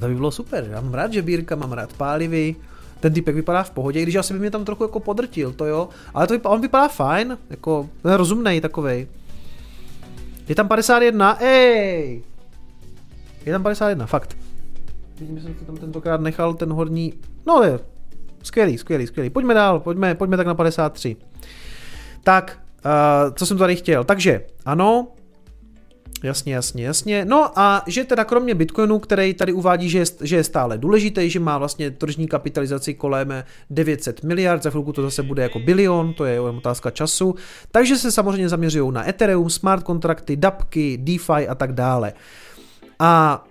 To 0.00 0.08
by 0.08 0.14
bylo 0.14 0.30
super, 0.30 0.66
já 0.70 0.80
mám 0.80 0.94
rád 0.94 1.12
Žebírka, 1.12 1.56
mám 1.56 1.72
rád 1.72 1.92
pálivý. 1.92 2.56
Ten 3.00 3.12
typek 3.12 3.34
vypadá 3.34 3.62
v 3.62 3.70
pohodě, 3.70 4.02
když 4.02 4.14
asi 4.14 4.32
by 4.32 4.38
mě 4.38 4.50
tam 4.50 4.64
trochu 4.64 4.84
jako 4.84 5.00
podrtil, 5.00 5.52
to 5.52 5.66
jo. 5.66 5.88
Ale 6.14 6.26
to 6.26 6.34
vypadá, 6.34 6.54
on 6.54 6.60
vypadá 6.60 6.88
fajn, 6.88 7.38
jako 7.50 7.88
rozumnej 8.04 8.60
takovej. 8.60 9.06
Je 10.48 10.54
tam 10.54 10.68
51, 10.68 11.38
ej! 11.40 12.22
Je 13.46 13.52
tam 13.52 13.62
51, 13.62 14.06
fakt. 14.06 14.36
Vidím, 15.20 15.38
že 15.38 15.44
jsem 15.44 15.54
to 15.54 15.64
tam 15.64 15.76
tentokrát 15.76 16.20
nechal 16.20 16.54
ten 16.54 16.72
horní, 16.72 17.14
no 17.46 17.62
je, 17.62 17.78
skvělý, 18.42 18.78
skvělý, 18.78 19.06
skvělý. 19.06 19.30
Pojďme 19.30 19.54
dál, 19.54 19.80
pojďme, 19.80 20.14
pojďme 20.14 20.36
tak 20.36 20.46
na 20.46 20.54
53. 20.54 21.16
Tak, 22.24 22.58
uh, 22.84 23.34
co 23.34 23.46
jsem 23.46 23.58
tady 23.58 23.76
chtěl. 23.76 24.04
Takže, 24.04 24.40
ano, 24.64 25.08
Jasně, 26.24 26.54
jasně, 26.54 26.84
jasně. 26.86 27.24
No 27.24 27.58
a 27.58 27.82
že 27.86 28.04
teda 28.04 28.24
kromě 28.24 28.54
Bitcoinu, 28.54 28.98
který 28.98 29.34
tady 29.34 29.52
uvádí, 29.52 29.90
že 29.90 29.98
je, 29.98 30.04
že 30.20 30.36
je 30.36 30.44
stále 30.44 30.78
důležitý, 30.78 31.30
že 31.30 31.40
má 31.40 31.58
vlastně 31.58 31.90
tržní 31.90 32.28
kapitalizaci 32.28 32.94
kolem 32.94 33.44
900 33.70 34.22
miliard, 34.22 34.62
za 34.62 34.70
chvilku 34.70 34.92
to 34.92 35.02
zase 35.02 35.22
bude 35.22 35.42
jako 35.42 35.58
bilion, 35.58 36.14
to 36.14 36.24
je 36.24 36.40
otázka 36.40 36.90
času, 36.90 37.34
takže 37.70 37.96
se 37.96 38.12
samozřejmě 38.12 38.48
zaměřují 38.48 38.92
na 38.92 39.08
Ethereum, 39.08 39.50
smart 39.50 39.82
kontrakty, 39.82 40.36
dapky, 40.36 40.98
DeFi 41.02 41.48
a 41.48 41.54
tak 41.54 41.72
dále. 41.72 42.12
A 42.98 43.44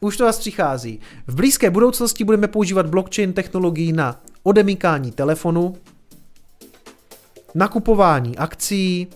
už 0.00 0.16
to 0.16 0.24
vás 0.24 0.38
přichází. 0.38 1.00
V 1.26 1.34
blízké 1.34 1.70
budoucnosti 1.70 2.24
budeme 2.24 2.48
používat 2.48 2.86
blockchain 2.86 3.32
technologii 3.32 3.92
na 3.92 4.20
odemykání 4.42 5.12
telefonu, 5.12 5.76
nakupování 7.54 8.36
akcí, 8.36 9.06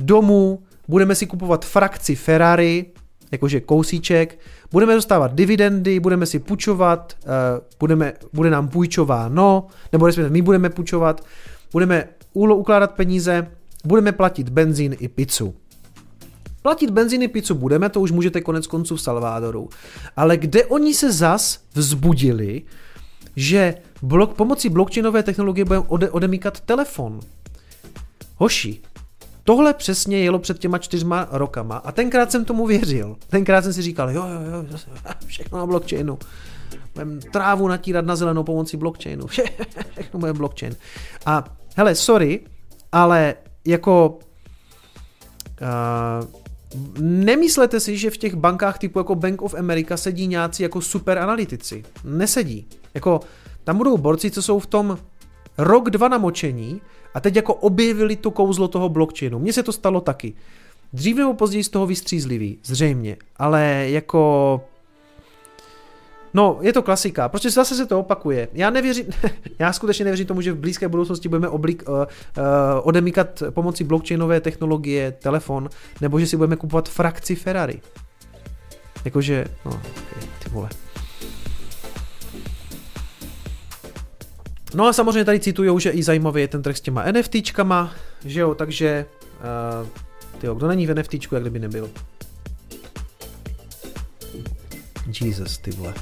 domů, 0.00 0.62
budeme 0.88 1.14
si 1.14 1.26
kupovat 1.26 1.64
frakci 1.64 2.14
Ferrari, 2.14 2.86
jakože 3.32 3.60
kousíček, 3.60 4.38
budeme 4.72 4.94
dostávat 4.94 5.34
dividendy, 5.34 6.00
budeme 6.00 6.26
si 6.26 6.38
půjčovat, 6.38 7.16
uh, 7.24 7.30
budeme, 7.78 8.12
bude 8.32 8.50
nám 8.50 8.68
půjčováno, 8.68 9.66
nebo 9.92 10.06
respektive 10.06 10.30
my 10.30 10.42
budeme 10.42 10.70
půjčovat, 10.70 11.24
budeme 11.72 12.08
ukládat 12.32 12.90
peníze, 12.90 13.50
budeme 13.84 14.12
platit 14.12 14.48
benzín 14.48 14.96
i 14.98 15.08
pizzu. 15.08 15.54
Platit 16.62 16.90
benzín 16.90 17.22
i 17.22 17.28
pizzu 17.28 17.54
budeme, 17.54 17.88
to 17.88 18.00
už 18.00 18.10
můžete 18.10 18.40
konec 18.40 18.66
konců 18.66 18.96
v 18.96 19.00
Salvadoru. 19.00 19.68
Ale 20.16 20.36
kde 20.36 20.64
oni 20.64 20.94
se 20.94 21.12
zas 21.12 21.60
vzbudili, 21.74 22.62
že 23.36 23.74
blok, 24.02 24.34
pomocí 24.34 24.68
blockchainové 24.68 25.22
technologie 25.22 25.64
budeme 25.64 25.84
ode, 25.88 26.10
odemíkat 26.10 26.60
telefon? 26.60 27.20
Hoši, 28.36 28.80
Tohle 29.48 29.74
přesně 29.74 30.18
jelo 30.18 30.38
před 30.38 30.58
těma 30.58 30.78
čtyřma 30.78 31.28
rokama 31.30 31.76
a 31.76 31.92
tenkrát 31.92 32.32
jsem 32.32 32.44
tomu 32.44 32.66
věřil. 32.66 33.16
Tenkrát 33.28 33.62
jsem 33.62 33.72
si 33.72 33.82
říkal, 33.82 34.10
jo, 34.10 34.24
jo, 34.26 34.40
jo, 34.52 34.78
všechno 35.26 35.58
na 35.58 35.66
blockchainu. 35.66 36.18
Budeme 36.94 37.20
trávu 37.20 37.68
natírat 37.68 38.04
na 38.04 38.16
zelenou 38.16 38.44
pomocí 38.44 38.76
blockchainu. 38.76 39.26
Všechno 39.92 40.20
bude 40.20 40.32
blockchain. 40.32 40.76
A 41.26 41.44
hele, 41.76 41.94
sorry, 41.94 42.40
ale 42.92 43.34
jako 43.64 44.18
uh, 45.60 46.28
nemyslete 47.00 47.80
si, 47.80 47.98
že 47.98 48.10
v 48.10 48.16
těch 48.16 48.34
bankách 48.34 48.78
typu 48.78 48.98
jako 48.98 49.14
Bank 49.14 49.42
of 49.42 49.54
America 49.54 49.96
sedí 49.96 50.26
nějací 50.26 50.62
jako 50.62 50.80
super 50.80 51.18
analytici. 51.18 51.84
Nesedí. 52.04 52.66
Jako 52.94 53.20
tam 53.64 53.76
budou 53.76 53.98
borci, 53.98 54.30
co 54.30 54.42
jsou 54.42 54.58
v 54.58 54.66
tom 54.66 54.98
rok, 55.58 55.90
dva 55.90 56.08
namočení 56.08 56.80
a 57.18 57.20
teď 57.20 57.36
jako 57.36 57.54
objevili 57.54 58.16
to 58.16 58.30
kouzlo 58.30 58.68
toho 58.68 58.88
blockchainu. 58.88 59.38
Mně 59.38 59.52
se 59.52 59.62
to 59.62 59.72
stalo 59.72 60.00
taky. 60.00 60.34
Dřív 60.92 61.16
nebo 61.16 61.34
později 61.34 61.64
z 61.64 61.68
toho 61.68 61.86
vystřízlivý, 61.86 62.58
zřejmě, 62.64 63.16
ale 63.36 63.86
jako... 63.88 64.60
No, 66.34 66.58
je 66.60 66.72
to 66.72 66.82
klasika, 66.82 67.28
protože 67.28 67.50
zase 67.50 67.74
se 67.74 67.86
to 67.86 68.00
opakuje. 68.00 68.48
Já 68.52 68.70
nevěřím, 68.70 69.06
já 69.58 69.72
skutečně 69.72 70.04
nevěřím 70.04 70.26
tomu, 70.26 70.40
že 70.40 70.52
v 70.52 70.58
blízké 70.58 70.88
budoucnosti 70.88 71.28
budeme 71.28 71.48
oblik, 71.48 71.82
uh, 71.88 71.96
uh, 71.96 72.04
odemíkat 72.82 73.42
pomocí 73.50 73.84
blockchainové 73.84 74.40
technologie 74.40 75.12
telefon, 75.12 75.68
nebo 76.00 76.20
že 76.20 76.26
si 76.26 76.36
budeme 76.36 76.56
kupovat 76.56 76.88
frakci 76.88 77.34
Ferrari. 77.34 77.80
Jakože, 79.04 79.44
no, 79.64 79.70
okay, 79.70 80.28
ty 80.44 80.50
vole. 80.50 80.68
No 84.74 84.86
a 84.86 84.92
samozřejmě 84.92 85.24
tady 85.24 85.40
citují, 85.40 85.80
že 85.80 85.90
i 85.90 86.02
zajímavý 86.02 86.40
je 86.40 86.48
ten 86.48 86.62
trh 86.62 86.76
s 86.76 86.80
těma 86.80 87.04
NFTčkama, 87.12 87.94
že 88.24 88.40
jo, 88.40 88.54
takže 88.54 89.06
uh, 89.82 89.88
tyjo, 90.40 90.54
kdo 90.54 90.68
není 90.68 90.86
v 90.86 90.94
NFTčku, 90.94 91.34
jak 91.34 91.44
kdyby 91.44 91.58
nebyl. 91.58 91.90
Jesus, 95.20 95.58
ty 95.58 95.70
vole. 95.70 95.94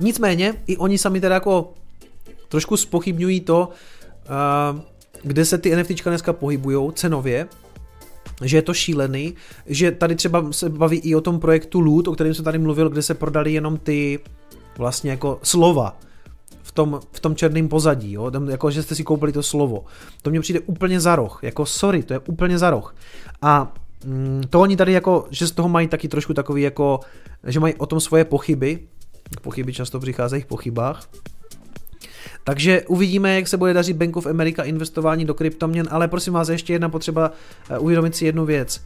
Nicméně, 0.00 0.54
i 0.66 0.76
oni 0.76 0.98
sami 0.98 1.20
teda 1.20 1.34
jako 1.34 1.74
trošku 2.48 2.76
spochybňují 2.76 3.40
to, 3.40 3.68
uh, 4.78 4.80
kde 5.22 5.44
se 5.44 5.58
ty 5.58 5.76
NFTčka 5.76 6.10
dneska 6.10 6.32
pohybují 6.32 6.92
cenově, 6.92 7.48
že 8.44 8.56
je 8.56 8.62
to 8.62 8.74
šílený, 8.74 9.34
že 9.66 9.92
tady 9.92 10.14
třeba 10.14 10.52
se 10.52 10.68
baví 10.68 10.98
i 10.98 11.14
o 11.14 11.20
tom 11.20 11.40
projektu 11.40 11.80
Loot, 11.80 12.08
o 12.08 12.12
kterém 12.12 12.34
jsem 12.34 12.44
tady 12.44 12.58
mluvil, 12.58 12.88
kde 12.88 13.02
se 13.02 13.14
prodali 13.14 13.52
jenom 13.52 13.78
ty 13.78 14.20
vlastně 14.78 15.10
jako 15.10 15.38
slova 15.42 15.96
v 16.62 16.72
tom, 16.72 17.00
v 17.12 17.20
tom 17.20 17.36
černém 17.36 17.68
pozadí, 17.68 18.12
jo? 18.12 18.30
Tam, 18.30 18.48
jako 18.48 18.70
že 18.70 18.82
jste 18.82 18.94
si 18.94 19.04
koupili 19.04 19.32
to 19.32 19.42
slovo. 19.42 19.84
To 20.22 20.30
mně 20.30 20.40
přijde 20.40 20.60
úplně 20.60 21.00
za 21.00 21.16
roh, 21.16 21.38
jako 21.42 21.66
sorry, 21.66 22.02
to 22.02 22.12
je 22.12 22.18
úplně 22.18 22.58
za 22.58 22.70
roh. 22.70 22.94
A 23.42 23.72
mm, 24.04 24.42
to 24.50 24.60
oni 24.60 24.76
tady 24.76 24.92
jako, 24.92 25.26
že 25.30 25.46
z 25.46 25.52
toho 25.52 25.68
mají 25.68 25.88
taky 25.88 26.08
trošku 26.08 26.34
takový 26.34 26.62
jako, 26.62 27.00
že 27.44 27.60
mají 27.60 27.74
o 27.74 27.86
tom 27.86 28.00
svoje 28.00 28.24
pochyby, 28.24 28.78
pochyby 29.42 29.72
často 29.72 30.00
přicházejí 30.00 30.42
v 30.42 30.46
pochybách, 30.46 31.08
takže 32.44 32.82
uvidíme, 32.88 33.34
jak 33.34 33.48
se 33.48 33.56
bude 33.56 33.74
dařit 33.74 33.96
Bank 33.96 34.16
of 34.16 34.26
America 34.26 34.62
investování 34.62 35.24
do 35.24 35.34
kryptoměn, 35.34 35.88
ale 35.90 36.08
prosím 36.08 36.32
vás, 36.32 36.48
ještě 36.48 36.72
jedna 36.72 36.88
potřeba 36.88 37.32
eh, 37.70 37.78
uvědomit 37.78 38.16
si 38.16 38.24
jednu 38.24 38.44
věc. 38.44 38.80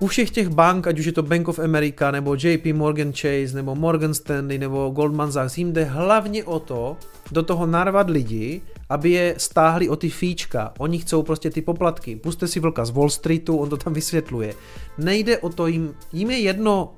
U 0.00 0.06
všech 0.06 0.30
těch 0.30 0.48
bank, 0.48 0.86
ať 0.86 0.98
už 0.98 1.06
je 1.06 1.12
to 1.12 1.22
Bank 1.22 1.48
of 1.48 1.58
America, 1.58 2.10
nebo 2.10 2.34
JP 2.34 2.66
Morgan 2.72 3.12
Chase, 3.12 3.54
nebo 3.54 3.74
Morgan 3.74 4.14
Stanley, 4.14 4.58
nebo 4.58 4.90
Goldman 4.90 5.32
Sachs, 5.32 5.58
jim 5.58 5.72
jde 5.72 5.84
hlavně 5.84 6.44
o 6.44 6.58
to, 6.60 6.96
do 7.32 7.42
toho 7.42 7.66
narvat 7.66 8.10
lidi, 8.10 8.62
aby 8.88 9.10
je 9.10 9.34
stáhli 9.38 9.88
o 9.88 9.96
ty 9.96 10.10
fíčka. 10.10 10.72
Oni 10.78 10.98
chcou 10.98 11.22
prostě 11.22 11.50
ty 11.50 11.62
poplatky. 11.62 12.16
Puste 12.16 12.48
si 12.48 12.60
vlka 12.60 12.84
z 12.84 12.90
Wall 12.90 13.10
Streetu, 13.10 13.56
on 13.56 13.70
to 13.70 13.76
tam 13.76 13.92
vysvětluje. 13.92 14.54
Nejde 14.98 15.38
o 15.38 15.48
to, 15.48 15.66
jim, 15.66 15.94
jim 16.12 16.30
je 16.30 16.38
jedno, 16.38 16.94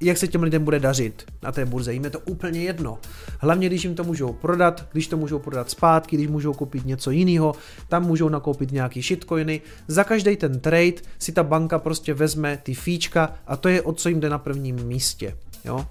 jak 0.00 0.18
se 0.18 0.28
těm 0.28 0.42
lidem 0.42 0.64
bude 0.64 0.80
dařit 0.80 1.24
na 1.42 1.52
té 1.52 1.64
burze. 1.64 1.92
Jim 1.92 2.04
je 2.04 2.10
to 2.10 2.20
úplně 2.20 2.62
jedno. 2.62 2.98
Hlavně, 3.38 3.66
když 3.66 3.84
jim 3.84 3.94
to 3.94 4.04
můžou 4.04 4.32
prodat, 4.32 4.86
když 4.92 5.06
to 5.06 5.16
můžou 5.16 5.38
prodat 5.38 5.70
zpátky, 5.70 6.16
když 6.16 6.28
můžou 6.28 6.54
koupit 6.54 6.86
něco 6.86 7.10
jiného, 7.10 7.54
tam 7.88 8.06
můžou 8.06 8.28
nakoupit 8.28 8.72
nějaký 8.72 9.02
shitcoiny. 9.02 9.60
Za 9.88 10.04
každý 10.04 10.36
ten 10.36 10.60
trade 10.60 11.02
si 11.18 11.32
ta 11.32 11.42
banka 11.42 11.78
prostě 11.78 12.14
vezme 12.14 12.58
ty 12.62 12.74
fíčka 12.74 13.34
a 13.46 13.56
to 13.56 13.68
je 13.68 13.82
o 13.82 13.92
co 13.92 14.08
jim 14.08 14.20
jde 14.20 14.28
na 14.28 14.38
prvním 14.38 14.76
místě. 14.76 15.36
Jo? 15.64 15.86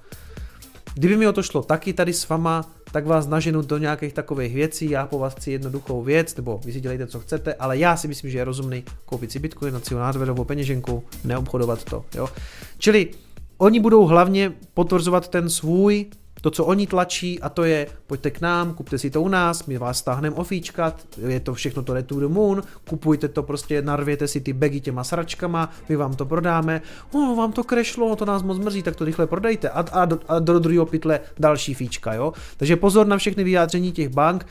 Kdyby 0.93 1.17
mi 1.17 1.27
o 1.27 1.33
to 1.33 1.43
šlo 1.43 1.63
taky 1.63 1.93
tady 1.93 2.13
s 2.13 2.29
vama, 2.29 2.71
tak 2.91 3.05
vás 3.05 3.27
naženu 3.27 3.61
do 3.61 3.77
nějakých 3.77 4.13
takových 4.13 4.53
věcí, 4.53 4.89
já 4.89 5.07
po 5.07 5.19
vás 5.19 5.33
chci 5.35 5.51
jednoduchou 5.51 6.03
věc, 6.03 6.35
nebo 6.35 6.61
vy 6.65 6.73
si 6.73 6.81
dělejte, 6.81 7.07
co 7.07 7.19
chcete, 7.19 7.53
ale 7.53 7.77
já 7.77 7.97
si 7.97 8.07
myslím, 8.07 8.31
že 8.31 8.37
je 8.37 8.43
rozumný 8.43 8.83
koupit 9.05 9.31
si 9.31 9.39
Bitcoin 9.39 9.81
na 9.95 10.43
peněženku, 10.43 11.03
neobchodovat 11.23 11.83
to. 11.83 12.05
Jo? 12.15 12.29
Čili 12.77 13.07
Oni 13.61 13.79
budou 13.79 14.05
hlavně 14.05 14.53
potvrzovat 14.73 15.27
ten 15.27 15.49
svůj, 15.49 16.05
to, 16.41 16.51
co 16.51 16.65
oni 16.65 16.87
tlačí, 16.87 17.39
a 17.39 17.49
to 17.49 17.63
je, 17.63 17.87
pojďte 18.07 18.31
k 18.31 18.41
nám, 18.41 18.73
kupte 18.73 18.97
si 18.97 19.09
to 19.09 19.21
u 19.21 19.27
nás, 19.27 19.65
my 19.65 19.77
vás 19.77 19.97
stáhneme 19.97 20.35
ofíčka, 20.35 20.93
je 21.27 21.39
to 21.39 21.53
všechno 21.53 21.83
to 21.83 22.03
to 22.03 22.19
the 22.19 22.27
Moon, 22.27 22.63
kupujte 22.89 23.27
to 23.27 23.43
prostě, 23.43 23.81
narvěte 23.81 24.27
si 24.27 24.41
ty 24.41 24.53
bagy 24.53 24.79
těma 24.79 25.03
sračkama, 25.03 25.69
my 25.89 25.95
vám 25.95 26.13
to 26.13 26.25
prodáme, 26.25 26.81
o, 27.11 27.35
vám 27.35 27.51
to 27.51 27.63
krešlo, 27.63 28.15
to 28.15 28.25
nás 28.25 28.43
moc 28.43 28.59
mrzí, 28.59 28.83
tak 28.83 28.95
to 28.95 29.05
rychle 29.05 29.27
prodejte. 29.27 29.69
A, 29.69 29.79
a, 29.91 30.05
do, 30.05 30.19
a 30.27 30.39
do 30.39 30.59
druhého 30.59 30.85
pytle 30.85 31.19
další 31.39 31.73
fíčka, 31.73 32.13
jo. 32.13 32.33
Takže 32.57 32.75
pozor 32.75 33.07
na 33.07 33.17
všechny 33.17 33.43
vyjádření 33.43 33.91
těch 33.91 34.09
bank, 34.09 34.45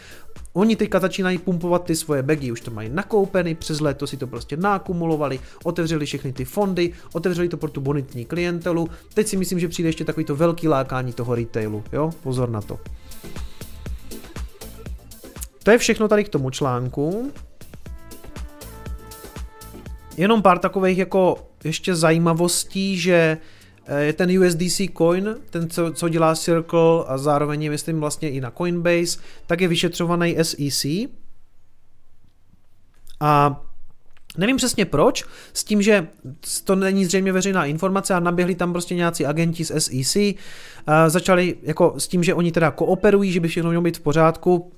Oni 0.53 0.77
teďka 0.77 1.01
začínají 1.01 1.39
pumpovat 1.39 1.85
ty 1.85 1.97
svoje 1.97 2.23
bagy, 2.23 2.53
už 2.53 2.61
to 2.61 2.71
mají 2.71 2.89
nakoupeny, 2.89 3.55
přes 3.55 3.81
léto 3.81 4.07
si 4.07 4.17
to 4.17 4.27
prostě 4.27 4.57
nakumulovali, 4.57 5.41
otevřeli 5.65 6.07
všechny 6.07 6.33
ty 6.33 6.45
fondy, 6.45 6.93
otevřeli 7.13 7.49
to 7.49 7.57
pro 7.57 7.71
tu 7.71 7.81
bonitní 7.81 8.25
klientelu. 8.25 8.89
Teď 9.15 9.27
si 9.27 9.37
myslím, 9.37 9.61
že 9.61 9.69
přijde 9.69 9.89
ještě 9.89 10.05
takový 10.05 10.25
to 10.25 10.37
velký 10.37 10.69
lákání 10.69 11.13
toho 11.13 11.35
retailu, 11.35 11.85
jo, 11.93 12.11
pozor 12.23 12.51
na 12.51 12.61
to. 12.61 12.79
To 15.63 15.71
je 15.71 15.79
všechno 15.79 16.09
tady 16.09 16.25
k 16.25 16.29
tomu 16.29 16.51
článku. 16.51 17.33
Jenom 20.17 20.43
pár 20.43 20.59
takových 20.59 20.99
jako 20.99 21.49
ještě 21.65 21.95
zajímavostí, 21.95 22.99
že 22.99 23.39
je 23.97 24.13
ten 24.13 24.39
USDC 24.39 24.81
coin, 24.99 25.37
ten, 25.51 25.71
co, 25.71 25.93
co 25.93 26.09
dělá 26.09 26.35
Circle 26.35 27.05
a 27.07 27.19
zároveň 27.19 27.63
je, 27.63 27.71
myslím, 27.71 28.01
vlastně 28.01 28.31
i 28.31 28.41
na 28.41 28.51
Coinbase, 28.51 29.19
tak 29.47 29.61
je 29.61 29.69
vyšetřovaný 29.69 30.37
SEC. 30.43 30.87
A 33.21 33.65
Nevím 34.39 34.57
přesně 34.57 34.85
proč, 34.85 35.25
s 35.53 35.65
tím, 35.65 35.83
že 35.83 36.09
to 36.65 36.77
není 36.77 37.05
zřejmě 37.05 37.33
veřejná 37.33 37.65
informace 37.65 38.15
a 38.15 38.21
naběhli 38.21 38.55
tam 38.55 38.73
prostě 38.73 38.95
nějací 38.95 39.27
agenti 39.27 39.65
z 39.65 39.81
SEC, 39.81 40.17
a 40.87 41.09
začali 41.09 41.57
jako 41.63 41.95
s 41.99 42.09
tím, 42.09 42.25
že 42.25 42.35
oni 42.35 42.53
teda 42.53 42.71
kooperují, 42.71 43.33
že 43.33 43.41
by 43.41 43.49
všechno 43.49 43.71
mělo 43.71 43.83
být 43.83 43.97
v 43.97 44.01
pořádku, 44.01 44.73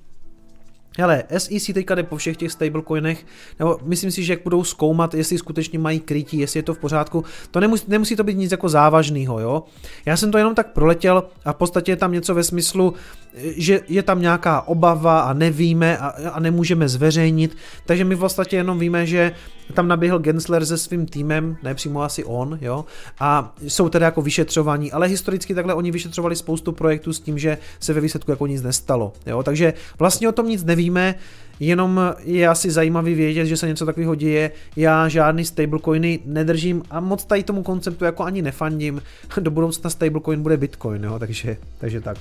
Hele, 1.01 1.24
SEC 1.39 1.70
teďka 1.74 1.94
jde 1.94 2.02
po 2.02 2.16
všech 2.16 2.36
těch 2.36 2.52
stablecoinech, 2.52 3.27
nebo 3.59 3.78
myslím 3.82 4.10
si, 4.10 4.22
že 4.22 4.32
jak 4.32 4.43
budou 4.43 4.64
zkoumat, 4.64 5.14
jestli 5.14 5.39
skutečně 5.39 5.78
mají 5.78 6.01
krytí, 6.01 6.39
jestli 6.39 6.59
je 6.59 6.62
to 6.62 6.74
v 6.74 6.78
pořádku, 6.78 7.24
to 7.51 7.60
nemusí, 7.60 7.85
nemusí 7.89 8.16
to 8.16 8.24
být 8.24 8.36
nic 8.36 8.51
jako 8.51 8.68
závažného, 8.68 9.40
jo. 9.40 9.64
Já 10.06 10.16
jsem 10.16 10.31
to 10.31 10.39
jenom 10.39 10.55
tak 10.55 10.72
proletěl 10.72 11.24
a 11.44 11.52
v 11.52 11.56
podstatě 11.56 11.93
je 11.93 11.97
tam 11.97 12.12
něco 12.12 12.35
ve 12.35 12.43
smyslu, 12.43 12.94
že 13.35 13.81
je 13.89 14.02
tam 14.02 14.20
nějaká 14.20 14.61
obava 14.61 15.20
a 15.20 15.32
nevíme 15.32 15.98
a, 15.98 16.09
a 16.32 16.40
nemůžeme 16.40 16.89
zveřejnit, 16.89 17.57
takže 17.86 18.05
my 18.05 18.15
v 18.15 18.19
podstatě 18.19 18.57
jenom 18.57 18.78
víme, 18.78 19.07
že 19.07 19.32
tam 19.74 19.89
naběhl 19.89 20.19
Gensler 20.19 20.66
se 20.66 20.78
svým 20.78 21.07
týmem, 21.07 21.57
ne 21.62 21.74
přímo 21.74 22.02
asi 22.02 22.24
on, 22.24 22.59
jo, 22.61 22.85
a 23.20 23.55
jsou 23.69 23.89
tedy 23.89 24.05
jako 24.05 24.23
vyšetřovaní, 24.23 24.93
ale 24.93 25.07
historicky 25.07 25.55
takhle 25.55 25.74
oni 25.74 25.90
vyšetřovali 25.90 26.36
spoustu 26.36 26.73
projektů 26.73 27.12
s 27.12 27.20
tím, 27.20 27.39
že 27.39 27.59
se 27.81 27.93
ve 27.93 28.01
výsledku 28.01 28.31
jako 28.31 28.47
nic 28.47 28.62
nestalo, 28.62 29.12
jo, 29.27 29.43
takže 29.43 29.74
vlastně 29.98 30.28
o 30.28 30.32
tom 30.32 30.48
nic 30.48 30.65
nevíme, 30.65 31.15
jenom 31.61 32.01
je 32.24 32.48
asi 32.48 32.70
zajímavý 32.70 33.15
vědět, 33.15 33.47
že 33.47 33.57
se 33.57 33.69
něco 33.69 33.86
takového 33.86 34.15
děje. 34.15 34.51
Já 34.77 35.09
žádný 35.09 35.44
stablecoiny 35.44 36.20
nedržím 36.24 36.82
a 36.90 37.01
moc 37.01 37.24
tady 37.24 37.43
tomu 37.43 37.62
konceptu 37.62 38.05
jako 38.05 38.24
ani 38.24 38.43
nefandím. 38.43 39.02
Do 39.40 39.51
budoucna 39.51 39.90
stablecoin 39.90 40.43
bude 40.43 40.57
Bitcoin, 40.57 41.05
jo, 41.05 41.19
takže, 41.19 41.57
takže 41.78 42.01
tak. 42.01 42.19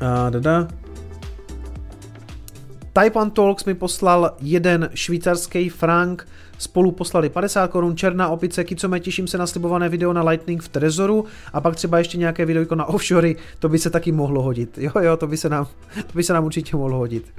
A 0.00 0.30
dada. 0.30 0.68
Taipan 2.92 3.30
Talks 3.30 3.64
mi 3.64 3.74
poslal 3.74 4.30
jeden 4.40 4.90
švýcarský 4.94 5.68
frank, 5.68 6.28
spolu 6.58 6.92
poslali 6.92 7.28
50 7.28 7.68
korun, 7.68 7.96
černá 7.96 8.28
opice, 8.28 8.64
kicome, 8.64 9.00
těším 9.00 9.26
se 9.26 9.38
na 9.38 9.46
slibované 9.46 9.88
video 9.88 10.12
na 10.12 10.22
Lightning 10.22 10.62
v 10.62 10.68
Trezoru 10.68 11.24
a 11.52 11.60
pak 11.60 11.76
třeba 11.76 11.98
ještě 11.98 12.18
nějaké 12.18 12.44
video 12.44 12.74
na 12.74 12.84
offshory, 12.84 13.36
to 13.58 13.68
by 13.68 13.78
se 13.78 13.90
taky 13.90 14.12
mohlo 14.12 14.42
hodit. 14.42 14.78
Jo, 14.78 14.90
jo, 15.00 15.16
to 15.16 15.26
by 15.26 15.36
se 15.36 15.48
nám, 15.48 15.66
to 15.94 16.12
by 16.14 16.22
se 16.22 16.32
nám 16.32 16.44
určitě 16.44 16.76
mohlo 16.76 16.98
hodit. 16.98 17.34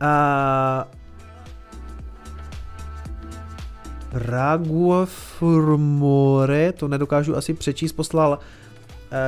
A... 0.00 0.88
Raguafurmore, 4.12 6.72
to 6.72 6.88
nedokážu 6.88 7.36
asi 7.36 7.54
přečíst, 7.54 7.92
poslal 7.92 8.38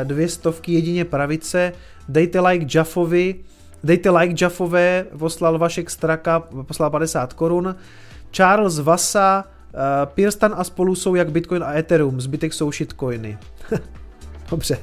dvě 0.04 0.28
stovky 0.28 0.72
jedině 0.72 1.04
pravice, 1.04 1.72
dejte 2.08 2.40
like 2.40 2.66
Jaffovi, 2.78 3.34
dejte 3.84 4.10
like 4.10 4.44
Jaffové, 4.44 5.06
poslal 5.18 5.58
Vašek 5.58 5.90
Straka, 5.90 6.40
poslal 6.40 6.90
50 6.90 7.32
korun, 7.32 7.76
Charles 8.30 8.78
Vasa, 8.78 9.44
uh, 9.44 9.80
Pirstan 10.14 10.54
a 10.56 10.64
spolu 10.64 10.94
jsou 10.94 11.14
jak 11.14 11.32
Bitcoin 11.32 11.64
a 11.64 11.78
Ethereum, 11.78 12.20
zbytek 12.20 12.54
jsou 12.54 12.72
shitcoiny. 12.72 13.38
Dobře. 14.50 14.78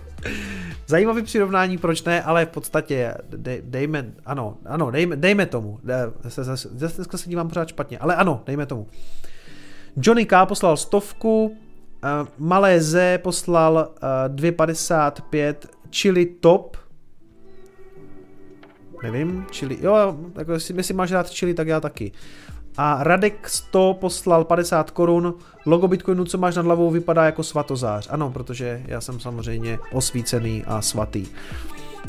Zajímavý 0.87 1.21
přirovnání, 1.21 1.77
proč 1.77 2.03
ne, 2.03 2.23
ale 2.23 2.45
v 2.45 2.49
podstatě 2.49 3.13
dej, 3.29 3.61
dejme, 3.65 4.05
ano, 4.25 4.57
ano, 4.65 4.91
dejme, 4.91 5.15
dejme 5.15 5.45
tomu. 5.45 5.79
Zase, 6.23 6.69
dneska 6.71 7.17
se 7.17 7.29
dívám 7.29 7.47
pořád 7.47 7.67
špatně, 7.67 7.99
ale 7.99 8.15
ano, 8.15 8.43
dejme 8.45 8.65
tomu. 8.65 8.87
Johnny 9.97 10.25
K. 10.25 10.45
poslal 10.45 10.77
stovku, 10.77 11.57
uh, 12.03 12.27
Malé 12.37 12.81
Z 12.81 13.17
poslal 13.17 13.89
uh, 14.29 14.35
2,55, 14.35 15.55
Chili 15.91 16.25
Top, 16.25 16.77
nevím, 19.03 19.45
Chili, 19.51 19.77
jo, 19.81 20.17
jako 20.37 20.51
jestli, 20.51 20.77
jestli 20.77 20.93
máš 20.93 21.11
rád 21.11 21.29
Chili, 21.29 21.53
tak 21.53 21.67
já 21.67 21.79
taky. 21.79 22.11
A 22.77 23.03
Radek 23.03 23.49
100 23.49 23.97
poslal 24.01 24.43
50 24.43 24.91
korun. 24.91 25.33
Logo 25.65 25.87
Bitcoinu, 25.87 26.25
co 26.25 26.37
máš 26.37 26.55
nad 26.55 26.65
hlavou, 26.65 26.91
vypadá 26.91 27.25
jako 27.25 27.43
svatozář. 27.43 28.07
Ano, 28.11 28.31
protože 28.31 28.81
já 28.85 29.01
jsem 29.01 29.19
samozřejmě 29.19 29.79
osvícený 29.91 30.63
a 30.67 30.81
svatý. 30.81 31.25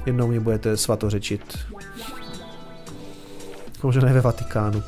Jednou 0.06 0.26
mě 0.26 0.40
budete 0.40 0.76
svatořečit. 0.76 1.58
Možná 3.82 4.02
ne 4.02 4.12
ve 4.12 4.20
Vatikánu. 4.20 4.82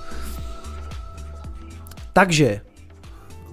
Takže, 2.12 2.60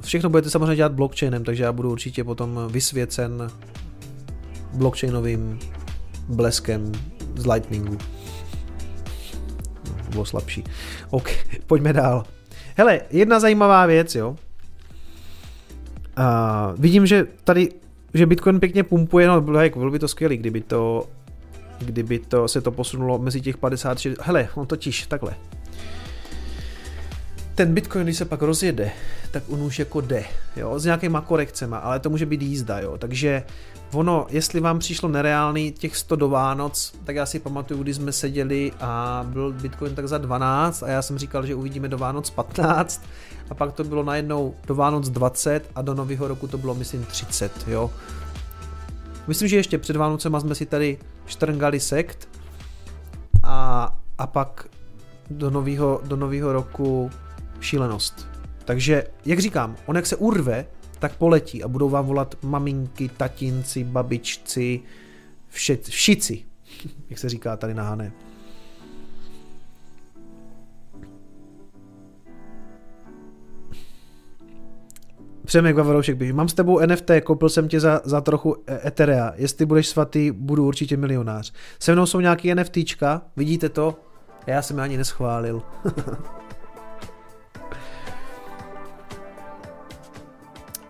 všechno 0.08 0.30
budete 0.30 0.50
samozřejmě 0.50 0.76
dělat 0.76 0.92
blockchainem, 0.92 1.44
takže 1.44 1.64
já 1.64 1.72
budu 1.72 1.92
určitě 1.92 2.24
potom 2.24 2.60
vysvěcen 2.70 3.52
blockchainovým 4.74 5.60
bleskem 6.28 6.92
z 7.36 7.46
Lightningu 7.46 7.98
bylo 10.18 10.26
slabší. 10.26 10.64
OK, 11.10 11.30
pojďme 11.68 11.94
dál. 11.94 12.24
Hele, 12.76 13.02
jedna 13.10 13.40
zajímavá 13.40 13.86
věc, 13.86 14.16
jo. 14.16 14.36
A 16.16 16.74
vidím, 16.78 17.06
že 17.06 17.28
tady, 17.44 17.70
že 18.14 18.26
Bitcoin 18.26 18.60
pěkně 18.60 18.84
pumpuje, 18.84 19.28
no 19.28 19.42
bylo, 19.42 19.62
jako, 19.62 19.92
by 19.92 20.00
to 20.00 20.08
skvělé, 20.08 20.38
kdyby 20.38 20.62
to, 20.62 21.10
kdyby 21.80 22.20
to 22.20 22.48
se 22.48 22.62
to 22.62 22.72
posunulo 22.72 23.20
mezi 23.20 23.42
těch 23.42 23.58
56, 23.58 24.18
hele, 24.22 24.50
on 24.56 24.68
totiž 24.68 25.08
takhle. 25.08 25.36
Ten 27.58 27.74
Bitcoin, 27.74 28.04
když 28.04 28.18
se 28.18 28.26
pak 28.26 28.42
rozjede, 28.42 28.92
tak 29.32 29.44
on 29.50 29.62
už 29.62 29.80
jako 29.80 30.02
jde, 30.02 30.26
jo, 30.56 30.80
s 30.80 30.86
nějakýma 30.86 31.22
korekcema, 31.22 31.78
ale 31.78 32.00
to 32.00 32.10
může 32.10 32.26
být 32.26 32.42
jízda, 32.42 32.80
jo, 32.80 32.98
takže 32.98 33.44
ono, 33.94 34.28
jestli 34.30 34.60
vám 34.60 34.80
přišlo 34.80 35.10
nereálný 35.10 35.72
těch 35.72 35.98
100 35.98 36.16
do 36.16 36.30
Vánoc, 36.30 36.94
tak 37.04 37.16
já 37.16 37.26
si 37.26 37.40
pamatuju, 37.40 37.84
když 37.84 37.96
jsme 37.96 38.12
seděli 38.12 38.72
a 38.80 39.22
byl 39.30 39.52
Bitcoin 39.54 39.96
tak 39.96 40.08
za 40.08 40.18
12 40.18 40.84
a 40.84 40.88
já 40.88 41.02
jsem 41.02 41.18
říkal, 41.18 41.46
že 41.46 41.56
uvidíme 41.56 41.88
do 41.88 41.98
Vánoc 41.98 42.30
15 42.30 43.06
a 43.50 43.54
pak 43.56 43.74
to 43.74 43.84
bylo 43.84 44.04
najednou 44.04 44.56
do 44.68 44.76
Vánoc 44.76 45.10
20 45.10 45.72
a 45.76 45.82
do 45.82 45.94
nového 45.94 46.28
roku 46.28 46.48
to 46.48 46.58
bylo 46.58 46.76
myslím 46.76 47.06
30, 47.06 47.52
jo. 47.68 47.92
Myslím, 49.28 49.48
že 49.48 49.56
ještě 49.56 49.78
před 49.78 49.96
Vánocema 49.96 50.40
jsme 50.40 50.56
si 50.56 50.66
tady 50.66 50.98
štrngali 51.26 51.80
sekt 51.80 52.30
a, 53.44 53.90
a 54.18 54.28
pak 54.28 54.68
do 55.30 55.50
nového 55.50 56.02
do 56.06 56.54
roku 56.54 57.12
šílenost. 57.60 58.28
Takže, 58.66 59.04
jak 59.26 59.40
říkám, 59.40 59.76
on 59.86 59.96
jak 59.96 60.06
se 60.06 60.16
urve, 60.16 60.66
tak 61.00 61.16
poletí 61.16 61.64
a 61.64 61.68
budou 61.68 61.90
vám 61.90 62.06
volat 62.06 62.36
maminky, 62.44 63.10
tatinci, 63.10 63.84
babičci, 63.84 64.82
vše, 65.50 65.78
všici, 65.90 66.46
jak 67.10 67.20
se 67.20 67.30
říká 67.30 67.58
tady 67.58 67.74
na 67.74 67.84
Hané. 67.84 68.12
Přemek 75.46 75.76
Vavaroušek 75.76 76.18
běží. 76.18 76.34
Mám 76.34 76.50
s 76.50 76.54
tebou 76.54 76.80
NFT, 76.86 77.12
koupil 77.24 77.50
jsem 77.50 77.68
tě 77.68 77.80
za, 77.80 78.02
za 78.04 78.22
trochu 78.22 78.56
e- 78.68 78.88
Etherea. 78.88 79.34
Jestli 79.36 79.66
budeš 79.66 79.88
svatý, 79.88 80.32
budu 80.32 80.66
určitě 80.66 80.98
milionář. 80.98 81.54
Se 81.80 81.94
mnou 81.94 82.06
jsou 82.06 82.20
nějaký 82.20 82.56
NFTčka, 82.56 83.22
vidíte 83.36 83.70
to? 83.70 84.00
Já 84.48 84.62
jsem 84.62 84.78
je 84.78 84.84
ani 84.84 84.98
neschválil. 84.98 85.62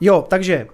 jo, 0.02 0.26
takže 0.30 0.68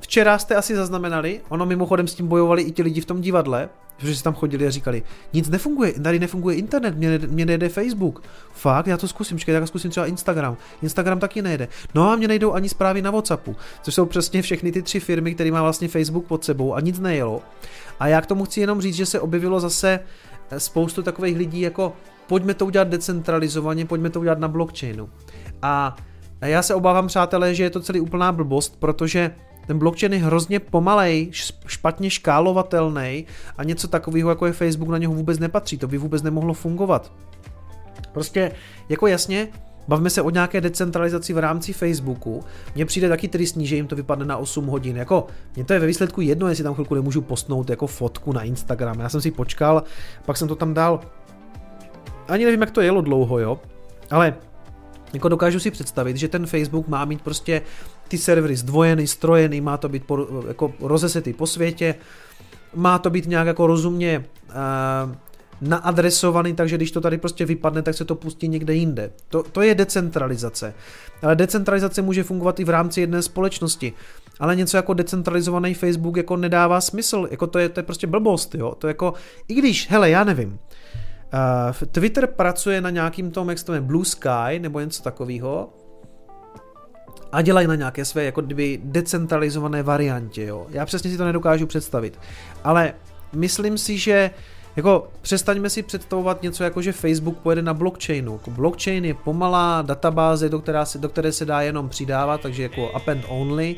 včera 0.00 0.38
jste 0.38 0.54
asi 0.56 0.76
zaznamenali, 0.76 1.40
ono 1.48 1.66
mimochodem 1.66 2.08
s 2.08 2.14
tím 2.14 2.28
bojovali 2.28 2.62
i 2.62 2.72
ti 2.72 2.82
lidi 2.82 3.00
v 3.00 3.06
tom 3.06 3.20
divadle, 3.20 3.68
že 3.98 4.16
si 4.16 4.22
tam 4.22 4.34
chodili 4.34 4.66
a 4.66 4.70
říkali, 4.70 5.02
nic 5.32 5.48
nefunguje, 5.48 5.92
tady 5.92 6.18
nefunguje 6.18 6.56
internet, 6.56 6.96
mě, 6.96 7.18
mě 7.18 7.46
nejde 7.46 7.68
Facebook. 7.68 8.22
Fakt, 8.52 8.86
já 8.86 8.96
to 8.96 9.08
zkusím, 9.08 9.38
čekaj, 9.38 9.54
tak 9.54 9.68
zkusím 9.68 9.90
třeba 9.90 10.06
Instagram. 10.06 10.56
Instagram 10.82 11.20
taky 11.20 11.42
nejde. 11.42 11.68
No 11.94 12.10
a 12.10 12.16
mě 12.16 12.28
nejdou 12.28 12.52
ani 12.52 12.68
zprávy 12.68 13.02
na 13.02 13.10
Whatsappu, 13.10 13.56
což 13.82 13.94
jsou 13.94 14.06
přesně 14.06 14.42
všechny 14.42 14.72
ty 14.72 14.82
tři 14.82 15.00
firmy, 15.00 15.34
které 15.34 15.50
má 15.50 15.62
vlastně 15.62 15.88
Facebook 15.88 16.26
pod 16.26 16.44
sebou 16.44 16.74
a 16.74 16.80
nic 16.80 16.98
nejelo. 16.98 17.42
A 18.00 18.08
já 18.08 18.20
k 18.20 18.26
tomu 18.26 18.44
chci 18.44 18.60
jenom 18.60 18.80
říct, 18.80 18.94
že 18.94 19.06
se 19.06 19.20
objevilo 19.20 19.60
zase 19.60 20.00
eh, 20.50 20.60
spoustu 20.60 21.02
takových 21.02 21.36
lidí 21.36 21.60
jako 21.60 21.92
pojďme 22.26 22.54
to 22.54 22.66
udělat 22.66 22.88
decentralizovaně, 22.88 23.86
pojďme 23.86 24.10
to 24.10 24.20
udělat 24.20 24.38
na 24.38 24.48
blockchainu. 24.48 25.08
A 25.62 25.96
já 26.46 26.62
se 26.62 26.74
obávám, 26.74 27.06
přátelé, 27.06 27.54
že 27.54 27.62
je 27.62 27.70
to 27.70 27.80
celý 27.80 28.00
úplná 28.00 28.32
blbost, 28.32 28.80
protože 28.80 29.30
ten 29.66 29.78
blockchain 29.78 30.12
je 30.12 30.18
hrozně 30.18 30.60
pomalej, 30.60 31.30
špatně 31.66 32.10
škálovatelný 32.10 33.26
a 33.56 33.64
něco 33.64 33.88
takového, 33.88 34.30
jako 34.30 34.46
je 34.46 34.52
Facebook, 34.52 34.88
na 34.88 34.98
něho 34.98 35.14
vůbec 35.14 35.38
nepatří. 35.38 35.78
To 35.78 35.88
by 35.88 35.98
vůbec 35.98 36.22
nemohlo 36.22 36.54
fungovat. 36.54 37.12
Prostě, 38.12 38.52
jako 38.88 39.06
jasně, 39.06 39.48
Bavme 39.88 40.10
se 40.10 40.22
o 40.22 40.30
nějaké 40.30 40.60
decentralizaci 40.60 41.32
v 41.32 41.38
rámci 41.38 41.72
Facebooku. 41.72 42.44
Mně 42.74 42.86
přijde 42.86 43.08
taky 43.08 43.28
tristní, 43.28 43.66
že 43.66 43.76
jim 43.76 43.86
to 43.86 43.96
vypadne 43.96 44.24
na 44.24 44.36
8 44.36 44.66
hodin. 44.66 44.96
Jako, 44.96 45.26
mně 45.56 45.64
to 45.64 45.72
je 45.72 45.78
ve 45.78 45.86
výsledku 45.86 46.20
jedno, 46.20 46.48
jestli 46.48 46.64
tam 46.64 46.74
chvilku 46.74 46.94
nemůžu 46.94 47.20
postnout 47.20 47.70
jako 47.70 47.86
fotku 47.86 48.32
na 48.32 48.42
Instagram. 48.42 49.00
Já 49.00 49.08
jsem 49.08 49.20
si 49.20 49.30
počkal, 49.30 49.82
pak 50.24 50.36
jsem 50.36 50.48
to 50.48 50.56
tam 50.56 50.74
dal. 50.74 51.00
Ani 52.28 52.44
nevím, 52.44 52.60
jak 52.60 52.70
to 52.70 52.80
jelo 52.80 53.00
dlouho, 53.00 53.38
jo. 53.38 53.60
Ale 54.10 54.34
jako 55.12 55.28
dokážu 55.28 55.60
si 55.60 55.70
představit, 55.70 56.16
že 56.16 56.28
ten 56.28 56.46
Facebook 56.46 56.88
má 56.88 57.04
mít 57.04 57.22
prostě 57.22 57.62
ty 58.08 58.18
servery 58.18 58.56
zdvojený, 58.56 59.06
strojený, 59.06 59.60
má 59.60 59.76
to 59.76 59.88
být 59.88 60.04
po, 60.04 60.26
jako 60.48 60.72
rozesetý 60.80 61.32
po 61.32 61.46
světě, 61.46 61.94
má 62.74 62.98
to 62.98 63.10
být 63.10 63.26
nějak 63.26 63.46
jako 63.46 63.66
rozumně 63.66 64.24
uh, 64.48 65.14
naadresovaný, 65.60 66.54
takže 66.54 66.76
když 66.76 66.90
to 66.90 67.00
tady 67.00 67.18
prostě 67.18 67.44
vypadne, 67.44 67.82
tak 67.82 67.94
se 67.94 68.04
to 68.04 68.14
pustí 68.14 68.48
někde 68.48 68.74
jinde. 68.74 69.10
To, 69.28 69.42
to 69.42 69.62
je 69.62 69.74
decentralizace. 69.74 70.74
Ale 71.22 71.36
decentralizace 71.36 72.02
může 72.02 72.22
fungovat 72.22 72.60
i 72.60 72.64
v 72.64 72.70
rámci 72.70 73.00
jedné 73.00 73.22
společnosti. 73.22 73.92
Ale 74.40 74.56
něco 74.56 74.76
jako 74.76 74.94
decentralizovaný 74.94 75.74
Facebook 75.74 76.16
jako 76.16 76.36
nedává 76.36 76.80
smysl, 76.80 77.28
jako 77.30 77.46
to 77.46 77.58
je, 77.58 77.68
to 77.68 77.80
je 77.80 77.84
prostě 77.84 78.06
blbost, 78.06 78.54
jo. 78.54 78.74
To 78.78 78.88
jako, 78.88 79.14
i 79.48 79.54
když, 79.54 79.90
hele, 79.90 80.10
já 80.10 80.24
nevím, 80.24 80.58
Twitter 81.92 82.26
pracuje 82.26 82.80
na 82.80 82.90
nějakým 82.90 83.30
tom, 83.30 83.48
jak 83.48 83.58
se 83.58 83.64
to 83.64 83.80
Blue 83.80 84.04
Sky 84.04 84.58
nebo 84.58 84.80
něco 84.80 85.02
takového 85.02 85.68
a 87.32 87.42
dělají 87.42 87.66
na 87.66 87.74
nějaké 87.74 88.04
své 88.04 88.24
jako 88.24 88.40
kdyby 88.40 88.80
decentralizované 88.84 89.82
variantě, 89.82 90.44
jo. 90.44 90.66
Já 90.70 90.86
přesně 90.86 91.10
si 91.10 91.16
to 91.16 91.24
nedokážu 91.24 91.66
představit. 91.66 92.18
Ale 92.64 92.94
myslím 93.32 93.78
si, 93.78 93.98
že 93.98 94.30
jako 94.76 95.08
přestaňme 95.22 95.70
si 95.70 95.82
představovat 95.82 96.42
něco 96.42 96.64
jako, 96.64 96.82
že 96.82 96.92
Facebook 96.92 97.38
pojede 97.38 97.62
na 97.62 97.74
blockchainu. 97.74 98.32
Jako 98.32 98.50
blockchain 98.50 99.04
je 99.04 99.14
pomalá 99.14 99.82
databáze, 99.82 100.48
do, 100.48 100.58
která 100.58 100.84
se, 100.84 100.98
do 100.98 101.08
které 101.08 101.32
se 101.32 101.44
dá 101.44 101.60
jenom 101.60 101.88
přidávat, 101.88 102.40
takže 102.40 102.62
jako 102.62 102.90
up 102.90 103.08
and 103.08 103.24
only. 103.28 103.76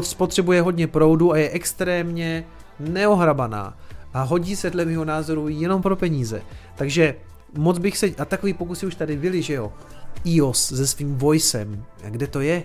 Spotřebuje 0.00 0.62
hodně 0.62 0.86
proudu 0.86 1.32
a 1.32 1.36
je 1.36 1.50
extrémně 1.50 2.44
neohrabaná 2.80 3.76
a 4.16 4.22
hodí 4.22 4.56
se 4.56 4.70
dle 4.70 4.84
mého 4.84 5.04
názoru 5.04 5.48
jenom 5.48 5.82
pro 5.82 5.96
peníze. 5.96 6.42
Takže 6.76 7.14
moc 7.58 7.78
bych 7.78 7.98
se, 7.98 8.06
a 8.18 8.24
takový 8.24 8.52
pokusy 8.52 8.86
už 8.86 8.94
tady 8.94 9.16
byly, 9.16 9.42
že 9.42 9.54
jo, 9.54 9.72
iOS 10.24 10.66
se 10.66 10.86
svým 10.86 11.16
voicem, 11.16 11.84
a 12.04 12.08
kde 12.08 12.26
to 12.26 12.40
je? 12.40 12.62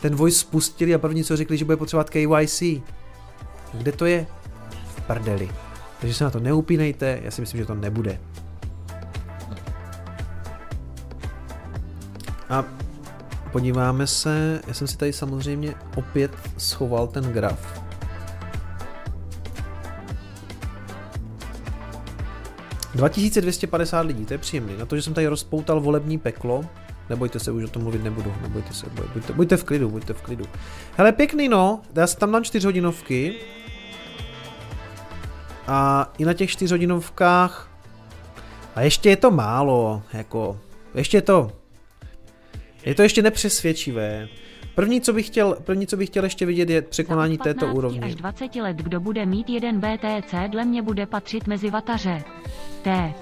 Ten 0.00 0.14
voice 0.14 0.38
spustili 0.38 0.94
a 0.94 0.98
první 0.98 1.24
co 1.24 1.36
řekli, 1.36 1.56
že 1.56 1.64
bude 1.64 1.76
potřebovat 1.76 2.10
KYC. 2.10 2.62
Kde 3.72 3.92
to 3.92 4.06
je? 4.06 4.26
V 4.96 5.00
prdeli. 5.00 5.50
Takže 6.00 6.14
se 6.14 6.24
na 6.24 6.30
to 6.30 6.40
neupínejte, 6.40 7.20
já 7.22 7.30
si 7.30 7.40
myslím, 7.40 7.60
že 7.60 7.66
to 7.66 7.74
nebude. 7.74 8.20
A 12.48 12.64
podíváme 13.52 14.06
se, 14.06 14.60
já 14.66 14.74
jsem 14.74 14.86
si 14.86 14.96
tady 14.96 15.12
samozřejmě 15.12 15.74
opět 15.96 16.32
schoval 16.58 17.06
ten 17.06 17.24
graf. 17.24 17.81
2250 22.94 24.00
lidí, 24.00 24.26
to 24.26 24.34
je 24.34 24.38
příjemný. 24.38 24.76
Na 24.76 24.86
to, 24.86 24.96
že 24.96 25.02
jsem 25.02 25.14
tady 25.14 25.26
rozpoutal 25.26 25.80
volební 25.80 26.18
peklo, 26.18 26.64
nebojte 27.10 27.38
se, 27.38 27.52
už 27.52 27.64
o 27.64 27.68
tom 27.68 27.82
mluvit 27.82 28.04
nebudu, 28.04 28.34
nebojte 28.42 28.74
se, 28.74 28.86
buďte, 29.14 29.32
buďte 29.32 29.56
v 29.56 29.64
klidu, 29.64 29.90
buďte 29.90 30.12
v 30.12 30.22
klidu. 30.22 30.44
Hele, 30.96 31.12
pěkný 31.12 31.48
no, 31.48 31.80
já 31.94 32.06
si 32.06 32.16
tam 32.16 32.32
dám 32.32 32.44
čtyřhodinovky. 32.44 33.34
A 35.66 36.12
i 36.18 36.24
na 36.24 36.34
těch 36.34 36.50
čtyřhodinovkách, 36.50 37.70
a 38.74 38.80
ještě 38.80 39.08
je 39.08 39.16
to 39.16 39.30
málo, 39.30 40.02
jako, 40.12 40.60
ještě 40.94 41.16
je 41.16 41.22
to, 41.22 41.52
je 42.84 42.94
to 42.94 43.02
ještě 43.02 43.22
nepřesvědčivé. 43.22 44.28
První, 44.74 45.00
co 45.00 45.12
bych 45.12 45.26
chtěl, 45.26 45.56
první, 45.64 45.86
co 45.86 45.96
bych 45.96 46.08
chtěl 46.08 46.24
ještě 46.24 46.46
vidět, 46.46 46.70
je 46.70 46.82
překonání 46.82 47.38
této 47.38 47.66
úrovně. 47.66 48.00
až 48.00 48.14
20 48.14 48.54
let, 48.54 48.76
kdo 48.76 49.00
bude 49.00 49.26
mít 49.26 49.48
jeden 49.48 49.80
BTC, 49.80 50.34
dle 50.48 50.64
mě 50.64 50.82
bude 50.82 51.06
patřit 51.06 51.46
mezi 51.46 51.70
vataře. 51.70 52.22
T. 52.82 53.14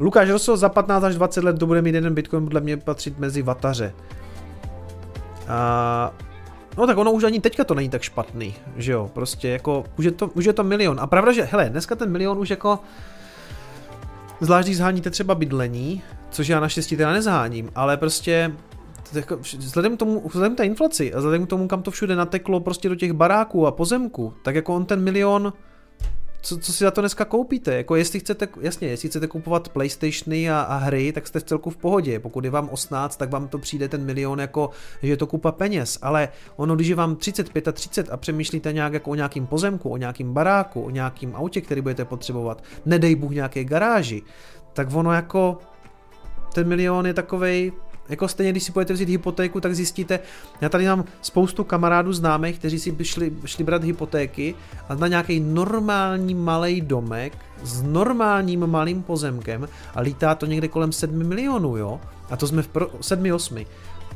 Lukáš 0.00 0.30
Rosso 0.30 0.56
za 0.56 0.68
15 0.68 1.04
až 1.04 1.14
20 1.14 1.44
let, 1.44 1.56
kdo 1.56 1.66
bude 1.66 1.82
mít 1.82 1.94
jeden 1.94 2.14
Bitcoin, 2.14 2.44
podle 2.44 2.60
mě 2.60 2.76
patřit 2.76 3.18
mezi 3.18 3.42
vataře. 3.42 3.94
A 5.48 6.14
No 6.76 6.86
tak 6.86 6.98
ono 6.98 7.12
už 7.12 7.24
ani 7.24 7.40
teďka 7.40 7.64
to 7.64 7.74
není 7.74 7.88
tak 7.88 8.02
špatný, 8.02 8.54
že 8.76 8.92
jo, 8.92 9.10
prostě 9.14 9.48
jako, 9.48 9.84
už 9.98 10.04
je 10.04 10.10
to, 10.10 10.26
už 10.26 10.44
je 10.44 10.52
to 10.52 10.64
milion. 10.64 11.00
A 11.00 11.06
pravda, 11.06 11.32
že, 11.32 11.42
hele, 11.42 11.70
dneska 11.70 11.94
ten 11.94 12.10
milion 12.10 12.38
už 12.38 12.50
jako, 12.50 12.78
zvlášť 14.40 14.66
když 14.66 14.76
zháníte 14.76 15.10
třeba 15.10 15.34
bydlení, 15.34 16.02
což 16.30 16.48
já 16.48 16.60
naštěstí 16.60 16.96
teda 16.96 17.12
nezháním, 17.12 17.70
ale 17.74 17.96
prostě 17.96 18.52
jako, 19.12 19.36
vzhledem 19.36 19.96
k 19.96 19.98
tomu, 19.98 20.22
vzhledem 20.28 20.54
k 20.54 20.56
té 20.56 20.64
inflaci 20.66 21.14
a 21.14 21.18
vzhledem 21.18 21.46
k 21.46 21.48
tomu, 21.48 21.68
kam 21.68 21.82
to 21.82 21.90
všude 21.90 22.16
nateklo 22.16 22.60
prostě 22.60 22.88
do 22.88 22.94
těch 22.94 23.12
baráků 23.12 23.66
a 23.66 23.72
pozemků, 23.72 24.34
tak 24.42 24.54
jako 24.54 24.74
on 24.74 24.84
ten 24.84 25.00
milion, 25.00 25.52
co, 26.44 26.58
co 26.58 26.72
si 26.72 26.84
za 26.84 26.90
to 26.90 27.00
dneska 27.00 27.24
koupíte? 27.24 27.74
Jako 27.74 27.96
jestli 27.96 28.20
chcete, 28.20 28.48
jasně, 28.60 28.88
jestli 28.88 29.08
chcete 29.08 29.26
kupovat 29.26 29.68
Playstationy 29.68 30.50
a, 30.50 30.60
a 30.60 30.76
hry, 30.76 31.12
tak 31.12 31.26
jste 31.26 31.40
v 31.40 31.42
celku 31.42 31.70
v 31.70 31.76
pohodě. 31.76 32.20
Pokud 32.20 32.44
je 32.44 32.50
vám 32.50 32.68
18, 32.68 33.16
tak 33.16 33.30
vám 33.30 33.48
to 33.48 33.58
přijde 33.58 33.88
ten 33.88 34.04
milion 34.04 34.40
jako, 34.40 34.70
že 35.02 35.08
je 35.08 35.16
to 35.16 35.26
kupa 35.26 35.52
peněz. 35.52 35.98
Ale 36.02 36.28
ono, 36.56 36.74
když 36.74 36.88
je 36.88 36.94
vám 36.94 37.16
35 37.16 37.68
a 37.68 37.72
30 37.72 38.12
a 38.12 38.16
přemýšlíte 38.16 38.72
nějak 38.72 38.92
jako 38.92 39.10
o 39.10 39.14
nějakým 39.14 39.46
pozemku, 39.46 39.90
o 39.90 39.96
nějakým 39.96 40.32
baráku, 40.32 40.82
o 40.82 40.90
nějakým 40.90 41.36
autě, 41.36 41.60
který 41.60 41.80
budete 41.80 42.04
potřebovat, 42.04 42.64
nedej 42.86 43.14
Bůh 43.14 43.30
nějaké 43.30 43.64
garáži, 43.64 44.22
tak 44.72 44.88
ono 44.94 45.12
jako 45.12 45.58
ten 46.54 46.68
milion 46.68 47.06
je 47.06 47.14
takovej 47.14 47.72
jako 48.08 48.28
stejně, 48.28 48.52
když 48.52 48.62
si 48.62 48.72
budete 48.72 48.92
vzít 48.92 49.08
hypotéku, 49.08 49.60
tak 49.60 49.74
zjistíte, 49.74 50.20
já 50.60 50.68
tady 50.68 50.86
mám 50.86 51.04
spoustu 51.22 51.64
kamarádů 51.64 52.12
známých, 52.12 52.58
kteří 52.58 52.78
si 52.78 52.96
šli, 53.02 53.32
šli 53.44 53.64
brát 53.64 53.84
hypotéky 53.84 54.54
a 54.88 54.94
na 54.94 55.08
nějaký 55.08 55.40
normální 55.40 56.34
malý 56.34 56.80
domek 56.80 57.38
s 57.62 57.82
normálním 57.82 58.66
malým 58.66 59.02
pozemkem 59.02 59.68
a 59.94 60.00
lítá 60.00 60.34
to 60.34 60.46
někde 60.46 60.68
kolem 60.68 60.92
7 60.92 61.18
milionů, 61.18 61.76
jo? 61.76 62.00
A 62.30 62.36
to 62.36 62.46
jsme 62.46 62.62
v 62.62 62.68
pro, 62.68 62.90
7, 63.00 63.32
8. 63.32 63.64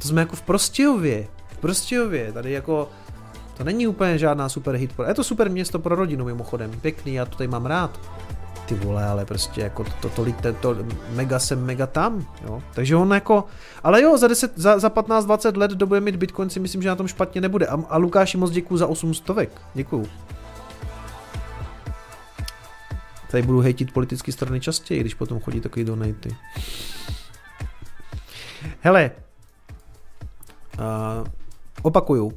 To 0.02 0.08
jsme 0.08 0.20
jako 0.20 0.36
v 0.36 0.42
Prostějově. 0.42 1.28
V 1.48 1.58
Prostějově, 1.58 2.32
tady 2.32 2.52
jako 2.52 2.88
to 3.56 3.64
není 3.64 3.86
úplně 3.86 4.18
žádná 4.18 4.48
super 4.48 4.74
hit. 4.74 4.94
Je 5.08 5.14
to 5.14 5.24
super 5.24 5.50
město 5.50 5.78
pro 5.78 5.94
rodinu 5.94 6.24
mimochodem, 6.24 6.70
pěkný, 6.80 7.14
já 7.14 7.24
to 7.24 7.36
tady 7.36 7.48
mám 7.48 7.66
rád 7.66 8.00
ty 8.68 8.74
vole, 8.74 9.06
ale 9.06 9.24
prostě 9.24 9.60
jako 9.60 9.84
to, 9.84 10.08
to, 10.08 10.24
to, 10.42 10.52
to 10.52 10.76
mega 11.10 11.38
sem, 11.38 11.64
mega 11.64 11.86
tam, 11.86 12.26
jo. 12.44 12.62
Takže 12.74 12.96
on 12.96 13.10
jako, 13.10 13.44
ale 13.82 14.02
jo, 14.02 14.18
za, 14.18 14.28
10, 14.28 14.52
za, 14.56 14.78
za 14.78 14.88
15-20 14.88 15.56
let, 15.56 15.70
kdo 15.70 15.86
bude 15.86 16.00
mít 16.00 16.16
Bitcoin, 16.16 16.50
si 16.50 16.60
myslím, 16.60 16.82
že 16.82 16.88
na 16.88 16.96
tom 16.96 17.08
špatně 17.08 17.40
nebude. 17.40 17.66
A, 17.66 17.82
a 17.88 17.96
Lukáši 17.96 18.36
moc 18.36 18.50
děkuju 18.50 18.78
za 18.78 18.86
8 18.86 19.14
stovek, 19.14 19.60
děkuju. 19.74 20.08
Tady 23.30 23.42
budu 23.42 23.60
hejtit 23.60 23.92
politické 23.92 24.32
strany 24.32 24.60
častěji, 24.60 25.00
když 25.00 25.14
potom 25.14 25.40
chodí 25.40 25.60
takový 25.60 25.84
donaty. 25.84 26.36
Hele, 28.80 29.10
uh, 30.78 31.26
opakuju, 31.82 32.32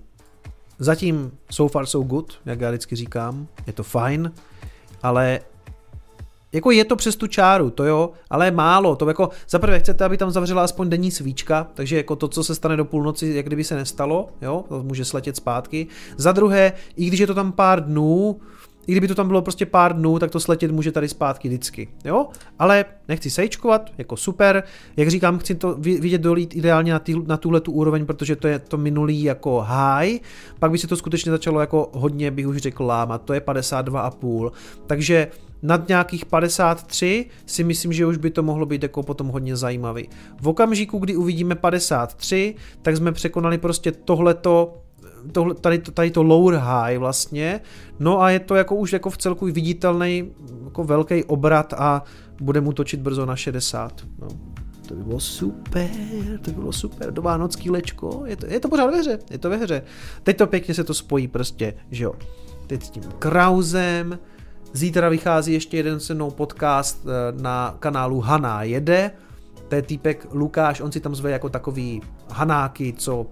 zatím 0.79 1.31
so 1.51 1.71
far 1.71 1.85
so 1.85 2.07
good, 2.07 2.39
jak 2.45 2.61
já 2.61 2.69
vždycky 2.69 2.95
říkám, 2.95 3.47
je 3.67 3.73
to 3.73 3.83
fajn, 3.83 4.31
ale 5.03 5.39
jako 6.53 6.71
je 6.71 6.85
to 6.85 6.95
přes 6.95 7.15
tu 7.15 7.27
čáru, 7.27 7.69
to 7.69 7.83
jo, 7.83 8.09
ale 8.29 8.51
málo. 8.51 8.95
To 8.95 9.07
jako, 9.07 9.29
zaprvé 9.49 9.79
chcete, 9.79 10.05
aby 10.05 10.17
tam 10.17 10.31
zavřela 10.31 10.63
aspoň 10.63 10.89
denní 10.89 11.11
svíčka, 11.11 11.67
takže 11.73 11.97
jako 11.97 12.15
to, 12.15 12.27
co 12.27 12.43
se 12.43 12.55
stane 12.55 12.77
do 12.77 12.85
půlnoci, 12.85 13.27
jak 13.27 13.45
kdyby 13.45 13.63
se 13.63 13.75
nestalo, 13.75 14.29
jo, 14.41 14.65
to 14.69 14.83
může 14.83 15.05
sletět 15.05 15.35
zpátky. 15.35 15.87
Za 16.17 16.31
druhé, 16.31 16.73
i 16.95 17.05
když 17.05 17.19
je 17.19 17.27
to 17.27 17.33
tam 17.33 17.51
pár 17.51 17.85
dnů, 17.85 18.39
i 18.87 18.91
kdyby 18.91 19.07
to 19.07 19.15
tam 19.15 19.27
bylo 19.27 19.41
prostě 19.41 19.65
pár 19.65 19.95
dnů, 19.95 20.19
tak 20.19 20.31
to 20.31 20.39
sletět 20.39 20.71
může 20.71 20.91
tady 20.91 21.07
zpátky 21.07 21.47
vždycky, 21.47 21.89
jo? 22.05 22.27
Ale 22.59 22.85
nechci 23.07 23.29
sejčkovat, 23.29 23.91
jako 23.97 24.17
super. 24.17 24.63
Jak 24.97 25.09
říkám, 25.09 25.39
chci 25.39 25.55
to 25.55 25.75
vidět 25.79 26.21
dolít 26.21 26.55
ideálně 26.55 26.93
na, 26.93 26.99
tý, 26.99 27.15
na 27.25 27.37
tuhle 27.37 27.61
tu 27.61 27.71
úroveň, 27.71 28.05
protože 28.05 28.35
to 28.35 28.47
je 28.47 28.59
to 28.59 28.77
minulý 28.77 29.23
jako 29.23 29.65
high, 29.67 30.19
pak 30.59 30.71
by 30.71 30.77
se 30.77 30.87
to 30.87 30.95
skutečně 30.95 31.31
začalo 31.31 31.59
jako 31.59 31.89
hodně, 31.93 32.31
bych 32.31 32.47
už 32.47 32.57
řekl, 32.57 32.85
lámat, 32.85 33.21
to 33.21 33.33
je 33.33 33.39
52,5, 33.39 34.51
takže 34.87 35.27
nad 35.63 35.87
nějakých 35.87 36.25
53 36.25 37.25
si 37.45 37.63
myslím, 37.63 37.93
že 37.93 38.05
už 38.05 38.17
by 38.17 38.29
to 38.29 38.43
mohlo 38.43 38.65
být 38.65 38.83
jako 38.83 39.03
potom 39.03 39.27
hodně 39.27 39.55
zajímavý. 39.55 40.09
V 40.41 40.47
okamžiku, 40.47 40.99
kdy 40.99 41.15
uvidíme 41.15 41.55
53, 41.55 42.55
tak 42.81 42.97
jsme 42.97 43.11
překonali 43.11 43.57
prostě 43.57 43.91
tohleto 43.91 44.81
tohle, 45.31 45.55
tady, 45.55 45.79
tady 45.79 46.11
to 46.11 46.23
lower 46.23 46.59
high 46.59 46.97
vlastně, 46.97 47.61
no 47.99 48.21
a 48.21 48.29
je 48.29 48.39
to 48.39 48.55
jako 48.55 48.75
už 48.75 48.93
jako 48.93 49.09
v 49.09 49.17
celku 49.17 49.45
viditelný 49.45 50.31
jako 50.63 50.83
velký 50.83 51.23
obrat 51.23 51.73
a 51.73 52.03
bude 52.41 52.61
mu 52.61 52.73
točit 52.73 52.99
brzo 52.99 53.25
na 53.25 53.35
60. 53.35 54.01
No. 54.19 54.27
To 54.87 54.93
by 54.93 55.03
bylo 55.03 55.19
super, 55.19 55.89
to 56.41 56.51
by 56.51 56.57
bylo 56.59 56.71
super, 56.71 57.13
do 57.13 57.21
vánocký 57.21 57.69
lečko, 57.69 58.23
je 58.25 58.35
to, 58.35 58.45
je 58.45 58.59
to 58.59 58.69
pořád 58.69 58.91
ve 58.91 58.97
hře, 58.97 59.19
je 59.31 59.37
to 59.37 59.49
ve 59.49 59.57
hře. 59.57 59.81
Teď 60.23 60.37
to 60.37 60.47
pěkně 60.47 60.73
se 60.73 60.83
to 60.83 60.93
spojí 60.93 61.27
prostě, 61.27 61.73
že 61.91 62.03
jo. 62.03 62.13
Teď 62.67 62.83
s 62.83 62.89
tím 62.89 63.03
Krausem, 63.19 64.19
Zítra 64.73 65.09
vychází 65.09 65.53
ještě 65.53 65.77
jeden 65.77 65.99
se 65.99 66.13
mnou 66.13 66.31
podcast 66.31 67.05
eh, 67.05 67.41
na 67.41 67.75
kanálu 67.79 68.19
Haná 68.19 68.63
jede. 68.63 69.11
To 69.67 69.75
je 69.75 69.81
týpek 69.81 70.27
Lukáš, 70.31 70.81
on 70.81 70.91
si 70.91 70.99
tam 70.99 71.15
zve 71.15 71.31
jako 71.31 71.49
takový 71.49 72.01
hanáky, 72.29 72.93
co 72.97 73.25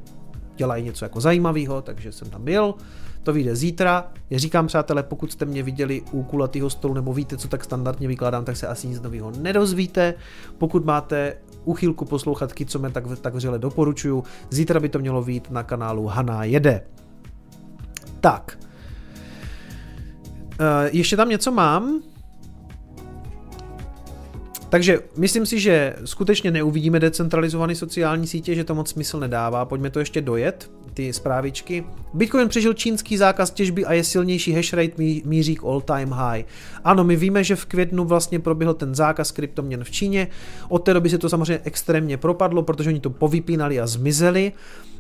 dělají 0.55 0.83
něco 0.83 1.05
jako 1.05 1.21
zajímavého, 1.21 1.81
takže 1.81 2.11
jsem 2.11 2.29
tam 2.29 2.43
byl. 2.43 2.75
To 3.23 3.33
vyjde 3.33 3.55
zítra. 3.55 4.11
Já 4.29 4.39
říkám, 4.39 4.67
přátelé, 4.67 5.03
pokud 5.03 5.31
jste 5.31 5.45
mě 5.45 5.63
viděli 5.63 6.01
u 6.11 6.23
kulatého 6.23 6.69
stolu 6.69 6.93
nebo 6.93 7.13
víte, 7.13 7.37
co 7.37 7.47
tak 7.47 7.63
standardně 7.63 8.07
vykládám, 8.07 8.45
tak 8.45 8.57
se 8.57 8.67
asi 8.67 8.87
nic 8.87 9.01
nového 9.01 9.31
nedozvíte. 9.31 10.13
Pokud 10.57 10.85
máte 10.85 11.37
uchylku 11.65 12.05
poslouchat 12.05 12.51
co 12.65 12.79
mě 12.79 12.89
tak, 12.89 13.03
tak 13.21 13.35
vřele 13.35 13.59
doporučuju. 13.59 14.23
Zítra 14.49 14.79
by 14.79 14.89
to 14.89 14.99
mělo 14.99 15.23
být 15.23 15.51
na 15.51 15.63
kanálu 15.63 16.07
Haná 16.07 16.43
jede. 16.43 16.83
Tak, 18.19 18.59
ještě 20.91 21.17
tam 21.17 21.29
něco 21.29 21.51
mám. 21.51 22.01
Takže 24.69 24.99
myslím 25.17 25.45
si, 25.45 25.59
že 25.59 25.95
skutečně 26.05 26.51
neuvidíme 26.51 26.99
decentralizované 26.99 27.75
sociální 27.75 28.27
sítě, 28.27 28.55
že 28.55 28.63
to 28.63 28.75
moc 28.75 28.89
smysl 28.89 29.19
nedává. 29.19 29.65
Pojďme 29.65 29.89
to 29.89 29.99
ještě 29.99 30.21
dojet, 30.21 30.71
ty 30.93 31.13
zprávičky. 31.13 31.85
Bitcoin 32.13 32.49
přežil 32.49 32.73
čínský 32.73 33.17
zákaz 33.17 33.51
těžby 33.51 33.85
a 33.85 33.93
je 33.93 34.03
silnější 34.03 34.53
hashrate 34.53 34.93
míří 35.25 35.55
k 35.55 35.63
all 35.63 35.81
time 35.81 36.11
high. 36.11 36.43
Ano, 36.83 37.03
my 37.03 37.15
víme, 37.15 37.43
že 37.43 37.55
v 37.55 37.65
květnu 37.65 38.05
vlastně 38.05 38.39
proběhl 38.39 38.73
ten 38.73 38.95
zákaz 38.95 39.31
kryptoměn 39.31 39.83
v 39.83 39.91
Číně. 39.91 40.27
Od 40.69 40.79
té 40.79 40.93
doby 40.93 41.09
se 41.09 41.17
to 41.17 41.29
samozřejmě 41.29 41.61
extrémně 41.63 42.17
propadlo, 42.17 42.63
protože 42.63 42.89
oni 42.89 42.99
to 42.99 43.09
povypínali 43.09 43.79
a 43.79 43.87
zmizeli. 43.87 44.51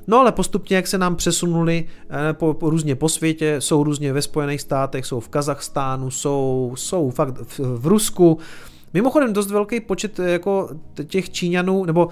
No 0.07 0.19
ale 0.19 0.31
postupně, 0.31 0.75
jak 0.75 0.87
se 0.87 0.97
nám 0.97 1.15
přesunuli 1.15 1.85
eh, 2.09 2.33
po, 2.33 2.53
po, 2.53 2.69
různě 2.69 2.95
po 2.95 3.09
světě, 3.09 3.55
jsou 3.59 3.83
různě 3.83 4.13
ve 4.13 4.21
Spojených 4.21 4.61
státech, 4.61 5.05
jsou 5.05 5.19
v 5.19 5.29
Kazachstánu, 5.29 6.11
jsou, 6.11 6.73
jsou 6.77 7.09
fakt 7.09 7.35
v, 7.41 7.59
v 7.59 7.87
Rusku, 7.87 8.37
Mimochodem 8.93 9.33
dost 9.33 9.51
velký 9.51 9.79
počet 9.79 10.19
eh, 10.19 10.31
jako 10.31 10.69
těch 11.07 11.29
Číňanů, 11.29 11.85
nebo 11.85 12.09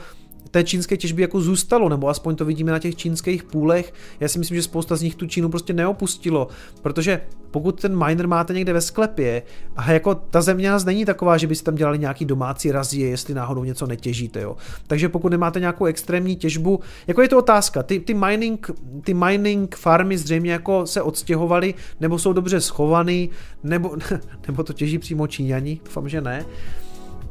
té 0.57 0.63
čínské 0.63 0.97
těžby 0.97 1.21
jako 1.21 1.41
zůstalo, 1.41 1.89
nebo 1.89 2.09
aspoň 2.09 2.35
to 2.35 2.45
vidíme 2.45 2.71
na 2.71 2.79
těch 2.79 2.95
čínských 2.95 3.43
půlech. 3.43 3.93
Já 4.19 4.27
si 4.27 4.39
myslím, 4.39 4.55
že 4.55 4.63
spousta 4.63 4.95
z 4.95 5.01
nich 5.01 5.15
tu 5.15 5.27
Čínu 5.27 5.49
prostě 5.49 5.73
neopustilo, 5.73 6.47
protože 6.81 7.21
pokud 7.51 7.81
ten 7.81 8.05
miner 8.05 8.27
máte 8.27 8.53
někde 8.53 8.73
ve 8.73 8.81
sklepě 8.81 9.43
a 9.75 9.91
jako 9.91 10.15
ta 10.15 10.41
země 10.41 10.69
nás 10.69 10.85
není 10.85 11.05
taková, 11.05 11.37
že 11.37 11.47
byste 11.47 11.65
tam 11.65 11.75
dělali 11.75 11.99
nějaký 11.99 12.25
domácí 12.25 12.71
razie, 12.71 13.09
jestli 13.09 13.33
náhodou 13.33 13.63
něco 13.63 13.85
netěžíte, 13.85 14.41
jo. 14.41 14.55
Takže 14.87 15.09
pokud 15.09 15.29
nemáte 15.29 15.59
nějakou 15.59 15.85
extrémní 15.85 16.35
těžbu, 16.35 16.79
jako 17.07 17.21
je 17.21 17.29
to 17.29 17.37
otázka, 17.37 17.83
ty, 17.83 17.99
ty, 17.99 18.13
mining, 18.13 18.71
ty 19.03 19.13
mining 19.13 19.75
farmy 19.75 20.17
zřejmě 20.17 20.51
jako 20.51 20.87
se 20.87 21.01
odstěhovaly, 21.01 21.73
nebo 21.99 22.19
jsou 22.19 22.33
dobře 22.33 22.61
schovaný, 22.61 23.29
nebo, 23.63 23.95
nebo 24.47 24.63
to 24.63 24.73
těží 24.73 24.97
přímo 24.97 25.27
Číňani, 25.27 25.79
doufám, 25.85 26.09
že 26.09 26.21
ne 26.21 26.45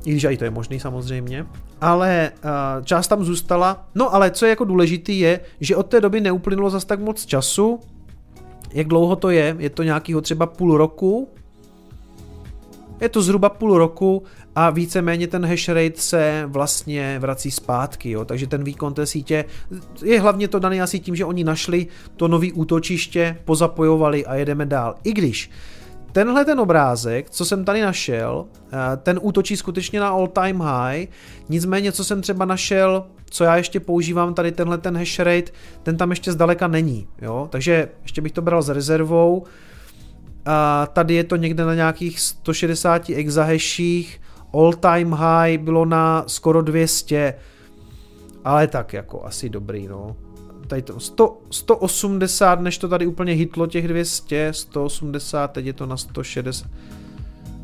i 0.07 0.11
když 0.11 0.25
i 0.25 0.37
to 0.37 0.45
je 0.45 0.51
možný 0.51 0.81
samozřejmě, 0.81 1.47
ale 1.81 2.33
uh, 2.45 2.85
část 2.85 3.09
tam 3.09 3.25
zůstala. 3.25 3.87
No 3.95 4.15
ale 4.15 4.31
co 4.31 4.47
je 4.47 4.51
jako 4.51 4.65
důležitý 4.65 5.19
je, 5.19 5.41
že 5.61 5.77
od 5.77 5.87
té 5.87 6.01
doby 6.01 6.21
neuplynulo 6.21 6.71
zas 6.71 6.85
tak 6.85 7.01
moc 7.01 7.27
času. 7.27 7.81
Jak 8.73 8.87
dlouho 8.87 9.17
to 9.17 9.31
je? 9.31 9.57
Je 9.59 9.71
to 9.71 9.83
nějakýho 9.83 10.21
třeba 10.21 10.47
půl 10.47 10.77
roku? 10.77 11.29
Je 13.01 13.09
to 13.09 13.23
zhruba 13.23 13.49
půl 13.49 13.79
roku 13.79 14.23
a 14.55 14.71
víceméně 14.71 15.27
ten 15.27 15.47
hash 15.47 15.69
rate 15.69 16.01
se 16.01 16.45
vlastně 16.47 17.19
vrací 17.19 17.51
zpátky, 17.51 18.11
jo? 18.11 18.25
takže 18.25 18.47
ten 18.47 18.65
výkon 18.65 18.95
té 18.95 19.07
sítě 19.07 19.45
je 20.03 20.21
hlavně 20.21 20.49
to 20.49 20.59
daný 20.59 20.81
asi 20.81 20.99
tím, 20.99 21.17
že 21.17 21.25
oni 21.25 21.45
našli 21.45 21.87
to 22.17 22.29
nový 22.29 22.53
útočiště, 22.53 23.37
pozapojovali 23.45 24.27
a 24.27 24.35
jedeme 24.35 24.67
dál. 24.67 24.95
I 25.05 25.13
když 25.13 25.51
tenhle 26.17 26.45
ten 26.45 26.61
obrázek, 26.61 27.31
co 27.31 27.45
jsem 27.45 27.65
tady 27.65 27.81
našel, 27.81 28.45
eh, 28.73 28.97
ten 28.97 29.19
útočí 29.23 29.57
skutečně 29.57 30.01
na 30.01 30.09
all 30.09 30.29
time 30.29 30.61
high, 30.61 31.07
nicméně 31.49 31.93
co 31.93 32.05
jsem 32.05 32.23
třeba 32.23 32.45
našel, 32.45 33.07
co 33.31 33.45
já 33.45 33.57
ještě 33.57 33.81
používám, 33.81 34.35
tady 34.35 34.53
tenhle 34.53 34.79
ten 34.79 34.97
hash 34.97 35.19
rate, 35.19 35.53
ten 35.83 35.97
tam 35.97 36.11
ještě 36.11 36.33
zdaleka 36.33 36.69
není, 36.69 37.09
jo, 37.23 37.49
takže 37.51 37.89
ještě 38.03 38.21
bych 38.21 38.33
to 38.33 38.43
bral 38.43 38.63
s 38.63 38.69
rezervou, 38.69 39.45
a 40.47 40.87
tady 40.93 41.15
je 41.15 41.25
to 41.25 41.37
někde 41.37 41.65
na 41.65 41.75
nějakých 41.75 42.21
160 42.21 43.11
exahashích, 43.11 44.21
all 44.55 44.73
time 44.73 45.13
high 45.13 45.59
bylo 45.59 45.85
na 45.85 46.25
skoro 46.27 46.63
200, 46.63 47.35
ale 48.45 48.67
tak 48.67 48.93
jako 48.93 49.25
asi 49.25 49.49
dobrý, 49.49 49.89
no 49.89 50.17
tady 50.67 50.83
to 50.83 51.01
100, 51.01 51.39
180, 51.51 52.61
než 52.61 52.79
to 52.79 52.89
tady 52.89 53.07
úplně 53.07 53.33
hitlo 53.33 53.67
těch 53.67 53.89
200, 53.89 54.53
180, 54.53 55.53
teď 55.53 55.67
je 55.67 55.73
to 55.73 55.87
na 55.87 55.97
160, 55.97 56.71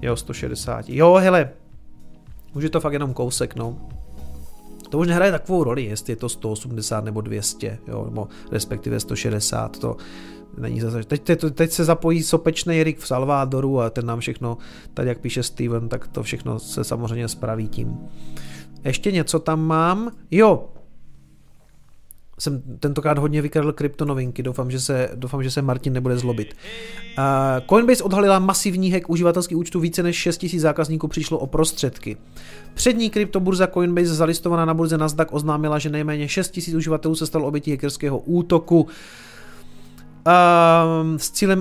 jo 0.02 0.16
160, 0.16 0.84
jo 0.88 1.14
hele, 1.14 1.50
už 2.54 2.64
je 2.64 2.70
to 2.70 2.80
fakt 2.80 2.92
jenom 2.92 3.14
kousek 3.14 3.56
no. 3.56 3.76
To 4.90 4.98
už 4.98 5.06
nehraje 5.06 5.32
takovou 5.32 5.64
roli, 5.64 5.84
jestli 5.84 6.12
je 6.12 6.16
to 6.16 6.28
180 6.28 7.04
nebo 7.04 7.20
200, 7.20 7.78
jo, 7.88 8.04
nebo 8.04 8.28
respektive 8.50 9.00
160, 9.00 9.78
to 9.78 9.96
není 10.58 10.80
zase. 10.80 11.04
Teď, 11.04 11.22
teď, 11.22 11.44
teď 11.54 11.70
se 11.70 11.84
zapojí 11.84 12.22
sopečný 12.22 12.80
Erik 12.80 12.98
v 12.98 13.06
Salvadoru 13.06 13.80
a 13.80 13.90
ten 13.90 14.06
nám 14.06 14.20
všechno, 14.20 14.58
tady 14.94 15.08
jak 15.08 15.18
píše 15.18 15.42
Steven, 15.42 15.88
tak 15.88 16.08
to 16.08 16.22
všechno 16.22 16.58
se 16.58 16.84
samozřejmě 16.84 17.28
spraví 17.28 17.68
tím. 17.68 17.98
Ještě 18.84 19.12
něco 19.12 19.38
tam 19.38 19.60
mám. 19.60 20.10
Jo, 20.30 20.68
jsem 22.42 22.62
tentokrát 22.80 23.18
hodně 23.18 23.42
vykradl 23.42 23.72
kryptonovinky, 23.72 24.42
doufám, 24.42 24.70
že 24.70 24.80
se, 24.80 25.10
doufám, 25.14 25.42
že 25.42 25.50
se 25.50 25.62
Martin 25.62 25.92
nebude 25.92 26.18
zlobit. 26.18 26.54
Uh, 27.18 27.24
Coinbase 27.68 28.04
odhalila 28.04 28.38
masivní 28.38 28.92
hack 28.92 29.10
uživatelských 29.10 29.58
účtů, 29.58 29.80
více 29.80 30.02
než 30.02 30.16
6000 30.16 30.60
zákazníků 30.60 31.08
přišlo 31.08 31.38
o 31.38 31.46
prostředky. 31.46 32.16
Přední 32.74 33.10
kryptoburza 33.10 33.66
Coinbase 33.66 34.14
zalistovaná 34.14 34.64
na 34.64 34.74
burze 34.74 34.98
Nasdaq 34.98 35.28
oznámila, 35.30 35.78
že 35.78 35.90
nejméně 35.90 36.28
6000 36.28 36.74
uživatelů 36.74 37.14
se 37.14 37.26
stalo 37.26 37.46
obětí 37.46 37.70
hackerského 37.70 38.18
útoku. 38.18 38.88
Um, 40.26 41.18
s, 41.18 41.30
cílem, 41.30 41.58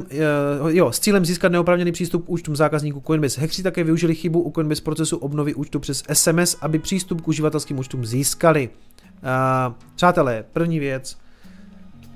uh, 0.61 0.69
jo, 0.69 0.91
s 0.91 0.99
cílem 0.99 1.25
získat 1.25 1.51
neoprávněný 1.51 1.91
přístup 1.91 2.25
k 2.25 2.29
účtům 2.29 2.55
zákazníků 2.55 3.03
Coinbase. 3.07 3.41
Hackři 3.41 3.63
také 3.63 3.83
využili 3.83 4.15
chybu 4.15 4.41
u 4.41 4.51
Coinbase 4.51 4.81
procesu 4.81 5.17
obnovy 5.17 5.53
účtu 5.53 5.79
přes 5.79 6.03
SMS, 6.13 6.57
aby 6.61 6.79
přístup 6.79 7.21
k 7.21 7.27
uživatelským 7.27 7.79
účtům 7.79 8.05
získali. 8.05 8.69
Uh, 8.69 9.73
přátelé, 9.95 10.43
první 10.53 10.79
věc. 10.79 11.17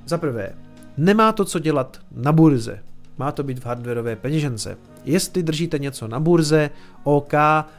Za 0.06 0.18
prvé, 0.18 0.54
nemá 0.98 1.32
to 1.32 1.46
co 1.46 1.60
dělat 1.60 2.00
na 2.12 2.32
burze. 2.32 2.80
Má 3.18 3.32
to 3.32 3.44
být 3.44 3.60
v 3.60 3.66
hardwareové 3.66 4.16
peněžence. 4.16 4.78
Jestli 5.06 5.44
držíte 5.44 5.80
něco 5.80 6.08
na 6.08 6.20
burze, 6.20 6.70
OK, 7.04 7.34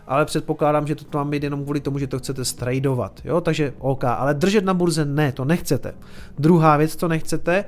ale 0.07 0.25
předpokládám, 0.25 0.87
že 0.87 0.95
to 0.95 1.19
má 1.19 1.25
být 1.25 1.43
jenom 1.43 1.65
kvůli 1.65 1.81
tomu, 1.81 1.99
že 1.99 2.07
to 2.07 2.19
chcete 2.19 2.45
stradovat. 2.45 3.21
Jo? 3.25 3.41
Takže 3.41 3.73
OK, 3.79 4.05
ale 4.05 4.35
držet 4.35 4.65
na 4.65 4.75
burze 4.75 5.05
ne, 5.05 5.33
to 5.33 5.45
nechcete. 5.45 5.95
Druhá 6.39 6.77
věc, 6.77 6.97
co 6.97 7.09
nechcete, 7.09 7.65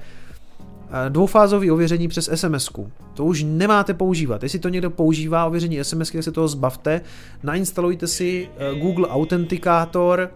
dvoufázové 1.08 1.72
ověření 1.72 2.08
přes 2.08 2.30
SMS. 2.34 2.68
-ku. 2.68 2.90
To 3.14 3.24
už 3.24 3.44
nemáte 3.48 3.94
používat. 3.94 4.42
Jestli 4.42 4.58
to 4.58 4.68
někdo 4.68 4.90
používá 4.90 5.46
ověření 5.46 5.84
SMS, 5.84 6.10
tak 6.10 6.22
se 6.22 6.32
toho 6.32 6.48
zbavte. 6.48 7.00
Nainstalujte 7.42 8.06
si 8.06 8.48
eh, 8.56 8.78
Google 8.80 9.08
Authenticator 9.08 10.30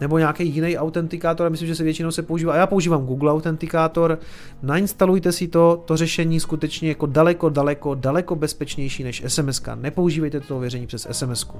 nebo 0.00 0.18
nějaký 0.18 0.48
jiný 0.48 0.78
autentikátor, 0.78 1.50
myslím, 1.50 1.68
že 1.68 1.74
se 1.74 1.84
většinou 1.84 2.10
se 2.10 2.22
používá, 2.22 2.52
a 2.52 2.56
já 2.56 2.66
používám 2.66 3.06
Google 3.06 3.32
Authenticator, 3.32 4.18
nainstalujte 4.62 5.32
si 5.32 5.48
to, 5.48 5.82
to 5.84 5.96
řešení 5.96 6.40
skutečně 6.40 6.88
jako 6.88 7.06
daleko, 7.06 7.48
daleko, 7.48 7.94
daleko 7.94 8.36
bezpečnější 8.36 9.04
než 9.04 9.22
SMS. 9.26 9.62
Nepoužívejte 9.74 10.40
to 10.40 10.56
ověření 10.56 10.86
přes 10.86 11.08
SMS. 11.10 11.46
-ku. 11.46 11.56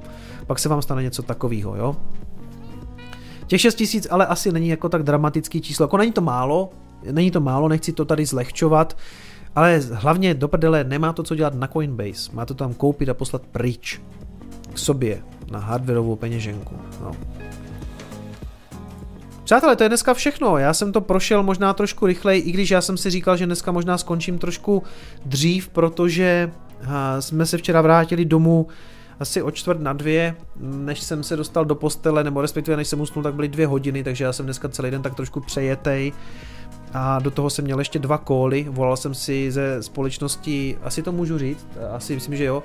Pak 0.46 0.58
se 0.58 0.68
vám 0.68 0.82
stane 0.82 1.02
něco 1.02 1.22
takového, 1.22 1.76
jo? 1.76 1.96
Těch 3.46 3.60
6000 3.60 4.06
ale 4.10 4.26
asi 4.26 4.52
není 4.52 4.68
jako 4.68 4.88
tak 4.88 5.02
dramatický 5.02 5.60
číslo, 5.60 5.84
jako 5.84 5.96
není 5.96 6.12
to 6.12 6.20
málo, 6.20 6.70
Není 7.12 7.30
to 7.30 7.40
málo, 7.40 7.68
nechci 7.68 7.92
to 7.92 8.04
tady 8.04 8.26
zlehčovat, 8.26 8.96
ale 9.56 9.80
hlavně 9.92 10.34
do 10.34 10.48
prdele 10.48 10.84
nemá 10.84 11.12
to 11.12 11.22
co 11.22 11.34
dělat 11.34 11.54
na 11.54 11.66
Coinbase. 11.66 12.32
Má 12.32 12.46
to 12.46 12.54
tam 12.54 12.74
koupit 12.74 13.08
a 13.08 13.14
poslat 13.14 13.42
pryč 13.42 14.00
k 14.74 14.78
sobě 14.78 15.22
na 15.50 15.58
hardwareovou 15.58 16.16
peněženku. 16.16 16.74
No. 17.02 17.12
Přátelé, 19.44 19.76
to 19.76 19.82
je 19.82 19.88
dneska 19.88 20.14
všechno. 20.14 20.58
Já 20.58 20.74
jsem 20.74 20.92
to 20.92 21.00
prošel 21.00 21.42
možná 21.42 21.74
trošku 21.74 22.06
rychleji, 22.06 22.42
i 22.42 22.52
když 22.52 22.70
já 22.70 22.80
jsem 22.80 22.96
si 22.96 23.10
říkal, 23.10 23.36
že 23.36 23.46
dneska 23.46 23.72
možná 23.72 23.98
skončím 23.98 24.38
trošku 24.38 24.82
dřív, 25.24 25.68
protože 25.68 26.50
jsme 27.20 27.46
se 27.46 27.58
včera 27.58 27.82
vrátili 27.82 28.24
domů 28.24 28.66
asi 29.20 29.42
o 29.42 29.50
čtvrt 29.50 29.80
na 29.80 29.92
dvě, 29.92 30.34
než 30.60 31.00
jsem 31.00 31.22
se 31.22 31.36
dostal 31.36 31.64
do 31.64 31.74
postele, 31.74 32.24
nebo 32.24 32.40
respektive 32.40 32.76
než 32.76 32.88
jsem 32.88 33.00
usnul, 33.00 33.22
tak 33.22 33.34
byly 33.34 33.48
dvě 33.48 33.66
hodiny, 33.66 34.04
takže 34.04 34.24
já 34.24 34.32
jsem 34.32 34.46
dneska 34.46 34.68
celý 34.68 34.90
den 34.90 35.02
tak 35.02 35.14
trošku 35.14 35.40
přejetej 35.40 36.12
a 36.92 37.18
do 37.18 37.30
toho 37.30 37.50
jsem 37.50 37.64
měl 37.64 37.78
ještě 37.78 37.98
dva 37.98 38.18
kóly, 38.18 38.66
volal 38.68 38.96
jsem 38.96 39.14
si 39.14 39.52
ze 39.52 39.82
společnosti, 39.82 40.78
asi 40.82 41.02
to 41.02 41.12
můžu 41.12 41.38
říct, 41.38 41.66
asi 41.92 42.14
myslím, 42.14 42.36
že 42.36 42.44
jo, 42.44 42.62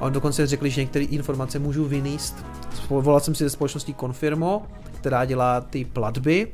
a 0.00 0.08
dokonce 0.08 0.46
řekli, 0.46 0.70
že 0.70 0.80
některé 0.80 1.04
informace 1.04 1.58
můžu 1.58 1.84
vyníst. 1.84 2.44
Volal 2.88 3.20
jsem 3.20 3.34
si 3.34 3.44
ze 3.44 3.50
společnosti 3.50 3.94
Confirmo, 4.00 4.62
která 5.00 5.24
dělá 5.24 5.60
ty 5.60 5.84
platby. 5.84 6.48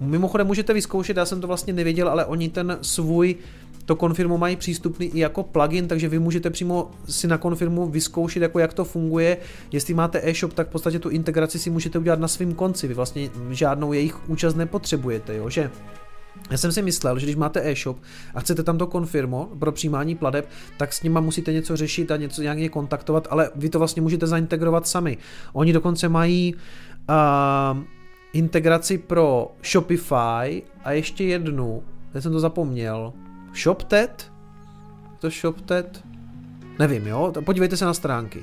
Mimochodem 0.00 0.46
můžete 0.46 0.72
vyzkoušet, 0.72 1.16
já 1.16 1.24
jsem 1.24 1.40
to 1.40 1.46
vlastně 1.46 1.72
nevěděl, 1.72 2.08
ale 2.08 2.24
oni 2.24 2.48
ten 2.48 2.78
svůj 2.82 3.36
to 3.84 3.96
konfirmu 3.96 4.38
mají 4.38 4.56
přístupný 4.56 5.06
i 5.06 5.18
jako 5.18 5.42
plugin, 5.42 5.88
takže 5.88 6.08
vy 6.08 6.18
můžete 6.18 6.50
přímo 6.50 6.90
si 7.08 7.28
na 7.28 7.38
konfirmu 7.38 7.86
vyzkoušet, 7.86 8.42
jako 8.42 8.58
jak 8.58 8.74
to 8.74 8.84
funguje. 8.84 9.36
Jestli 9.72 9.94
máte 9.94 10.20
e-shop, 10.24 10.52
tak 10.52 10.68
v 10.68 10.70
podstatě 10.70 10.98
tu 10.98 11.08
integraci 11.08 11.58
si 11.58 11.70
můžete 11.70 11.98
udělat 11.98 12.18
na 12.18 12.28
svém 12.28 12.54
konci. 12.54 12.88
Vy 12.88 12.94
vlastně 12.94 13.30
žádnou 13.50 13.92
jejich 13.92 14.28
účast 14.28 14.54
nepotřebujete, 14.54 15.36
jo, 15.36 15.50
že? 15.50 15.70
Já 16.52 16.58
jsem 16.58 16.72
si 16.72 16.82
myslel, 16.82 17.18
že 17.18 17.26
když 17.26 17.36
máte 17.36 17.70
e-shop 17.70 17.98
a 18.34 18.40
chcete 18.40 18.62
tam 18.62 18.78
to 18.78 18.86
konfirmo 18.86 19.48
pro 19.58 19.72
přijímání 19.72 20.14
pladeb, 20.14 20.48
tak 20.76 20.92
s 20.92 21.02
nima 21.02 21.20
musíte 21.20 21.52
něco 21.52 21.76
řešit 21.76 22.10
a 22.10 22.16
něco 22.16 22.42
nějak 22.42 22.70
kontaktovat, 22.70 23.28
ale 23.30 23.50
vy 23.54 23.68
to 23.68 23.78
vlastně 23.78 24.02
můžete 24.02 24.26
zaintegrovat 24.26 24.86
sami. 24.86 25.18
Oni 25.52 25.72
dokonce 25.72 26.08
mají 26.08 26.54
uh, 26.54 27.78
integraci 28.32 28.98
pro 28.98 29.52
Shopify 29.64 30.62
a 30.84 30.92
ještě 30.92 31.24
jednu, 31.24 31.82
teď 32.12 32.22
jsem 32.22 32.32
to 32.32 32.40
zapomněl, 32.40 33.12
ShopTet? 33.62 34.32
To 35.18 35.30
ShopTet? 35.30 36.04
Nevím, 36.78 37.06
jo, 37.06 37.32
podívejte 37.44 37.76
se 37.76 37.84
na 37.84 37.94
stránky. 37.94 38.42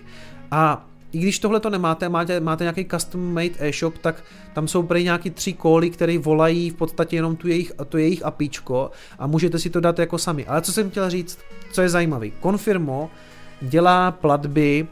A 0.51 0.88
i 1.11 1.19
když 1.19 1.39
tohle 1.39 1.59
to 1.59 1.69
nemáte, 1.69 2.09
máte, 2.09 2.39
máte 2.39 2.63
nějaký 2.63 2.85
custom 2.85 3.33
made 3.33 3.55
e-shop, 3.59 3.97
tak 3.97 4.23
tam 4.53 4.67
jsou 4.67 4.83
prej 4.83 5.03
nějaký 5.03 5.29
tři 5.29 5.53
kóly, 5.53 5.89
které 5.89 6.17
volají 6.17 6.69
v 6.69 6.75
podstatě 6.75 7.15
jenom 7.15 7.35
tu 7.35 7.47
jejich, 7.47 7.71
to 7.89 7.97
jejich 7.97 8.25
apíčko 8.25 8.91
a 9.19 9.27
můžete 9.27 9.59
si 9.59 9.69
to 9.69 9.79
dát 9.79 9.99
jako 9.99 10.17
sami. 10.17 10.45
Ale 10.45 10.61
co 10.61 10.73
jsem 10.73 10.89
chtěl 10.89 11.09
říct, 11.09 11.39
co 11.71 11.81
je 11.81 11.89
zajímavý, 11.89 12.33
Confirmo 12.41 13.09
dělá 13.61 14.11
platby 14.11 14.87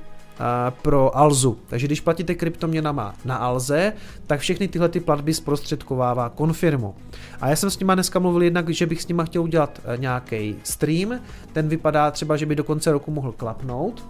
pro 0.81 1.17
Alzu. 1.17 1.57
Takže 1.67 1.87
když 1.87 2.01
platíte 2.01 2.35
kryptoměnama 2.35 3.15
na 3.25 3.35
Alze, 3.35 3.93
tak 4.27 4.39
všechny 4.39 4.67
tyhle 4.67 4.89
ty 4.89 4.99
platby 4.99 5.33
zprostředkovává 5.33 6.33
Confirmo. 6.37 6.95
A 7.41 7.49
já 7.49 7.55
jsem 7.55 7.69
s 7.69 7.79
nima 7.79 7.93
dneska 7.93 8.19
mluvil 8.19 8.43
jednak, 8.43 8.69
že 8.69 8.85
bych 8.85 9.01
s 9.01 9.07
nima 9.07 9.23
chtěl 9.23 9.41
udělat 9.41 9.81
e, 9.85 9.97
nějaký 9.97 10.55
stream, 10.63 11.19
ten 11.53 11.67
vypadá 11.67 12.11
třeba, 12.11 12.37
že 12.37 12.45
by 12.45 12.55
do 12.55 12.63
konce 12.63 12.91
roku 12.91 13.11
mohl 13.11 13.31
klapnout. 13.31 14.05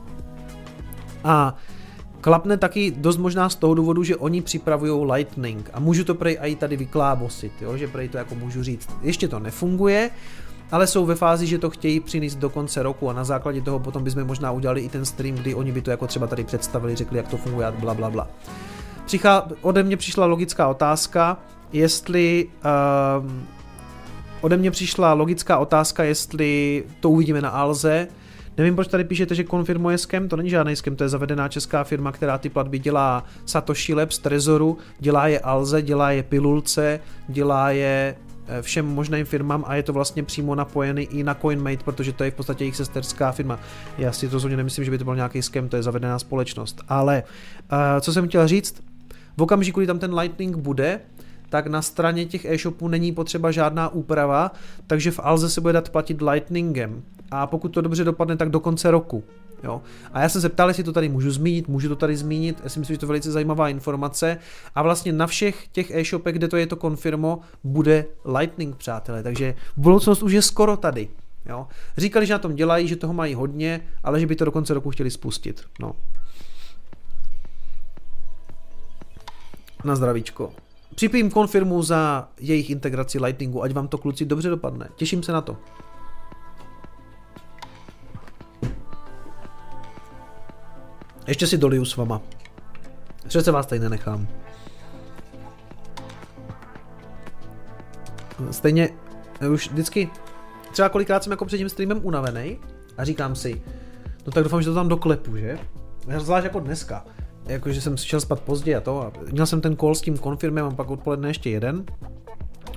A 1.24 1.56
Klapne 2.28 2.58
taky 2.58 2.92
dost 2.92 3.18
možná 3.18 3.50
z 3.50 3.56
toho 3.56 3.74
důvodu, 3.74 4.04
že 4.04 4.16
oni 4.16 4.42
připravují 4.42 5.12
Lightning 5.12 5.70
a 5.74 5.80
můžu 5.80 6.04
to 6.04 6.16
prej 6.16 6.38
i 6.42 6.56
tady 6.56 6.78
vyklábosit, 6.78 7.52
jo? 7.62 7.78
že 7.78 7.88
prej 7.88 8.10
to 8.10 8.18
jako 8.18 8.36
můžu 8.36 8.64
říct. 8.64 8.90
Ještě 9.02 9.28
to 9.28 9.40
nefunguje, 9.40 10.10
ale 10.72 10.88
jsou 10.88 11.06
ve 11.06 11.16
fázi, 11.16 11.48
že 11.48 11.58
to 11.58 11.70
chtějí 11.70 12.00
přinést 12.00 12.36
do 12.36 12.50
konce 12.50 12.84
roku 12.84 13.10
a 13.10 13.14
na 13.14 13.24
základě 13.24 13.62
toho 13.62 13.80
potom 13.80 14.04
bychom 14.04 14.24
možná 14.24 14.52
udělali 14.52 14.82
i 14.82 14.90
ten 14.90 15.06
stream, 15.06 15.36
kdy 15.36 15.56
oni 15.56 15.72
by 15.72 15.82
to 15.82 15.92
jako 15.92 16.08
třeba 16.08 16.28
tady 16.28 16.44
představili, 16.44 16.96
řekli, 16.96 17.18
jak 17.18 17.28
to 17.28 17.38
funguje 17.38 17.68
a 17.68 17.72
bla 17.72 17.94
bla 17.94 18.10
bla. 18.10 18.28
Přichá, 19.06 19.48
ode 19.62 19.84
mě 19.84 19.98
přišla 19.98 20.26
logická 20.26 20.68
otázka, 20.68 21.38
jestli 21.74 22.50
uh, 23.26 23.32
ode 24.42 24.58
mě 24.58 24.72
přišla 24.72 25.14
logická 25.14 25.58
otázka, 25.58 26.04
jestli 26.04 26.84
to 27.00 27.10
uvidíme 27.10 27.42
na 27.42 27.50
Alze, 27.50 28.08
Nevím, 28.58 28.76
proč 28.76 28.88
tady 28.88 29.04
píšete, 29.04 29.36
že 29.36 29.44
konfirmuje 29.44 29.98
skem, 29.98 30.30
to 30.30 30.36
není 30.36 30.50
žádný 30.50 30.76
skem, 30.76 30.96
to 30.96 31.04
je 31.04 31.10
zavedená 31.10 31.48
česká 31.48 31.84
firma, 31.84 32.12
která 32.12 32.38
ty 32.38 32.50
platby 32.50 32.80
dělá 32.80 33.24
Satoshi 33.46 33.94
Labs, 33.94 34.20
Trezoru, 34.20 34.78
dělá 35.00 35.28
je 35.28 35.40
Alze, 35.40 35.82
dělá 35.82 36.12
je 36.12 36.24
Pilulce, 36.24 37.00
dělá 37.28 37.72
je 37.72 38.16
eh, 38.48 38.62
všem 38.62 38.86
možným 38.86 39.26
firmám 39.26 39.64
a 39.68 39.76
je 39.76 39.84
to 39.84 39.94
vlastně 39.94 40.24
přímo 40.24 40.56
napojený 40.56 41.04
i 41.04 41.24
na 41.24 41.34
CoinMate, 41.34 41.84
protože 41.84 42.14
to 42.14 42.24
je 42.24 42.32
v 42.32 42.34
podstatě 42.34 42.64
jejich 42.64 42.76
sesterská 42.76 43.32
firma. 43.32 43.60
Já 43.98 44.12
si 44.12 44.28
to 44.28 44.34
rozhodně 44.34 44.58
nemyslím, 44.58 44.86
že 44.86 44.92
by 44.92 44.98
to 44.98 45.04
byl 45.04 45.16
nějaký 45.16 45.42
skem, 45.42 45.70
to 45.70 45.76
je 45.76 45.84
zavedená 45.84 46.20
společnost. 46.20 46.82
Ale 46.90 47.24
uh, 47.72 47.78
co 48.02 48.14
jsem 48.14 48.28
chtěl 48.28 48.48
říct, 48.48 48.84
v 49.38 49.42
okamžiku, 49.42 49.80
kdy 49.80 49.88
tam 49.88 50.00
ten 50.00 50.14
Lightning 50.14 50.58
bude, 50.58 51.00
tak 51.50 51.68
na 51.68 51.82
straně 51.82 52.26
těch 52.26 52.46
e-shopů 52.46 52.88
není 52.88 53.12
potřeba 53.12 53.52
žádná 53.52 53.90
úprava, 53.90 54.52
takže 54.88 55.12
v 55.12 55.20
Alze 55.24 55.50
se 55.50 55.62
bude 55.62 55.74
dát 55.74 55.90
platit 55.90 56.22
Lightningem 56.22 57.04
a 57.32 57.48
pokud 57.48 57.70
to 57.70 57.82
dobře 57.82 58.04
dopadne, 58.04 58.38
tak 58.38 58.50
do 58.50 58.60
konce 58.60 58.92
roku. 58.92 59.24
Jo. 59.64 59.82
A 60.14 60.22
já 60.22 60.30
jsem 60.30 60.42
se 60.42 60.50
ptal, 60.50 60.68
jestli 60.68 60.84
to 60.84 60.94
tady 60.94 61.10
můžu 61.10 61.32
zmínit, 61.32 61.68
můžu 61.68 61.90
to 61.90 61.96
tady 61.96 62.18
zmínit, 62.18 62.62
já 62.64 62.70
si 62.70 62.80
myslím, 62.80 62.94
že 62.94 63.00
to 63.00 63.06
je 63.06 63.08
velice 63.08 63.32
zajímavá 63.32 63.70
informace 63.70 64.38
a 64.76 64.84
vlastně 64.84 65.14
na 65.14 65.28
všech 65.28 65.68
těch 65.68 65.92
e-shopech, 65.92 66.36
kde 66.36 66.48
to 66.48 66.58
je 66.58 66.68
to 66.68 66.76
konfirmo, 66.76 67.40
bude 67.64 68.06
Lightning, 68.38 68.76
přátelé, 68.76 69.24
takže 69.24 69.56
budoucnost 69.78 70.24
už 70.24 70.32
je 70.32 70.42
skoro 70.42 70.78
tady. 70.78 71.10
Jo. 71.46 71.68
Říkali, 71.98 72.26
že 72.26 72.34
na 72.34 72.40
tom 72.40 72.56
dělají, 72.56 72.88
že 72.88 72.96
toho 72.96 73.14
mají 73.14 73.34
hodně, 73.34 73.82
ale 74.04 74.20
že 74.20 74.28
by 74.28 74.36
to 74.36 74.46
do 74.46 74.52
konce 74.52 74.74
roku 74.74 74.92
chtěli 74.92 75.12
spustit. 75.12 75.64
No. 75.80 75.96
Na 79.84 79.96
zdravíčko. 79.96 80.52
Připím 80.96 81.32
konfirmu 81.32 81.84
za 81.84 82.30
jejich 82.40 82.70
integraci 82.70 83.20
Lightningu, 83.20 83.64
ať 83.64 83.74
vám 83.74 83.88
to 83.88 83.98
kluci 83.98 84.26
dobře 84.26 84.50
dopadne. 84.50 84.90
Těším 84.96 85.24
se 85.24 85.32
na 85.32 85.42
to. 85.42 85.58
Ještě 91.28 91.48
si 91.48 91.58
doliju 91.58 91.86
s 91.86 91.96
vama. 91.96 92.22
Přece 93.28 93.52
vás 93.52 93.66
tady 93.66 93.80
nenechám. 93.80 94.28
Stejně 98.52 98.90
už 99.52 99.70
vždycky, 99.70 100.10
třeba 100.72 100.90
kolikrát 100.90 101.24
jsem 101.24 101.32
jako 101.32 101.46
před 101.46 101.58
tím 101.58 101.70
streamem 101.70 102.00
unavený 102.04 102.60
a 102.98 103.04
říkám 103.04 103.36
si, 103.36 103.62
no 104.26 104.32
tak 104.32 104.44
doufám, 104.44 104.62
že 104.62 104.70
to 104.70 104.76
tam 104.76 104.88
doklepu, 104.88 105.38
že? 105.38 105.60
Zvlášť 106.18 106.44
jako 106.44 106.60
dneska. 106.60 107.06
Jakože 107.48 107.82
jsem 107.82 107.98
šel 107.98 108.20
spát 108.20 108.40
pozdě 108.40 108.76
a 108.76 108.82
to. 108.82 109.02
A 109.02 109.12
měl 109.32 109.46
jsem 109.46 109.62
ten 109.62 109.78
call 109.78 109.96
s 109.96 110.02
tím 110.02 110.18
konfirmem 110.18 110.66
a 110.66 110.72
pak 110.72 110.90
odpoledne 110.90 111.30
ještě 111.30 111.50
jeden. 111.50 111.86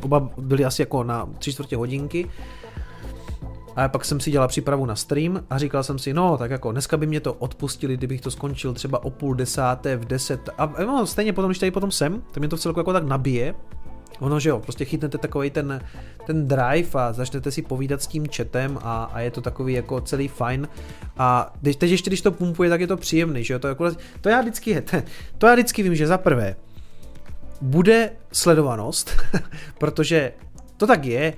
Oba 0.03 0.31
byli 0.39 0.65
asi 0.65 0.83
jako 0.83 1.05
na 1.05 1.29
tři 1.39 1.53
čtvrtě 1.53 1.77
hodinky. 1.77 2.31
A 3.77 3.89
pak 3.89 4.05
jsem 4.05 4.21
si 4.21 4.31
dělal 4.31 4.49
přípravu 4.49 4.87
na 4.87 4.97
stream 4.97 5.45
a 5.51 5.59
říkal 5.59 5.83
jsem 5.83 5.99
si, 5.99 6.15
no 6.15 6.37
tak 6.37 6.51
jako 6.51 6.73
dneska 6.73 6.97
by 6.97 7.07
mě 7.07 7.21
to 7.21 7.35
odpustili, 7.35 7.97
kdybych 7.97 8.21
to 8.21 8.31
skončil 8.31 8.75
třeba 8.75 9.05
o 9.05 9.11
půl 9.11 9.35
desáté, 9.35 9.97
v 9.97 10.05
deset. 10.05 10.51
A 10.59 10.75
no, 10.87 11.07
stejně 11.07 11.33
potom, 11.33 11.49
když 11.49 11.59
tady 11.59 11.71
potom 11.71 11.91
jsem, 11.91 12.23
tak 12.31 12.37
mě 12.37 12.49
to 12.49 12.57
v 12.57 12.61
celku 12.61 12.81
jako 12.81 12.93
tak 12.93 13.05
nabije. 13.05 13.55
Ono, 14.21 14.41
že 14.41 14.49
jo, 14.49 14.59
prostě 14.59 14.85
chytnete 14.85 15.19
takový 15.19 15.51
ten, 15.51 15.81
ten 16.27 16.49
drive 16.49 16.89
a 16.95 17.13
začnete 17.13 17.51
si 17.51 17.63
povídat 17.63 18.03
s 18.03 18.07
tím 18.07 18.27
chatem 18.37 18.79
a, 18.83 19.05
a 19.05 19.21
je 19.21 19.31
to 19.31 19.41
takový 19.41 19.73
jako 19.73 20.01
celý 20.01 20.29
fajn. 20.29 20.69
A 21.19 21.55
teď 21.63 21.83
ještě, 21.83 22.11
když 22.11 22.21
to 22.21 22.33
pumpuje, 22.33 22.71
tak 22.71 22.81
je 22.81 22.87
to 22.87 22.97
příjemný, 22.97 23.45
že 23.45 23.55
jo, 23.55 23.59
to, 23.59 23.69
jako, 23.69 23.91
to 24.21 24.29
já 24.29 24.41
vždycky, 24.41 24.83
to 25.39 25.47
já 25.47 25.55
vždycky 25.55 25.83
vím, 25.83 25.95
že 25.95 26.07
za 26.07 26.19
prvé, 26.19 26.57
bude 27.61 28.13
sledovanost, 28.33 29.11
protože 29.79 30.33
to 30.81 30.87
tak 30.87 31.05
je, 31.05 31.35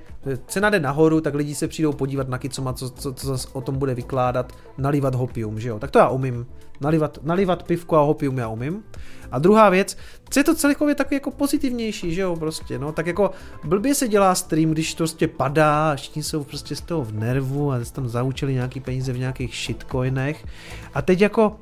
cena 0.47 0.69
jde 0.69 0.79
nahoru, 0.79 1.21
tak 1.21 1.35
lidi 1.35 1.55
se 1.55 1.67
přijdou 1.67 1.93
podívat 1.93 2.29
na 2.29 2.37
Kicoma, 2.37 2.73
co, 2.73 2.89
co, 2.89 3.13
co 3.13 3.27
zase 3.27 3.47
o 3.53 3.61
tom 3.61 3.77
bude 3.77 3.93
vykládat, 3.93 4.53
nalivat 4.77 5.15
hopium, 5.15 5.59
že 5.59 5.69
jo, 5.69 5.79
tak 5.79 5.91
to 5.91 5.99
já 5.99 6.09
umím, 6.09 6.45
nalivat, 6.81 7.19
nalivat 7.23 7.63
pivko 7.63 7.97
a 7.97 8.01
hopium 8.01 8.37
já 8.37 8.47
umím. 8.47 8.83
A 9.31 9.39
druhá 9.39 9.69
věc, 9.69 9.97
co 10.29 10.39
je 10.39 10.43
to 10.43 10.55
celkově 10.55 10.95
takový 10.95 11.15
jako 11.15 11.31
pozitivnější, 11.31 12.13
že 12.13 12.21
jo, 12.21 12.35
prostě, 12.35 12.79
no, 12.79 12.91
tak 12.91 13.07
jako 13.07 13.31
blbě 13.63 13.95
se 13.95 14.07
dělá 14.07 14.35
stream, 14.35 14.71
když 14.71 14.93
to 14.93 14.97
prostě 14.97 15.27
padá 15.27 15.91
a 15.91 15.95
všichni 15.95 16.23
jsou 16.23 16.43
prostě 16.43 16.75
z 16.75 16.81
toho 16.81 17.03
v 17.03 17.13
nervu 17.13 17.71
a 17.71 17.79
tam 17.91 18.07
zaučili 18.07 18.53
nějaký 18.53 18.79
peníze 18.79 19.13
v 19.13 19.19
nějakých 19.19 19.55
shitcoinech. 19.55 20.45
A 20.93 21.01
teď 21.01 21.21
jako 21.21 21.55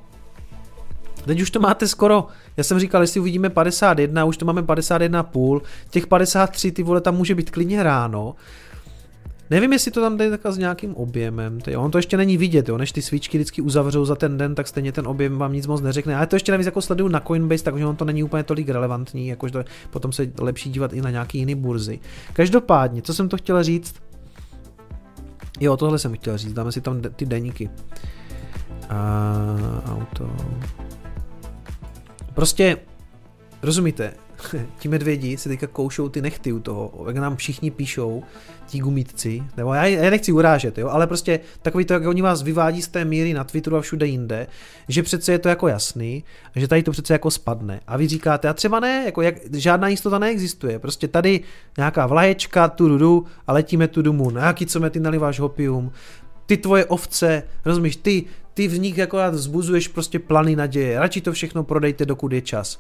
Teď 1.25 1.41
už 1.41 1.51
to 1.51 1.59
máte 1.59 1.87
skoro, 1.87 2.27
já 2.57 2.63
jsem 2.63 2.79
říkal, 2.79 3.01
jestli 3.01 3.19
uvidíme 3.19 3.49
51, 3.49 4.25
už 4.25 4.37
to 4.37 4.45
máme 4.45 4.61
51,5, 4.61 5.61
těch 5.89 6.07
53 6.07 6.71
ty 6.71 6.83
vole 6.83 7.01
tam 7.01 7.15
může 7.15 7.35
být 7.35 7.51
klidně 7.51 7.83
ráno. 7.83 8.35
Nevím, 9.49 9.73
jestli 9.73 9.91
to 9.91 10.01
tam 10.01 10.17
jde 10.17 10.29
takhle 10.29 10.53
s 10.53 10.57
nějakým 10.57 10.95
objemem, 10.95 11.61
ty, 11.61 11.75
on 11.75 11.91
to 11.91 11.97
ještě 11.97 12.17
není 12.17 12.37
vidět, 12.37 12.69
jo, 12.69 12.77
než 12.77 12.91
ty 12.91 13.01
svíčky 13.01 13.37
vždycky 13.37 13.61
uzavřou 13.61 14.05
za 14.05 14.15
ten 14.15 14.37
den, 14.37 14.55
tak 14.55 14.67
stejně 14.67 14.91
ten 14.91 15.07
objem 15.07 15.37
vám 15.37 15.53
nic 15.53 15.67
moc 15.67 15.81
neřekne, 15.81 16.15
ale 16.15 16.27
to 16.27 16.35
ještě 16.35 16.51
navíc 16.51 16.65
jako 16.65 16.81
sleduju 16.81 17.09
na 17.09 17.19
Coinbase, 17.19 17.63
takže 17.63 17.85
on 17.85 17.95
to 17.95 18.05
není 18.05 18.23
úplně 18.23 18.43
tolik 18.43 18.69
relevantní, 18.69 19.27
jakože 19.27 19.63
potom 19.89 20.11
se 20.11 20.31
lepší 20.39 20.69
dívat 20.69 20.93
i 20.93 21.01
na 21.01 21.09
nějaký 21.09 21.37
jiný 21.37 21.55
burzy. 21.55 21.99
Každopádně, 22.33 23.01
co 23.01 23.13
jsem 23.13 23.29
to 23.29 23.37
chtěl 23.37 23.63
říct? 23.63 23.95
Jo, 25.59 25.77
tohle 25.77 25.99
jsem 25.99 26.13
chtěl 26.13 26.37
říct, 26.37 26.53
dáme 26.53 26.71
si 26.71 26.81
tam 26.81 27.01
ty 27.01 27.25
deníky. 27.25 27.69
Uh, 28.91 29.93
auto. 29.93 30.29
Prostě, 32.33 32.77
rozumíte, 33.63 34.13
ti 34.79 34.87
medvědi 34.87 35.37
si 35.37 35.49
teďka 35.49 35.67
koušou 35.67 36.09
ty 36.09 36.21
nechty 36.21 36.53
u 36.53 36.59
toho, 36.59 37.03
jak 37.07 37.17
nám 37.17 37.35
všichni 37.35 37.71
píšou, 37.71 38.23
ti 38.67 38.79
gumítci, 38.79 39.43
nebo 39.57 39.73
já, 39.73 39.85
já 39.85 40.09
nechci 40.09 40.31
urážet, 40.31 40.77
jo, 40.77 40.89
ale 40.89 41.07
prostě 41.07 41.39
takový 41.61 41.85
to, 41.85 41.93
jak 41.93 42.05
oni 42.05 42.21
vás 42.21 42.41
vyvádí 42.41 42.81
z 42.81 42.87
té 42.87 43.05
míry 43.05 43.33
na 43.33 43.43
Twitteru 43.43 43.77
a 43.77 43.81
všude 43.81 44.05
jinde, 44.05 44.47
že 44.87 45.03
přece 45.03 45.31
je 45.31 45.39
to 45.39 45.49
jako 45.49 45.67
jasný, 45.67 46.23
že 46.55 46.67
tady 46.67 46.83
to 46.83 46.91
přece 46.91 47.13
jako 47.13 47.31
spadne. 47.31 47.79
A 47.87 47.97
vy 47.97 48.07
říkáte, 48.07 48.49
a 48.49 48.53
třeba 48.53 48.79
ne, 48.79 49.03
jako 49.05 49.21
jak, 49.21 49.35
žádná 49.53 49.87
jistota 49.87 50.19
neexistuje, 50.19 50.79
prostě 50.79 51.07
tady 51.07 51.39
nějaká 51.77 52.07
vlaječka, 52.07 52.67
tu 52.67 52.87
dudu 52.87 53.25
a 53.47 53.53
letíme 53.53 53.87
tu 53.87 54.01
dumu, 54.01 54.29
na 54.29 54.45
jaký 54.45 54.65
co 54.65 54.89
ty 54.89 54.99
naliváš 54.99 55.39
hopium, 55.39 55.91
ty 56.45 56.57
tvoje 56.57 56.85
ovce, 56.85 57.43
rozumíš, 57.65 57.95
ty, 57.95 58.25
ty 58.53 58.67
v 58.67 58.79
nich 58.79 58.97
jako 58.97 59.17
vzbuzuješ 59.31 59.87
prostě 59.87 60.19
plany 60.19 60.55
naděje, 60.55 60.99
radši 60.99 61.21
to 61.21 61.31
všechno 61.31 61.63
prodejte, 61.63 62.05
dokud 62.05 62.31
je 62.31 62.41
čas. 62.41 62.79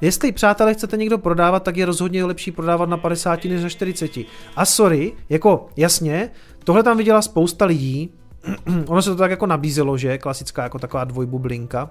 Jestli, 0.00 0.32
přátelé, 0.32 0.74
chcete 0.74 0.96
někdo 0.96 1.18
prodávat, 1.18 1.62
tak 1.62 1.76
je 1.76 1.86
rozhodně 1.86 2.24
lepší 2.24 2.52
prodávat 2.52 2.88
na 2.88 2.96
50 2.96 3.44
než 3.44 3.62
na 3.62 3.68
40. 3.68 4.10
A 4.56 4.64
sorry, 4.64 5.12
jako 5.28 5.68
jasně, 5.76 6.30
tohle 6.64 6.82
tam 6.82 6.96
viděla 6.96 7.22
spousta 7.22 7.64
lidí, 7.64 8.10
ono 8.86 9.02
se 9.02 9.10
to 9.10 9.16
tak 9.16 9.30
jako 9.30 9.46
nabízelo, 9.46 9.98
že, 9.98 10.18
klasická 10.18 10.62
jako 10.62 10.78
taková 10.78 11.04
dvojbublinka. 11.04 11.90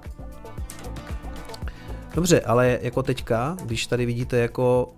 Dobře, 2.16 2.42
ale 2.42 2.80
jako 2.82 3.04
teďka, 3.04 3.58
když 3.66 3.88
tady 3.88 4.06
vidíte 4.06 4.38
jako, 4.38 4.94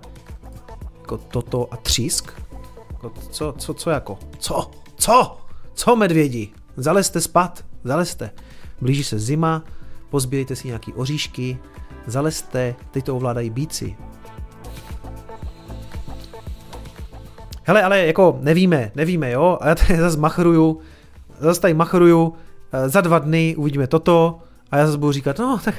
jako 1.02 1.18
toto 1.18 1.68
a 1.72 1.78
třísk, 1.78 2.42
jako 2.94 3.10
co, 3.32 3.54
co, 3.58 3.74
co 3.74 3.90
jako, 3.90 4.20
co, 4.40 4.72
co, 4.96 5.38
co 5.74 5.96
medvědi, 5.96 6.50
zalezte 6.78 7.22
spat, 7.22 7.66
zalezte. 7.84 8.30
Blíží 8.82 9.04
se 9.04 9.20
zima, 9.20 9.64
pozbírejte 10.10 10.56
si 10.56 10.68
nějaký 10.68 10.94
oříšky, 10.94 11.58
zalezte, 12.08 12.76
teď 12.92 13.06
to 13.06 13.16
ovládají 13.16 13.50
bíci. 13.50 13.96
Hele, 17.64 17.84
ale 17.84 18.06
jako 18.06 18.38
nevíme, 18.42 18.92
nevíme, 18.96 19.32
jo, 19.32 19.58
a 19.62 19.68
já 19.68 19.76
tady 19.76 19.98
zase 20.00 20.18
machruju, 20.18 20.80
zase 21.40 21.62
tady 21.62 21.74
machruju, 21.74 22.34
eh, 22.72 22.90
za 22.90 23.02
dva 23.02 23.20
dny 23.20 23.56
uvidíme 23.58 23.88
toto 23.88 24.40
a 24.72 24.78
já 24.78 24.86
zase 24.86 24.98
budu 24.98 25.12
říkat, 25.12 25.40
no 25.40 25.60
tak 25.66 25.76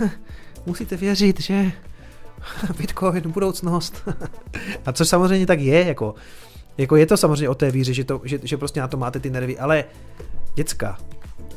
musíte 0.66 0.96
věřit, 0.96 1.40
že 1.40 1.72
Bitcoin, 2.78 3.30
budoucnost. 3.30 4.08
a 4.86 4.92
což 4.92 5.08
samozřejmě 5.08 5.46
tak 5.46 5.60
je, 5.60 5.84
jako, 5.84 6.14
jako 6.78 6.96
je 6.96 7.06
to 7.06 7.16
samozřejmě 7.16 7.48
o 7.48 7.54
té 7.54 7.70
víře, 7.70 7.94
že, 7.94 8.04
to, 8.04 8.20
že, 8.24 8.38
že 8.42 8.56
prostě 8.56 8.80
na 8.80 8.88
to 8.88 8.96
máte 8.96 9.20
ty 9.20 9.30
nervy, 9.30 9.58
ale 9.58 9.84
děcka, 10.56 10.98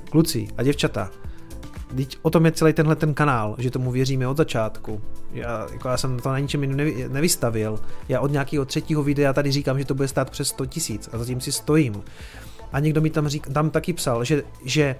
kluci 0.09 0.47
a 0.57 0.63
děvčata, 0.63 1.11
Teď 1.95 2.17
o 2.21 2.29
tom 2.29 2.45
je 2.45 2.51
celý 2.51 2.73
tenhle 2.73 2.95
ten 2.95 3.13
kanál, 3.13 3.55
že 3.57 3.71
tomu 3.71 3.91
věříme 3.91 4.27
od 4.27 4.37
začátku. 4.37 5.01
Já, 5.33 5.67
jako 5.73 5.87
já 5.87 5.97
jsem 5.97 6.19
to 6.19 6.29
na 6.29 6.39
ničem 6.39 6.61
jiném 6.61 6.77
nevy, 6.77 7.05
nevystavil. 7.09 7.79
Já 8.09 8.19
od 8.19 8.31
nějakého 8.31 8.65
třetího 8.65 9.03
videa 9.03 9.33
tady 9.33 9.51
říkám, 9.51 9.79
že 9.79 9.85
to 9.85 9.93
bude 9.93 10.07
stát 10.07 10.29
přes 10.29 10.47
100 10.47 10.65
tisíc 10.65 11.09
a 11.11 11.17
zatím 11.17 11.41
si 11.41 11.51
stojím. 11.51 12.03
A 12.71 12.79
někdo 12.79 13.01
mi 13.01 13.09
tam, 13.09 13.27
řík, 13.27 13.47
tam 13.47 13.69
taky 13.69 13.93
psal, 13.93 14.23
že, 14.23 14.43
že 14.65 14.95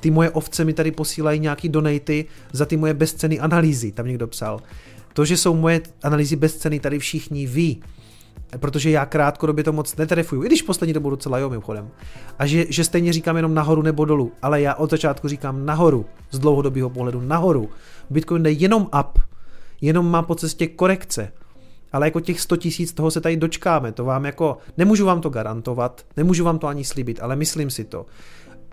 ty 0.00 0.10
moje 0.10 0.30
ovce 0.30 0.64
mi 0.64 0.72
tady 0.72 0.90
posílají 0.90 1.40
nějaký 1.40 1.68
donaty 1.68 2.24
za 2.52 2.66
ty 2.66 2.76
moje 2.76 2.94
bezceny 2.94 3.40
analýzy, 3.40 3.92
tam 3.92 4.06
někdo 4.06 4.26
psal. 4.26 4.60
To, 5.12 5.24
že 5.24 5.36
jsou 5.36 5.56
moje 5.56 5.80
analýzy 6.02 6.36
bezceny, 6.36 6.80
tady 6.80 6.98
všichni 6.98 7.46
ví 7.46 7.82
protože 8.58 8.90
já 8.90 9.06
krátkodobě 9.06 9.64
to 9.64 9.72
moc 9.72 9.96
netrefuju, 9.96 10.44
i 10.44 10.46
když 10.46 10.62
poslední 10.62 10.92
dobu 10.92 11.10
docela 11.10 11.38
jo 11.38 11.50
mimochodem. 11.50 11.90
A 12.38 12.46
že, 12.46 12.66
že 12.68 12.84
stejně 12.84 13.12
říkám 13.12 13.36
jenom 13.36 13.54
nahoru 13.54 13.82
nebo 13.82 14.04
dolů, 14.04 14.32
ale 14.42 14.60
já 14.60 14.74
od 14.74 14.90
začátku 14.90 15.28
říkám 15.28 15.66
nahoru, 15.66 16.06
z 16.30 16.38
dlouhodobého 16.38 16.90
pohledu 16.90 17.20
nahoru. 17.20 17.70
Bitcoin 18.10 18.42
jde 18.42 18.50
jenom 18.50 18.82
up, 18.82 19.18
jenom 19.80 20.10
má 20.10 20.22
po 20.22 20.34
cestě 20.34 20.66
korekce. 20.66 21.32
Ale 21.92 22.06
jako 22.06 22.20
těch 22.20 22.40
100 22.40 22.56
tisíc 22.56 22.92
toho 22.92 23.10
se 23.10 23.20
tady 23.20 23.36
dočkáme, 23.36 23.92
to 23.92 24.04
vám 24.04 24.24
jako, 24.24 24.58
nemůžu 24.76 25.06
vám 25.06 25.20
to 25.20 25.30
garantovat, 25.30 26.06
nemůžu 26.16 26.44
vám 26.44 26.58
to 26.58 26.66
ani 26.66 26.84
slíbit, 26.84 27.18
ale 27.22 27.36
myslím 27.36 27.70
si 27.70 27.84
to. 27.84 28.06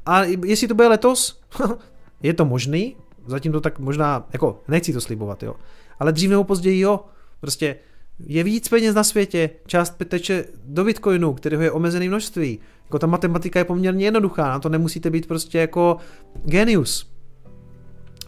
A 0.05 0.23
jestli 0.23 0.67
to 0.67 0.75
bude 0.75 0.87
letos, 0.87 1.41
je 2.23 2.33
to 2.33 2.45
možný, 2.45 2.95
zatím 3.25 3.51
to 3.51 3.61
tak 3.61 3.79
možná, 3.79 4.27
jako 4.33 4.61
nechci 4.67 4.93
to 4.93 5.01
slibovat, 5.01 5.43
jo. 5.43 5.55
Ale 5.99 6.11
dřív 6.11 6.29
nebo 6.29 6.43
později 6.43 6.79
jo, 6.79 6.99
prostě 7.39 7.75
je 8.19 8.43
víc 8.43 8.69
peněz 8.69 8.95
na 8.95 9.03
světě, 9.03 9.49
část 9.67 9.95
teče 10.07 10.45
do 10.65 10.83
Bitcoinu, 10.83 11.33
kterého 11.33 11.63
je 11.63 11.71
omezené 11.71 12.07
množství. 12.07 12.59
Jako 12.83 12.99
ta 12.99 13.07
matematika 13.07 13.59
je 13.59 13.65
poměrně 13.65 14.05
jednoduchá, 14.05 14.49
na 14.49 14.59
to 14.59 14.69
nemusíte 14.69 15.09
být 15.09 15.27
prostě 15.27 15.57
jako 15.57 15.97
genius. 16.45 17.13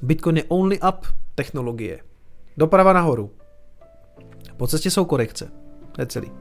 Bitcoin 0.01 0.37
je 0.37 0.43
only 0.47 0.79
up 0.79 1.05
technologie. 1.35 1.99
Doprava 2.57 2.93
nahoru. 2.93 3.31
Po 4.57 4.67
cestě 4.67 4.91
jsou 4.91 5.05
korekce. 5.05 5.51
To 5.91 6.01
je 6.01 6.05
celý. 6.05 6.31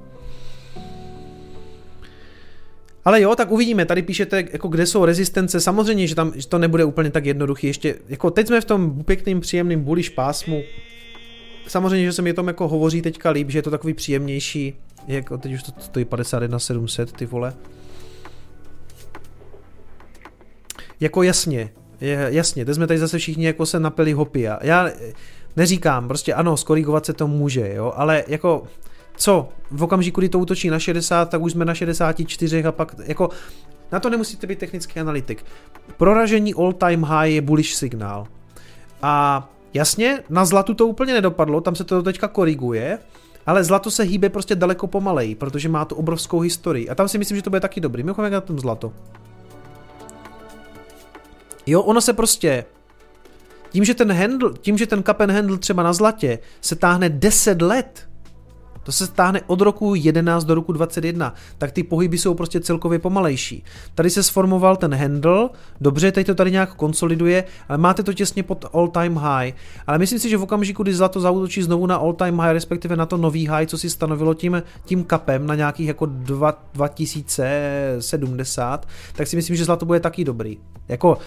Ale 3.05 3.21
jo, 3.21 3.37
tak 3.37 3.51
uvidíme, 3.51 3.87
tady 3.87 4.03
píšete, 4.03 4.45
jako 4.53 4.69
kde 4.69 4.87
jsou 4.87 5.05
rezistence, 5.05 5.61
samozřejmě, 5.61 6.07
že 6.07 6.15
tam 6.15 6.33
že 6.35 6.49
to 6.49 6.59
nebude 6.59 6.85
úplně 6.85 7.11
tak 7.11 7.27
jednoduchý, 7.27 7.67
ještě, 7.67 7.95
jako 8.09 8.31
teď 8.31 8.47
jsme 8.47 8.61
v 8.61 8.65
tom 8.65 9.05
pěkným, 9.05 9.41
příjemným 9.41 9.85
bullish 9.85 10.11
pásmu, 10.11 10.63
samozřejmě, 11.67 12.07
že 12.07 12.13
se 12.13 12.23
mi 12.23 12.33
tom 12.33 12.49
jako 12.49 12.69
hovoří 12.69 13.03
teďka 13.03 13.31
líp, 13.31 13.51
že 13.51 13.59
je 13.59 13.63
to 13.63 13.71
takový 13.71 13.95
příjemnější, 13.95 14.75
jako 15.07 15.39
teď 15.39 15.53
už 15.53 15.63
to 15.63 15.73
stojí 15.79 16.05
51 16.05 16.59
700, 16.59 17.13
ty 17.13 17.27
vole. 17.27 17.55
Jako 21.01 21.23
jasně, 21.23 21.71
je, 22.01 22.27
jasně, 22.31 22.65
teď 22.65 22.75
jsme 22.75 22.87
tady 22.87 22.99
zase 22.99 23.19
všichni 23.19 23.47
jako 23.47 23.67
se 23.67 23.81
napili 23.81 24.13
hopia. 24.13 24.59
Já 24.63 24.91
neříkám, 25.57 26.09
prostě 26.09 26.35
ano, 26.35 26.57
skorigovat 26.57 27.07
se 27.07 27.13
to 27.13 27.29
může, 27.29 27.75
jo, 27.75 27.93
ale 27.97 28.25
jako 28.27 28.63
co, 29.17 29.49
v 29.71 29.83
okamžiku, 29.83 30.21
kdy 30.21 30.29
to 30.29 30.39
útočí 30.39 30.71
na 30.71 30.79
60, 30.79 31.31
tak 31.31 31.41
už 31.41 31.53
jsme 31.53 31.65
na 31.65 31.75
64 31.75 32.65
a 32.65 32.73
pak 32.73 32.95
jako 33.05 33.31
na 33.93 34.01
to 34.01 34.11
nemusíte 34.11 34.47
být 34.47 34.59
technický 34.59 35.01
analytik. 35.01 35.45
Proražení 35.97 36.55
all 36.55 36.73
time 36.73 37.03
high 37.03 37.31
je 37.31 37.41
bullish 37.41 37.75
signál. 37.75 38.27
A 39.03 39.49
Jasně, 39.75 40.23
na 40.31 40.45
zlatu 40.45 40.75
to 40.75 40.87
úplně 40.87 41.13
nedopadlo, 41.13 41.61
tam 41.61 41.75
se 41.75 41.85
to 41.85 42.03
teďka 42.03 42.29
koriguje, 42.29 42.99
ale 43.47 43.65
zlato 43.65 43.91
se 43.91 44.03
hýbe 44.03 44.29
prostě 44.29 44.55
daleko 44.55 44.87
pomalej, 44.87 45.35
protože 45.35 45.69
má 45.69 45.85
tu 45.85 45.95
obrovskou 45.95 46.41
historii. 46.41 46.89
A 46.89 46.95
tam 46.95 47.09
si 47.09 47.19
myslím, 47.19 47.37
že 47.37 47.43
to 47.43 47.51
bude 47.51 47.61
taky 47.61 47.81
dobrý. 47.81 48.03
Mimochodem, 48.03 48.33
jak 48.33 48.43
na 48.43 48.47
tom 48.47 48.59
zlato. 48.59 48.93
Jo, 51.67 51.83
ono 51.83 52.01
se 52.01 52.13
prostě... 52.13 52.65
Tím, 53.71 53.85
že 53.85 53.95
ten 53.95 54.13
handle, 54.13 54.51
tím, 54.61 54.79
že 54.79 54.87
ten 54.87 55.03
and 55.19 55.31
handle 55.31 55.59
třeba 55.59 55.83
na 55.83 55.93
zlatě 55.93 56.39
se 56.61 56.77
táhne 56.77 57.09
10 57.09 57.63
let, 57.63 58.09
To 58.85 58.93
se 58.93 59.07
stáhne 59.07 59.41
od 59.47 59.61
roku 59.61 59.95
11 59.95 60.45
do 60.45 60.55
roku 60.55 60.73
21, 60.73 61.35
tak 61.59 61.73
ty 61.73 61.83
pohyby 61.83 62.19
jsou 62.19 62.35
prostě 62.35 62.61
celkově 62.61 62.99
pomalejší. 62.99 63.65
Tady 63.95 64.11
se 64.11 64.23
sformoval 64.23 64.77
ten 64.77 64.95
handle, 64.95 65.49
dobře, 65.81 66.13
teď 66.13 66.27
to 66.27 66.35
tady 66.35 66.51
nějak 66.51 66.75
konsoliduje, 66.75 67.45
ale 67.69 67.79
máte 67.79 68.03
to 68.03 68.13
těsně 68.13 68.43
pod 68.43 68.65
all 68.73 68.89
time 68.89 69.17
high. 69.17 69.53
Ale 69.87 69.99
myslím 69.99 70.19
si, 70.19 70.29
že 70.29 70.37
v 70.37 70.43
okamžiku, 70.43 70.83
kdy 70.83 70.95
zlato 70.95 71.21
zautočí 71.21 71.63
znovu 71.63 71.87
na 71.87 71.97
all 71.97 72.13
time 72.13 72.39
high, 72.39 72.53
respektive 72.53 72.97
na 72.97 73.07
to 73.07 73.17
nový 73.17 73.47
high, 73.47 73.67
co 73.67 73.79
si 73.79 73.91
stanovilo 73.91 74.35
tím, 74.35 74.63
tím 74.85 75.05
kapem 75.05 75.47
na 75.47 75.55
nějakých 75.55 75.89
jako 75.89 76.07
2, 76.07 76.59
2070, 76.75 78.89
tak 79.17 79.27
si 79.27 79.37
myslím, 79.37 79.57
že 79.57 79.65
zlato 79.65 79.87
bude 79.87 80.01
taky 80.01 80.25
dobrý. 80.25 80.59
Jako 80.89 81.19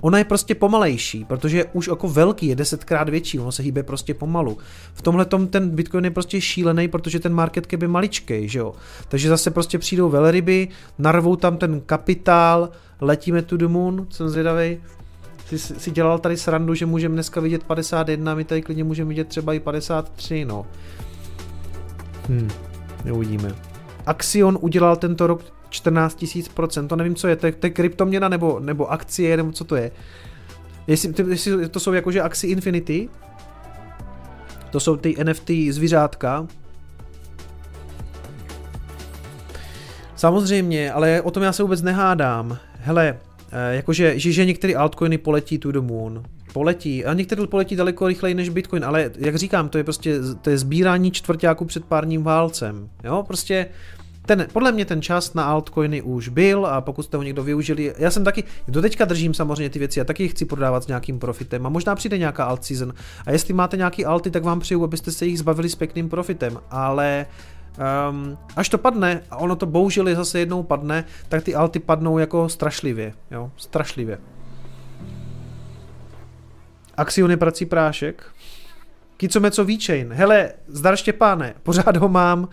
Ona 0.00 0.18
je 0.18 0.24
prostě 0.24 0.54
pomalejší, 0.54 1.24
protože 1.24 1.58
je 1.58 1.64
už 1.72 1.88
jako 1.88 2.08
velký, 2.08 2.46
je 2.46 2.56
desetkrát 2.56 3.08
větší, 3.08 3.38
ono 3.38 3.52
se 3.52 3.62
hýbe 3.62 3.82
prostě 3.82 4.14
pomalu. 4.14 4.58
V 4.94 5.02
tomhle 5.02 5.24
ten 5.24 5.70
Bitcoin 5.70 6.04
je 6.04 6.10
prostě 6.10 6.40
šílený, 6.40 6.88
protože 6.88 7.20
ten 7.20 7.34
market 7.34 7.66
cap 7.70 7.82
je 7.82 7.88
maličkej, 7.88 8.48
že 8.48 8.58
jo. 8.58 8.74
Takže 9.08 9.28
zase 9.28 9.50
prostě 9.50 9.78
přijdou 9.78 10.08
velryby, 10.08 10.68
narvou 10.98 11.36
tam 11.36 11.56
ten 11.56 11.80
kapitál, 11.80 12.70
letíme 13.00 13.42
tu 13.42 13.56
the 13.56 13.68
moon, 13.68 14.06
jsem 14.10 14.28
zvědavý. 14.28 14.80
Jsi 15.46 15.58
si 15.58 15.90
dělal 15.90 16.18
tady 16.18 16.36
srandu, 16.36 16.74
že 16.74 16.86
můžeme 16.86 17.14
dneska 17.14 17.40
vidět 17.40 17.64
51, 17.64 18.34
my 18.34 18.44
tady 18.44 18.62
klidně 18.62 18.84
můžeme 18.84 19.08
vidět 19.08 19.28
třeba 19.28 19.54
i 19.54 19.60
53, 19.60 20.44
no. 20.44 20.66
Hm, 22.28 22.50
neuvidíme. 23.04 23.54
Axion 24.06 24.58
udělal 24.60 24.96
tento 24.96 25.26
rok 25.26 25.57
14 25.70 26.22
000%, 26.22 26.86
to 26.86 26.96
nevím, 26.96 27.14
co 27.14 27.28
je, 27.28 27.36
to 27.36 27.46
je, 27.46 27.52
to 27.52 27.66
je 27.66 27.70
kryptoměna 27.70 28.28
nebo, 28.28 28.60
nebo 28.60 28.92
akcie, 28.92 29.36
nebo 29.36 29.52
co 29.52 29.64
to 29.64 29.76
je. 29.76 29.90
Jestli, 30.86 31.14
jestli 31.28 31.68
to 31.68 31.80
jsou 31.80 31.92
jakože 31.92 32.22
Axi 32.22 32.46
Infinity, 32.46 33.08
to 34.70 34.80
jsou 34.80 34.96
ty 34.96 35.24
NFT 35.24 35.50
zvířátka. 35.70 36.46
Samozřejmě, 40.16 40.92
ale 40.92 41.22
o 41.22 41.30
tom 41.30 41.42
já 41.42 41.52
se 41.52 41.62
vůbec 41.62 41.82
nehádám. 41.82 42.58
Hele, 42.80 43.18
eh, 43.52 43.74
jakože, 43.74 44.18
že, 44.18 44.32
že 44.32 44.44
některé 44.44 44.74
altcoiny 44.74 45.18
poletí 45.18 45.58
tu 45.58 45.72
do 45.72 45.82
moon. 45.82 46.22
Poletí. 46.52 47.04
A 47.04 47.14
některé 47.14 47.46
poletí 47.46 47.76
daleko 47.76 48.08
rychleji 48.08 48.34
než 48.34 48.48
Bitcoin, 48.48 48.84
ale 48.84 49.10
jak 49.18 49.36
říkám, 49.36 49.68
to 49.68 49.78
je 49.78 49.84
prostě 49.84 50.18
to 50.42 50.50
je 50.50 50.58
sbírání 50.58 51.10
čtvrtáku 51.10 51.64
před 51.64 51.84
párním 51.84 52.22
válcem. 52.22 52.88
Jo, 53.04 53.24
prostě 53.26 53.66
ten, 54.28 54.46
podle 54.52 54.72
mě 54.72 54.84
ten 54.84 55.02
čas 55.02 55.34
na 55.34 55.44
altcoiny 55.44 56.02
už 56.02 56.28
byl 56.28 56.66
a 56.66 56.80
pokud 56.80 57.02
jste 57.02 57.16
ho 57.16 57.22
někdo 57.22 57.42
využili, 57.42 57.94
já 57.98 58.10
jsem 58.10 58.24
taky, 58.24 58.44
do 58.68 58.82
teďka 58.82 59.04
držím 59.04 59.34
samozřejmě 59.34 59.70
ty 59.70 59.78
věci 59.78 60.00
a 60.00 60.04
taky 60.04 60.22
je 60.22 60.28
chci 60.28 60.44
prodávat 60.44 60.84
s 60.84 60.86
nějakým 60.86 61.18
profitem 61.18 61.66
a 61.66 61.68
možná 61.68 61.94
přijde 61.94 62.18
nějaká 62.18 62.44
alt 62.44 62.64
season 62.64 62.94
a 63.26 63.30
jestli 63.30 63.54
máte 63.54 63.76
nějaký 63.76 64.04
alty, 64.04 64.30
tak 64.30 64.44
vám 64.44 64.60
přeju, 64.60 64.84
abyste 64.84 65.12
se 65.12 65.26
jich 65.26 65.38
zbavili 65.38 65.68
s 65.68 65.74
pěkným 65.74 66.08
profitem, 66.08 66.60
ale 66.70 67.26
Um, 68.10 68.38
až 68.56 68.68
to 68.68 68.78
padne, 68.78 69.22
a 69.30 69.36
ono 69.36 69.56
to 69.56 69.66
bohužel 69.66 70.14
zase 70.14 70.38
jednou 70.38 70.62
padne, 70.62 71.04
tak 71.28 71.42
ty 71.42 71.54
alty 71.54 71.78
padnou 71.78 72.18
jako 72.18 72.48
strašlivě, 72.48 73.12
jo, 73.30 73.50
strašlivě. 73.56 74.18
Axiony 76.96 77.36
prací 77.36 77.66
prášek. 77.66 78.22
Kicomeco 79.16 79.64
VeChain. 79.64 80.12
Hele, 80.12 80.52
zdar 80.66 80.96
Štěpáne, 80.96 81.54
pořád 81.62 81.96
ho 81.96 82.08
mám 82.08 82.48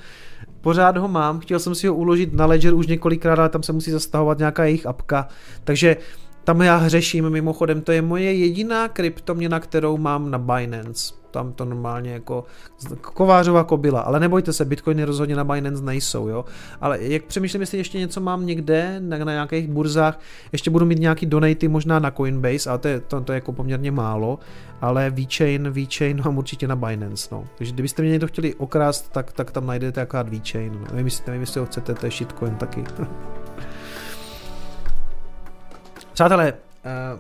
pořád 0.66 0.98
ho 0.98 1.08
mám, 1.08 1.40
chtěl 1.40 1.60
jsem 1.60 1.76
si 1.76 1.88
ho 1.88 1.96
uložit 1.96 2.34
na 2.34 2.46
Ledger 2.46 2.74
už 2.74 2.88
několikrát, 2.88 3.40
ale 3.40 3.50
tam 3.50 3.64
se 3.64 3.74
musí 3.74 3.92
zastahovat 3.92 4.38
nějaká 4.38 4.66
jejich 4.66 4.86
apka, 4.86 5.28
takže 5.64 5.98
tam 6.44 6.62
já 6.62 6.76
hřeším 6.76 7.30
mimochodem, 7.30 7.82
to 7.82 7.92
je 7.92 8.02
moje 8.02 8.34
jediná 8.34 8.88
kryptoměna, 8.88 9.60
kterou 9.60 9.98
mám 9.98 10.32
na 10.32 10.38
Binance. 10.38 11.25
Tam 11.36 11.54
to 11.54 11.66
normálně 11.66 12.12
jako 12.12 12.44
kovářová 13.02 13.64
kobila, 13.64 14.02
ale 14.02 14.20
nebojte 14.20 14.54
se, 14.54 14.66
bitcoiny 14.66 15.04
rozhodně 15.04 15.36
na 15.36 15.44
Binance 15.44 15.84
nejsou, 15.84 16.28
jo. 16.28 16.46
Ale 16.82 17.04
jak 17.04 17.24
přemýšlím, 17.24 17.62
jestli 17.62 17.78
ještě 17.78 17.98
něco 18.00 18.22
mám 18.22 18.46
někde 18.46 19.00
na, 19.00 19.18
na 19.18 19.32
nějakých 19.32 19.68
burzách, 19.68 20.20
ještě 20.52 20.70
budu 20.70 20.86
mít 20.86 21.00
nějaký 21.00 21.26
donaty 21.26 21.68
možná 21.68 22.00
na 22.00 22.12
Coinbase, 22.12 22.70
ale 22.70 22.80
to 22.80 22.88
je, 22.88 23.00
to, 23.00 23.22
to 23.22 23.32
je 23.32 23.36
jako 23.36 23.52
poměrně 23.52 23.92
málo, 23.92 24.40
ale 24.82 25.10
VeChain, 25.10 25.70
VeChain 25.70 26.22
mám 26.26 26.38
určitě 26.38 26.68
na 26.68 26.76
Binance, 26.76 27.28
no. 27.32 27.48
Takže 27.58 27.74
kdybyste 27.74 28.02
mě 28.02 28.12
někdo 28.12 28.28
chtěli 28.28 28.56
okrást, 28.56 29.12
tak, 29.12 29.34
tak 29.34 29.52
tam 29.52 29.68
najdete 29.68 30.02
akorát 30.02 30.30
VeChain, 30.30 30.74
no. 30.74 30.88
nevím, 30.92 31.06
jestli, 31.06 31.24
nevím, 31.28 31.42
jestli 31.42 31.60
ho 31.60 31.66
chcete, 31.66 31.94
to 31.94 32.06
je 32.06 32.12
shitcoin 32.12 32.56
taky. 32.56 32.84
Přátelé, 36.14 36.54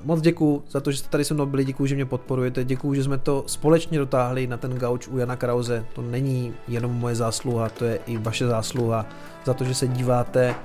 moc 0.03 0.21
děkuji 0.21 0.63
za 0.69 0.79
to, 0.79 0.91
že 0.91 0.97
jste 0.97 1.09
tady 1.09 1.25
se 1.25 1.33
mnou 1.33 1.45
byli, 1.45 1.65
děkuji, 1.65 1.85
že 1.85 1.95
mě 1.95 2.05
podporujete, 2.05 2.63
děkuji, 2.63 2.93
že 2.93 3.03
jsme 3.03 3.17
to 3.17 3.43
společně 3.47 3.99
dotáhli 3.99 4.47
na 4.47 4.57
ten 4.57 4.77
gauč 4.77 5.07
u 5.07 5.17
Jana 5.17 5.35
Krause. 5.35 5.85
To 5.93 6.01
není 6.01 6.53
jenom 6.67 6.91
moje 6.91 7.15
zásluha, 7.15 7.69
to 7.69 7.85
je 7.85 7.99
i 8.05 8.17
vaše 8.17 8.47
zásluha 8.47 9.05
za 9.45 9.53
to, 9.53 9.63
že 9.63 9.73
se 9.73 9.87
díváte. 9.87 10.55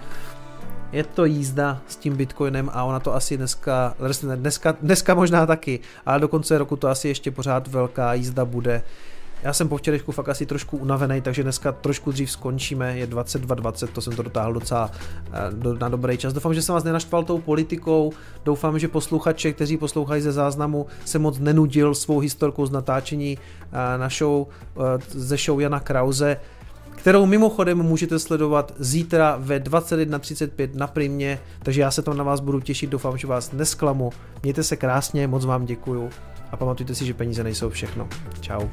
Je 0.92 1.04
to 1.04 1.24
jízda 1.24 1.80
s 1.88 1.96
tím 1.96 2.16
Bitcoinem 2.16 2.70
a 2.72 2.84
ona 2.84 3.00
to 3.00 3.14
asi 3.14 3.36
dneska, 3.36 3.94
dneska, 4.34 4.76
dneska 4.82 5.14
možná 5.14 5.46
taky, 5.46 5.80
ale 6.06 6.20
do 6.20 6.28
konce 6.28 6.58
roku 6.58 6.76
to 6.76 6.88
asi 6.88 7.08
ještě 7.08 7.30
pořád 7.30 7.68
velká 7.68 8.14
jízda 8.14 8.44
bude. 8.44 8.82
Já 9.42 9.52
jsem 9.52 9.68
po 9.68 9.76
včerejšku 9.76 10.12
fakt 10.12 10.28
asi 10.28 10.46
trošku 10.46 10.76
unavený, 10.76 11.20
takže 11.20 11.42
dneska 11.42 11.72
trošku 11.72 12.12
dřív 12.12 12.30
skončíme, 12.30 12.98
je 12.98 13.06
22.20, 13.06 13.86
to 13.86 14.00
jsem 14.00 14.12
to 14.12 14.22
dotáhl 14.22 14.52
docela 14.52 14.90
eh, 15.32 15.78
na 15.78 15.88
dobrý 15.88 16.16
čas. 16.16 16.32
Doufám, 16.32 16.54
že 16.54 16.62
jsem 16.62 16.72
vás 16.72 16.84
nenaštval 16.84 17.24
tou 17.24 17.38
politikou, 17.38 18.12
doufám, 18.44 18.78
že 18.78 18.88
posluchače, 18.88 19.52
kteří 19.52 19.76
poslouchají 19.76 20.22
ze 20.22 20.32
záznamu, 20.32 20.86
se 21.04 21.18
moc 21.18 21.38
nenudil 21.38 21.94
svou 21.94 22.18
historkou 22.18 22.66
z 22.66 22.70
natáčení 22.70 23.38
eh, 23.38 23.98
na 23.98 24.08
show, 24.08 24.46
eh, 24.76 24.80
ze 25.08 25.36
show 25.36 25.60
Jana 25.60 25.80
Krause, 25.80 26.36
kterou 26.96 27.26
mimochodem 27.26 27.78
můžete 27.78 28.18
sledovat 28.18 28.74
zítra 28.78 29.36
ve 29.38 29.58
21.35 29.58 30.70
na 30.74 30.86
Primě, 30.86 31.40
takže 31.62 31.80
já 31.80 31.90
se 31.90 32.02
tam 32.02 32.16
na 32.16 32.24
vás 32.24 32.40
budu 32.40 32.60
těšit, 32.60 32.90
doufám, 32.90 33.18
že 33.18 33.26
vás 33.26 33.52
nesklamu. 33.52 34.12
Mějte 34.42 34.62
se 34.62 34.76
krásně, 34.76 35.26
moc 35.26 35.44
vám 35.44 35.66
děkuju 35.66 36.10
a 36.52 36.56
pamatujte 36.56 36.94
si, 36.94 37.06
že 37.06 37.14
peníze 37.14 37.44
nejsou 37.44 37.70
všechno. 37.70 38.08
Ciao. 38.40 38.70